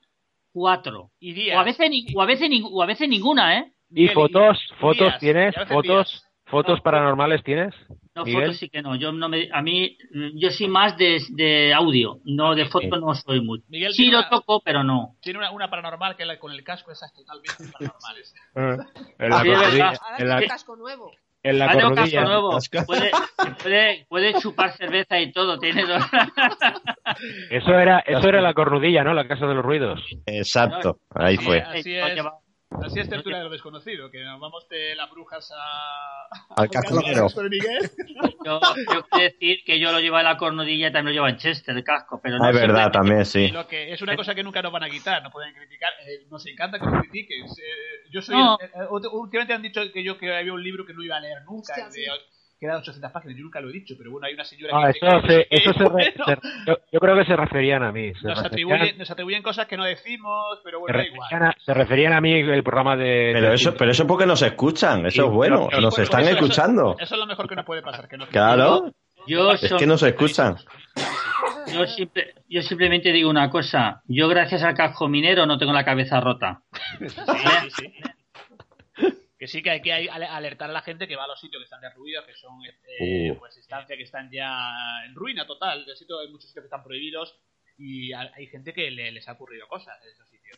cuatro. 0.53 1.11
Y 1.19 1.33
días. 1.33 1.57
O 1.57 1.59
a 1.59 1.63
veces, 1.63 1.89
ni- 1.89 2.05
o 2.15 2.21
a 2.21 2.25
veces, 2.25 2.49
ni- 2.49 2.63
o 2.63 2.81
a 2.81 2.85
veces 2.85 3.07
ninguna, 3.07 3.59
¿eh? 3.59 3.71
¿Y 3.91 4.07
fotos? 4.09 4.57
¿Fotos 4.79 5.13
tienes? 5.19 5.55
¿Fotos? 5.67 6.23
¿Fotos 6.45 6.79
paranormales 6.79 7.43
tienes? 7.43 7.73
No, 8.15 8.23
Miguel? 8.23 8.43
fotos 8.43 8.57
sí 8.57 8.69
que 8.69 8.81
no. 8.81 8.95
Yo 8.95 9.11
no 9.11 9.27
me, 9.27 9.49
a 9.51 9.61
mí, 9.61 9.97
yo 10.35 10.49
soy 10.49 10.67
más 10.69 10.97
de, 10.97 11.21
de 11.31 11.73
audio, 11.73 12.19
no 12.23 12.55
de 12.55 12.65
fotos 12.67 13.01
no 13.01 13.13
soy 13.15 13.41
mucho. 13.41 13.65
Miguel 13.67 13.91
Sí 13.93 14.09
lo 14.09 14.19
una- 14.19 14.29
toco, 14.29 14.61
pero 14.63 14.81
no. 14.83 15.17
Tiene 15.21 15.39
una, 15.39 15.51
una 15.51 15.69
paranormal 15.69 16.15
que 16.15 16.25
la- 16.25 16.39
con 16.39 16.53
el 16.53 16.63
casco 16.63 16.91
esas 16.91 17.13
totalmente 17.13 17.53
paranormales. 17.73 18.33
En 18.55 19.29
la 19.29 19.41
Sí, 19.41 19.49
es 19.49 19.57
cornudilla. 19.57 19.85
verdad. 19.91 19.99
En 20.19 20.29
la, 20.29 20.41
casco 20.47 20.75
nuevo. 20.77 21.11
en 21.43 21.59
la 21.59 21.65
Ah, 21.65 21.93
casco 21.95 22.21
nuevo. 22.21 22.57
Puede, 22.85 23.11
puede, 23.61 24.05
puede 24.07 24.33
chupar 24.35 24.71
cerveza 24.77 25.19
y 25.19 25.33
todo. 25.33 25.59
Tiene 25.59 25.83
dos. 25.85 26.01
Eso 27.49 27.77
era, 27.77 27.99
eso 27.99 28.27
era 28.27 28.41
la 28.41 28.53
cornudilla, 28.53 29.03
¿no? 29.03 29.13
La 29.13 29.27
casa 29.27 29.45
de 29.47 29.53
los 29.55 29.65
ruidos. 29.65 30.01
Exacto, 30.25 30.97
ahí 31.13 31.35
fue. 31.37 31.59
Así 31.61 31.93
es, 31.93 32.23
así 32.69 32.99
es 32.99 33.09
tertulia 33.09 33.39
de 33.39 33.43
lo 33.45 33.49
desconocido, 33.49 34.09
que 34.11 34.23
nos 34.23 34.39
vamos 34.39 34.67
de 34.69 34.95
las 34.95 35.09
brujas 35.09 35.51
a... 35.55 36.27
Al 36.55 36.69
casco. 36.69 36.99
Yo, 37.01 38.59
yo 38.91 39.07
quiero 39.09 39.23
decir 39.23 39.59
que 39.65 39.79
yo 39.79 39.91
lo 39.91 39.99
llevo 39.99 40.17
en 40.19 40.25
la 40.25 40.37
cornudilla 40.37 40.87
y 40.87 40.91
también 40.91 41.15
lo 41.15 41.21
llevo 41.23 41.27
en 41.29 41.37
Chester, 41.37 41.75
el 41.75 41.83
casco. 41.83 42.19
Pero 42.21 42.37
no 42.37 42.45
Ah, 42.45 42.49
es 42.49 42.55
verdad, 42.55 42.91
también, 42.91 43.25
sí. 43.25 43.49
Lo 43.49 43.67
que 43.67 43.91
es 43.93 44.01
una 44.01 44.15
cosa 44.15 44.33
que 44.35 44.43
nunca 44.43 44.61
nos 44.61 44.71
van 44.71 44.83
a 44.83 44.89
quitar, 44.89 45.21
no 45.23 45.31
pueden 45.31 45.53
criticar. 45.53 45.91
Eh, 46.07 46.25
nos 46.29 46.45
encanta 46.47 46.79
que 46.79 46.85
nos 46.85 47.01
critiques. 47.01 47.57
Eh, 47.59 48.09
yo 48.11 48.21
soy. 48.21 48.35
No. 48.35 48.57
eh, 48.61 48.69
eh, 48.73 48.87
últimamente 49.11 49.53
han 49.53 49.61
dicho 49.61 49.81
que 49.93 50.03
yo 50.03 50.17
que 50.17 50.35
había 50.35 50.53
un 50.53 50.63
libro 50.63 50.85
que 50.85 50.93
no 50.93 51.03
iba 51.03 51.17
a 51.17 51.19
leer 51.19 51.43
nunca, 51.45 51.73
de- 51.75 52.07
de 52.59 52.75
800 52.75 53.11
páginas. 53.11 53.37
Yo 53.37 53.43
nunca 53.43 53.61
lo 53.61 53.69
he 53.69 53.73
dicho, 53.73 53.93
pero 53.97 54.11
bueno, 54.11 54.25
hay 54.27 54.33
una 54.33 54.43
señora 54.43 54.73
Ah, 54.75 54.91
que. 54.91 54.97
eso, 54.99 55.27
se, 55.27 55.47
eso 55.51 55.73
se, 55.73 55.79
re- 55.83 55.89
bueno, 55.89 56.25
se- 56.25 56.37
yo, 56.65 56.77
yo 56.91 56.99
creo 56.99 57.15
que 57.17 57.25
se 57.25 57.35
referían 57.35 57.83
a 57.83 57.91
mí. 57.91 58.13
Se 58.15 58.27
nos, 58.27 58.43
atribuyen, 58.43 58.97
nos 58.97 59.11
atribuyen 59.11 59.43
cosas 59.43 59.67
que 59.67 59.77
no 59.77 59.83
decimos, 59.85 60.59
pero 60.63 60.77
se 60.77 60.81
bueno, 60.81 60.97
da 60.97 61.05
igual. 61.05 61.43
a, 61.43 61.55
se 61.63 61.73
referían 61.73 62.13
a 62.13 62.21
mí 62.21 62.31
el 62.33 62.63
programa 62.63 62.95
de... 62.95 63.31
Pero 63.33 63.49
de- 63.49 63.55
eso, 63.55 63.75
pero 63.75 63.91
eso 63.91 64.07
porque 64.07 64.25
nos 64.25 64.41
escuchan, 64.41 65.05
eso 65.05 65.21
Sí, 65.23 65.27
es 65.27 65.33
bueno, 65.33 65.67
pero- 65.69 65.81
nos 65.81 65.99
están 65.99 66.21
eso- 66.23 66.31
escuchando. 66.31 66.93
Eso, 66.95 67.03
eso 67.03 67.13
es 67.15 67.19
lo 67.19 67.27
mejor 67.27 67.47
que 67.47 67.55
nos 67.55 67.65
puede 67.65 67.81
pasar. 67.81 68.07
Que 68.07 68.17
nos 68.17 68.27
Claro, 68.29 68.91
Yo, 69.27 69.51
es 69.51 69.73
que 69.77 69.85
nos 69.85 70.01
escuchan. 70.03 70.55
yo, 71.73 71.85
simple- 71.85 72.33
yo 72.49 72.61
simplemente 72.61 73.11
digo 73.11 73.29
una 73.29 73.49
cosa. 73.49 74.01
Yo, 74.07 74.27
gracias 74.29 74.63
al 74.63 74.73
casco 74.73 75.07
minero, 75.09 75.45
no 75.45 75.57
tengo 75.57 75.73
la 75.73 75.83
cabeza 75.85 76.19
rota. 76.19 76.61
Sí, 76.99 77.07
sí, 77.09 77.69
sí. 77.69 77.93
Que 79.39 79.47
sí 79.47 79.61
que 79.61 79.69
hay 79.69 79.81
que 79.81 79.93
alertar 79.93 80.69
a 80.69 80.73
la 80.73 80.81
gente 80.81 81.07
que 81.07 81.15
va 81.15 81.25
a 81.25 81.27
los 81.27 81.39
sitios 81.39 81.59
que 81.61 81.65
están 81.65 81.81
derruidos, 81.81 82.25
que 82.25 82.33
son 82.33 82.59
eh, 82.65 83.31
Uh. 83.31 83.37
pues 83.37 83.55
instancias 83.57 83.95
que 83.97 84.03
están 84.03 84.31
ya 84.31 85.03
en 85.05 85.13
ruina 85.13 85.45
total. 85.45 85.85
De 85.85 85.95
sitio, 85.95 86.19
hay 86.19 86.27
muchos 86.29 86.47
sitios 86.49 86.63
que 86.63 86.67
están 86.67 86.83
prohibidos 86.83 87.37
y 87.77 88.13
ha- 88.13 88.31
hay 88.35 88.47
gente 88.47 88.73
que 88.73 88.89
le- 88.89 89.11
les 89.11 89.27
ha 89.29 89.33
ocurrido 89.33 89.67
cosas 89.67 89.95
en 90.03 90.09
esos 90.11 90.27
sitios. 90.29 90.57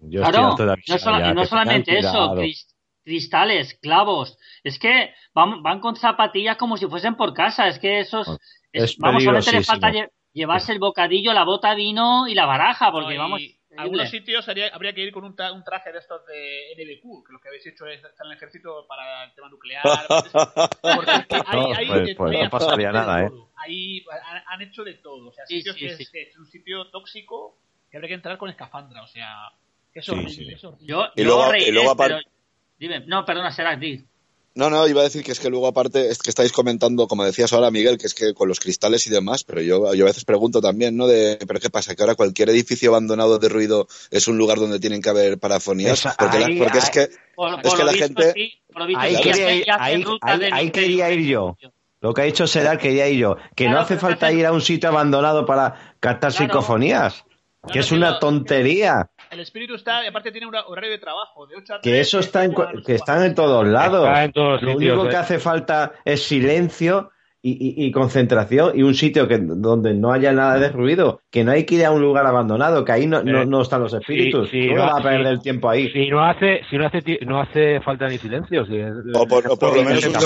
Yo 0.00 0.22
Claro, 0.22 0.54
de 0.56 0.64
no, 0.64 1.34
no 1.34 1.44
solamente 1.44 1.98
eso, 1.98 2.34
cristales, 3.04 3.74
clavos. 3.82 4.38
Es 4.62 4.78
que 4.78 5.12
van, 5.34 5.62
van 5.62 5.80
con 5.80 5.96
zapatillas 5.96 6.56
como 6.56 6.76
si 6.76 6.86
fuesen 6.86 7.14
por 7.16 7.34
casa. 7.34 7.68
Es 7.68 7.78
que 7.78 8.00
esos. 8.00 8.28
es- 8.72 8.82
Es 8.84 8.98
vamos, 8.98 9.22
solamente 9.24 9.52
le 9.52 9.64
falta 9.64 9.90
lle- 9.90 10.10
llevarse 10.32 10.72
el 10.72 10.78
bocadillo, 10.78 11.32
la 11.32 11.44
bota 11.44 11.74
vino 11.74 12.28
y 12.28 12.34
la 12.34 12.46
baraja, 12.46 12.90
porque 12.92 13.08
No, 13.08 13.12
y 13.14 13.18
vamos. 13.18 13.42
Algunos 13.82 14.10
sitios 14.10 14.48
haría- 14.48 14.68
habría 14.74 14.92
que 14.92 15.00
ir 15.02 15.12
con 15.12 15.24
un, 15.24 15.34
tra- 15.36 15.52
un 15.52 15.62
traje 15.64 15.92
de 15.92 15.98
estos 15.98 16.24
de 16.26 16.72
NBQ, 16.76 17.24
que 17.26 17.32
lo 17.32 17.40
que 17.40 17.48
habéis 17.48 17.66
hecho 17.66 17.86
es 17.86 18.02
estar 18.04 18.26
en 18.26 18.32
el 18.32 18.36
ejército 18.36 18.86
para 18.88 19.24
el 19.24 19.34
tema 19.34 19.48
nuclear. 19.48 19.82
Porque 20.82 21.10
es 21.12 21.26
que 21.26 21.36
hay- 21.46 21.60
No, 21.60 21.74
hay 21.74 21.86
pues- 21.86 22.06
de- 22.06 22.14
pues 22.14 22.38
no 22.44 22.50
pasaría 22.50 22.92
nada, 22.92 23.22
¿eh? 23.24 23.30
Ahí 23.56 24.04
han, 24.26 24.42
han 24.46 24.62
hecho 24.62 24.84
de 24.84 24.94
todo. 24.94 25.28
O 25.28 25.32
sea, 25.32 25.46
Sí, 25.46 25.58
sitios 25.58 25.76
sí, 25.76 25.86
que 25.86 25.96
sí. 25.96 26.08
Es, 26.12 26.36
un 26.38 26.46
sitio 26.46 26.86
tóxico 26.90 27.58
que 27.90 27.96
habría 27.96 28.08
que 28.08 28.14
entrar 28.14 28.38
con 28.38 28.50
escafandra. 28.50 29.02
O 29.02 29.06
sea, 29.08 29.50
que 29.92 30.00
es 30.00 30.04
Sí, 30.04 30.12
horrible. 30.12 30.30
sí. 30.30 30.48
es 30.52 30.64
horrible. 30.64 30.86
Yo, 30.86 31.06
Y 31.16 31.22
yo 31.22 31.24
luego- 31.24 31.50
reiré, 31.50 31.68
y 31.68 31.72
luego 31.72 31.90
aparte- 31.92 32.14
pero- 32.24 32.34
Dime, 32.78 33.00
no, 33.06 33.24
perdona, 33.24 33.50
será 33.50 33.74
di. 33.74 34.04
No, 34.58 34.70
no, 34.70 34.88
iba 34.88 35.02
a 35.02 35.04
decir 35.04 35.22
que 35.22 35.30
es 35.30 35.38
que 35.38 35.50
luego 35.50 35.68
aparte 35.68 36.08
es 36.10 36.18
que 36.18 36.30
estáis 36.30 36.50
comentando, 36.50 37.06
como 37.06 37.24
decías 37.24 37.52
ahora 37.52 37.70
Miguel, 37.70 37.96
que 37.96 38.08
es 38.08 38.14
que 38.14 38.34
con 38.34 38.48
los 38.48 38.58
cristales 38.58 39.06
y 39.06 39.10
demás, 39.10 39.44
pero 39.44 39.60
yo, 39.62 39.94
yo 39.94 40.04
a 40.04 40.08
veces 40.08 40.24
pregunto 40.24 40.60
también, 40.60 40.96
¿no? 40.96 41.06
De, 41.06 41.38
pero 41.46 41.60
¿qué 41.60 41.70
pasa? 41.70 41.94
Que 41.94 42.02
ahora 42.02 42.16
cualquier 42.16 42.48
edificio 42.50 42.90
abandonado 42.90 43.38
de 43.38 43.48
ruido 43.48 43.86
es 44.10 44.26
un 44.26 44.36
lugar 44.36 44.58
donde 44.58 44.80
tienen 44.80 45.00
que 45.00 45.10
haber 45.10 45.38
parafonías. 45.38 46.02
Porque, 46.18 46.40
la- 46.40 46.46
ahí- 46.46 46.58
porque 46.58 46.78
es 46.78 46.90
que, 46.90 47.08
Por, 47.36 47.54
es 47.54 47.62
por 47.62 47.76
que 47.78 47.84
la 47.84 47.92
visto, 47.92 48.06
gente... 48.08 48.32
sí, 48.34 48.52
por 48.72 48.82
lo 48.82 48.86
visto, 48.88 49.00
Ahí 49.00 49.16
quería 49.22 49.54
ir, 49.54 49.64
ahí, 50.52 50.70
quería 50.72 51.14
yo. 51.14 51.56
Lo 52.00 52.12
que 52.12 52.22
ha 52.22 52.24
dicho 52.24 52.46
Sedar 52.48 52.78
quería 52.78 53.08
ir 53.08 53.18
yo. 53.20 53.36
Que 53.54 53.68
no 53.68 53.78
hace 53.78 53.96
falta 53.96 54.32
ir 54.32 54.44
a 54.44 54.52
un 54.52 54.60
sitio 54.60 54.88
abandonado 54.88 55.46
para 55.46 55.94
captar 56.00 56.32
Claro. 56.32 56.46
psicofonías. 56.52 57.24
Que 57.72 57.78
es 57.80 57.92
una 57.92 58.18
tontería. 58.18 59.10
El 59.30 59.40
espíritu 59.40 59.74
está, 59.74 60.04
y 60.04 60.08
aparte 60.08 60.30
tiene 60.32 60.46
un 60.46 60.54
horario 60.54 60.90
de 60.90 60.98
trabajo, 60.98 61.46
de 61.46 61.56
8 61.56 61.74
a 61.74 61.80
3. 61.80 61.82
Que 61.82 62.00
eso 62.00 62.18
está 62.20 62.44
en, 62.44 62.52
cu- 62.52 62.64
que 62.84 62.94
están 62.94 63.22
en 63.24 63.34
todos 63.34 63.66
lados. 63.66 64.06
Está 64.06 64.24
en 64.24 64.32
todos 64.32 64.62
Lo 64.62 64.72
sitios, 64.72 64.92
único 64.94 65.06
eh. 65.06 65.10
que 65.10 65.16
hace 65.16 65.38
falta 65.38 65.92
es 66.04 66.22
silencio 66.22 67.10
y, 67.40 67.52
y- 67.52 67.86
y 67.86 67.92
concentración 67.92 68.72
y 68.76 68.82
un 68.82 68.94
sitio 68.94 69.28
que 69.28 69.38
donde 69.38 69.94
no 69.94 70.12
haya 70.12 70.32
nada 70.32 70.58
de 70.58 70.70
ruido. 70.70 71.20
Que 71.30 71.44
no 71.44 71.52
hay 71.52 71.64
que 71.64 71.76
ir 71.76 71.84
a 71.84 71.90
un 71.92 72.00
lugar 72.02 72.26
abandonado, 72.26 72.84
que 72.84 72.92
ahí 72.92 73.06
no, 73.06 73.22
no, 73.22 73.42
Eh, 73.42 73.46
no 73.46 73.62
están 73.62 73.80
los 73.82 73.94
espíritus. 73.94 74.48
sí, 74.50 74.66
¿Cómo 74.68 74.78
no- 74.80 74.86
va 74.92 74.98
a 74.98 75.02
perder 75.02 75.22
sí. 75.26 75.32
el 75.32 75.40
tiempo 75.42 75.68
ahí? 75.70 75.88
Si 75.92 76.08
no 76.08 76.24
hace, 76.24 76.62
si 76.68 76.76
no 76.76 76.86
hace, 76.86 77.02
ti- 77.02 77.18
no 77.26 77.40
hace 77.40 77.80
falta 77.80 78.08
ni 78.08 78.18
silencio. 78.18 78.66
si 78.66 78.80
O 79.14 79.26
por- 79.28 79.46
o 79.50 79.56
por 79.56 79.76
lo 79.76 79.82
menos 79.84 80.04
un 80.04 80.12
que 80.14 80.18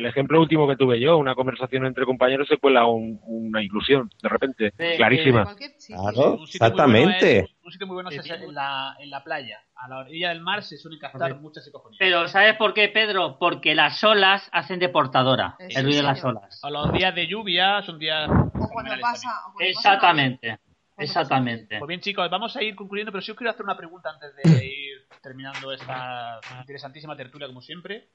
el 0.00 0.06
ejemplo 0.06 0.40
último 0.40 0.66
que 0.68 0.76
tuve 0.76 0.98
yo, 1.00 1.16
una 1.16 1.34
conversación 1.34 1.86
entre 1.86 2.04
compañeros 2.04 2.48
se 2.48 2.56
cuela 2.56 2.86
un- 2.86 3.20
una 3.22 3.62
inclusión, 3.62 4.10
de 4.22 4.28
repente, 4.28 4.70
Sí, 4.76 4.96
clarísima. 4.96 5.44
Claro, 5.44 5.60
Un 5.60 5.78
sitio 5.78 6.36
muy 6.36 6.44
exactamente. 6.44 7.34
bueno 7.34 7.46
es- 7.46 7.56
un 7.64 7.72
sitio 7.72 7.86
muy 7.86 7.94
bueno 7.94 8.10
es 8.10 8.30
en 8.30 8.54
la, 8.54 8.96
en 8.98 9.10
la 9.10 9.22
playa. 9.22 9.60
A 9.76 9.88
la 9.88 9.98
orilla 9.98 10.30
del 10.30 10.40
mar 10.40 10.62
se 10.62 10.76
suelen 10.76 10.98
captar 10.98 11.36
muchas 11.40 11.64
psicofonías. 11.64 11.98
Pero 11.98 12.26
¿sabes 12.28 12.56
por 12.56 12.74
qué, 12.74 12.88
Pedro? 12.88 13.38
Porque 13.38 13.74
las 13.74 14.02
olas 14.04 14.48
hacen 14.52 14.78
de 14.80 14.88
portadora. 14.88 15.54
Eso 15.58 15.78
el 15.78 15.84
ruido 15.86 15.98
de 16.02 16.02
sí. 16.02 16.06
las 16.14 16.24
olas. 16.24 16.60
A 16.64 16.70
los 16.70 16.92
días 16.92 17.14
de 17.14 17.26
lluvia 17.28 17.80
son 17.82 17.98
días. 17.98 18.28
O 18.28 18.32
cuando 18.32 18.68
fenomenales 18.68 19.00
pasa. 19.02 19.28
también. 19.28 19.38
o 19.38 19.52
cuando 19.52 19.56
pasa 19.56 19.68
Exactamente. 19.68 20.58
Exactamente. 20.98 21.78
Pues 21.78 21.88
bien, 21.88 22.00
chicos, 22.00 22.28
vamos 22.28 22.54
a 22.56 22.62
ir 22.62 22.74
concluyendo, 22.74 23.10
pero 23.10 23.22
sí 23.22 23.30
os 23.30 23.36
quiero 23.38 23.50
hacer 23.52 23.64
una 23.64 23.76
pregunta 23.76 24.10
antes 24.10 24.34
de 24.36 24.66
ir 24.66 24.98
terminando 25.22 25.72
esta 25.72 26.40
interesantísima 26.60 27.16
tertulia, 27.16 27.46
como 27.46 27.62
siempre, 27.62 28.08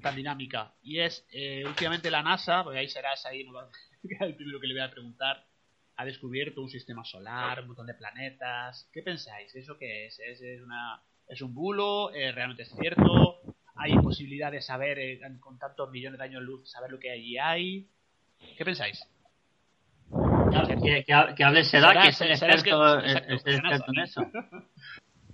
tan 0.00 0.16
dinámica. 0.16 0.72
Y 0.82 1.00
es, 1.00 1.26
eh, 1.32 1.62
últimamente 1.66 2.10
la 2.10 2.22
NASA, 2.22 2.62
porque 2.64 2.78
ahí 2.78 2.88
serás 2.88 3.24
ahí, 3.26 3.44
no 3.44 3.52
va- 3.52 3.70
el 4.20 4.34
primero 4.36 4.60
que 4.60 4.66
le 4.66 4.74
voy 4.74 4.82
a 4.82 4.90
preguntar, 4.90 5.44
ha 5.96 6.04
descubierto 6.04 6.62
un 6.62 6.70
sistema 6.70 7.04
solar, 7.04 7.60
un 7.60 7.68
montón 7.68 7.86
de 7.86 7.94
planetas. 7.94 8.88
¿Qué 8.92 9.02
pensáis? 9.02 9.54
¿Eso 9.54 9.76
qué 9.78 10.06
es? 10.06 10.18
¿Es, 10.18 10.40
es 10.40 10.62
una, 10.62 11.02
es 11.28 11.42
un 11.42 11.54
bulo? 11.54 12.12
¿Eh, 12.14 12.32
¿Realmente 12.32 12.62
es 12.62 12.70
cierto? 12.78 13.40
hay 13.82 13.94
posibilidad 13.96 14.52
de 14.52 14.60
saber, 14.60 14.98
eh, 14.98 15.20
con 15.40 15.58
tantos 15.58 15.90
millones 15.90 16.18
de 16.18 16.24
años 16.24 16.42
luz, 16.42 16.70
saber 16.70 16.90
lo 16.90 16.98
que 16.98 17.10
allí 17.10 17.38
hay. 17.38 17.88
¿Qué 18.58 18.62
pensáis? 18.62 19.02
Que, 20.82 21.04
que, 21.04 21.34
que 21.34 21.44
hable 21.44 21.64
Sedak, 21.64 22.02
que 22.02 22.08
es 22.10 22.20
el 22.20 22.30
experto, 22.32 22.98
el 22.98 23.16
experto 23.16 23.84
en 23.88 23.98
eso. 24.00 24.20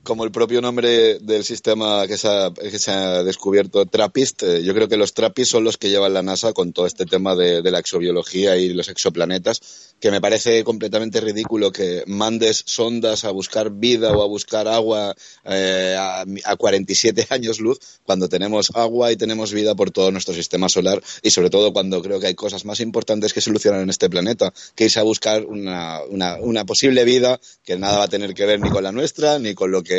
como 0.07 0.25
el 0.25 0.31
propio 0.31 0.61
nombre 0.61 1.19
del 1.19 1.45
sistema 1.45 2.07
que 2.07 2.17
se 2.17 2.29
ha, 2.29 2.53
que 2.55 3.25
descubierto, 3.25 3.85
TRAPPIST, 3.87 4.43
eh, 4.45 4.63
yo 4.63 4.73
creo 4.73 4.89
que 4.89 4.97
los 4.97 5.13
TRAPPIST 5.13 5.51
son 5.51 5.65
los 5.65 5.77
que 5.77 5.91
llevan 5.91 6.15
la 6.15 6.23
NASA 6.23 6.53
con 6.53 6.73
todo 6.73 6.87
este 6.87 7.07
tema 7.07 7.35
de, 7.35 7.61
la 7.67 7.81
exobiología 7.81 8.57
y 8.57 8.73
los 8.73 8.89
exoplanetas, 8.89 9.97
que 9.99 10.13
me 10.13 10.21
parece 10.21 10.63
completamente 10.63 11.21
ridículo 11.21 11.73
que 11.73 12.05
mandes 12.07 12.63
sondas 12.67 13.25
a 13.25 13.33
buscar 13.33 13.71
vida 13.73 14.13
o 14.13 14.23
a 14.23 14.27
buscar 14.27 14.69
agua 14.69 15.15
eh, 15.45 15.97
a, 15.99 16.25
a 16.45 16.57
47 16.57 17.27
años 17.31 17.59
luz 17.59 17.81
cuando 18.05 18.29
tenemos 18.29 18.71
agua 18.75 19.11
y 19.11 19.17
tenemos 19.17 19.53
vida 19.53 19.75
por 19.75 19.91
todo 19.91 20.13
nuestro 20.13 20.35
sistema 20.35 20.69
solar 20.69 21.03
y 21.23 21.31
sobre 21.31 21.51
todo 21.51 21.73
cuando 21.73 22.01
creo 22.01 22.21
que 22.21 22.29
hay 22.29 22.35
cosas 22.37 22.65
más 22.65 22.79
importantes 22.79 23.33
que 23.33 23.41
solucionar 23.41 23.81
en 23.81 23.91
este 23.91 24.09
planeta, 24.09 24.53
que 24.77 24.85
irse 24.85 25.01
a 25.01 25.03
buscar 25.03 25.45
una 25.45 26.65
posible 26.65 27.05
vida 27.05 27.41
que 27.65 27.77
nada 27.77 27.99
va 27.99 28.05
a 28.05 28.09
tener 28.09 28.35
que 28.35 28.47
ver 28.47 28.61
ni 28.61 28.71
con 28.71 28.85
la 28.85 28.93
nuestra 28.93 29.41
ni 29.41 29.55
con 29.55 29.73
lo 29.73 29.83
que 29.83 29.96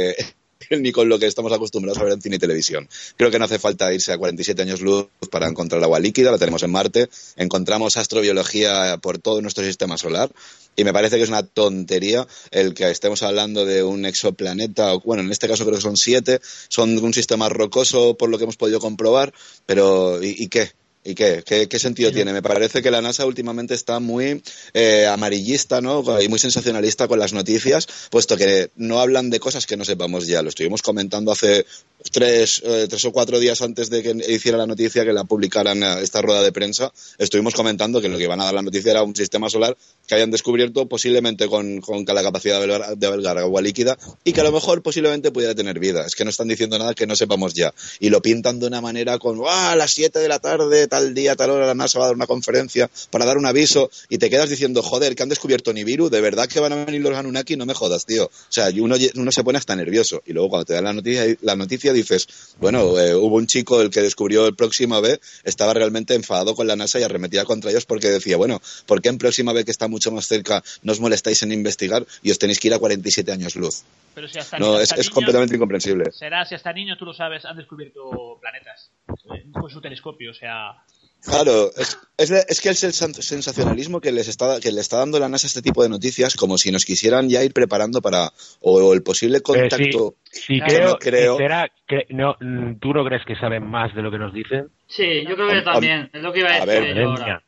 ni 0.69 0.91
con 0.91 1.09
lo 1.09 1.19
que 1.19 1.27
estamos 1.27 1.51
acostumbrados 1.51 1.99
a 1.99 2.03
ver 2.03 2.13
en 2.13 2.21
cine 2.21 2.35
y 2.37 2.39
televisión. 2.39 2.87
Creo 3.15 3.31
que 3.31 3.39
no 3.39 3.45
hace 3.45 3.59
falta 3.59 3.93
irse 3.93 4.11
a 4.11 4.17
47 4.17 4.61
años 4.61 4.81
luz 4.81 5.07
para 5.31 5.47
encontrar 5.47 5.83
agua 5.83 5.99
líquida, 5.99 6.31
la 6.31 6.37
tenemos 6.37 6.63
en 6.63 6.71
Marte, 6.71 7.09
encontramos 7.35 7.97
astrobiología 7.97 8.97
por 9.01 9.19
todo 9.19 9.41
nuestro 9.41 9.63
sistema 9.63 9.97
solar 9.97 10.31
y 10.75 10.83
me 10.83 10.93
parece 10.93 11.17
que 11.17 11.23
es 11.23 11.29
una 11.29 11.43
tontería 11.43 12.27
el 12.51 12.73
que 12.73 12.89
estemos 12.89 13.23
hablando 13.23 13.65
de 13.65 13.83
un 13.83 14.05
exoplaneta, 14.05 14.93
o, 14.93 15.01
bueno, 15.01 15.23
en 15.23 15.31
este 15.31 15.47
caso 15.47 15.65
creo 15.65 15.77
que 15.77 15.81
son 15.81 15.97
siete, 15.97 16.39
son 16.69 16.97
un 16.97 17.13
sistema 17.13 17.49
rocoso 17.49 18.15
por 18.15 18.29
lo 18.29 18.37
que 18.37 18.43
hemos 18.43 18.57
podido 18.57 18.79
comprobar, 18.79 19.33
pero 19.65 20.23
¿y, 20.23 20.35
y 20.37 20.47
qué? 20.47 20.71
¿Y 21.07 21.15
qué? 21.15 21.41
¿Qué, 21.45 21.69
qué 21.69 21.79
sentido 21.79 22.11
tiene? 22.11 22.33
Me 22.33 22.41
parece 22.41 22.81
que 22.81 22.91
la 22.91 23.01
NASA 23.01 23.25
últimamente 23.25 23.73
está 23.73 24.01
muy 24.01 24.43
eh, 24.73 25.07
amarillista 25.07 25.79
¿no? 25.79 26.03
y 26.21 26.27
muy 26.27 26.37
sensacionalista 26.37 27.07
con 27.07 27.17
las 27.17 27.31
noticias, 27.31 27.87
puesto 28.09 28.35
que 28.35 28.71
no 28.75 28.99
hablan 28.99 29.29
de 29.29 29.39
cosas 29.39 29.65
que 29.65 29.77
no 29.77 29.85
sepamos 29.85 30.27
ya. 30.27 30.41
Lo 30.41 30.49
estuvimos 30.49 30.81
comentando 30.81 31.31
hace 31.31 31.65
tres, 32.11 32.61
eh, 32.65 32.87
tres 32.89 33.03
o 33.05 33.11
cuatro 33.11 33.39
días 33.39 33.61
antes 33.61 33.89
de 33.89 34.03
que 34.03 34.33
hiciera 34.33 34.57
la 34.57 34.67
noticia, 34.67 35.05
que 35.05 35.13
la 35.13 35.23
publicaran 35.23 35.81
esta 35.83 36.21
rueda 36.21 36.41
de 36.41 36.51
prensa. 36.51 36.91
Estuvimos 37.17 37.53
comentando 37.53 38.01
que 38.01 38.09
lo 38.09 38.17
que 38.17 38.23
iban 38.23 38.41
a 38.41 38.45
dar 38.45 38.53
la 38.53 38.61
noticia 38.61 38.91
era 38.91 39.03
un 39.03 39.15
sistema 39.15 39.49
solar 39.49 39.77
que 40.07 40.15
hayan 40.15 40.31
descubierto 40.31 40.87
posiblemente 40.87 41.47
con, 41.47 41.81
con 41.81 42.05
la 42.05 42.23
capacidad 42.23 42.59
de 42.95 43.07
albergar 43.07 43.37
agua 43.37 43.61
líquida 43.61 43.97
y 44.23 44.33
que 44.33 44.41
a 44.41 44.43
lo 44.43 44.51
mejor 44.51 44.81
posiblemente 44.81 45.31
pudiera 45.31 45.53
tener 45.55 45.79
vida. 45.79 46.05
Es 46.05 46.15
que 46.15 46.23
no 46.23 46.29
están 46.29 46.47
diciendo 46.47 46.77
nada 46.79 46.93
que 46.93 47.07
no 47.07 47.15
sepamos 47.15 47.53
ya. 47.53 47.73
Y 47.99 48.09
lo 48.09 48.21
pintan 48.21 48.59
de 48.59 48.67
una 48.67 48.81
manera 48.81 49.17
con, 49.17 49.39
¡ah! 49.47 49.71
A 49.71 49.75
las 49.75 49.91
7 49.91 50.19
de 50.19 50.27
la 50.27 50.39
tarde, 50.39 50.87
tal 50.87 51.13
día, 51.13 51.35
tal 51.35 51.49
hora, 51.49 51.67
la 51.67 51.75
NASA 51.75 51.99
va 51.99 52.05
a 52.05 52.07
dar 52.09 52.15
una 52.15 52.27
conferencia 52.27 52.89
para 53.09 53.25
dar 53.25 53.37
un 53.37 53.45
aviso 53.45 53.89
y 54.09 54.17
te 54.17 54.29
quedas 54.29 54.49
diciendo, 54.49 54.81
joder, 54.81 55.15
que 55.15 55.23
han 55.23 55.29
descubierto 55.29 55.73
Nibiru, 55.73 56.09
de 56.09 56.21
verdad 56.21 56.47
que 56.47 56.59
van 56.59 56.73
a 56.73 56.85
venir 56.85 57.01
los 57.01 57.15
Anunnaki, 57.15 57.55
no 57.55 57.65
me 57.65 57.73
jodas, 57.73 58.05
tío. 58.05 58.25
O 58.25 58.31
sea, 58.49 58.69
uno, 58.79 58.95
uno 59.15 59.31
se 59.31 59.43
pone 59.43 59.57
hasta 59.57 59.75
nervioso. 59.75 60.21
Y 60.25 60.33
luego 60.33 60.49
cuando 60.49 60.65
te 60.65 60.73
dan 60.73 60.85
la 60.85 60.93
noticia, 60.93 61.25
la 61.41 61.55
noticia 61.55 61.93
dices, 61.97 62.55
bueno, 62.59 62.97
eh, 62.99 63.15
hubo 63.15 63.35
un 63.35 63.47
chico, 63.47 63.81
el 63.81 63.89
que 63.89 64.01
descubrió 64.01 64.47
el 64.47 64.55
Próxima 64.55 64.99
B, 64.99 65.19
estaba 65.43 65.73
realmente 65.73 66.15
enfadado 66.15 66.55
con 66.55 66.67
la 66.67 66.75
NASA 66.75 66.99
y 66.99 67.03
arremetía 67.03 67.45
contra 67.45 67.71
ellos 67.71 67.85
porque 67.85 68.07
decía, 68.07 68.37
bueno, 68.37 68.61
¿por 68.85 69.01
qué 69.01 69.09
en 69.09 69.17
Próxima 69.17 69.53
B, 69.53 69.65
que 69.65 69.71
está 69.71 69.87
mucho 69.87 70.11
más 70.11 70.27
cerca, 70.27 70.63
no 70.83 70.91
os 70.91 70.99
molestáis 70.99 71.43
en 71.43 71.51
investigar 71.51 72.05
y 72.21 72.31
os 72.31 72.39
tenéis 72.39 72.59
que 72.59 72.69
ir 72.69 72.73
a 72.73 72.79
47 72.79 73.31
años 73.31 73.55
luz? 73.55 73.83
Pero 74.15 74.27
si 74.27 74.39
hasta, 74.39 74.57
No, 74.57 74.75
hasta 74.75 74.95
es, 74.95 75.09
completamente 75.09 75.55
incomprensible. 75.55 76.11
Será, 76.11 76.45
si 76.45 76.55
hasta 76.55 76.73
niños, 76.73 76.97
tú 76.97 77.05
lo 77.05 77.13
sabes, 77.13 77.45
han 77.45 77.57
descubierto 77.57 78.39
planetas 78.41 78.89
eh, 79.09 79.45
con 79.51 79.69
su 79.69 79.81
telescopio, 79.81 80.31
o 80.31 80.33
sea... 80.33 80.83
Claro, 81.23 81.71
es, 81.75 81.97
es, 82.17 82.29
de- 82.29 82.45
es 82.47 82.61
que 82.61 82.69
es 82.69 82.83
el 82.83 82.93
sensacionalismo 82.93 83.99
que 83.99 84.11
les 84.11 84.27
está 84.27 84.59
que 84.61 84.71
le 84.71 84.79
está 84.81 84.97
dando 84.97 85.19
la 85.19 85.27
NASA 85.27 85.45
a 85.47 85.49
este 85.49 85.61
tipo 85.61 85.83
de 85.83 85.89
noticias, 85.89 86.35
como 86.35 86.57
si 86.57 86.71
nos 86.71 86.85
quisieran 86.85 87.27
ya 87.29 87.43
ir 87.43 87.51
preparando 87.53 88.01
para 88.01 88.31
o, 88.61 88.81
o 88.81 88.93
el 88.93 89.03
posible 89.03 89.39
Eh, 89.39 89.41
contacto. 89.41 90.15
sí, 90.31 90.41
sí, 90.41 90.59
que 90.59 90.65
creo, 90.65 90.89
no 90.91 90.97
creo. 90.99 91.37
que 91.37 91.43
será 91.43 91.69
que 91.87 92.05
no, 92.09 92.37
¿Tú 92.79 92.93
no 92.93 93.03
crees 93.05 93.25
que 93.25 93.35
saben 93.35 93.67
más 93.69 93.93
de 93.93 94.01
lo 94.01 94.11
que 94.11 94.17
nos 94.19 94.33
dicen? 94.33 94.69
Sí, 94.87 95.25
yo 95.27 95.35
creo 95.35 95.49
que 95.49 95.61
también. 95.63 96.09
Es 96.13 96.21
lo 96.21 96.31
que 96.31 96.39
iba 96.39 96.49
a 96.49 96.61
A 96.61 96.65
decir 96.65 96.83
ver, 96.85 96.95
yo 96.97 97.09
ahora. 97.09 97.43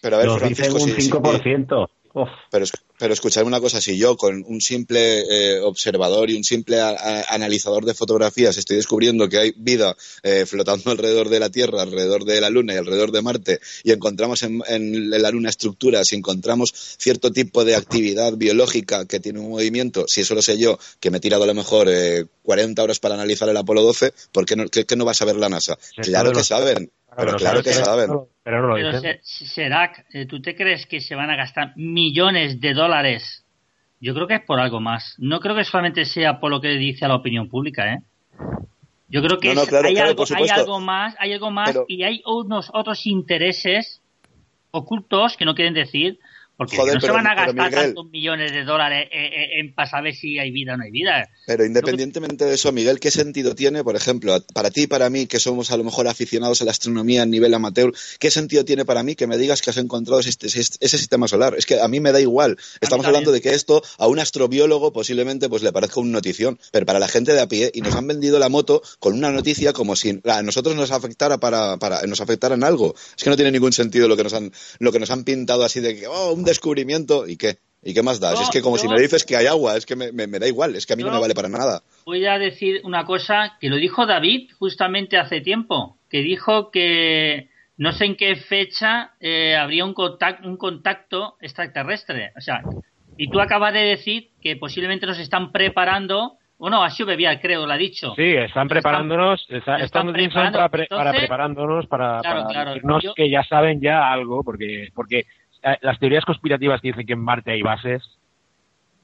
Pero 0.00 0.16
a 0.16 0.18
ver, 0.18 0.26
Nos 0.28 0.42
dicen 0.42 0.72
un 0.72 0.80
sí, 0.80 0.94
sí, 1.02 1.10
5%. 1.10 1.90
Uf. 2.12 2.28
Pero, 2.50 2.66
pero 2.98 3.14
una 3.44 3.60
cosa, 3.60 3.80
si 3.80 3.96
yo 3.96 4.16
con 4.16 4.44
un 4.46 4.60
simple 4.60 5.20
eh, 5.30 5.60
observador 5.60 6.28
y 6.30 6.34
un 6.34 6.42
simple 6.44 6.80
a- 6.80 6.88
a- 6.90 7.22
analizador 7.34 7.84
de 7.84 7.94
fotografías 7.94 8.56
estoy 8.56 8.76
descubriendo 8.76 9.28
que 9.28 9.38
hay 9.38 9.52
vida 9.56 9.96
eh, 10.22 10.44
flotando 10.46 10.90
alrededor 10.90 11.28
de 11.28 11.38
la 11.40 11.50
Tierra, 11.50 11.82
alrededor 11.82 12.24
de 12.24 12.40
la 12.40 12.50
Luna 12.50 12.74
y 12.74 12.76
alrededor 12.78 13.12
de 13.12 13.22
Marte, 13.22 13.60
y 13.84 13.92
encontramos 13.92 14.42
en, 14.42 14.62
en 14.66 15.10
la 15.10 15.30
Luna 15.30 15.50
estructuras, 15.50 16.12
y 16.12 16.16
encontramos 16.16 16.72
cierto 16.74 17.30
tipo 17.30 17.64
de 17.64 17.76
actividad 17.76 18.32
biológica 18.36 19.06
que 19.06 19.20
tiene 19.20 19.38
un 19.38 19.50
movimiento, 19.50 20.06
si 20.08 20.22
eso 20.22 20.34
lo 20.34 20.42
sé 20.42 20.58
yo, 20.58 20.78
que 20.98 21.10
me 21.10 21.18
he 21.18 21.20
tirado 21.20 21.44
a 21.44 21.46
lo 21.46 21.54
mejor 21.54 21.88
eh, 21.88 22.26
40 22.42 22.82
horas 22.82 22.98
para 22.98 23.14
analizar 23.14 23.48
el 23.48 23.56
Apolo 23.56 23.82
12, 23.82 24.12
¿por 24.32 24.44
qué 24.46 24.56
no, 24.56 24.66
qué- 24.68 24.84
qué 24.84 24.96
no 24.96 25.04
va 25.04 25.12
a 25.12 25.14
saber 25.14 25.36
la 25.36 25.48
NASA? 25.48 25.78
Sí, 25.80 26.02
Claro 26.02 26.32
que 26.32 26.42
saben, 26.44 26.90
pero 27.20 27.32
Pero 27.32 27.38
claro 27.38 27.62
que 27.62 27.72
saben 27.72 28.06
saben. 28.08 28.20
Pero 28.42 28.62
no 28.62 28.68
lo 28.68 28.74
Pero, 28.74 28.92
dicen. 29.00 29.20
Se- 29.22 29.46
Serac, 29.46 30.04
eh, 30.12 30.26
¿tú 30.26 30.40
te 30.42 30.54
crees 30.56 30.86
que 30.86 31.00
se 31.00 31.14
van 31.14 31.30
a 31.30 31.36
gastar 31.36 31.72
millones 31.76 32.60
de 32.60 32.72
dólares? 32.74 33.44
Yo 34.00 34.14
creo 34.14 34.26
que 34.26 34.34
es 34.36 34.40
por 34.44 34.58
algo 34.60 34.80
más. 34.80 35.14
No 35.18 35.40
creo 35.40 35.54
que 35.54 35.64
solamente 35.64 36.04
sea 36.06 36.40
por 36.40 36.50
lo 36.50 36.60
que 36.60 36.68
dice 36.70 37.04
a 37.04 37.08
la 37.08 37.16
opinión 37.16 37.48
pública, 37.48 37.92
¿eh? 37.94 38.02
Yo 39.08 39.22
creo 39.22 39.38
que 39.38 39.48
No, 39.48 39.62
no, 39.62 39.66
claro, 39.66 39.88
hay, 39.88 39.94
claro, 39.94 40.10
algo, 40.10 40.24
hay 40.36 40.48
algo 40.48 40.80
más, 40.80 41.14
hay 41.18 41.32
algo 41.32 41.50
más 41.50 41.70
Pero- 41.72 41.84
y 41.88 42.02
hay 42.04 42.22
unos 42.24 42.70
otros 42.72 43.06
intereses 43.06 44.00
ocultos 44.70 45.36
que 45.36 45.44
no 45.44 45.54
quieren 45.54 45.74
decir, 45.74 46.18
porque 46.60 46.76
Joder, 46.76 46.96
no 46.96 47.00
se 47.00 47.06
pero- 47.06 47.14
van 47.14 47.26
a 47.26 47.34
gastar 47.34 47.54
Miguel. 47.54 47.72
tantos 47.72 48.10
millones 48.10 48.52
de 48.52 48.64
dólares 48.64 49.08
eh, 49.10 49.60
en 49.60 49.72
para 49.74 49.88
saber 49.88 50.14
si 50.14 50.38
hay 50.38 50.50
vida 50.50 50.74
o 50.74 50.76
no 50.76 50.84
hay 50.84 50.90
vida. 50.90 51.26
Pero 51.46 51.64
independientemente 51.64 52.44
de 52.44 52.54
eso, 52.56 52.70
Miguel, 52.70 53.00
¿qué 53.00 53.10
sentido 53.10 53.54
tiene, 53.54 53.82
por 53.82 53.96
ejemplo, 53.96 54.38
para 54.52 54.70
ti 54.70 54.82
y 54.82 54.86
para 54.86 55.08
mí, 55.08 55.26
que 55.26 55.40
somos 55.40 55.70
a 55.70 55.78
lo 55.78 55.84
mejor 55.84 56.06
aficionados 56.06 56.60
a 56.60 56.66
la 56.66 56.72
astronomía 56.72 57.22
a 57.22 57.24
nivel 57.24 57.54
amateur, 57.54 57.94
qué 58.18 58.30
sentido 58.30 58.66
tiene 58.66 58.84
para 58.84 59.02
mí 59.02 59.14
que 59.14 59.26
me 59.26 59.38
digas 59.38 59.62
que 59.62 59.70
has 59.70 59.78
encontrado 59.78 60.20
ese, 60.20 60.32
sistema 60.32 61.28
solar? 61.28 61.54
Es 61.56 61.64
que 61.64 61.80
a 61.80 61.88
mí 61.88 61.98
me 61.98 62.12
da 62.12 62.20
igual. 62.20 62.58
Estamos 62.82 63.06
hablando 63.06 63.32
de 63.32 63.40
que 63.40 63.54
esto 63.54 63.82
a 63.96 64.06
un 64.06 64.18
astrobiólogo 64.18 64.92
posiblemente 64.92 65.48
pues 65.48 65.62
le 65.62 65.72
parezca 65.72 65.98
una 66.00 66.12
notición, 66.12 66.58
pero 66.72 66.84
para 66.84 66.98
la 66.98 67.08
gente 67.08 67.32
de 67.32 67.40
a 67.40 67.48
pie, 67.48 67.70
y 67.72 67.80
nos 67.80 67.94
han 67.94 68.06
vendido 68.06 68.38
la 68.38 68.50
moto 68.50 68.82
con 68.98 69.14
una 69.14 69.30
noticia 69.30 69.72
como 69.72 69.96
si 69.96 70.20
a 70.26 70.42
nosotros 70.42 70.76
nos 70.76 70.90
afectara 70.90 71.38
para, 71.38 71.78
para 71.78 72.02
nos 72.02 72.20
afectara 72.20 72.54
en 72.54 72.64
algo. 72.64 72.94
Es 73.16 73.24
que 73.24 73.30
no 73.30 73.36
tiene 73.36 73.50
ningún 73.50 73.72
sentido 73.72 74.08
lo 74.08 74.16
que 74.18 74.24
nos 74.24 74.34
han, 74.34 74.52
lo 74.78 74.92
que 74.92 74.98
nos 74.98 75.10
han 75.10 75.24
pintado 75.24 75.64
así 75.64 75.80
de 75.80 75.96
que, 75.96 76.06
oh, 76.06 76.32
un 76.32 76.49
descubrimiento, 76.50 77.26
¿y 77.26 77.36
qué? 77.36 77.56
¿Y 77.82 77.94
qué 77.94 78.02
más 78.02 78.20
da? 78.20 78.32
No, 78.34 78.42
es 78.42 78.50
que 78.50 78.60
como 78.60 78.76
si 78.76 78.86
me 78.88 79.00
dices 79.00 79.24
que 79.24 79.36
hay 79.36 79.46
agua, 79.46 79.74
es 79.76 79.86
que 79.86 79.96
me, 79.96 80.12
me- 80.12 80.26
me 80.26 80.38
da 80.38 80.46
igual, 80.46 80.76
es 80.76 80.84
que 80.84 80.92
a 80.92 80.96
mí 80.96 81.02
no, 81.02 81.08
No. 81.08 81.14
me 81.14 81.20
vale 81.22 81.34
para 81.34 81.48
nada. 81.48 81.80
Voy 82.04 82.26
a 82.26 82.38
decir 82.38 82.82
una 82.84 83.04
cosa 83.06 83.56
que 83.58 83.70
lo 83.70 83.76
dijo 83.76 84.04
David 84.04 84.50
justamente 84.58 85.16
hace 85.16 85.40
tiempo, 85.40 85.96
que 86.10 86.18
dijo 86.20 86.70
que 86.70 87.48
no 87.78 87.92
sé 87.92 88.04
en 88.04 88.16
qué 88.16 88.36
fecha 88.36 89.12
eh, 89.20 89.56
habría 89.56 89.86
un 89.86 89.94
contacto, 89.94 90.46
un 90.46 90.58
contacto 90.58 91.36
extraterrestre. 91.40 92.32
O 92.36 92.40
sea, 92.42 92.60
y 93.16 93.30
tú 93.30 93.40
acabas 93.40 93.72
de 93.72 93.80
decir 93.80 94.28
que 94.42 94.56
posiblemente 94.56 95.06
nos 95.06 95.18
están 95.18 95.50
preparando. 95.52 96.36
Bueno, 96.58 96.84
ha 96.84 96.90
sido 96.90 97.06
Bebial, 97.06 97.40
creo, 97.40 97.66
lo 97.66 97.72
ha 97.72 97.78
dicho. 97.78 98.12
Sí, 98.16 98.34
están 98.36 98.68
preparándonos, 98.68 99.40
está- 99.48 99.56
están 99.56 99.80
están 99.80 100.08
utilizando 100.10 100.50
preparando. 100.52 100.58
para, 100.58 100.68
pre- 100.70 100.86
para 100.88 101.00
Entonces- 101.02 101.20
preparándonos 101.22 101.86
para, 101.86 102.20
Claro, 102.20 102.40
para 102.42 102.48
claro. 102.52 102.70
decirnos 102.74 103.02
Yo- 103.02 103.14
que 103.14 103.30
ya 103.30 103.42
saben 103.44 103.80
ya 103.80 104.12
algo, 104.12 104.42
porque 104.44 104.88
porque 104.94 105.24
las 105.82 105.98
teorías 105.98 106.24
conspirativas 106.24 106.80
que 106.80 106.88
dicen 106.88 107.06
que 107.06 107.12
en 107.14 107.20
Marte 107.24 107.52
hay 107.52 107.62
bases, 107.62 108.02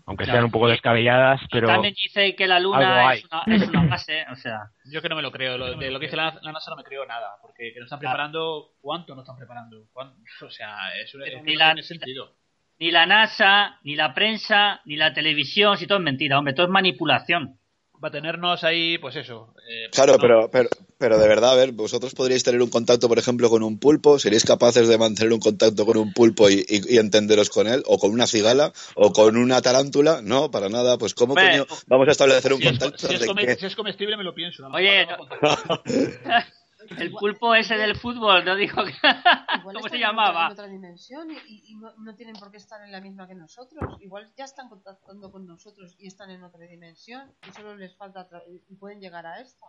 aunque 0.06 0.24
Claro. 0.24 0.36
sean 0.36 0.44
un 0.44 0.50
poco 0.52 0.68
descabelladas, 0.68 1.40
pero 1.50 1.66
También 1.66 1.94
dice 1.94 2.36
que 2.36 2.46
la 2.46 2.60
Luna 2.60 3.12
es 3.14 3.24
una, 3.24 3.42
es 3.56 3.68
una 3.68 3.86
base, 3.86 4.24
o 4.30 4.36
sea. 4.36 4.60
Yo 4.92 5.02
que 5.02 5.08
no 5.08 5.16
me 5.16 5.22
lo 5.22 5.32
creo, 5.32 5.58
lo, 5.58 5.74
de 5.76 5.90
lo 5.90 5.98
que 5.98 6.06
dice 6.06 6.16
la, 6.16 6.38
la 6.42 6.52
NASA 6.52 6.70
no 6.70 6.76
me 6.76 6.84
creo 6.84 7.04
nada, 7.06 7.32
porque 7.42 7.72
que 7.72 7.80
nos 7.80 7.86
están 7.86 7.98
preparando, 7.98 8.70
¿cuánto 8.80 9.14
nos 9.14 9.24
están 9.24 9.36
preparando? 9.36 9.84
¿Cuánto? 9.92 10.16
O 10.46 10.50
sea, 10.50 10.76
es, 11.02 11.12
un- 11.14 11.22
es 11.24 11.42
Ni 11.42 11.54
no 11.54 11.58
la- 11.58 11.66
tiene 11.74 11.82
sentido. 11.82 12.32
Ni 12.78 12.90
la 12.90 13.06
NASA, 13.06 13.78
ni 13.84 13.96
la 13.96 14.12
prensa, 14.14 14.80
ni 14.84 14.96
la 14.96 15.12
televisión, 15.14 15.76
si 15.78 15.86
todo 15.86 15.98
es 15.98 16.04
mentira, 16.04 16.38
hombre, 16.38 16.52
todo 16.54 16.66
es 16.66 16.72
manipulación. 16.72 17.58
Va 18.02 18.08
a 18.08 18.10
tenernos 18.10 18.62
ahí, 18.64 18.98
pues 18.98 19.16
eso. 19.16 19.54
eh, 19.68 19.88
Claro, 19.90 20.12
no, 20.14 20.18
pero, 20.18 20.50
pero, 20.50 20.68
pero 20.98 21.18
de 21.18 21.26
verdad, 21.28 21.52
a 21.52 21.56
ver, 21.56 21.72
vosotros 21.72 22.14
podríais 22.14 22.44
tener 22.44 22.60
un 22.60 22.68
contacto, 22.68 23.08
por 23.08 23.18
ejemplo, 23.18 23.48
con 23.48 23.62
un 23.62 23.78
pulpo, 23.78 24.18
seríais 24.18 24.44
capaces 24.44 24.86
de 24.88 24.98
mantener 24.98 25.32
un 25.32 25.40
contacto 25.40 25.86
con 25.86 25.96
un 25.96 26.12
pulpo 26.12 26.50
y, 26.50 26.64
y- 26.68 26.94
y 26.94 26.98
entenderos 26.98 27.48
con 27.48 27.66
él, 27.66 27.82
o 27.86 27.98
con 27.98 28.10
una 28.10 28.26
cigala, 28.26 28.72
o 28.94 29.12
con 29.12 29.36
una 29.36 29.62
tarántula, 29.62 30.20
no, 30.22 30.50
para 30.50 30.68
nada, 30.68 30.98
pues 30.98 31.14
¿cómo 31.14 31.34
Hombre, 31.34 31.50
coño 31.50 31.66
vamos 31.86 32.08
a 32.08 32.10
establecer 32.10 32.52
un 32.52 32.60
si, 32.60 32.66
es, 32.66 32.78
contacto 32.78 33.08
si 33.08 33.14
es 33.14 33.24
qué? 33.24 33.56
si 33.56 33.66
es 33.66 33.76
comestible 33.76 34.16
me 34.16 34.24
lo 34.24 34.34
pienso. 34.34 34.66
Oye, 34.68 35.06
contacto. 35.16 35.82
El 36.98 37.12
pulpo 37.12 37.54
ese 37.54 37.76
del 37.76 37.96
fútbol, 37.96 38.44
no 38.44 38.54
dijo 38.56 38.84
que... 38.84 38.92
¿Cómo 39.62 39.88
se 39.88 39.98
llamaba? 39.98 40.30
otra- 40.30 40.46
En 40.46 40.52
otra 40.52 40.66
dimensión 40.68 41.28
y, 41.46 41.74
no, 41.76 41.94
no 41.96 42.14
tienen 42.14 42.36
por 42.36 42.50
qué 42.50 42.56
estar 42.58 42.82
en 42.82 42.92
la 42.92 43.00
misma 43.00 43.26
que 43.26 43.34
nosotros. 43.34 44.00
Igual 44.00 44.32
ya 44.36 44.44
están 44.44 44.68
contactando 44.68 45.30
con 45.32 45.46
nosotros 45.46 45.94
y 45.98 46.06
están 46.06 46.30
en 46.30 46.42
otra 46.44 46.66
dimensión 46.66 47.32
y 47.48 47.52
solo 47.52 47.76
les 47.76 47.96
falta 47.96 48.28
y 48.68 48.74
pueden 48.76 49.00
llegar 49.00 49.26
a 49.26 49.40
esta. 49.40 49.66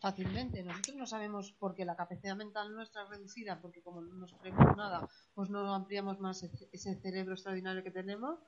fácilmente. 0.00 0.62
Nosotros 0.62 0.96
no 0.96 1.06
sabemos 1.06 1.52
por 1.52 1.74
qué 1.74 1.84
la 1.86 1.96
capacidad 1.96 2.36
mental 2.36 2.74
nuestra 2.74 3.04
es 3.04 3.08
reducida, 3.08 3.60
porque 3.62 3.80
como 3.82 4.02
no 4.02 4.14
nos 4.14 4.34
creemos 4.34 4.76
nada, 4.76 5.08
pues 5.34 5.48
no 5.48 5.74
ampliamos 5.74 6.20
más 6.20 6.42
ese- 6.42 6.68
ese 6.72 6.94
cerebro 7.00 7.32
extraordinario 7.34 7.82
que 7.82 7.90
tenemos, 7.90 8.38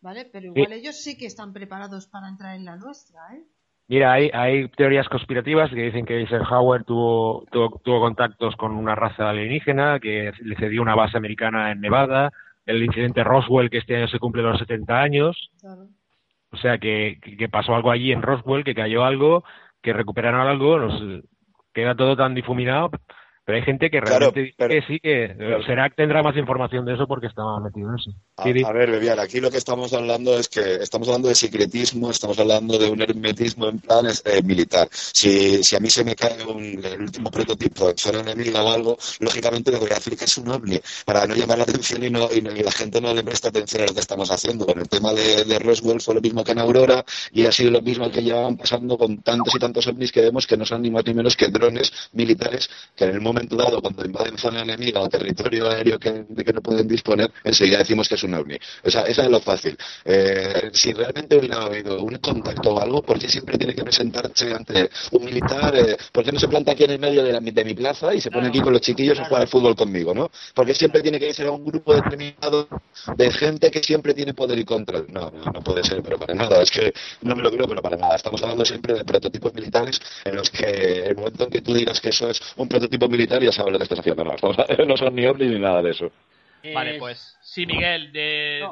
¿vale? 0.00 0.26
Pero 0.26 0.46
igual 0.46 0.72
ellos 0.72 0.96
sí 1.02 1.18
que 1.18 1.26
están 1.26 1.52
preparados 1.52 2.06
para 2.06 2.28
entrar 2.28 2.54
en 2.54 2.64
la 2.64 2.76
nuestra, 2.76 3.20
¿eh? 3.34 3.42
Mira, 3.88 4.12
hay, 4.12 4.30
hay 4.34 4.68
teorías 4.70 5.08
conspirativas 5.08 5.70
que 5.70 5.82
dicen 5.84 6.04
que 6.04 6.18
Eisenhower 6.18 6.82
tuvo, 6.84 7.44
tuvo, 7.52 7.80
tuvo 7.84 8.00
contactos 8.00 8.56
con 8.56 8.72
una 8.72 8.96
raza 8.96 9.30
alienígena, 9.30 10.00
que 10.00 10.32
le 10.40 10.56
cedió 10.56 10.82
una 10.82 10.96
base 10.96 11.16
americana 11.16 11.70
en 11.70 11.80
Nevada, 11.80 12.32
el 12.64 12.82
incidente 12.82 13.22
Roswell, 13.22 13.70
que 13.70 13.78
este 13.78 13.96
año 13.96 14.08
se 14.08 14.18
cumple 14.18 14.42
los 14.42 14.58
70 14.58 15.00
años, 15.00 15.50
o 16.50 16.56
sea, 16.56 16.78
que, 16.78 17.18
que- 17.22 17.36
que 17.36 17.48
pasó 17.48 17.76
algo 17.76 17.92
allí 17.92 18.10
en 18.10 18.22
Roswell, 18.22 18.64
que 18.64 18.74
cayó 18.74 19.04
algo, 19.04 19.44
que 19.82 19.92
recuperaron 19.92 20.40
algo, 20.48 20.78
nos 20.80 21.22
queda 21.72 21.94
todo 21.94 22.16
tan 22.16 22.34
difuminado, 22.34 22.90
pero 23.46 23.58
hay 23.58 23.64
gente 23.64 23.90
que 23.90 24.00
realmente 24.00 24.40
dice 24.40 24.68
que 24.68 24.82
sí, 24.88 24.98
que 24.98 25.36
Serac 25.64 25.94
tendrá 25.94 26.20
más 26.20 26.36
información 26.36 26.84
de 26.84 26.94
eso 26.94 27.06
porque 27.06 27.28
estaba 27.28 27.60
metido 27.60 27.90
en 27.90 27.94
eso. 27.94 28.10
A, 28.36 28.72
ver, 28.72 28.90
Bebiar, 28.90 29.20
aquí 29.20 29.38
lo 29.38 29.52
que 29.52 29.58
estamos 29.58 29.92
hablando 29.92 30.36
es 30.36 30.48
que 30.48 30.74
estamos 30.82 31.06
hablando 31.06 31.28
de 31.28 31.36
secretismo, 31.36 32.10
estamos 32.10 32.36
hablando 32.40 32.76
de 32.76 32.90
un 32.90 33.00
hermetismo 33.00 33.68
en 33.68 33.78
plan 33.78 34.04
eh, 34.24 34.42
militar. 34.42 34.88
Si, 34.90 35.62
si 35.62 35.76
a 35.76 35.78
mí 35.78 35.88
se 35.88 36.02
me 36.04 36.16
cae 36.16 36.44
un- 36.44 36.84
el 36.84 37.02
último 37.02 37.30
prototipo 37.30 37.86
de 37.86 37.94
zona 37.96 38.18
enemiga 38.20 38.64
o 38.64 38.72
algo, 38.72 38.98
lógicamente 39.20 39.70
le 39.70 39.78
voy 39.78 39.90
a 39.92 39.94
decir 39.94 40.16
que 40.18 40.24
es 40.24 40.38
un 40.38 40.48
ovni, 40.48 40.80
para 41.04 41.24
no 41.24 41.36
llamar 41.36 41.58
la 41.58 41.64
atención 41.64 42.02
y, 42.02 42.10
no, 42.10 42.28
y, 42.32 42.40
la 42.40 42.72
gente 42.72 43.00
no 43.00 43.14
le 43.14 43.22
presta 43.22 43.50
atención 43.50 43.82
a 43.82 43.86
lo 43.86 43.94
que 43.94 44.00
estamos 44.00 44.28
haciendo. 44.32 44.66
Con 44.66 44.80
el 44.80 44.88
tema 44.88 45.12
de, 45.12 45.44
de 45.44 45.58
Roswell 45.60 46.00
fue 46.00 46.16
lo 46.16 46.20
mismo 46.20 46.42
que 46.42 46.50
en 46.50 46.58
Aurora 46.58 47.04
y 47.30 47.46
ha 47.46 47.52
sido 47.52 47.70
lo 47.70 47.80
mismo 47.80 48.10
que 48.10 48.24
llevan 48.24 48.56
pasando 48.56 48.98
con 48.98 49.18
tantos 49.22 49.54
y 49.54 49.58
tantos 49.60 49.86
ovnis 49.86 50.10
que 50.10 50.22
vemos 50.22 50.48
que 50.48 50.56
no 50.56 50.66
son 50.66 50.82
ni 50.82 50.90
más 50.90 51.06
ni 51.06 51.14
menos 51.14 51.36
que 51.36 51.46
drones 51.46 51.92
militares 52.12 52.68
que 52.96 53.04
en 53.04 53.10
el 53.10 53.20
momento 53.20 53.35
dado, 53.44 53.80
cuando 53.82 54.04
invaden 54.04 54.38
zona 54.38 54.62
enemiga 54.62 55.00
o 55.00 55.08
territorio 55.08 55.68
aéreo 55.70 55.98
que, 55.98 56.24
de 56.28 56.44
que 56.44 56.52
no 56.52 56.60
pueden 56.62 56.88
disponer, 56.88 57.30
enseguida 57.44 57.78
decimos 57.78 58.08
que 58.08 58.14
es 58.14 58.22
un 58.24 58.34
ovni. 58.34 58.56
O 58.84 58.90
sea, 58.90 59.02
eso 59.02 59.22
es 59.22 59.28
lo 59.30 59.40
fácil. 59.40 59.76
Eh, 60.04 60.70
si 60.72 60.92
realmente 60.92 61.36
hubiera 61.36 61.62
habido 61.62 62.02
un 62.02 62.16
contacto 62.16 62.74
o 62.74 62.80
algo, 62.80 63.02
¿por 63.02 63.18
qué 63.18 63.28
siempre 63.28 63.58
tiene 63.58 63.74
que 63.74 63.82
presentarse 63.84 64.52
ante 64.54 64.90
un 65.12 65.24
militar? 65.24 65.74
Eh, 65.76 65.96
¿Por 66.12 66.24
qué 66.24 66.32
no 66.32 66.38
se 66.40 66.48
planta 66.48 66.72
aquí 66.72 66.84
en 66.84 66.92
el 66.92 66.98
medio 66.98 67.22
de, 67.24 67.32
la- 67.32 67.40
de 67.40 67.64
mi 67.64 67.74
plaza 67.74 68.14
y 68.14 68.20
se 68.20 68.30
pone 68.30 68.48
aquí 68.48 68.60
con 68.62 68.72
los 68.72 68.80
chiquillos 68.82 69.18
a 69.20 69.24
jugar 69.24 69.42
al 69.42 69.48
fútbol 69.48 69.76
conmigo, 69.76 70.14
no? 70.14 70.30
Porque 70.54 70.74
siempre 70.74 71.02
tiene 71.02 71.18
que 71.18 71.32
ser 71.34 71.46
a 71.46 71.50
un 71.52 71.64
grupo 71.64 71.94
determinado 71.94 72.68
de 73.14 73.30
gente 73.30 73.70
que 73.70 73.82
siempre 73.82 74.14
tiene 74.14 74.34
poder 74.34 74.58
y 74.58 74.64
control. 74.64 75.06
No, 75.10 75.30
no, 75.30 75.48
no 75.50 75.62
puede 75.62 75.82
ser, 75.84 76.02
pero 76.02 76.18
para 76.18 76.34
nada. 76.34 76.62
Es 76.62 76.70
que 76.70 76.92
no 77.22 77.36
me 77.36 77.42
lo 77.42 77.50
creo, 77.50 77.66
pero 77.68 77.82
para 77.82 77.96
nada. 77.96 78.16
Estamos 78.16 78.42
hablando 78.42 78.64
siempre 78.64 78.94
de 78.94 79.04
prototipos 79.04 79.52
militares 79.54 80.00
en 80.24 80.36
los 80.36 80.50
que 80.50 81.06
el 81.06 81.16
momento 81.16 81.44
en 81.44 81.50
que 81.50 81.60
tú 81.60 81.74
digas 81.74 82.00
que 82.00 82.08
eso 82.10 82.30
es 82.30 82.40
un 82.56 82.68
prototipo 82.68 83.08
militar 83.08 83.25
ya 83.28 83.52
sabes 83.52 83.72
lo 83.72 83.78
que 83.78 83.84
estás 83.84 84.00
haciendo. 84.00 84.24
No, 84.24 84.32
no 84.86 84.96
son 84.96 85.14
ni 85.14 85.26
ovnis 85.26 85.50
ni 85.50 85.58
nada 85.58 85.82
de 85.82 85.90
eso. 85.90 86.10
Vale, 86.74 86.96
Eh, 86.96 86.98
pues 86.98 87.36
sí, 87.42 87.66
Miguel, 87.66 88.12
de... 88.12 88.66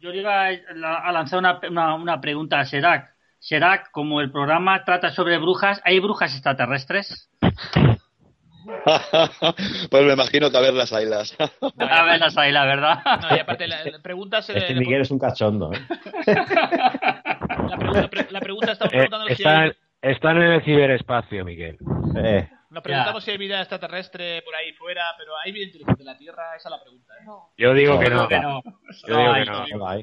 Yo 0.00 0.12
iba 0.12 0.46
a, 0.46 1.12
lanzar 1.12 1.40
una, 1.40 1.60
una, 1.68 1.94
una 1.94 2.20
pregunta 2.20 2.60
a 2.60 2.64
Serac. 2.64 3.12
Serac, 3.40 3.90
como 3.90 4.20
el 4.20 4.30
programa 4.30 4.84
trata 4.84 5.10
sobre 5.10 5.38
brujas, 5.38 5.80
¿hay 5.84 5.98
brujas 6.00 6.32
extraterrestres? 6.34 7.28
pues 9.90 10.04
me 10.04 10.12
imagino 10.12 10.50
que 10.50 10.56
a 10.56 10.60
ver 10.60 10.74
las 10.74 10.92
ailas. 10.92 11.36
A 11.78 12.04
ver 12.04 12.20
las 12.20 12.34
la 12.34 12.64
verdad. 12.64 12.98
No, 13.22 13.36
y 13.36 13.40
aparte, 13.40 13.66
la, 13.66 13.84
la 13.84 13.98
pregunta 14.00 14.42
se 14.42 14.56
Este 14.58 14.74
le- 14.74 14.80
Miguel 14.80 15.02
es 15.02 15.10
un 15.10 15.18
cachondo, 15.18 15.72
¿eh? 15.72 15.78
la, 16.26 17.76
pregunta, 17.76 18.00
la 18.02 18.08
pre- 18.08 18.26
la 18.30 18.40
pregunta 18.40 18.72
estamos 18.72 18.92
Eh, 18.94 18.98
preguntando 18.98 19.26
si 19.28 19.32
están, 19.34 19.62
hay, 19.62 19.72
están 20.02 20.36
en 20.36 20.52
el 20.52 20.62
ciberespacio, 20.62 21.44
Miguel. 21.44 21.78
Eh, 22.16 22.48
nos 22.70 22.82
preguntamos 22.82 23.24
si 23.24 23.30
hay 23.30 23.38
vida 23.38 23.60
extraterrestre 23.60 24.42
por 24.42 24.54
ahí 24.54 24.72
fuera, 24.72 25.02
pero 25.16 25.32
¿hay 25.38 25.52
vida 25.52 25.64
inteligente 25.66 26.02
en 26.02 26.06
la 26.06 26.16
Tierra? 26.18 26.56
Esa 26.56 26.68
es 26.68 26.70
la 26.72 26.80
pregunta. 26.82 27.12
¿eh? 27.20 27.26
Yo 27.56 27.74
digo 27.74 27.98
que 27.98 28.10
no. 28.10 28.28
que 28.28 28.38
no. 28.40 28.62
Yo 29.06 29.16
digo 29.16 29.32
hay, 29.32 29.44
que 29.44 29.50
no. 29.50 29.64
¿Qué 29.64 29.76
va? 29.76 29.96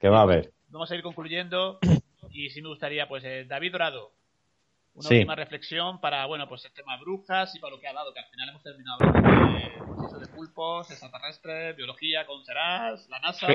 ¿Qué 0.00 0.08
va 0.08 0.18
a 0.18 0.22
haber? 0.22 0.52
Vamos 0.68 0.90
a 0.90 0.94
ir 0.96 1.02
concluyendo 1.02 1.78
y 2.30 2.50
sí 2.50 2.62
me 2.62 2.68
gustaría, 2.68 3.06
pues, 3.08 3.22
eh, 3.24 3.44
David 3.48 3.72
Dorado, 3.72 4.12
una 4.94 5.08
Sí. 5.08 5.14
última 5.18 5.34
reflexión 5.36 6.00
para, 6.00 6.26
bueno, 6.26 6.48
pues 6.48 6.64
el 6.64 6.72
tema 6.72 6.96
brujas 6.98 7.54
y 7.54 7.58
para 7.60 7.74
lo 7.74 7.80
que 7.80 7.88
ha 7.88 7.92
dado, 7.92 8.12
que 8.12 8.20
al 8.20 8.26
final 8.30 8.48
hemos 8.50 8.62
terminado 8.62 8.98
hablando 9.00 9.52
de, 9.58 9.72
pues, 9.96 10.08
eso 10.10 10.18
de 10.18 10.26
pulpos, 10.28 10.90
extraterrestres, 10.90 11.76
biología 11.76 12.26
con 12.26 12.44
Serás, 12.44 13.08
la 13.08 13.18
NASA. 13.20 13.46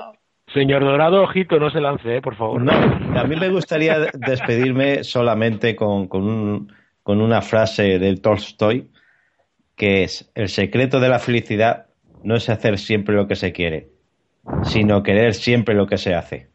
Señor 0.53 0.81
Dorado, 0.85 1.23
ojito, 1.23 1.59
no 1.59 1.69
se 1.69 1.81
lance, 1.81 2.15
eh, 2.17 2.21
por 2.21 2.37
favor. 2.37 2.61
No, 2.61 2.71
a 2.71 3.23
mí 3.25 3.35
me 3.35 3.49
gustaría 3.49 3.99
despedirme 4.13 5.03
solamente 5.03 5.75
con, 5.75 6.07
con, 6.07 6.23
un- 6.23 6.73
con 7.07 7.21
una 7.21 7.41
frase 7.41 7.99
del 7.99 8.19
Tolstoy, 8.19 8.91
que 9.77 10.03
es, 10.03 10.29
el 10.35 10.49
secreto 10.49 10.99
de 10.99 11.07
la 11.07 11.19
felicidad 11.19 11.85
no 12.21 12.35
es 12.35 12.49
hacer 12.49 12.77
siempre 12.77 13.15
lo 13.15 13.29
que 13.29 13.37
se 13.37 13.53
quiere, 13.53 13.87
sino 14.63 15.03
querer 15.03 15.33
siempre 15.33 15.73
lo 15.73 15.87
que 15.87 15.97
se 15.97 16.13
hace. 16.15 16.49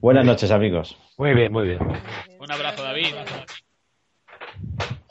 Buenas 0.00 0.26
noches, 0.26 0.50
amigos. 0.50 0.98
Muy 1.16 1.32
bien, 1.32 1.50
muy 1.50 1.66
bien. 1.66 1.78
Un 1.80 2.52
abrazo, 2.52 2.82
David. 2.82 3.06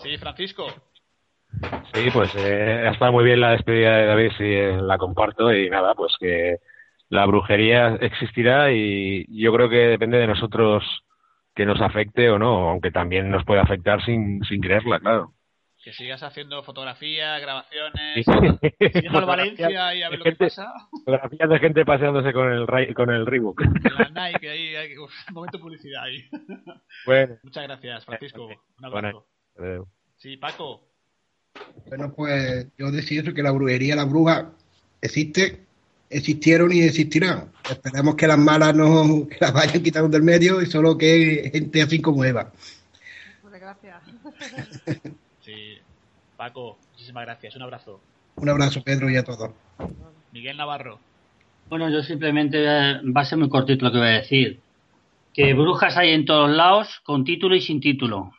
Sí, 0.03 0.15
Francisco. 0.19 0.67
Sí, 1.95 2.11
pues 2.13 2.29
eh, 2.35 2.89
está 2.91 3.09
muy 3.09 3.23
bien 3.23 3.41
la 3.41 3.53
despedida 3.53 3.97
de 3.97 4.05
David, 4.05 4.31
sí, 4.37 4.43
eh, 4.43 4.77
la 4.79 4.99
comparto 4.99 5.51
y 5.51 5.67
nada, 5.67 5.95
pues 5.95 6.13
que 6.19 6.57
la 7.09 7.25
brujería 7.25 7.97
existirá 8.01 8.71
y 8.71 9.25
yo 9.29 9.51
creo 9.51 9.67
que 9.67 9.77
depende 9.77 10.19
de 10.19 10.27
nosotros 10.27 10.83
que 11.57 11.65
nos 11.65 11.81
afecte 11.81 12.29
o 12.29 12.37
no, 12.39 12.69
aunque 12.69 12.91
también 12.91 13.29
nos 13.31 13.43
puede 13.43 13.59
afectar 13.59 14.01
sin, 14.05 14.43
sin 14.45 14.61
creerla, 14.61 14.99
claro. 14.99 15.33
Que 15.83 15.91
sigas 15.93 16.21
haciendo 16.21 16.61
fotografías, 16.63 17.41
grabaciones, 17.41 18.25
Sí. 18.25 18.89
siguiendo 18.93 19.19
al 19.19 19.25
Valencia 19.25 19.95
y 19.95 20.03
a 20.03 20.09
ver 20.09 20.19
lo 20.19 20.23
que 20.23 20.29
Gente- 20.31 20.45
pasa. 20.45 20.71
Fotografías 20.91 21.49
de 21.49 21.59
gente 21.59 21.85
paseándose 21.85 22.31
con 22.33 22.51
el, 22.51 22.67
Ray- 22.67 22.93
con 22.93 23.09
el 23.09 23.25
Reebok. 23.25 23.61
La 24.15 24.29
Nike, 24.29 24.49
ahí, 24.49 24.75
ahí, 24.75 24.97
uf, 24.97 25.11
momento 25.31 25.59
publicidad 25.59 26.03
ahí. 26.03 26.23
Bueno. 27.05 27.35
Muchas 27.43 27.63
gracias, 27.63 28.05
Francisco. 28.05 28.45
Un 28.45 28.55
Bueno, 28.91 29.07
abrazo. 29.07 29.27
eh, 29.59 29.79
Sí, 30.17 30.37
Paco. 30.37 30.81
Bueno, 31.87 32.13
pues 32.15 32.67
yo 32.77 32.91
decía 32.91 33.21
eso, 33.21 33.33
que 33.33 33.41
la 33.43 33.51
brujería, 33.51 33.95
la 33.95 34.05
bruja 34.05 34.51
existe, 35.01 35.66
existieron 36.09 36.71
y 36.71 36.81
existirán. 36.81 37.51
Esperemos 37.69 38.15
que 38.15 38.27
las 38.27 38.37
malas 38.37 38.75
no 38.75 39.27
que 39.29 39.37
las 39.39 39.53
vayan 39.53 39.83
quitando 39.83 40.09
del 40.09 40.23
medio 40.23 40.61
y 40.61 40.65
solo 40.65 40.97
que 40.97 41.49
gente 41.53 41.81
así 41.81 42.01
como 42.01 42.23
Eva. 42.23 42.51
Vale, 43.43 43.59
gracias. 43.59 44.01
Sí, 45.41 45.77
Paco, 46.35 46.77
muchísimas 46.91 47.23
gracias. 47.23 47.55
Un 47.55 47.61
abrazo. 47.61 48.01
Un 48.35 48.49
abrazo, 48.49 48.83
Pedro, 48.83 49.09
y 49.09 49.15
a 49.15 49.23
todos. 49.23 49.51
Miguel 50.33 50.57
Navarro. 50.57 50.99
Bueno, 51.69 51.89
yo 51.89 52.03
simplemente 52.03 52.63
eh, 52.65 52.99
va 53.15 53.21
a 53.21 53.25
ser 53.25 53.37
muy 53.37 53.47
cortito 53.47 53.85
lo 53.85 53.91
que 53.93 53.97
voy 53.97 54.07
a 54.07 54.11
decir. 54.11 54.59
Que 55.33 55.53
brujas 55.53 55.95
hay 55.95 56.11
en 56.11 56.25
todos 56.25 56.49
lados, 56.49 56.99
con 57.05 57.23
título 57.23 57.55
y 57.55 57.61
sin 57.61 57.79
título. 57.79 58.33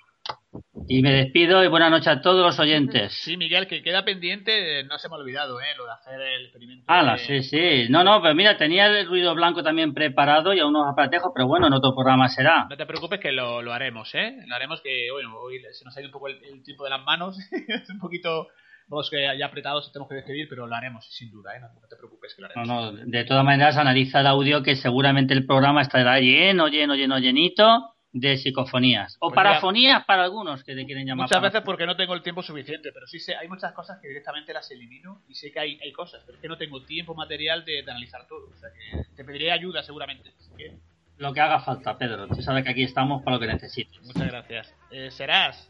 Y 0.86 1.02
me 1.02 1.12
despido 1.12 1.64
y 1.64 1.68
buenas 1.68 1.90
noches 1.90 2.08
a 2.08 2.20
todos 2.20 2.44
los 2.44 2.58
oyentes. 2.58 3.12
Sí, 3.24 3.36
Miguel, 3.36 3.66
que 3.66 3.82
queda 3.82 4.04
pendiente, 4.04 4.84
no 4.84 4.98
se 4.98 5.08
me 5.08 5.14
ha 5.16 5.18
olvidado, 5.18 5.60
¿eh? 5.60 5.64
Lo 5.76 5.84
de 5.86 5.92
hacer 5.92 6.20
el 6.20 6.42
experimento. 6.44 6.84
Hala, 6.86 7.12
de- 7.14 7.18
sí, 7.18 7.42
sí. 7.42 7.86
No, 7.90 8.04
no, 8.04 8.22
pero 8.22 8.34
mira, 8.34 8.56
tenía 8.56 8.86
el 8.86 9.06
ruido 9.06 9.34
blanco 9.34 9.62
también 9.62 9.92
preparado 9.92 10.54
y 10.54 10.60
a 10.60 10.66
unos 10.66 10.86
aparatejos, 10.90 11.32
pero 11.34 11.46
bueno, 11.46 11.66
en 11.66 11.72
otro 11.72 11.94
programa 11.94 12.28
será. 12.28 12.66
No 12.70 12.76
te 12.76 12.86
preocupes 12.86 13.20
que 13.20 13.32
lo, 13.32 13.60
lo 13.62 13.72
haremos, 13.72 14.14
¿eh? 14.14 14.36
Lo 14.46 14.54
haremos 14.54 14.80
que, 14.80 15.08
bueno, 15.12 15.36
hoy 15.40 15.60
se 15.72 15.84
nos 15.84 15.96
ha 15.96 16.00
ido 16.00 16.08
un 16.08 16.12
poco 16.12 16.28
el, 16.28 16.38
el 16.44 16.62
tiempo 16.62 16.84
de 16.84 16.90
las 16.90 17.02
manos. 17.04 17.36
es 17.68 17.90
un 17.90 17.98
poquito, 17.98 18.48
vamos, 18.86 19.10
que 19.10 19.22
ya 19.38 19.46
apretados 19.46 19.92
tenemos 19.92 20.08
que 20.08 20.14
despedir, 20.16 20.48
pero 20.48 20.66
lo 20.66 20.74
haremos, 20.74 21.04
sin 21.10 21.30
duda, 21.30 21.56
¿eh? 21.56 21.60
No, 21.60 21.68
no 21.80 21.86
te 21.88 21.96
preocupes 21.96 22.34
que 22.34 22.42
lo 22.42 22.48
No, 22.48 22.54
haremos. 22.60 22.94
no, 22.94 23.10
de 23.10 23.24
todas 23.24 23.44
maneras 23.44 23.76
analiza 23.76 24.20
el 24.20 24.26
audio 24.26 24.62
que 24.62 24.76
seguramente 24.76 25.34
el 25.34 25.44
programa 25.46 25.82
estará 25.82 26.18
lleno, 26.20 26.68
lleno, 26.68 26.94
lleno, 26.94 27.18
llenito 27.18 27.94
de 28.12 28.36
psicofonías. 28.38 29.16
O 29.20 29.28
Pues 29.28 29.32
ya- 29.32 29.34
parafonías 29.34 30.04
para 30.06 30.24
algunos 30.24 30.64
que 30.64 30.74
te 30.74 30.86
quieren 30.86 31.06
llamar. 31.06 31.24
Muchas 31.26 31.42
veces 31.42 31.60
porque 31.62 31.86
no 31.86 31.94
tengo 31.96 32.14
el 32.14 32.22
tiempo 32.22 32.42
suficiente, 32.42 32.90
pero 32.92 33.06
sí 33.06 33.18
sé, 33.20 33.36
hay 33.36 33.48
muchas 33.48 33.72
cosas 33.72 33.98
que 34.00 34.08
directamente 34.08 34.52
las 34.54 34.70
elimino 34.70 35.22
y 35.28 35.34
sé 35.34 35.52
que 35.52 35.60
hay, 35.60 35.78
hay 35.82 35.92
cosas, 35.92 36.22
pero 36.24 36.36
es 36.36 36.42
que 36.42 36.48
no 36.48 36.56
tengo 36.56 36.82
tiempo 36.84 37.14
material 37.14 37.64
de, 37.64 37.82
de 37.82 37.90
analizar 37.90 38.26
todo. 38.26 38.48
O 38.48 38.56
sea 38.56 38.70
que 38.70 39.04
te 39.14 39.24
pediré 39.24 39.52
ayuda 39.52 39.82
seguramente. 39.82 40.30
Así 40.38 40.50
que, 40.56 40.78
Lo 41.18 41.32
que 41.34 41.40
haga 41.40 41.60
falta, 41.60 41.98
Pedro. 41.98 42.28
Tú 42.28 42.40
sabes 42.42 42.64
que 42.64 42.70
aquí 42.70 42.82
estamos 42.84 43.22
para 43.22 43.36
lo 43.36 43.40
que 43.40 43.46
necesites. 43.48 44.00
muchas 44.02 44.26
gracias. 44.28 44.74
Eh, 44.90 45.10
Serás. 45.10 45.68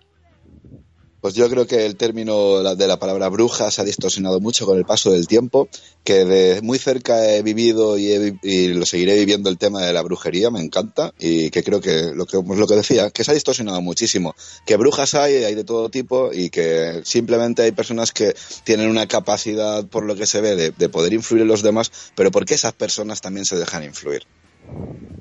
Pues 1.20 1.35
yo 1.35 1.49
creo 1.51 1.66
que 1.66 1.85
el 1.85 1.97
término 1.97 2.62
de 2.77 2.86
la 2.86 2.99
palabra 2.99 3.28
bruja 3.28 3.73
se 3.73 3.81
ha 3.81 3.85
distorsionado 3.85 4.39
mucho 4.39 4.66
con 4.66 4.78
el 4.78 4.85
paso 4.85 5.11
del 5.11 5.27
tiempo, 5.27 5.69
que 6.05 6.24
de 6.24 6.62
muy 6.62 6.78
cerca 6.78 7.35
he 7.35 7.43
vivido 7.43 7.99
y, 7.99 8.12
he 8.12 8.39
y 8.43 8.69
lo 8.69 8.86
seguiré 8.86 9.15
viviendo 9.15 9.51
el 9.51 9.59
tema 9.59 9.82
de 9.82 9.93
la 9.93 10.03
brujería, 10.03 10.51
me 10.51 10.61
encanta, 10.61 11.12
y 11.19 11.51
que 11.51 11.65
creo 11.65 11.81
que 11.81 12.12
lo 12.15 12.24
que, 12.24 12.39
pues 12.40 12.59
lo 12.59 12.69
que 12.69 12.77
decía, 12.77 13.11
que 13.11 13.24
se 13.24 13.32
ha 13.32 13.35
distorsionado 13.35 13.82
muchísimo, 13.82 14.36
que 14.65 14.77
brujas 14.77 15.15
hay, 15.15 15.43
hay 15.43 15.57
de 15.57 15.65
todo 15.65 15.89
tipo, 15.89 16.31
y 16.32 16.51
que 16.51 17.03
simplemente 17.05 17.62
hay 17.62 17.73
personas 17.73 18.12
que 18.12 18.36
tienen 18.62 18.89
una 18.89 19.09
capacidad, 19.09 19.85
por 19.86 20.05
lo 20.05 20.15
que 20.15 20.27
se 20.27 20.40
ve, 20.40 20.55
de, 20.55 20.70
de 20.70 20.89
poder 20.89 21.12
influir 21.12 21.43
en 21.43 21.49
los 21.49 21.62
demás, 21.62 22.12
pero 22.15 22.31
¿por 22.31 22.45
qué 22.45 22.55
esas 22.55 22.74
personas 22.74 23.20
también 23.20 23.45
se 23.45 23.57
dejan 23.57 23.82
influir? 23.82 24.23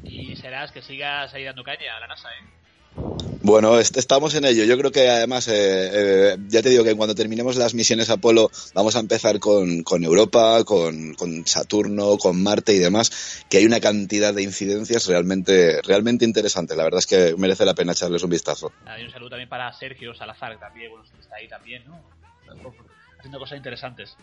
Y 0.04 0.36
serás 0.36 0.72
que 0.72 0.84
sigas 0.84 1.34
ahí 1.34 1.44
dando 1.44 1.64
caña 1.64 1.98
a 1.98 2.00
la 2.02 2.08
NASA, 2.08 2.30
¿eh? 2.30 2.57
Bueno, 3.42 3.80
est- 3.80 3.96
estamos 3.98 4.36
en 4.36 4.46
ello. 4.46 4.64
Yo 4.66 4.78
creo 4.78 4.92
que 4.92 5.10
además, 5.10 5.48
eh, 5.48 5.54
eh, 5.54 6.38
ya 6.50 6.62
te 6.62 6.70
digo 6.70 6.84
que 6.84 6.96
cuando 6.96 7.16
terminemos 7.16 7.56
las 7.56 7.74
misiones 7.76 8.10
Apolo 8.10 8.50
vamos 8.74 8.96
a 8.96 9.00
empezar 9.00 9.40
con, 9.40 9.84
Europa, 10.04 10.64
con, 10.66 11.16
Saturno, 11.46 12.18
con 12.18 12.42
Marte 12.42 12.74
y 12.74 12.80
demás, 12.80 13.46
que 13.48 13.58
hay 13.60 13.66
una 13.66 13.80
cantidad 13.80 14.34
de 14.34 14.44
incidencias 14.44 15.06
realmente, 15.08 15.82
realmente 15.84 16.26
interesantes. 16.26 16.76
La 16.76 16.84
verdad 16.84 17.00
es 17.00 17.06
que 17.06 17.36
merece 17.38 17.64
la 17.64 17.74
pena 17.74 17.94
echarles 17.94 18.24
un 18.24 18.32
vistazo. 18.32 18.74
Un 18.82 19.12
saludo 19.12 19.30
también 19.30 19.50
para 19.50 19.72
Sergio 19.72 20.14
Salazar, 20.14 20.60
también, 20.60 20.90
bueno, 20.90 21.06
está 21.20 21.36
ahí 21.38 21.48
también. 21.48 21.84
Haciendo 23.20 23.40
cosas 23.40 23.58
interesantes. 23.58 24.18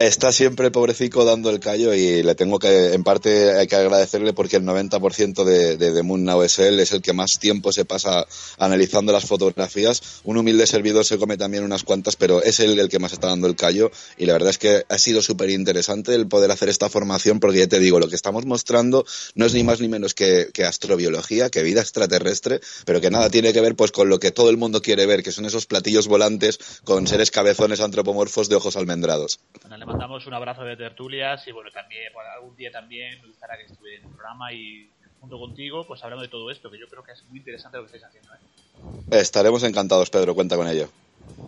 Está 0.00 0.30
siempre 0.30 0.66
el 0.66 0.70
pobrecico 0.70 1.24
dando 1.24 1.50
el 1.50 1.58
callo 1.58 1.92
y 1.92 2.22
le 2.22 2.36
tengo 2.36 2.60
que, 2.60 2.94
en 2.94 3.02
parte, 3.02 3.58
hay 3.58 3.66
que 3.66 3.74
agradecerle 3.74 4.32
porque 4.32 4.54
el 4.54 4.62
90% 4.62 5.42
de, 5.42 5.76
de, 5.76 5.90
de 5.90 6.02
Moon 6.04 6.22
Now 6.22 6.44
es 6.44 6.60
él, 6.60 6.78
es 6.78 6.92
el 6.92 7.02
que 7.02 7.12
más 7.12 7.40
tiempo 7.40 7.72
se 7.72 7.84
pasa 7.84 8.24
analizando 8.58 9.10
las 9.12 9.24
fotografías. 9.24 10.20
Un 10.22 10.36
humilde 10.36 10.68
servidor 10.68 11.04
se 11.04 11.18
come 11.18 11.36
también 11.36 11.64
unas 11.64 11.82
cuantas, 11.82 12.14
pero 12.14 12.40
es 12.40 12.60
él 12.60 12.78
el 12.78 12.88
que 12.88 13.00
más 13.00 13.12
está 13.12 13.26
dando 13.26 13.48
el 13.48 13.56
callo 13.56 13.90
y 14.16 14.26
la 14.26 14.34
verdad 14.34 14.50
es 14.50 14.58
que 14.58 14.84
ha 14.88 14.98
sido 14.98 15.20
súper 15.20 15.50
interesante 15.50 16.14
el 16.14 16.28
poder 16.28 16.52
hacer 16.52 16.68
esta 16.68 16.88
formación 16.88 17.40
porque 17.40 17.58
ya 17.58 17.66
te 17.66 17.80
digo, 17.80 17.98
lo 17.98 18.08
que 18.08 18.14
estamos 18.14 18.46
mostrando 18.46 19.04
no 19.34 19.46
es 19.46 19.54
ni 19.54 19.64
más 19.64 19.80
ni 19.80 19.88
menos 19.88 20.14
que, 20.14 20.52
astrobiología, 20.64 21.50
que 21.50 21.64
vida 21.64 21.80
extraterrestre, 21.80 22.60
pero 22.84 23.00
que 23.00 23.10
nada 23.10 23.30
tiene 23.30 23.52
que 23.52 23.60
ver 23.60 23.74
pues 23.74 23.90
con 23.90 24.08
lo 24.08 24.20
que 24.20 24.30
todo 24.30 24.48
el 24.48 24.58
mundo 24.58 24.80
quiere 24.80 25.06
ver, 25.06 25.24
que 25.24 25.32
son 25.32 25.44
esos 25.44 25.66
platillos 25.66 26.06
volantes 26.06 26.60
con 26.84 27.08
seres 27.08 27.32
cabezones 27.32 27.80
antropomorfos 27.80 28.48
de 28.48 28.54
ojos 28.54 28.76
almendrados. 28.76 29.40
Mandamos 29.88 30.26
un 30.26 30.34
abrazo 30.34 30.64
de 30.64 30.76
tertulias 30.76 31.46
y 31.48 31.52
bueno, 31.52 31.70
también 31.70 32.12
bueno, 32.12 32.30
algún 32.30 32.54
día 32.56 32.70
también 32.70 33.20
me 33.22 33.28
gustaría 33.28 33.56
que 33.56 33.72
estuviera 33.72 34.00
en 34.00 34.04
el 34.04 34.14
programa 34.14 34.52
y 34.52 34.90
junto 35.18 35.38
contigo, 35.38 35.84
pues 35.86 36.04
hablando 36.04 36.22
de 36.22 36.28
todo 36.28 36.50
esto, 36.50 36.70
que 36.70 36.78
yo 36.78 36.86
creo 36.88 37.02
que 37.02 37.12
es 37.12 37.24
muy 37.30 37.38
interesante 37.38 37.78
lo 37.78 37.86
que 37.86 37.96
estáis 37.96 38.04
haciendo. 38.04 38.34
¿eh? 38.34 39.20
Estaremos 39.20 39.62
encantados, 39.62 40.10
Pedro, 40.10 40.34
cuenta 40.34 40.56
con 40.56 40.68
ello. 40.68 40.90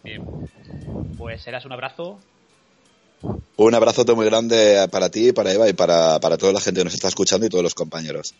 Bien, 0.02 0.24
pues 1.18 1.42
serás 1.42 1.66
un 1.66 1.72
abrazo. 1.72 2.18
Un 3.56 3.74
abrazote 3.74 4.14
muy 4.14 4.24
grande 4.24 4.88
para 4.90 5.10
ti, 5.10 5.32
para 5.32 5.52
Eva 5.52 5.68
y 5.68 5.74
para, 5.74 6.18
para 6.18 6.38
toda 6.38 6.54
la 6.54 6.60
gente 6.60 6.80
que 6.80 6.84
nos 6.84 6.94
está 6.94 7.08
escuchando 7.08 7.46
y 7.46 7.50
todos 7.50 7.62
los 7.62 7.74
compañeros. 7.74 8.34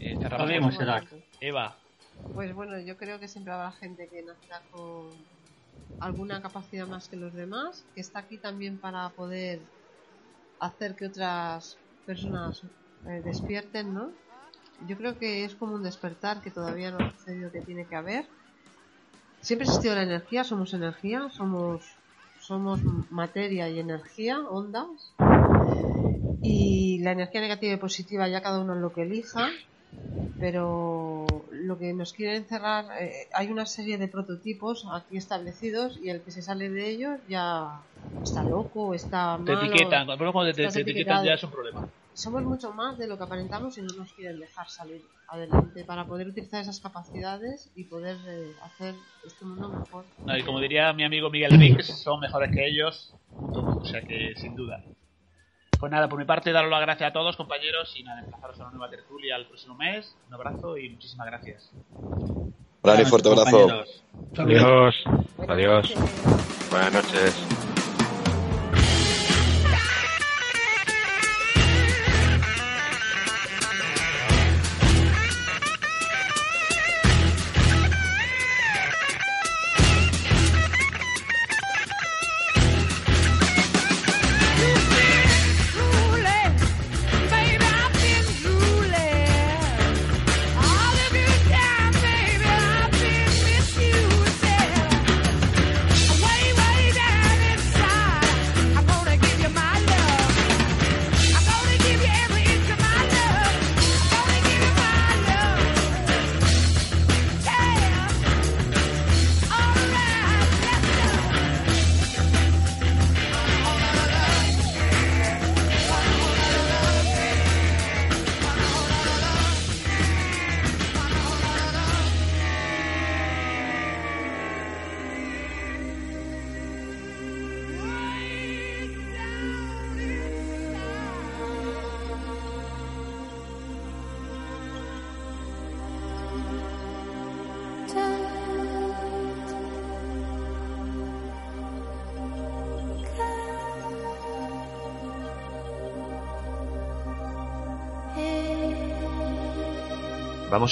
Eh. 0.00 0.16
Eva, 1.40 1.76
Pues 2.34 2.54
bueno, 2.54 2.78
yo 2.80 2.96
creo 2.96 3.20
que 3.20 3.28
siempre 3.28 3.52
habrá 3.52 3.70
gente 3.72 4.08
que 4.08 4.22
nacerá 4.22 4.62
con 4.72 5.10
alguna 5.98 6.42
capacidad 6.42 6.86
más 6.86 7.08
que 7.08 7.16
los 7.16 7.32
demás, 7.32 7.84
que 7.94 8.00
está 8.00 8.20
aquí 8.20 8.38
también 8.38 8.78
para 8.78 9.08
poder 9.10 9.60
hacer 10.60 10.94
que 10.94 11.06
otras 11.06 11.76
personas 12.04 12.62
eh, 13.06 13.22
despierten, 13.24 13.94
¿no? 13.94 14.10
Yo 14.86 14.96
creo 14.96 15.18
que 15.18 15.44
es 15.44 15.54
como 15.54 15.74
un 15.74 15.82
despertar 15.82 16.42
que 16.42 16.50
todavía 16.50 16.90
no 16.90 16.98
ha 16.98 17.10
sucedido 17.10 17.50
que 17.50 17.62
tiene 17.62 17.86
que 17.86 17.96
haber. 17.96 18.26
Siempre 19.40 19.66
ha 19.66 19.70
existido 19.70 19.94
la 19.94 20.02
energía, 20.02 20.44
somos 20.44 20.74
energía, 20.74 21.28
somos 21.30 21.82
somos 22.46 22.80
materia 23.10 23.68
y 23.68 23.80
energía, 23.80 24.38
ondas. 24.38 25.12
Y 26.42 27.00
la 27.00 27.12
energía 27.12 27.40
negativa 27.40 27.74
y 27.74 27.76
positiva 27.76 28.28
ya 28.28 28.40
cada 28.40 28.60
uno 28.60 28.74
lo 28.76 28.92
que 28.92 29.02
elija, 29.02 29.48
pero 30.38 31.25
lo 31.50 31.78
que 31.78 31.92
nos 31.94 32.12
quieren 32.12 32.36
encerrar, 32.42 32.86
eh, 33.00 33.12
hay 33.34 33.50
una 33.50 33.66
serie 33.66 33.98
de 33.98 34.08
prototipos 34.08 34.86
aquí 34.92 35.16
establecidos 35.16 35.98
y 36.02 36.10
el 36.10 36.22
que 36.22 36.30
se 36.30 36.42
sale 36.42 36.68
de 36.70 36.88
ellos 36.90 37.20
ya 37.28 37.82
está 38.22 38.44
loco, 38.44 38.94
está 38.94 39.36
te 39.36 39.42
malo, 39.52 39.60
etiquetan, 39.62 40.06
cuando 40.32 40.52
te, 40.52 40.62
te- 40.66 40.72
te 40.72 40.80
etiquetan 40.80 41.24
ya 41.24 41.34
es 41.34 41.42
un 41.42 41.50
problema. 41.50 41.88
Somos 42.14 42.42
mucho 42.44 42.72
más 42.72 42.98
de 42.98 43.06
lo 43.06 43.18
que 43.18 43.24
aparentamos 43.24 43.76
y 43.76 43.82
no 43.82 43.92
nos 43.94 44.12
quieren 44.14 44.40
dejar 44.40 44.68
salir 44.68 45.02
adelante 45.28 45.84
para 45.84 46.06
poder 46.06 46.28
utilizar 46.28 46.62
esas 46.62 46.80
capacidades 46.80 47.70
y 47.74 47.84
poder 47.84 48.16
eh, 48.26 48.54
hacer 48.62 48.94
este 49.24 49.44
mundo 49.44 49.68
mejor. 49.68 50.06
No, 50.24 50.36
y 50.36 50.42
como 50.42 50.60
diría 50.60 50.92
mi 50.94 51.04
amigo 51.04 51.30
Miguel 51.30 51.58
Rix, 51.60 51.86
son 52.02 52.20
mejores 52.20 52.50
que 52.50 52.66
ellos, 52.66 53.14
o 53.52 53.84
sea 53.84 54.02
que 54.02 54.34
sin 54.36 54.54
duda. 54.56 54.80
Pues 55.78 55.92
nada, 55.92 56.08
por 56.08 56.18
mi 56.18 56.24
parte, 56.24 56.52
daros 56.52 56.70
las 56.70 56.80
gracias 56.80 57.10
a 57.10 57.12
todos, 57.12 57.36
compañeros, 57.36 57.92
y 57.96 58.02
nada, 58.02 58.20
emplazaros 58.20 58.58
a 58.60 58.62
una 58.62 58.72
nueva 58.72 58.90
tertulia 58.90 59.36
el 59.36 59.46
próximo 59.46 59.74
mes. 59.74 60.16
Un 60.28 60.34
abrazo 60.34 60.78
y 60.78 60.88
muchísimas 60.90 61.26
gracias. 61.26 61.70
Gran 62.82 63.00
y 63.00 63.04
fuerte 63.04 63.28
abrazo. 63.28 63.84
Adiós. 64.38 65.04
Adiós. 65.48 65.94
Buenas 66.70 66.92
noches. 66.92 67.65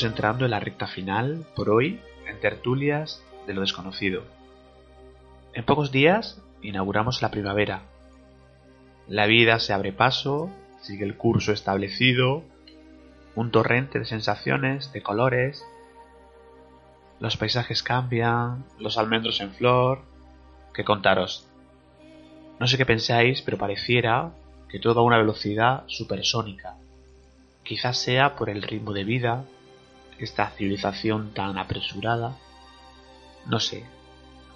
Entrando 0.02 0.44
en 0.44 0.50
la 0.50 0.58
recta 0.58 0.88
final, 0.88 1.46
por 1.54 1.70
hoy, 1.70 2.00
en 2.26 2.40
tertulias 2.40 3.22
de 3.46 3.54
lo 3.54 3.60
desconocido. 3.60 4.24
En 5.52 5.64
pocos 5.64 5.92
días 5.92 6.42
inauguramos 6.62 7.22
la 7.22 7.30
primavera. 7.30 7.82
La 9.06 9.26
vida 9.26 9.60
se 9.60 9.72
abre 9.72 9.92
paso, 9.92 10.50
sigue 10.80 11.04
el 11.04 11.16
curso 11.16 11.52
establecido, 11.52 12.42
un 13.36 13.52
torrente 13.52 14.00
de 14.00 14.04
sensaciones, 14.04 14.92
de 14.92 15.02
colores. 15.02 15.64
Los 17.20 17.36
paisajes 17.36 17.84
cambian, 17.84 18.64
los 18.78 18.98
almendros 18.98 19.40
en 19.40 19.52
flor. 19.52 20.00
¿Qué 20.74 20.84
contaros? 20.84 21.46
No 22.58 22.66
sé 22.66 22.76
qué 22.76 22.84
pensáis, 22.84 23.42
pero 23.42 23.58
pareciera 23.58 24.32
que 24.68 24.80
todo 24.80 25.00
a 25.00 25.04
una 25.04 25.18
velocidad 25.18 25.84
supersónica. 25.86 26.74
Quizás 27.62 27.96
sea 27.96 28.34
por 28.34 28.50
el 28.50 28.62
ritmo 28.62 28.92
de 28.92 29.04
vida, 29.04 29.44
esta 30.18 30.50
civilización 30.50 31.32
tan 31.32 31.58
apresurada. 31.58 32.36
No 33.46 33.60
sé. 33.60 33.84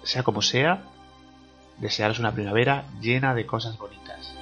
Sea 0.03 0.23
como 0.23 0.41
sea, 0.41 0.83
desearos 1.77 2.19
una 2.19 2.33
primavera 2.33 2.85
llena 3.01 3.33
de 3.33 3.45
cosas 3.45 3.77
bonitas. 3.77 4.35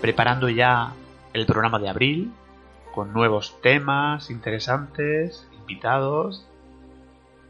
Preparando 0.00 0.48
ya 0.48 0.94
el 1.32 1.46
programa 1.46 1.78
de 1.78 1.88
abril, 1.88 2.32
con 2.92 3.12
nuevos 3.12 3.60
temas 3.62 4.30
interesantes, 4.30 5.48
invitados. 5.52 6.46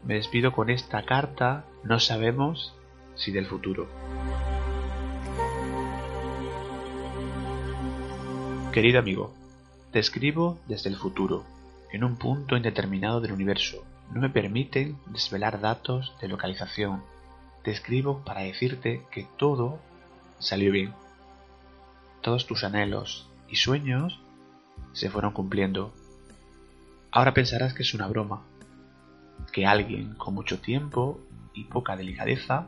Me 0.05 0.15
despido 0.15 0.51
con 0.51 0.69
esta 0.69 1.05
carta, 1.05 1.65
no 1.83 1.97
sabemos 1.99 2.75
si 3.15 3.31
del 3.31 3.45
futuro. 3.45 3.87
Querido 8.73 8.99
amigo, 8.99 9.33
te 9.91 9.99
escribo 9.99 10.59
desde 10.67 10.89
el 10.89 10.97
futuro, 10.97 11.45
en 11.93 12.03
un 12.03 12.17
punto 12.17 12.57
indeterminado 12.57 13.21
del 13.21 13.31
universo. 13.31 13.85
No 14.11 14.19
me 14.19 14.29
permiten 14.29 14.97
desvelar 15.05 15.61
datos 15.61 16.13
de 16.19 16.27
localización. 16.27 17.01
te 17.63 17.71
escribo 17.71 18.25
para 18.25 18.41
decirte 18.41 19.03
que 19.09 19.25
todo 19.37 19.79
salió 20.39 20.69
bien. 20.71 20.93
Todos 22.21 22.45
tus 22.45 22.65
anhelos 22.65 23.29
y 23.47 23.55
sueños 23.55 24.19
se 24.91 25.09
fueron 25.09 25.31
cumpliendo. 25.31 25.93
Ahora 27.09 27.33
pensarás 27.33 27.73
que 27.73 27.83
es 27.83 27.93
una 27.93 28.07
broma, 28.07 28.43
que 29.53 29.65
alguien 29.65 30.15
con 30.15 30.33
mucho 30.33 30.59
tiempo 30.59 31.21
y 31.53 31.65
poca 31.65 31.95
delicadeza 31.95 32.65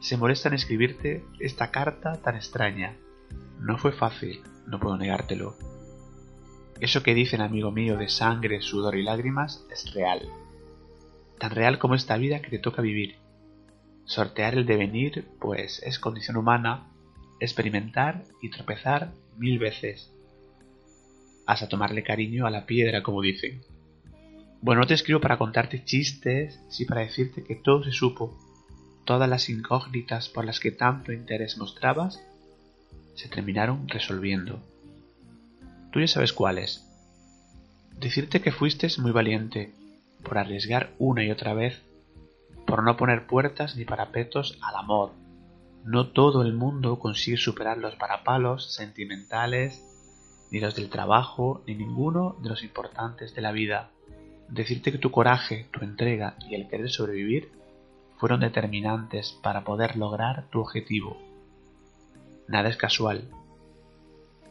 se 0.00 0.16
molesta 0.16 0.48
en 0.48 0.54
escribirte 0.54 1.24
esta 1.40 1.70
carta 1.70 2.14
tan 2.22 2.36
extraña. 2.36 2.96
No 3.60 3.76
fue 3.76 3.92
fácil, 3.92 4.42
no 4.66 4.80
puedo 4.80 4.96
negártelo. 4.96 5.56
Eso 6.80 7.02
que 7.02 7.14
dicen, 7.14 7.40
amigo 7.40 7.70
mío, 7.70 7.96
de 7.96 8.08
sangre, 8.08 8.60
sudor 8.60 8.96
y 8.96 9.02
lágrimas 9.02 9.66
es 9.70 9.92
real. 9.92 10.22
Tan 11.38 11.50
real 11.50 11.78
como 11.78 11.94
esta 11.94 12.16
vida 12.16 12.40
que 12.40 12.50
te 12.50 12.58
toca 12.58 12.82
vivir. 12.82 13.16
Sortear 14.04 14.54
el 14.54 14.66
devenir, 14.66 15.26
pues 15.40 15.82
es 15.82 15.98
condición 15.98 16.36
humana, 16.36 16.90
experimentar 17.40 18.24
y 18.40 18.50
tropezar 18.50 19.12
mil 19.36 19.58
veces. 19.58 20.12
Hasta 21.46 21.68
tomarle 21.68 22.02
cariño 22.02 22.46
a 22.46 22.50
la 22.50 22.66
piedra, 22.66 23.02
como 23.02 23.20
dicen. 23.20 23.62
Bueno, 24.64 24.80
no 24.80 24.86
te 24.86 24.94
escribo 24.94 25.20
para 25.20 25.36
contarte 25.36 25.84
chistes, 25.84 26.58
sí 26.70 26.86
para 26.86 27.02
decirte 27.02 27.44
que 27.44 27.54
todo 27.54 27.84
se 27.84 27.92
supo. 27.92 28.34
Todas 29.04 29.28
las 29.28 29.50
incógnitas 29.50 30.30
por 30.30 30.46
las 30.46 30.58
que 30.58 30.70
tanto 30.70 31.12
interés 31.12 31.58
mostrabas 31.58 32.24
se 33.14 33.28
terminaron 33.28 33.86
resolviendo. 33.86 34.60
Tú 35.92 36.00
ya 36.00 36.08
sabes 36.08 36.32
cuáles. 36.32 36.82
Decirte 38.00 38.40
que 38.40 38.52
fuiste 38.52 38.88
muy 38.96 39.12
valiente 39.12 39.74
por 40.22 40.38
arriesgar 40.38 40.94
una 40.98 41.22
y 41.22 41.30
otra 41.30 41.52
vez, 41.52 41.82
por 42.66 42.82
no 42.84 42.96
poner 42.96 43.26
puertas 43.26 43.76
ni 43.76 43.84
parapetos 43.84 44.58
al 44.62 44.76
amor. 44.76 45.12
No 45.84 46.06
todo 46.06 46.40
el 46.40 46.54
mundo 46.54 46.98
consigue 46.98 47.36
superar 47.36 47.76
los 47.76 47.96
parapalos 47.96 48.72
sentimentales, 48.72 49.84
ni 50.50 50.58
los 50.58 50.74
del 50.74 50.88
trabajo, 50.88 51.62
ni 51.66 51.74
ninguno 51.74 52.38
de 52.42 52.48
los 52.48 52.62
importantes 52.62 53.34
de 53.34 53.42
la 53.42 53.52
vida. 53.52 53.90
Decirte 54.54 54.92
que 54.92 54.98
tu 54.98 55.10
coraje, 55.10 55.66
tu 55.72 55.84
entrega 55.84 56.36
y 56.48 56.54
el 56.54 56.68
querer 56.68 56.88
sobrevivir 56.88 57.50
fueron 58.18 58.38
determinantes 58.38 59.32
para 59.42 59.64
poder 59.64 59.96
lograr 59.96 60.48
tu 60.50 60.60
objetivo. 60.60 61.18
Nada 62.46 62.68
es 62.68 62.76
casual. 62.76 63.24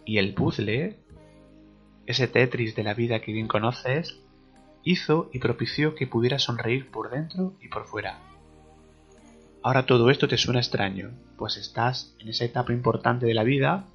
Y 0.04 0.18
el 0.18 0.34
puzzle 0.34 0.98
ese 2.06 2.28
Tetris 2.28 2.76
de 2.76 2.84
la 2.84 2.94
vida 2.94 3.22
que 3.22 3.32
bien 3.32 3.48
conoces, 3.48 4.20
hizo 4.84 5.30
y 5.32 5.40
propició 5.40 5.96
que 5.96 6.06
pudieras 6.06 6.44
sonreír 6.44 6.92
por 6.92 7.10
dentro 7.10 7.54
y 7.62 7.70
por 7.70 7.86
fuera. 7.86 8.20
Ahora 9.62 9.86
todo 9.86 10.10
esto 10.10 10.28
te 10.28 10.38
suena 10.38 10.60
extraño, 10.60 11.12
pues 11.38 11.56
estás 11.56 12.14
en 12.20 12.28
esa 12.28 12.44
etapa 12.44 12.74
importante 12.74 13.26
de 13.26 13.34
la 13.34 13.46
vida 13.46 13.86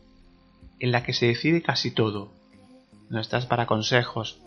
en 0.81 0.91
la 0.91 1.03
que 1.03 1.12
se 1.12 1.27
decide 1.27 1.61
casi 1.61 1.91
todo. 1.91 2.33
No 3.11 3.20
estás 3.20 3.45
para 3.45 3.67
consejos, 3.67 4.41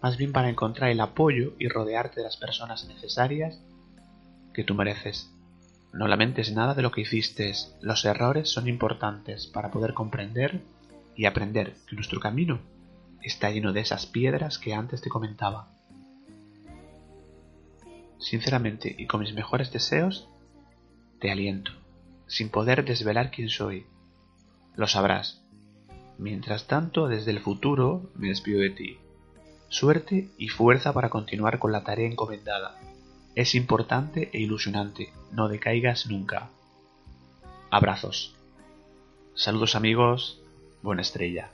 más 0.00 0.16
bien 0.16 0.32
para 0.32 0.48
encontrar 0.48 0.90
el 0.90 1.00
apoyo 1.00 1.54
y 1.58 1.68
rodearte 1.68 2.20
de 2.20 2.24
las 2.24 2.36
personas 2.36 2.86
necesarias 2.86 3.60
que 4.52 4.64
tú 4.64 4.74
mereces. 4.74 5.30
No 5.92 6.06
lamentes 6.06 6.52
nada 6.52 6.74
de 6.74 6.82
lo 6.82 6.92
que 6.92 7.00
hiciste, 7.00 7.52
los 7.80 8.04
errores 8.04 8.50
son 8.50 8.68
importantes 8.68 9.46
para 9.46 9.70
poder 9.70 9.94
comprender 9.94 10.60
y 11.16 11.24
aprender 11.24 11.74
que 11.88 11.96
nuestro 11.96 12.20
camino 12.20 12.60
está 13.22 13.50
lleno 13.50 13.72
de 13.72 13.80
esas 13.80 14.06
piedras 14.06 14.58
que 14.58 14.74
antes 14.74 15.00
te 15.00 15.08
comentaba. 15.08 15.68
Sinceramente 18.18 18.94
y 18.96 19.06
con 19.06 19.20
mis 19.20 19.32
mejores 19.32 19.72
deseos, 19.72 20.28
te 21.20 21.30
aliento, 21.30 21.72
sin 22.26 22.50
poder 22.50 22.84
desvelar 22.84 23.30
quién 23.30 23.48
soy. 23.48 23.86
Lo 24.76 24.86
sabrás. 24.86 25.42
Mientras 26.18 26.66
tanto, 26.66 27.08
desde 27.08 27.30
el 27.30 27.40
futuro 27.40 28.10
me 28.14 28.28
despido 28.28 28.60
de 28.60 28.70
ti. 28.70 28.98
Suerte 29.68 30.30
y 30.38 30.48
fuerza 30.48 30.92
para 30.92 31.10
continuar 31.10 31.58
con 31.58 31.72
la 31.72 31.84
tarea 31.84 32.06
encomendada. 32.06 32.78
Es 33.34 33.54
importante 33.54 34.30
e 34.32 34.40
ilusionante, 34.40 35.12
no 35.30 35.48
decaigas 35.48 36.06
nunca. 36.06 36.48
Abrazos. 37.70 38.34
Saludos 39.34 39.76
amigos, 39.76 40.40
buena 40.82 41.02
estrella. 41.02 41.50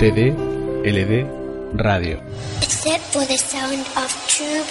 TD 0.00 0.32
Radio. 1.76 2.16
Except 2.62 3.04
for 3.12 3.22
the 3.26 3.36
sound 3.36 3.84
of 4.00 4.08
true. 4.32 4.64